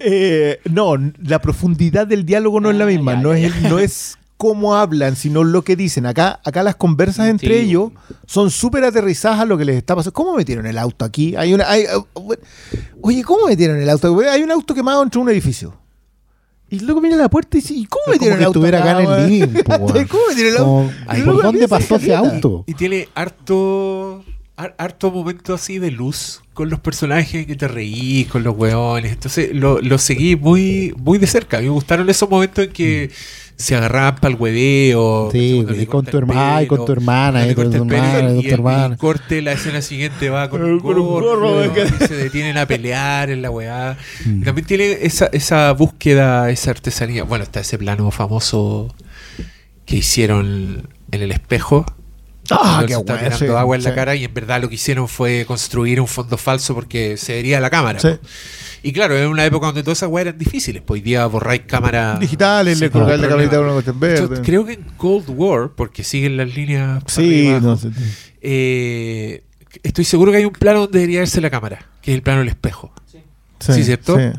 Eh, 0.00 0.60
no, 0.70 0.94
la 1.22 1.40
profundidad 1.40 2.06
del 2.06 2.24
diálogo 2.24 2.60
no 2.60 2.70
es 2.70 2.76
la 2.76 2.84
Ah, 2.84 2.88
misma, 2.88 3.14
ya, 3.14 3.20
no, 3.20 3.36
ya, 3.36 3.48
es, 3.48 3.62
no 3.62 3.78
es 3.80 4.18
cómo 4.36 4.76
hablan, 4.76 5.16
sino 5.16 5.42
lo 5.42 5.62
que 5.62 5.74
dicen. 5.74 6.06
Acá, 6.06 6.38
acá 6.44 6.62
las 6.62 6.76
conversas 6.76 7.28
entre 7.28 7.48
Sí. 7.58 7.64
ellos 7.66 7.90
son 8.24 8.52
súper 8.52 8.84
aterrizadas 8.84 9.40
a 9.40 9.44
lo 9.44 9.58
que 9.58 9.64
les 9.64 9.76
está 9.76 9.96
pasando. 9.96 10.12
¿Cómo 10.12 10.36
metieron 10.36 10.66
el 10.66 10.78
auto 10.78 11.04
aquí? 11.04 11.34
Hay 11.34 11.52
una, 11.52 11.68
hay- 11.68 11.86
uh, 12.14 12.34
oye, 13.00 13.24
¿cómo 13.24 13.48
metieron 13.48 13.78
el 13.78 13.90
auto? 13.90 14.16
Hay 14.30 14.42
un 14.44 14.52
auto 14.52 14.72
quemado 14.72 15.02
entre 15.02 15.20
un 15.20 15.28
edificio. 15.30 15.74
Y 16.70 16.80
luego 16.80 17.00
viene 17.00 17.16
a 17.16 17.20
la 17.20 17.30
puerta 17.30 17.56
y 17.56 17.60
dice, 17.60 17.74
¿y 17.74 17.86
cómo 17.86 18.02
metieron 18.10 18.36
que 18.38 18.42
el 18.42 18.46
auto? 18.46 18.58
estuviera 18.58 18.80
acá 18.80 19.02
en 19.02 19.10
el 19.10 19.30
living, 19.30 19.62
po, 19.64 19.74
weón. 19.76 20.06
¿Cómo 20.08 20.22
metieron 20.28 20.52
el 20.52 20.58
auto? 20.58 20.92
Como. 21.24 21.32
¿Por 21.32 21.42
dónde 21.42 21.68
pasó 21.68 21.96
ese 21.96 22.14
auto? 22.14 22.64
Y 22.66 22.74
tiene 22.74 23.08
harto, 23.14 24.24
har- 24.56 24.74
harto 24.78 25.10
momento 25.10 25.54
así 25.54 25.78
de 25.78 25.90
luz 25.90 26.42
con 26.52 26.68
los 26.70 26.80
personajes 26.80 27.46
que 27.46 27.54
te 27.56 27.68
reís, 27.68 28.26
con 28.28 28.42
los 28.42 28.56
weones. 28.56 29.12
Entonces 29.12 29.50
lo, 29.54 29.80
lo 29.80 29.96
seguí 29.98 30.36
muy, 30.36 30.92
muy 30.98 31.16
de 31.18 31.26
cerca. 31.26 31.60
Me 31.60 31.68
gustaron 31.68 32.08
esos 32.10 32.28
momentos 32.28 32.64
en 32.66 32.72
que 32.72 33.10
se 33.58 33.74
agarraban 33.74 34.16
para 34.16 34.32
el 34.32 34.40
hueveo. 34.40 35.30
Sí, 35.32 35.66
y 35.68 35.86
con 35.86 36.06
tu 36.06 36.16
hermana, 36.16 36.62
y 36.62 36.66
con 36.68 36.84
tu 36.84 36.92
hermana, 36.92 37.46
y 37.46 37.54
con 37.56 37.70
tu 37.70 37.76
hermana, 37.76 38.30
y 38.30 38.34
con 38.36 38.42
tu 38.42 38.54
hermana. 38.54 38.96
corte, 38.96 39.42
la 39.42 39.52
escena 39.52 39.82
siguiente 39.82 40.30
va 40.30 40.48
con 40.48 40.62
un 40.62 40.78
gorro, 40.78 41.64
se 42.06 42.14
detienen 42.14 42.56
a 42.56 42.66
pelear 42.66 43.30
en 43.30 43.42
la 43.42 43.50
weá. 43.50 43.96
Mm. 44.24 44.42
También 44.44 44.64
tiene 44.64 44.98
esa, 45.02 45.26
esa 45.26 45.72
búsqueda, 45.72 46.50
esa 46.50 46.70
artesanía. 46.70 47.24
Bueno, 47.24 47.42
está 47.42 47.58
ese 47.60 47.78
plano 47.78 48.08
famoso 48.12 48.94
que 49.84 49.96
hicieron 49.96 50.88
en 51.10 51.22
el 51.22 51.32
espejo. 51.32 51.84
Ah, 52.50 52.84
qué 52.86 52.96
bueno, 52.96 53.16
tirando 53.18 53.38
sí, 53.38 53.46
agua 53.46 53.76
en 53.76 53.82
la 53.82 53.94
cara 53.94 54.16
y 54.16 54.24
en 54.24 54.32
verdad 54.32 54.60
lo 54.60 54.68
que 54.68 54.76
hicieron 54.76 55.08
fue 55.08 55.44
construir 55.46 56.00
un 56.00 56.06
fondo 56.08 56.36
falso 56.38 56.74
porque 56.74 57.16
se 57.16 57.34
vería 57.34 57.60
la 57.60 57.70
cámara. 57.70 57.98
Sí. 58.00 58.08
Y 58.82 58.92
claro, 58.92 59.16
era 59.16 59.28
una 59.28 59.44
época 59.44 59.66
donde 59.66 59.82
todas 59.82 59.98
esas 59.98 60.08
weas 60.08 60.28
eran 60.28 60.38
difíciles, 60.38 60.82
pues 60.86 60.98
hoy 60.98 61.02
día 61.02 61.26
borráis 61.26 61.62
cámaras 61.66 62.20
Digitales, 62.20 62.80
le 62.80 62.90
colgáis 62.90 63.20
la 63.20 63.28
camarita 63.28 63.56
con 63.56 63.64
una 63.64 63.72
cuestión 63.74 64.00
verde. 64.00 64.42
creo 64.42 64.64
que 64.64 64.74
en 64.74 64.84
Cold 64.96 65.26
War, 65.28 65.70
porque 65.74 66.04
siguen 66.04 66.36
las 66.36 66.54
líneas. 66.54 67.02
para 67.02 67.14
Sí, 67.14 67.48
no 67.60 67.76
sé. 67.76 67.90
eh, 68.40 69.42
estoy 69.82 70.04
seguro 70.04 70.30
que 70.32 70.38
hay 70.38 70.44
un 70.44 70.52
plano 70.52 70.80
donde 70.80 71.00
debería 71.00 71.20
verse 71.20 71.40
la 71.40 71.50
cámara, 71.50 71.86
que 72.00 72.12
es 72.12 72.14
el 72.16 72.22
plano 72.22 72.40
del 72.40 72.48
espejo. 72.48 72.92
Sí, 73.58 73.82
¿cierto? 73.82 74.16
sí. 74.16 74.30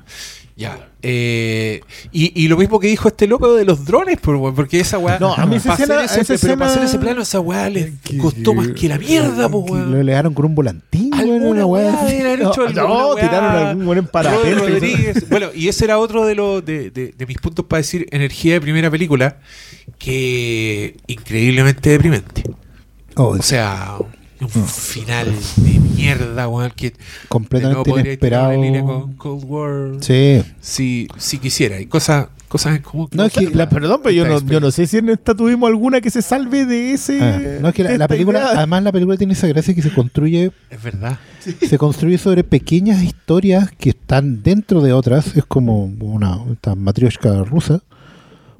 Ya. 0.56 0.89
Eh, 1.02 1.80
y, 2.12 2.44
y 2.44 2.48
lo 2.50 2.58
mismo 2.58 2.78
que 2.80 2.88
dijo 2.88 3.08
este 3.08 3.26
loco 3.26 3.54
de 3.56 3.64
los 3.64 3.86
drones, 3.86 4.18
por, 4.20 4.36
weón, 4.36 4.54
porque 4.54 4.82
esa 4.82 4.98
weá. 4.98 5.18
No, 5.18 5.34
a 5.34 5.46
mí 5.46 5.56
hacer 5.56 5.72
escena- 5.72 6.04
ese- 6.04 6.22
esa 6.22 6.38
pero 6.48 6.58
para 6.58 6.72
hacer 6.72 6.84
escena- 6.84 6.86
ese 6.90 7.00
plano, 7.00 7.22
esa 7.22 7.40
weá 7.40 7.70
les 7.70 7.92
costó 8.20 8.54
más 8.54 8.68
que 8.70 8.90
la 8.90 8.98
mierda, 8.98 9.48
po, 9.48 9.64
Que 9.66 9.72
weón. 9.72 9.92
Lo 9.94 10.04
le 10.04 10.12
dejaron 10.12 10.34
con 10.34 10.46
un 10.46 10.56
volantín, 10.56 11.12
weón, 11.14 11.30
Alguna 11.32 11.66
weá 11.66 11.92
weá 12.04 12.38
No, 12.38 12.52
hecho 12.52 12.70
no, 12.70 13.16
tiraron 13.16 13.68
algún 13.68 13.86
buen 13.86 14.00
en 14.00 14.08
parapente. 14.08 15.14
Bueno, 15.30 15.48
y 15.56 15.70
ese 15.70 15.86
era 15.86 15.98
otro 16.00 16.26
de, 16.26 16.36
los 16.36 16.66
de, 16.66 16.92
de- 16.92 17.14
de 17.18 17.26
mis 17.26 17.38
puntos 17.38 17.66
para 17.66 17.78
decir 17.80 18.06
energía 18.12 18.54
de 18.56 18.62
primera 18.62 18.92
película, 18.92 19.38
que 19.98 20.98
increíblemente 21.08 21.90
deprimente. 21.92 22.44
Oh, 23.16 23.30
O 23.38 23.42
sea, 23.42 23.96
un 24.42 24.50
final 24.68 25.28
de 25.58 25.80
mierda, 25.80 26.48
weón, 26.48 26.72
que 26.76 26.94
completamente 27.28 27.84
tirar 27.84 28.06
inesperado. 28.06 28.50
una 28.50 28.58
línea 28.58 28.84
con 28.84 29.14
Cold 29.14 29.44
War 29.46 29.92
Sí. 30.02 30.42
si, 30.62 31.08
si 31.18 31.38
quisiera. 31.40 31.80
Y 31.80 31.86
cosas, 31.88 32.28
cosas 32.48 32.76
en 32.78 32.82
común. 32.82 33.10
No, 33.12 33.26
es 33.26 33.34
que 33.34 33.50
La- 33.50 33.70
perdón, 33.70 34.00
pero 34.04 34.14
yo 34.16 34.26
no, 34.28 34.40
yo 34.46 34.60
no 34.60 34.72
sé 34.72 34.88
si 34.88 34.98
en 34.98 35.10
esta 35.10 35.36
tuvimos 35.36 35.68
alguna 35.68 36.00
que 36.02 36.10
se 36.10 36.22
salve 36.22 36.66
de 36.66 36.94
ese. 36.94 37.20
Ah, 37.22 37.40
no, 37.62 37.70
es 37.70 37.74
que 37.76 37.84
la, 37.98 38.08
película, 38.08 38.40
idea. 38.40 38.52
además 38.58 38.84
la 38.84 38.92
película 38.92 39.18
tiene 39.18 39.34
esa 39.34 39.48
gracia 39.48 39.74
que 39.76 39.82
se 39.82 39.94
construye, 39.94 40.52
Es 40.70 40.82
verdad. 40.82 41.18
se 41.40 41.78
construye 41.78 42.18
sobre 42.18 42.44
pequeñas 42.44 43.04
historias 43.04 43.70
que 43.78 43.90
están 43.90 44.42
dentro 44.42 44.82
de 44.82 44.94
otras, 44.94 45.36
es 45.36 45.46
como 45.46 45.86
una 46.00 46.40
esta 46.52 46.76
matrioshka 46.76 47.44
rusa. 47.44 47.82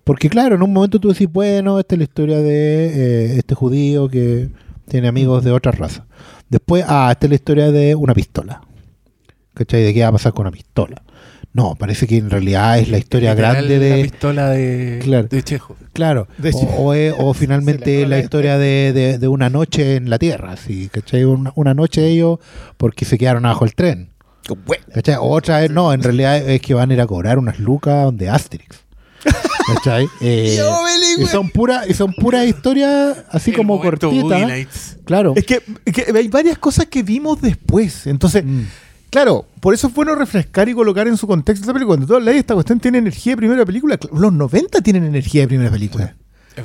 Porque 0.04 0.28
claro, 0.30 0.56
en 0.56 0.64
un 0.64 0.74
momento 0.74 1.00
tú 1.00 1.10
decís, 1.10 1.28
bueno, 1.32 1.80
esta 1.80 1.94
es 1.96 2.00
la 2.00 2.04
historia 2.04 2.38
de 2.40 2.86
eh, 2.88 3.38
este 3.38 3.54
judío 3.54 4.10
que 4.10 4.50
tiene 4.90 5.08
amigos 5.08 5.44
de 5.44 5.52
otra 5.52 5.72
raza. 5.72 6.06
Después, 6.50 6.84
ah, 6.88 7.10
esta 7.12 7.26
es 7.28 7.30
la 7.30 7.36
historia 7.36 7.72
de 7.72 7.96
una 7.96 8.14
pistola. 8.14 8.62
¿Cachai? 9.54 9.84
¿De 9.84 9.94
qué 9.94 10.02
va 10.02 10.08
a 10.10 10.12
pasar 10.14 10.34
con 10.34 10.44
una 10.48 10.52
pistola? 10.52 11.02
No, 11.52 11.76
parece 11.76 12.06
que 12.08 12.18
en 12.18 12.30
realidad 12.30 12.78
es 12.80 12.90
la 12.90 12.98
historia 13.00 13.32
Literal, 13.32 13.56
grande 13.56 13.78
La 13.90 13.96
de... 13.96 14.04
pistola 14.04 14.50
de, 14.52 15.00
Claro. 15.02 15.28
de 15.28 15.44
Chejo. 15.44 15.76
Claro, 15.94 16.28
De 16.38 16.52
o, 16.54 16.58
o 16.60 16.94
es- 16.94 17.14
o 17.18 17.34
finalmente 17.34 18.02
la 18.02 18.18
atora 18.18 18.20
historia 18.24 18.58
de, 18.60 18.94
de- 18.94 19.18
de 19.18 19.28
una 19.28 19.50
noche 19.50 19.96
en 19.96 20.10
la 20.10 20.20
Tierra, 20.20 20.56
¿sí? 20.58 20.90
¿cachai? 20.92 21.24
Una, 21.26 21.52
una 21.56 21.74
noche 21.74 22.06
ellos 22.08 22.38
porque 22.78 23.04
se 23.06 23.18
quedaron 23.18 23.46
abajo 23.46 23.66
el 23.66 23.74
tren. 23.74 24.10
¿cachai? 24.94 25.16
Otra 25.20 25.64
es, 25.66 25.72
no, 25.72 25.92
en 25.92 26.04
realidad 26.04 26.38
es 26.38 26.62
que 26.62 26.74
van 26.76 26.92
a 26.92 26.94
ir 26.94 27.02
a 27.02 27.08
cobrar 27.08 27.40
unas 27.40 27.60
lucas 27.60 28.16
de 28.16 28.30
Asterix. 28.30 28.86
¿cachai? 29.76 30.08
Eh, 30.22 30.60
y 31.20 31.26
son 31.26 31.50
puras 31.50 31.90
y 31.90 31.94
son 31.94 32.14
puras 32.14 32.46
historias 32.48 33.18
así 33.30 33.52
El 33.52 33.58
como 33.58 33.80
cortitas. 33.82 34.98
Claro. 35.06 35.34
Es 35.36 35.46
que, 35.46 35.62
es 35.86 35.94
que 35.94 36.06
hay 36.16 36.28
varias 36.28 36.58
cosas 36.58 36.86
que 36.88 37.04
vimos 37.04 37.42
después. 37.42 38.08
Entonces, 38.08 38.44
Mm. 38.46 38.64
claro, 39.10 39.46
por 39.60 39.74
eso 39.74 39.88
es 39.88 39.94
bueno 39.94 40.16
refrescar 40.16 40.70
y 40.70 40.74
colocar 40.74 41.08
en 41.08 41.18
su 41.18 41.28
contexto 41.28 41.64
esta 41.64 41.74
película. 41.74 41.98
Cuando 41.98 42.08
tú 42.08 42.16
hablas 42.16 42.34
de 42.34 42.40
esta 42.40 42.54
cuestión 42.54 42.80
tiene 42.80 42.98
energía 43.00 43.34
de 43.34 43.38
primera 43.38 43.66
película. 43.66 43.98
Los 44.14 44.34
90 44.34 44.82
tienen 44.82 45.04
energía 45.06 45.42
de 45.42 45.48
primera 45.48 45.72
película. 45.72 46.16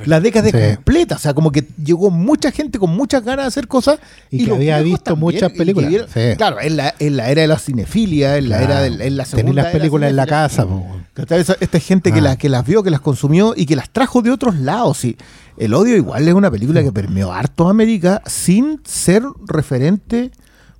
La 0.06 0.20
década 0.20 0.50
Sí. 0.50 0.74
completa. 0.76 1.16
O 1.16 1.18
sea, 1.18 1.34
como 1.34 1.50
que 1.52 1.64
llegó 1.82 2.10
mucha 2.10 2.50
gente 2.50 2.78
con 2.78 2.90
muchas 2.90 3.24
ganas 3.24 3.44
de 3.44 3.48
hacer 3.48 3.68
cosas. 3.68 3.98
Y 4.30 4.44
que 4.44 4.52
había 4.52 4.80
visto 4.80 5.16
muchas 5.16 5.52
películas. 5.52 5.90
vieron- 5.90 6.08
Sí. 6.08 6.36
Claro, 6.36 6.60
en 6.60 6.76
la, 6.76 6.94
en 6.98 7.16
la 7.16 7.30
era 7.30 7.42
de 7.42 7.48
la 7.48 7.58
cinefilia, 7.58 8.36
en 8.36 8.48
la 8.48 8.58
Claro. 8.58 8.72
era 8.72 8.82
del, 8.82 9.00
en 9.00 9.16
la 9.16 9.24
segunda 9.24 9.50
Tenés 9.50 9.64
las 9.64 9.72
películas 9.72 10.10
en 10.10 10.16
la 10.16 10.26
casa. 10.26 10.66
Esta 11.60 11.78
gente 11.80 12.12
que, 12.12 12.18
Ah. 12.18 12.22
las 12.22 12.36
que 12.36 12.48
las 12.48 12.66
vio, 12.66 12.82
que 12.82 12.90
las 12.90 13.00
consumió 13.00 13.54
y 13.56 13.66
que 13.66 13.76
las 13.76 13.90
trajo 13.90 14.22
de 14.22 14.30
otros 14.30 14.56
lados. 14.56 15.04
Y 15.04 15.16
el 15.56 15.74
odio 15.74 15.96
igual 15.96 16.26
es 16.26 16.34
una 16.34 16.50
película 16.50 16.82
que 16.82 16.92
permeó 16.92 17.32
harto 17.32 17.68
a 17.68 17.70
América 17.70 18.20
sin 18.26 18.80
ser 18.84 19.22
referente. 19.46 20.30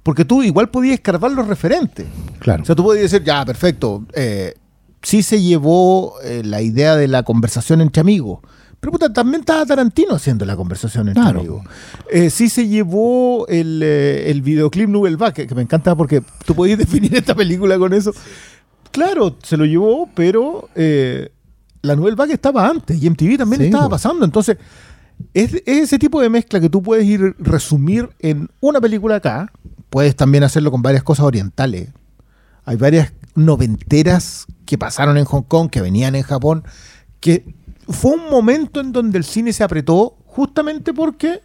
Porque 0.03 0.25
tú 0.27 0.43
igual 0.43 0.69
podías 0.69 0.95
escarbar 0.97 1.31
los 1.31 1.47
referentes. 1.47 2.05
Claro. 2.41 2.63
O 2.63 2.67
sea, 2.67 2.75
tú 2.75 2.83
podías 2.83 3.11
decir, 3.11 3.25
ya, 3.25 3.43
perfecto. 3.45 4.05
eh, 4.13 4.55
sí 5.03 5.23
se 5.23 5.41
llevó 5.41 6.15
eh, 6.23 6.43
la 6.45 6.61
idea 6.63 6.97
de 6.97 7.09
la 7.09 7.23
conversación 7.23 7.81
entre 7.81 8.01
amigos. 8.01 8.41
Pero 8.85 8.93
puta, 8.93 9.11
también 9.11 9.41
estaba 9.41 9.65
Tarantino 9.65 10.15
haciendo 10.15 10.45
la 10.45 10.57
conversación 10.57 11.09
entre 11.09 11.23
Claro. 11.23 11.39
amigos. 11.41 11.63
Eh, 12.11 12.29
sí 12.29 12.51
se 12.51 12.69
llevó 12.69 13.47
el, 13.49 13.81
eh, 13.83 14.31
el 14.31 14.43
videoclip 14.43 14.91
Nubel 14.91 15.17
Back, 15.17 15.37
que, 15.37 15.47
que 15.47 15.55
me 15.55 15.63
encanta 15.63 15.97
porque 15.97 16.23
tú 16.45 16.55
podías 16.55 16.79
definir 16.85 17.15
esta 17.17 17.35
película 17.35 17.79
con 17.79 17.95
eso. 17.95 18.13
Claro, 18.91 19.37
se 19.43 19.57
lo 19.57 19.65
llevó, 19.65 20.11
pero 20.15 20.69
eh, 20.75 21.31
la 21.81 21.97
Nouvelle 21.97 22.15
Vague 22.15 22.35
estaba 22.35 22.69
antes 22.69 23.03
y 23.03 23.09
MTV 23.09 23.39
también 23.39 23.61
Sí, 23.63 23.67
estaba 23.69 23.89
pasando. 23.89 24.23
Entonces, 24.27 24.59
Es, 25.33 25.55
es 25.55 25.63
ese 25.67 25.99
tipo 25.99 26.21
de 26.21 26.29
mezcla 26.29 26.61
que 26.61 26.69
tú 26.69 26.83
puedes 26.83 27.07
ir 27.07 27.35
resumir 27.39 28.11
en 28.19 28.51
una 28.61 28.83
película 28.83 29.17
acá. 29.17 29.51
Puedes 29.89 30.15
también 30.15 30.45
hacerlo 30.45 30.71
con 30.71 30.83
varias 30.83 31.03
cosas 31.05 31.25
orientales. 31.25 31.89
Hay 32.67 32.77
varias 32.77 33.15
noventeras 33.35 34.45
que 34.67 34.77
pasaron 34.77 35.17
en 35.17 35.25
Hong 35.25 35.43
Kong, 35.45 35.71
que 35.71 35.81
venían 35.81 36.15
en 36.17 36.23
Japón, 36.23 36.65
que 37.21 37.55
fue 37.89 38.13
un 38.13 38.31
momento 38.31 38.81
en 38.81 38.93
donde 38.93 39.19
el 39.19 39.25
cine 39.25 39.53
se 39.53 39.63
apretó 39.65 40.17
justamente 40.27 40.93
porque 40.95 41.41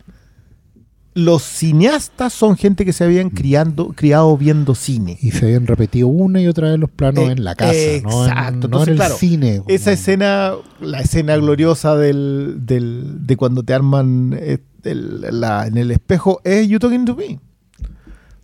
los 1.15 1.41
cineastas 1.43 2.31
son 2.33 2.55
gente 2.55 2.85
que 2.85 2.93
se 2.93 3.03
habían 3.03 3.29
criando, 3.29 3.89
criado 3.89 4.37
viendo 4.37 4.73
cine. 4.75 5.17
Y 5.21 5.31
se 5.31 5.45
habían 5.45 5.67
repetido 5.67 6.07
una 6.07 6.39
y 6.41 6.47
otra 6.47 6.69
vez 6.69 6.79
los 6.79 6.89
planos 6.89 7.27
Eh, 7.27 7.31
en 7.31 7.43
la 7.43 7.55
casa, 7.55 7.73
no 8.03 8.23
en, 8.25 8.29
exacto. 8.31 8.67
no 8.67 8.83
en 8.83 8.89
el 8.89 8.95
claro, 8.95 9.15
cine. 9.17 9.57
como- 9.57 9.69
Esa 9.69 9.91
escena, 9.91 10.53
la 10.79 11.01
escena 11.01 11.35
gloriosa 11.37 11.95
del, 11.95 12.59
del- 12.61 13.25
de 13.25 13.35
cuando 13.37 13.63
te 13.63 13.73
arman 13.73 14.35
eh, 14.39 14.59
el- 14.83 15.25
la- 15.41 15.67
en 15.67 15.77
el 15.77 15.91
espejo 15.91 16.39
es 16.45 16.67
You 16.69 16.79
Talking 16.79 17.05
to 17.05 17.15
Me. 17.15 17.39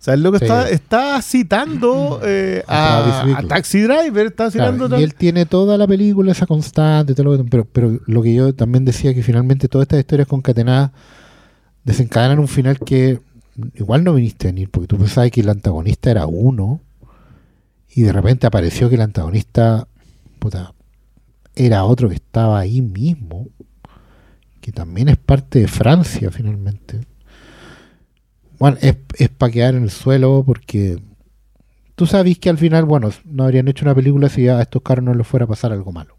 Sea, 0.06 0.14
es 0.14 0.20
lo 0.20 0.30
que 0.30 0.38
Sí. 0.38 0.44
está, 0.44 0.70
está 0.70 1.20
citando 1.22 2.20
eh, 2.24 2.62
A 2.68 3.42
Taxi 3.48 3.80
Driver, 3.80 4.26
está 4.26 4.50
Claro, 4.52 4.72
citando 4.74 5.00
y 5.00 5.02
él 5.02 5.14
tiene 5.16 5.46
toda 5.46 5.76
la 5.76 5.86
película, 5.88 6.30
esa 6.30 6.46
constante, 6.46 7.12
todo 7.16 7.36
lo 7.36 7.42
que- 7.42 7.50
pero, 7.50 7.64
pero 7.64 7.98
lo 8.06 8.22
que 8.22 8.32
yo 8.32 8.54
también 8.54 8.84
decía 8.84 9.12
que 9.14 9.24
finalmente 9.24 9.66
todas 9.66 9.86
estas 9.86 9.98
historias 9.98 10.28
concatenadas 10.28 10.92
desencadenan 11.82 12.38
un 12.38 12.46
final 12.46 12.78
que 12.78 13.18
igual 13.74 14.04
no 14.04 14.14
viniste 14.14 14.46
a 14.46 14.52
venir, 14.52 14.70
porque 14.70 14.86
tú 14.86 14.96
pensabas 14.96 15.30
que 15.32 15.40
el 15.40 15.48
antagonista 15.48 16.08
era 16.12 16.26
uno, 16.26 16.80
y 17.92 18.02
de 18.02 18.12
repente 18.12 18.46
apareció 18.46 18.88
que 18.88 18.94
el 18.94 19.00
antagonista 19.00 19.88
puta, 20.38 20.72
era 21.56 21.84
otro 21.84 22.08
que 22.08 22.14
estaba 22.14 22.60
ahí 22.60 22.80
mismo, 22.80 23.48
que 24.60 24.70
también 24.70 25.08
es 25.08 25.16
parte 25.16 25.58
de 25.60 25.66
Francia 25.68 26.30
finalmente. 26.30 27.00
Bueno, 28.58 28.76
es, 28.80 28.96
es 29.18 29.28
para 29.28 29.52
quedar 29.52 29.74
en 29.74 29.82
el 29.84 29.90
suelo 29.90 30.42
porque 30.46 30.98
tú 31.94 32.06
sabes 32.06 32.38
que 32.38 32.48
al 32.50 32.58
final, 32.58 32.84
bueno, 32.84 33.10
no 33.24 33.44
habrían 33.44 33.68
hecho 33.68 33.84
una 33.84 33.94
película 33.94 34.28
si 34.28 34.48
a 34.48 34.60
estos 34.62 34.82
caros 34.82 35.04
no 35.04 35.14
les 35.14 35.26
fuera 35.26 35.44
a 35.44 35.48
pasar 35.48 35.72
algo 35.72 35.92
malo. 35.92 36.16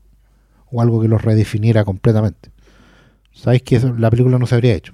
O 0.70 0.82
algo 0.82 1.02
que 1.02 1.08
los 1.08 1.22
redefiniera 1.22 1.86
completamente. 1.86 2.52
Sabéis 3.34 3.64
que 3.64 3.78
eso- 3.78 3.94
la 3.98 4.10
película 4.10 4.38
no 4.38 4.46
se 4.48 4.56
habría 4.56 4.74
hecho. 4.76 4.94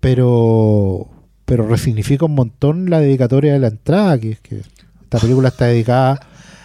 Pero 0.00 1.08
pero 1.44 1.66
resignifica 1.68 2.24
un 2.24 2.34
montón 2.34 2.90
la 2.90 2.98
dedicatoria 2.98 3.52
de 3.52 3.60
la 3.60 3.68
entrada, 3.68 4.18
que 4.18 4.32
es 4.32 4.40
que 4.40 4.62
esta 5.02 5.18
película 5.20 5.48
está 5.48 5.66
dedicada 5.66 6.18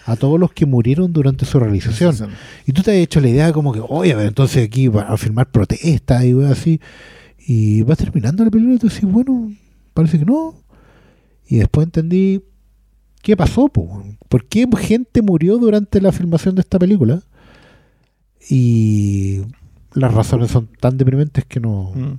a 0.06 0.16
todos 0.16 0.40
los 0.40 0.52
que 0.52 0.66
murieron 0.66 1.12
durante 1.12 1.44
su 1.44 1.60
realización. 1.60 2.16
Y 2.66 2.72
tú 2.72 2.82
te 2.82 2.90
has 2.90 2.96
hecho 2.96 3.20
la 3.20 3.28
idea 3.28 3.52
como 3.52 3.72
que, 3.72 3.80
oye, 3.88 4.12
a 4.12 4.16
ver, 4.16 4.26
entonces 4.26 4.66
aquí 4.66 4.88
van 4.88 5.06
a 5.06 5.16
filmar 5.16 5.48
protestas 5.52 6.24
y 6.24 6.32
así. 6.42 6.80
Y 7.46 7.82
vas 7.82 7.98
terminando 7.98 8.44
la 8.44 8.50
película 8.50 8.76
y 8.76 8.78
tú 8.78 8.88
dices, 8.88 9.02
bueno, 9.04 9.52
parece 9.94 10.18
que 10.18 10.24
no. 10.24 10.54
Y 11.48 11.56
después 11.58 11.86
entendí 11.86 12.42
qué 13.22 13.36
pasó, 13.36 13.68
po? 13.68 14.02
¿por 14.28 14.44
qué 14.46 14.66
gente 14.78 15.22
murió 15.22 15.58
durante 15.58 16.00
la 16.00 16.12
filmación 16.12 16.54
de 16.54 16.60
esta 16.62 16.78
película? 16.78 17.22
Y 18.48 19.42
las 19.94 20.12
razones 20.14 20.50
son 20.50 20.68
tan 20.80 20.96
deprimentes 20.98 21.44
que 21.44 21.60
no... 21.60 21.92
Mm. 21.94 22.18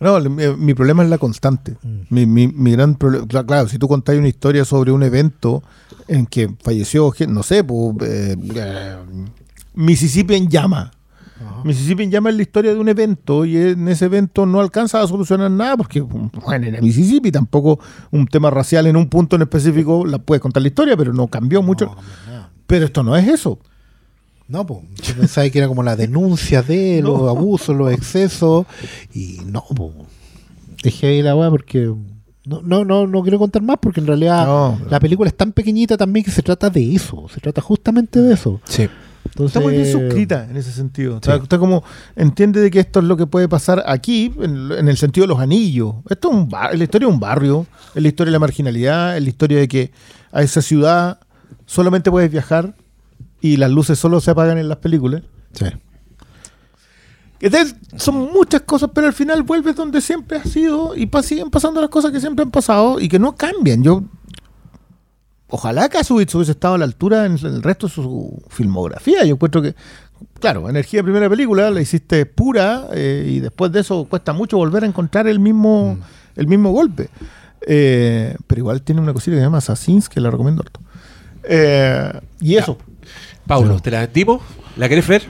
No, 0.00 0.20
mi, 0.28 0.42
mi 0.58 0.74
problema 0.74 1.04
es 1.04 1.08
la 1.08 1.18
constante. 1.18 1.76
Mm. 1.82 2.00
Mi, 2.10 2.26
mi- 2.26 2.48
mi 2.48 2.72
gran 2.72 2.96
problema, 2.96 3.26
claro, 3.26 3.46
claro, 3.46 3.68
si 3.68 3.78
tú 3.78 3.88
contáis 3.88 4.18
una 4.18 4.28
historia 4.28 4.64
sobre 4.64 4.90
un 4.92 5.02
evento 5.02 5.62
en 6.08 6.26
que 6.26 6.50
falleció, 6.62 7.12
no 7.28 7.42
sé, 7.42 7.64
pues, 7.64 7.96
eh, 8.02 8.36
eh, 8.56 8.96
Mississippi 9.74 10.34
en 10.34 10.48
llama. 10.48 10.90
Mississippi 11.64 12.08
llama 12.08 12.30
la 12.30 12.42
historia 12.42 12.72
de 12.72 12.78
un 12.78 12.88
evento 12.88 13.44
y 13.44 13.56
en 13.56 13.88
ese 13.88 14.04
evento 14.04 14.46
no 14.46 14.60
alcanza 14.60 15.02
a 15.02 15.06
solucionar 15.08 15.50
nada 15.50 15.76
porque, 15.76 16.00
bueno, 16.00 16.30
era 16.62 16.80
Mississippi, 16.80 17.30
tampoco 17.32 17.80
un 18.10 18.26
tema 18.26 18.50
racial 18.50 18.86
en 18.86 18.96
un 18.96 19.08
punto 19.08 19.36
en 19.36 19.42
específico, 19.42 20.06
la 20.06 20.18
puedes 20.18 20.40
contar 20.40 20.62
la 20.62 20.68
historia, 20.68 20.96
pero 20.96 21.12
no 21.12 21.26
cambió 21.26 21.62
mucho. 21.62 21.86
No, 21.86 21.94
no. 21.96 22.46
Pero 22.66 22.84
esto 22.86 23.02
no 23.02 23.16
es 23.16 23.26
eso. 23.28 23.58
No, 24.46 24.64
pues, 24.66 24.80
yo 25.02 25.14
pensaba 25.16 25.48
que 25.48 25.58
era 25.58 25.68
como 25.68 25.82
la 25.82 25.96
denuncia 25.96 26.62
de 26.62 27.00
los 27.04 27.20
No. 27.22 27.28
abusos, 27.28 27.74
los 27.76 27.90
excesos, 27.92 28.66
y 29.14 29.38
no, 29.46 29.64
pues, 29.74 29.90
dejé 30.82 31.06
ahí 31.08 31.22
la 31.22 31.34
weá 31.34 31.50
porque 31.50 31.92
no, 32.46 32.60
no, 32.62 32.84
no, 32.84 33.06
no 33.06 33.22
quiero 33.22 33.38
contar 33.38 33.62
más 33.62 33.78
porque 33.80 34.00
en 34.00 34.06
realidad 34.06 34.44
No, 34.46 34.78
la 34.90 35.00
película 35.00 35.28
es 35.30 35.36
tan 35.36 35.52
pequeñita 35.52 35.96
también 35.96 36.24
que 36.24 36.30
se 36.30 36.42
trata 36.42 36.68
de 36.68 36.94
eso, 36.94 37.26
se 37.32 37.40
trata 37.40 37.60
justamente 37.62 38.20
de 38.20 38.34
eso. 38.34 38.60
Sí. 38.64 38.86
Entonces, 39.36 39.56
Está 39.56 39.60
muy 39.60 39.72
bien 39.74 39.90
suscrita 39.90 40.46
en 40.48 40.56
ese 40.56 40.70
sentido. 40.70 41.16
O 41.16 41.20
sea, 41.20 41.36
Sí. 41.36 41.42
usted 41.42 41.58
como 41.58 41.82
entiende 42.14 42.60
de 42.60 42.70
que 42.70 42.78
esto 42.78 43.00
es 43.00 43.04
lo 43.06 43.16
que 43.16 43.26
puede 43.26 43.48
pasar 43.48 43.82
aquí, 43.86 44.32
en, 44.40 44.70
en 44.70 44.88
el 44.88 44.96
sentido 44.96 45.24
de 45.26 45.28
los 45.34 45.40
anillos. 45.40 45.96
Esto 46.08 46.30
es, 46.30 46.34
un 46.36 46.48
bar- 46.48 46.72
es 46.72 46.78
la 46.78 46.84
historia 46.84 47.08
de 47.08 47.14
un 47.14 47.18
barrio, 47.20 47.66
es 47.96 48.00
la 48.02 48.08
historia 48.08 48.28
de 48.30 48.32
la 48.32 48.38
marginalidad, 48.38 49.16
es 49.16 49.22
la 49.24 49.28
historia 49.28 49.58
de 49.58 49.66
que 49.66 49.90
a 50.30 50.42
esa 50.42 50.62
ciudad 50.62 51.18
solamente 51.66 52.10
puedes 52.12 52.30
viajar 52.30 52.76
y 53.40 53.56
las 53.56 53.70
luces 53.72 53.98
solo 53.98 54.20
se 54.20 54.30
apagan 54.30 54.56
en 54.58 54.68
las 54.68 54.78
películas. 54.78 55.22
Sí. 55.52 55.66
Entonces, 57.40 57.74
son 57.96 58.30
muchas 58.32 58.62
cosas, 58.62 58.90
pero 58.94 59.06
al 59.06 59.12
final 59.12 59.42
vuelves 59.42 59.76
donde 59.76 60.00
siempre 60.00 60.38
has 60.38 60.48
sido 60.48 60.94
y 60.96 61.10
siguen 61.22 61.50
pasando 61.50 61.80
las 61.80 61.90
cosas 61.90 62.10
que 62.10 62.20
siempre 62.20 62.44
han 62.44 62.50
pasado 62.50 63.00
y 63.00 63.08
que 63.08 63.18
no 63.18 63.34
cambian. 63.34 63.82
Yo 63.82 64.04
ojalá 65.48 65.88
Kasowitz 65.88 66.34
hubiese 66.34 66.52
estado 66.52 66.74
a 66.74 66.78
la 66.78 66.84
altura 66.84 67.26
en 67.26 67.32
el 67.32 67.62
resto 67.62 67.86
de 67.86 67.92
su 67.92 68.42
filmografía. 68.48 69.24
Yo 69.24 69.34
encuentro 69.34 69.62
que, 69.62 69.74
claro, 70.40 70.68
Energía 70.68 71.02
primera 71.02 71.28
película 71.28 71.70
la 71.70 71.80
hiciste 71.80 72.26
pura 72.26 72.86
eh, 72.92 73.26
y 73.28 73.40
después 73.40 73.72
de 73.72 73.80
eso 73.80 74.06
cuesta 74.08 74.32
mucho 74.32 74.56
volver 74.56 74.84
a 74.84 74.86
encontrar 74.86 75.26
el 75.26 75.38
mismo, 75.38 75.98
el 76.36 76.46
mismo 76.46 76.70
golpe. 76.70 77.08
Eh, 77.66 78.36
pero 78.46 78.60
igual 78.60 78.82
tiene 78.82 79.00
una 79.00 79.12
cosita 79.12 79.32
que 79.32 79.38
se 79.38 79.44
llama 79.44 79.58
Assassins 79.58 80.08
que 80.08 80.20
la 80.20 80.30
recomiendo 80.30 80.62
harto. 80.62 80.80
Eh, 81.44 82.20
y 82.40 82.56
eso. 82.56 82.78
Paulo, 83.46 83.80
¿te 83.80 83.90
la 83.90 84.06
dimos? 84.06 84.42
¿La 84.76 84.88
querés 84.88 85.06
ver? 85.06 85.22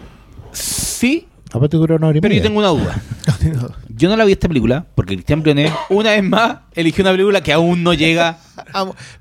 Sí, 0.53 1.27
Aparte 1.55 1.77
dura 1.77 1.95
una 1.97 2.09
hora 2.09 2.19
y 2.19 2.21
pero 2.21 2.35
yo 2.35 2.43
tengo 2.43 2.59
una 2.59 2.69
duda. 2.81 3.01
Yo 3.97 4.09
no 4.09 4.17
la 4.17 4.25
vi 4.25 4.33
esta 4.33 4.49
película 4.49 4.85
porque 4.95 5.15
Cristian 5.15 5.41
Brionet, 5.43 5.73
una 5.89 6.11
vez 6.11 6.23
más, 6.25 6.59
eligió 6.75 7.03
una 7.05 7.13
película 7.13 7.43
que 7.43 7.53
aún 7.53 7.83
no 7.83 7.95
llega. 7.95 8.39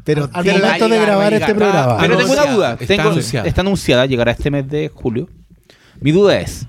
pero 0.04 0.30
Al 0.34 0.44
tiene- 0.44 0.60
momento 0.60 0.90
de 0.90 1.00
grabar 1.00 1.34
este 1.34 1.46
llegar, 1.48 1.56
programa. 1.58 1.98
Pero 2.00 2.18
tengo 2.18 2.34
una 2.34 2.46
duda. 2.48 2.72
está 2.74 2.86
Tengo- 2.88 3.10
anunciada. 3.10 3.48
está 3.48 3.62
anunciada, 3.62 4.06
llegará 4.08 4.32
este 4.32 4.50
mes 4.52 4.68
de 4.70 4.90
julio. 4.94 5.30
Mi 6.02 6.12
duda 6.12 6.40
es, 6.40 6.66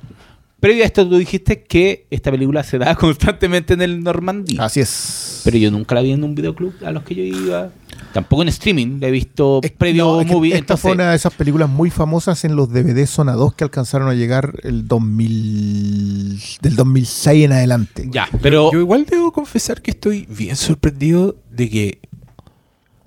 previo 0.60 0.82
a 0.82 0.86
esto 0.86 1.08
tú 1.08 1.16
dijiste 1.16 1.62
que 1.64 2.06
esta 2.10 2.30
película 2.30 2.62
se 2.62 2.78
da 2.78 2.94
constantemente 2.96 3.72
en 3.74 3.82
el 3.82 4.00
Normandía. 4.04 4.62
Así 4.64 4.80
es. 4.80 5.40
Pero 5.44 5.56
yo 5.56 5.70
nunca 5.70 5.94
la 5.94 6.02
vi 6.02 6.12
en 6.12 6.24
un 6.24 6.34
videoclub 6.34 6.74
a 6.84 6.90
los 6.90 7.02
que 7.04 7.14
yo 7.14 7.22
iba. 7.22 7.70
Tampoco 8.14 8.42
en 8.42 8.48
streaming, 8.48 9.00
la 9.00 9.08
he 9.08 9.10
visto 9.10 9.60
Es- 9.62 9.72
previo 9.72 10.04
no, 10.04 10.20
es 10.20 10.26
que 10.28 10.32
movie. 10.32 10.50
Esta 10.52 10.58
entonces- 10.60 10.82
fue 10.82 10.92
una 10.92 11.10
de 11.10 11.16
esas 11.16 11.34
películas 11.34 11.68
muy 11.68 11.90
famosas 11.90 12.44
en 12.44 12.54
los 12.56 12.70
DVD 12.72 13.06
Zona 13.06 13.32
2 13.32 13.54
que 13.54 13.64
alcanzaron 13.64 14.08
a 14.08 14.14
llegar 14.14 14.54
el 14.62 14.86
2000, 14.88 16.40
del 16.62 16.76
2006 16.76 17.44
en 17.44 17.52
adelante. 17.52 18.08
Ya, 18.10 18.28
pero 18.40 18.70
Yo 18.72 18.78
igual 18.80 19.04
debo 19.04 19.32
confesar 19.32 19.82
que 19.82 19.90
estoy 19.90 20.26
bien 20.30 20.56
sorprendido 20.56 21.36
de 21.50 21.68
que 21.68 21.98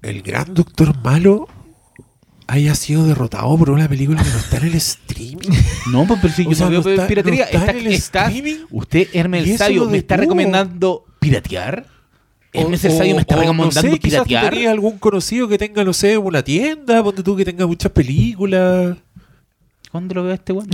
el 0.02 0.22
gran 0.22 0.54
Doctor 0.54 0.96
Malo 1.04 1.48
haya 2.48 2.76
sido 2.76 3.06
derrotado 3.06 3.58
por 3.58 3.70
una 3.72 3.88
película 3.90 4.24
que 4.24 4.30
no 4.30 4.38
está 4.38 4.58
en 4.58 4.64
el 4.66 4.76
streaming. 4.76 5.50
no, 5.92 6.06
pues, 6.06 6.20
pero 6.22 6.34
si 6.34 6.44
yo 6.46 6.50
O 6.52 6.56
sea, 6.56 6.66
no 6.68 6.72
veo 6.72 6.82
no 6.84 6.90
está- 6.90 7.08
piratería, 7.08 7.40
no 7.42 7.46
está 7.46 7.58
está, 7.60 7.72
en 7.72 7.78
el 7.78 7.88
está- 7.94 8.26
streaming. 8.28 8.66
usted, 8.72 9.08
Hermes 9.14 9.42
Y 9.46 9.50
el 9.50 9.56
eso 9.56 9.64
Sabio, 9.64 9.86
me 9.90 9.98
está 9.98 10.18
recomendando 10.18 11.06
piratear. 11.20 11.88
Hermes 12.54 12.84
el 12.86 12.92
O- 12.94 13.16
me 13.16 13.22
está 13.22 13.36
recomendando 13.36 13.82
no 13.82 13.82
sé, 13.82 13.90
tú 13.90 13.98
piratear. 14.00 14.50
tenías 14.52 14.72
algún 14.72 14.98
conocido 14.98 15.48
que 15.48 15.58
tenga, 15.58 15.84
no 15.84 15.94
sé, 15.94 16.18
una 16.18 16.42
tienda, 16.44 17.04
ponte 17.04 17.22
tú 17.24 17.36
que 17.36 17.46
tenga 17.46 17.68
muchas 17.68 17.92
películas. 17.92 18.96
¿Cuándo 19.92 20.16
lo 20.16 20.24
veo 20.24 20.32
a 20.32 20.36
este 20.36 20.54
weón? 20.54 20.68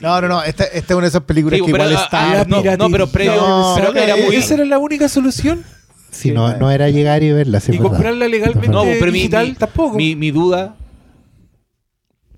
No, 0.00 0.20
no, 0.20 0.28
no. 0.28 0.42
Esta, 0.42 0.64
esta 0.64 0.78
es 0.92 0.96
una 0.96 1.02
de 1.02 1.08
esas 1.08 1.22
películas 1.22 1.58
Sí, 1.58 1.64
que 1.64 1.70
igual 1.70 1.96
ah, 1.96 2.02
está. 2.04 2.40
ah, 2.40 2.44
no, 2.46 2.62
no, 2.76 2.90
pero 2.90 3.06
previo. 3.08 3.36
No, 3.36 3.72
pero 3.76 3.92
no, 3.92 4.00
era 4.00 4.16
eh, 4.18 4.24
muy. 4.26 4.36
¿Esa 4.36 4.54
era 4.54 4.64
la 4.64 4.78
única 4.78 5.08
solución? 5.08 5.62
Si 6.10 6.30
no, 6.30 6.56
no 6.56 6.70
era 6.70 6.90
llegar 6.90 7.22
y 7.22 7.32
verla, 7.32 7.60
sí, 7.60 7.72
y 7.72 7.74
es 7.76 7.80
verdad. 7.80 7.96
comprarla 7.96 8.28
legalmente 8.28 8.68
No, 8.68 8.82
pero 8.84 9.06
mi, 9.06 9.18
digital 9.18 9.48
mi- 9.48 9.54
tampoco. 9.54 9.96
Mi, 9.96 10.14
mi 10.14 10.30
duda. 10.30 10.76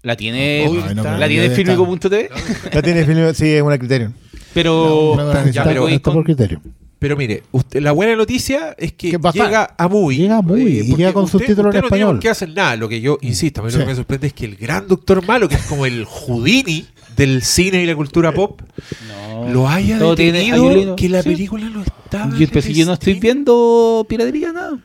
La 0.02 0.16
tiene. 0.16 0.68
Que 0.70 0.92
está. 0.92 1.18
la 1.18 1.28
tiene 1.28 1.50
filmico.tv. 1.50 2.30
La 2.72 2.82
tiene 2.82 3.04
film- 3.04 3.34
sí, 3.34 3.48
es 3.54 3.62
una 3.62 3.78
Criterion. 3.78 4.14
Pero. 4.54 5.14
No, 5.16 5.24
no, 5.24 5.32
no, 5.34 5.40
no, 5.40 5.44
ya, 5.46 5.50
Está- 5.50 5.64
pero 5.64 5.88
está 5.88 6.00
con- 6.02 6.14
por 6.14 6.24
criterio. 6.24 6.60
Pero 6.98 7.14
mire, 7.14 7.42
usted, 7.52 7.80
la 7.82 7.92
buena 7.92 8.16
noticia 8.16 8.74
es 8.78 8.92
que 8.94 9.10
Que 9.10 9.18
llega 9.34 9.74
a 9.76 9.86
Movie. 9.88 10.16
Llega 10.16 10.38
a 10.38 10.42
Movie 10.42 10.78
y 10.80 10.88
porque 10.88 10.96
llega 11.02 11.12
con 11.12 11.24
usted- 11.24 11.38
subtítulos 11.40 11.58
en 11.58 11.64
no 11.66 11.70
tiene 11.72 11.86
español. 11.86 12.14
por 12.14 12.20
qué 12.22 12.28
hacer 12.30 12.48
nada. 12.54 12.76
Lo 12.76 12.88
que 12.88 13.00
yo 13.02 13.18
insisto, 13.20 13.60
a 13.60 13.64
mí 13.64 13.70
Sí. 13.70 13.76
lo 13.76 13.84
que 13.84 13.90
me 13.90 13.96
sorprende 13.96 14.26
es 14.28 14.32
que 14.32 14.46
el 14.46 14.56
gran 14.56 14.88
Doctor 14.88 15.24
Malo, 15.26 15.46
que 15.48 15.56
es 15.56 15.62
como 15.66 15.84
el 15.84 16.04
Houdini 16.06 16.86
del 17.16 17.42
cine 17.42 17.82
y 17.82 17.86
la 17.86 17.94
cultura 17.94 18.32
pop, 18.32 18.62
No. 19.08 19.48
lo 19.52 19.68
haya 19.68 19.98
Todo 19.98 20.14
tiene- 20.16 20.38
detenido 20.38 20.64
un- 20.64 20.96
que 20.96 21.08
la 21.10 21.22
sí. 21.22 21.28
película 21.30 21.68
no 21.68 21.82
estaba. 21.82 22.34
Yo, 22.34 22.46
yo 22.46 22.86
no 22.86 22.92
estoy 22.94 23.14
viendo 23.20 24.06
piratería, 24.08 24.52
nada. 24.52 24.78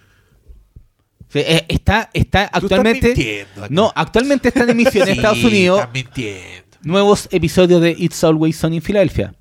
Eh, 1.33 1.63
está, 1.69 2.09
está 2.13 2.49
Tú 2.49 2.65
estás 2.65 2.79
actualmente. 2.79 3.47
No, 3.69 3.91
actualmente 3.95 4.49
está 4.49 4.63
en 4.63 4.71
emisión 4.71 5.07
en 5.07 5.15
Estados 5.15 5.41
Unidos 5.45 5.81
nuevos 6.83 7.29
episodios 7.31 7.79
de 7.81 7.95
It's 7.97 8.21
Always 8.23 8.57
Sunny 8.57 8.77
en 8.77 8.81
Filadelfia. 8.81 9.33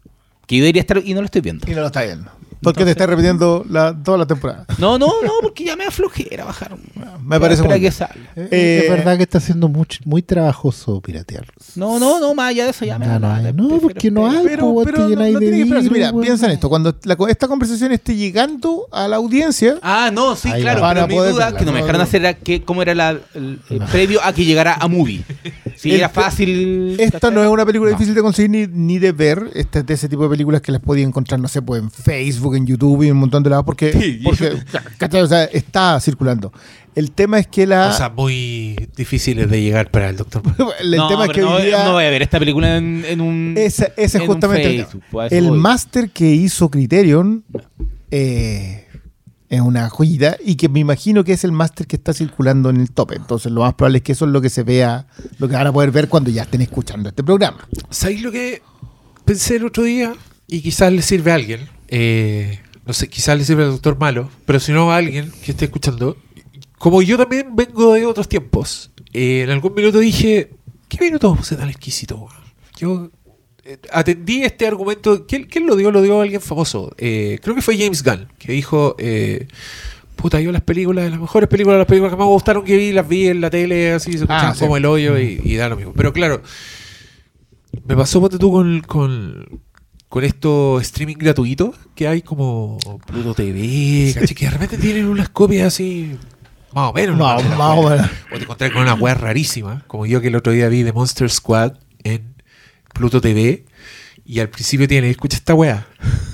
Que 0.46 0.56
yo 0.58 0.62
debería 0.62 0.80
estar 0.82 1.02
y 1.04 1.14
no 1.14 1.20
lo 1.20 1.24
estoy 1.24 1.40
viendo. 1.40 1.66
Y 1.68 1.74
no 1.74 1.80
lo 1.80 1.86
está 1.86 2.02
viendo. 2.02 2.30
Porque 2.62 2.84
te 2.84 2.90
está 2.90 3.06
repitiendo 3.06 3.64
la, 3.68 3.96
toda 4.02 4.18
la 4.18 4.26
temporada. 4.26 4.66
No, 4.78 4.98
no, 4.98 5.06
no, 5.22 5.32
porque 5.42 5.64
ya 5.64 5.76
me 5.76 5.84
aflojera 5.84 6.44
bajar. 6.44 6.76
Me 7.24 7.40
parece 7.40 7.62
muy 7.62 7.80
que 7.80 7.90
salga. 7.90 8.14
Eh, 8.36 8.82
es 8.84 8.90
verdad 8.90 9.16
que 9.16 9.22
está 9.22 9.40
siendo 9.40 9.68
mucho, 9.68 10.00
muy 10.04 10.22
trabajoso 10.22 11.00
piratear. 11.00 11.46
No, 11.76 11.98
no, 11.98 12.20
no, 12.20 12.34
más 12.34 12.50
allá 12.50 12.64
de 12.64 12.70
eso 12.70 12.84
ya 12.84 12.98
me 12.98 13.06
No, 13.06 13.18
da 13.18 13.52
no, 13.52 13.68
no, 13.68 13.78
porque 13.80 14.10
no 14.10 14.28
hay. 14.30 14.44
Pero, 14.46 14.74
pero 14.84 15.08
no, 15.08 15.38
tiene 15.38 15.56
que 15.56 15.62
esperarse. 15.62 15.90
Mira, 15.90 16.12
piensa 16.12 16.46
en 16.46 16.52
esto. 16.52 16.68
Cuando 16.68 16.94
la- 17.04 17.16
esta 17.28 17.48
conversación 17.48 17.92
esté 17.92 18.14
llegando 18.16 18.86
a 18.92 19.08
la 19.08 19.16
audiencia, 19.16 19.76
Ah, 19.82 20.10
no, 20.12 20.36
sí, 20.36 20.48
Ahí 20.50 20.62
claro. 20.62 20.82
Pero 20.86 21.06
mi 21.08 21.14
duda 21.14 21.46
verla, 21.46 21.58
que 21.58 21.64
no 21.64 21.72
me 21.72 21.78
dejaron 21.80 22.00
hacer 22.02 22.20
era 22.22 22.34
que, 22.34 22.62
cómo 22.62 22.82
era 22.82 22.94
la, 22.94 23.10
el, 23.34 23.60
el 23.70 23.78
previo 23.90 24.20
a 24.22 24.32
que 24.32 24.44
llegara 24.44 24.74
a 24.74 24.88
movie. 24.88 25.22
Si 25.76 25.94
era 25.94 26.08
fácil. 26.08 26.96
esta 27.00 27.30
no 27.30 27.42
es 27.42 27.48
una 27.48 27.64
película 27.64 27.90
difícil 27.90 28.14
de 28.14 28.20
conseguir 28.22 28.50
ni, 28.50 28.66
ni 28.66 28.98
de 28.98 29.12
ver. 29.12 29.50
Esta 29.54 29.78
es 29.80 29.86
de 29.86 29.94
ese 29.94 30.08
tipo 30.08 30.22
de 30.24 30.28
películas 30.28 30.60
que 30.60 30.72
las 30.72 30.80
podía 30.82 31.04
encontrar, 31.04 31.40
no 31.40 31.48
sé, 31.48 31.62
pues 31.62 31.82
en 31.82 31.90
Facebook, 31.90 32.49
en 32.56 32.66
YouTube 32.66 33.02
y 33.02 33.06
en 33.08 33.12
un 33.12 33.20
montón 33.20 33.42
de 33.42 33.50
lados, 33.50 33.64
porque, 33.64 33.92
Sí, 33.92 34.20
porque 34.24 34.52
¿cachai? 34.98 35.22
O 35.22 35.26
sea, 35.26 35.44
está 35.44 35.98
circulando. 36.00 36.52
El 36.94 37.12
tema 37.12 37.38
es 37.38 37.46
que 37.46 37.66
la. 37.66 37.88
O 37.88 37.92
sea, 37.92 38.08
muy 38.10 38.88
difíciles 38.96 39.48
de 39.48 39.62
llegar 39.62 39.90
para 39.90 40.08
el 40.08 40.16
doctor. 40.16 40.42
el 40.80 40.90
no, 40.96 41.08
tema 41.08 41.26
es 41.26 41.30
que 41.30 41.40
no, 41.40 41.54
hoy 41.54 41.66
día. 41.66 41.84
no 41.84 41.92
voy 41.92 42.04
a 42.04 42.10
ver 42.10 42.22
esta 42.22 42.38
película 42.38 42.76
en, 42.76 43.04
en 43.06 43.20
un. 43.20 43.54
Ese, 43.56 43.92
ese 43.96 44.18
es 44.18 44.24
justamente 44.24 44.68
el, 44.68 44.84
Facebook, 44.84 45.02
pues, 45.10 45.32
el 45.32 45.52
máster 45.52 46.10
que 46.10 46.30
hizo 46.30 46.68
Criterion. 46.70 47.44
eh, 48.10 48.86
es 49.50 49.60
una 49.60 49.90
joyita 49.90 50.36
y 50.44 50.54
que 50.54 50.68
me 50.68 50.78
imagino 50.78 51.24
que 51.24 51.32
es 51.32 51.42
el 51.42 51.50
máster 51.50 51.88
que 51.88 51.96
está 51.96 52.12
circulando 52.12 52.70
en 52.70 52.76
el 52.76 52.92
tope. 52.92 53.16
Entonces, 53.16 53.50
lo 53.50 53.62
más 53.62 53.74
probable 53.74 53.98
es 53.98 54.04
que 54.04 54.12
eso 54.12 54.24
es 54.24 54.30
lo 54.30 54.40
que 54.40 54.48
se 54.48 54.62
vea, 54.62 55.06
lo 55.38 55.48
que 55.48 55.54
van 55.56 55.66
a 55.66 55.72
poder 55.72 55.90
ver 55.90 56.08
cuando 56.08 56.30
ya 56.30 56.42
estén 56.42 56.62
escuchando 56.62 57.08
este 57.08 57.24
programa. 57.24 57.66
¿Sabéis 57.90 58.22
lo 58.22 58.30
que 58.30 58.62
pensé 59.24 59.56
el 59.56 59.64
otro 59.66 59.82
día? 59.82 60.14
Y 60.46 60.60
quizás 60.62 60.92
le 60.92 61.02
sirve 61.02 61.32
a 61.32 61.34
alguien. 61.34 61.68
Eh, 61.90 62.60
no 62.86 62.92
sé, 62.92 63.08
quizás 63.08 63.36
le 63.36 63.44
sirve 63.44 63.64
al 63.64 63.72
doctor 63.72 63.98
malo, 63.98 64.30
pero 64.46 64.58
si 64.60 64.72
no 64.72 64.90
a 64.90 64.96
alguien 64.96 65.30
que 65.44 65.50
esté 65.50 65.66
escuchando. 65.66 66.16
Como 66.78 67.02
yo 67.02 67.18
también 67.18 67.54
vengo 67.54 67.92
de 67.92 68.06
otros 68.06 68.28
tiempos, 68.28 68.90
eh, 69.12 69.42
en 69.42 69.50
algún 69.50 69.74
minuto 69.74 69.98
dije, 69.98 70.50
¿qué 70.88 70.98
minuto 71.04 71.34
puse 71.34 71.56
tan 71.56 71.68
exquisito? 71.68 72.16
weón?". 72.16 72.30
Yo 72.78 73.10
eh, 73.64 73.76
atendí 73.92 74.44
este 74.44 74.66
argumento. 74.66 75.26
¿Quién, 75.26 75.44
quién 75.44 75.66
lo 75.66 75.76
dio? 75.76 75.90
Lo 75.90 76.00
dio 76.00 76.20
alguien 76.20 76.40
famoso. 76.40 76.94
Creo 76.96 77.54
que 77.54 77.60
fue 77.60 77.76
James 77.76 78.02
Gunn, 78.02 78.28
que 78.38 78.52
dijo... 78.52 78.96
Puta, 80.16 80.38
yo 80.38 80.52
las 80.52 80.60
películas, 80.60 81.10
las 81.10 81.18
mejores 81.18 81.48
películas, 81.48 81.78
las 81.78 81.86
películas 81.86 82.12
que 82.12 82.16
más 82.18 82.26
me 82.26 82.32
gustaron 82.32 82.62
que 82.62 82.76
vi, 82.76 82.92
las 82.92 83.08
vi 83.08 83.28
en 83.28 83.40
la 83.40 83.48
tele, 83.48 83.92
así 83.94 84.12
se 84.12 84.18
escuchan 84.18 84.50
Ah, 84.50 84.54
sí. 84.54 84.60
como 84.60 84.76
el 84.76 84.84
hoyo 84.84 85.18
y, 85.18 85.40
y 85.42 85.56
da 85.56 85.66
lo 85.70 85.76
mismo. 85.78 85.94
Pero 85.96 86.12
claro, 86.12 86.42
me 87.86 87.96
pasó, 87.96 88.20
ponte 88.20 88.36
tú, 88.38 88.52
con, 88.52 88.80
con, 88.82 89.62
con 90.10 90.24
estos 90.24 90.82
streaming 90.82 91.16
gratuitos 91.16 91.76
que 91.94 92.06
hay 92.08 92.20
como 92.20 92.76
Pluto 93.06 93.32
TV, 93.32 94.12
¿cachai? 94.12 94.34
que 94.34 94.44
de 94.44 94.50
repente 94.50 94.76
tienen 94.76 95.06
unas 95.06 95.28
copias 95.30 95.68
así, 95.68 96.18
más 96.72 96.90
o 96.90 96.92
menos. 96.92 97.16
¿no? 97.16 97.24
Más- 97.24 97.44
más 97.56 97.78
o 97.78 97.88
menos. 97.88 98.10
O 98.32 98.36
te 98.36 98.42
encontrás 98.42 98.72
con 98.72 98.82
una 98.82 98.94
weá 98.94 99.14
rarísima, 99.14 99.84
como 99.86 100.04
yo 100.06 100.20
que 100.20 100.26
el 100.28 100.36
otro 100.36 100.52
día 100.52 100.68
vi 100.68 100.82
de 100.82 100.92
Monster 100.92 101.30
Squad 101.30 101.74
en 102.02 102.34
Pluto 102.92 103.20
TV, 103.20 103.64
y 104.24 104.40
al 104.40 104.48
principio 104.50 104.88
tiene, 104.88 105.10
escucha 105.10 105.36
esta 105.36 105.54
weá, 105.54 105.86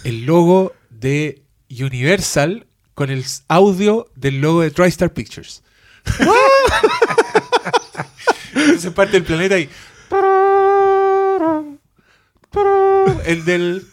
el 0.05 0.25
logo 0.25 0.73
de 0.91 1.43
Universal 1.71 2.67
con 2.95 3.11
el 3.11 3.25
audio 3.49 4.11
del 4.17 4.41
logo 4.41 4.63
de 4.63 4.71
TriStar 4.71 5.13
Pictures. 5.13 5.63
Entonces 8.55 8.91
parte 8.93 9.13
del 9.13 9.25
planeta 9.25 9.59
y. 9.59 9.69
El 13.25 13.45
del. 13.45 13.87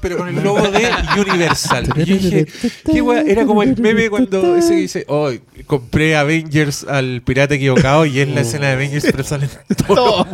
Pero 0.00 0.16
con 0.16 0.28
el 0.28 0.42
logo 0.42 0.60
de 0.60 0.90
Universal. 1.20 1.88
Y 1.96 2.04
yo 2.04 2.16
dije, 2.16 2.46
¿qué 2.90 3.00
wea? 3.02 3.22
Era 3.22 3.46
como 3.46 3.62
el 3.62 3.80
meme 3.80 4.10
cuando 4.10 4.56
ese 4.56 4.70
que 4.70 4.80
dice, 4.80 5.04
oh, 5.06 5.30
compré 5.66 6.16
Avengers 6.16 6.84
al 6.84 7.22
pirata 7.22 7.54
equivocado 7.54 8.04
y 8.04 8.18
es 8.18 8.28
la 8.28 8.40
escena 8.40 8.66
de 8.68 8.72
Avengers, 8.72 9.06
pero 9.10 9.22
salen 9.22 9.48
todos. 9.86 10.26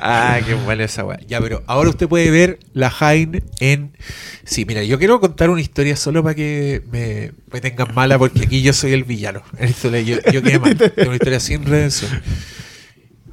Ah, 0.00 0.40
qué 0.46 0.54
buena 0.54 0.84
esa 0.84 1.04
wea. 1.04 1.18
Ya, 1.26 1.40
pero 1.40 1.62
ahora 1.66 1.88
usted 1.88 2.08
puede 2.08 2.30
ver 2.30 2.58
la 2.74 2.90
Jain 2.90 3.42
en. 3.60 3.96
Sí, 4.44 4.64
mira, 4.66 4.82
yo 4.84 4.98
quiero 4.98 5.20
contar 5.20 5.48
una 5.48 5.60
historia 5.60 5.96
solo 5.96 6.22
para 6.22 6.34
que 6.34 6.82
me, 6.92 7.32
me 7.50 7.60
tengan 7.60 7.94
mala, 7.94 8.18
porque 8.18 8.42
aquí 8.42 8.62
yo 8.62 8.72
soy 8.72 8.92
el 8.92 9.04
villano. 9.04 9.42
Yo, 10.06 10.16
yo 10.30 10.42
quedé 10.42 10.58
mal. 10.58 10.76
Tengo 10.76 11.08
una 11.08 11.14
historia 11.14 11.40
sin 11.40 11.64
redención. 11.64 12.10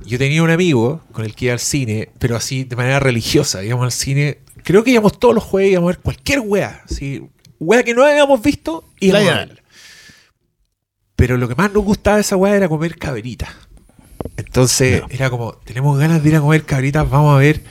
Yo 0.05 0.17
tenía 0.17 0.43
un 0.43 0.49
amigo 0.49 1.01
con 1.11 1.25
el 1.25 1.33
que 1.35 1.45
iba 1.45 1.53
al 1.53 1.59
cine, 1.59 2.09
pero 2.19 2.35
así 2.35 2.63
de 2.65 2.75
manera 2.75 2.99
religiosa. 2.99 3.63
Íbamos 3.63 3.85
al 3.85 3.91
cine. 3.91 4.39
Creo 4.63 4.83
que 4.83 4.91
íbamos 4.91 5.19
todos 5.19 5.33
los 5.35 5.43
jueves, 5.43 5.71
íbamos 5.71 5.89
a 5.89 5.93
ver 5.95 5.99
cualquier 6.03 6.39
wea. 6.41 6.81
Así, 6.85 7.21
wea 7.59 7.83
que 7.83 7.93
no 7.93 8.03
habíamos 8.03 8.41
visto, 8.41 8.83
íbamos 8.99 9.27
a 9.27 9.33
verla. 9.45 9.61
Pero 11.15 11.37
lo 11.37 11.47
que 11.47 11.55
más 11.55 11.71
nos 11.71 11.83
gustaba 11.83 12.17
de 12.17 12.21
esa 12.21 12.35
wea 12.35 12.55
era 12.55 12.67
comer 12.69 12.97
cabrita. 12.97 13.47
Entonces 14.37 15.01
era 15.09 15.29
como, 15.29 15.53
tenemos 15.63 15.97
ganas 15.97 16.21
de 16.23 16.29
ir 16.29 16.35
a 16.35 16.41
comer 16.41 16.63
cabritas, 16.65 17.09
vamos 17.09 17.35
a 17.35 17.39
ver. 17.39 17.61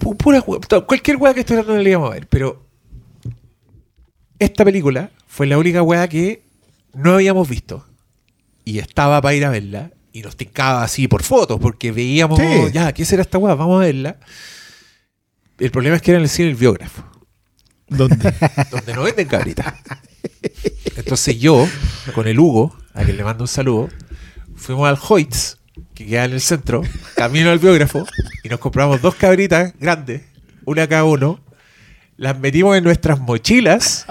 Pu- 0.00 0.16
pura 0.16 0.40
wea, 0.40 0.60
cualquier 0.86 1.16
wea 1.18 1.34
que 1.34 1.40
estoy 1.40 1.58
hablando 1.58 1.82
le 1.82 1.90
íbamos 1.90 2.10
a 2.10 2.14
ver. 2.14 2.26
Pero 2.28 2.66
esta 4.38 4.64
película 4.64 5.10
fue 5.26 5.46
la 5.46 5.58
única 5.58 5.82
wea 5.82 6.08
que 6.08 6.42
no 6.94 7.14
habíamos 7.14 7.48
visto. 7.48 7.84
Y 8.66 8.80
estaba 8.80 9.22
para 9.22 9.34
ir 9.34 9.44
a 9.46 9.50
verla. 9.50 9.90
Y 10.12 10.20
nos 10.22 10.36
tincaba 10.36 10.82
así 10.82 11.08
por 11.08 11.22
fotos, 11.22 11.58
porque 11.60 11.92
veíamos, 11.92 12.38
Sí. 12.38 12.72
ya, 12.72 12.92
¿qué 12.92 13.04
será 13.06 13.22
esta 13.22 13.38
wea? 13.38 13.54
Vamos 13.54 13.80
a 13.80 13.84
verla. 13.86 14.16
El 15.58 15.70
problema 15.70 15.96
es 15.96 16.02
que 16.02 16.10
era 16.10 16.18
en 16.18 16.24
el 16.24 16.28
cine 16.28 16.48
el 16.50 16.54
biógrafo 16.54 17.02
¿Dónde? 17.88 18.34
donde 18.70 18.92
no 18.94 19.04
venden 19.04 19.26
cabritas. 19.28 19.72
Entonces 20.96 21.38
yo, 21.38 21.66
con 22.14 22.26
el 22.26 22.38
Hugo, 22.38 22.76
a 22.92 23.04
quien 23.04 23.16
le 23.16 23.24
mando 23.24 23.44
un 23.44 23.48
saludo, 23.48 23.88
fuimos 24.56 24.88
al 24.88 24.98
Hoyts, 25.00 25.58
que 25.94 26.04
queda 26.06 26.24
en 26.24 26.32
el 26.32 26.40
centro, 26.40 26.82
camino 27.14 27.50
al 27.50 27.58
biógrafo, 27.58 28.04
y 28.42 28.48
nos 28.48 28.58
compramos 28.58 29.00
dos 29.00 29.14
cabritas 29.14 29.72
grandes, 29.78 30.22
una 30.64 30.86
cada 30.88 31.04
uno, 31.04 31.40
las 32.16 32.38
metimos 32.38 32.76
en 32.76 32.84
nuestras 32.84 33.20
mochilas 33.20 34.06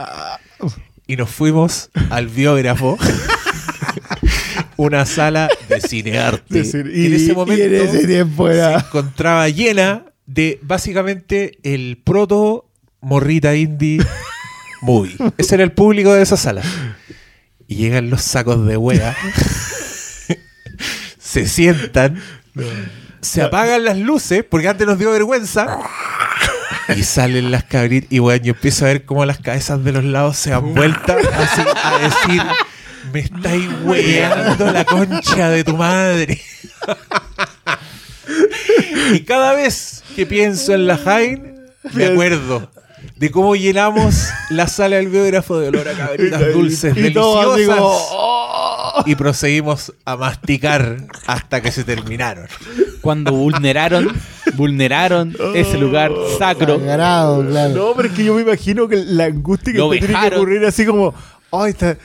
y 1.07 1.15
nos 1.17 1.29
fuimos 1.29 1.89
al 2.09 2.27
biógrafo. 2.27 2.97
Una 4.77 5.05
sala 5.05 5.49
de 5.69 5.81
cinearte. 5.81 6.59
En 6.73 7.13
ese 7.13 7.33
momento 7.33 7.63
y 7.63 7.67
en 7.67 7.75
ese 7.75 8.07
tiempo 8.07 8.49
se 8.49 8.73
encontraba 8.73 9.47
llena 9.49 10.05
de 10.25 10.59
básicamente 10.61 11.59
el 11.63 12.01
proto 12.03 12.69
morrita 13.01 13.55
indie 13.55 13.99
movie. 14.81 15.15
Ese 15.37 15.55
era 15.55 15.63
el 15.63 15.71
público 15.71 16.13
de 16.13 16.21
esa 16.21 16.37
sala. 16.37 16.61
Y 17.67 17.75
llegan 17.75 18.09
los 18.09 18.21
sacos 18.21 18.65
de 18.65 18.77
wea. 18.77 19.15
se 21.19 21.47
sientan. 21.47 22.21
Se 23.21 23.41
apagan 23.41 23.83
las 23.85 23.97
luces 23.97 24.43
porque 24.43 24.67
antes 24.67 24.85
nos 24.85 24.99
dio 24.99 25.11
vergüenza. 25.11 25.79
Y 26.95 27.03
salen 27.03 27.49
las 27.49 27.63
cabritas. 27.63 28.11
Y 28.11 28.19
bueno, 28.19 28.43
yo 28.43 28.53
empiezo 28.53 28.85
a 28.85 28.89
ver 28.89 29.05
cómo 29.05 29.25
las 29.25 29.39
cabezas 29.39 29.83
de 29.83 29.91
los 29.91 30.03
lados 30.03 30.37
se 30.37 30.53
han 30.53 30.75
vuelto 30.75 31.13
así 31.13 31.61
a 31.83 31.97
decir: 31.97 32.41
Me 33.13 33.19
estáis 33.19 33.67
weando 33.83 34.71
la 34.71 34.85
concha 34.85 35.49
de 35.49 35.63
tu 35.63 35.75
madre. 35.77 36.41
Y 39.13 39.19
cada 39.21 39.53
vez 39.53 40.03
que 40.15 40.25
pienso 40.25 40.73
en 40.73 40.87
la 40.87 40.97
Jain, 40.97 41.55
me 41.93 42.05
acuerdo 42.07 42.69
de 43.15 43.31
cómo 43.31 43.55
llenamos 43.55 44.27
la 44.49 44.67
sala 44.67 44.97
del 44.97 45.07
biógrafo 45.09 45.59
de 45.59 45.69
olor 45.69 45.87
a 45.87 45.93
cabritas 45.93 46.41
dulces, 46.53 46.97
y 46.97 47.01
deliciosas. 47.01 47.79
"Oh". 47.79 49.03
Y 49.05 49.15
procedimos 49.15 49.93
a 50.05 50.15
masticar 50.17 50.97
hasta 51.27 51.61
que 51.61 51.71
se 51.71 51.83
terminaron. 51.83 52.47
Cuando 53.01 53.31
vulneraron, 53.33 54.11
vulneraron 54.55 55.35
ese 55.53 55.77
lugar 55.77 56.11
sacro. 56.39 56.79
Sagrado, 56.79 57.45
claro. 57.47 57.73
No, 57.73 57.93
pero 57.95 58.07
es 58.07 58.13
que 58.15 58.23
yo 58.23 58.33
me 58.33 58.41
imagino 58.41 58.87
que 58.87 58.97
la 58.97 59.25
angustia 59.25 59.73
que 59.73 59.79
Lo 59.79 59.89
te 59.91 59.99
tiene 59.99 60.29
que 60.29 60.35
ocurrir 60.35 60.65
así 60.65 60.85
como, 60.85 61.13
ay, 61.51 61.71
está. 61.71 61.97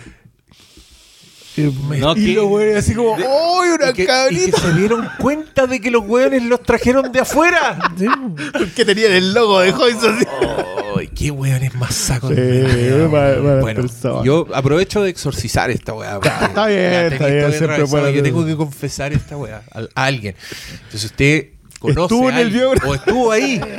No, 1.57 2.17
y 2.17 2.27
que- 2.27 2.35
los 2.35 2.47
güeyes 2.47 2.77
así 2.77 2.95
como, 2.95 3.17
¡ay, 3.17 3.71
una 3.75 3.91
Y 3.91 3.93
que, 3.95 4.03
y 4.05 4.07
cabrita! 4.07 4.57
que 4.61 4.67
se 4.69 4.75
dieron 4.75 5.09
cuenta 5.19 5.67
de 5.67 5.81
que 5.81 5.91
los 5.91 6.05
hueones 6.07 6.43
los 6.45 6.63
trajeron 6.63 7.11
de 7.13 7.21
afuera. 7.21 7.79
Que 8.77 8.85
tenían 8.85 9.13
el 9.13 9.35
logo 9.35 9.61
de 9.61 9.73
Hoyts 9.73 10.05
así. 10.05 10.25
Ay, 10.97 11.09
qué 11.09 11.31
hueones 11.31 11.75
más 11.75 11.95
sacos. 11.95 12.31
Sí, 12.31 12.37
de 12.41 13.07
bueno, 13.07 13.83
persona. 13.83 14.23
yo 14.25 14.47
aprovecho 14.55 15.03
de 15.03 15.11
exorcizar 15.11 15.71
esta 15.71 15.93
weá. 15.95 16.15
porque 16.21 16.29
está 16.29 16.67
bien, 16.67 17.13
está 17.13 17.27
bien, 17.27 17.53
siempre 17.53 17.87
puede 17.87 18.15
Yo 18.15 18.23
tengo 18.23 18.47
que 18.47 18.57
confesar 18.57 19.13
esta 19.13 19.37
weá 19.37 19.63
a, 19.73 19.81
a 19.95 20.05
alguien. 20.05 20.35
Entonces 20.85 21.05
usted 21.11 21.49
conoce 21.79 22.03
Estuvo 22.03 22.29
a 22.29 22.41
en 22.41 22.47
el 22.47 22.65
o 22.85 22.95
estuvo 22.95 23.33
ahí. 23.33 23.61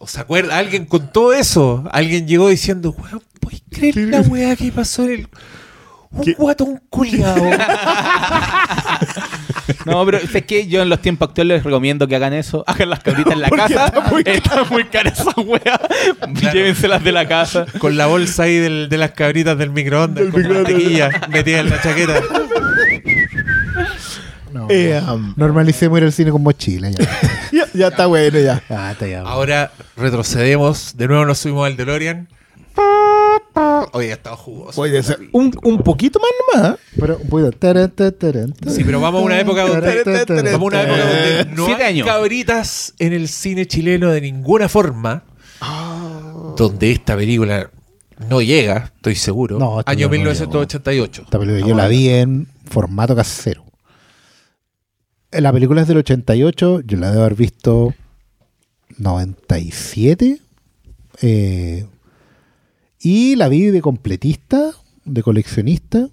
O 0.00 0.06
se 0.06 0.20
acuerda, 0.20 0.56
alguien 0.56 0.84
contó 0.84 1.32
eso. 1.32 1.82
Alguien 1.90 2.28
llegó 2.28 2.48
diciendo, 2.48 2.94
weón, 2.96 3.20
¿puedes 3.40 3.62
creer 3.68 3.96
la 3.96 4.20
weá 4.20 4.54
que 4.54 4.70
pasó 4.70 5.02
en 5.02 5.10
el. 5.10 5.28
Un 6.10 6.24
¿Qué? 6.24 6.32
guatón 6.34 6.80
culiado. 6.90 7.42
No, 9.84 10.04
pero 10.06 10.18
es 10.18 10.44
que 10.44 10.66
yo 10.66 10.80
en 10.82 10.88
los 10.88 11.00
tiempos 11.02 11.28
actuales 11.28 11.58
les 11.58 11.64
recomiendo 11.64 12.08
que 12.08 12.16
hagan 12.16 12.32
eso. 12.32 12.64
Hagan 12.66 12.88
las 12.90 13.00
cabritas 13.00 13.34
en 13.34 13.40
la 13.42 13.50
casa. 13.50 13.86
Está 14.24 14.64
muy, 14.70 14.84
cara 14.84 15.10
esa 15.10 15.30
wea. 15.40 15.78
Llévenselas 16.52 17.04
de 17.04 17.12
la 17.12 17.28
casa. 17.28 17.66
Con 17.78 17.96
la 17.96 18.06
bolsa 18.06 18.44
ahí 18.44 18.56
del- 18.56 18.88
de 18.88 18.96
las 18.98 19.10
cabritas 19.12 19.56
del 19.58 19.70
microondas, 19.70 20.24
con 20.32 20.42
mantequilla 20.48 21.10
metida 21.28 21.60
en 21.60 21.70
la 21.70 21.80
chaqueta. 21.82 22.20
No, 24.52 24.66
Eh, 24.70 25.00
no. 25.04 25.14
um, 25.14 25.34
Normalicemos 25.36 25.98
ir 25.98 26.04
al 26.04 26.12
cine 26.12 26.30
con 26.30 26.42
mochila. 26.42 26.88
Ya, 26.90 27.06
ya, 27.52 27.64
ya 27.74 27.88
está 27.88 28.06
bueno, 28.06 28.38
ya. 28.40 28.62
Ah, 28.70 28.92
está 28.92 29.06
ya. 29.06 29.20
Ahora 29.22 29.70
retrocedemos, 29.96 30.96
de 30.96 31.08
nuevo 31.08 31.26
nos 31.26 31.38
subimos 31.38 31.66
al 31.66 31.76
DeLorean. 31.76 32.26
Oye, 33.92 34.12
estaba 34.12 34.36
jugoso. 34.36 34.72
Puede 34.76 35.02
ser 35.02 35.18
un, 35.32 35.52
un 35.62 35.78
poquito 35.78 36.18
más 36.20 36.30
nomás. 36.62 36.78
¿eh? 36.78 36.82
Pero, 37.00 37.18
bueno, 37.28 37.50
taran, 37.52 37.90
taran, 37.90 38.54
Sí, 38.68 38.84
pero 38.84 39.00
vamos 39.00 39.22
a 39.22 39.24
una 39.24 39.40
época 39.40 39.62
donde, 39.66 40.02
vamos 40.04 40.50
a 40.50 40.64
una 40.64 40.82
época 40.82 40.98
donde 41.06 41.46
no 41.56 41.66
Siete 41.66 41.84
hay 41.84 41.94
años. 41.94 42.06
cabritas 42.06 42.94
en 42.98 43.12
el 43.12 43.28
cine 43.28 43.66
chileno 43.66 44.10
de 44.10 44.20
ninguna 44.20 44.68
forma. 44.68 45.24
Donde 46.56 46.90
esta 46.92 47.16
película 47.16 47.70
no 48.28 48.42
llega, 48.42 48.92
estoy 48.96 49.14
seguro. 49.14 49.58
No, 49.58 49.82
Año 49.86 50.06
no 50.06 50.10
1988. 50.12 51.22
Esta 51.22 51.38
película 51.38 51.66
yo 51.66 51.74
la 51.76 51.86
vi 51.88 52.08
en 52.08 52.46
formato 52.68 53.14
casero. 53.16 53.64
Eh, 55.30 55.40
La 55.40 55.52
película 55.52 55.82
es 55.82 55.88
del 55.88 55.98
88, 55.98 56.80
yo 56.84 56.96
la 56.98 57.10
debo 57.10 57.22
haber 57.22 57.34
visto 57.36 57.94
97. 58.98 60.40
eh, 61.22 61.86
y 63.00 63.36
la 63.36 63.48
vi 63.48 63.66
de 63.66 63.80
completista, 63.80 64.70
de 65.04 65.22
coleccionista, 65.22 66.08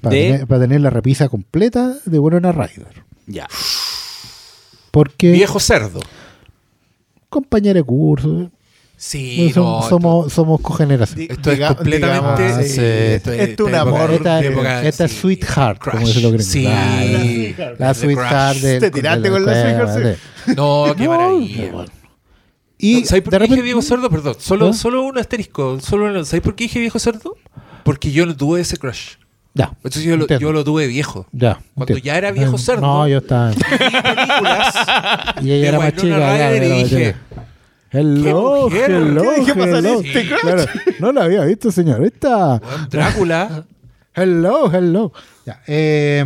para, 0.00 0.14
De- 0.16 0.22
Tener, 0.22 0.46
para 0.46 0.60
tener 0.62 0.80
la 0.80 0.90
repisa 0.90 1.28
completa 1.28 1.94
de 2.04 2.18
Winona 2.18 2.52
Ryder. 2.52 3.04
Ya. 3.26 3.46
Porque 4.90 5.32
Viejo 5.32 5.58
cerdo. 5.60 6.00
compañera 7.28 7.74
de 7.78 7.82
curso, 7.84 8.50
Sí, 8.96 9.50
som- 9.52 9.64
no, 9.82 9.88
somos, 9.88 10.32
somos 10.32 10.60
cogeneración. 10.60 11.26
Esto 11.28 11.50
es 11.50 11.58
Diga- 11.58 11.74
completamente. 11.76 12.42
digamos, 12.44 12.64
sí, 12.66 12.72
sí. 12.74 12.80
esto 12.80 13.32
es- 13.32 13.40
Esto 13.48 13.62
es 13.64 13.68
un 13.68 13.74
esta 13.74 13.80
amor. 13.80 14.10
Esta, 14.12 14.40
época- 14.44 14.82
esta 14.84 15.04
es 15.06 15.10
sí. 15.10 15.18
Sweetheart, 15.18 15.78
como 15.82 16.06
dicen 16.06 16.22
los 16.22 16.32
gringos. 16.32 16.46
Sí. 16.46 17.54
La, 17.58 17.70
la 17.78 17.92
The 17.94 18.00
Sweetheart 18.00 18.60
Te 18.60 18.90
tiraste 18.90 19.30
con 19.30 19.44
la 19.44 19.52
Sweetheart, 19.62 20.18
No, 20.56 20.94
qué 20.96 21.08
maravilla. 21.08 21.72
bueno. 21.72 21.90
Y 22.84 23.04
¿Sabes 23.06 23.22
por 23.22 23.32
qué 23.38 23.46
dije 23.48 23.62
viejo 23.62 23.82
cerdo? 23.82 24.10
Perdón, 24.10 24.34
solo, 24.38 24.72
solo 24.72 25.02
un 25.04 25.16
asterisco. 25.18 25.80
Solo 25.80 26.06
una- 26.06 26.24
¿Sabes 26.24 26.42
por 26.42 26.54
qué 26.54 26.64
dije 26.64 26.80
viejo 26.80 26.98
cerdo? 26.98 27.36
Porque 27.82 28.10
yo 28.12 28.26
no 28.26 28.36
tuve 28.36 28.60
ese 28.60 28.76
crush. 28.76 29.14
Ya. 29.54 29.70
Entonces 29.76 30.02
yo 30.02 30.16
lo, 30.16 30.22
entiendo. 30.24 30.42
yo 30.48 30.52
lo 30.52 30.64
tuve 30.64 30.86
viejo. 30.86 31.26
Ya. 31.32 31.60
Cuando 31.74 31.92
entiendo. 31.94 32.04
ya 32.04 32.18
era 32.18 32.30
viejo 32.32 32.56
Eh, 32.56 32.58
cerdo. 32.58 32.80
No, 32.82 33.06
yo 33.08 33.18
estaba. 33.18 33.50
Vi 33.50 33.56
películas 33.62 34.74
Y 35.42 35.52
ella 35.52 35.68
era 35.68 35.78
más 35.78 35.92
chica. 35.94 36.18
ya, 36.18 36.56
y 36.56 36.82
dije. 36.82 37.14
Hello, 37.90 38.62
mujer? 38.64 38.90
hello, 38.90 39.22
¿Qué 39.44 39.52
hello. 39.52 40.00
este? 40.00 40.28
Claro, 40.40 40.64
no 40.98 41.12
la 41.12 41.22
había 41.24 41.44
visto, 41.44 41.70
señorita. 41.70 42.60
"Weón, 42.62 42.88
Drácula. 42.90 43.64
Hello, 44.16 44.70
hello. 44.72 45.12
Ya, 45.46 45.60
eh, 45.66 46.24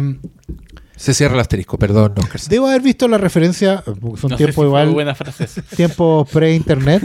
Se 0.98 1.14
cierra 1.14 1.34
el 1.34 1.40
asterisco, 1.40 1.78
perdón, 1.78 2.14
Oscar. 2.18 2.40
debo 2.48 2.66
haber 2.66 2.82
visto 2.82 3.06
la 3.06 3.18
referencia, 3.18 3.82
son 3.84 3.96
No 4.02 4.16
si 4.16 4.36
tiempos 4.36 4.54
fue 4.54 4.66
igual, 4.66 5.16
tiempos 5.76 6.28
pre-internet. 6.30 7.04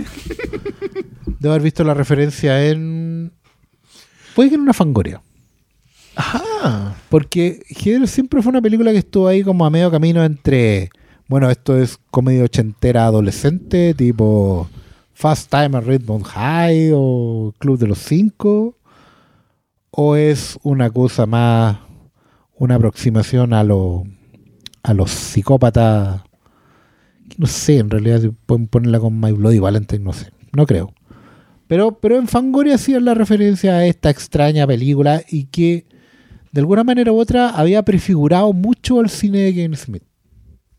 Debo 1.40 1.54
haber 1.54 1.62
visto 1.64 1.84
la 1.84 1.94
referencia 1.94 2.66
en. 2.66 3.32
Puede 4.36 4.50
que 4.50 4.56
en 4.56 4.62
una 4.62 4.74
fangoria. 4.74 5.22
Ah, 6.16 6.96
Porque 7.10 7.62
Heather 7.70 8.08
siempre 8.08 8.42
fue 8.42 8.50
una 8.52 8.62
película 8.62 8.92
que 8.92 9.00
estuvo 9.00 9.28
ahí 9.28 9.44
como 9.44 9.66
a 9.66 9.70
medio 9.70 9.92
camino 9.92 10.24
entre. 10.24 10.90
Bueno, 11.28 11.50
esto 11.50 11.78
es 11.78 12.00
comedia 12.12 12.44
ochentera 12.44 13.06
adolescente, 13.06 13.94
tipo 13.94 14.68
Fast 15.14 15.50
Time 15.50 15.78
at 15.78 15.84
Redmond 15.84 16.26
High 16.26 16.92
o 16.96 17.54
Club 17.60 17.78
de 17.78 17.88
los 17.88 18.00
Cinco. 18.00 18.76
O 19.92 20.16
es 20.16 20.58
una 20.64 20.90
cosa 20.90 21.26
más. 21.28 21.78
Una 22.56 22.76
aproximación 22.76 23.54
a, 23.54 23.64
lo, 23.64 24.04
a 24.84 24.94
los 24.94 25.12
psicópatas. 25.12 26.22
No 27.38 27.48
sé, 27.48 27.80
en 27.80 27.90
realidad 27.90 28.22
si 28.22 28.30
pueden 28.30 28.68
ponerla 28.68 29.00
con 29.00 29.20
My 29.20 29.32
Bloody 29.32 29.60
Valentine, 29.60 30.04
no 30.04 30.14
sé. 30.14 30.32
No 30.56 30.66
creo. 30.66 30.94
Pero, 31.68 32.00
pero 32.00 32.18
en 32.18 32.28
Fangoria 32.28 32.76
hacían 32.76 33.06
la 33.06 33.14
referencia 33.14 33.74
a 33.78 33.86
esta 33.86 34.10
extraña 34.10 34.68
película 34.68 35.24
y 35.28 35.46
que 35.46 35.88
de 36.52 36.62
alguna 36.62 36.84
manera 36.84 37.12
u 37.12 37.20
otra 37.20 37.50
había 37.50 37.84
prefigurado 37.84 38.54
mucho 38.54 39.00
al 39.00 39.10
cine 39.10 39.40
de 39.40 39.54
Kevin 39.56 39.76
Smith. 39.76 40.04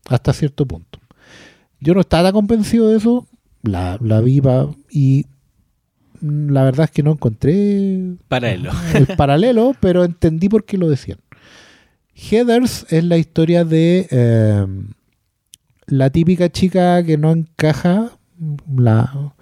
Hasta 0.07 0.31
cierto 0.31 0.65
punto. 0.65 0.99
Yo 1.81 1.93
no 1.93 1.99
estaba 2.01 2.23
tan 2.23 2.33
convencido 2.33 2.87
de 2.89 2.97
eso. 2.97 3.27
La, 3.63 3.97
la 4.01 4.21
vi 4.21 4.41
y 4.89 5.25
la 6.21 6.63
verdad 6.63 6.85
es 6.85 6.91
que 6.91 7.03
no 7.03 7.11
encontré 7.11 8.15
Paralelo. 8.27 8.71
el 8.93 9.07
paralelo, 9.17 9.75
pero 9.79 10.03
entendí 10.03 10.47
por 10.47 10.65
qué 10.65 10.77
lo 10.77 10.89
decían. 10.89 11.19
Heathers 12.15 12.85
es 12.89 13.03
la 13.03 13.17
historia 13.17 13.65
de 13.65 14.07
eh, 14.09 14.65
la 15.87 16.09
típica 16.09 16.49
chica 16.49 17.03
que 17.03 17.17
no 17.17 17.31
encaja, 17.31 18.11
la, 18.73 19.33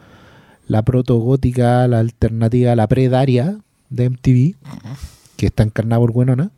la 0.67 0.81
protogótica, 0.81 1.87
la 1.87 1.99
alternativa, 1.99 2.75
la 2.75 2.87
predaria 2.87 3.59
de 3.89 4.09
MTV, 4.09 4.55
que 5.37 5.45
está 5.45 5.63
encarnada 5.63 5.99
por 5.99 6.11
Winona, 6.11 6.51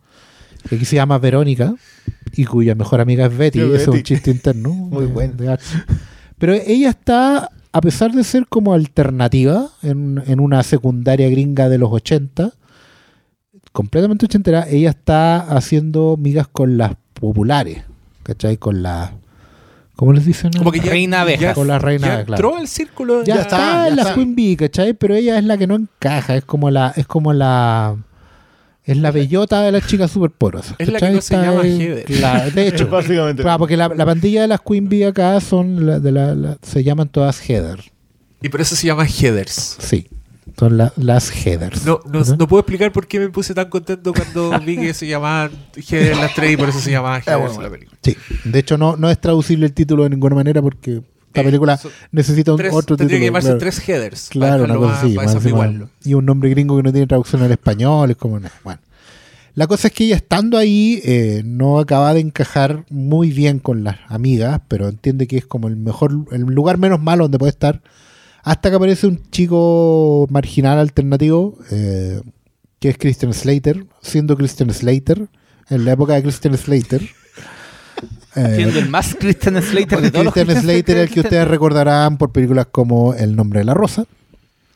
que 0.70 0.76
aquí 0.76 0.86
se 0.86 0.96
llama 0.96 1.20
Verónica, 1.20 1.76
y 2.34 2.46
cuya 2.46 2.76
mejor 2.76 3.02
amiga 3.02 3.26
es 3.26 3.38
Betty, 3.38 3.60
ese 3.60 3.76
es 3.76 3.88
un 3.88 4.04
chiste 4.04 4.32
interno. 4.32 4.70
Muy 4.74 5.06
bueno. 5.06 5.34
Pero 6.38 6.54
ella 6.54 6.90
está, 6.90 7.52
a 7.72 7.82
pesar 7.82 8.14
de 8.14 8.24
ser 8.24 8.48
como 8.48 8.74
alternativa 8.74 9.70
en, 9.84 10.24
en 10.26 10.40
una 10.40 10.64
secundaria 10.64 11.30
gringa 11.30 11.68
de 11.68 11.78
los 11.78 11.92
80, 11.92 12.54
completamente 13.76 14.26
ochentera, 14.26 14.66
ella 14.70 14.90
está 14.92 15.38
haciendo 15.42 16.16
migas 16.18 16.48
con 16.48 16.78
las 16.78 16.94
populares, 17.14 17.84
¿cachai? 18.24 18.56
Con 18.58 18.82
las... 18.82 19.12
¿Cómo 19.98 20.14
les 20.14 20.26
dicen? 20.26 20.52
Como 20.58 20.72
que 20.72 20.80
ya, 20.80 20.92
Reina 20.92 21.22
abeja. 21.22 21.42
ya- 21.42 21.54
Con 21.54 21.68
la 21.68 21.78
reina 21.78 22.08
ya 22.08 22.14
abeja, 22.16 22.32
entró 22.32 22.50
claro. 22.52 22.62
al 22.62 22.68
círculo. 22.70 23.24
ya, 23.24 23.36
ya 23.36 23.42
está, 23.42 23.58
está, 23.58 23.84
en 23.88 23.90
ya 23.90 23.96
la 23.96 24.02
está. 24.04 24.14
Queen 24.16 24.36
Bee, 24.36 24.56
¿cachai? 24.58 24.94
Pero 24.94 25.14
ella 25.16 25.38
es 25.38 25.44
la 25.44 25.58
que 25.58 25.68
no 25.68 25.76
encaja, 25.76 26.36
es 26.38 26.46
como 26.46 26.72
la... 26.72 26.94
Es 26.96 27.06
como 27.06 27.34
la 27.34 27.96
es 28.86 28.98
la 28.98 29.10
bellota 29.10 29.62
de 29.64 29.72
las 29.72 29.88
chicas 29.88 30.12
super 30.12 30.30
porosas. 30.30 30.76
Es 30.78 30.88
la 30.90 31.00
que 31.00 31.06
no 31.10 31.20
se 31.20 31.34
Está 31.36 31.42
llama 31.44 31.66
en- 31.68 31.82
Heather. 31.82 32.20
la- 32.22 32.50
de 32.52 32.68
hecho, 32.68 32.88
básicamente. 32.92 33.42
claro, 33.42 33.58
porque 33.60 33.76
la, 33.76 33.88
la 33.90 34.06
pandilla 34.06 34.44
de 34.44 34.48
las 34.48 34.62
Queen 34.62 34.88
Bee 34.90 35.04
acá 35.06 35.42
son 35.42 35.86
la- 35.88 36.00
de 36.00 36.12
la- 36.12 36.36
la- 36.36 36.58
se 36.62 36.84
llaman 36.84 37.10
todas 37.10 37.42
Heather. 37.50 37.80
Y 38.44 38.50
por 38.50 38.62
eso 38.62 38.76
se 38.76 38.86
llama 38.88 39.06
Heathers. 39.08 39.78
Sí, 39.80 40.08
son 40.58 40.78
la- 40.78 40.94
las 40.98 41.30
Heathers. 41.32 41.86
No, 41.86 42.00
no, 42.12 42.24
no 42.24 42.48
puedo 42.48 42.62
explicar 42.62 42.92
por 42.92 43.08
qué 43.08 43.20
me 43.20 43.30
puse 43.30 43.54
tan 43.54 43.70
contento 43.70 44.14
cuando 44.14 44.58
vi 44.66 44.78
que 44.78 44.94
se 44.94 45.08
llamaban 45.08 45.52
Heather 45.76 46.16
las 46.18 46.34
tres 46.34 46.52
y 46.54 46.58
por 46.58 46.70
eso 46.70 46.80
se 46.80 46.92
llamaba 46.92 47.20
Heathers 47.20 47.40
bueno. 47.56 47.62
la 47.64 47.70
película. 47.70 47.98
Sí, 48.02 48.16
de 48.46 48.60
hecho 48.60 48.78
no, 48.78 48.96
no 48.98 49.10
es 49.10 49.20
traducible 49.20 49.66
el 49.66 49.74
título 49.74 50.04
de 50.04 50.10
ninguna 50.12 50.36
manera 50.36 50.62
porque 50.62 51.02
esta 51.28 51.42
Eh, 51.42 51.44
película 51.44 51.80
necesita 52.12 52.52
un 52.54 52.58
Tres- 52.58 52.74
otro 52.74 52.96
título. 52.96 53.20
que 53.20 53.26
llamarse 53.26 53.48
claro. 53.50 53.60
tres 53.60 53.80
Heathers. 53.80 54.30
Claro, 54.30 54.64
una 54.64 54.76
cosa 54.76 55.02
así. 55.02 55.14
Más 55.14 55.36
y 56.06 56.14
un 56.14 56.26
nombre 56.26 56.50
gringo 56.50 56.78
que 56.78 56.84
no 56.84 56.92
tiene 56.94 57.08
traducción 57.08 57.42
al 57.44 57.52
español. 57.52 58.12
Es 58.12 58.18
como, 58.18 58.40
bueno. 58.64 58.80
La 59.56 59.68
cosa 59.68 59.88
es 59.88 59.94
que 59.94 60.04
ella 60.06 60.18
estando 60.18 60.58
ahí 60.58 61.02
eh, 61.06 61.42
no 61.46 61.80
acaba 61.80 62.14
de 62.14 62.20
encajar 62.20 62.84
muy 62.90 63.32
bien 63.32 63.60
con 63.60 63.84
las 63.86 63.98
amigas, 64.10 64.60
pero 64.68 64.90
entiende 64.90 65.28
que 65.28 65.38
es 65.38 65.46
como 65.46 65.68
el 65.70 65.78
mejor, 65.78 66.12
el 66.32 66.42
lugar 66.42 66.78
menos 66.78 67.02
malo 67.02 67.24
donde 67.26 67.40
puede 67.40 67.52
estar. 67.52 67.82
Hasta 68.46 68.70
que 68.70 68.76
aparece 68.76 69.08
un 69.08 69.20
chico 69.32 70.28
marginal 70.30 70.78
alternativo, 70.80 71.58
eh, 71.72 72.22
que 72.80 72.90
es 72.90 72.98
Christian 73.00 73.34
Slater, 73.34 73.86
siendo 74.02 74.38
Christian 74.38 74.72
Slater, 74.72 75.28
en 75.70 75.84
la 75.84 75.94
época 75.94 76.14
de 76.14 76.22
Christian 76.22 76.56
Slater. 76.56 77.02
Eh, 78.36 78.54
Siendo 78.58 78.80
el 78.80 78.90
más 78.90 79.16
Christian 79.20 79.60
Slater 79.62 80.00
de 80.02 80.12
todos 80.12 80.26
los 80.26 80.34
Christian 80.34 80.58
Christian 80.58 80.76
Slater, 80.76 80.98
el 80.98 81.10
que 81.10 81.22
ustedes 81.22 81.48
recordarán 81.48 82.18
por 82.18 82.32
películas 82.32 82.68
como 82.72 83.14
El 83.16 83.36
nombre 83.36 83.60
de 83.62 83.66
la 83.66 83.74
rosa, 83.74 84.06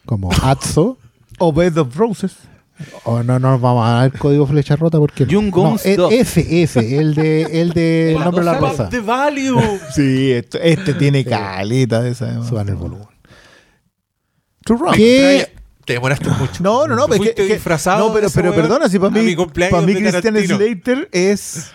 como 0.06 0.32
Atzo. 0.44 0.98
O 1.42 1.54
Bed 1.54 1.78
of 1.78 1.96
Roses. 1.96 2.34
O 3.06 3.22
no, 3.24 3.40
no 3.40 3.52
nos 3.52 3.62
vamos 3.62 3.88
a 3.88 3.92
dar 3.92 4.06
el 4.12 4.20
código 4.20 4.46
flecha 4.48 4.76
rota 4.76 4.98
porque 4.98 5.26
no. 5.26 5.32
Young 5.32 5.56
No, 5.56 5.76
e- 5.86 5.96
2. 5.96 6.12
ese, 6.12 6.64
ese, 6.64 6.98
el 6.98 7.14
de 7.16 7.44
el 7.62 7.72
de 7.72 8.12
El 8.16 8.20
nombre 8.20 8.42
de 8.44 8.46
la 8.52 8.58
rosa. 8.58 8.90
The 8.90 9.00
Value. 9.00 9.62
Sí, 9.96 10.32
esto- 10.32 10.58
este 10.62 10.94
tiene 10.96 11.24
caleta 11.24 12.02
de 12.02 12.10
esa. 12.12 12.44
Suban 12.46 12.68
el 12.68 12.76
volumen. 12.76 13.08
True 14.70 14.78
Rock. 14.80 14.96
¿Qué? 14.96 15.52
Te 15.86 15.94
demoraste 15.94 16.30
mucho. 16.30 16.62
No, 16.62 16.86
no, 16.86 16.96
no, 16.96 17.06
Te 17.06 17.12
pero 17.12 17.14
es 17.14 17.18
fuiste 17.30 17.48
que, 17.48 17.54
disfrazado 17.56 18.08
no, 18.08 18.14
pero, 18.14 18.28
de 18.28 18.34
pero 18.36 18.54
perdona, 18.54 18.88
si 18.88 19.00
para 19.00 19.10
mí, 19.10 19.36
para 19.36 19.82
mí 19.82 19.96
Christian. 19.96 20.38
Slater 20.46 21.10
es 21.12 21.72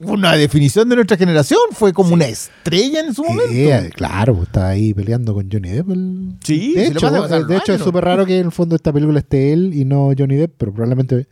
una 0.00 0.36
definición 0.36 0.88
de 0.90 0.96
nuestra 0.96 1.16
generación, 1.16 1.58
fue 1.72 1.94
como 1.94 2.12
una 2.12 2.26
estrella 2.26 3.00
en 3.00 3.14
su 3.14 3.24
momento. 3.24 3.50
Eh, 3.52 3.90
claro, 3.94 4.42
está 4.42 4.68
ahí 4.68 4.92
peleando 4.92 5.32
con 5.32 5.50
Johnny 5.50 5.70
Depp. 5.70 5.88
el- 5.90 6.34
Sí, 6.44 6.74
de 6.74 6.88
hecho, 6.88 7.10
de 7.10 7.56
hecho 7.56 7.72
es 7.72 7.80
súper 7.80 8.04
raro 8.04 8.26
que 8.26 8.38
en 8.38 8.46
el 8.46 8.52
fondo 8.52 8.74
de 8.74 8.76
esta 8.76 8.92
película 8.92 9.18
esté 9.20 9.54
él 9.54 9.72
y 9.74 9.86
no 9.86 10.10
Johnny 10.16 10.36
Depp, 10.36 10.54
pero 10.58 10.72
probablemente 10.74 11.26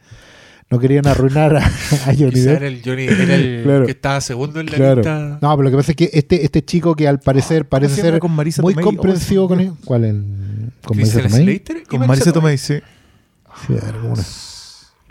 no 0.71 0.79
querían 0.79 1.07
arruinar 1.07 1.57
a, 1.57 1.65
a 2.07 2.15
Johnny 2.19 2.41
Depp. 2.41 2.57
era 2.57 2.67
el 2.67 2.83
Johnny, 2.85 3.05
era 3.05 3.35
el 3.35 3.63
Claro. 3.65 3.87
que 3.87 3.93
estaba 3.93 4.21
segundo 4.21 4.61
en 4.61 4.67
la 4.67 4.73
Claro. 4.73 4.97
lista. 4.97 5.39
No, 5.41 5.51
pero 5.57 5.63
lo 5.63 5.71
que 5.71 5.77
pasa 5.77 5.93
es 5.93 5.97
que 5.97 6.11
este, 6.13 6.45
este 6.45 6.65
chico 6.65 6.95
que 6.95 7.09
al 7.09 7.21
parecer 7.21 7.63
¿Cómo 7.63 7.71
parece 7.71 8.01
ser 8.03 8.19
con 8.19 8.33
Marisa 8.33 8.63
muy 8.63 8.75
Tomei? 8.75 8.85
comprensivo 8.85 9.45
Oh, 9.45 9.49
con 9.49 9.61
él. 9.61 9.73
¿Cuál? 9.85 10.05
El, 10.05 10.25
¿Con 10.85 10.97
Marisa 10.99 11.23
Tomei? 11.23 11.63
Con 11.89 12.07
Marisa 12.07 12.33
Tomei, 12.33 12.59
sí. 12.59 12.75
Sí, 13.67 13.75
alguna. 13.87 14.23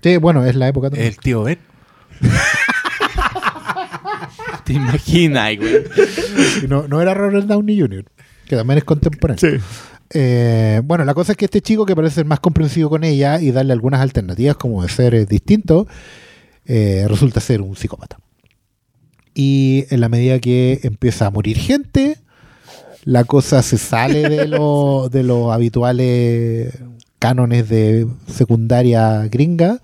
Sí, 0.04 0.18
bueno, 0.18 0.46
es 0.46 0.56
la 0.56 0.68
época 0.68 0.90
también. 0.90 1.08
El 1.08 1.18
tío 1.18 1.44
Ben. 1.44 1.58
¿Te 4.64 4.74
imaginas, 4.74 5.56
güey? 5.58 5.84
No, 6.68 6.88
no 6.88 7.02
era 7.02 7.14
Robert 7.14 7.46
Downey 7.48 7.80
Jr., 7.80 8.06
que 8.48 8.56
también 8.56 8.78
es 8.80 8.84
contemporáneo. 8.84 9.40
Sí. 9.40 9.58
Eh, 10.14 10.82
bueno, 10.84 11.04
la 11.06 11.14
cosa 11.14 11.34
es 11.34 11.38
que 11.38 11.46
este 11.46 11.62
chico 11.62 11.86
que 11.86 11.96
parece 11.96 12.16
ser 12.16 12.26
más 12.26 12.40
comprensivo 12.40 12.90
con 12.90 13.04
ella 13.04 13.42
y 13.42 13.52
darle 13.52 13.74
algunas 13.74 14.02
alternativas 14.02 14.56
como 14.58 14.82
de 14.84 14.90
ser 14.90 15.14
eh, 15.16 15.26
distinto, 15.26 15.88
eh, 16.66 17.06
resulta 17.08 17.40
ser 17.40 17.62
un 17.62 17.76
psicópata. 17.76 18.18
Y 19.34 19.86
en 19.90 20.00
la 20.00 20.10
medida 20.10 20.40
que 20.40 20.80
empieza 20.84 21.28
a 21.28 21.32
morir 21.32 21.58
gente, 21.58 22.18
la 23.04 23.24
cosa 23.24 23.62
se 23.62 23.78
sale 23.78 24.28
de, 24.30 24.48
lo- 24.48 25.10
de 25.12 25.24
los 25.24 25.52
habituales 25.52 26.74
cánones 27.20 27.68
de 27.70 28.08
secundaria 28.28 29.28
gringa 29.28 29.82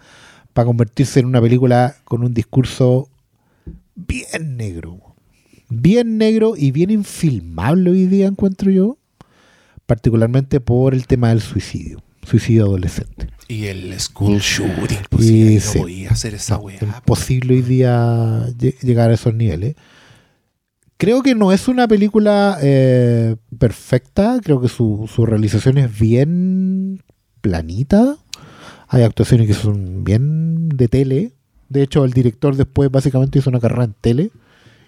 para 0.53 0.65
convertirse 0.65 1.19
en 1.19 1.25
una 1.25 1.41
película 1.41 1.95
con 2.03 2.23
un 2.23 2.33
discurso 2.33 3.09
bien 3.95 4.57
negro. 4.57 4.99
Bien 5.69 6.17
negro 6.17 6.53
y 6.55 6.71
bien 6.71 6.91
infilmable 6.91 7.89
hoy 7.89 8.05
día, 8.05 8.27
encuentro 8.27 8.69
yo 8.69 8.97
particularmente 9.85 10.59
por 10.59 10.93
el 10.93 11.07
tema 11.07 11.29
del 11.29 11.41
suicidio, 11.41 12.01
suicidio 12.25 12.65
adolescente. 12.65 13.27
Y 13.47 13.65
el 13.65 13.99
school 13.99 14.39
shooting. 14.39 14.99
Pues 15.09 15.25
Y 15.25 15.59
sí, 15.59 15.77
no 15.77 15.81
podía 15.83 16.09
hacer 16.11 16.33
esa 16.33 16.57
weá. 16.57 16.79
Imposible 16.81 17.55
hoy 17.55 17.61
día 17.61 18.47
lle- 18.57 18.79
llegar 18.79 19.11
a 19.11 19.13
esos 19.15 19.33
niveles. 19.35 19.75
Creo 20.97 21.21
que 21.21 21.35
no 21.35 21.51
es 21.51 21.67
una 21.67 21.87
película 21.87 22.57
eh, 22.61 23.35
perfecta, 23.59 24.39
creo 24.41 24.61
que 24.61 24.69
su, 24.69 25.09
su 25.13 25.25
realización 25.25 25.77
es 25.77 25.99
bien 25.99 27.03
planita. 27.41 28.15
Hay 28.87 29.03
actuaciones 29.03 29.47
que 29.47 29.53
son 29.53 30.03
bien 30.05 30.69
de 30.69 30.87
tele. 30.87 31.33
De 31.67 31.81
hecho, 31.83 32.05
el 32.05 32.13
director 32.13 32.55
después 32.55 32.89
básicamente 32.89 33.39
hizo 33.39 33.49
una 33.49 33.59
carrera 33.59 33.83
en 33.83 33.95
tele. 33.99 34.31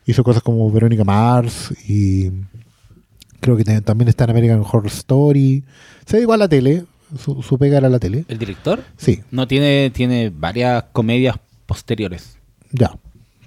Hizo 0.05 0.23
cosas 0.23 0.41
como 0.43 0.71
Verónica 0.71 1.03
Mars 1.03 1.73
y 1.89 2.29
creo 3.45 3.57
que 3.57 3.81
también 3.81 4.07
está 4.07 4.23
en 4.23 4.31
American 4.31 4.59
Horror 4.61 4.87
Story. 4.87 5.63
Se 6.05 6.17
dedicó 6.17 6.33
a 6.33 6.37
la 6.37 6.47
tele, 6.49 6.85
su, 7.17 7.43
su 7.43 7.57
pega 7.59 7.77
era 7.77 7.89
la 7.89 7.99
tele. 7.99 8.25
¿El 8.27 8.39
director? 8.39 8.83
Sí, 8.97 9.21
No, 9.29 9.47
tiene, 9.47 9.91
tiene 9.93 10.31
varias 10.35 10.85
comedias 10.91 11.35
posteriores. 11.67 12.37
ya. 12.71 12.91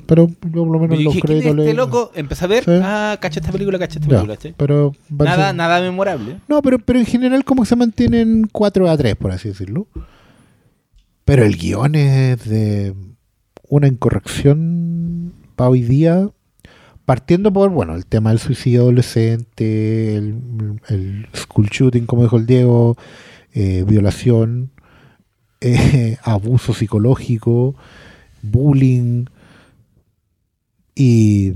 Pero 0.06 0.26
yo 0.28 0.64
por 0.64 0.68
lo 0.68 0.78
menos 0.78 1.02
los 1.02 1.12
dije, 1.12 1.20
¿quién 1.26 1.36
es 1.38 1.42
créditos 1.44 1.58
este 1.58 1.72
le- 1.72 1.74
loco? 1.76 2.12
Empecé 2.14 2.44
a 2.46 2.48
ver, 2.48 2.64
Sí. 2.64 2.70
ah, 2.82 3.18
cacha 3.20 3.40
esta 3.40 3.52
película, 3.52 3.78
cacha 3.78 3.98
esta 3.98 4.06
Ya, 4.10 4.16
película. 4.22 4.38
¿sí? 4.40 4.54
pero 4.56 4.94
parece- 5.14 5.36
Nada, 5.36 5.52
nada 5.52 5.80
memorable. 5.82 6.38
No, 6.48 6.62
pero, 6.62 6.78
pero 6.78 6.98
en 6.98 7.04
general 7.04 7.44
como 7.44 7.62
que 7.62 7.68
se 7.68 7.76
mantienen 7.76 8.48
4 8.50 8.88
a 8.88 8.96
3, 8.96 9.16
por 9.16 9.32
así 9.32 9.48
decirlo. 9.50 9.86
Pero 11.26 11.44
el 11.44 11.56
guion 11.58 11.94
es 11.94 12.42
de 12.48 12.94
una 13.68 13.86
incorrección 13.88 15.34
para 15.56 15.68
hoy 15.68 15.82
día, 15.82 16.30
partiendo 17.08 17.50
por, 17.50 17.70
bueno, 17.70 17.94
el 17.94 18.04
tema 18.04 18.28
del 18.28 18.38
suicidio 18.38 18.82
adolescente, 18.82 20.14
el, 20.16 21.26
school 21.34 21.70
shooting, 21.70 22.04
como 22.04 22.24
dijo 22.24 22.36
el 22.36 22.44
Diego, 22.44 22.98
eh, 23.54 23.82
violación, 23.88 24.72
eh, 25.62 26.18
abuso 26.22 26.74
psicológico, 26.74 27.76
bullying 28.42 29.24
y 30.94 31.54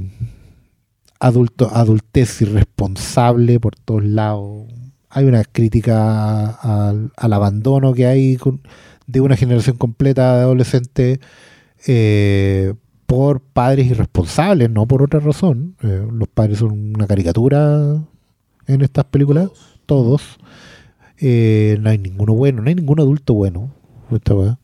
adulto, 1.20 1.68
adultez 1.70 2.40
irresponsable 2.40 3.60
por 3.60 3.76
todos 3.76 4.04
lados. 4.04 4.68
Hay 5.10 5.26
una 5.26 5.44
crítica 5.44 6.46
al, 6.46 7.12
al 7.14 7.32
abandono 7.34 7.92
que 7.92 8.06
hay 8.06 8.38
de 9.06 9.20
una 9.20 9.36
generación 9.36 9.76
completa 9.76 10.34
de 10.34 10.42
adolescentes 10.44 11.18
eh, 11.86 12.72
por 13.12 13.42
padres 13.42 13.88
irresponsables, 13.88 14.70
no 14.70 14.86
por 14.86 15.02
otra 15.02 15.20
razón. 15.20 15.76
Eh, 15.82 16.02
los 16.10 16.28
padres 16.28 16.60
son 16.60 16.94
una 16.96 17.06
caricatura 17.06 18.02
en 18.66 18.80
estas 18.80 19.04
películas, 19.04 19.50
todos. 19.84 20.38
Eh, 21.18 21.76
no 21.78 21.90
hay 21.90 21.98
ninguno 21.98 22.32
bueno, 22.32 22.62
no 22.62 22.70
hay 22.70 22.74
ningún 22.74 23.00
adulto 23.00 23.34
bueno. 23.34 23.74
en 24.08 24.16
esta. 24.16 24.58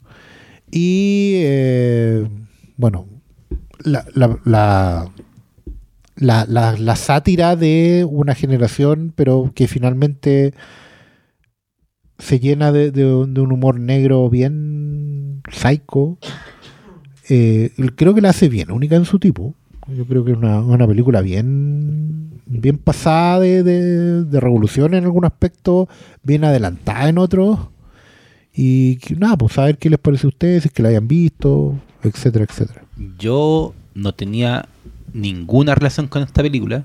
Y 0.71 1.33
eh, 1.43 2.27
bueno, 2.79 3.05
la, 3.85 4.17
sátira 6.97 7.55
de 7.55 8.07
una 8.11 8.35
generación, 8.35 9.13
pero 9.15 9.53
que 9.55 9.69
finalmente 9.69 10.55
se 12.19 12.41
llena 12.41 12.73
de, 12.73 12.93
de 12.93 13.05
un 13.13 13.53
humor 13.53 13.79
negro 13.79 14.31
bien 14.31 15.43
psycho. 15.53 16.17
Eh, 17.29 17.73
creo 17.97 18.15
que 18.15 18.21
la 18.21 18.31
hace 18.31 18.49
bien, 18.49 18.71
única 18.71 18.97
en 18.97 19.05
su 19.05 19.19
tipo. 19.19 19.55
Yo 19.89 20.05
creo 20.07 20.25
que 20.25 20.33
es 20.33 20.37
una, 20.37 20.61
una 20.61 20.87
película 20.87 21.21
bien, 21.23 22.41
bien 22.47 22.79
pasada 22.79 23.41
de, 23.41 23.63
de, 23.63 24.25
de 24.25 24.41
revolución 24.41 24.95
en 24.95 25.05
algún 25.05 25.25
aspecto, 25.25 25.89
bien 26.23 26.45
adelantada 26.45 27.09
en 27.09 27.19
otros. 27.19 27.59
Y 28.55 28.99
nada, 29.17 29.37
pues 29.37 29.57
a 29.57 29.65
ver 29.65 29.79
qué 29.79 29.89
les 29.89 29.99
parece 29.99 30.27
a 30.27 30.31
ustedes, 30.31 30.63
si 30.63 30.69
es 30.69 30.75
que 30.75 30.83
la 30.83 30.89
hayan 30.89 31.07
visto, 31.07 31.79
etcétera, 32.03 32.45
etcétera. 32.45 32.83
Yo 33.19 33.73
no 33.95 34.13
tenía 34.15 34.69
ninguna 35.13 35.75
relación 35.75 36.09
con 36.09 36.23
esta 36.23 36.43
película. 36.43 36.85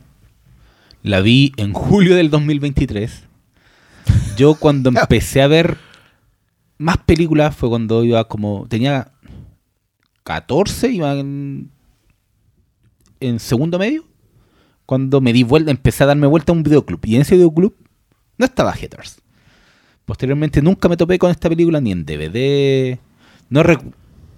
La 1.02 1.22
vi 1.22 1.52
en 1.58 1.74
julio 1.74 2.16
del 2.16 2.30
2023. 2.30 3.24
Yo 4.38 4.56
cuando 4.56 4.90
empecé 4.96 5.42
a 5.42 5.48
ver 5.48 5.78
más 6.78 6.98
películas 7.00 7.56
fue 7.56 7.70
cuando 7.70 8.04
iba 8.04 8.28
como... 8.28 8.68
Tenía 8.70 9.13
14, 10.24 10.90
iba 10.90 11.14
en, 11.14 11.70
en 13.20 13.40
segundo 13.40 13.80
medio. 13.80 14.06
Cuando 14.86 15.22
me 15.22 15.34
di 15.34 15.44
vuelta, 15.44 15.72
empecé 15.72 16.04
a 16.04 16.08
darme 16.08 16.28
vuelta 16.28 16.52
a 16.52 16.56
un 16.56 16.64
videoclub. 16.64 17.00
Y 17.06 17.16
en 17.16 17.22
ese 17.22 17.36
videoclub 17.36 17.76
no 18.38 18.46
estaba 18.46 18.74
Haters. 18.74 19.22
Posteriormente 20.06 20.62
nunca 20.62 20.90
me 20.90 20.98
topé 20.98 21.18
con 21.18 21.32
esta 21.32 21.50
película 21.50 21.80
ni 21.80 21.92
en 21.92 22.06
DVD. 22.06 23.00
No 23.50 23.64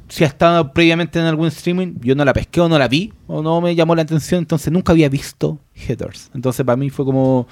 si 0.07 0.23
ha 0.23 0.27
estado 0.27 0.71
previamente 0.71 1.19
en 1.19 1.25
algún 1.25 1.47
streaming, 1.47 1.95
yo 2.01 2.13
no 2.15 2.23
la 2.23 2.33
pesqué 2.33 2.61
o 2.61 2.69
no 2.69 2.77
la 2.77 2.87
vi 2.87 3.11
o 3.27 3.41
no 3.41 3.59
me 3.59 3.73
llamó 3.73 3.95
la 3.95 4.03
atención, 4.03 4.39
entonces 4.39 4.71
nunca 4.71 4.91
había 4.91 5.09
visto 5.09 5.59
Haters. 5.73 6.29
Entonces 6.35 6.63
para 6.65 6.75
mí 6.75 6.89
fue 6.89 7.05
como... 7.05 7.47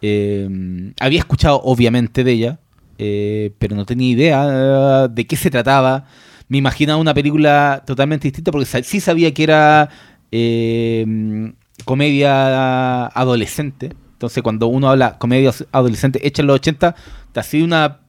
eh, 0.00 0.92
había 1.00 1.18
escuchado 1.18 1.60
obviamente 1.64 2.22
de 2.22 2.32
ella, 2.32 2.60
eh, 2.98 3.52
pero 3.58 3.74
no 3.74 3.84
tenía 3.84 4.10
idea 4.10 5.08
de 5.08 5.26
qué 5.26 5.36
se 5.36 5.50
trataba. 5.50 6.06
Me 6.52 6.58
imaginaba 6.58 7.00
una 7.00 7.14
película 7.14 7.82
totalmente 7.86 8.28
distinta 8.28 8.52
porque 8.52 8.66
sí 8.82 9.00
sabía 9.00 9.32
que 9.32 9.42
era 9.42 9.88
eh, 10.30 11.50
comedia 11.86 13.06
adolescente. 13.06 13.94
Entonces 14.12 14.42
cuando 14.42 14.66
uno 14.66 14.90
habla 14.90 15.16
comedia 15.16 15.50
adolescente 15.72 16.20
hecha 16.26 16.42
en 16.42 16.48
los 16.48 16.56
80, 16.56 16.94
te 17.32 17.40
ha 17.40 17.42
sido 17.42 17.64
una, 17.64 18.00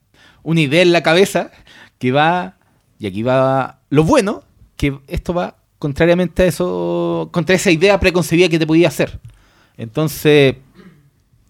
una 0.44 0.60
idea 0.60 0.82
en 0.82 0.92
la 0.92 1.02
cabeza 1.04 1.52
que 2.00 2.12
va, 2.12 2.58
y 3.00 3.08
aquí 3.08 3.24
va 3.24 3.80
lo 3.90 4.04
bueno, 4.04 4.44
que 4.76 5.00
esto 5.08 5.34
va 5.34 5.56
contrariamente 5.80 6.44
a 6.44 6.46
eso, 6.48 7.30
contra 7.32 7.56
esa 7.56 7.72
idea 7.72 7.98
preconcebida 7.98 8.50
que 8.50 8.60
te 8.60 8.68
podía 8.68 8.90
hacer. 8.90 9.22
Entonces, 9.78 10.58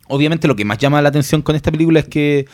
obviamente 0.09 0.47
lo 0.47 0.55
que 0.55 0.63
más 0.63 0.77
llama 0.77 1.01
la 1.01 1.09
atención 1.09 1.41
con 1.41 1.55
esta 1.55 1.71
película 1.71 2.01
es 2.01 2.07
que 2.07 2.45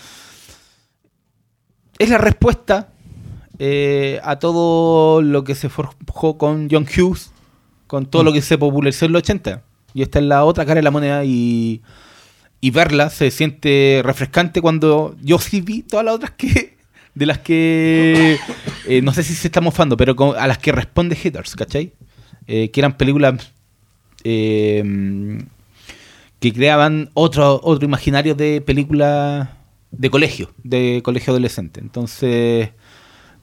es 1.97 2.09
la 2.09 2.17
respuesta 2.17 2.93
eh, 3.59 4.19
a 4.23 4.39
todo 4.39 5.21
lo 5.21 5.43
que 5.43 5.55
se 5.55 5.69
forjó 5.69 6.37
con 6.37 6.69
John 6.71 6.85
Hughes, 6.85 7.31
con 7.87 8.05
todo 8.05 8.23
lo 8.23 8.33
que 8.33 8.41
se 8.41 8.57
popularizó 8.57 9.05
en 9.05 9.11
los 9.11 9.21
80. 9.21 9.63
Y 9.93 10.01
esta 10.01 10.19
es 10.19 10.25
la 10.25 10.45
otra 10.45 10.65
cara 10.65 10.79
de 10.79 10.83
la 10.83 10.91
moneda 10.91 11.25
y, 11.25 11.81
y 12.61 12.71
verla 12.71 13.09
se 13.09 13.31
siente 13.31 14.01
refrescante 14.03 14.61
cuando 14.61 15.15
yo 15.21 15.39
sí 15.39 15.61
vi 15.61 15.83
todas 15.83 16.05
las 16.05 16.15
otras 16.15 16.31
que 16.31 16.79
de 17.15 17.25
las 17.25 17.39
que 17.39 18.37
eh, 18.87 19.01
no 19.01 19.13
sé 19.13 19.23
si 19.23 19.33
se 19.33 19.47
está 19.47 19.61
mofando, 19.61 19.97
pero 19.97 20.15
a 20.37 20.47
las 20.47 20.57
que 20.57 20.71
responde 20.71 21.17
Hitters, 21.21 21.55
¿cachai? 21.55 21.91
Eh, 22.47 22.71
que 22.71 22.79
eran 22.79 22.97
películas 22.97 23.51
eh, 24.23 25.43
que 26.39 26.53
creaban 26.53 27.09
otro, 27.13 27.59
otro 27.63 27.85
imaginario 27.85 28.35
de 28.35 28.61
película 28.61 29.57
de 29.91 30.09
colegio, 30.09 30.51
de 30.63 31.01
colegio 31.03 31.31
adolescente. 31.31 31.79
Entonces, 31.79 32.69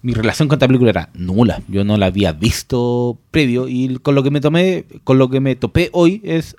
mi 0.06 0.12
relación 0.12 0.46
con 0.46 0.54
esta 0.56 0.68
película 0.68 0.90
era 0.90 1.10
nula. 1.14 1.60
Yo 1.66 1.82
no 1.82 1.96
la 1.96 2.06
había 2.06 2.32
visto 2.32 3.18
previo 3.32 3.66
y 3.66 3.96
con 3.96 4.14
lo 4.14 4.22
que 4.22 4.30
me 4.30 4.40
tomé, 4.40 4.84
con 5.02 5.18
lo 5.18 5.28
que 5.28 5.40
me 5.40 5.56
topé 5.56 5.90
hoy 5.92 6.20
es 6.22 6.54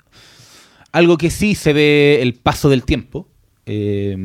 algo 0.92 1.16
que 1.16 1.30
sí 1.30 1.54
se 1.54 1.72
ve 1.72 2.18
el 2.20 2.34
paso 2.34 2.68
del 2.68 2.84
tiempo. 2.84 3.26
Eh, 3.64 4.16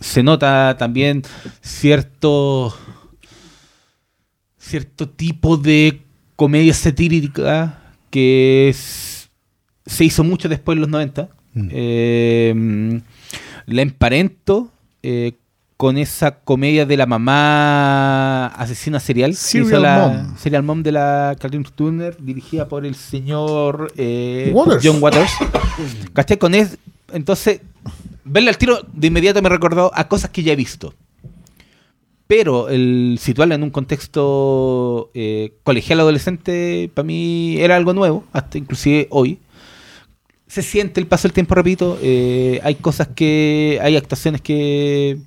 se 0.00 0.22
nota 0.22 0.76
también 0.78 1.22
cierto 1.62 2.74
cierto 4.58 5.08
tipo 5.08 5.56
de 5.56 6.02
comedia 6.36 6.74
satírica 6.74 7.80
que 8.10 8.68
es- 8.68 9.30
se 9.86 10.04
hizo 10.04 10.24
mucho 10.24 10.48
después 10.48 10.76
de 10.76 10.80
los 10.80 10.90
90. 10.90 11.30
Mm. 11.54 11.68
Eh, 11.72 13.00
la 13.66 13.82
emparento 13.82 14.70
eh, 15.02 15.32
con 15.78 15.96
esa 15.96 16.40
comedia 16.40 16.84
de 16.86 16.96
la 16.96 17.06
mamá 17.06 18.48
asesina 18.48 18.98
serial. 18.98 19.36
Serial 19.36 19.68
hizo 19.68 19.80
la, 19.80 20.08
Mom. 20.08 20.36
Serial 20.36 20.62
Mom 20.64 20.82
de 20.82 20.90
la 20.90 21.36
Catherine 21.38 21.64
Turner, 21.72 22.16
dirigida 22.18 22.66
por 22.66 22.84
el 22.84 22.96
señor 22.96 23.92
eh, 23.96 24.50
Waters. 24.52 24.84
John 24.84 25.00
Waters. 25.00 25.30
¿Cachai? 26.12 26.36
Con 26.36 26.56
es, 26.56 26.78
entonces, 27.12 27.60
verla 28.24 28.50
al 28.50 28.58
tiro 28.58 28.80
de 28.92 29.06
inmediato 29.06 29.40
me 29.40 29.48
recordó 29.48 29.92
a 29.94 30.08
cosas 30.08 30.30
que 30.30 30.42
ya 30.42 30.52
he 30.52 30.56
visto. 30.56 30.94
Pero 32.26 32.68
el 32.68 33.16
situarla 33.20 33.54
en 33.54 33.62
un 33.62 33.70
contexto 33.70 35.12
eh, 35.14 35.52
colegial 35.62 36.00
adolescente, 36.00 36.90
para 36.92 37.06
mí 37.06 37.56
era 37.58 37.76
algo 37.76 37.94
nuevo, 37.94 38.24
hasta 38.32 38.58
inclusive 38.58 39.06
hoy. 39.10 39.38
Se 40.48 40.62
siente 40.62 40.98
el 40.98 41.06
paso 41.06 41.28
del 41.28 41.34
tiempo, 41.34 41.54
repito. 41.54 41.96
eh, 42.02 42.60
hay 42.64 42.74
cosas 42.74 43.06
que. 43.14 43.78
Hay 43.80 43.96
actuaciones 43.96 44.40
que. 44.40 45.18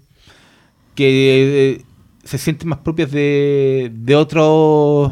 Que 0.96 1.72
eh, 1.78 1.82
se 2.24 2.38
sienten 2.38 2.70
más 2.70 2.80
propias 2.80 3.12
de, 3.12 3.92
de 3.94 4.16
otro. 4.16 5.12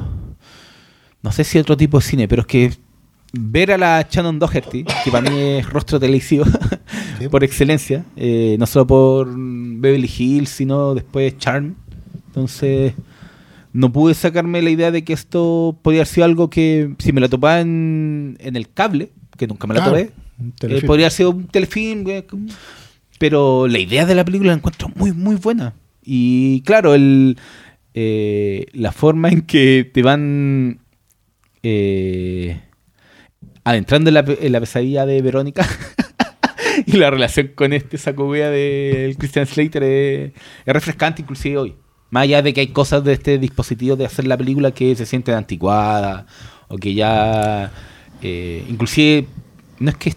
No 1.22 1.32
sé 1.32 1.44
si 1.44 1.58
otro 1.60 1.76
tipo 1.76 2.00
de 2.00 2.04
cine, 2.06 2.28
pero 2.28 2.42
es 2.44 2.48
que 2.48 2.74
ver 3.34 3.72
a 3.72 3.78
la 3.78 4.08
Shannon 4.10 4.40
Doherty, 4.40 4.86
que 5.04 5.12
para 5.12 5.30
mí 5.30 5.38
es 5.38 5.70
rostro 5.70 6.00
televisivo 6.00 6.46
Sí. 7.20 7.28
por 7.28 7.44
excelencia, 7.44 8.06
eh, 8.16 8.56
no 8.58 8.66
solo 8.66 8.88
por 8.88 9.28
Beverly 9.30 10.10
Hills, 10.18 10.50
sino 10.50 10.96
después 10.96 11.38
Charm. 11.38 11.76
Entonces, 12.28 12.94
no 13.74 13.92
pude 13.92 14.14
sacarme 14.14 14.62
la 14.62 14.70
idea 14.70 14.90
de 14.92 15.04
que 15.04 15.12
esto 15.14 15.78
podía 15.82 16.00
haber 16.00 16.08
sido 16.08 16.24
algo 16.26 16.50
que, 16.50 16.94
si 16.98 17.12
me 17.12 17.20
la 17.20 17.28
topaba 17.28 17.60
en, 17.60 18.38
en 18.40 18.56
el 18.56 18.70
cable, 18.72 19.12
que 19.38 19.48
nunca 19.48 19.68
me 19.68 19.74
la 19.74 19.82
Claro, 19.84 19.98
topé, 19.98 20.78
eh, 20.78 20.82
podría 20.86 21.08
haber 21.08 21.12
sido 21.12 21.32
un 21.32 21.48
telefilm, 21.48 22.06
pero 23.20 23.68
la 23.68 23.78
idea 23.78 24.08
de 24.08 24.16
la 24.16 24.26
película 24.26 24.50
la 24.52 24.58
encuentro 24.58 24.90
muy, 24.96 25.12
muy 25.12 25.36
buena. 25.36 25.76
Y 26.04 26.62
claro, 26.62 26.96
el, 26.96 27.38
eh, 27.94 28.66
la 28.74 28.92
forma 28.92 29.30
en 29.30 29.44
que 29.44 29.90
te 29.94 30.02
van 30.02 30.80
eh, 31.62 32.62
adentrando 33.64 34.10
en 34.10 34.14
la, 34.16 34.26
en 34.28 34.52
la 34.52 34.60
pesadilla 34.60 35.06
de 35.06 35.22
Verónica 35.22 35.68
y 36.86 36.94
la 36.94 37.12
relación 37.12 37.52
con 37.54 37.74
este 37.74 37.98
saco 37.98 38.28
wea 38.28 38.50
del 38.50 39.18
Christian 39.18 39.46
Slater 39.46 39.84
es, 39.84 40.32
es 40.66 40.74
refrescante 40.74 41.22
inclusive 41.22 41.58
hoy. 41.58 41.76
Más 42.10 42.24
allá 42.24 42.42
de 42.42 42.54
que 42.54 42.62
hay 42.62 42.68
cosas 42.68 43.04
de 43.04 43.14
este 43.14 43.38
dispositivo 43.38 43.96
de 43.96 44.06
hacer 44.06 44.26
la 44.26 44.38
película 44.38 44.72
que 44.72 44.96
se 44.96 45.06
sienten 45.06 45.36
anticuadas 45.36 46.26
o 46.70 46.78
que 46.78 46.94
ya 46.94 47.72
eh, 48.22 48.66
inclusive 48.68 49.28
no 49.80 49.92
es 49.92 49.98
que 49.98 50.14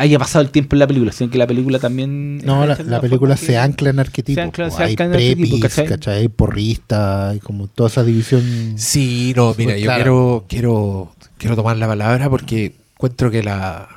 haya 0.00 0.18
pasado 0.18 0.42
el 0.44 0.50
tiempo 0.50 0.74
en 0.74 0.80
la 0.80 0.86
película, 0.86 1.12
sino 1.12 1.30
que 1.30 1.38
la 1.38 1.46
película 1.46 1.78
también... 1.78 2.38
No, 2.38 2.66
la, 2.66 2.74
en 2.74 3.00
película 3.00 3.36
se 3.36 3.58
ancla 3.58 3.90
en 3.90 3.98
arquetipos. 4.00 4.42
se 4.42 4.48
ancla- 4.50 4.72
hay 4.78 4.92
ancla 4.92 5.04
en 5.06 5.12
arquetipos, 5.12 5.48
prepis, 5.48 5.62
¿cachai? 5.62 5.86
¿cachai? 5.86 6.18
Hay 6.20 6.28
porristas, 6.28 7.32
hay 7.32 7.38
como 7.40 7.68
toda 7.68 7.88
esa 7.88 8.02
división. 8.02 8.74
Sí, 8.76 9.32
no, 9.36 9.54
mira, 9.58 9.76
yo 9.76 9.84
Claro. 9.84 9.96
quiero, 10.02 10.44
quiero, 10.48 11.14
quiero 11.38 11.56
tomar 11.56 11.76
la 11.76 11.86
palabra 11.86 12.28
porque 12.30 12.74
encuentro 12.94 13.30
que 13.30 13.42
la. 13.42 13.88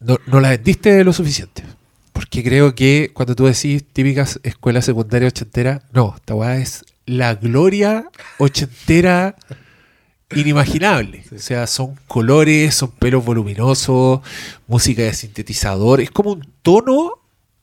No, 0.00 0.16
no 0.26 0.40
la 0.40 0.50
vendiste 0.50 1.02
lo 1.04 1.12
suficiente. 1.12 1.62
Porque 2.12 2.42
creo 2.42 2.74
que 2.74 3.10
cuando 3.14 3.34
tú 3.34 3.46
decís 3.46 3.84
típicas 3.92 4.40
escuelas 4.42 4.84
secundarias 4.84 5.32
ochenteras, 5.32 5.82
no, 5.92 6.14
esta 6.16 6.34
weá 6.34 6.56
es 6.56 6.84
la 7.06 7.34
gloria 7.36 8.08
ochentera 8.38 9.36
inimaginable. 10.34 11.24
O 11.34 11.38
sea, 11.38 11.66
son 11.66 11.94
colores, 12.06 12.74
son 12.74 12.90
pelos 12.92 13.24
voluminosos, 13.24 14.20
música 14.66 15.02
de 15.02 15.14
sintetizador. 15.14 16.00
Es 16.00 16.10
como 16.10 16.32
un 16.32 16.48
tono, 16.62 17.12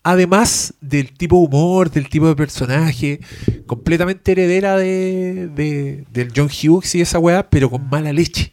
además 0.04 0.74
del 0.82 1.12
tipo 1.14 1.38
de 1.40 1.46
humor, 1.48 1.92
del 1.92 2.10
tipo 2.10 2.28
de 2.28 2.36
personaje, 2.36 3.20
completamente 3.66 4.32
heredera 4.32 4.78
de, 4.78 5.48
de- 5.56 6.06
del 6.12 6.32
John 6.36 6.50
Hughes 6.50 6.96
y 6.96 7.02
esa 7.02 7.20
weá, 7.20 7.50
pero 7.50 7.70
con 7.70 7.90
mala 7.90 8.12
leche. 8.14 8.52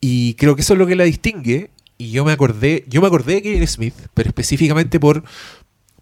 Y 0.00 0.34
creo 0.34 0.54
que 0.54 0.62
eso 0.62 0.72
es 0.74 0.78
lo 0.78 0.86
que 0.86 0.96
la 0.96 1.04
distingue. 1.04 1.70
Y 1.98 2.10
yo 2.10 2.24
me 2.26 2.32
acordé, 2.32 2.84
yo 2.88 3.00
me 3.00 3.06
acordé 3.06 3.36
de 3.36 3.42
Kevin 3.42 3.66
Smith, 3.66 3.94
pero 4.12 4.28
específicamente 4.28 5.00
por, 5.00 5.24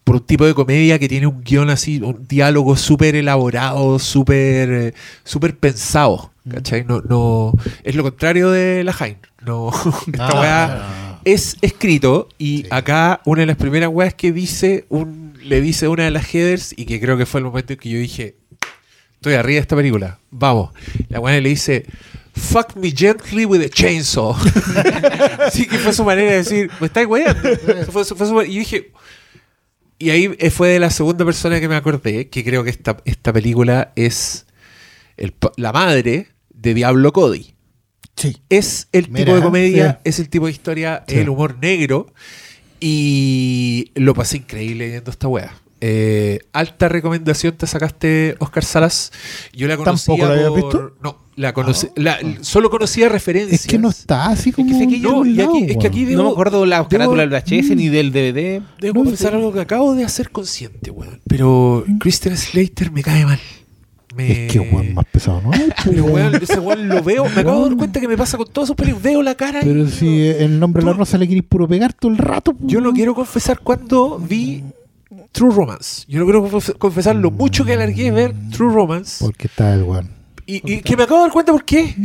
por 0.04 0.16
un 0.16 0.22
tipo 0.26 0.44
de 0.44 0.54
comedia 0.54 0.98
que 0.98 1.08
tiene 1.08 1.26
un 1.26 1.42
guion 1.42 1.70
así, 1.70 2.00
un 2.02 2.26
diálogo 2.28 2.76
súper 2.76 3.16
elaborado, 3.16 3.98
súper 3.98 4.70
eh, 4.72 4.94
súper 5.24 5.56
pensado. 5.56 6.30
¿Cachai? 6.50 6.84
No, 6.84 7.00
no, 7.00 7.52
es 7.84 7.94
lo 7.94 8.02
contrario 8.02 8.50
de 8.50 8.84
la 8.84 8.92
Jaime. 8.92 9.18
No, 9.46 9.70
esta 10.06 10.26
Ah, 10.28 10.40
weá 10.40 11.20
es 11.24 11.56
escrito 11.62 12.28
y 12.36 12.58
Sí. 12.64 12.66
acá 12.70 13.22
una 13.24 13.40
de 13.40 13.46
las 13.46 13.56
primeras 13.56 13.88
weas 13.90 14.12
que 14.12 14.30
dice 14.30 14.84
un, 14.90 15.32
le 15.42 15.62
dice 15.62 15.88
una 15.88 16.04
de 16.04 16.10
las 16.10 16.34
headers 16.34 16.74
y 16.76 16.84
que 16.84 17.00
creo 17.00 17.16
que 17.16 17.24
fue 17.24 17.40
el 17.40 17.46
momento 17.46 17.72
en 17.72 17.78
que 17.78 17.88
yo 17.88 17.98
dije 17.98 18.36
estoy 19.14 19.32
arriba 19.34 19.54
de 19.54 19.60
esta 19.60 19.74
película 19.74 20.18
vamos 20.30 20.70
la 21.08 21.20
wea 21.20 21.40
le 21.40 21.48
dice 21.48 21.86
fuck 22.34 22.76
me 22.76 22.90
gently 22.90 23.46
with 23.46 23.62
a 23.62 23.70
chainsaw 23.70 24.36
así 25.46 25.66
que 25.66 25.78
fue 25.78 25.94
su 25.94 26.04
manera 26.04 26.32
de 26.32 26.36
decir 26.38 26.70
me 26.80 26.88
estáis 26.88 27.06
weando 27.06 27.48
Eso 27.48 27.90
fue 27.92 28.04
su- 28.04 28.16
fue 28.16 28.26
su- 28.26 28.42
y 28.42 28.52
yo 28.54 28.58
dije 28.58 28.92
y 29.98 30.10
ahí 30.10 30.34
eh, 30.38 30.50
fue 30.50 30.68
de 30.68 30.78
la 30.80 30.90
segunda 30.90 31.24
persona 31.24 31.60
que 31.60 31.68
me 31.68 31.76
acordé 31.76 32.28
que 32.28 32.44
creo 32.44 32.64
que 32.64 32.70
esta, 32.70 32.96
esta 33.04 33.32
película 33.32 33.92
es 33.96 34.46
el 35.16 35.34
la 35.56 35.72
madre 35.72 36.28
de 36.50 36.74
Diablo 36.74 37.12
Cody 37.12 37.54
Sí. 38.16 38.36
es 38.48 38.88
el 38.92 39.08
Mira, 39.08 39.24
tipo 39.24 39.36
de 39.36 39.42
comedia, 39.42 39.92
sí. 39.94 39.98
es 40.04 40.18
el 40.20 40.28
tipo 40.28 40.46
de 40.46 40.52
historia, 40.52 41.04
Sí. 41.08 41.16
el 41.18 41.28
humor 41.28 41.58
negro. 41.60 42.12
Y 42.80 43.92
lo 43.94 44.14
pasé 44.14 44.36
increíble 44.38 44.88
viendo 44.88 45.10
esta 45.10 45.26
wea. 45.26 45.54
Eh, 45.80 46.38
alta 46.52 46.88
recomendación 46.88 47.56
te 47.56 47.66
sacaste, 47.66 48.36
Oscar 48.38 48.64
Salas. 48.64 49.10
Yo 49.52 49.66
la 49.68 49.76
conocía 49.76 50.14
¿Tampoco 50.16 50.26
la 50.28 50.32
habías 50.34 50.48
por- 50.50 50.62
visto? 50.62 50.96
No, 51.02 51.23
la 51.36 51.52
conocí, 51.52 51.88
la- 51.96 52.18
solo 52.42 52.70
conocía 52.70 53.08
referencias. 53.08 53.60
Es 53.62 53.66
que 53.66 53.78
no 53.78 53.88
está 53.90 54.26
así 54.26 54.52
como. 54.52 54.68
que 54.88 55.00
yo- 55.00 55.24
y 55.24 55.40
aquí- 55.40 55.64
es 55.68 55.76
que 55.76 55.86
aquí 55.86 56.04
weón. 56.04 56.10
Debo- 56.12 56.16
no 56.18 56.24
me 56.24 56.30
acuerdo 56.30 56.66
la 56.66 56.86
carátula 56.88 57.22
del 57.26 57.30
VHS 57.30 57.74
ni 57.76 57.88
del 57.88 58.12
DVD. 58.12 58.62
Debo 58.80 58.94
No, 59.00 59.04
confesar 59.04 59.34
algo 59.34 59.52
que 59.52 59.60
acabo 59.60 59.94
de 59.94 60.04
hacer 60.04 60.30
consciente, 60.30 60.90
weón. 60.90 61.20
Pero 61.28 61.84
Christian 62.00 62.36
Slater 62.36 62.90
me 62.92 63.02
cae 63.02 63.24
mal. 63.24 63.40
Me- 64.16 64.46
Es 64.46 64.52
que 64.52 64.60
weón 64.60 64.94
más 64.94 65.04
pesado, 65.06 65.40
¿no? 65.42 65.50
Pero 65.84 66.04
weón, 66.04 66.36
ese 66.36 66.60
weón 66.60 66.88
lo 66.88 67.02
veo. 67.02 67.24
Me 67.24 67.40
acabo 67.40 67.64
de 67.64 67.68
dar 67.70 67.78
cuenta 67.78 68.00
que 68.00 68.06
me 68.06 68.16
pasa 68.16 68.36
con 68.36 68.46
todos 68.46 68.68
sus 68.68 68.76
películas. 68.76 69.02
Veo 69.02 69.22
la 69.22 69.34
cara 69.34 69.58
y 69.60 69.64
Pero 69.64 69.88
si 69.88 70.26
el 70.28 70.60
nombre 70.60 70.84
de 70.84 70.90
la 70.90 70.96
rosa 70.96 71.18
le 71.18 71.26
querís 71.26 71.42
puro 71.42 71.66
pegar 71.66 71.92
todo 71.92 72.12
el 72.12 72.18
rato. 72.18 72.54
Yo 72.60 72.80
lo 72.80 72.92
quiero 72.92 73.12
confesar 73.16 73.58
cuando 73.58 74.20
vi 74.20 74.62
True 75.32 75.52
Romance. 75.52 76.04
Yo 76.06 76.20
no 76.20 76.26
quiero 76.26 76.48
conf- 76.48 76.78
confesar 76.78 77.16
lo 77.16 77.32
mucho 77.32 77.64
que 77.64 77.72
alargué 77.72 78.12
ver 78.12 78.32
True 78.52 78.72
Romance. 78.72 79.16
Porque 79.24 79.48
está 79.48 79.74
el 79.74 79.82
weón. 79.82 80.10
Y, 80.46 80.72
y 80.74 80.80
que 80.82 80.96
me 80.96 81.04
acabo 81.04 81.20
de 81.20 81.24
dar 81.26 81.32
cuenta 81.32 81.52
por 81.52 81.64
qué. 81.64 81.94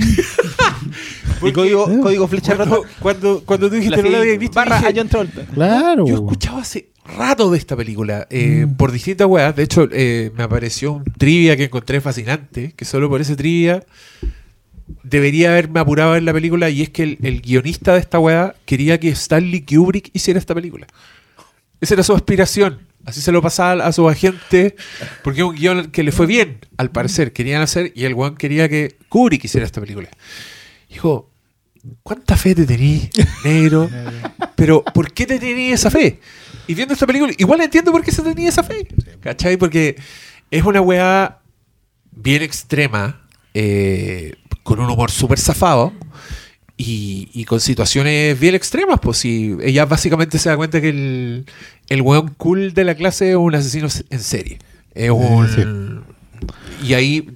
Y 1.42 1.53
código, 1.53 1.85
código 2.01 2.27
flecha 2.27 2.56
Cuando, 2.58 2.84
cuando, 3.00 3.42
cuando 3.45 3.69
tú 3.69 3.76
dijiste 3.76 3.98
La 3.98 4.03
no 4.03 4.09
la 4.09 4.18
habías 4.19 4.38
visto, 4.40 4.56
barra 4.56 4.77
dije, 4.77 4.90
a 4.90 4.93
John 4.95 5.08
Travolta. 5.08 5.45
Claro. 5.45 6.06
yo 6.06 6.16
escuchaba 6.16 6.61
hace 6.61 6.90
rato 7.18 7.50
de 7.50 7.58
esta 7.58 7.77
película 7.77 8.27
eh, 8.30 8.66
Mm. 8.68 8.76
por 8.76 8.92
distintas 8.92 9.26
weas. 9.27 9.56
De 9.56 9.64
hecho, 9.64 9.88
eh, 9.92 10.32
me 10.35 10.43
apareció 10.43 10.92
un 10.93 11.03
trivia 11.06 11.56
que 11.56 11.66
encontré 11.66 12.01
fascinante. 12.01 12.74
Que 12.76 12.84
solo 12.84 13.08
por 13.09 13.22
ese 13.22 13.35
trivia 13.38 13.85
debería 15.03 15.51
haberme 15.51 15.80
apurado 15.80 16.16
en 16.18 16.26
la 16.26 16.34
película. 16.34 16.69
Y 16.69 16.82
es 16.82 16.90
que 16.90 17.03
el, 17.03 17.18
el 17.22 17.42
guionista 17.42 17.93
de 17.93 18.00
esta 18.00 18.19
wea 18.19 18.56
quería 18.66 19.00
que 19.00 19.09
Stanley 19.09 19.61
Kubrick 19.61 20.09
hiciera 20.14 20.40
esta 20.40 20.53
película. 20.53 20.88
Esa 21.80 21.93
era 21.93 22.03
su 22.03 22.14
aspiración. 22.14 22.80
Así 23.06 23.22
se 23.22 23.32
lo 23.32 23.42
pasaba 23.42 23.86
a 23.86 23.92
su 23.92 24.08
agente, 24.08 24.76
porque 25.24 25.40
es 25.40 25.45
un 25.45 25.56
guion 25.56 25.92
que 25.92 26.03
le 26.03 26.11
fue 26.11 26.26
bien, 26.26 26.60
al 26.78 26.92
parecer. 26.92 27.34
Querían 27.34 27.61
hacer, 27.61 27.92
y 27.95 28.06
el 28.06 28.14
one 28.14 28.36
quería 28.38 28.69
que 28.69 28.98
Kubrick 29.10 29.45
hiciera 29.45 29.66
esta 29.66 29.82
película. 29.82 30.10
Dijo, 30.90 31.32
¿cuánta 32.03 32.36
fe 32.36 32.56
te 32.56 32.66
tení, 32.66 33.10
negro? 33.44 33.90
Pero, 34.56 34.84
¿por 34.84 35.14
qué 35.14 35.26
te 35.26 35.40
tenía 35.40 35.74
esa 35.74 35.90
fe? 35.90 36.19
Y 36.68 36.76
viendo 36.76 36.94
esta 36.94 37.08
película, 37.08 37.34
igual 37.38 37.61
entiendo 37.61 37.92
por 37.92 38.03
qué 38.03 38.11
se 38.11 38.22
tenía 38.22 38.50
esa 38.50 38.64
fe. 38.64 38.88
¿Cachai? 39.22 39.58
Porque 39.58 39.95
es 40.52 40.64
una 40.64 40.82
weá 40.82 41.40
bien 42.11 42.44
extrema, 42.44 43.28
eh, 43.53 44.36
con 44.64 44.80
un 44.80 44.90
humor 44.90 45.10
súper 45.10 45.40
zafado. 45.40 45.94
Y, 46.82 47.27
y 47.33 47.43
con 47.43 47.59
situaciones 47.59 48.40
bien 48.40 48.56
extremas, 48.56 49.01
pues 49.01 49.17
si 49.17 49.53
ella 49.61 49.83
básicamente 49.85 50.40
se 50.40 50.48
da 50.48 50.56
cuenta 50.56 50.80
que 50.80 50.88
el, 50.88 51.45
el 51.90 52.01
weón 52.01 52.33
cool 52.38 52.74
de 52.74 52.85
la 52.85 52.95
clase 52.95 53.32
es 53.32 53.35
un 53.35 53.53
asesino 53.53 53.90
en 54.09 54.19
serie. 54.22 54.59
Es 54.95 55.11
un, 55.11 56.06
Y 56.82 56.93
ahí 56.93 57.30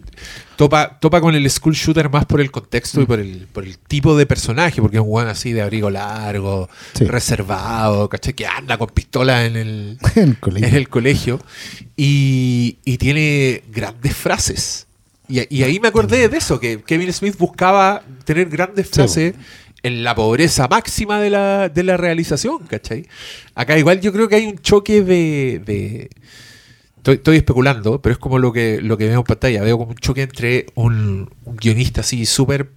topa, 0.56 0.98
topa 1.02 1.20
con 1.20 1.36
el 1.36 1.50
school 1.52 1.74
shooter 1.74 2.10
más 2.10 2.26
por 2.26 2.40
el 2.40 2.52
contexto 2.52 3.02
y 3.02 3.06
por 3.06 3.20
el, 3.20 3.48
por 3.52 3.66
el 3.66 3.78
tipo 3.78 4.16
de 4.16 4.26
personaje, 4.26 4.82
porque 4.82 4.96
es 4.96 5.04
un 5.04 5.10
weón 5.10 5.28
así 5.28 5.52
de 5.52 5.62
abrigo 5.62 5.90
largo, 5.90 6.70
Sí. 6.94 7.04
reservado, 7.04 8.08
¿cachai? 8.08 8.34
Que 8.34 8.48
anda 8.48 8.78
con 8.78 8.88
pistola 8.92 9.46
en 9.46 9.58
el, 9.58 9.98
En 10.16 10.30
el 10.30 10.40
colegio. 10.40 10.68
en 10.70 10.76
el 10.76 10.88
colegio 10.88 11.42
y, 11.98 12.78
y 12.86 12.98
tiene 12.98 13.62
grandes 13.74 14.16
frases. 14.16 14.88
Y, 15.28 15.56
y 15.56 15.64
ahí 15.64 15.80
me 15.80 15.88
acordé 15.88 16.28
de 16.28 16.38
eso, 16.38 16.60
que 16.60 16.82
Kevin 16.82 17.12
Smith 17.14 17.38
buscaba 17.38 18.04
tener 18.26 18.50
grandes 18.50 18.90
frases 18.90 19.36
en 19.82 20.04
la 20.04 20.16
pobreza 20.16 20.68
máxima 20.68 21.20
de 21.20 21.30
la, 21.30 21.70
de 21.70 21.84
la 21.84 21.98
realización, 21.98 22.60
¿cachai? 22.68 23.06
Acá 23.56 23.78
igual 23.78 24.00
yo 24.02 24.12
creo 24.14 24.28
que 24.28 24.36
hay 24.36 24.46
un 24.48 24.58
choque 24.60 25.02
de... 25.02 25.62
de- 25.66 26.10
estoy, 26.98 27.16
estoy 27.16 27.38
especulando, 27.38 28.02
pero 28.02 28.14
es 28.14 28.20
como 28.20 28.40
lo 28.40 28.54
que, 28.54 28.80
lo 28.82 28.98
que 28.98 29.08
veo 29.08 29.20
en 29.20 29.24
pantalla. 29.26 29.62
Veo 29.64 29.78
como 29.78 29.92
un 29.92 29.98
choque 29.98 30.22
entre 30.22 30.68
un, 30.76 31.30
un 31.44 31.56
guionista 31.58 32.02
así 32.02 32.26
súper 32.26 32.70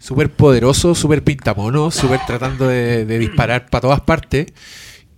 súper 0.00 0.30
poderoso, 0.30 0.94
súper 0.94 1.22
pintamono, 1.22 1.90
súper 1.90 2.20
tratando 2.26 2.66
de, 2.66 3.04
de 3.04 3.18
disparar 3.18 3.68
para 3.68 3.82
todas 3.82 4.00
partes. 4.00 4.46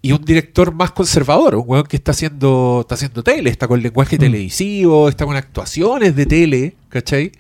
Y 0.05 0.10
un 0.12 0.24
director 0.24 0.74
más 0.74 0.90
conservador, 0.90 1.55
un 1.55 1.64
weón 1.66 1.84
que 1.86 1.97
está 1.97 2.10
haciendo, 2.10 2.78
está 2.81 2.97
haciendo 2.97 3.22
tele, 3.22 3.50
está 3.50 3.68
con 3.68 3.81
lenguaje 3.81 4.18
televisivo, 4.18 5.08
está 5.08 5.24
con 5.24 5.36
actuaciones 5.36 6.16
de 6.16 6.26
tele, 6.26 6.74
¿cachai? 6.89 7.31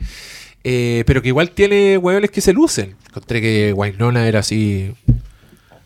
Eh, 0.62 1.02
pero 1.06 1.20
que 1.22 1.28
igual 1.28 1.50
tiene 1.50 1.98
weones 1.98 2.30
que 2.30 2.40
se 2.40 2.52
lucen. 2.52 2.94
Encontré 3.08 3.40
que 3.40 3.72
Wynonna 3.72 4.28
era 4.28 4.38
así. 4.38 4.92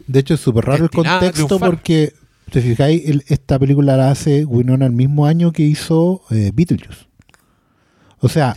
De 0.06 0.20
hecho, 0.20 0.34
es 0.34 0.40
súper 0.40 0.66
raro 0.66 0.84
el 0.84 0.90
contexto 0.90 1.58
porque, 1.58 2.12
te 2.52 2.60
fijáis, 2.60 3.08
el- 3.08 3.24
esta 3.28 3.58
película 3.58 3.96
la 3.96 4.10
hace 4.10 4.44
Winona 4.44 4.84
el 4.84 4.92
mismo 4.92 5.24
año 5.24 5.52
que 5.52 5.62
hizo 5.62 6.20
eh, 6.30 6.50
Beetlejuice. 6.54 7.06
O 8.18 8.28
sea, 8.28 8.54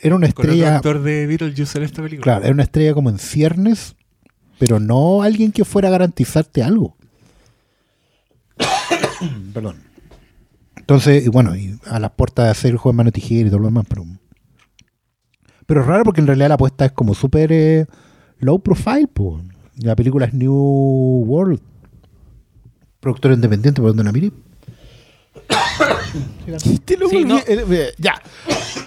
era 0.00 0.14
una 0.16 0.26
Con 0.32 0.44
otro 0.44 0.52
estrella, 0.52 0.76
actor 0.76 1.02
de 1.02 1.26
Beetlejuice 1.26 1.78
en 1.78 1.84
esta 1.84 2.02
película. 2.02 2.22
claro, 2.24 2.44
era 2.44 2.52
una 2.52 2.62
estrella 2.64 2.92
como 2.92 3.08
en 3.08 3.18
ciernes, 3.18 3.96
pero 4.64 4.80
no 4.80 5.20
alguien 5.20 5.52
que 5.52 5.62
fuera 5.62 5.88
a 5.88 5.90
garantizarte 5.90 6.62
algo. 6.62 6.96
Perdón. 9.52 9.82
Entonces, 10.76 11.26
y 11.26 11.28
bueno, 11.28 11.54
y 11.54 11.78
a 11.84 12.00
las 12.00 12.12
puertas 12.12 12.46
de 12.46 12.50
hacer 12.52 12.70
el 12.70 12.78
juego 12.78 12.94
de 12.94 12.96
mano 12.96 13.12
tijera 13.12 13.48
y 13.48 13.50
todo 13.50 13.58
lo 13.58 13.66
demás, 13.66 13.84
pero. 13.86 14.06
Pero 15.66 15.82
es 15.82 15.86
raro 15.86 16.04
porque 16.04 16.22
en 16.22 16.28
realidad 16.28 16.48
la 16.48 16.54
apuesta 16.54 16.86
es 16.86 16.92
como 16.92 17.12
súper 17.12 17.52
eh, 17.52 17.84
low 18.38 18.58
profile, 18.58 19.06
po. 19.06 19.38
La 19.76 19.94
película 19.94 20.24
es 20.24 20.32
New 20.32 20.54
World. 21.26 21.60
Productor 23.00 23.32
independiente, 23.32 23.82
por 23.82 23.90
donde 23.90 24.04
la 24.04 24.12
mire. 24.12 24.30
Sí, 26.58 27.24
no. 27.26 27.38
eh, 27.38 27.44
eh, 27.48 27.92
ya. 27.98 28.14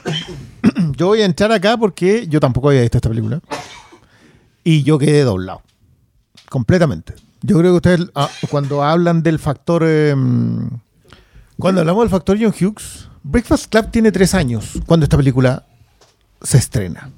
yo 0.98 1.08
voy 1.08 1.22
a 1.22 1.26
entrar 1.26 1.52
acá 1.52 1.78
porque 1.78 2.26
yo 2.28 2.40
tampoco 2.40 2.70
había 2.70 2.82
visto 2.82 2.98
esta 2.98 3.10
película. 3.10 3.42
Y 4.64 4.82
yo 4.84 4.98
quedé 4.98 5.22
doblado. 5.22 5.62
Completamente. 6.50 7.14
Yo 7.42 7.58
creo 7.60 7.74
que 7.74 7.90
ustedes, 7.90 8.10
ah, 8.16 8.30
cuando 8.50 8.84
hablan 8.84 9.24
del 9.24 9.40
factor. 9.40 9.84
eh, 9.86 10.16
cuando 11.60 11.82
hablamos 11.82 12.04
del 12.04 12.10
factor 12.10 12.38
John 12.40 12.54
Hughes, 12.54 13.10
Breakfast 13.24 13.72
Club 13.72 13.90
tiene 13.92 14.12
tres 14.12 14.34
años 14.34 14.74
cuando 14.86 15.04
esta 15.06 15.18
película 15.18 15.66
se 16.42 16.58
estrena. 16.58 17.12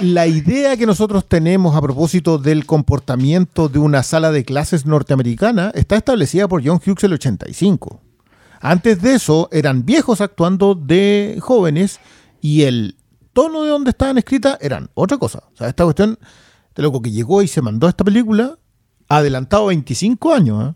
La 0.00 0.28
idea 0.28 0.76
que 0.76 0.86
nosotros 0.86 1.28
tenemos 1.28 1.74
a 1.74 1.82
propósito 1.82 2.38
del 2.38 2.66
comportamiento 2.66 3.68
de 3.68 3.80
una 3.80 4.04
sala 4.04 4.30
de 4.30 4.44
clases 4.44 4.86
norteamericana 4.86 5.72
está 5.74 5.96
establecida 5.96 6.46
por 6.46 6.64
John 6.64 6.76
Hughes 6.76 7.02
en 7.02 7.10
el 7.10 7.14
85. 7.14 8.00
Antes 8.60 9.02
de 9.02 9.14
eso 9.14 9.48
eran 9.50 9.84
viejos 9.84 10.20
actuando 10.20 10.76
de 10.76 11.38
jóvenes 11.40 11.98
y 12.40 12.62
el 12.62 12.94
tono 13.32 13.64
de 13.64 13.70
donde 13.70 13.90
estaban 13.90 14.18
escritas 14.18 14.56
eran 14.60 14.88
otra 14.94 15.18
cosa. 15.18 15.42
O 15.52 15.56
sea, 15.56 15.68
esta 15.68 15.82
cuestión 15.82 16.16
de 16.80 16.84
loco 16.84 17.02
que 17.02 17.10
llegó 17.10 17.42
y 17.42 17.48
se 17.48 17.62
mandó 17.62 17.88
esta 17.88 18.04
película 18.04 18.58
adelantado 19.08 19.66
25 19.66 20.32
años. 20.34 20.70
¿eh? 20.70 20.74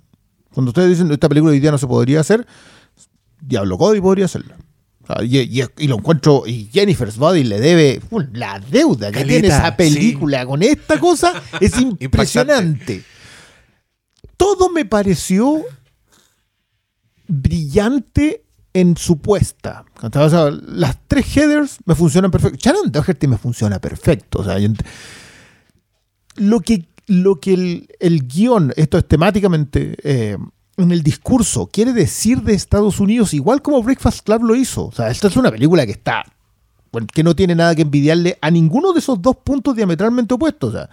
Cuando 0.53 0.71
ustedes 0.71 0.91
dicen 0.91 1.11
esta 1.13 1.29
película 1.29 1.53
hoy 1.53 1.61
día 1.61 1.71
no 1.71 1.79
se 1.79 1.87
podría 1.87 2.21
hacer, 2.21 2.47
Diablo 3.41 3.77
Cody 3.79 4.01
podría 4.01 4.27
hacerla. 4.27 4.57
O 5.03 5.07
sea, 5.07 5.23
y, 5.25 5.39
y- 5.39 5.65
y 5.79 5.87
lo 5.89 5.97
encuentro, 5.97 6.45
y 6.47 6.69
Jennifer's 6.73 7.19
Body 7.19 7.45
le 7.45 7.61
debe 7.61 8.01
uh, 8.11 8.21
la 8.33 8.59
deuda 8.61 9.09
que 9.09 9.21
Caleta, 9.21 9.29
tiene 9.29 9.49
esa 9.49 9.67
sí. 9.71 9.75
película 9.77 10.47
con 10.47 10.63
esta 10.63 10.99
cosa, 10.99 11.43
es 11.61 11.73
impresionante. 12.01 13.03
Todo 14.37 14.71
me 14.71 14.85
pareció 14.85 15.63
brillante 17.29 18.45
en 18.73 18.97
su 18.97 19.19
puesta. 19.19 19.85
O 20.03 20.29
sea, 20.31 20.51
las 20.51 20.97
tres 21.07 21.37
headers 21.37 21.79
me 21.85 21.95
funcionan 21.95 22.31
perfecto. 22.31 22.59
Sharon 22.61 22.91
Doherty 22.91 23.27
me 23.27 23.39
funciona 23.39 23.79
perfecto. 23.81 24.41
O 24.41 24.45
sea, 24.45 24.59
yo 24.59 24.69
lo 26.37 26.61
que, 26.61 26.89
lo 27.07 27.41
que 27.41 27.55
el, 27.55 27.89
el 28.01 28.27
guion, 28.27 28.73
esto 28.77 28.99
es 28.99 29.07
temáticamente, 29.07 29.97
eh, 30.03 30.37
en 30.77 30.91
el 30.93 31.03
discurso, 31.03 31.67
quiere 31.67 31.93
decir 31.93 32.43
de 32.43 32.55
Estados 32.55 33.01
Unidos, 33.01 33.35
igual 33.35 33.63
como 33.63 33.83
Breakfast 33.83 34.25
Club 34.25 34.43
lo 34.45 34.55
hizo. 34.57 34.87
O 34.87 34.93
sea, 34.93 35.11
esta 35.11 35.29
es 35.29 35.37
una 35.37 35.51
película 35.51 35.87
que 35.87 35.93
está, 35.93 36.25
que 37.13 37.23
no 37.23 37.37
tiene 37.37 37.55
nada 37.55 37.75
que 37.75 37.83
envidiarle 37.83 38.39
a 38.41 38.51
ninguno 38.51 38.93
de 38.93 38.99
esos 38.99 39.21
dos 39.23 39.37
puntos 39.37 39.77
diametralmente 39.77 40.35
opuestos. 40.35 40.71
O 40.71 40.77
sea, 40.77 40.91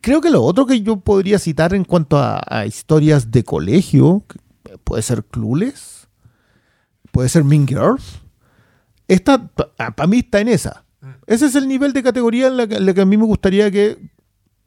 creo 0.00 0.20
que 0.20 0.30
lo 0.30 0.42
otro 0.42 0.66
que 0.66 0.80
yo 0.82 0.96
podría 0.98 1.38
citar 1.38 1.74
en 1.74 1.84
cuanto 1.84 2.18
a, 2.18 2.40
a 2.46 2.66
historias 2.66 3.30
de 3.30 3.44
colegio, 3.44 4.24
puede 4.84 5.02
ser 5.02 5.24
Clueless, 5.24 6.08
puede 7.12 7.28
ser 7.28 7.44
Mean 7.44 7.66
Girls. 7.66 8.20
Esta, 9.08 9.48
para 9.48 10.06
mí, 10.06 10.18
está 10.18 10.40
en 10.40 10.48
esa. 10.48 10.84
Ese 11.26 11.46
es 11.46 11.54
el 11.54 11.66
nivel 11.66 11.92
de 11.92 12.02
categoría 12.02 12.46
en 12.46 12.56
la 12.56 12.66
que, 12.66 12.76
en 12.76 12.86
la 12.86 12.94
que 12.94 13.00
a 13.00 13.06
mí 13.06 13.16
me 13.16 13.24
gustaría 13.24 13.70
que 13.70 13.98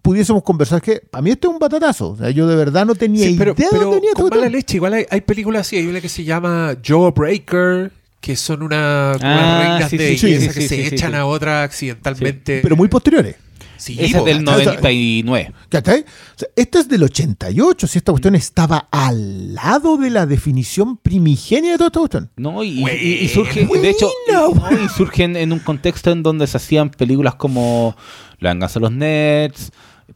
pudiésemos 0.04 0.44
conversar. 0.44 0.80
Que 0.84 0.98
para 1.10 1.24
mí 1.24 1.32
este 1.32 1.48
es 1.48 1.54
un 1.54 1.58
batatazo. 1.58 2.12
O 2.12 2.18
sea, 2.18 2.30
yo 2.30 2.46
de 2.46 2.56
verdad 2.56 2.86
no 2.86 2.94
tenía 2.94 3.26
Sí, 3.28 3.36
pero, 3.36 3.54
idea 3.54 3.66
de 3.66 3.72
pero 3.72 3.82
dónde 3.86 3.96
venía 3.96 4.10
esta 4.12 4.22
con 4.22 4.30
mala 4.30 4.42
cuestión. 4.44 4.60
leche, 4.60 4.76
igual 4.78 4.94
hay, 4.94 5.06
hay 5.10 5.22
películas 5.22 5.62
así. 5.62 5.78
Hay 5.78 5.88
una 5.88 6.00
que 6.02 6.10
se 6.10 6.24
llama 6.24 6.76
Jawbreaker, 6.84 7.92
que 8.22 8.36
son 8.36 8.62
una, 8.64 9.14
unas 9.16 9.22
Ah, 9.24 9.60
reinas 9.64 9.90
sí, 9.90 9.98
de 9.98 10.10
sí, 10.10 10.18
sí, 10.18 10.26
belleza 10.28 10.54
sí, 10.54 10.60
que 10.60 10.68
sí, 10.68 10.76
se 10.76 10.96
echan 10.96 11.12
sí. 11.12 11.18
a 11.18 11.26
otra 11.26 11.64
accidentalmente. 11.64 12.60
Pero 12.62 12.76
muy 12.76 12.88
posteriores. 12.88 13.36
Sí, 13.76 13.98
es 14.00 14.14
del 14.14 14.46
¿cachai? 14.46 14.66
99. 14.66 15.52
¿Cachai? 15.68 16.02
O 16.02 16.06
sea, 16.40 16.48
este 16.56 16.80
es 16.80 16.88
del 16.88 17.04
88. 17.04 17.86
Si 17.88 17.98
esta 17.98 18.14
cuestión 18.14 18.34
estaba 18.36 18.88
al 18.92 19.56
lado 19.56 19.98
de 19.98 20.10
la 20.10 20.26
definición 20.26 20.96
primigenia 20.96 21.72
de 21.72 21.78
toda 21.78 21.88
esta 21.88 22.00
cuestión. 22.00 22.30
No, 22.38 22.64
y, 22.64 22.82
y- 22.82 23.20
y 23.24 23.28
surge, 23.28 23.66
de 23.66 23.90
hecho, 23.90 24.10
Bueno, 24.28 24.72
y- 24.72 24.76
no, 24.76 24.86
y 24.86 24.90
surgen 24.90 25.36
en 25.36 25.52
un 25.52 25.60
contexto 25.60 26.12
en 26.12 26.24
donde 26.24 26.48
se 26.48 26.56
hacían 26.56 26.92
películas 26.92 27.36
como 27.36 27.94
La 28.40 28.52
venganza 28.54 28.76
de 28.80 28.84
los 28.84 28.92
nerds, 28.94 29.72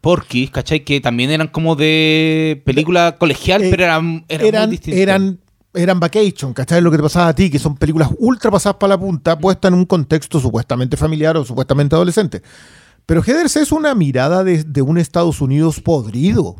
Porky, 0.07 0.47
¿cachai? 0.47 0.85
Que 0.85 1.01
también 1.01 1.31
eran 1.31 1.49
como 1.49 1.75
de 1.75 2.61
película 2.65 3.17
colegial, 3.19 3.61
Eh, 3.61 3.67
pero 3.69 3.83
eran, 3.83 4.23
eran, 4.29 4.39
muy 4.41 4.47
eran, 4.47 4.69
distintas. 4.69 4.99
eran, 5.01 5.39
eran 5.73 5.99
vacation, 5.99 6.53
¿cachai? 6.53 6.79
Lo 6.81 6.89
que 6.91 6.95
te 6.95 7.03
pasaba 7.03 7.27
a 7.27 7.35
ti, 7.35 7.49
que 7.49 7.59
son 7.59 7.75
películas 7.75 8.09
ultra 8.17 8.49
pasadas 8.49 8.77
para 8.77 8.91
la 8.93 8.97
punta, 8.97 9.37
puestas 9.37 9.67
en 9.67 9.77
un 9.77 9.83
contexto 9.85 10.39
supuestamente 10.39 10.95
familiar 10.95 11.35
o 11.35 11.43
supuestamente 11.43 11.93
adolescente. 11.93 12.41
Pero 13.05 13.21
Heathers 13.21 13.57
es 13.57 13.73
una 13.73 13.93
mirada 13.95 14.45
de, 14.45 14.63
de 14.63 14.81
un 14.81 14.97
Estados 14.97 15.41
Unidos 15.41 15.81
podrido. 15.81 16.43
O 16.45 16.55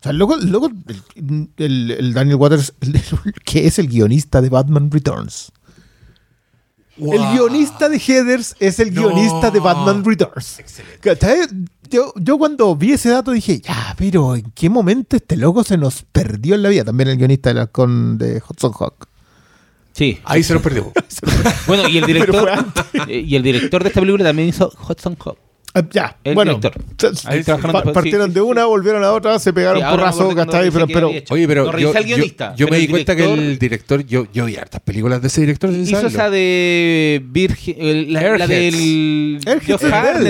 sea, 0.00 0.12
luego, 0.12 0.36
luego 0.36 0.68
el, 1.16 1.48
el- 1.56 1.90
el 1.90 2.14
Daniel 2.14 2.36
Waters, 2.36 2.72
el- 2.82 3.00
que 3.44 3.66
es 3.66 3.80
el 3.80 3.88
guionista 3.88 4.40
de 4.40 4.48
Batman 4.48 4.92
Returns. 4.92 5.50
El 7.00 7.20
guionista 7.32 7.88
de 7.88 7.98
Heathers 8.00 8.56
es 8.58 8.80
el 8.80 8.92
No. 8.92 9.02
guionista 9.08 9.52
de 9.52 9.60
Batman 9.60 10.04
Returns. 10.04 10.60
Yo, 11.90 12.12
yo 12.16 12.38
cuando 12.38 12.74
vi 12.76 12.92
ese 12.92 13.10
dato 13.10 13.32
dije, 13.32 13.60
ya, 13.60 13.94
pero 13.96 14.36
¿en 14.36 14.50
qué 14.54 14.68
momento 14.68 15.16
este 15.16 15.36
loco 15.36 15.64
se 15.64 15.76
nos 15.76 16.02
perdió 16.02 16.54
en 16.54 16.62
la 16.62 16.68
vida? 16.68 16.84
También 16.84 17.08
el 17.08 17.16
guionista 17.16 17.50
de, 17.50 17.54
la, 17.54 17.66
con, 17.66 18.18
de 18.18 18.42
Hudson 18.46 18.72
Hawk. 18.78 19.08
Sí. 19.92 20.18
Ahí 20.24 20.42
se 20.42 20.54
nos 20.54 20.62
perdió. 20.64 20.92
Bueno, 21.66 21.88
y 21.88 21.98
el 21.98 22.06
director 22.06 22.50
eh, 23.08 23.24
y 23.26 23.34
el 23.36 23.42
director 23.42 23.82
de 23.82 23.88
esta 23.88 24.00
película 24.00 24.24
también 24.24 24.48
hizo 24.48 24.70
Hudson 24.88 25.16
Hawk. 25.24 25.38
Ah, 25.80 25.88
ya, 25.90 26.16
El 26.24 26.34
bueno. 26.34 26.60
pa- 26.60 27.92
partieron 27.92 28.28
sí, 28.28 28.34
de 28.34 28.40
una, 28.40 28.64
volvieron 28.64 29.04
a 29.04 29.12
otra, 29.12 29.38
se 29.38 29.52
pegaron 29.52 29.78
Sí, 29.80 29.84
ahora 29.84 29.96
porrazo, 30.10 30.34
¿cachai? 30.34 30.70
cuando 30.70 30.86
Pero. 30.86 31.10
Oye, 31.30 31.46
pero 31.46 31.64
No 31.72 31.78
yo, 31.78 31.92
yo- 31.92 32.02
guionista, 32.04 32.54
yo 32.56 32.66
pero 32.66 32.70
me 32.72 32.78
di 32.78 32.88
cuenta 32.88 33.14
que 33.16 33.24
el 33.32 33.58
director, 33.58 34.04
yo, 34.04 34.26
yo 34.32 34.46
vi 34.46 34.56
hartas 34.56 34.80
películas 34.80 35.20
de 35.22 35.28
ese 35.28 35.40
director. 35.42 35.70
Hizo 35.70 35.86
saberlo. 35.90 36.08
esa 36.08 36.30
de 36.30 37.22
Virgin, 37.24 37.76
el- 37.78 38.12
la, 38.12 38.38
la 38.38 38.46
del 38.46 39.38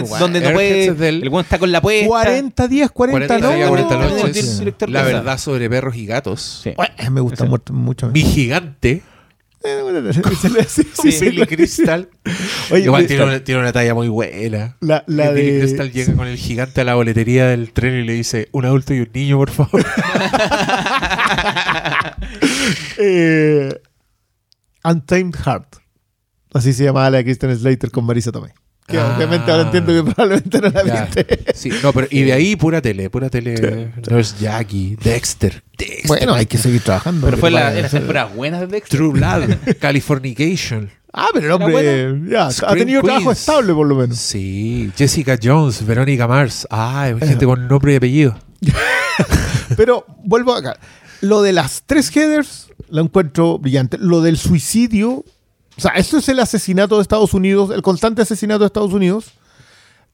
güey. 0.03 0.21
donde 0.21 0.41
no 0.41 0.53
puede, 0.53 0.85
es 0.87 0.99
del- 0.99 1.23
el 1.23 1.31
buen 1.31 1.45
está 1.45 1.59
con 1.59 1.73
la 1.73 1.81
puesta. 1.81 2.07
40 2.07 2.69
días, 2.69 2.91
40, 2.91 3.27
40 3.39 3.55
días, 3.57 3.69
40 3.69 3.97
noches. 3.97 4.61
noches. 4.61 4.91
La 4.91 5.03
verdad 5.03 5.39
sobre 5.39 5.69
perros 5.71 5.97
y 5.97 6.07
gatos. 6.07 6.61
Sí. 6.65 6.73
Bueno, 6.77 6.93
me 7.11 7.21
gusta 7.21 7.45
mucho. 7.71 8.09
Mi 8.11 8.23
gigante, 8.23 9.03
Eh, 9.65 10.13
sí, 10.69 10.83
sí, 11.03 11.13
sí, 11.13 11.25
Billy 11.31 11.47
Crystal. 11.47 12.09
Oye, 12.71 12.85
Igual 12.85 13.07
Crystal. 13.07 13.07
tiene 13.07 13.25
una, 13.25 13.45
tiene 13.45 13.61
una 13.61 13.73
talla 13.73 13.95
muy 13.95 14.09
buena. 14.09 14.77
La, 14.81 15.03
la 15.07 15.31
Billy 15.31 15.51
de... 15.53 15.61
Crystal 15.61 15.91
llega 15.91 16.15
con 16.15 16.27
el 16.29 16.37
gigante 16.37 16.81
a 16.81 16.85
la 16.85 16.95
boletería 16.95 17.47
del 17.49 17.73
tren 17.73 17.95
y 17.95 18.05
le 18.05 18.13
dice: 18.13 18.49
Un 18.53 18.65
adulto 18.67 18.95
y 18.95 19.01
un 19.01 19.11
niño, 19.13 19.37
por 19.39 19.51
favor. 19.51 19.85
Eh, 23.01 23.81
Untamed 24.85 25.35
Heart. 25.35 25.77
Así 26.53 26.73
se 26.73 26.85
llamaba 26.85 27.11
la 27.11 27.19
de 27.19 27.25
Kristen 27.25 27.57
Slater 27.57 27.91
con 27.91 28.05
Marisa 28.05 28.33
Tomei. 28.33 28.53
Que 28.89 28.99
Ah. 28.99 29.13
obviamente 29.15 29.51
ahora 29.51 29.65
entiendo 29.65 29.93
que 29.93 30.03
probablemente 30.13 30.61
no 30.63 30.69
la 30.71 30.83
Ya. 30.85 31.05
viste. 31.05 31.45
Sí, 31.55 31.71
no, 31.83 31.93
pero 31.93 32.09
y 32.11 32.23
de 32.23 32.33
ahí 32.33 32.57
pura 32.57 32.81
tele, 32.81 33.11
pura 33.11 33.29
tele. 33.29 33.93
Nurse 34.11 34.35
Jackie, 34.41 34.97
Dexter, 34.97 35.63
Dexter. 35.77 36.07
Bueno, 36.07 36.33
hay 36.33 36.47
que 36.47 36.57
seguir 36.57 36.81
trabajando. 36.83 37.27
Pero 37.27 37.37
fue 37.37 37.51
la, 37.51 37.75
en 37.77 37.83
las 37.83 37.91
sí. 37.91 37.99
temporadas 37.99 38.35
buenas 38.35 38.61
de 38.63 38.67
Dexter. 38.69 38.99
True 38.99 39.13
Blood, 39.13 39.57
Californication. 39.79 40.91
Ah, 41.13 41.27
pero 41.35 41.47
el 41.47 41.53
hombre 41.53 42.31
ya, 42.31 42.47
ha 42.49 42.75
tenido 42.75 43.03
trabajo 43.03 43.25
Queens. 43.27 43.41
estable 43.41 43.75
por 43.75 43.87
lo 43.87 43.95
menos. 43.95 44.19
Sí, 44.19 44.91
Jessica 44.97 45.39
Jones, 45.43 45.85
Verónica 45.85 46.27
Mars. 46.27 46.67
Ah, 46.71 47.11
gente 47.19 47.45
con 47.45 47.69
nombre 47.69 47.93
y 47.93 47.97
apellido. 47.97 48.39
Pero 49.77 50.05
vuelvo 50.25 50.55
acá. 50.55 50.79
Lo 51.21 51.43
de 51.43 51.53
las 51.53 51.83
tres 51.87 52.15
headers 52.17 52.69
lo 52.89 53.03
encuentro 53.03 53.59
brillante. 53.59 53.99
Lo 53.99 54.21
del 54.23 54.39
suicidio. 54.39 55.25
O 55.79 55.81
sea, 55.81 55.93
esto 55.93 56.19
es 56.19 56.29
el 56.29 56.41
asesinato 56.41 56.97
de 56.97 57.03
Estados 57.03 57.33
Unidos, 57.33 57.71
el 57.71 57.81
constante 57.83 58.21
asesinato 58.23 58.61
de 58.61 58.67
Estados 58.67 58.93
Unidos. 58.93 59.33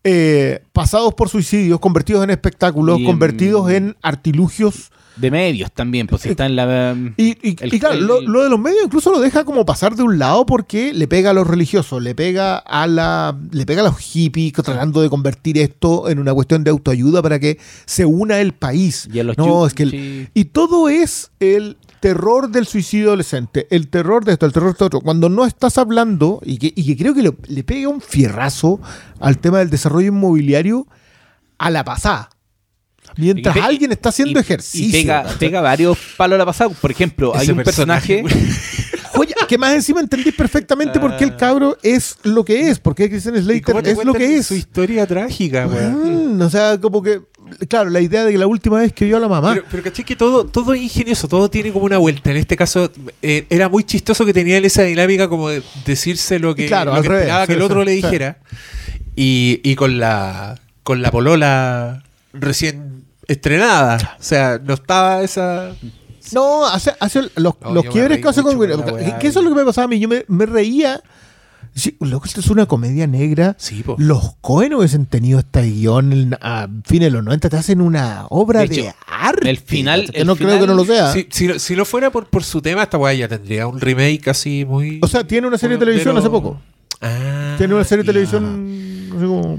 eh, 0.07 0.63
pasados 0.75 1.15
por 1.15 1.31
suicidios, 1.31 1.81
convertidos 1.81 2.23
en 2.25 2.29
espectáculos, 2.29 2.99
en- 2.99 3.07
convertidos 3.07 3.71
en 3.71 3.97
artilugios. 4.03 4.91
De 5.17 5.31
medios 5.31 5.73
también, 5.73 6.07
pues 6.09 6.21
si 6.23 6.29
está 6.29 6.45
en 6.45 6.57
la. 6.57 6.95
Y, 7.17 7.39
y- 7.49 7.57
El- 7.61 7.73
y 7.73 7.79
claro, 7.81 7.95
el- 7.95 8.05
lo, 8.05 8.21
lo 8.21 8.43
de 8.43 8.51
los 8.51 8.59
medios 8.61 8.83
incluso 8.85 9.11
lo 9.11 9.19
deja 9.21 9.45
como 9.45 9.65
pasar 9.65 9.95
de 9.97 10.03
un 10.03 10.19
lado 10.19 10.45
porque 10.45 10.93
le 10.93 11.09
pega 11.09 11.31
a 11.31 11.33
los 11.33 11.47
religiosos, 11.47 12.03
le 12.03 12.15
pega 12.15 12.59
a 12.59 12.87
la, 12.87 13.35
le 13.51 13.65
pega 13.65 13.81
a 13.81 13.85
los 13.85 13.97
hippies 13.99 14.53
tratando 14.53 15.01
de 15.01 15.09
convertir 15.09 15.57
esto 15.57 16.11
en 16.11 16.19
una 16.19 16.35
cuestión 16.35 16.65
de 16.65 16.71
autoayuda 16.71 17.23
para 17.23 17.39
que 17.39 17.59
se 17.87 18.05
una 18.05 18.41
el 18.41 18.53
país. 18.53 19.09
Y 19.11 19.21
a 19.21 19.25
los 19.25 19.39
no, 19.39 19.67
es 19.67 19.73
que 19.73 19.85
el- 19.85 20.29
y 20.35 20.45
todo 20.47 20.91
es 20.91 21.31
el 21.41 21.79
terror 22.05 22.51
del 22.51 22.67
suicidio 22.67 23.07
adolescente, 23.09 23.67
el 23.71 23.89
terror 23.89 24.27
de 24.27 24.33
esto, 24.35 24.45
el 24.45 24.53
terror 24.53 24.69
de 24.69 24.73
esto 24.73 24.85
otro. 24.85 25.01
Cuando 25.01 25.31
no 25.31 25.47
estás 25.47 25.79
hablando, 25.79 26.39
y 26.45 26.59
que, 26.59 26.71
y 26.77 26.85
que 26.85 26.99
creo 26.99 27.15
que 27.15 27.23
le, 27.23 27.33
le 27.47 27.65
pega 27.65 27.89
un 27.89 28.03
fierrazo 28.03 28.79
al 29.21 29.39
tema 29.39 29.61
del 29.61 29.71
desarrollo 29.71 30.09
inmobiliario 30.09 30.87
a 31.57 31.71
la 31.71 31.83
pasada. 31.83 32.29
Mientras 33.17 33.57
Y 33.57 33.59
pe- 33.59 33.65
alguien 33.65 33.93
está 33.93 34.11
haciendo 34.11 34.39
y- 34.39 34.43
ejercicio. 34.43 35.01
Y 35.01 35.39
pega, 35.39 35.61
varios 35.63 35.97
palos 36.19 36.35
a 36.35 36.39
la 36.41 36.45
pasada. 36.45 36.69
Por 36.79 36.91
ejemplo, 36.91 37.33
hay 37.35 37.51
un 37.51 37.63
personaje. 37.63 38.23
Oye, 39.17 39.33
que 39.49 39.57
más 39.57 39.73
encima 39.73 40.01
entendís 40.01 40.35
perfectamente 40.35 41.01
por 41.01 41.17
qué 41.17 41.25
el 41.25 41.37
cabro 41.37 41.79
es 41.83 42.17
lo 42.25 42.45
que 42.45 42.69
es, 42.69 42.81
por 42.81 42.95
qué 42.95 43.09
Christian 43.09 43.37
Slater 43.43 43.77
es 43.87 44.05
lo 44.05 44.13
que 44.13 44.37
es. 44.37 44.47
Su 44.47 44.55
historia 44.57 45.07
trágica, 45.07 45.67
weón. 45.69 46.37
Mm, 46.37 46.43
o 46.43 46.51
sea, 46.51 46.79
como 46.79 47.01
que, 47.01 47.23
claro, 47.69 47.91
la 47.91 48.01
idea 48.01 48.25
de 48.25 48.33
que 48.33 48.39
la 48.39 48.47
última 48.47 48.79
vez 48.79 48.93
que 48.93 49.05
vio 49.05 49.17
a 49.17 49.21
la 49.21 49.29
mamá. 49.29 49.55
Pero, 49.55 49.67
pero 49.71 49.83
caché 49.83 50.05
que 50.05 50.17
todo, 50.17 50.45
todo 50.47 50.75
es 50.75 50.83
ingenioso, 50.83 51.29
todo 51.29 51.49
tiene 51.51 51.73
como 51.73 51.85
una 51.87 51.99
vuelta. 51.99 52.31
En 52.31 52.37
este 52.37 52.57
caso, 52.57 52.91
eh, 53.23 53.47
era 53.51 53.69
muy 53.69 53.85
chistoso 53.85 54.25
que 54.27 54.33
tenía 54.33 54.59
esa 54.59 54.83
dinámica 54.83 55.29
como 55.29 55.49
de 55.49 55.63
decirse 55.85 56.39
lo 56.39 56.55
que, 56.55 56.67
Claro, 56.67 56.95
lo 56.95 57.03
que 57.03 57.09
revés, 57.09 57.23
esperaba 57.23 57.47
que 57.47 57.53
el 57.55 57.63
otro 57.63 57.81
sí, 57.81 57.87
le 57.87 57.93
sí. 57.93 58.03
dijera. 58.03 58.39
Y, 59.17 59.61
y 59.63 59.75
con 59.77 59.99
la 59.99 60.61
con 60.83 61.01
la 61.01 61.11
polola 61.11 62.03
recién 62.33 63.05
estrenada. 63.27 64.17
O 64.21 64.23
sea, 64.23 64.61
no 64.63 64.75
estaba 64.75 65.23
esa. 65.23 65.75
no, 66.33 66.67
hace, 66.67 66.93
hace 67.01 67.23
los, 67.37 67.55
No, 67.61 67.73
los 67.73 67.85
quiebres 67.87 68.19
que 68.21 68.29
hace 68.29 68.43
con 68.43 68.59
que- 68.59 69.27
eso 69.29 69.39
es 69.39 69.45
lo 69.45 69.51
que 69.51 69.57
me 69.57 69.65
pasaba 69.65 69.87
a 69.87 69.89
mí. 69.89 69.99
Yo 69.99 70.09
me, 70.09 70.25
me 70.29 70.47
reía. 70.47 71.01
Sí, 71.75 71.97
loco, 72.01 72.27
esto 72.27 72.39
es 72.41 72.49
una 72.51 72.67
comedia 72.67 73.07
negra. 73.09 73.57
Sí, 73.59 73.83
po. 73.83 73.97
Los 73.99 74.37
Cohen 74.41 74.75
hubiesen 74.75 75.07
tenido 75.07 75.41
este 75.41 75.63
guion 75.63 76.37
a 76.41 76.69
fines 76.85 77.09
de 77.09 77.11
los 77.11 77.25
90, 77.25 77.49
te 77.51 77.57
hacen 77.57 77.81
una 77.81 78.27
obra 78.31 78.61
De 78.65 78.93
arte. 79.09 79.51
el 79.51 79.59
final- 79.59 80.09
el 80.13 80.25
no 80.27 80.37
creo 80.37 80.61
que 80.61 80.67
no 80.69 80.75
lo 80.75 80.85
sea. 80.85 81.11
Si, 81.13 81.27
si, 81.31 81.59
si 81.59 81.75
lo 81.75 81.85
fuera 81.85 82.11
por, 82.11 82.27
por 82.27 82.45
su 82.45 82.63
tema, 82.63 82.85
esta 82.85 82.97
weá 82.97 83.13
ya 83.15 83.27
tendría 83.29 83.67
un 83.67 83.81
remake 83.81 84.29
así 84.31 84.65
muy. 84.65 85.01
O 85.03 85.09
sea, 85.09 85.27
tiene 85.27 85.49
una 85.49 85.59
serie 85.59 85.75
de 85.75 85.79
Pero- 85.81 85.91
televisión 85.91 86.17
hace 86.17 86.31
poco. 86.31 86.61
Ah, 87.01 87.55
Tiene 87.59 87.75
una 87.75 87.85
serie 87.85 88.05
de 88.05 88.07
televisión 88.07 89.11
así 89.17 89.25
como, 89.27 89.59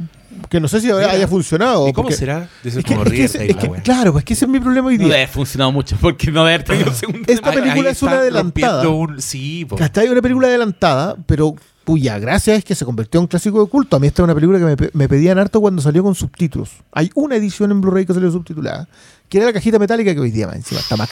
que 0.50 0.60
no 0.62 0.68
sé 0.70 0.80
si 0.80 0.88
Mira. 0.88 1.12
haya 1.12 1.28
funcionado. 1.28 1.88
¿Y 1.90 1.94
cómo 1.94 2.10
será? 2.12 2.48
Es 2.64 2.76
que, 2.76 2.84
como 2.84 3.04
es 3.04 3.12
que 3.12 3.24
ese- 3.26 3.52
es 3.52 3.58
que- 3.58 3.70
claro, 3.84 4.14
pues 4.14 4.24
que 4.24 4.34
ese 4.34 4.46
es 4.46 4.52
mi 4.52 4.60
problema 4.62 4.88
hoy 4.88 4.96
No 4.98 5.00
día. 5.06 5.08
debe 5.10 5.24
haber 5.24 5.34
funcionado 5.34 5.72
mucho 5.74 5.98
porque 6.00 6.32
no 6.32 6.46
debe 6.46 6.56
haber 6.56 6.64
tenido 6.66 6.92
segunda 6.94 7.32
Esta 7.32 7.52
película 7.52 7.74
ahí 7.90 7.92
es 7.92 8.02
una 8.02 8.12
adelantada. 8.20 8.88
un- 8.88 9.22
sí, 9.22 9.66
po. 9.66 9.76
¿Cachai? 9.76 10.08
Una 10.08 10.22
película 10.22 10.48
adelantada, 10.48 11.16
pero 11.28 11.56
cuya 11.86 12.20
gracia 12.20 12.56
es 12.56 12.64
que 12.66 12.76
se 12.76 12.84
convirtió 12.84 13.20
en 13.20 13.24
un 13.24 13.28
clásico 13.28 13.64
de 13.64 13.70
culto. 13.70 13.96
A 13.96 14.00
mí 14.00 14.08
esta 14.08 14.22
es 14.22 14.26
una 14.26 14.36
película 14.36 14.60
que 14.60 14.66
me, 14.66 14.76
pe- 14.78 14.90
me 14.94 15.08
pedían 15.08 15.38
harto 15.40 15.62
cuando 15.62 15.82
salió 15.82 16.04
con 16.04 16.16
subtítulos. 16.16 16.72
Hay 16.92 17.10
una 17.16 17.36
edición 17.38 17.72
en 17.72 17.80
Blu-ray 17.82 18.06
que 18.06 18.14
salió 18.14 18.32
subtitulada, 18.32 18.88
que 19.30 19.38
era 19.38 19.48
la 19.48 19.54
cajita 19.54 19.80
metálica 19.80 20.14
que 20.14 20.20
hoy 20.20 20.32
día 20.32 20.48
más 20.48 20.56
encima 20.58 20.82
está 20.82 20.98
más 20.98 21.08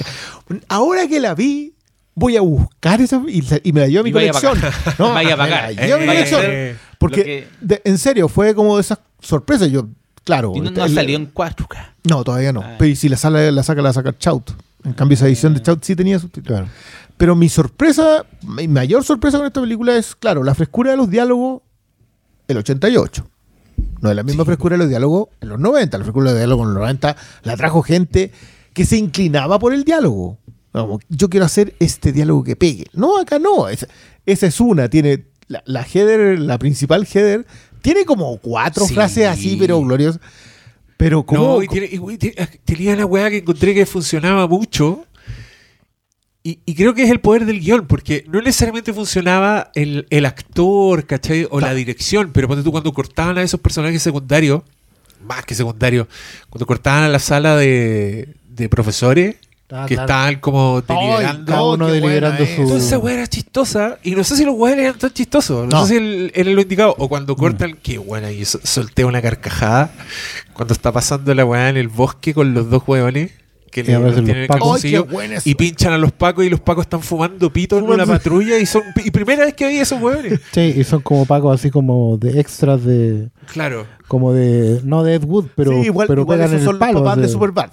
Ahora 0.67 1.07
que 1.07 1.19
la 1.19 1.33
vi, 1.35 1.73
voy 2.15 2.37
a 2.37 2.41
buscar 2.41 2.99
esa 3.01 3.21
y, 3.27 3.43
y 3.63 3.71
me 3.71 3.81
la 3.81 3.87
llevo 3.87 4.01
a 4.01 4.03
mi 4.03 4.11
vaya 4.11 4.31
colección. 4.33 4.71
No, 4.99 5.09
Vaya 5.13 5.33
a 5.33 5.37
me 5.37 5.43
pagar. 5.43 5.73
la 5.75 5.81
llevo 5.85 5.95
a 5.95 5.97
mi 5.99 6.03
Eh, 6.03 6.07
colección. 6.07 6.41
eh, 6.45 6.75
Porque, 6.97 7.17
lo 7.19 7.23
que- 7.23 7.47
de- 7.61 7.81
en 7.85 7.97
serio, 7.97 8.27
fue 8.27 8.53
como 8.55 8.75
de 8.75 8.81
esas 8.81 8.99
sorpresas. 9.21 9.69
Yo, 9.69 9.87
claro. 10.23 10.53
Y 10.55 10.61
no, 10.61 10.71
no 10.71 10.85
el- 10.85 10.93
salió 10.95 11.15
en 11.17 11.31
4K. 11.33 11.93
No, 12.09 12.23
todavía 12.23 12.51
no. 12.51 12.61
Ah. 12.61 12.75
Pero 12.77 12.89
y 12.91 12.95
si 12.95 13.09
la, 13.09 13.17
sala, 13.17 13.49
la 13.51 13.63
saca, 13.63 13.81
la 13.81 13.93
saca 13.93 14.17
Chout. 14.17 14.51
En 14.83 14.91
cambio, 14.93 15.15
esa 15.15 15.27
edición 15.27 15.53
de 15.53 15.61
Chout 15.61 15.81
sí 15.83 15.95
tenía 15.95 16.19
subtítulos. 16.19 16.59
Claro. 16.59 16.67
Pero 17.17 17.35
mi 17.35 17.47
sorpresa, 17.49 18.25
mi 18.47 18.67
mayor 18.67 19.03
sorpresa 19.03 19.37
con 19.37 19.47
esta 19.47 19.61
película 19.61 19.95
es, 19.95 20.15
claro, 20.15 20.43
la 20.43 20.55
frescura 20.55 20.91
de 20.91 20.97
los 20.97 21.09
diálogos, 21.09 21.61
el 22.47 22.57
88. 22.57 23.27
No 24.01 24.09
es 24.09 24.15
la 24.15 24.23
misma 24.23 24.43
frescura 24.45 24.73
de 24.75 24.79
los 24.79 24.89
diálogos 24.89 25.29
en 25.41 25.49
los 25.49 25.59
90. 25.59 25.97
La 25.97 26.03
frescura 26.03 26.25
de 26.25 26.31
los 26.33 26.39
diálogos 26.39 26.63
en 26.67 26.73
los 26.73 26.81
90 26.81 27.15
la 27.43 27.55
trajo 27.57 27.81
gente 27.81 28.31
que 28.73 28.85
se 28.85 28.97
inclinaba 28.97 29.59
por 29.59 29.73
el 29.73 29.83
diálogo. 29.83 30.37
Como, 30.71 30.99
yo 31.07 31.29
quiero 31.29 31.45
hacer 31.45 31.75
este 31.79 32.11
diálogo 32.11 32.43
que 32.43 32.55
pegue. 32.55 32.85
No, 32.93 33.19
acá 33.19 33.39
no. 33.39 33.67
Esa, 33.69 33.87
esa 34.25 34.47
es 34.47 34.59
una. 34.59 34.89
Tiene 34.89 35.25
la, 35.47 35.61
la 35.65 35.83
header, 35.83 36.39
la 36.39 36.57
principal 36.57 37.07
header, 37.11 37.45
tiene 37.81 38.05
como 38.05 38.37
cuatro 38.39 38.85
Sí. 38.85 38.93
frases 38.93 39.27
así, 39.27 39.55
pero 39.59 39.79
gloriosas. 39.79 40.19
Pero 40.97 41.23
como... 41.25 41.43
No, 41.55 41.63
y 41.63 41.67
tiene- 41.67 41.89
y, 41.91 42.17
tiene- 42.17 42.47
tenía 42.65 42.93
una 42.93 43.05
weá 43.05 43.29
que 43.29 43.37
encontré 43.37 43.73
que 43.73 43.85
funcionaba 43.85 44.47
mucho. 44.47 45.05
Y, 46.45 46.59
y 46.65 46.75
creo 46.75 46.93
que 46.93 47.03
es 47.03 47.09
el 47.09 47.21
poder 47.21 47.45
del 47.45 47.61
guion, 47.61 47.87
porque 47.87 48.25
no 48.27 48.41
necesariamente 48.41 48.91
funcionaba 48.93 49.71
el, 49.75 50.07
el 50.09 50.25
actor, 50.25 51.05
¿cachai? 51.05 51.47
O 51.49 51.61
la 51.61 51.73
dirección, 51.73 52.31
pero 52.33 52.49
ponte 52.49 52.63
tú 52.63 52.71
cuando 52.71 52.91
cortaban 52.91 53.37
a 53.37 53.43
esos 53.43 53.61
personajes 53.61 54.01
secundarios, 54.03 54.61
más 55.25 55.45
que 55.45 55.55
secundarios, 55.55 56.07
cuando 56.49 56.65
cortaban 56.65 57.03
a 57.03 57.07
la 57.07 57.19
sala 57.19 57.55
de, 57.55 58.27
de 58.49 58.69
profesores, 58.69 59.35
Ah, 59.75 59.85
que 59.87 59.95
claro. 59.95 60.05
estaban 60.05 60.35
como 60.39 60.81
deliberando. 60.81 61.45
Cada 61.51 61.63
uno 61.63 61.85
qué 61.87 61.91
deliberando 61.93 62.37
buena 62.37 62.55
su- 62.55 62.61
Entonces 62.61 62.87
esa 62.87 62.97
weá 62.99 63.13
era 63.15 63.27
chistosa. 63.27 63.97
Y 64.03 64.11
no 64.11 64.23
sé 64.23 64.35
si 64.37 64.45
los 64.45 64.53
weones 64.55 64.85
eran 64.85 64.99
tan 64.99 65.11
chistosos. 65.11 65.67
No, 65.67 65.79
No. 65.79 65.87
sé 65.87 65.97
si 65.97 66.31
era 66.39 66.51
lo 66.51 66.61
indicado. 66.61 66.93
O 66.99 67.09
cuando 67.09 67.35
cortan, 67.35 67.79
qué 67.81 67.97
buena. 67.97 68.31
Y 68.31 68.45
so- 68.45 68.59
solté 68.61 69.03
una 69.03 69.19
carcajada. 69.19 69.91
Cuando 70.53 70.75
está 70.75 70.91
pasando 70.91 71.33
la 71.33 71.43
weá 71.43 71.69
en 71.69 71.77
el 71.77 71.87
bosque 71.87 72.35
con 72.35 72.53
los 72.53 72.69
dos 72.69 72.83
weones. 72.85 73.31
Que 73.73 73.81
Y 73.81 73.83
le 73.85 74.21
tienen 74.23 74.47
el. 74.47 75.41
Y 75.45 75.55
pinchan 75.55 75.93
a 75.93 75.97
los 75.97 76.11
pacos. 76.11 76.45
Y 76.45 76.49
los 76.49 76.59
pacos 76.59 76.83
están 76.85 77.01
fumando 77.01 77.51
pito 77.51 77.77
en 77.79 77.85
una 77.85 78.05
patrulla. 78.05 78.59
Y 78.59 78.65
son 78.67 78.83
y 79.03 79.09
primera 79.09 79.45
vez 79.45 79.55
que 79.55 79.67
vi 79.67 79.77
esos 79.79 79.99
weones. 80.01 80.39
Sí, 80.53 80.73
y 80.77 80.83
son 80.83 81.01
como 81.01 81.25
pacos 81.25 81.59
así 81.59 81.71
como 81.71 82.17
de 82.17 82.39
extras 82.39 82.83
de. 82.83 83.29
Claro. 83.51 83.87
Como 84.07 84.31
de. 84.31 84.79
No 84.83 85.03
de 85.03 85.15
Ed 85.15 85.23
Wood, 85.23 85.47
pero, 85.55 85.71
sí, 85.71 85.87
igual, 85.87 86.07
pero 86.07 86.21
igual 86.21 86.37
pegan 86.37 86.51
esos 86.51 86.59
en 86.61 86.65
son 86.65 86.75
el 86.75 86.79
palo. 86.79 86.93
los 86.93 87.01
papás 87.01 87.15
de 87.17 87.21
de- 87.23 87.29
Superbad. 87.29 87.69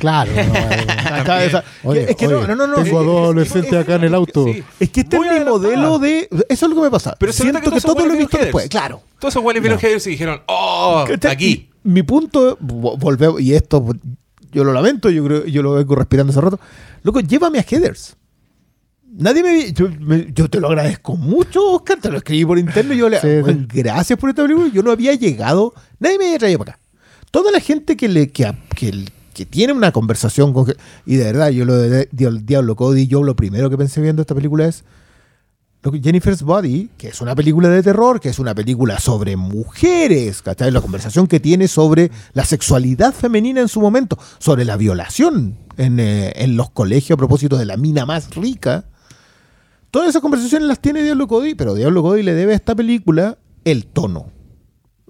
Claro. 0.00 0.30
no, 0.34 1.60
Oye, 1.90 2.10
es 2.10 2.16
que 2.16 2.26
no, 2.26 2.38
oye, 2.38 2.46
no, 2.48 2.56
no, 2.56 2.66
no. 2.66 2.82
Tengo 2.82 2.98
a 2.98 3.00
Es- 3.02 3.06
dos 3.06 3.16
es- 3.16 3.22
adolescentes 3.24 3.74
acá 3.74 3.94
en 3.96 4.04
el 4.04 4.14
auto. 4.14 4.44
Sí. 4.44 4.62
Es 4.80 4.90
que 4.90 5.00
este 5.00 5.16
es 5.16 5.22
mi 5.22 5.44
modelo 5.44 5.98
de. 5.98 6.28
Eso 6.48 6.66
es 6.66 6.70
lo 6.70 6.74
que 6.76 6.82
me 6.82 6.90
pasa. 6.90 7.16
Pero 7.18 7.32
se 7.32 7.42
Siento 7.42 7.58
que 7.60 7.64
que 7.64 7.70
todos 7.80 7.82
todo 7.82 7.94
lo 8.06 8.12
he 8.14 8.16
esos 8.16 8.18
visto 8.18 8.38
después. 8.38 8.68
Claro. 8.68 9.02
Todos 9.18 9.32
esos 9.34 9.42
weones 9.44 9.62
vieron 9.62 9.78
headers 9.82 10.06
y 10.06 10.10
dijeron, 10.10 10.40
oh, 10.46 11.04
aquí. 11.28 11.68
Mi 11.82 12.02
punto, 12.02 12.58
vo- 12.58 12.98
volvemos, 12.98 13.40
y 13.40 13.54
esto 13.54 13.82
yo 14.52 14.64
lo 14.64 14.72
lamento, 14.72 15.10
yo 15.10 15.24
creo 15.24 15.44
yo 15.46 15.62
lo 15.62 15.72
vengo 15.74 15.94
respirando 15.94 16.30
hace 16.32 16.40
rato. 16.40 16.60
Loco, 17.02 17.20
llévame 17.20 17.58
a 17.58 17.66
headers. 17.68 18.16
Nadie 19.12 19.42
me, 19.42 19.72
yo, 19.72 19.88
me- 20.00 20.28
yo 20.32 20.48
te 20.48 20.60
lo 20.60 20.68
agradezco 20.68 21.16
mucho, 21.16 21.72
Oscar. 21.72 21.98
Te 22.00 22.10
lo 22.10 22.18
escribí 22.18 22.44
por 22.44 22.58
interno 22.58 22.94
y 22.94 22.98
yo 22.98 23.08
le 23.08 23.20
Sí, 23.20 23.40
"Bueno, 23.40 23.66
sí. 23.70 23.78
gracias 23.82 24.18
por 24.18 24.30
esta 24.30 24.42
película. 24.42 24.68
Yo 24.72 24.82
no 24.82 24.92
había 24.92 25.14
llegado, 25.14 25.74
nadie 25.98 26.18
me 26.18 26.26
había 26.26 26.38
traído 26.38 26.58
para 26.60 26.72
acá. 26.72 26.80
Toda 27.32 27.50
la 27.50 27.60
gente 27.60 27.96
que 27.96 28.08
le 28.08 28.30
que, 28.30 28.52
que, 28.76 29.04
que 29.34 29.46
tiene 29.46 29.72
una 29.72 29.90
conversación 29.92 30.52
con 30.52 30.72
y 31.06 31.16
de 31.16 31.24
verdad, 31.24 31.50
yo 31.50 31.64
lo 31.64 31.76
de 31.76 32.08
Diablo, 32.12 32.40
Diablo 32.42 32.76
Cody, 32.76 33.06
yo 33.08 33.22
lo 33.24 33.34
primero 33.34 33.68
que 33.70 33.76
pensé 33.78 34.00
viendo 34.00 34.22
esta 34.22 34.34
película 34.34 34.66
es 34.66 34.84
Jennifer's 36.02 36.42
Body, 36.42 36.90
que 36.98 37.08
es 37.08 37.20
una 37.22 37.34
película 37.34 37.68
de 37.70 37.82
terror, 37.82 38.20
que 38.20 38.28
es 38.28 38.38
una 38.38 38.54
película 38.54 38.98
sobre 39.00 39.36
mujeres, 39.36 40.42
¿cachai? 40.42 40.70
La 40.70 40.82
conversación 40.82 41.26
que 41.26 41.40
tiene 41.40 41.68
sobre 41.68 42.10
la 42.34 42.44
sexualidad 42.44 43.14
femenina 43.14 43.62
en 43.62 43.68
su 43.68 43.80
momento, 43.80 44.18
sobre 44.38 44.64
la 44.66 44.76
violación 44.76 45.56
en, 45.78 45.98
eh, 45.98 46.32
en 46.36 46.56
los 46.56 46.70
colegios 46.70 47.16
a 47.16 47.18
propósito 47.18 47.56
de 47.56 47.64
la 47.64 47.78
mina 47.78 48.04
más 48.04 48.34
rica. 48.34 48.84
Todas 49.90 50.10
esas 50.10 50.20
conversaciones 50.20 50.68
las 50.68 50.80
tiene 50.80 51.02
Diablo 51.02 51.26
Cody, 51.26 51.54
pero 51.54 51.74
Diablo 51.74 52.02
Cody 52.02 52.22
le 52.22 52.34
debe 52.34 52.52
a 52.52 52.56
esta 52.56 52.74
película 52.74 53.38
el 53.64 53.86
tono. 53.86 54.30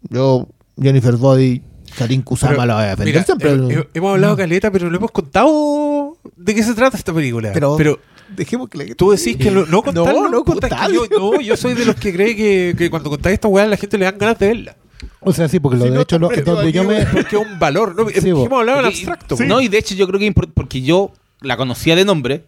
Yo, 0.08 0.48
Jennifer's 0.80 1.18
Body, 1.18 1.62
Karin 1.98 2.22
Kusama 2.22 2.52
Pero, 2.52 2.66
la 2.66 2.74
voy 2.76 2.84
a 2.84 2.88
defender 2.90 3.14
mira, 3.14 3.24
siempre. 3.24 3.52
eh, 3.74 3.88
hemos 3.92 4.12
hablado 4.12 4.36
caleta, 4.36 4.70
pero 4.70 4.88
no 4.88 4.96
hemos 4.96 5.10
contado 5.10 6.16
de 6.36 6.54
qué 6.54 6.62
se 6.62 6.74
trata 6.74 6.96
esta 6.96 7.12
película. 7.12 7.50
Pero- 7.52 7.76
Pero, 7.76 7.98
Dejemos 8.36 8.68
que 8.68 8.78
la 8.78 8.94
Tú 8.94 9.10
decís 9.10 9.36
que 9.36 9.50
lo- 9.50 9.66
no 9.66 9.82
contarlo. 9.82 10.28
no 10.30 10.44
que 10.44 10.52
contarlo. 10.52 11.06
yo, 11.06 11.18
no, 11.18 11.40
yo 11.40 11.56
soy 11.56 11.74
de 11.74 11.84
los 11.84 11.96
que 11.96 12.12
cree 12.12 12.34
que, 12.36 12.74
que 12.76 12.90
cuando 12.90 13.10
contáis 13.10 13.34
esta 13.34 13.48
weá 13.48 13.64
a 13.64 13.68
la 13.68 13.76
gente 13.76 13.98
le 13.98 14.04
dan 14.04 14.18
ganas 14.18 14.38
de 14.38 14.46
verla. 14.48 14.76
O 15.20 15.32
sea, 15.32 15.48
sí, 15.48 15.60
porque 15.60 15.76
lo 15.78 15.84
Si 15.84 15.90
de 15.90 15.94
no, 15.96 16.00
hecho, 16.02 16.18
lo- 16.18 16.26
hombre, 16.28 16.42
donde 16.42 16.72
yo 16.72 16.84
me. 16.84 17.04
Porque 17.06 17.36
es 17.36 17.42
un 17.46 17.58
valor. 17.58 17.94
¿no? 17.96 18.08
Sí. 18.08 18.28
Hemos 18.30 18.52
hablado 18.60 18.80
en 18.80 18.86
abstracto. 18.86 19.36
No, 19.46 19.60
y 19.60 19.68
de 19.68 19.78
hecho 19.78 19.94
yo 19.94 20.06
creo 20.06 20.18
que 20.20 20.32
porque 20.32 20.82
yo 20.82 21.12
la 21.40 21.56
conocía 21.56 21.96
de 21.96 22.04
nombre, 22.04 22.44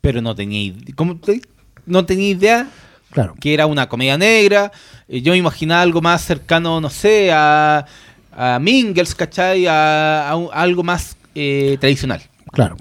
pero 0.00 0.20
no 0.22 0.34
tenía 0.34 0.72
¿cómo 0.94 1.16
te- 1.16 1.42
no 1.86 2.04
tenía 2.06 2.28
idea 2.30 2.68
Claro. 3.10 3.34
que 3.40 3.54
era 3.54 3.66
una 3.66 3.88
comedia 3.88 4.16
negra. 4.18 4.72
Eh, 5.08 5.20
Yo 5.22 5.32
me 5.32 5.38
imaginaba 5.38 5.82
algo 5.82 6.00
más 6.02 6.22
cercano, 6.24 6.80
no 6.80 6.90
sé, 6.90 7.30
a, 7.32 7.86
a 8.32 8.58
Mingles, 8.58 9.14
¿cachai? 9.14 9.66
A, 9.66 10.28
a 10.30 10.36
un- 10.36 10.48
a 10.52 10.60
algo 10.62 10.82
más 10.82 11.16
eh, 11.34 11.76
tradicional. 11.80 12.22
Claro. 12.52 12.76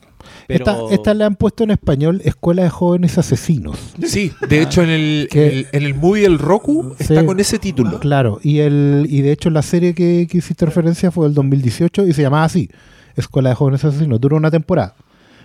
Pero- 0.47 0.65
Esta, 0.65 0.93
esta 0.93 1.13
le 1.13 1.23
han 1.23 1.35
puesto 1.35 1.63
en 1.63 1.71
español 1.71 2.21
Escuela 2.23 2.63
de 2.63 2.69
Jóvenes 2.69 3.17
Asesinos. 3.17 3.77
Sí, 4.05 4.31
de 4.47 4.61
hecho 4.61 4.83
en 4.83 4.89
el, 4.89 5.27
Que- 5.31 5.47
en 5.47 5.53
el, 5.57 5.67
en 5.71 5.83
el 5.83 5.93
movie 5.95 6.25
El 6.25 6.37
Roku 6.39 6.95
está 6.99 7.19
Sí. 7.21 7.25
con 7.25 7.39
ese 7.39 7.57
título. 7.59 7.99
Claro, 7.99 8.39
y 8.43 8.59
el 8.59 9.07
y 9.09 9.21
de 9.21 9.31
hecho 9.31 9.49
la 9.49 9.61
serie 9.61 9.93
que, 9.95 10.27
que 10.29 10.37
hiciste 10.37 10.65
referencia 10.65 11.09
fue 11.11 11.25
del 11.27 11.33
2018 11.33 12.05
y 12.07 12.13
se 12.13 12.21
llamaba 12.21 12.43
así, 12.43 12.69
Escuela 13.15 13.49
de 13.49 13.55
Jóvenes 13.55 13.83
Asesinos. 13.85 14.21
Duró 14.21 14.37
una 14.37 14.51
temporada. 14.51 14.95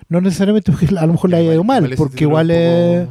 No 0.08 0.20
necesariamente 0.20 0.72
porque 0.72 0.88
a 0.98 1.06
lo 1.06 1.12
mejor 1.12 1.30
le 1.30 1.36
haya 1.36 1.52
ido 1.52 1.64
mal, 1.64 1.94
porque 1.96 2.24
igual 2.24 2.50
es 2.50 3.06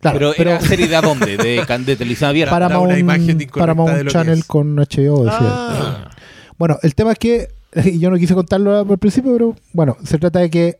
Claro, 0.00 0.18
pero, 0.18 0.34
pero, 0.36 0.50
era 0.50 0.60
serie 0.60 0.86
de 0.88 0.96
a 0.96 1.00
dónde? 1.00 1.36
De, 1.38 1.64
de 1.86 1.96
televisión 1.96 2.28
abierta. 2.30 2.50
Para- 2.54 2.68
da 2.68 2.78
una 2.78 2.98
imagen 2.98 3.38
Paramount, 3.38 3.52
Paramount 3.54 3.92
de 3.94 4.10
Channel 4.10 4.38
es. 4.40 4.44
con 4.44 4.76
HBO. 4.76 5.26
Ah. 5.28 6.10
Bueno, 6.58 6.76
el 6.82 6.94
tema 6.94 7.12
es 7.12 7.18
que, 7.18 7.48
y 7.84 7.98
yo 7.98 8.10
no 8.10 8.16
quise 8.16 8.34
contarlo 8.34 8.78
al 8.80 8.98
principio, 8.98 9.32
pero 9.32 9.56
bueno, 9.72 9.96
se 10.04 10.18
trata 10.18 10.40
de 10.40 10.50
que 10.50 10.78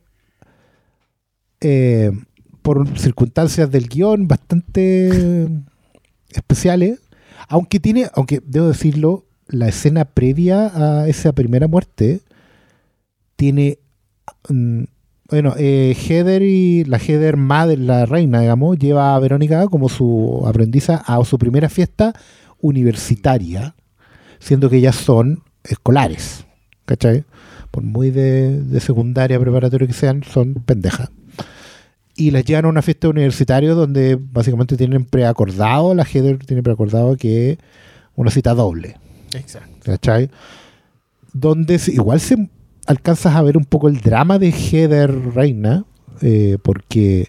eh, 1.63 2.11
por 2.63 2.99
circunstancias 2.99 3.71
del 3.71 3.89
guion 3.89 4.29
bastante 4.29 5.49
especiales, 6.31 7.01
aunque 7.49 7.81
tiene, 7.81 8.09
aunque 8.15 8.41
debo 8.45 8.69
decirlo, 8.69 9.25
la 9.49 9.69
escena 9.69 10.05
previa 10.05 10.73
a 10.75 11.09
esa 11.09 11.33
primera 11.33 11.69
muerte 11.69 12.21
tiene, 13.37 13.79
mm, 14.49 14.85
bueno, 15.29 15.55
eh, 15.57 15.97
Heather 15.97 16.43
y 16.43 16.85
la 16.85 16.99
Heather 16.99 17.37
madre, 17.37 17.77
la 17.77 18.07
reina, 18.07 18.41
digamos, 18.41 18.79
lleva 18.79 19.15
a 19.15 19.19
Verónica 19.19 19.67
como 19.69 19.89
su 19.89 20.45
aprendiza 20.47 20.97
a 21.07 21.25
su 21.25 21.39
primera 21.39 21.69
fiesta 21.69 22.13
universitaria, 22.61 23.75
siendo 24.39 24.69
que 24.71 24.77
ellas 24.77 24.97
son 24.97 25.43
escolares, 25.65 26.45
¿cachai? 26.85 27.25
Por 27.71 27.83
muy 27.83 28.11
de, 28.11 28.63
de 28.63 28.81
secundaria, 28.81 29.41
preparatoria 29.41 29.87
que 29.87 29.95
sean, 29.95 30.23
son 30.23 30.55
pendejas. 30.55 31.11
Y 32.23 32.31
las 32.31 32.45
llevan 32.45 32.67
a 32.67 32.69
una 32.69 32.83
fiesta 32.83 33.09
universitaria 33.09 33.73
donde 33.73 34.17
básicamente 34.17 34.77
tienen 34.77 35.05
preacordado, 35.05 35.93
la 35.95 36.05
Heather 36.05 36.39
tiene 36.39 36.63
preacordado 36.63 37.17
que 37.17 37.59
una 38.15 38.31
cita 38.31 38.55
doble. 38.55 38.97
Exacto. 39.35 39.73
¿cachai? 39.83 40.31
Donde 41.33 41.81
igual 41.89 42.21
se 42.21 42.49
alcanzas 42.87 43.35
a 43.35 43.43
ver 43.43 43.57
un 43.57 43.65
poco 43.65 43.89
el 43.89 44.01
drama 44.01 44.39
de 44.39 44.51
Heather 44.51 45.35
Reina, 45.35 45.85
eh, 46.21 46.59
porque 46.63 47.27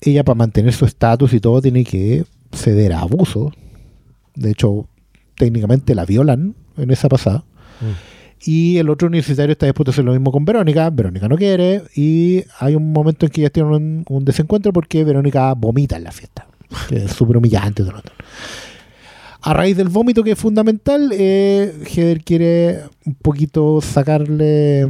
ella 0.00 0.22
para 0.22 0.34
mantener 0.34 0.74
su 0.74 0.84
estatus 0.84 1.32
y 1.32 1.40
todo 1.40 1.62
tiene 1.62 1.84
que 1.84 2.24
ceder 2.52 2.92
a 2.92 3.00
abuso. 3.00 3.52
De 4.34 4.50
hecho, 4.50 4.86
técnicamente 5.36 5.94
la 5.94 6.04
violan 6.04 6.54
en 6.76 6.90
esa 6.90 7.08
pasada. 7.08 7.44
Y 8.42 8.78
el 8.78 8.90
otro 8.90 9.08
universitario 9.08 9.52
está 9.52 9.66
dispuesto 9.66 9.90
a 9.90 9.92
hacer 9.92 10.04
lo 10.04 10.12
mismo 10.12 10.30
con 10.32 10.44
Verónica. 10.44 10.90
Verónica 10.90 11.28
no 11.28 11.36
quiere. 11.36 11.82
Y 11.94 12.44
hay 12.58 12.74
un 12.74 12.92
momento 12.92 13.26
en 13.26 13.32
que 13.32 13.40
ellas 13.40 13.52
tienen 13.52 13.72
un, 13.72 14.04
un 14.08 14.24
desencuentro 14.24 14.72
porque 14.72 15.04
Verónica 15.04 15.52
vomita 15.54 15.96
en 15.96 16.04
la 16.04 16.12
fiesta. 16.12 16.46
Que 16.88 17.04
es 17.04 17.12
súper 17.12 17.36
humillante. 17.36 17.82
todo. 17.82 18.02
A 19.46 19.52
raíz 19.52 19.76
del 19.76 19.88
vómito, 19.88 20.24
que 20.24 20.30
es 20.32 20.38
fundamental, 20.38 21.10
eh, 21.12 21.74
Heather 21.94 22.24
quiere 22.24 22.80
un 23.04 23.14
poquito 23.14 23.80
sacarle. 23.82 24.88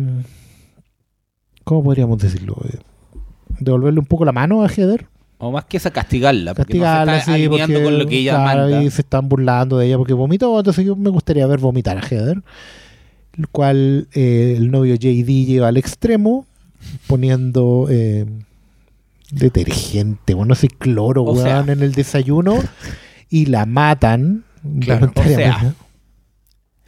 ¿Cómo 1.64 1.82
podríamos 1.82 2.18
decirlo? 2.18 2.56
Eh, 2.64 2.78
devolverle 3.58 3.98
un 3.98 4.06
poco 4.06 4.24
la 4.24 4.30
mano 4.30 4.62
a 4.62 4.68
Heather. 4.68 5.08
O 5.38 5.50
más 5.50 5.64
que 5.64 5.76
esa, 5.76 5.90
castigarla. 5.90 6.54
Porque 6.54 6.78
Castigarla, 6.78 7.04
no 7.04 7.12
se 7.12 7.18
está 7.18 7.36
sí, 7.36 7.48
porque, 7.48 7.82
con 7.82 7.98
lo 7.98 8.06
que 8.06 8.18
ella 8.18 8.36
claro, 8.36 8.62
manda. 8.62 8.82
y 8.84 8.90
se 8.90 9.02
están 9.02 9.28
burlando 9.28 9.78
de 9.78 9.86
ella 9.86 9.98
porque 9.98 10.12
vomitó. 10.12 10.56
Entonces, 10.56 10.86
yo 10.86 10.94
me 10.94 11.10
gustaría 11.10 11.46
ver 11.48 11.58
vomitar 11.58 11.98
a 11.98 12.02
Heather. 12.02 12.40
El 13.36 13.48
cual 13.48 14.08
eh, 14.12 14.54
el 14.56 14.70
novio 14.70 14.94
JD 14.94 15.46
lleva 15.46 15.68
al 15.68 15.76
extremo, 15.76 16.46
poniendo 17.06 17.86
eh, 17.90 18.26
detergente, 19.30 20.34
bueno, 20.34 20.50
no 20.50 20.54
sé, 20.54 20.68
cloro, 20.68 21.24
O 21.24 21.36
sea. 21.36 21.56
weón, 21.56 21.70
en 21.70 21.82
el 21.82 21.92
desayuno 21.92 22.62
y 23.30 23.46
la 23.46 23.66
matan. 23.66 24.44
Claro, 24.80 25.00
voluntariamente. 25.00 25.50
o 25.50 25.60
sea, 25.62 25.74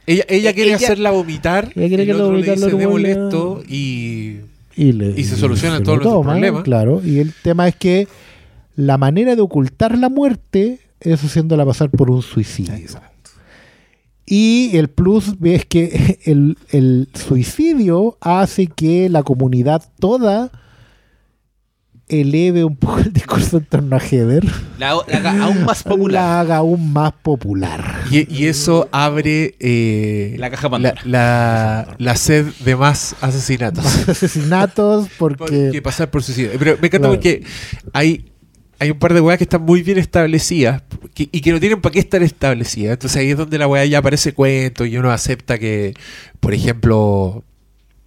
Ella, 0.07 0.23
ella 0.29 0.53
quiere 0.53 0.69
Ella- 0.69 0.77
hacerla 0.77 1.11
vomitar. 1.11 1.71
Ella 1.75 1.87
quiere 1.87 2.03
el 2.03 2.07
que 2.09 2.13
lo 2.13 2.23
otro 2.25 2.37
le 2.37 2.37
vomitar, 2.37 2.55
dice 2.55 2.69
lo 2.71 2.77
de 2.77 2.83
devuelva". 2.85 3.09
molesto 3.19 3.63
y 3.67 4.37
y, 4.75 4.91
le- 4.93 5.19
Y 5.19 5.23
se 5.23 5.35
solucionan 5.35 5.83
todos 5.83 5.97
lo 5.97 6.03
nuestros 6.03 6.21
toman, 6.23 6.35
problemas. 6.35 6.63
Claro, 6.63 7.01
y 7.03 7.19
el 7.19 7.33
tema 7.43 7.67
es 7.67 7.75
que 7.75 8.07
la 8.75 8.97
manera 8.97 9.35
de 9.35 9.41
ocultar 9.41 9.97
la 9.97 10.07
muerte 10.07 10.79
es 10.99 11.23
haciéndola 11.23 11.65
pasar 11.65 11.89
por 11.89 12.09
un 12.11 12.21
suicidio. 12.21 12.73
Y 14.29 14.75
el 14.75 14.89
plus 14.89 15.35
es 15.43 15.65
que 15.65 16.19
el, 16.25 16.57
el 16.71 17.07
suicidio 17.13 18.17
hace 18.19 18.67
que 18.67 19.07
la 19.09 19.23
comunidad 19.23 19.83
toda 19.99 20.51
eleve 22.09 22.63
un 22.63 22.77
poco 22.77 22.99
el 22.99 23.11
discurso 23.11 23.57
en 23.57 23.65
torno 23.65 23.95
a 23.97 23.99
Heather. 23.99 24.45
la, 24.79 24.95
la 25.07 25.17
haga 25.17 25.43
aún 25.43 25.65
más 25.65 25.83
popular. 25.83 26.13
La 26.13 26.39
haga 26.39 26.55
aún 26.57 26.93
más 26.93 27.11
popular. 27.21 28.01
Y, 28.09 28.33
y 28.33 28.45
eso 28.47 28.87
abre 28.93 29.55
eh, 29.59 30.35
La 30.39 30.49
caja 30.49 30.63
la, 30.67 30.69
Pandora. 30.69 31.01
la- 31.03 31.95
la 31.97 32.15
sed 32.15 32.45
de 32.63 32.75
más 32.77 33.15
asesinatos. 33.19 34.07
Asesinatos 34.07 35.09
Por- 35.17 35.35
porque... 35.35 35.69
que 35.73 35.81
pasar 35.81 36.09
por 36.09 36.23
suicidio. 36.23 36.51
Pero 36.57 36.77
me 36.79 36.87
encanta 36.87 37.07
Claro. 37.09 37.13
porque 37.15 37.43
hay, 37.91 38.25
hay 38.79 38.91
un 38.91 38.99
par 38.99 39.13
de 39.13 39.21
weas 39.21 39.37
que 39.37 39.43
están 39.43 39.63
muy 39.63 39.81
bien 39.81 39.97
establecidas 39.97 40.83
y 41.15 41.41
que 41.41 41.51
no 41.51 41.59
tienen 41.59 41.81
para 41.81 41.93
qué 41.93 41.99
estar 41.99 42.21
establecidas. 42.21 42.93
Entonces 42.93 43.17
ahí 43.17 43.31
es 43.31 43.37
donde 43.37 43.57
la 43.57 43.67
wea 43.67 43.85
ya 43.85 43.99
aparece 43.99 44.33
cuento 44.33 44.85
y 44.85 44.97
uno 44.97 45.11
acepta 45.11 45.57
que, 45.57 45.93
por 46.39 46.53
ejemplo, 46.53 47.43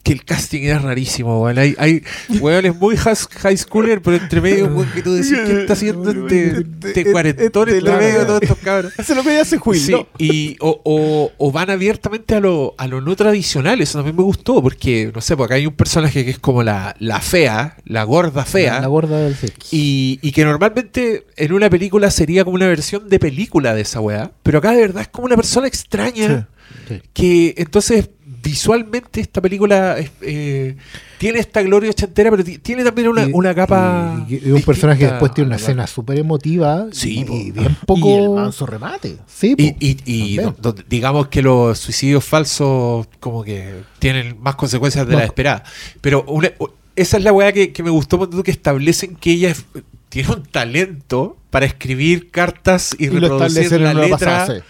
que 0.02 0.12
el 0.12 0.24
casting 0.24 0.62
es 0.62 0.80
rarísimo, 0.80 1.42
weón. 1.42 1.58
Hay, 1.58 1.74
hay 1.78 2.02
weones 2.40 2.74
muy 2.76 2.96
has- 2.96 3.26
high 3.26 3.56
schooler, 3.56 4.00
pero 4.00 4.16
entre 4.16 4.40
medio, 4.40 4.66
weón, 4.66 4.88
que 4.94 5.02
tú 5.02 5.12
decís, 5.12 5.36
¿qué 5.46 5.60
está 5.60 5.74
haciendo 5.74 6.10
este, 6.10 6.64
este 6.84 7.12
cuarentón 7.12 7.68
entre 7.68 7.96
medio 7.96 8.20
de 8.20 8.24
todos 8.24 8.42
estos 8.42 8.58
cabros? 8.58 8.92
Lo 9.14 9.22
que 9.22 9.34
ella 9.34 9.44
se 9.44 9.58
Sí, 9.74 9.94
y, 10.18 10.56
o, 10.60 10.80
o- 10.84 11.32
o 11.36 11.52
van 11.52 11.68
abiertamente 11.70 12.34
a 12.34 12.40
lo, 12.40 12.74
a 12.78 12.86
lo 12.86 13.00
no 13.02 13.14
tradicional. 13.14 13.80
Eso 13.80 13.98
también 13.98 14.16
me 14.16 14.22
gustó, 14.22 14.62
porque, 14.62 15.12
no 15.14 15.20
sé, 15.20 15.36
porque 15.36 15.54
hay 15.54 15.66
un 15.66 15.74
personaje 15.74 16.24
que 16.24 16.30
es 16.30 16.38
como 16.38 16.62
la, 16.62 16.96
la 16.98 17.20
fea, 17.20 17.76
la 17.84 18.04
gorda 18.04 18.44
fea, 18.44 18.80
La 18.80 18.86
gorda 18.86 19.18
del 19.18 19.36
sexo. 19.36 19.68
y, 19.70 20.18
y 20.22 20.32
que 20.32 20.44
normalmente 20.44 21.26
en 21.36 21.52
una 21.52 21.68
película 21.68 22.10
sería 22.10 22.44
como 22.44 22.54
una 22.54 22.68
versión 22.68 23.08
de 23.08 23.18
película 23.18 23.74
de 23.74 23.82
esa 23.82 24.00
weá, 24.00 24.30
pero 24.42 24.58
acá 24.58 24.72
de 24.72 24.80
verdad 24.80 25.02
es 25.02 25.08
como 25.08 25.26
una 25.26 25.36
persona 25.36 25.66
extraña, 25.68 26.48
Sí. 26.88 27.02
que 27.12 27.54
entonces 27.58 28.10
visualmente 28.42 29.20
esta 29.20 29.40
película 29.40 29.98
es, 29.98 30.10
eh, 30.22 30.76
tiene 31.18 31.38
esta 31.38 31.62
gloria 31.62 31.90
ochentera, 31.90 32.30
pero 32.30 32.42
ti- 32.44 32.58
tiene 32.58 32.82
también 32.84 33.08
una, 33.08 33.24
Y- 33.24 33.30
una 33.32 33.54
capa... 33.54 34.24
Y, 34.28 34.48
y 34.48 34.50
un 34.52 34.62
personaje 34.62 35.00
que 35.00 35.06
después 35.06 35.32
tiene 35.34 35.48
una 35.48 35.56
la- 35.56 35.62
escena 35.62 35.86
súper 35.86 36.18
emotiva. 36.18 36.86
Sí, 36.92 37.24
y, 37.28 37.50
bien 37.50 37.76
poco. 37.86 38.08
Y 38.08 38.12
el 38.14 38.30
manso 38.30 38.66
remate. 38.66 39.16
Sí. 39.26 39.54
Y, 39.58 40.36
do- 40.36 40.56
do- 40.60 40.74
digamos 40.88 41.28
que 41.28 41.42
los 41.42 41.78
suicidios 41.78 42.24
falsos 42.24 43.06
como 43.20 43.44
que 43.44 43.82
tienen 43.98 44.36
más 44.40 44.54
consecuencias 44.56 45.06
de 45.06 45.12
No. 45.12 45.18
las 45.18 45.26
esperadas. 45.26 45.62
Pero 46.00 46.24
una- 46.28 46.52
esa 46.96 47.16
es 47.18 47.24
la 47.24 47.32
weá 47.32 47.52
que, 47.52 47.72
que 47.72 47.82
me 47.82 47.90
gustó 47.90 48.28
que 48.42 48.50
establecen 48.50 49.16
que 49.16 49.32
ella 49.32 49.50
es- 49.50 49.64
tiene 50.08 50.30
un 50.30 50.42
talento 50.42 51.36
para 51.50 51.66
escribir 51.66 52.30
cartas 52.30 52.96
y, 52.98 53.08
reproducir 53.08 53.70
la 53.72 53.76
en 53.76 53.84
la 53.84 53.94
letra 54.04 54.18
pasada, 54.18 54.46
sí. 54.58 54.64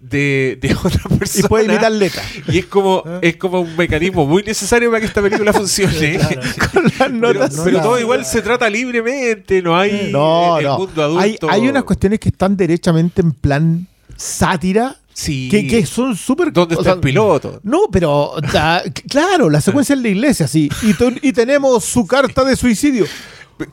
De, 0.00 0.58
de 0.60 0.74
otra 0.82 1.02
persona. 1.18 1.44
Y 1.44 1.48
puede 1.48 1.64
imitar 1.66 1.92
letras. 1.92 2.26
Y 2.48 2.58
es 2.58 2.66
como, 2.66 3.04
es 3.20 3.36
como 3.36 3.60
un 3.60 3.76
mecanismo 3.76 4.26
muy 4.26 4.42
necesario 4.42 4.90
para 4.90 5.00
que 5.00 5.06
esta 5.06 5.22
película 5.22 5.52
funcione. 5.52 6.18
Con 6.72 6.84
las 6.84 6.92
Pero, 6.98 7.08
notas. 7.10 7.60
pero 7.62 7.76
no, 7.78 7.82
todo 7.82 7.94
no. 7.94 8.00
igual 8.00 8.24
se 8.24 8.42
trata 8.42 8.68
libremente, 8.68 9.62
no 9.62 9.76
hay 9.76 10.08
No, 10.10 10.58
el, 10.58 10.68
mundo 10.68 11.02
adulto. 11.02 11.20
Hay, 11.20 11.60
hay 11.62 11.68
unas 11.68 11.84
cuestiones 11.84 12.18
que 12.18 12.30
están 12.30 12.56
derechamente 12.56 13.20
en 13.20 13.32
plan 13.32 13.86
sátira. 14.16 14.96
Sí. 15.12 15.48
Que, 15.50 15.66
que 15.66 15.84
son 15.84 16.16
súper. 16.16 16.52
¿Dónde 16.52 16.76
o 16.76 16.78
está 16.78 16.90
sea, 16.90 16.94
el 16.94 17.00
piloto? 17.00 17.60
No, 17.62 17.88
pero 17.92 18.32
claro, 19.08 19.50
la 19.50 19.60
secuencia 19.60 19.92
en 19.92 20.02
la 20.02 20.08
iglesia, 20.08 20.48
sí. 20.48 20.70
Y 21.22 21.32
tenemos 21.32 21.84
su 21.84 22.06
carta 22.06 22.42
de 22.44 22.56
suicidio. 22.56 23.04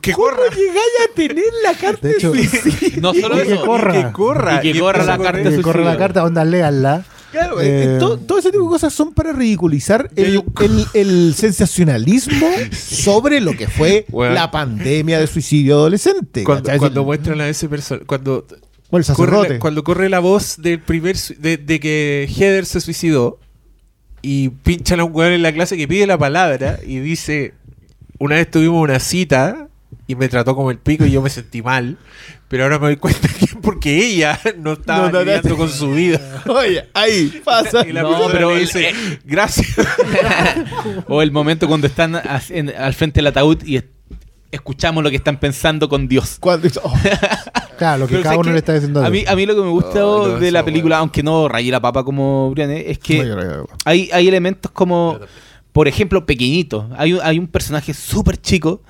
Que 0.00 0.12
¿Cómo 0.12 0.28
corra. 0.28 0.42
a 0.46 1.14
tener 1.14 1.44
la 1.64 1.74
carta 1.74 2.06
De 2.08 2.14
hecho, 2.14 2.32
suicidio? 2.32 3.00
No 3.00 3.14
solo 3.14 3.42
Y 3.42 3.46
que 3.46 3.54
eso. 3.54 3.64
corra. 3.66 3.98
Y 3.98 4.04
que 4.04 4.12
corra. 4.12 4.56
Y 4.56 4.60
que 4.72 4.76
y 4.76 4.80
corra 4.80 5.04
la 5.04 5.18
carta 5.18 5.32
correr. 5.42 5.56
Que 5.56 5.62
corre 5.62 5.84
la 5.84 5.96
carta, 5.96 6.24
onda, 6.24 6.44
léanla. 6.44 7.04
Claro, 7.30 7.60
Eh, 7.60 7.96
eh, 7.96 7.96
to- 8.00 8.16
todo 8.18 8.38
ese 8.38 8.50
tipo 8.50 8.64
de 8.64 8.70
cosas 8.70 8.92
son 8.94 9.12
para 9.12 9.32
ridiculizar 9.32 10.08
el, 10.16 10.42
el- 10.60 10.86
el 10.94 11.34
sensacionalismo 11.34 12.46
sobre 12.72 13.40
lo 13.42 13.52
que 13.52 13.68
fue 13.68 14.06
Bueno. 14.10 14.34
la 14.34 14.50
pandemia 14.50 15.20
de 15.20 15.26
suicidio 15.26 15.74
adolescente. 15.74 16.42
Cuando, 16.44 17.04
muestran 17.04 17.40
a 17.42 17.48
ese 17.48 17.68
personaje, 17.68 18.06
cuando 18.06 18.46
Bueno, 18.90 19.04
corre 19.14 19.48
la, 19.50 19.58
cuando 19.58 19.84
corre 19.84 20.08
la 20.08 20.20
voz 20.20 20.56
del 20.58 20.80
primer 20.80 21.16
de 21.16 21.80
que 21.80 22.26
Heather 22.34 22.64
se 22.64 22.80
suicidó 22.80 23.38
y 24.22 24.48
pinchan 24.48 25.00
a 25.00 25.04
un 25.04 25.14
weón 25.14 25.32
en 25.32 25.42
la 25.42 25.52
clase 25.52 25.76
que 25.76 25.86
pide 25.86 26.06
la 26.06 26.16
palabra 26.18 26.78
y 26.84 26.98
dice 26.98 27.52
una 28.18 28.36
vez 28.36 28.50
tuvimos 28.50 28.82
una 28.82 28.98
cita 29.00 29.67
y 30.06 30.14
me 30.16 30.28
trató 30.28 30.54
como 30.54 30.70
el 30.70 30.78
pico 30.78 31.04
y 31.04 31.10
yo 31.10 31.22
me 31.22 31.30
sentí 31.30 31.62
mal 31.62 31.96
pero 32.48 32.64
ahora 32.64 32.78
me 32.78 32.86
doy 32.86 32.96
cuenta 32.96 33.28
que 33.28 33.44
es 33.46 33.56
porque 33.62 33.96
ella 34.06 34.38
no 34.58 34.72
estaba 34.74 35.10
No, 35.10 35.20
lidiando 35.20 35.56
con 35.56 35.68
su 35.70 35.92
vida 35.92 36.42
Oye, 36.48 36.88
ahí 36.94 37.40
pasa. 37.44 37.86
y 37.86 37.92
la 37.92 38.02
No, 38.02 38.26
pero 38.32 38.50
le 38.50 38.54
el- 38.56 38.60
dice 38.62 38.90
gracias 39.24 39.68
o 41.08 41.22
el 41.22 41.30
momento 41.32 41.68
cuando 41.68 41.86
están 41.86 42.20
en- 42.50 42.70
al 42.76 42.94
frente 42.94 43.18
del 43.18 43.26
ataúd 43.28 43.62
y 43.64 43.76
es- 43.76 43.84
escuchamos 44.50 45.02
lo 45.04 45.10
que 45.10 45.16
están 45.16 45.38
pensando 45.38 45.88
con 45.90 46.08
Dios. 46.08 46.38
Oh, 46.40 46.56
Claro, 47.78 47.98
lo 47.98 48.06
que 48.06 48.12
Pero 48.12 48.22
cada 48.24 48.34
¿sabes 48.34 48.46
uno 48.46 48.52
le 48.52 48.58
está 48.58 48.72
diciendo. 48.74 49.04
A 49.04 49.10
mí, 49.10 49.24
a 49.28 49.36
mí 49.36 49.46
lo 49.46 49.54
que 49.54 49.60
me 49.60 49.68
gusta 49.68 50.00
de 50.40 50.50
la 50.50 50.64
película, 50.64 50.98
aunque 50.98 51.22
no 51.22 51.48
rayé 51.48 51.70
la 51.70 51.80
papa 51.80 52.02
como 52.02 52.50
Briane, 52.50 52.90
es 52.90 52.98
que 52.98 53.24
no, 53.24 53.66
hay, 53.84 54.08
hay 54.12 54.26
elementos 54.26 54.72
como, 54.72 55.20
por 55.72 55.86
ejemplo, 55.86 56.24
pequeñitos. 56.26 56.86
Hay, 56.96 57.12
un- 57.12 57.20
hay 57.22 57.38
un 57.38 57.46
personaje 57.46 57.92
súper 57.94 58.36
chico 58.40 58.82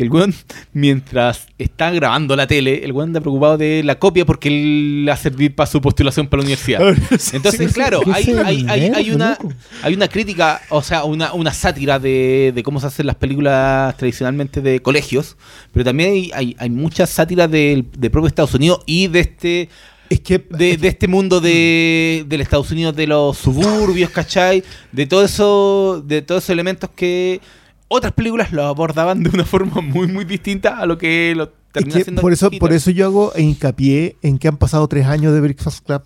que 0.00 0.04
el 0.04 0.10
weón, 0.10 0.34
mientras 0.72 1.46
está 1.58 1.90
grabando 1.90 2.34
la 2.34 2.46
tele, 2.46 2.84
el 2.84 2.92
weón 2.92 3.10
anda 3.10 3.20
preocupado 3.20 3.58
de 3.58 3.82
la 3.84 3.98
copia 3.98 4.24
porque 4.24 4.48
él 4.48 5.04
le 5.04 5.10
va 5.10 5.14
a 5.14 5.18
servir 5.18 5.54
para 5.54 5.66
su 5.66 5.80
postulación 5.82 6.26
para 6.26 6.38
la 6.42 6.46
universidad. 6.46 6.80
Entonces, 7.32 7.72
claro, 7.74 8.00
hay, 8.10 8.24
sí, 8.24 8.32
hay, 8.32 8.64
hay, 8.66 8.80
nerd, 8.88 8.96
hay 8.96 9.10
una, 9.10 9.38
hay 9.82 9.94
una 9.94 10.08
crítica, 10.08 10.62
o 10.70 10.82
sea, 10.82 11.04
una, 11.04 11.34
una 11.34 11.52
sátira 11.52 11.98
de, 11.98 12.52
de 12.54 12.62
cómo 12.62 12.80
se 12.80 12.86
hacen 12.86 13.06
las 13.06 13.16
películas 13.16 13.94
tradicionalmente 13.98 14.62
de 14.62 14.80
colegios, 14.80 15.36
pero 15.70 15.84
también 15.84 16.12
hay, 16.12 16.30
hay, 16.34 16.56
hay 16.58 16.70
muchas 16.70 17.10
sátiras 17.10 17.50
del 17.50 17.84
de 17.96 18.08
propio 18.08 18.28
Estados 18.28 18.54
Unidos 18.54 18.80
y 18.86 19.08
de 19.08 19.20
este 19.20 19.68
Es 20.08 20.20
que 20.20 20.38
de, 20.38 20.78
de 20.78 20.88
este 20.88 21.08
mundo 21.08 21.40
de, 21.40 22.24
del 22.26 22.40
Estados 22.40 22.70
Unidos 22.70 22.96
de 22.96 23.06
los 23.06 23.36
suburbios, 23.36 24.08
¿cachai? 24.10 24.64
De 24.92 25.06
todo 25.06 25.24
eso, 25.24 26.02
de 26.06 26.22
todos 26.22 26.44
esos 26.44 26.50
elementos 26.50 26.88
que 26.96 27.40
otras 27.92 28.12
películas 28.12 28.52
lo 28.52 28.64
abordaban 28.66 29.22
de 29.22 29.30
una 29.30 29.44
forma 29.54 29.80
muy, 29.82 30.06
muy 30.06 30.24
distinta 30.24 30.78
a 30.78 30.86
lo 30.86 30.96
que 30.96 31.34
lo 31.36 31.44
Es 31.44 31.50
termina 31.72 31.94
que 31.96 32.00
haciendo 32.02 32.22
por 32.22 32.32
eso, 32.32 32.50
por 32.58 32.72
eso 32.72 32.90
yo 32.90 33.06
hago 33.06 33.32
hincapié 33.36 34.16
en 34.22 34.38
que 34.38 34.48
han 34.48 34.56
pasado 34.56 34.86
tres 34.88 35.06
años 35.06 35.34
de 35.34 35.40
Breakfast 35.40 35.84
Club. 35.84 36.02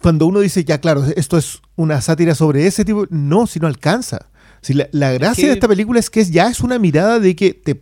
Cuando 0.00 0.26
uno 0.26 0.40
dice, 0.40 0.64
ya 0.64 0.80
claro, 0.80 1.04
esto 1.16 1.36
es 1.38 1.60
una 1.76 2.00
sátira 2.00 2.34
sobre 2.34 2.66
ese 2.66 2.84
tipo, 2.84 3.06
no, 3.10 3.46
si 3.46 3.58
no 3.58 3.66
alcanza. 3.66 4.26
Si 4.62 4.72
la, 4.74 4.88
la 4.92 5.12
gracia 5.12 5.42
que- 5.42 5.48
de 5.48 5.52
esta 5.54 5.68
película 5.68 5.98
es 5.98 6.08
que 6.10 6.20
es, 6.20 6.30
ya 6.30 6.48
es 6.48 6.60
una 6.60 6.78
mirada 6.78 7.18
de 7.18 7.34
que 7.34 7.52
te, 7.54 7.80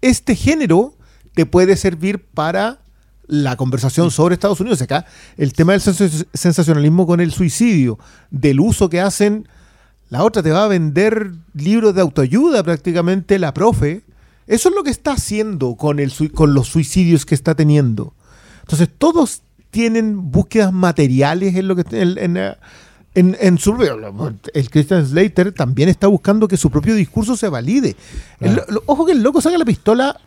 este 0.00 0.36
género 0.36 0.96
te 1.34 1.44
puede 1.46 1.76
servir 1.76 2.24
para 2.24 2.80
la 3.26 3.56
conversación 3.56 4.10
sobre 4.10 4.34
Estados 4.34 4.60
Unidos. 4.60 4.82
Acá 4.82 5.06
el 5.36 5.52
tema 5.52 5.72
del 5.72 5.80
sens- 5.80 6.26
sensacionalismo 6.32 7.06
con 7.06 7.20
el 7.20 7.32
suicidio, 7.32 7.98
del 8.30 8.60
uso 8.60 8.88
que 8.88 9.00
hacen, 9.00 9.48
la 10.12 10.24
otra 10.24 10.42
te 10.42 10.50
va 10.50 10.64
a 10.64 10.68
vender 10.68 11.32
libros 11.54 11.94
de 11.94 12.02
autoayuda 12.02 12.62
prácticamente, 12.62 13.38
la 13.38 13.54
profe. 13.54 14.02
Eso 14.46 14.68
es 14.68 14.74
lo 14.74 14.82
que 14.82 14.90
está 14.90 15.12
haciendo 15.12 15.74
con, 15.76 15.98
el, 16.00 16.12
con 16.34 16.52
los 16.52 16.68
suicidios 16.68 17.24
que 17.24 17.34
está 17.34 17.54
teniendo. 17.54 18.12
Entonces 18.60 18.90
todos 18.98 19.40
tienen 19.70 20.30
búsquedas 20.30 20.70
materiales 20.70 21.56
en 21.56 21.66
lo 21.66 21.76
que 21.76 21.84
en, 21.98 22.18
en, 22.18 22.36
eh, 22.36 22.54
en- 23.14 23.36
en 23.40 23.56
su 23.56 23.74
el 24.52 24.68
Christian 24.70 25.06
Slater 25.06 25.52
también 25.52 25.88
está 25.88 26.08
buscando 26.08 26.46
que 26.46 26.58
su 26.58 26.70
propio 26.70 26.94
discurso 26.94 27.34
se 27.34 27.48
valide. 27.48 27.96
Claro. 28.38 28.64
ojo 28.84 29.06
que 29.06 29.12
el 29.12 29.22
loco 29.22 29.40
saca 29.40 29.56
la 29.56 29.64
pistola 29.64 30.20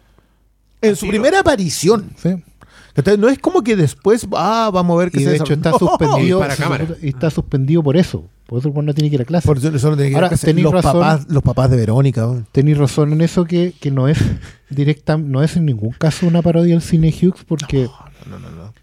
en 0.81 0.95
su 0.95 1.07
primera 1.07 1.41
aparición. 1.41 2.09
Sí. 2.17 2.29
Entonces, 2.95 3.19
no 3.19 3.27
es 3.29 3.37
como 3.39 3.61
que 3.61 3.75
después, 3.75 4.25
ah, 4.33 4.69
vamos 4.73 4.95
a 4.95 4.99
ver 4.99 5.11
qué 5.11 5.19
Y 5.19 5.23
se 5.25 5.31
de 5.31 5.35
hecho 5.37 5.53
está 5.53 5.71
No. 5.71 5.79
suspendido. 5.79 6.37
Y 6.37 6.41
para 6.41 6.55
cámara. 6.55 6.87
y 7.01 7.09
está 7.09 7.29
suspendido 7.29 7.83
por 7.83 7.97
eso. 7.97 8.25
Por 8.45 8.59
eso 8.59 8.69
no 8.69 8.93
tiene 8.93 9.09
que 9.09 9.15
ir 9.15 9.21
a 9.21 9.25
clase. 9.25 9.45
Por 9.47 9.57
eso 9.57 9.67
eso 9.69 9.89
no 9.89 9.95
tiene 9.95 10.11
que 10.11 10.15
Ahora, 10.15 10.29
ver 10.29 10.37
con- 10.39 10.45
tenéis 10.45 10.63
los 10.63 10.73
razón. 10.73 10.93
papás, 10.93 11.27
los 11.29 11.43
papás 11.43 11.71
de 11.71 11.77
Verónica. 11.77 12.45
Tenéis 12.51 12.77
razón 12.77 13.11
en 13.11 13.21
eso 13.21 13.43
que, 13.45 13.73
que 13.79 13.91
no 13.91 14.07
es 14.07 14.17
directa, 14.69 15.17
no 15.17 15.43
es 15.43 15.57
en 15.57 15.65
ningún 15.65 15.91
caso 15.91 16.25
una 16.27 16.41
parodia 16.41 16.73
del 16.75 16.81
cine 16.81 17.09
Hughes 17.09 17.43
porque 17.47 17.89
No, 18.29 18.39
no, 18.39 18.49
no. 18.49 18.73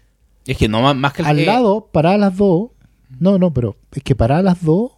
Es 0.45 0.57
que 0.57 0.67
no 0.67 0.93
más, 0.93 1.13
que 1.13 1.21
el- 1.21 1.27
al 1.29 1.45
lado, 1.45 1.87
para 1.91 2.17
las 2.17 2.35
dos, 2.37 2.71
no, 3.19 3.39
no, 3.39 3.53
pero 3.53 3.77
es 3.93 4.03
que 4.03 4.13
para 4.15 4.41
las 4.41 4.61
dos, 4.63 4.91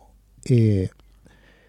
eh, 0.46 0.90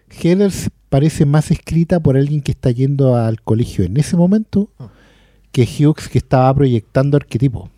Heather 0.09 0.51
parece 0.89 1.25
más 1.25 1.51
escrita 1.51 1.99
por 1.99 2.17
alguien 2.17 2.41
que 2.41 2.51
está 2.51 2.71
yendo 2.71 3.15
al 3.15 3.41
colegio 3.41 3.85
en 3.85 3.97
ese 3.97 4.15
momento 4.17 4.69
Ah. 4.79 4.87
Que 5.51 5.63
Hughes 5.63 6.09
que 6.09 6.17
estaba 6.17 6.53
proyectando 6.53 7.17
arquetipos. 7.17 7.69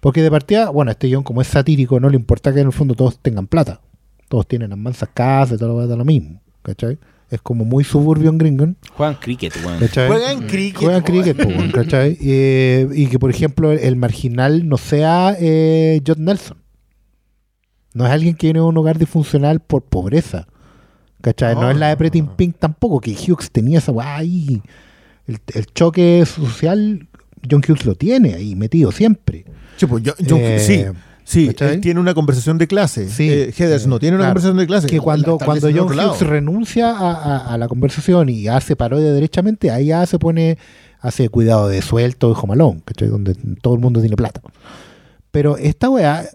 Porque 0.00 0.20
de 0.20 0.30
partida, 0.30 0.70
bueno, 0.70 0.90
este 0.90 1.06
guion 1.06 1.22
como 1.22 1.42
es 1.42 1.48
satírico, 1.48 2.00
no 2.00 2.10
le 2.10 2.16
importa 2.16 2.52
que 2.52 2.60
en 2.60 2.66
el 2.66 2.72
fondo 2.72 2.94
todos 2.94 3.18
tengan 3.20 3.46
plata. 3.46 3.80
Todos 4.28 4.48
tienen 4.48 4.70
las 4.70 4.78
mansas 4.78 5.08
casas, 5.14 5.58
todo 5.58 5.86
da 5.86 5.94
lo 5.94 6.04
mismo, 6.04 6.40
¿cachai? 6.62 6.98
Es 7.30 7.40
como 7.40 7.64
muy 7.64 7.84
suburbio 7.84 8.28
en 8.28 8.36
Gringon, 8.36 8.76
juegan 8.94 9.14
cricket, 9.14 9.54
weón. 9.64 9.78
Juegan 9.78 10.46
cricket. 10.48 10.82
Juegan 10.82 11.02
cricket, 11.02 11.38
weón, 11.46 11.70
¿cachai? 11.70 12.18
Eh, 12.20 12.88
y 12.94 13.06
que, 13.06 13.18
por 13.18 13.30
ejemplo, 13.30 13.72
el 13.72 13.96
marginal 13.96 14.68
no 14.68 14.76
sea 14.76 15.36
eh, 15.38 16.02
John 16.06 16.24
Nelson. 16.24 16.58
No 17.94 18.06
es 18.06 18.10
alguien 18.10 18.34
que 18.34 18.48
viene 18.48 18.60
de 18.60 18.66
un 18.66 18.76
hogar 18.76 18.98
disfuncional 18.98 19.60
por 19.60 19.84
pobreza. 19.84 20.46
¿Cachai? 21.20 21.54
No, 21.54 21.62
No, 21.62 21.70
es 21.70 21.76
la 21.76 21.88
de 21.88 21.96
Pretty 21.96 22.22
no. 22.22 22.36
Pink 22.36 22.56
tampoco, 22.58 23.00
que 23.00 23.12
Hughes 23.12 23.50
tenía 23.50 23.78
esa 23.78 23.92
weá 23.92 24.16
ahí. 24.16 24.62
El, 25.26 25.38
el 25.54 25.66
choque 25.66 26.24
social, 26.26 27.08
John 27.48 27.62
Hughes 27.66 27.84
lo 27.86 27.94
tiene 27.94 28.34
ahí 28.34 28.54
metido 28.56 28.90
siempre. 28.92 29.44
Sí, 29.76 29.86
pues, 29.86 30.02
yo- 30.02 30.14
yo- 30.18 30.36
Eh, 30.36 30.58
sí, 30.58 30.84
sí, 31.24 31.50
él 31.60 31.80
tiene 31.80 32.00
una 32.00 32.14
conversación 32.14 32.58
de 32.58 32.66
clase. 32.66 33.08
Sí. 33.08 33.28
Eh, 33.30 33.52
Heathers 33.56 33.84
Eh, 33.84 33.88
no 33.88 33.98
tiene 33.98 34.16
una 34.16 34.24
claro. 34.24 34.30
conversación 34.34 34.56
de 34.58 34.66
clase. 34.66 34.86
Que 34.88 35.00
cuando, 35.00 35.38
cuando 35.38 35.68
John 35.74 35.96
lado. 35.96 36.10
Hughes 36.12 36.26
renuncia 36.26 36.90
a, 36.90 37.12
a- 37.12 37.54
a 37.54 37.58
la 37.58 37.68
conversación 37.68 38.28
y 38.28 38.48
hace 38.48 38.76
parodia 38.76 39.12
derechamente, 39.12 39.70
ahí 39.70 39.86
ya 39.86 40.04
se 40.06 40.18
pone, 40.18 40.58
hace 41.00 41.28
cuidado 41.28 41.68
de 41.68 41.82
suelto 41.82 42.28
de 42.28 42.34
Jomalón, 42.34 42.80
¿cachai? 42.80 43.08
Donde 43.08 43.34
todo 43.60 43.74
el 43.74 43.80
mundo 43.80 44.00
tiene 44.00 44.16
plata. 44.16 44.40
Pero 45.30 45.56
esta 45.56 45.88
weá 45.88 46.26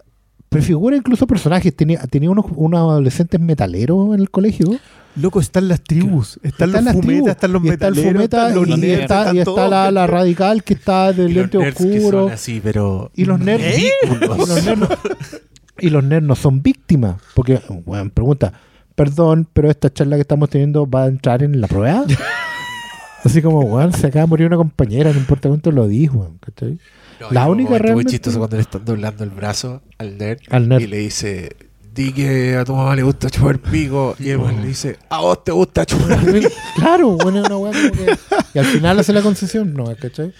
prefigura 0.48 0.96
incluso 0.96 1.26
personajes. 1.26 1.74
Tenía, 1.76 2.00
tenía 2.10 2.30
unos, 2.30 2.46
unos 2.56 2.78
adolescentes 2.80 3.38
metaleros 3.40 4.14
en 4.14 4.20
el 4.20 4.30
colegio. 4.30 4.76
Loco, 5.20 5.40
están 5.40 5.68
las 5.68 5.80
tribus. 5.82 6.38
Están, 6.42 6.68
Están 6.70 6.70
los 6.70 6.84
las 6.84 6.94
fumetas, 6.94 7.06
tribus, 7.06 7.30
están 7.30 7.52
los 7.52 7.64
y 7.64 7.68
está 7.68 7.86
el 7.88 7.94
metaleros, 7.94 8.12
fumeta 8.14 8.48
están 8.48 8.54
los 8.54 8.68
y, 8.68 8.80
nerds, 8.80 9.02
está, 9.02 9.18
están 9.20 9.36
y 9.36 9.38
está 9.40 9.68
la, 9.68 9.90
la 9.90 10.06
radical 10.06 10.62
que 10.64 10.74
está 10.74 11.12
del 11.12 11.34
lente 11.34 11.58
oscuro. 11.58 12.24
son 12.24 12.32
así, 12.32 12.60
pero 12.62 13.10
Y 13.14 13.24
los 13.24 13.38
nerds, 13.40 13.64
¿Eh? 13.64 13.92
y 14.04 14.26
los 14.26 14.48
nerds 14.64 14.78
no, 14.78 14.88
y 15.80 15.90
los 15.90 16.04
nerds 16.04 16.26
no 16.26 16.34
son 16.34 16.62
víctimas. 16.62 17.16
Porque, 17.34 17.60
bueno, 17.84 18.10
pregunta, 18.10 18.52
perdón, 18.94 19.48
pero 19.52 19.70
esta 19.70 19.92
charla 19.92 20.16
que 20.16 20.22
estamos 20.22 20.48
teniendo 20.50 20.88
va 20.88 21.04
a 21.04 21.06
entrar 21.08 21.42
en 21.42 21.60
la 21.60 21.68
prueba. 21.68 22.04
Así 23.24 23.42
como, 23.42 23.60
weón, 23.60 23.92
se 23.92 24.06
acaba 24.06 24.22
de 24.22 24.28
morir 24.28 24.46
una 24.46 24.56
compañera, 24.56 25.12
no 25.12 25.18
importa 25.18 25.48
cuánto 25.48 25.72
lo 25.72 25.88
dijo, 25.88 26.18
weón, 26.18 26.38
¿cachai? 26.38 26.78
No, 27.20 27.30
La 27.32 27.48
única 27.48 27.70
momento 27.70 27.70
muy 27.70 27.78
realmente- 27.80 28.12
chistoso 28.12 28.38
cuando 28.38 28.56
le 28.56 28.62
están 28.62 28.84
doblando 28.84 29.24
el 29.24 29.30
brazo 29.30 29.82
al 29.98 30.16
nerd, 30.18 30.38
Al 30.50 30.68
nerd. 30.68 30.82
y 30.82 30.86
le 30.86 30.98
dice, 30.98 31.56
di 32.04 32.12
que 32.12 32.56
a 32.56 32.64
tu 32.64 32.74
mamá 32.74 32.94
le 32.94 33.02
gusta 33.02 33.28
chupar 33.28 33.58
pico. 33.58 34.14
Y 34.18 34.30
el 34.30 34.38
weón 34.38 34.60
le 34.62 34.68
dice, 34.68 34.96
a 35.10 35.20
vos 35.20 35.42
te 35.44 35.50
gusta 35.52 35.84
chupar 35.84 36.20
pico. 36.32 36.48
Claro, 36.76 37.10
bueno, 37.16 37.40
es 37.40 37.46
una 37.46 37.56
weá 37.58 37.72
como 37.72 37.92
que. 37.92 38.16
Y 38.54 38.58
al 38.58 38.64
final 38.66 38.98
hace 39.00 39.12
la 39.12 39.22
concesión, 39.22 39.74
¿no? 39.74 39.84
¿cachai? 40.00 40.32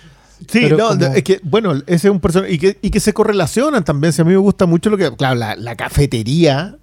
Sí, 0.49 0.61
Pero 0.63 0.77
no, 0.77 0.89
como- 0.91 1.05
es 1.07 1.23
que, 1.25 1.41
bueno, 1.43 1.75
ese 1.87 2.09
es 2.09 2.13
un 2.13 2.21
personaje. 2.21 2.53
Y 2.55 2.59
que, 2.59 2.79
y 2.81 2.91
que 2.91 3.01
se 3.01 3.13
correlacionan 3.13 3.85
también. 3.85 4.13
Si 4.13 4.23
a 4.23 4.25
mí 4.25 4.31
me 4.31 4.37
gusta 4.39 4.67
mucho 4.67 4.89
lo 4.89 4.97
que. 4.97 5.11
Claro, 5.17 5.35
la, 5.35 5.57
la 5.57 5.75
cafetería 5.77 6.77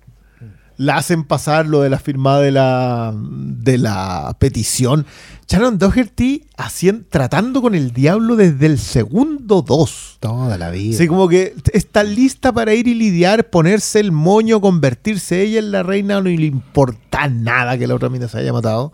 la 0.78 0.98
hacen 0.98 1.24
pasar 1.24 1.66
lo 1.68 1.82
de 1.82 1.90
la 1.90 2.00
firma 2.00 2.40
de 2.40 2.52
la, 2.52 3.14
de 3.16 3.78
la 3.78 4.36
petición. 4.40 5.06
Sharon 5.48 5.78
Doherty 5.78 6.46
hacien- 6.58 7.06
tratando 7.10 7.62
con 7.62 7.76
el 7.76 7.92
diablo 7.94 8.36
desde 8.36 8.66
el 8.66 8.78
segundo 8.80 9.62
2. 9.62 10.18
Toda 10.20 10.58
la 10.58 10.72
vida. 10.72 10.98
Sí, 10.98 11.08
como 11.08 11.28
que 11.30 11.54
está 11.74 12.04
lista 12.04 12.52
para 12.52 12.74
ir 12.74 12.88
y 12.88 12.94
lidiar, 12.94 13.50
ponerse 13.50 14.00
el 14.00 14.12
moño, 14.12 14.60
convertirse 14.60 15.42
ella 15.44 15.60
en 15.60 15.72
la 15.72 15.84
reina, 15.84 16.16
no 16.16 16.22
le 16.30 16.46
importa 16.46 17.28
nada 17.30 17.78
que 17.78 17.88
la 17.88 17.96
otra 17.96 18.10
mina 18.10 18.28
se 18.28 18.40
haya 18.40 18.52
matado. 18.52 18.92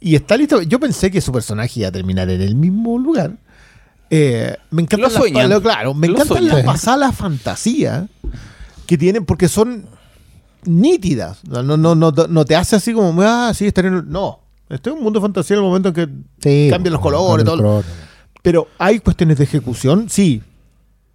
Y 0.00 0.14
está 0.16 0.36
lista. 0.36 0.62
Yo 0.62 0.80
pensé 0.80 1.10
que 1.10 1.20
su 1.20 1.30
personaje 1.30 1.80
iba 1.80 1.88
a 1.90 1.92
terminar 1.92 2.30
en 2.30 2.40
el 2.40 2.54
mismo 2.56 2.98
lugar. 2.98 3.36
Eh, 4.08 4.56
me 4.70 4.82
encanta 4.82 5.06
Lo 5.08 5.10
sueñan. 5.14 5.60
claro, 5.60 5.94
me 5.94 6.08
Lo 6.08 6.14
encanta 6.14 6.40
la 6.40 6.50
sueñan. 6.50 6.66
pasada 6.66 7.12
fantasía 7.12 8.08
que 8.86 8.98
tienen 8.98 9.24
porque 9.24 9.46
son 9.48 9.86
nítidas. 10.64 11.40
No, 11.44 11.62
no, 11.62 11.76
no, 11.76 11.94
no, 11.94 12.10
no 12.12 12.44
te 12.44 12.56
hace 12.56 12.76
así 12.76 12.92
como, 12.92 13.20
ah, 13.22 13.52
sí, 13.54 13.66
estaré 13.66 13.88
en... 13.88 14.08
No, 14.10 14.40
estoy 14.68 14.92
en 14.92 14.98
un 14.98 15.04
mundo 15.04 15.18
de 15.20 15.22
fantasía 15.24 15.56
en 15.56 15.62
el 15.62 15.68
momento 15.68 15.88
en 15.90 15.94
que 15.94 16.08
Sí, 16.40 16.68
cambian 16.70 16.92
los 16.92 17.02
colores, 17.02 17.44
todo. 17.44 17.56
color. 17.56 17.84
Pero 18.42 18.68
hay 18.78 19.00
cuestiones 19.00 19.38
de 19.38 19.44
ejecución, 19.44 20.08
sí. 20.08 20.42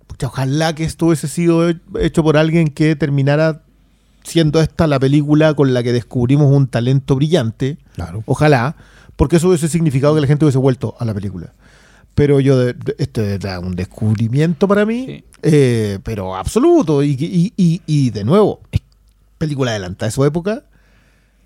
pucha, 0.07 0.27
ojalá 0.27 0.75
que 0.75 0.83
esto 0.83 1.07
hubiese 1.07 1.27
sido 1.27 1.67
he- 1.69 1.79
hecho 1.99 2.23
por 2.23 2.37
alguien 2.37 2.67
que 2.69 2.95
terminara 2.95 3.63
siendo 4.23 4.59
esta 4.61 4.87
la 4.87 4.99
película 4.99 5.53
con 5.53 5.73
la 5.73 5.83
que 5.83 5.91
descubrimos 5.93 6.51
un 6.51 6.67
talento 6.67 7.15
brillante. 7.15 7.77
Claro. 7.95 8.23
Ojalá, 8.25 8.75
porque 9.15 9.37
eso 9.37 9.47
hubiese 9.49 9.67
significado 9.67 10.15
que 10.15 10.21
la 10.21 10.27
gente 10.27 10.45
hubiese 10.45 10.57
vuelto 10.57 10.95
a 10.99 11.05
la 11.05 11.13
película. 11.13 11.53
Pero 12.15 12.39
yo, 12.39 12.57
de- 12.57 12.73
de- 12.73 12.95
este 12.97 13.33
era 13.35 13.59
un 13.59 13.75
descubrimiento 13.75 14.67
para 14.67 14.85
mí, 14.85 15.05
Sí. 15.05 15.23
eh, 15.43 15.99
pero 16.03 16.35
absoluto. 16.35 17.03
Y, 17.03 17.11
y- 17.19 17.53
y- 17.57 17.81
y 17.85 18.09
de 18.11 18.23
nuevo, 18.23 18.61
es 18.71 18.81
película 19.37 19.71
adelantada 19.71 20.07
de 20.07 20.11
su 20.11 20.25
época, 20.25 20.65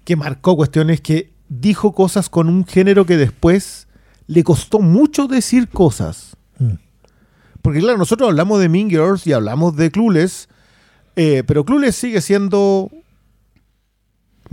que 0.06 0.16
marcó 0.16 0.56
cuestiones 0.56 1.02
que 1.02 1.32
dijo 1.50 1.94
cosas 1.94 2.30
con 2.30 2.48
un 2.48 2.66
género 2.66 3.06
que 3.06 3.18
después 3.18 3.88
le 4.28 4.44
costó 4.44 4.80
mucho 4.80 5.28
decir 5.28 5.70
cosas. 5.70 6.38
Mm. 6.60 6.74
Porque 7.62 7.80
claro, 7.80 7.98
nosotros 7.98 8.30
hablamos 8.30 8.60
de 8.60 8.70
Mean 8.70 8.90
Girls 8.90 9.28
y 9.28 9.34
hablamos 9.34 9.76
de 9.76 9.92
Clueless, 9.92 10.48
eh, 11.16 11.44
pero 11.46 11.66
Clueless 11.66 11.96
sigue 11.96 12.22
siendo 12.22 12.90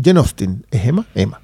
Jen 0.02 0.16
Austen. 0.16 0.66
¿Es 0.70 0.86
Emma? 0.86 1.06
Emma. 1.14 1.40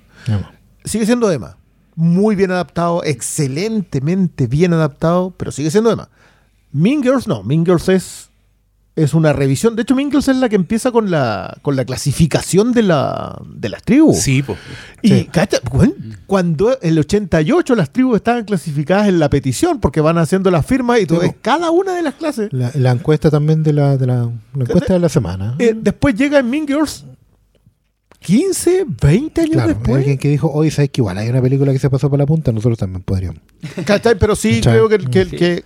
Sigue 0.85 1.07
siendo 1.07 1.31
Emma. 1.31 1.57
Muy 1.95 2.35
bien 2.35 2.51
adaptado, 2.51 3.05
excelentemente 3.05 4.47
bien 4.47 4.73
adaptado, 4.73 5.33
pero 5.37 5.53
sigue 5.53 5.71
siendo 5.71 5.91
Emma. 5.91 6.09
Mean 6.73 7.03
Girls 7.03 7.29
no, 7.29 7.43
Mean 7.43 7.65
Girls 7.65 7.89
es, 7.89 8.31
es 8.95 9.15
una 9.15 9.33
revisión. 9.33 9.75
De 9.75 9.83
hecho, 9.83 9.97
Girls 9.97 10.29
es 10.29 10.37
la 10.37 10.49
que 10.51 10.57
empieza 10.57 10.93
con 10.93 11.11
la, 11.11 11.57
con 11.63 11.77
la 11.77 11.85
clasificación 11.87 12.73
de, 12.73 12.83
la, 12.83 13.41
de 13.47 13.69
las 13.71 13.83
tribus. 13.83 14.19
Sí, 14.19 14.43
pues. 14.43 14.59
Y 15.01 15.09
Sí. 15.09 15.25
cacha, 15.33 15.59
cu- 15.61 15.95
cuando 16.27 16.73
en 16.83 16.91
el 16.91 16.99
88 16.99 17.75
las 17.75 17.91
tribus 17.91 18.17
estaban 18.17 18.45
clasificadas 18.45 19.09
en 19.09 19.19
la 19.19 19.31
petición, 19.31 19.81
porque 19.81 20.01
van 20.03 20.19
haciendo 20.19 20.51
las 20.51 20.67
firmas 20.67 20.99
y 21.01 21.07
Sí, 21.07 21.17
ves 21.17 21.31
po. 21.33 21.39
cada 21.41 21.71
una 21.71 21.95
de 21.95 22.03
las 22.03 22.15
clases. 22.15 22.53
La, 22.53 22.71
la 22.75 22.91
encuesta 22.91 23.31
también 23.31 23.63
de 23.63 23.73
la, 23.73 23.97
de 23.97 24.07
la, 24.07 24.31
la 24.55 24.65
encuesta 24.65 24.93
de 24.93 24.99
la 25.01 25.09
semana. 25.09 25.57
Eh, 25.59 25.75
después 25.75 26.15
llega 26.15 26.39
en 26.41 26.51
Girls 26.69 27.07
15, 28.21 28.85
20 29.03 29.41
años 29.41 29.53
claro, 29.55 29.69
después. 29.69 29.97
alguien 29.97 30.17
que 30.19 30.29
dijo, 30.29 30.49
hoy 30.53 30.71
sabes 30.71 30.91
que 30.91 31.01
igual 31.01 31.19
hay 31.19 31.29
una 31.29 31.43
película 31.43 31.73
que 31.73 31.79
se 31.81 31.91
pasó 31.91 32.09
por 32.09 32.19
la 32.21 32.27
punta, 32.27 32.53
nosotros 32.53 32.79
también 32.79 33.03
podríamos. 33.03 33.41
¿Cachai? 33.85 34.17
Pero 34.17 34.37
sí 34.37 34.57
¿Cachai? 34.61 34.75
creo 34.75 34.89
que, 34.89 34.99
que, 34.99 35.25
Sí. 35.25 35.37
que- 35.37 35.65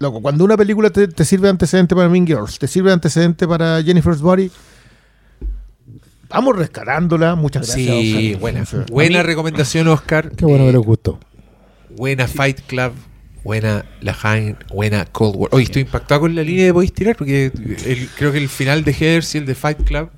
loco, 0.00 0.20
cuando 0.20 0.44
una 0.44 0.56
película 0.56 0.90
te, 0.90 1.06
te 1.06 1.24
sirve 1.24 1.44
de 1.44 1.50
antecedente 1.50 1.94
para 1.94 2.08
Mean 2.08 2.26
Girls, 2.26 2.58
te 2.58 2.66
sirve 2.66 2.88
de 2.88 2.94
antecedente 2.94 3.46
para 3.46 3.80
Jennifer's 3.82 4.20
Body, 4.20 4.50
vamos 6.28 6.56
rescatándola. 6.56 7.34
Muchas 7.36 7.66
gracias. 7.66 7.86
Sí, 7.86 8.34
Oscar. 8.40 8.86
buena. 8.90 9.22
Recomendación, 9.22 9.86
Oscar. 9.88 10.32
Qué 10.32 10.44
bueno 10.44 10.64
Eh, 10.64 10.66
que 10.68 10.72
les 10.78 10.86
gustó. 10.86 11.20
Buena 11.96 12.26
Fight 12.26 12.60
Club. 12.66 12.92
Buena 13.42 13.86
La 14.02 14.14
Haine, 14.22 14.56
buena 14.72 15.06
Cold 15.06 15.34
War. 15.36 15.48
Oye, 15.52 15.64
estoy 15.64 15.82
impactado 15.82 16.20
con 16.22 16.34
la 16.34 16.42
línea 16.42 16.66
de 16.66 16.74
podéis 16.74 16.92
tirar 16.92 17.16
porque 17.16 17.46
el- 17.86 18.08
creo 18.16 18.32
que 18.32 18.38
el 18.38 18.48
final 18.50 18.84
de 18.84 18.92
Heathers 18.92 19.34
y 19.34 19.38
el 19.38 19.46
de 19.46 19.54
Fight 19.54 19.82
Club. 19.84 20.10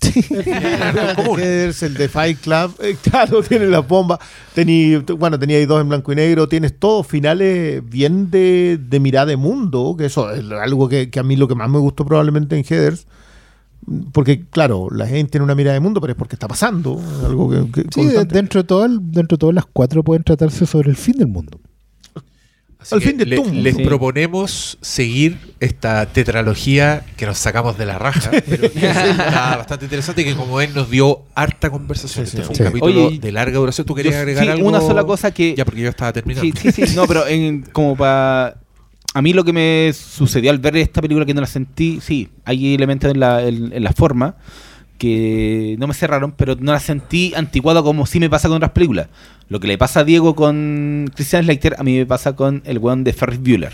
Es 1.38 1.82
el 1.82 1.94
de 1.94 2.08
Fight 2.08 2.40
Club, 2.40 2.74
eh, 2.80 2.96
claro, 3.02 3.42
tiene 3.48 3.66
las 3.66 3.86
bombas. 3.86 4.18
Tení, 4.54 4.96
bueno, 4.96 5.38
tenía 5.38 5.58
ahí 5.58 5.66
dos 5.66 5.80
en 5.80 5.88
blanco 5.88 6.12
y 6.12 6.16
negro. 6.16 6.48
Tienes 6.48 6.78
todos 6.78 7.06
finales 7.06 7.82
bien 7.88 8.30
de, 8.30 8.78
de 8.80 9.00
mirada 9.00 9.26
de 9.26 9.36
mundo, 9.36 9.94
que 9.98 10.06
eso 10.06 10.30
es 10.32 10.44
algo 10.50 10.88
que, 10.88 11.10
que 11.10 11.20
a 11.20 11.22
mí 11.22 11.36
lo 11.36 11.48
que 11.48 11.54
más 11.54 11.68
me 11.70 11.78
gustó 11.78 12.04
probablemente 12.04 12.56
en 12.58 12.64
Headers. 12.68 13.06
Porque, 14.12 14.44
claro, 14.50 14.88
la 14.90 15.06
gente 15.06 15.32
tiene 15.32 15.44
una 15.44 15.54
mirada 15.54 15.74
de 15.74 15.80
mundo, 15.80 16.00
pero 16.00 16.12
es 16.12 16.18
porque 16.18 16.34
está 16.34 16.48
pasando. 16.48 17.00
Algo 17.24 17.48
que, 17.50 17.84
Sí, 17.94 18.08
dentro 18.28 18.62
de 18.62 18.66
todo, 18.66 18.84
el- 18.84 18.98
dentro 19.12 19.36
de 19.36 19.38
todas 19.38 19.54
las 19.54 19.66
cuatro 19.72 20.02
pueden 20.02 20.24
tratarse 20.24 20.66
sobre 20.66 20.90
el 20.90 20.96
fin 20.96 21.16
del 21.18 21.28
mundo. 21.28 21.60
Así 22.86 22.94
Al 22.94 23.00
fin 23.02 23.16
de 23.18 23.26
le- 23.26 23.44
les 23.52 23.76
Sí. 23.76 23.84
proponemos 23.84 24.78
seguir 24.80 25.38
esta 25.60 26.06
tetralogía 26.06 27.04
que 27.16 27.26
nos 27.26 27.36
sacamos 27.38 27.76
de 27.78 27.86
la 27.86 27.98
raja, 27.98 28.30
pero 28.46 28.70
que 28.72 28.86
está 28.86 29.56
bastante 29.56 29.86
interesante 29.86 30.22
y 30.22 30.24
que 30.24 30.34
como 30.36 30.54
ven 30.56 30.72
nos 30.74 30.88
dio 30.90 31.22
harta 31.34 31.68
conversación. 31.70 32.26
Sí, 32.26 32.36
Este 32.36 32.42
sí. 32.42 32.42
fue 32.44 32.50
un 32.52 32.56
Sí. 32.56 32.62
capítulo 32.62 33.06
Oye, 33.08 33.18
de 33.18 33.32
larga 33.32 33.58
duración. 33.58 33.86
¿Tú 33.86 33.94
querías 33.94 34.14
yo- 34.14 34.20
agregar 34.20 34.44
sí, 34.44 34.50
algo? 34.50 34.68
una 34.68 34.80
sola 34.80 35.02
cosa 35.04 35.30
que- 35.32 35.54
Ya, 35.56 35.64
porque 35.64 35.80
yo 35.80 35.88
estaba 35.88 36.12
terminando. 36.12 36.48
Sí, 36.60 36.70
sí, 36.72 36.86
sí. 36.86 36.94
No, 36.96 37.06
pero 37.06 37.26
en- 37.26 37.62
como 37.72 37.96
para. 37.96 38.56
A 39.14 39.22
mí 39.22 39.32
lo 39.32 39.44
que 39.44 39.52
me 39.52 39.92
sucedió 39.94 40.50
al 40.50 40.58
ver 40.58 40.76
esta 40.76 41.00
película 41.00 41.24
que 41.24 41.32
no 41.32 41.40
la 41.40 41.46
sentí, 41.46 42.00
sí, 42.02 42.28
hay 42.44 42.74
elementos 42.74 43.10
en 43.10 43.18
la, 43.18 43.42
en, 43.42 43.72
en 43.72 43.82
la 43.82 43.92
forma 43.92 44.36
que 44.98 45.76
no 45.78 45.86
me 45.86 45.94
cerraron, 45.94 46.32
pero 46.32 46.56
no 46.58 46.72
la 46.72 46.80
sentí 46.80 47.32
anticuada 47.34 47.82
como 47.82 48.06
sí 48.06 48.20
me 48.20 48.30
pasa 48.30 48.48
con 48.48 48.56
otras 48.56 48.72
películas. 48.72 49.08
Lo 49.48 49.60
que 49.60 49.68
le 49.68 49.78
pasa 49.78 50.00
a 50.00 50.04
Diego 50.04 50.34
con 50.34 51.10
Christian 51.14 51.44
Slater, 51.44 51.76
a 51.78 51.82
mí 51.82 51.96
me 51.96 52.06
pasa 52.06 52.34
con 52.34 52.62
el 52.64 52.78
weón 52.78 53.04
de 53.04 53.12
Ferris 53.12 53.40
Bueller. 53.40 53.72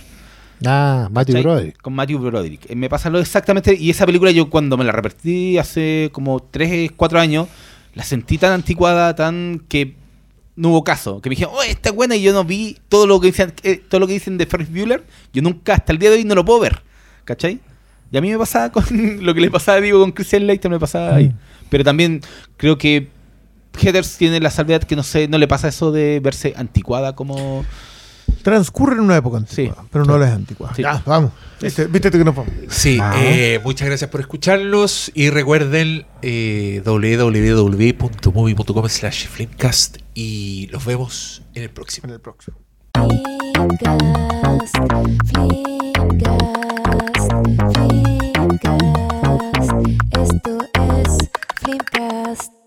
Ah, 0.67 1.09
Matthew. 1.11 1.43
Broderick. 1.43 1.81
Con 1.81 1.95
Matthew 1.95 2.19
Broderick. 2.19 2.71
Eh, 2.71 2.77
Me 2.77 2.89
pasa 2.89 3.11
lo 3.11 3.19
exactamente. 3.19 3.75
Y 3.75 3.91
esa 3.91 4.07
película 4.07 4.31
yo 4.31 4.49
cuando 4.51 4.77
me 4.77 4.85
la 4.85 4.93
repetí 4.93 5.59
hace 5.59 6.11
como 6.13 6.41
3, 6.41 6.93
4 6.97 7.21
años, 7.21 7.49
la 7.95 8.05
sentí 8.05 8.39
tan 8.39 8.53
anticuada, 8.53 9.15
tan 9.15 9.65
que 9.69 9.97
no 10.57 10.71
hubo 10.71 10.85
caso. 10.85 11.21
Que 11.21 11.31
me 11.31 11.35
dijeron, 11.35 11.55
oh, 11.57 11.63
esta 11.63 11.89
es 11.91 11.95
buena 11.95 12.17
y 12.17 12.23
yo 12.23 12.33
no 12.33 12.45
vi 12.45 12.79
todo 12.89 13.07
lo 13.07 13.21
que 13.21 13.29
dicen, 13.29 13.53
eh, 13.63 13.83
todo 13.89 14.01
lo 14.01 14.07
que 14.07 14.15
dicen 14.15 14.39
de 14.39 14.47
Ferris 14.47 14.71
Bueller. 14.71 15.05
Yo 15.33 15.43
nunca, 15.43 15.75
hasta 15.75 15.93
el 15.93 15.99
día 15.99 16.11
de 16.11 16.17
hoy, 16.17 16.25
no 16.25 16.35
lo 16.35 16.45
puedo 16.45 16.61
ver. 16.61 16.83
¿Cachai? 17.25 17.61
Y 18.13 18.19
a 18.19 18.21
mí 18.21 18.31
me 18.31 18.39
pasaba 18.39 18.71
con 18.71 18.85
lo 19.25 19.35
que 19.35 19.41
le 19.41 19.51
pasaba, 19.51 19.81
digo, 19.81 19.99
con 20.01 20.13
Christian 20.13 20.43
Slater, 20.43 20.71
me 20.71 20.79
pasaba 20.79 21.17
ahí. 21.17 21.29
Mm. 21.31 21.39
Pero 21.71 21.85
también 21.85 22.21
creo 22.59 22.77
que 22.79 23.09
Heathers 23.81 24.19
tiene 24.19 24.39
la 24.41 24.51
salvedad 24.51 24.83
que 24.83 24.95
no 24.95 25.03
sé, 25.03 25.27
no 25.29 25.39
le 25.39 25.49
pasa 25.49 25.69
eso 25.69 25.91
de 25.91 26.21
verse 26.21 26.53
anticuada 26.57 27.17
como... 27.17 27.65
Transcurre 28.43 28.95
en 28.95 29.01
una 29.01 29.17
época 29.17 29.41
Sí. 29.47 29.71
pero 29.91 30.05
no 30.05 30.19
la 30.19 30.27
es 30.29 30.33
antigua. 30.35 30.73
Sí. 30.75 30.83
Ya, 30.83 31.01
vamos. 31.07 31.31
Viste, 31.61 31.87
viste 31.87 32.11
que 32.11 32.25
nos 32.25 32.35
vamos. 32.35 32.51
Sí, 32.69 32.99
Ah. 33.01 33.15
eh, 33.19 33.61
muchas 33.63 33.87
gracias 33.87 34.11
por 34.11 34.21
escucharnos 34.21 35.13
y 35.15 35.31
recuerden 35.31 36.07
eh, 36.23 36.83
www.movie.com 36.85 38.89
slash 38.89 39.29
filmcast 39.29 39.99
y 40.15 40.69
los 40.73 40.85
vemos 40.85 41.43
en 41.55 41.63
el 41.65 41.71
próximo. 41.71 42.09
En 42.09 42.15
el 42.15 42.21
próximo. 42.21 42.57
Filmcast, 43.55 44.77
Filmcast. 45.95 46.72
Flimcast, 46.83 48.35
esto 50.19 50.59
es 50.75 51.31
Flimcast. 51.61 52.62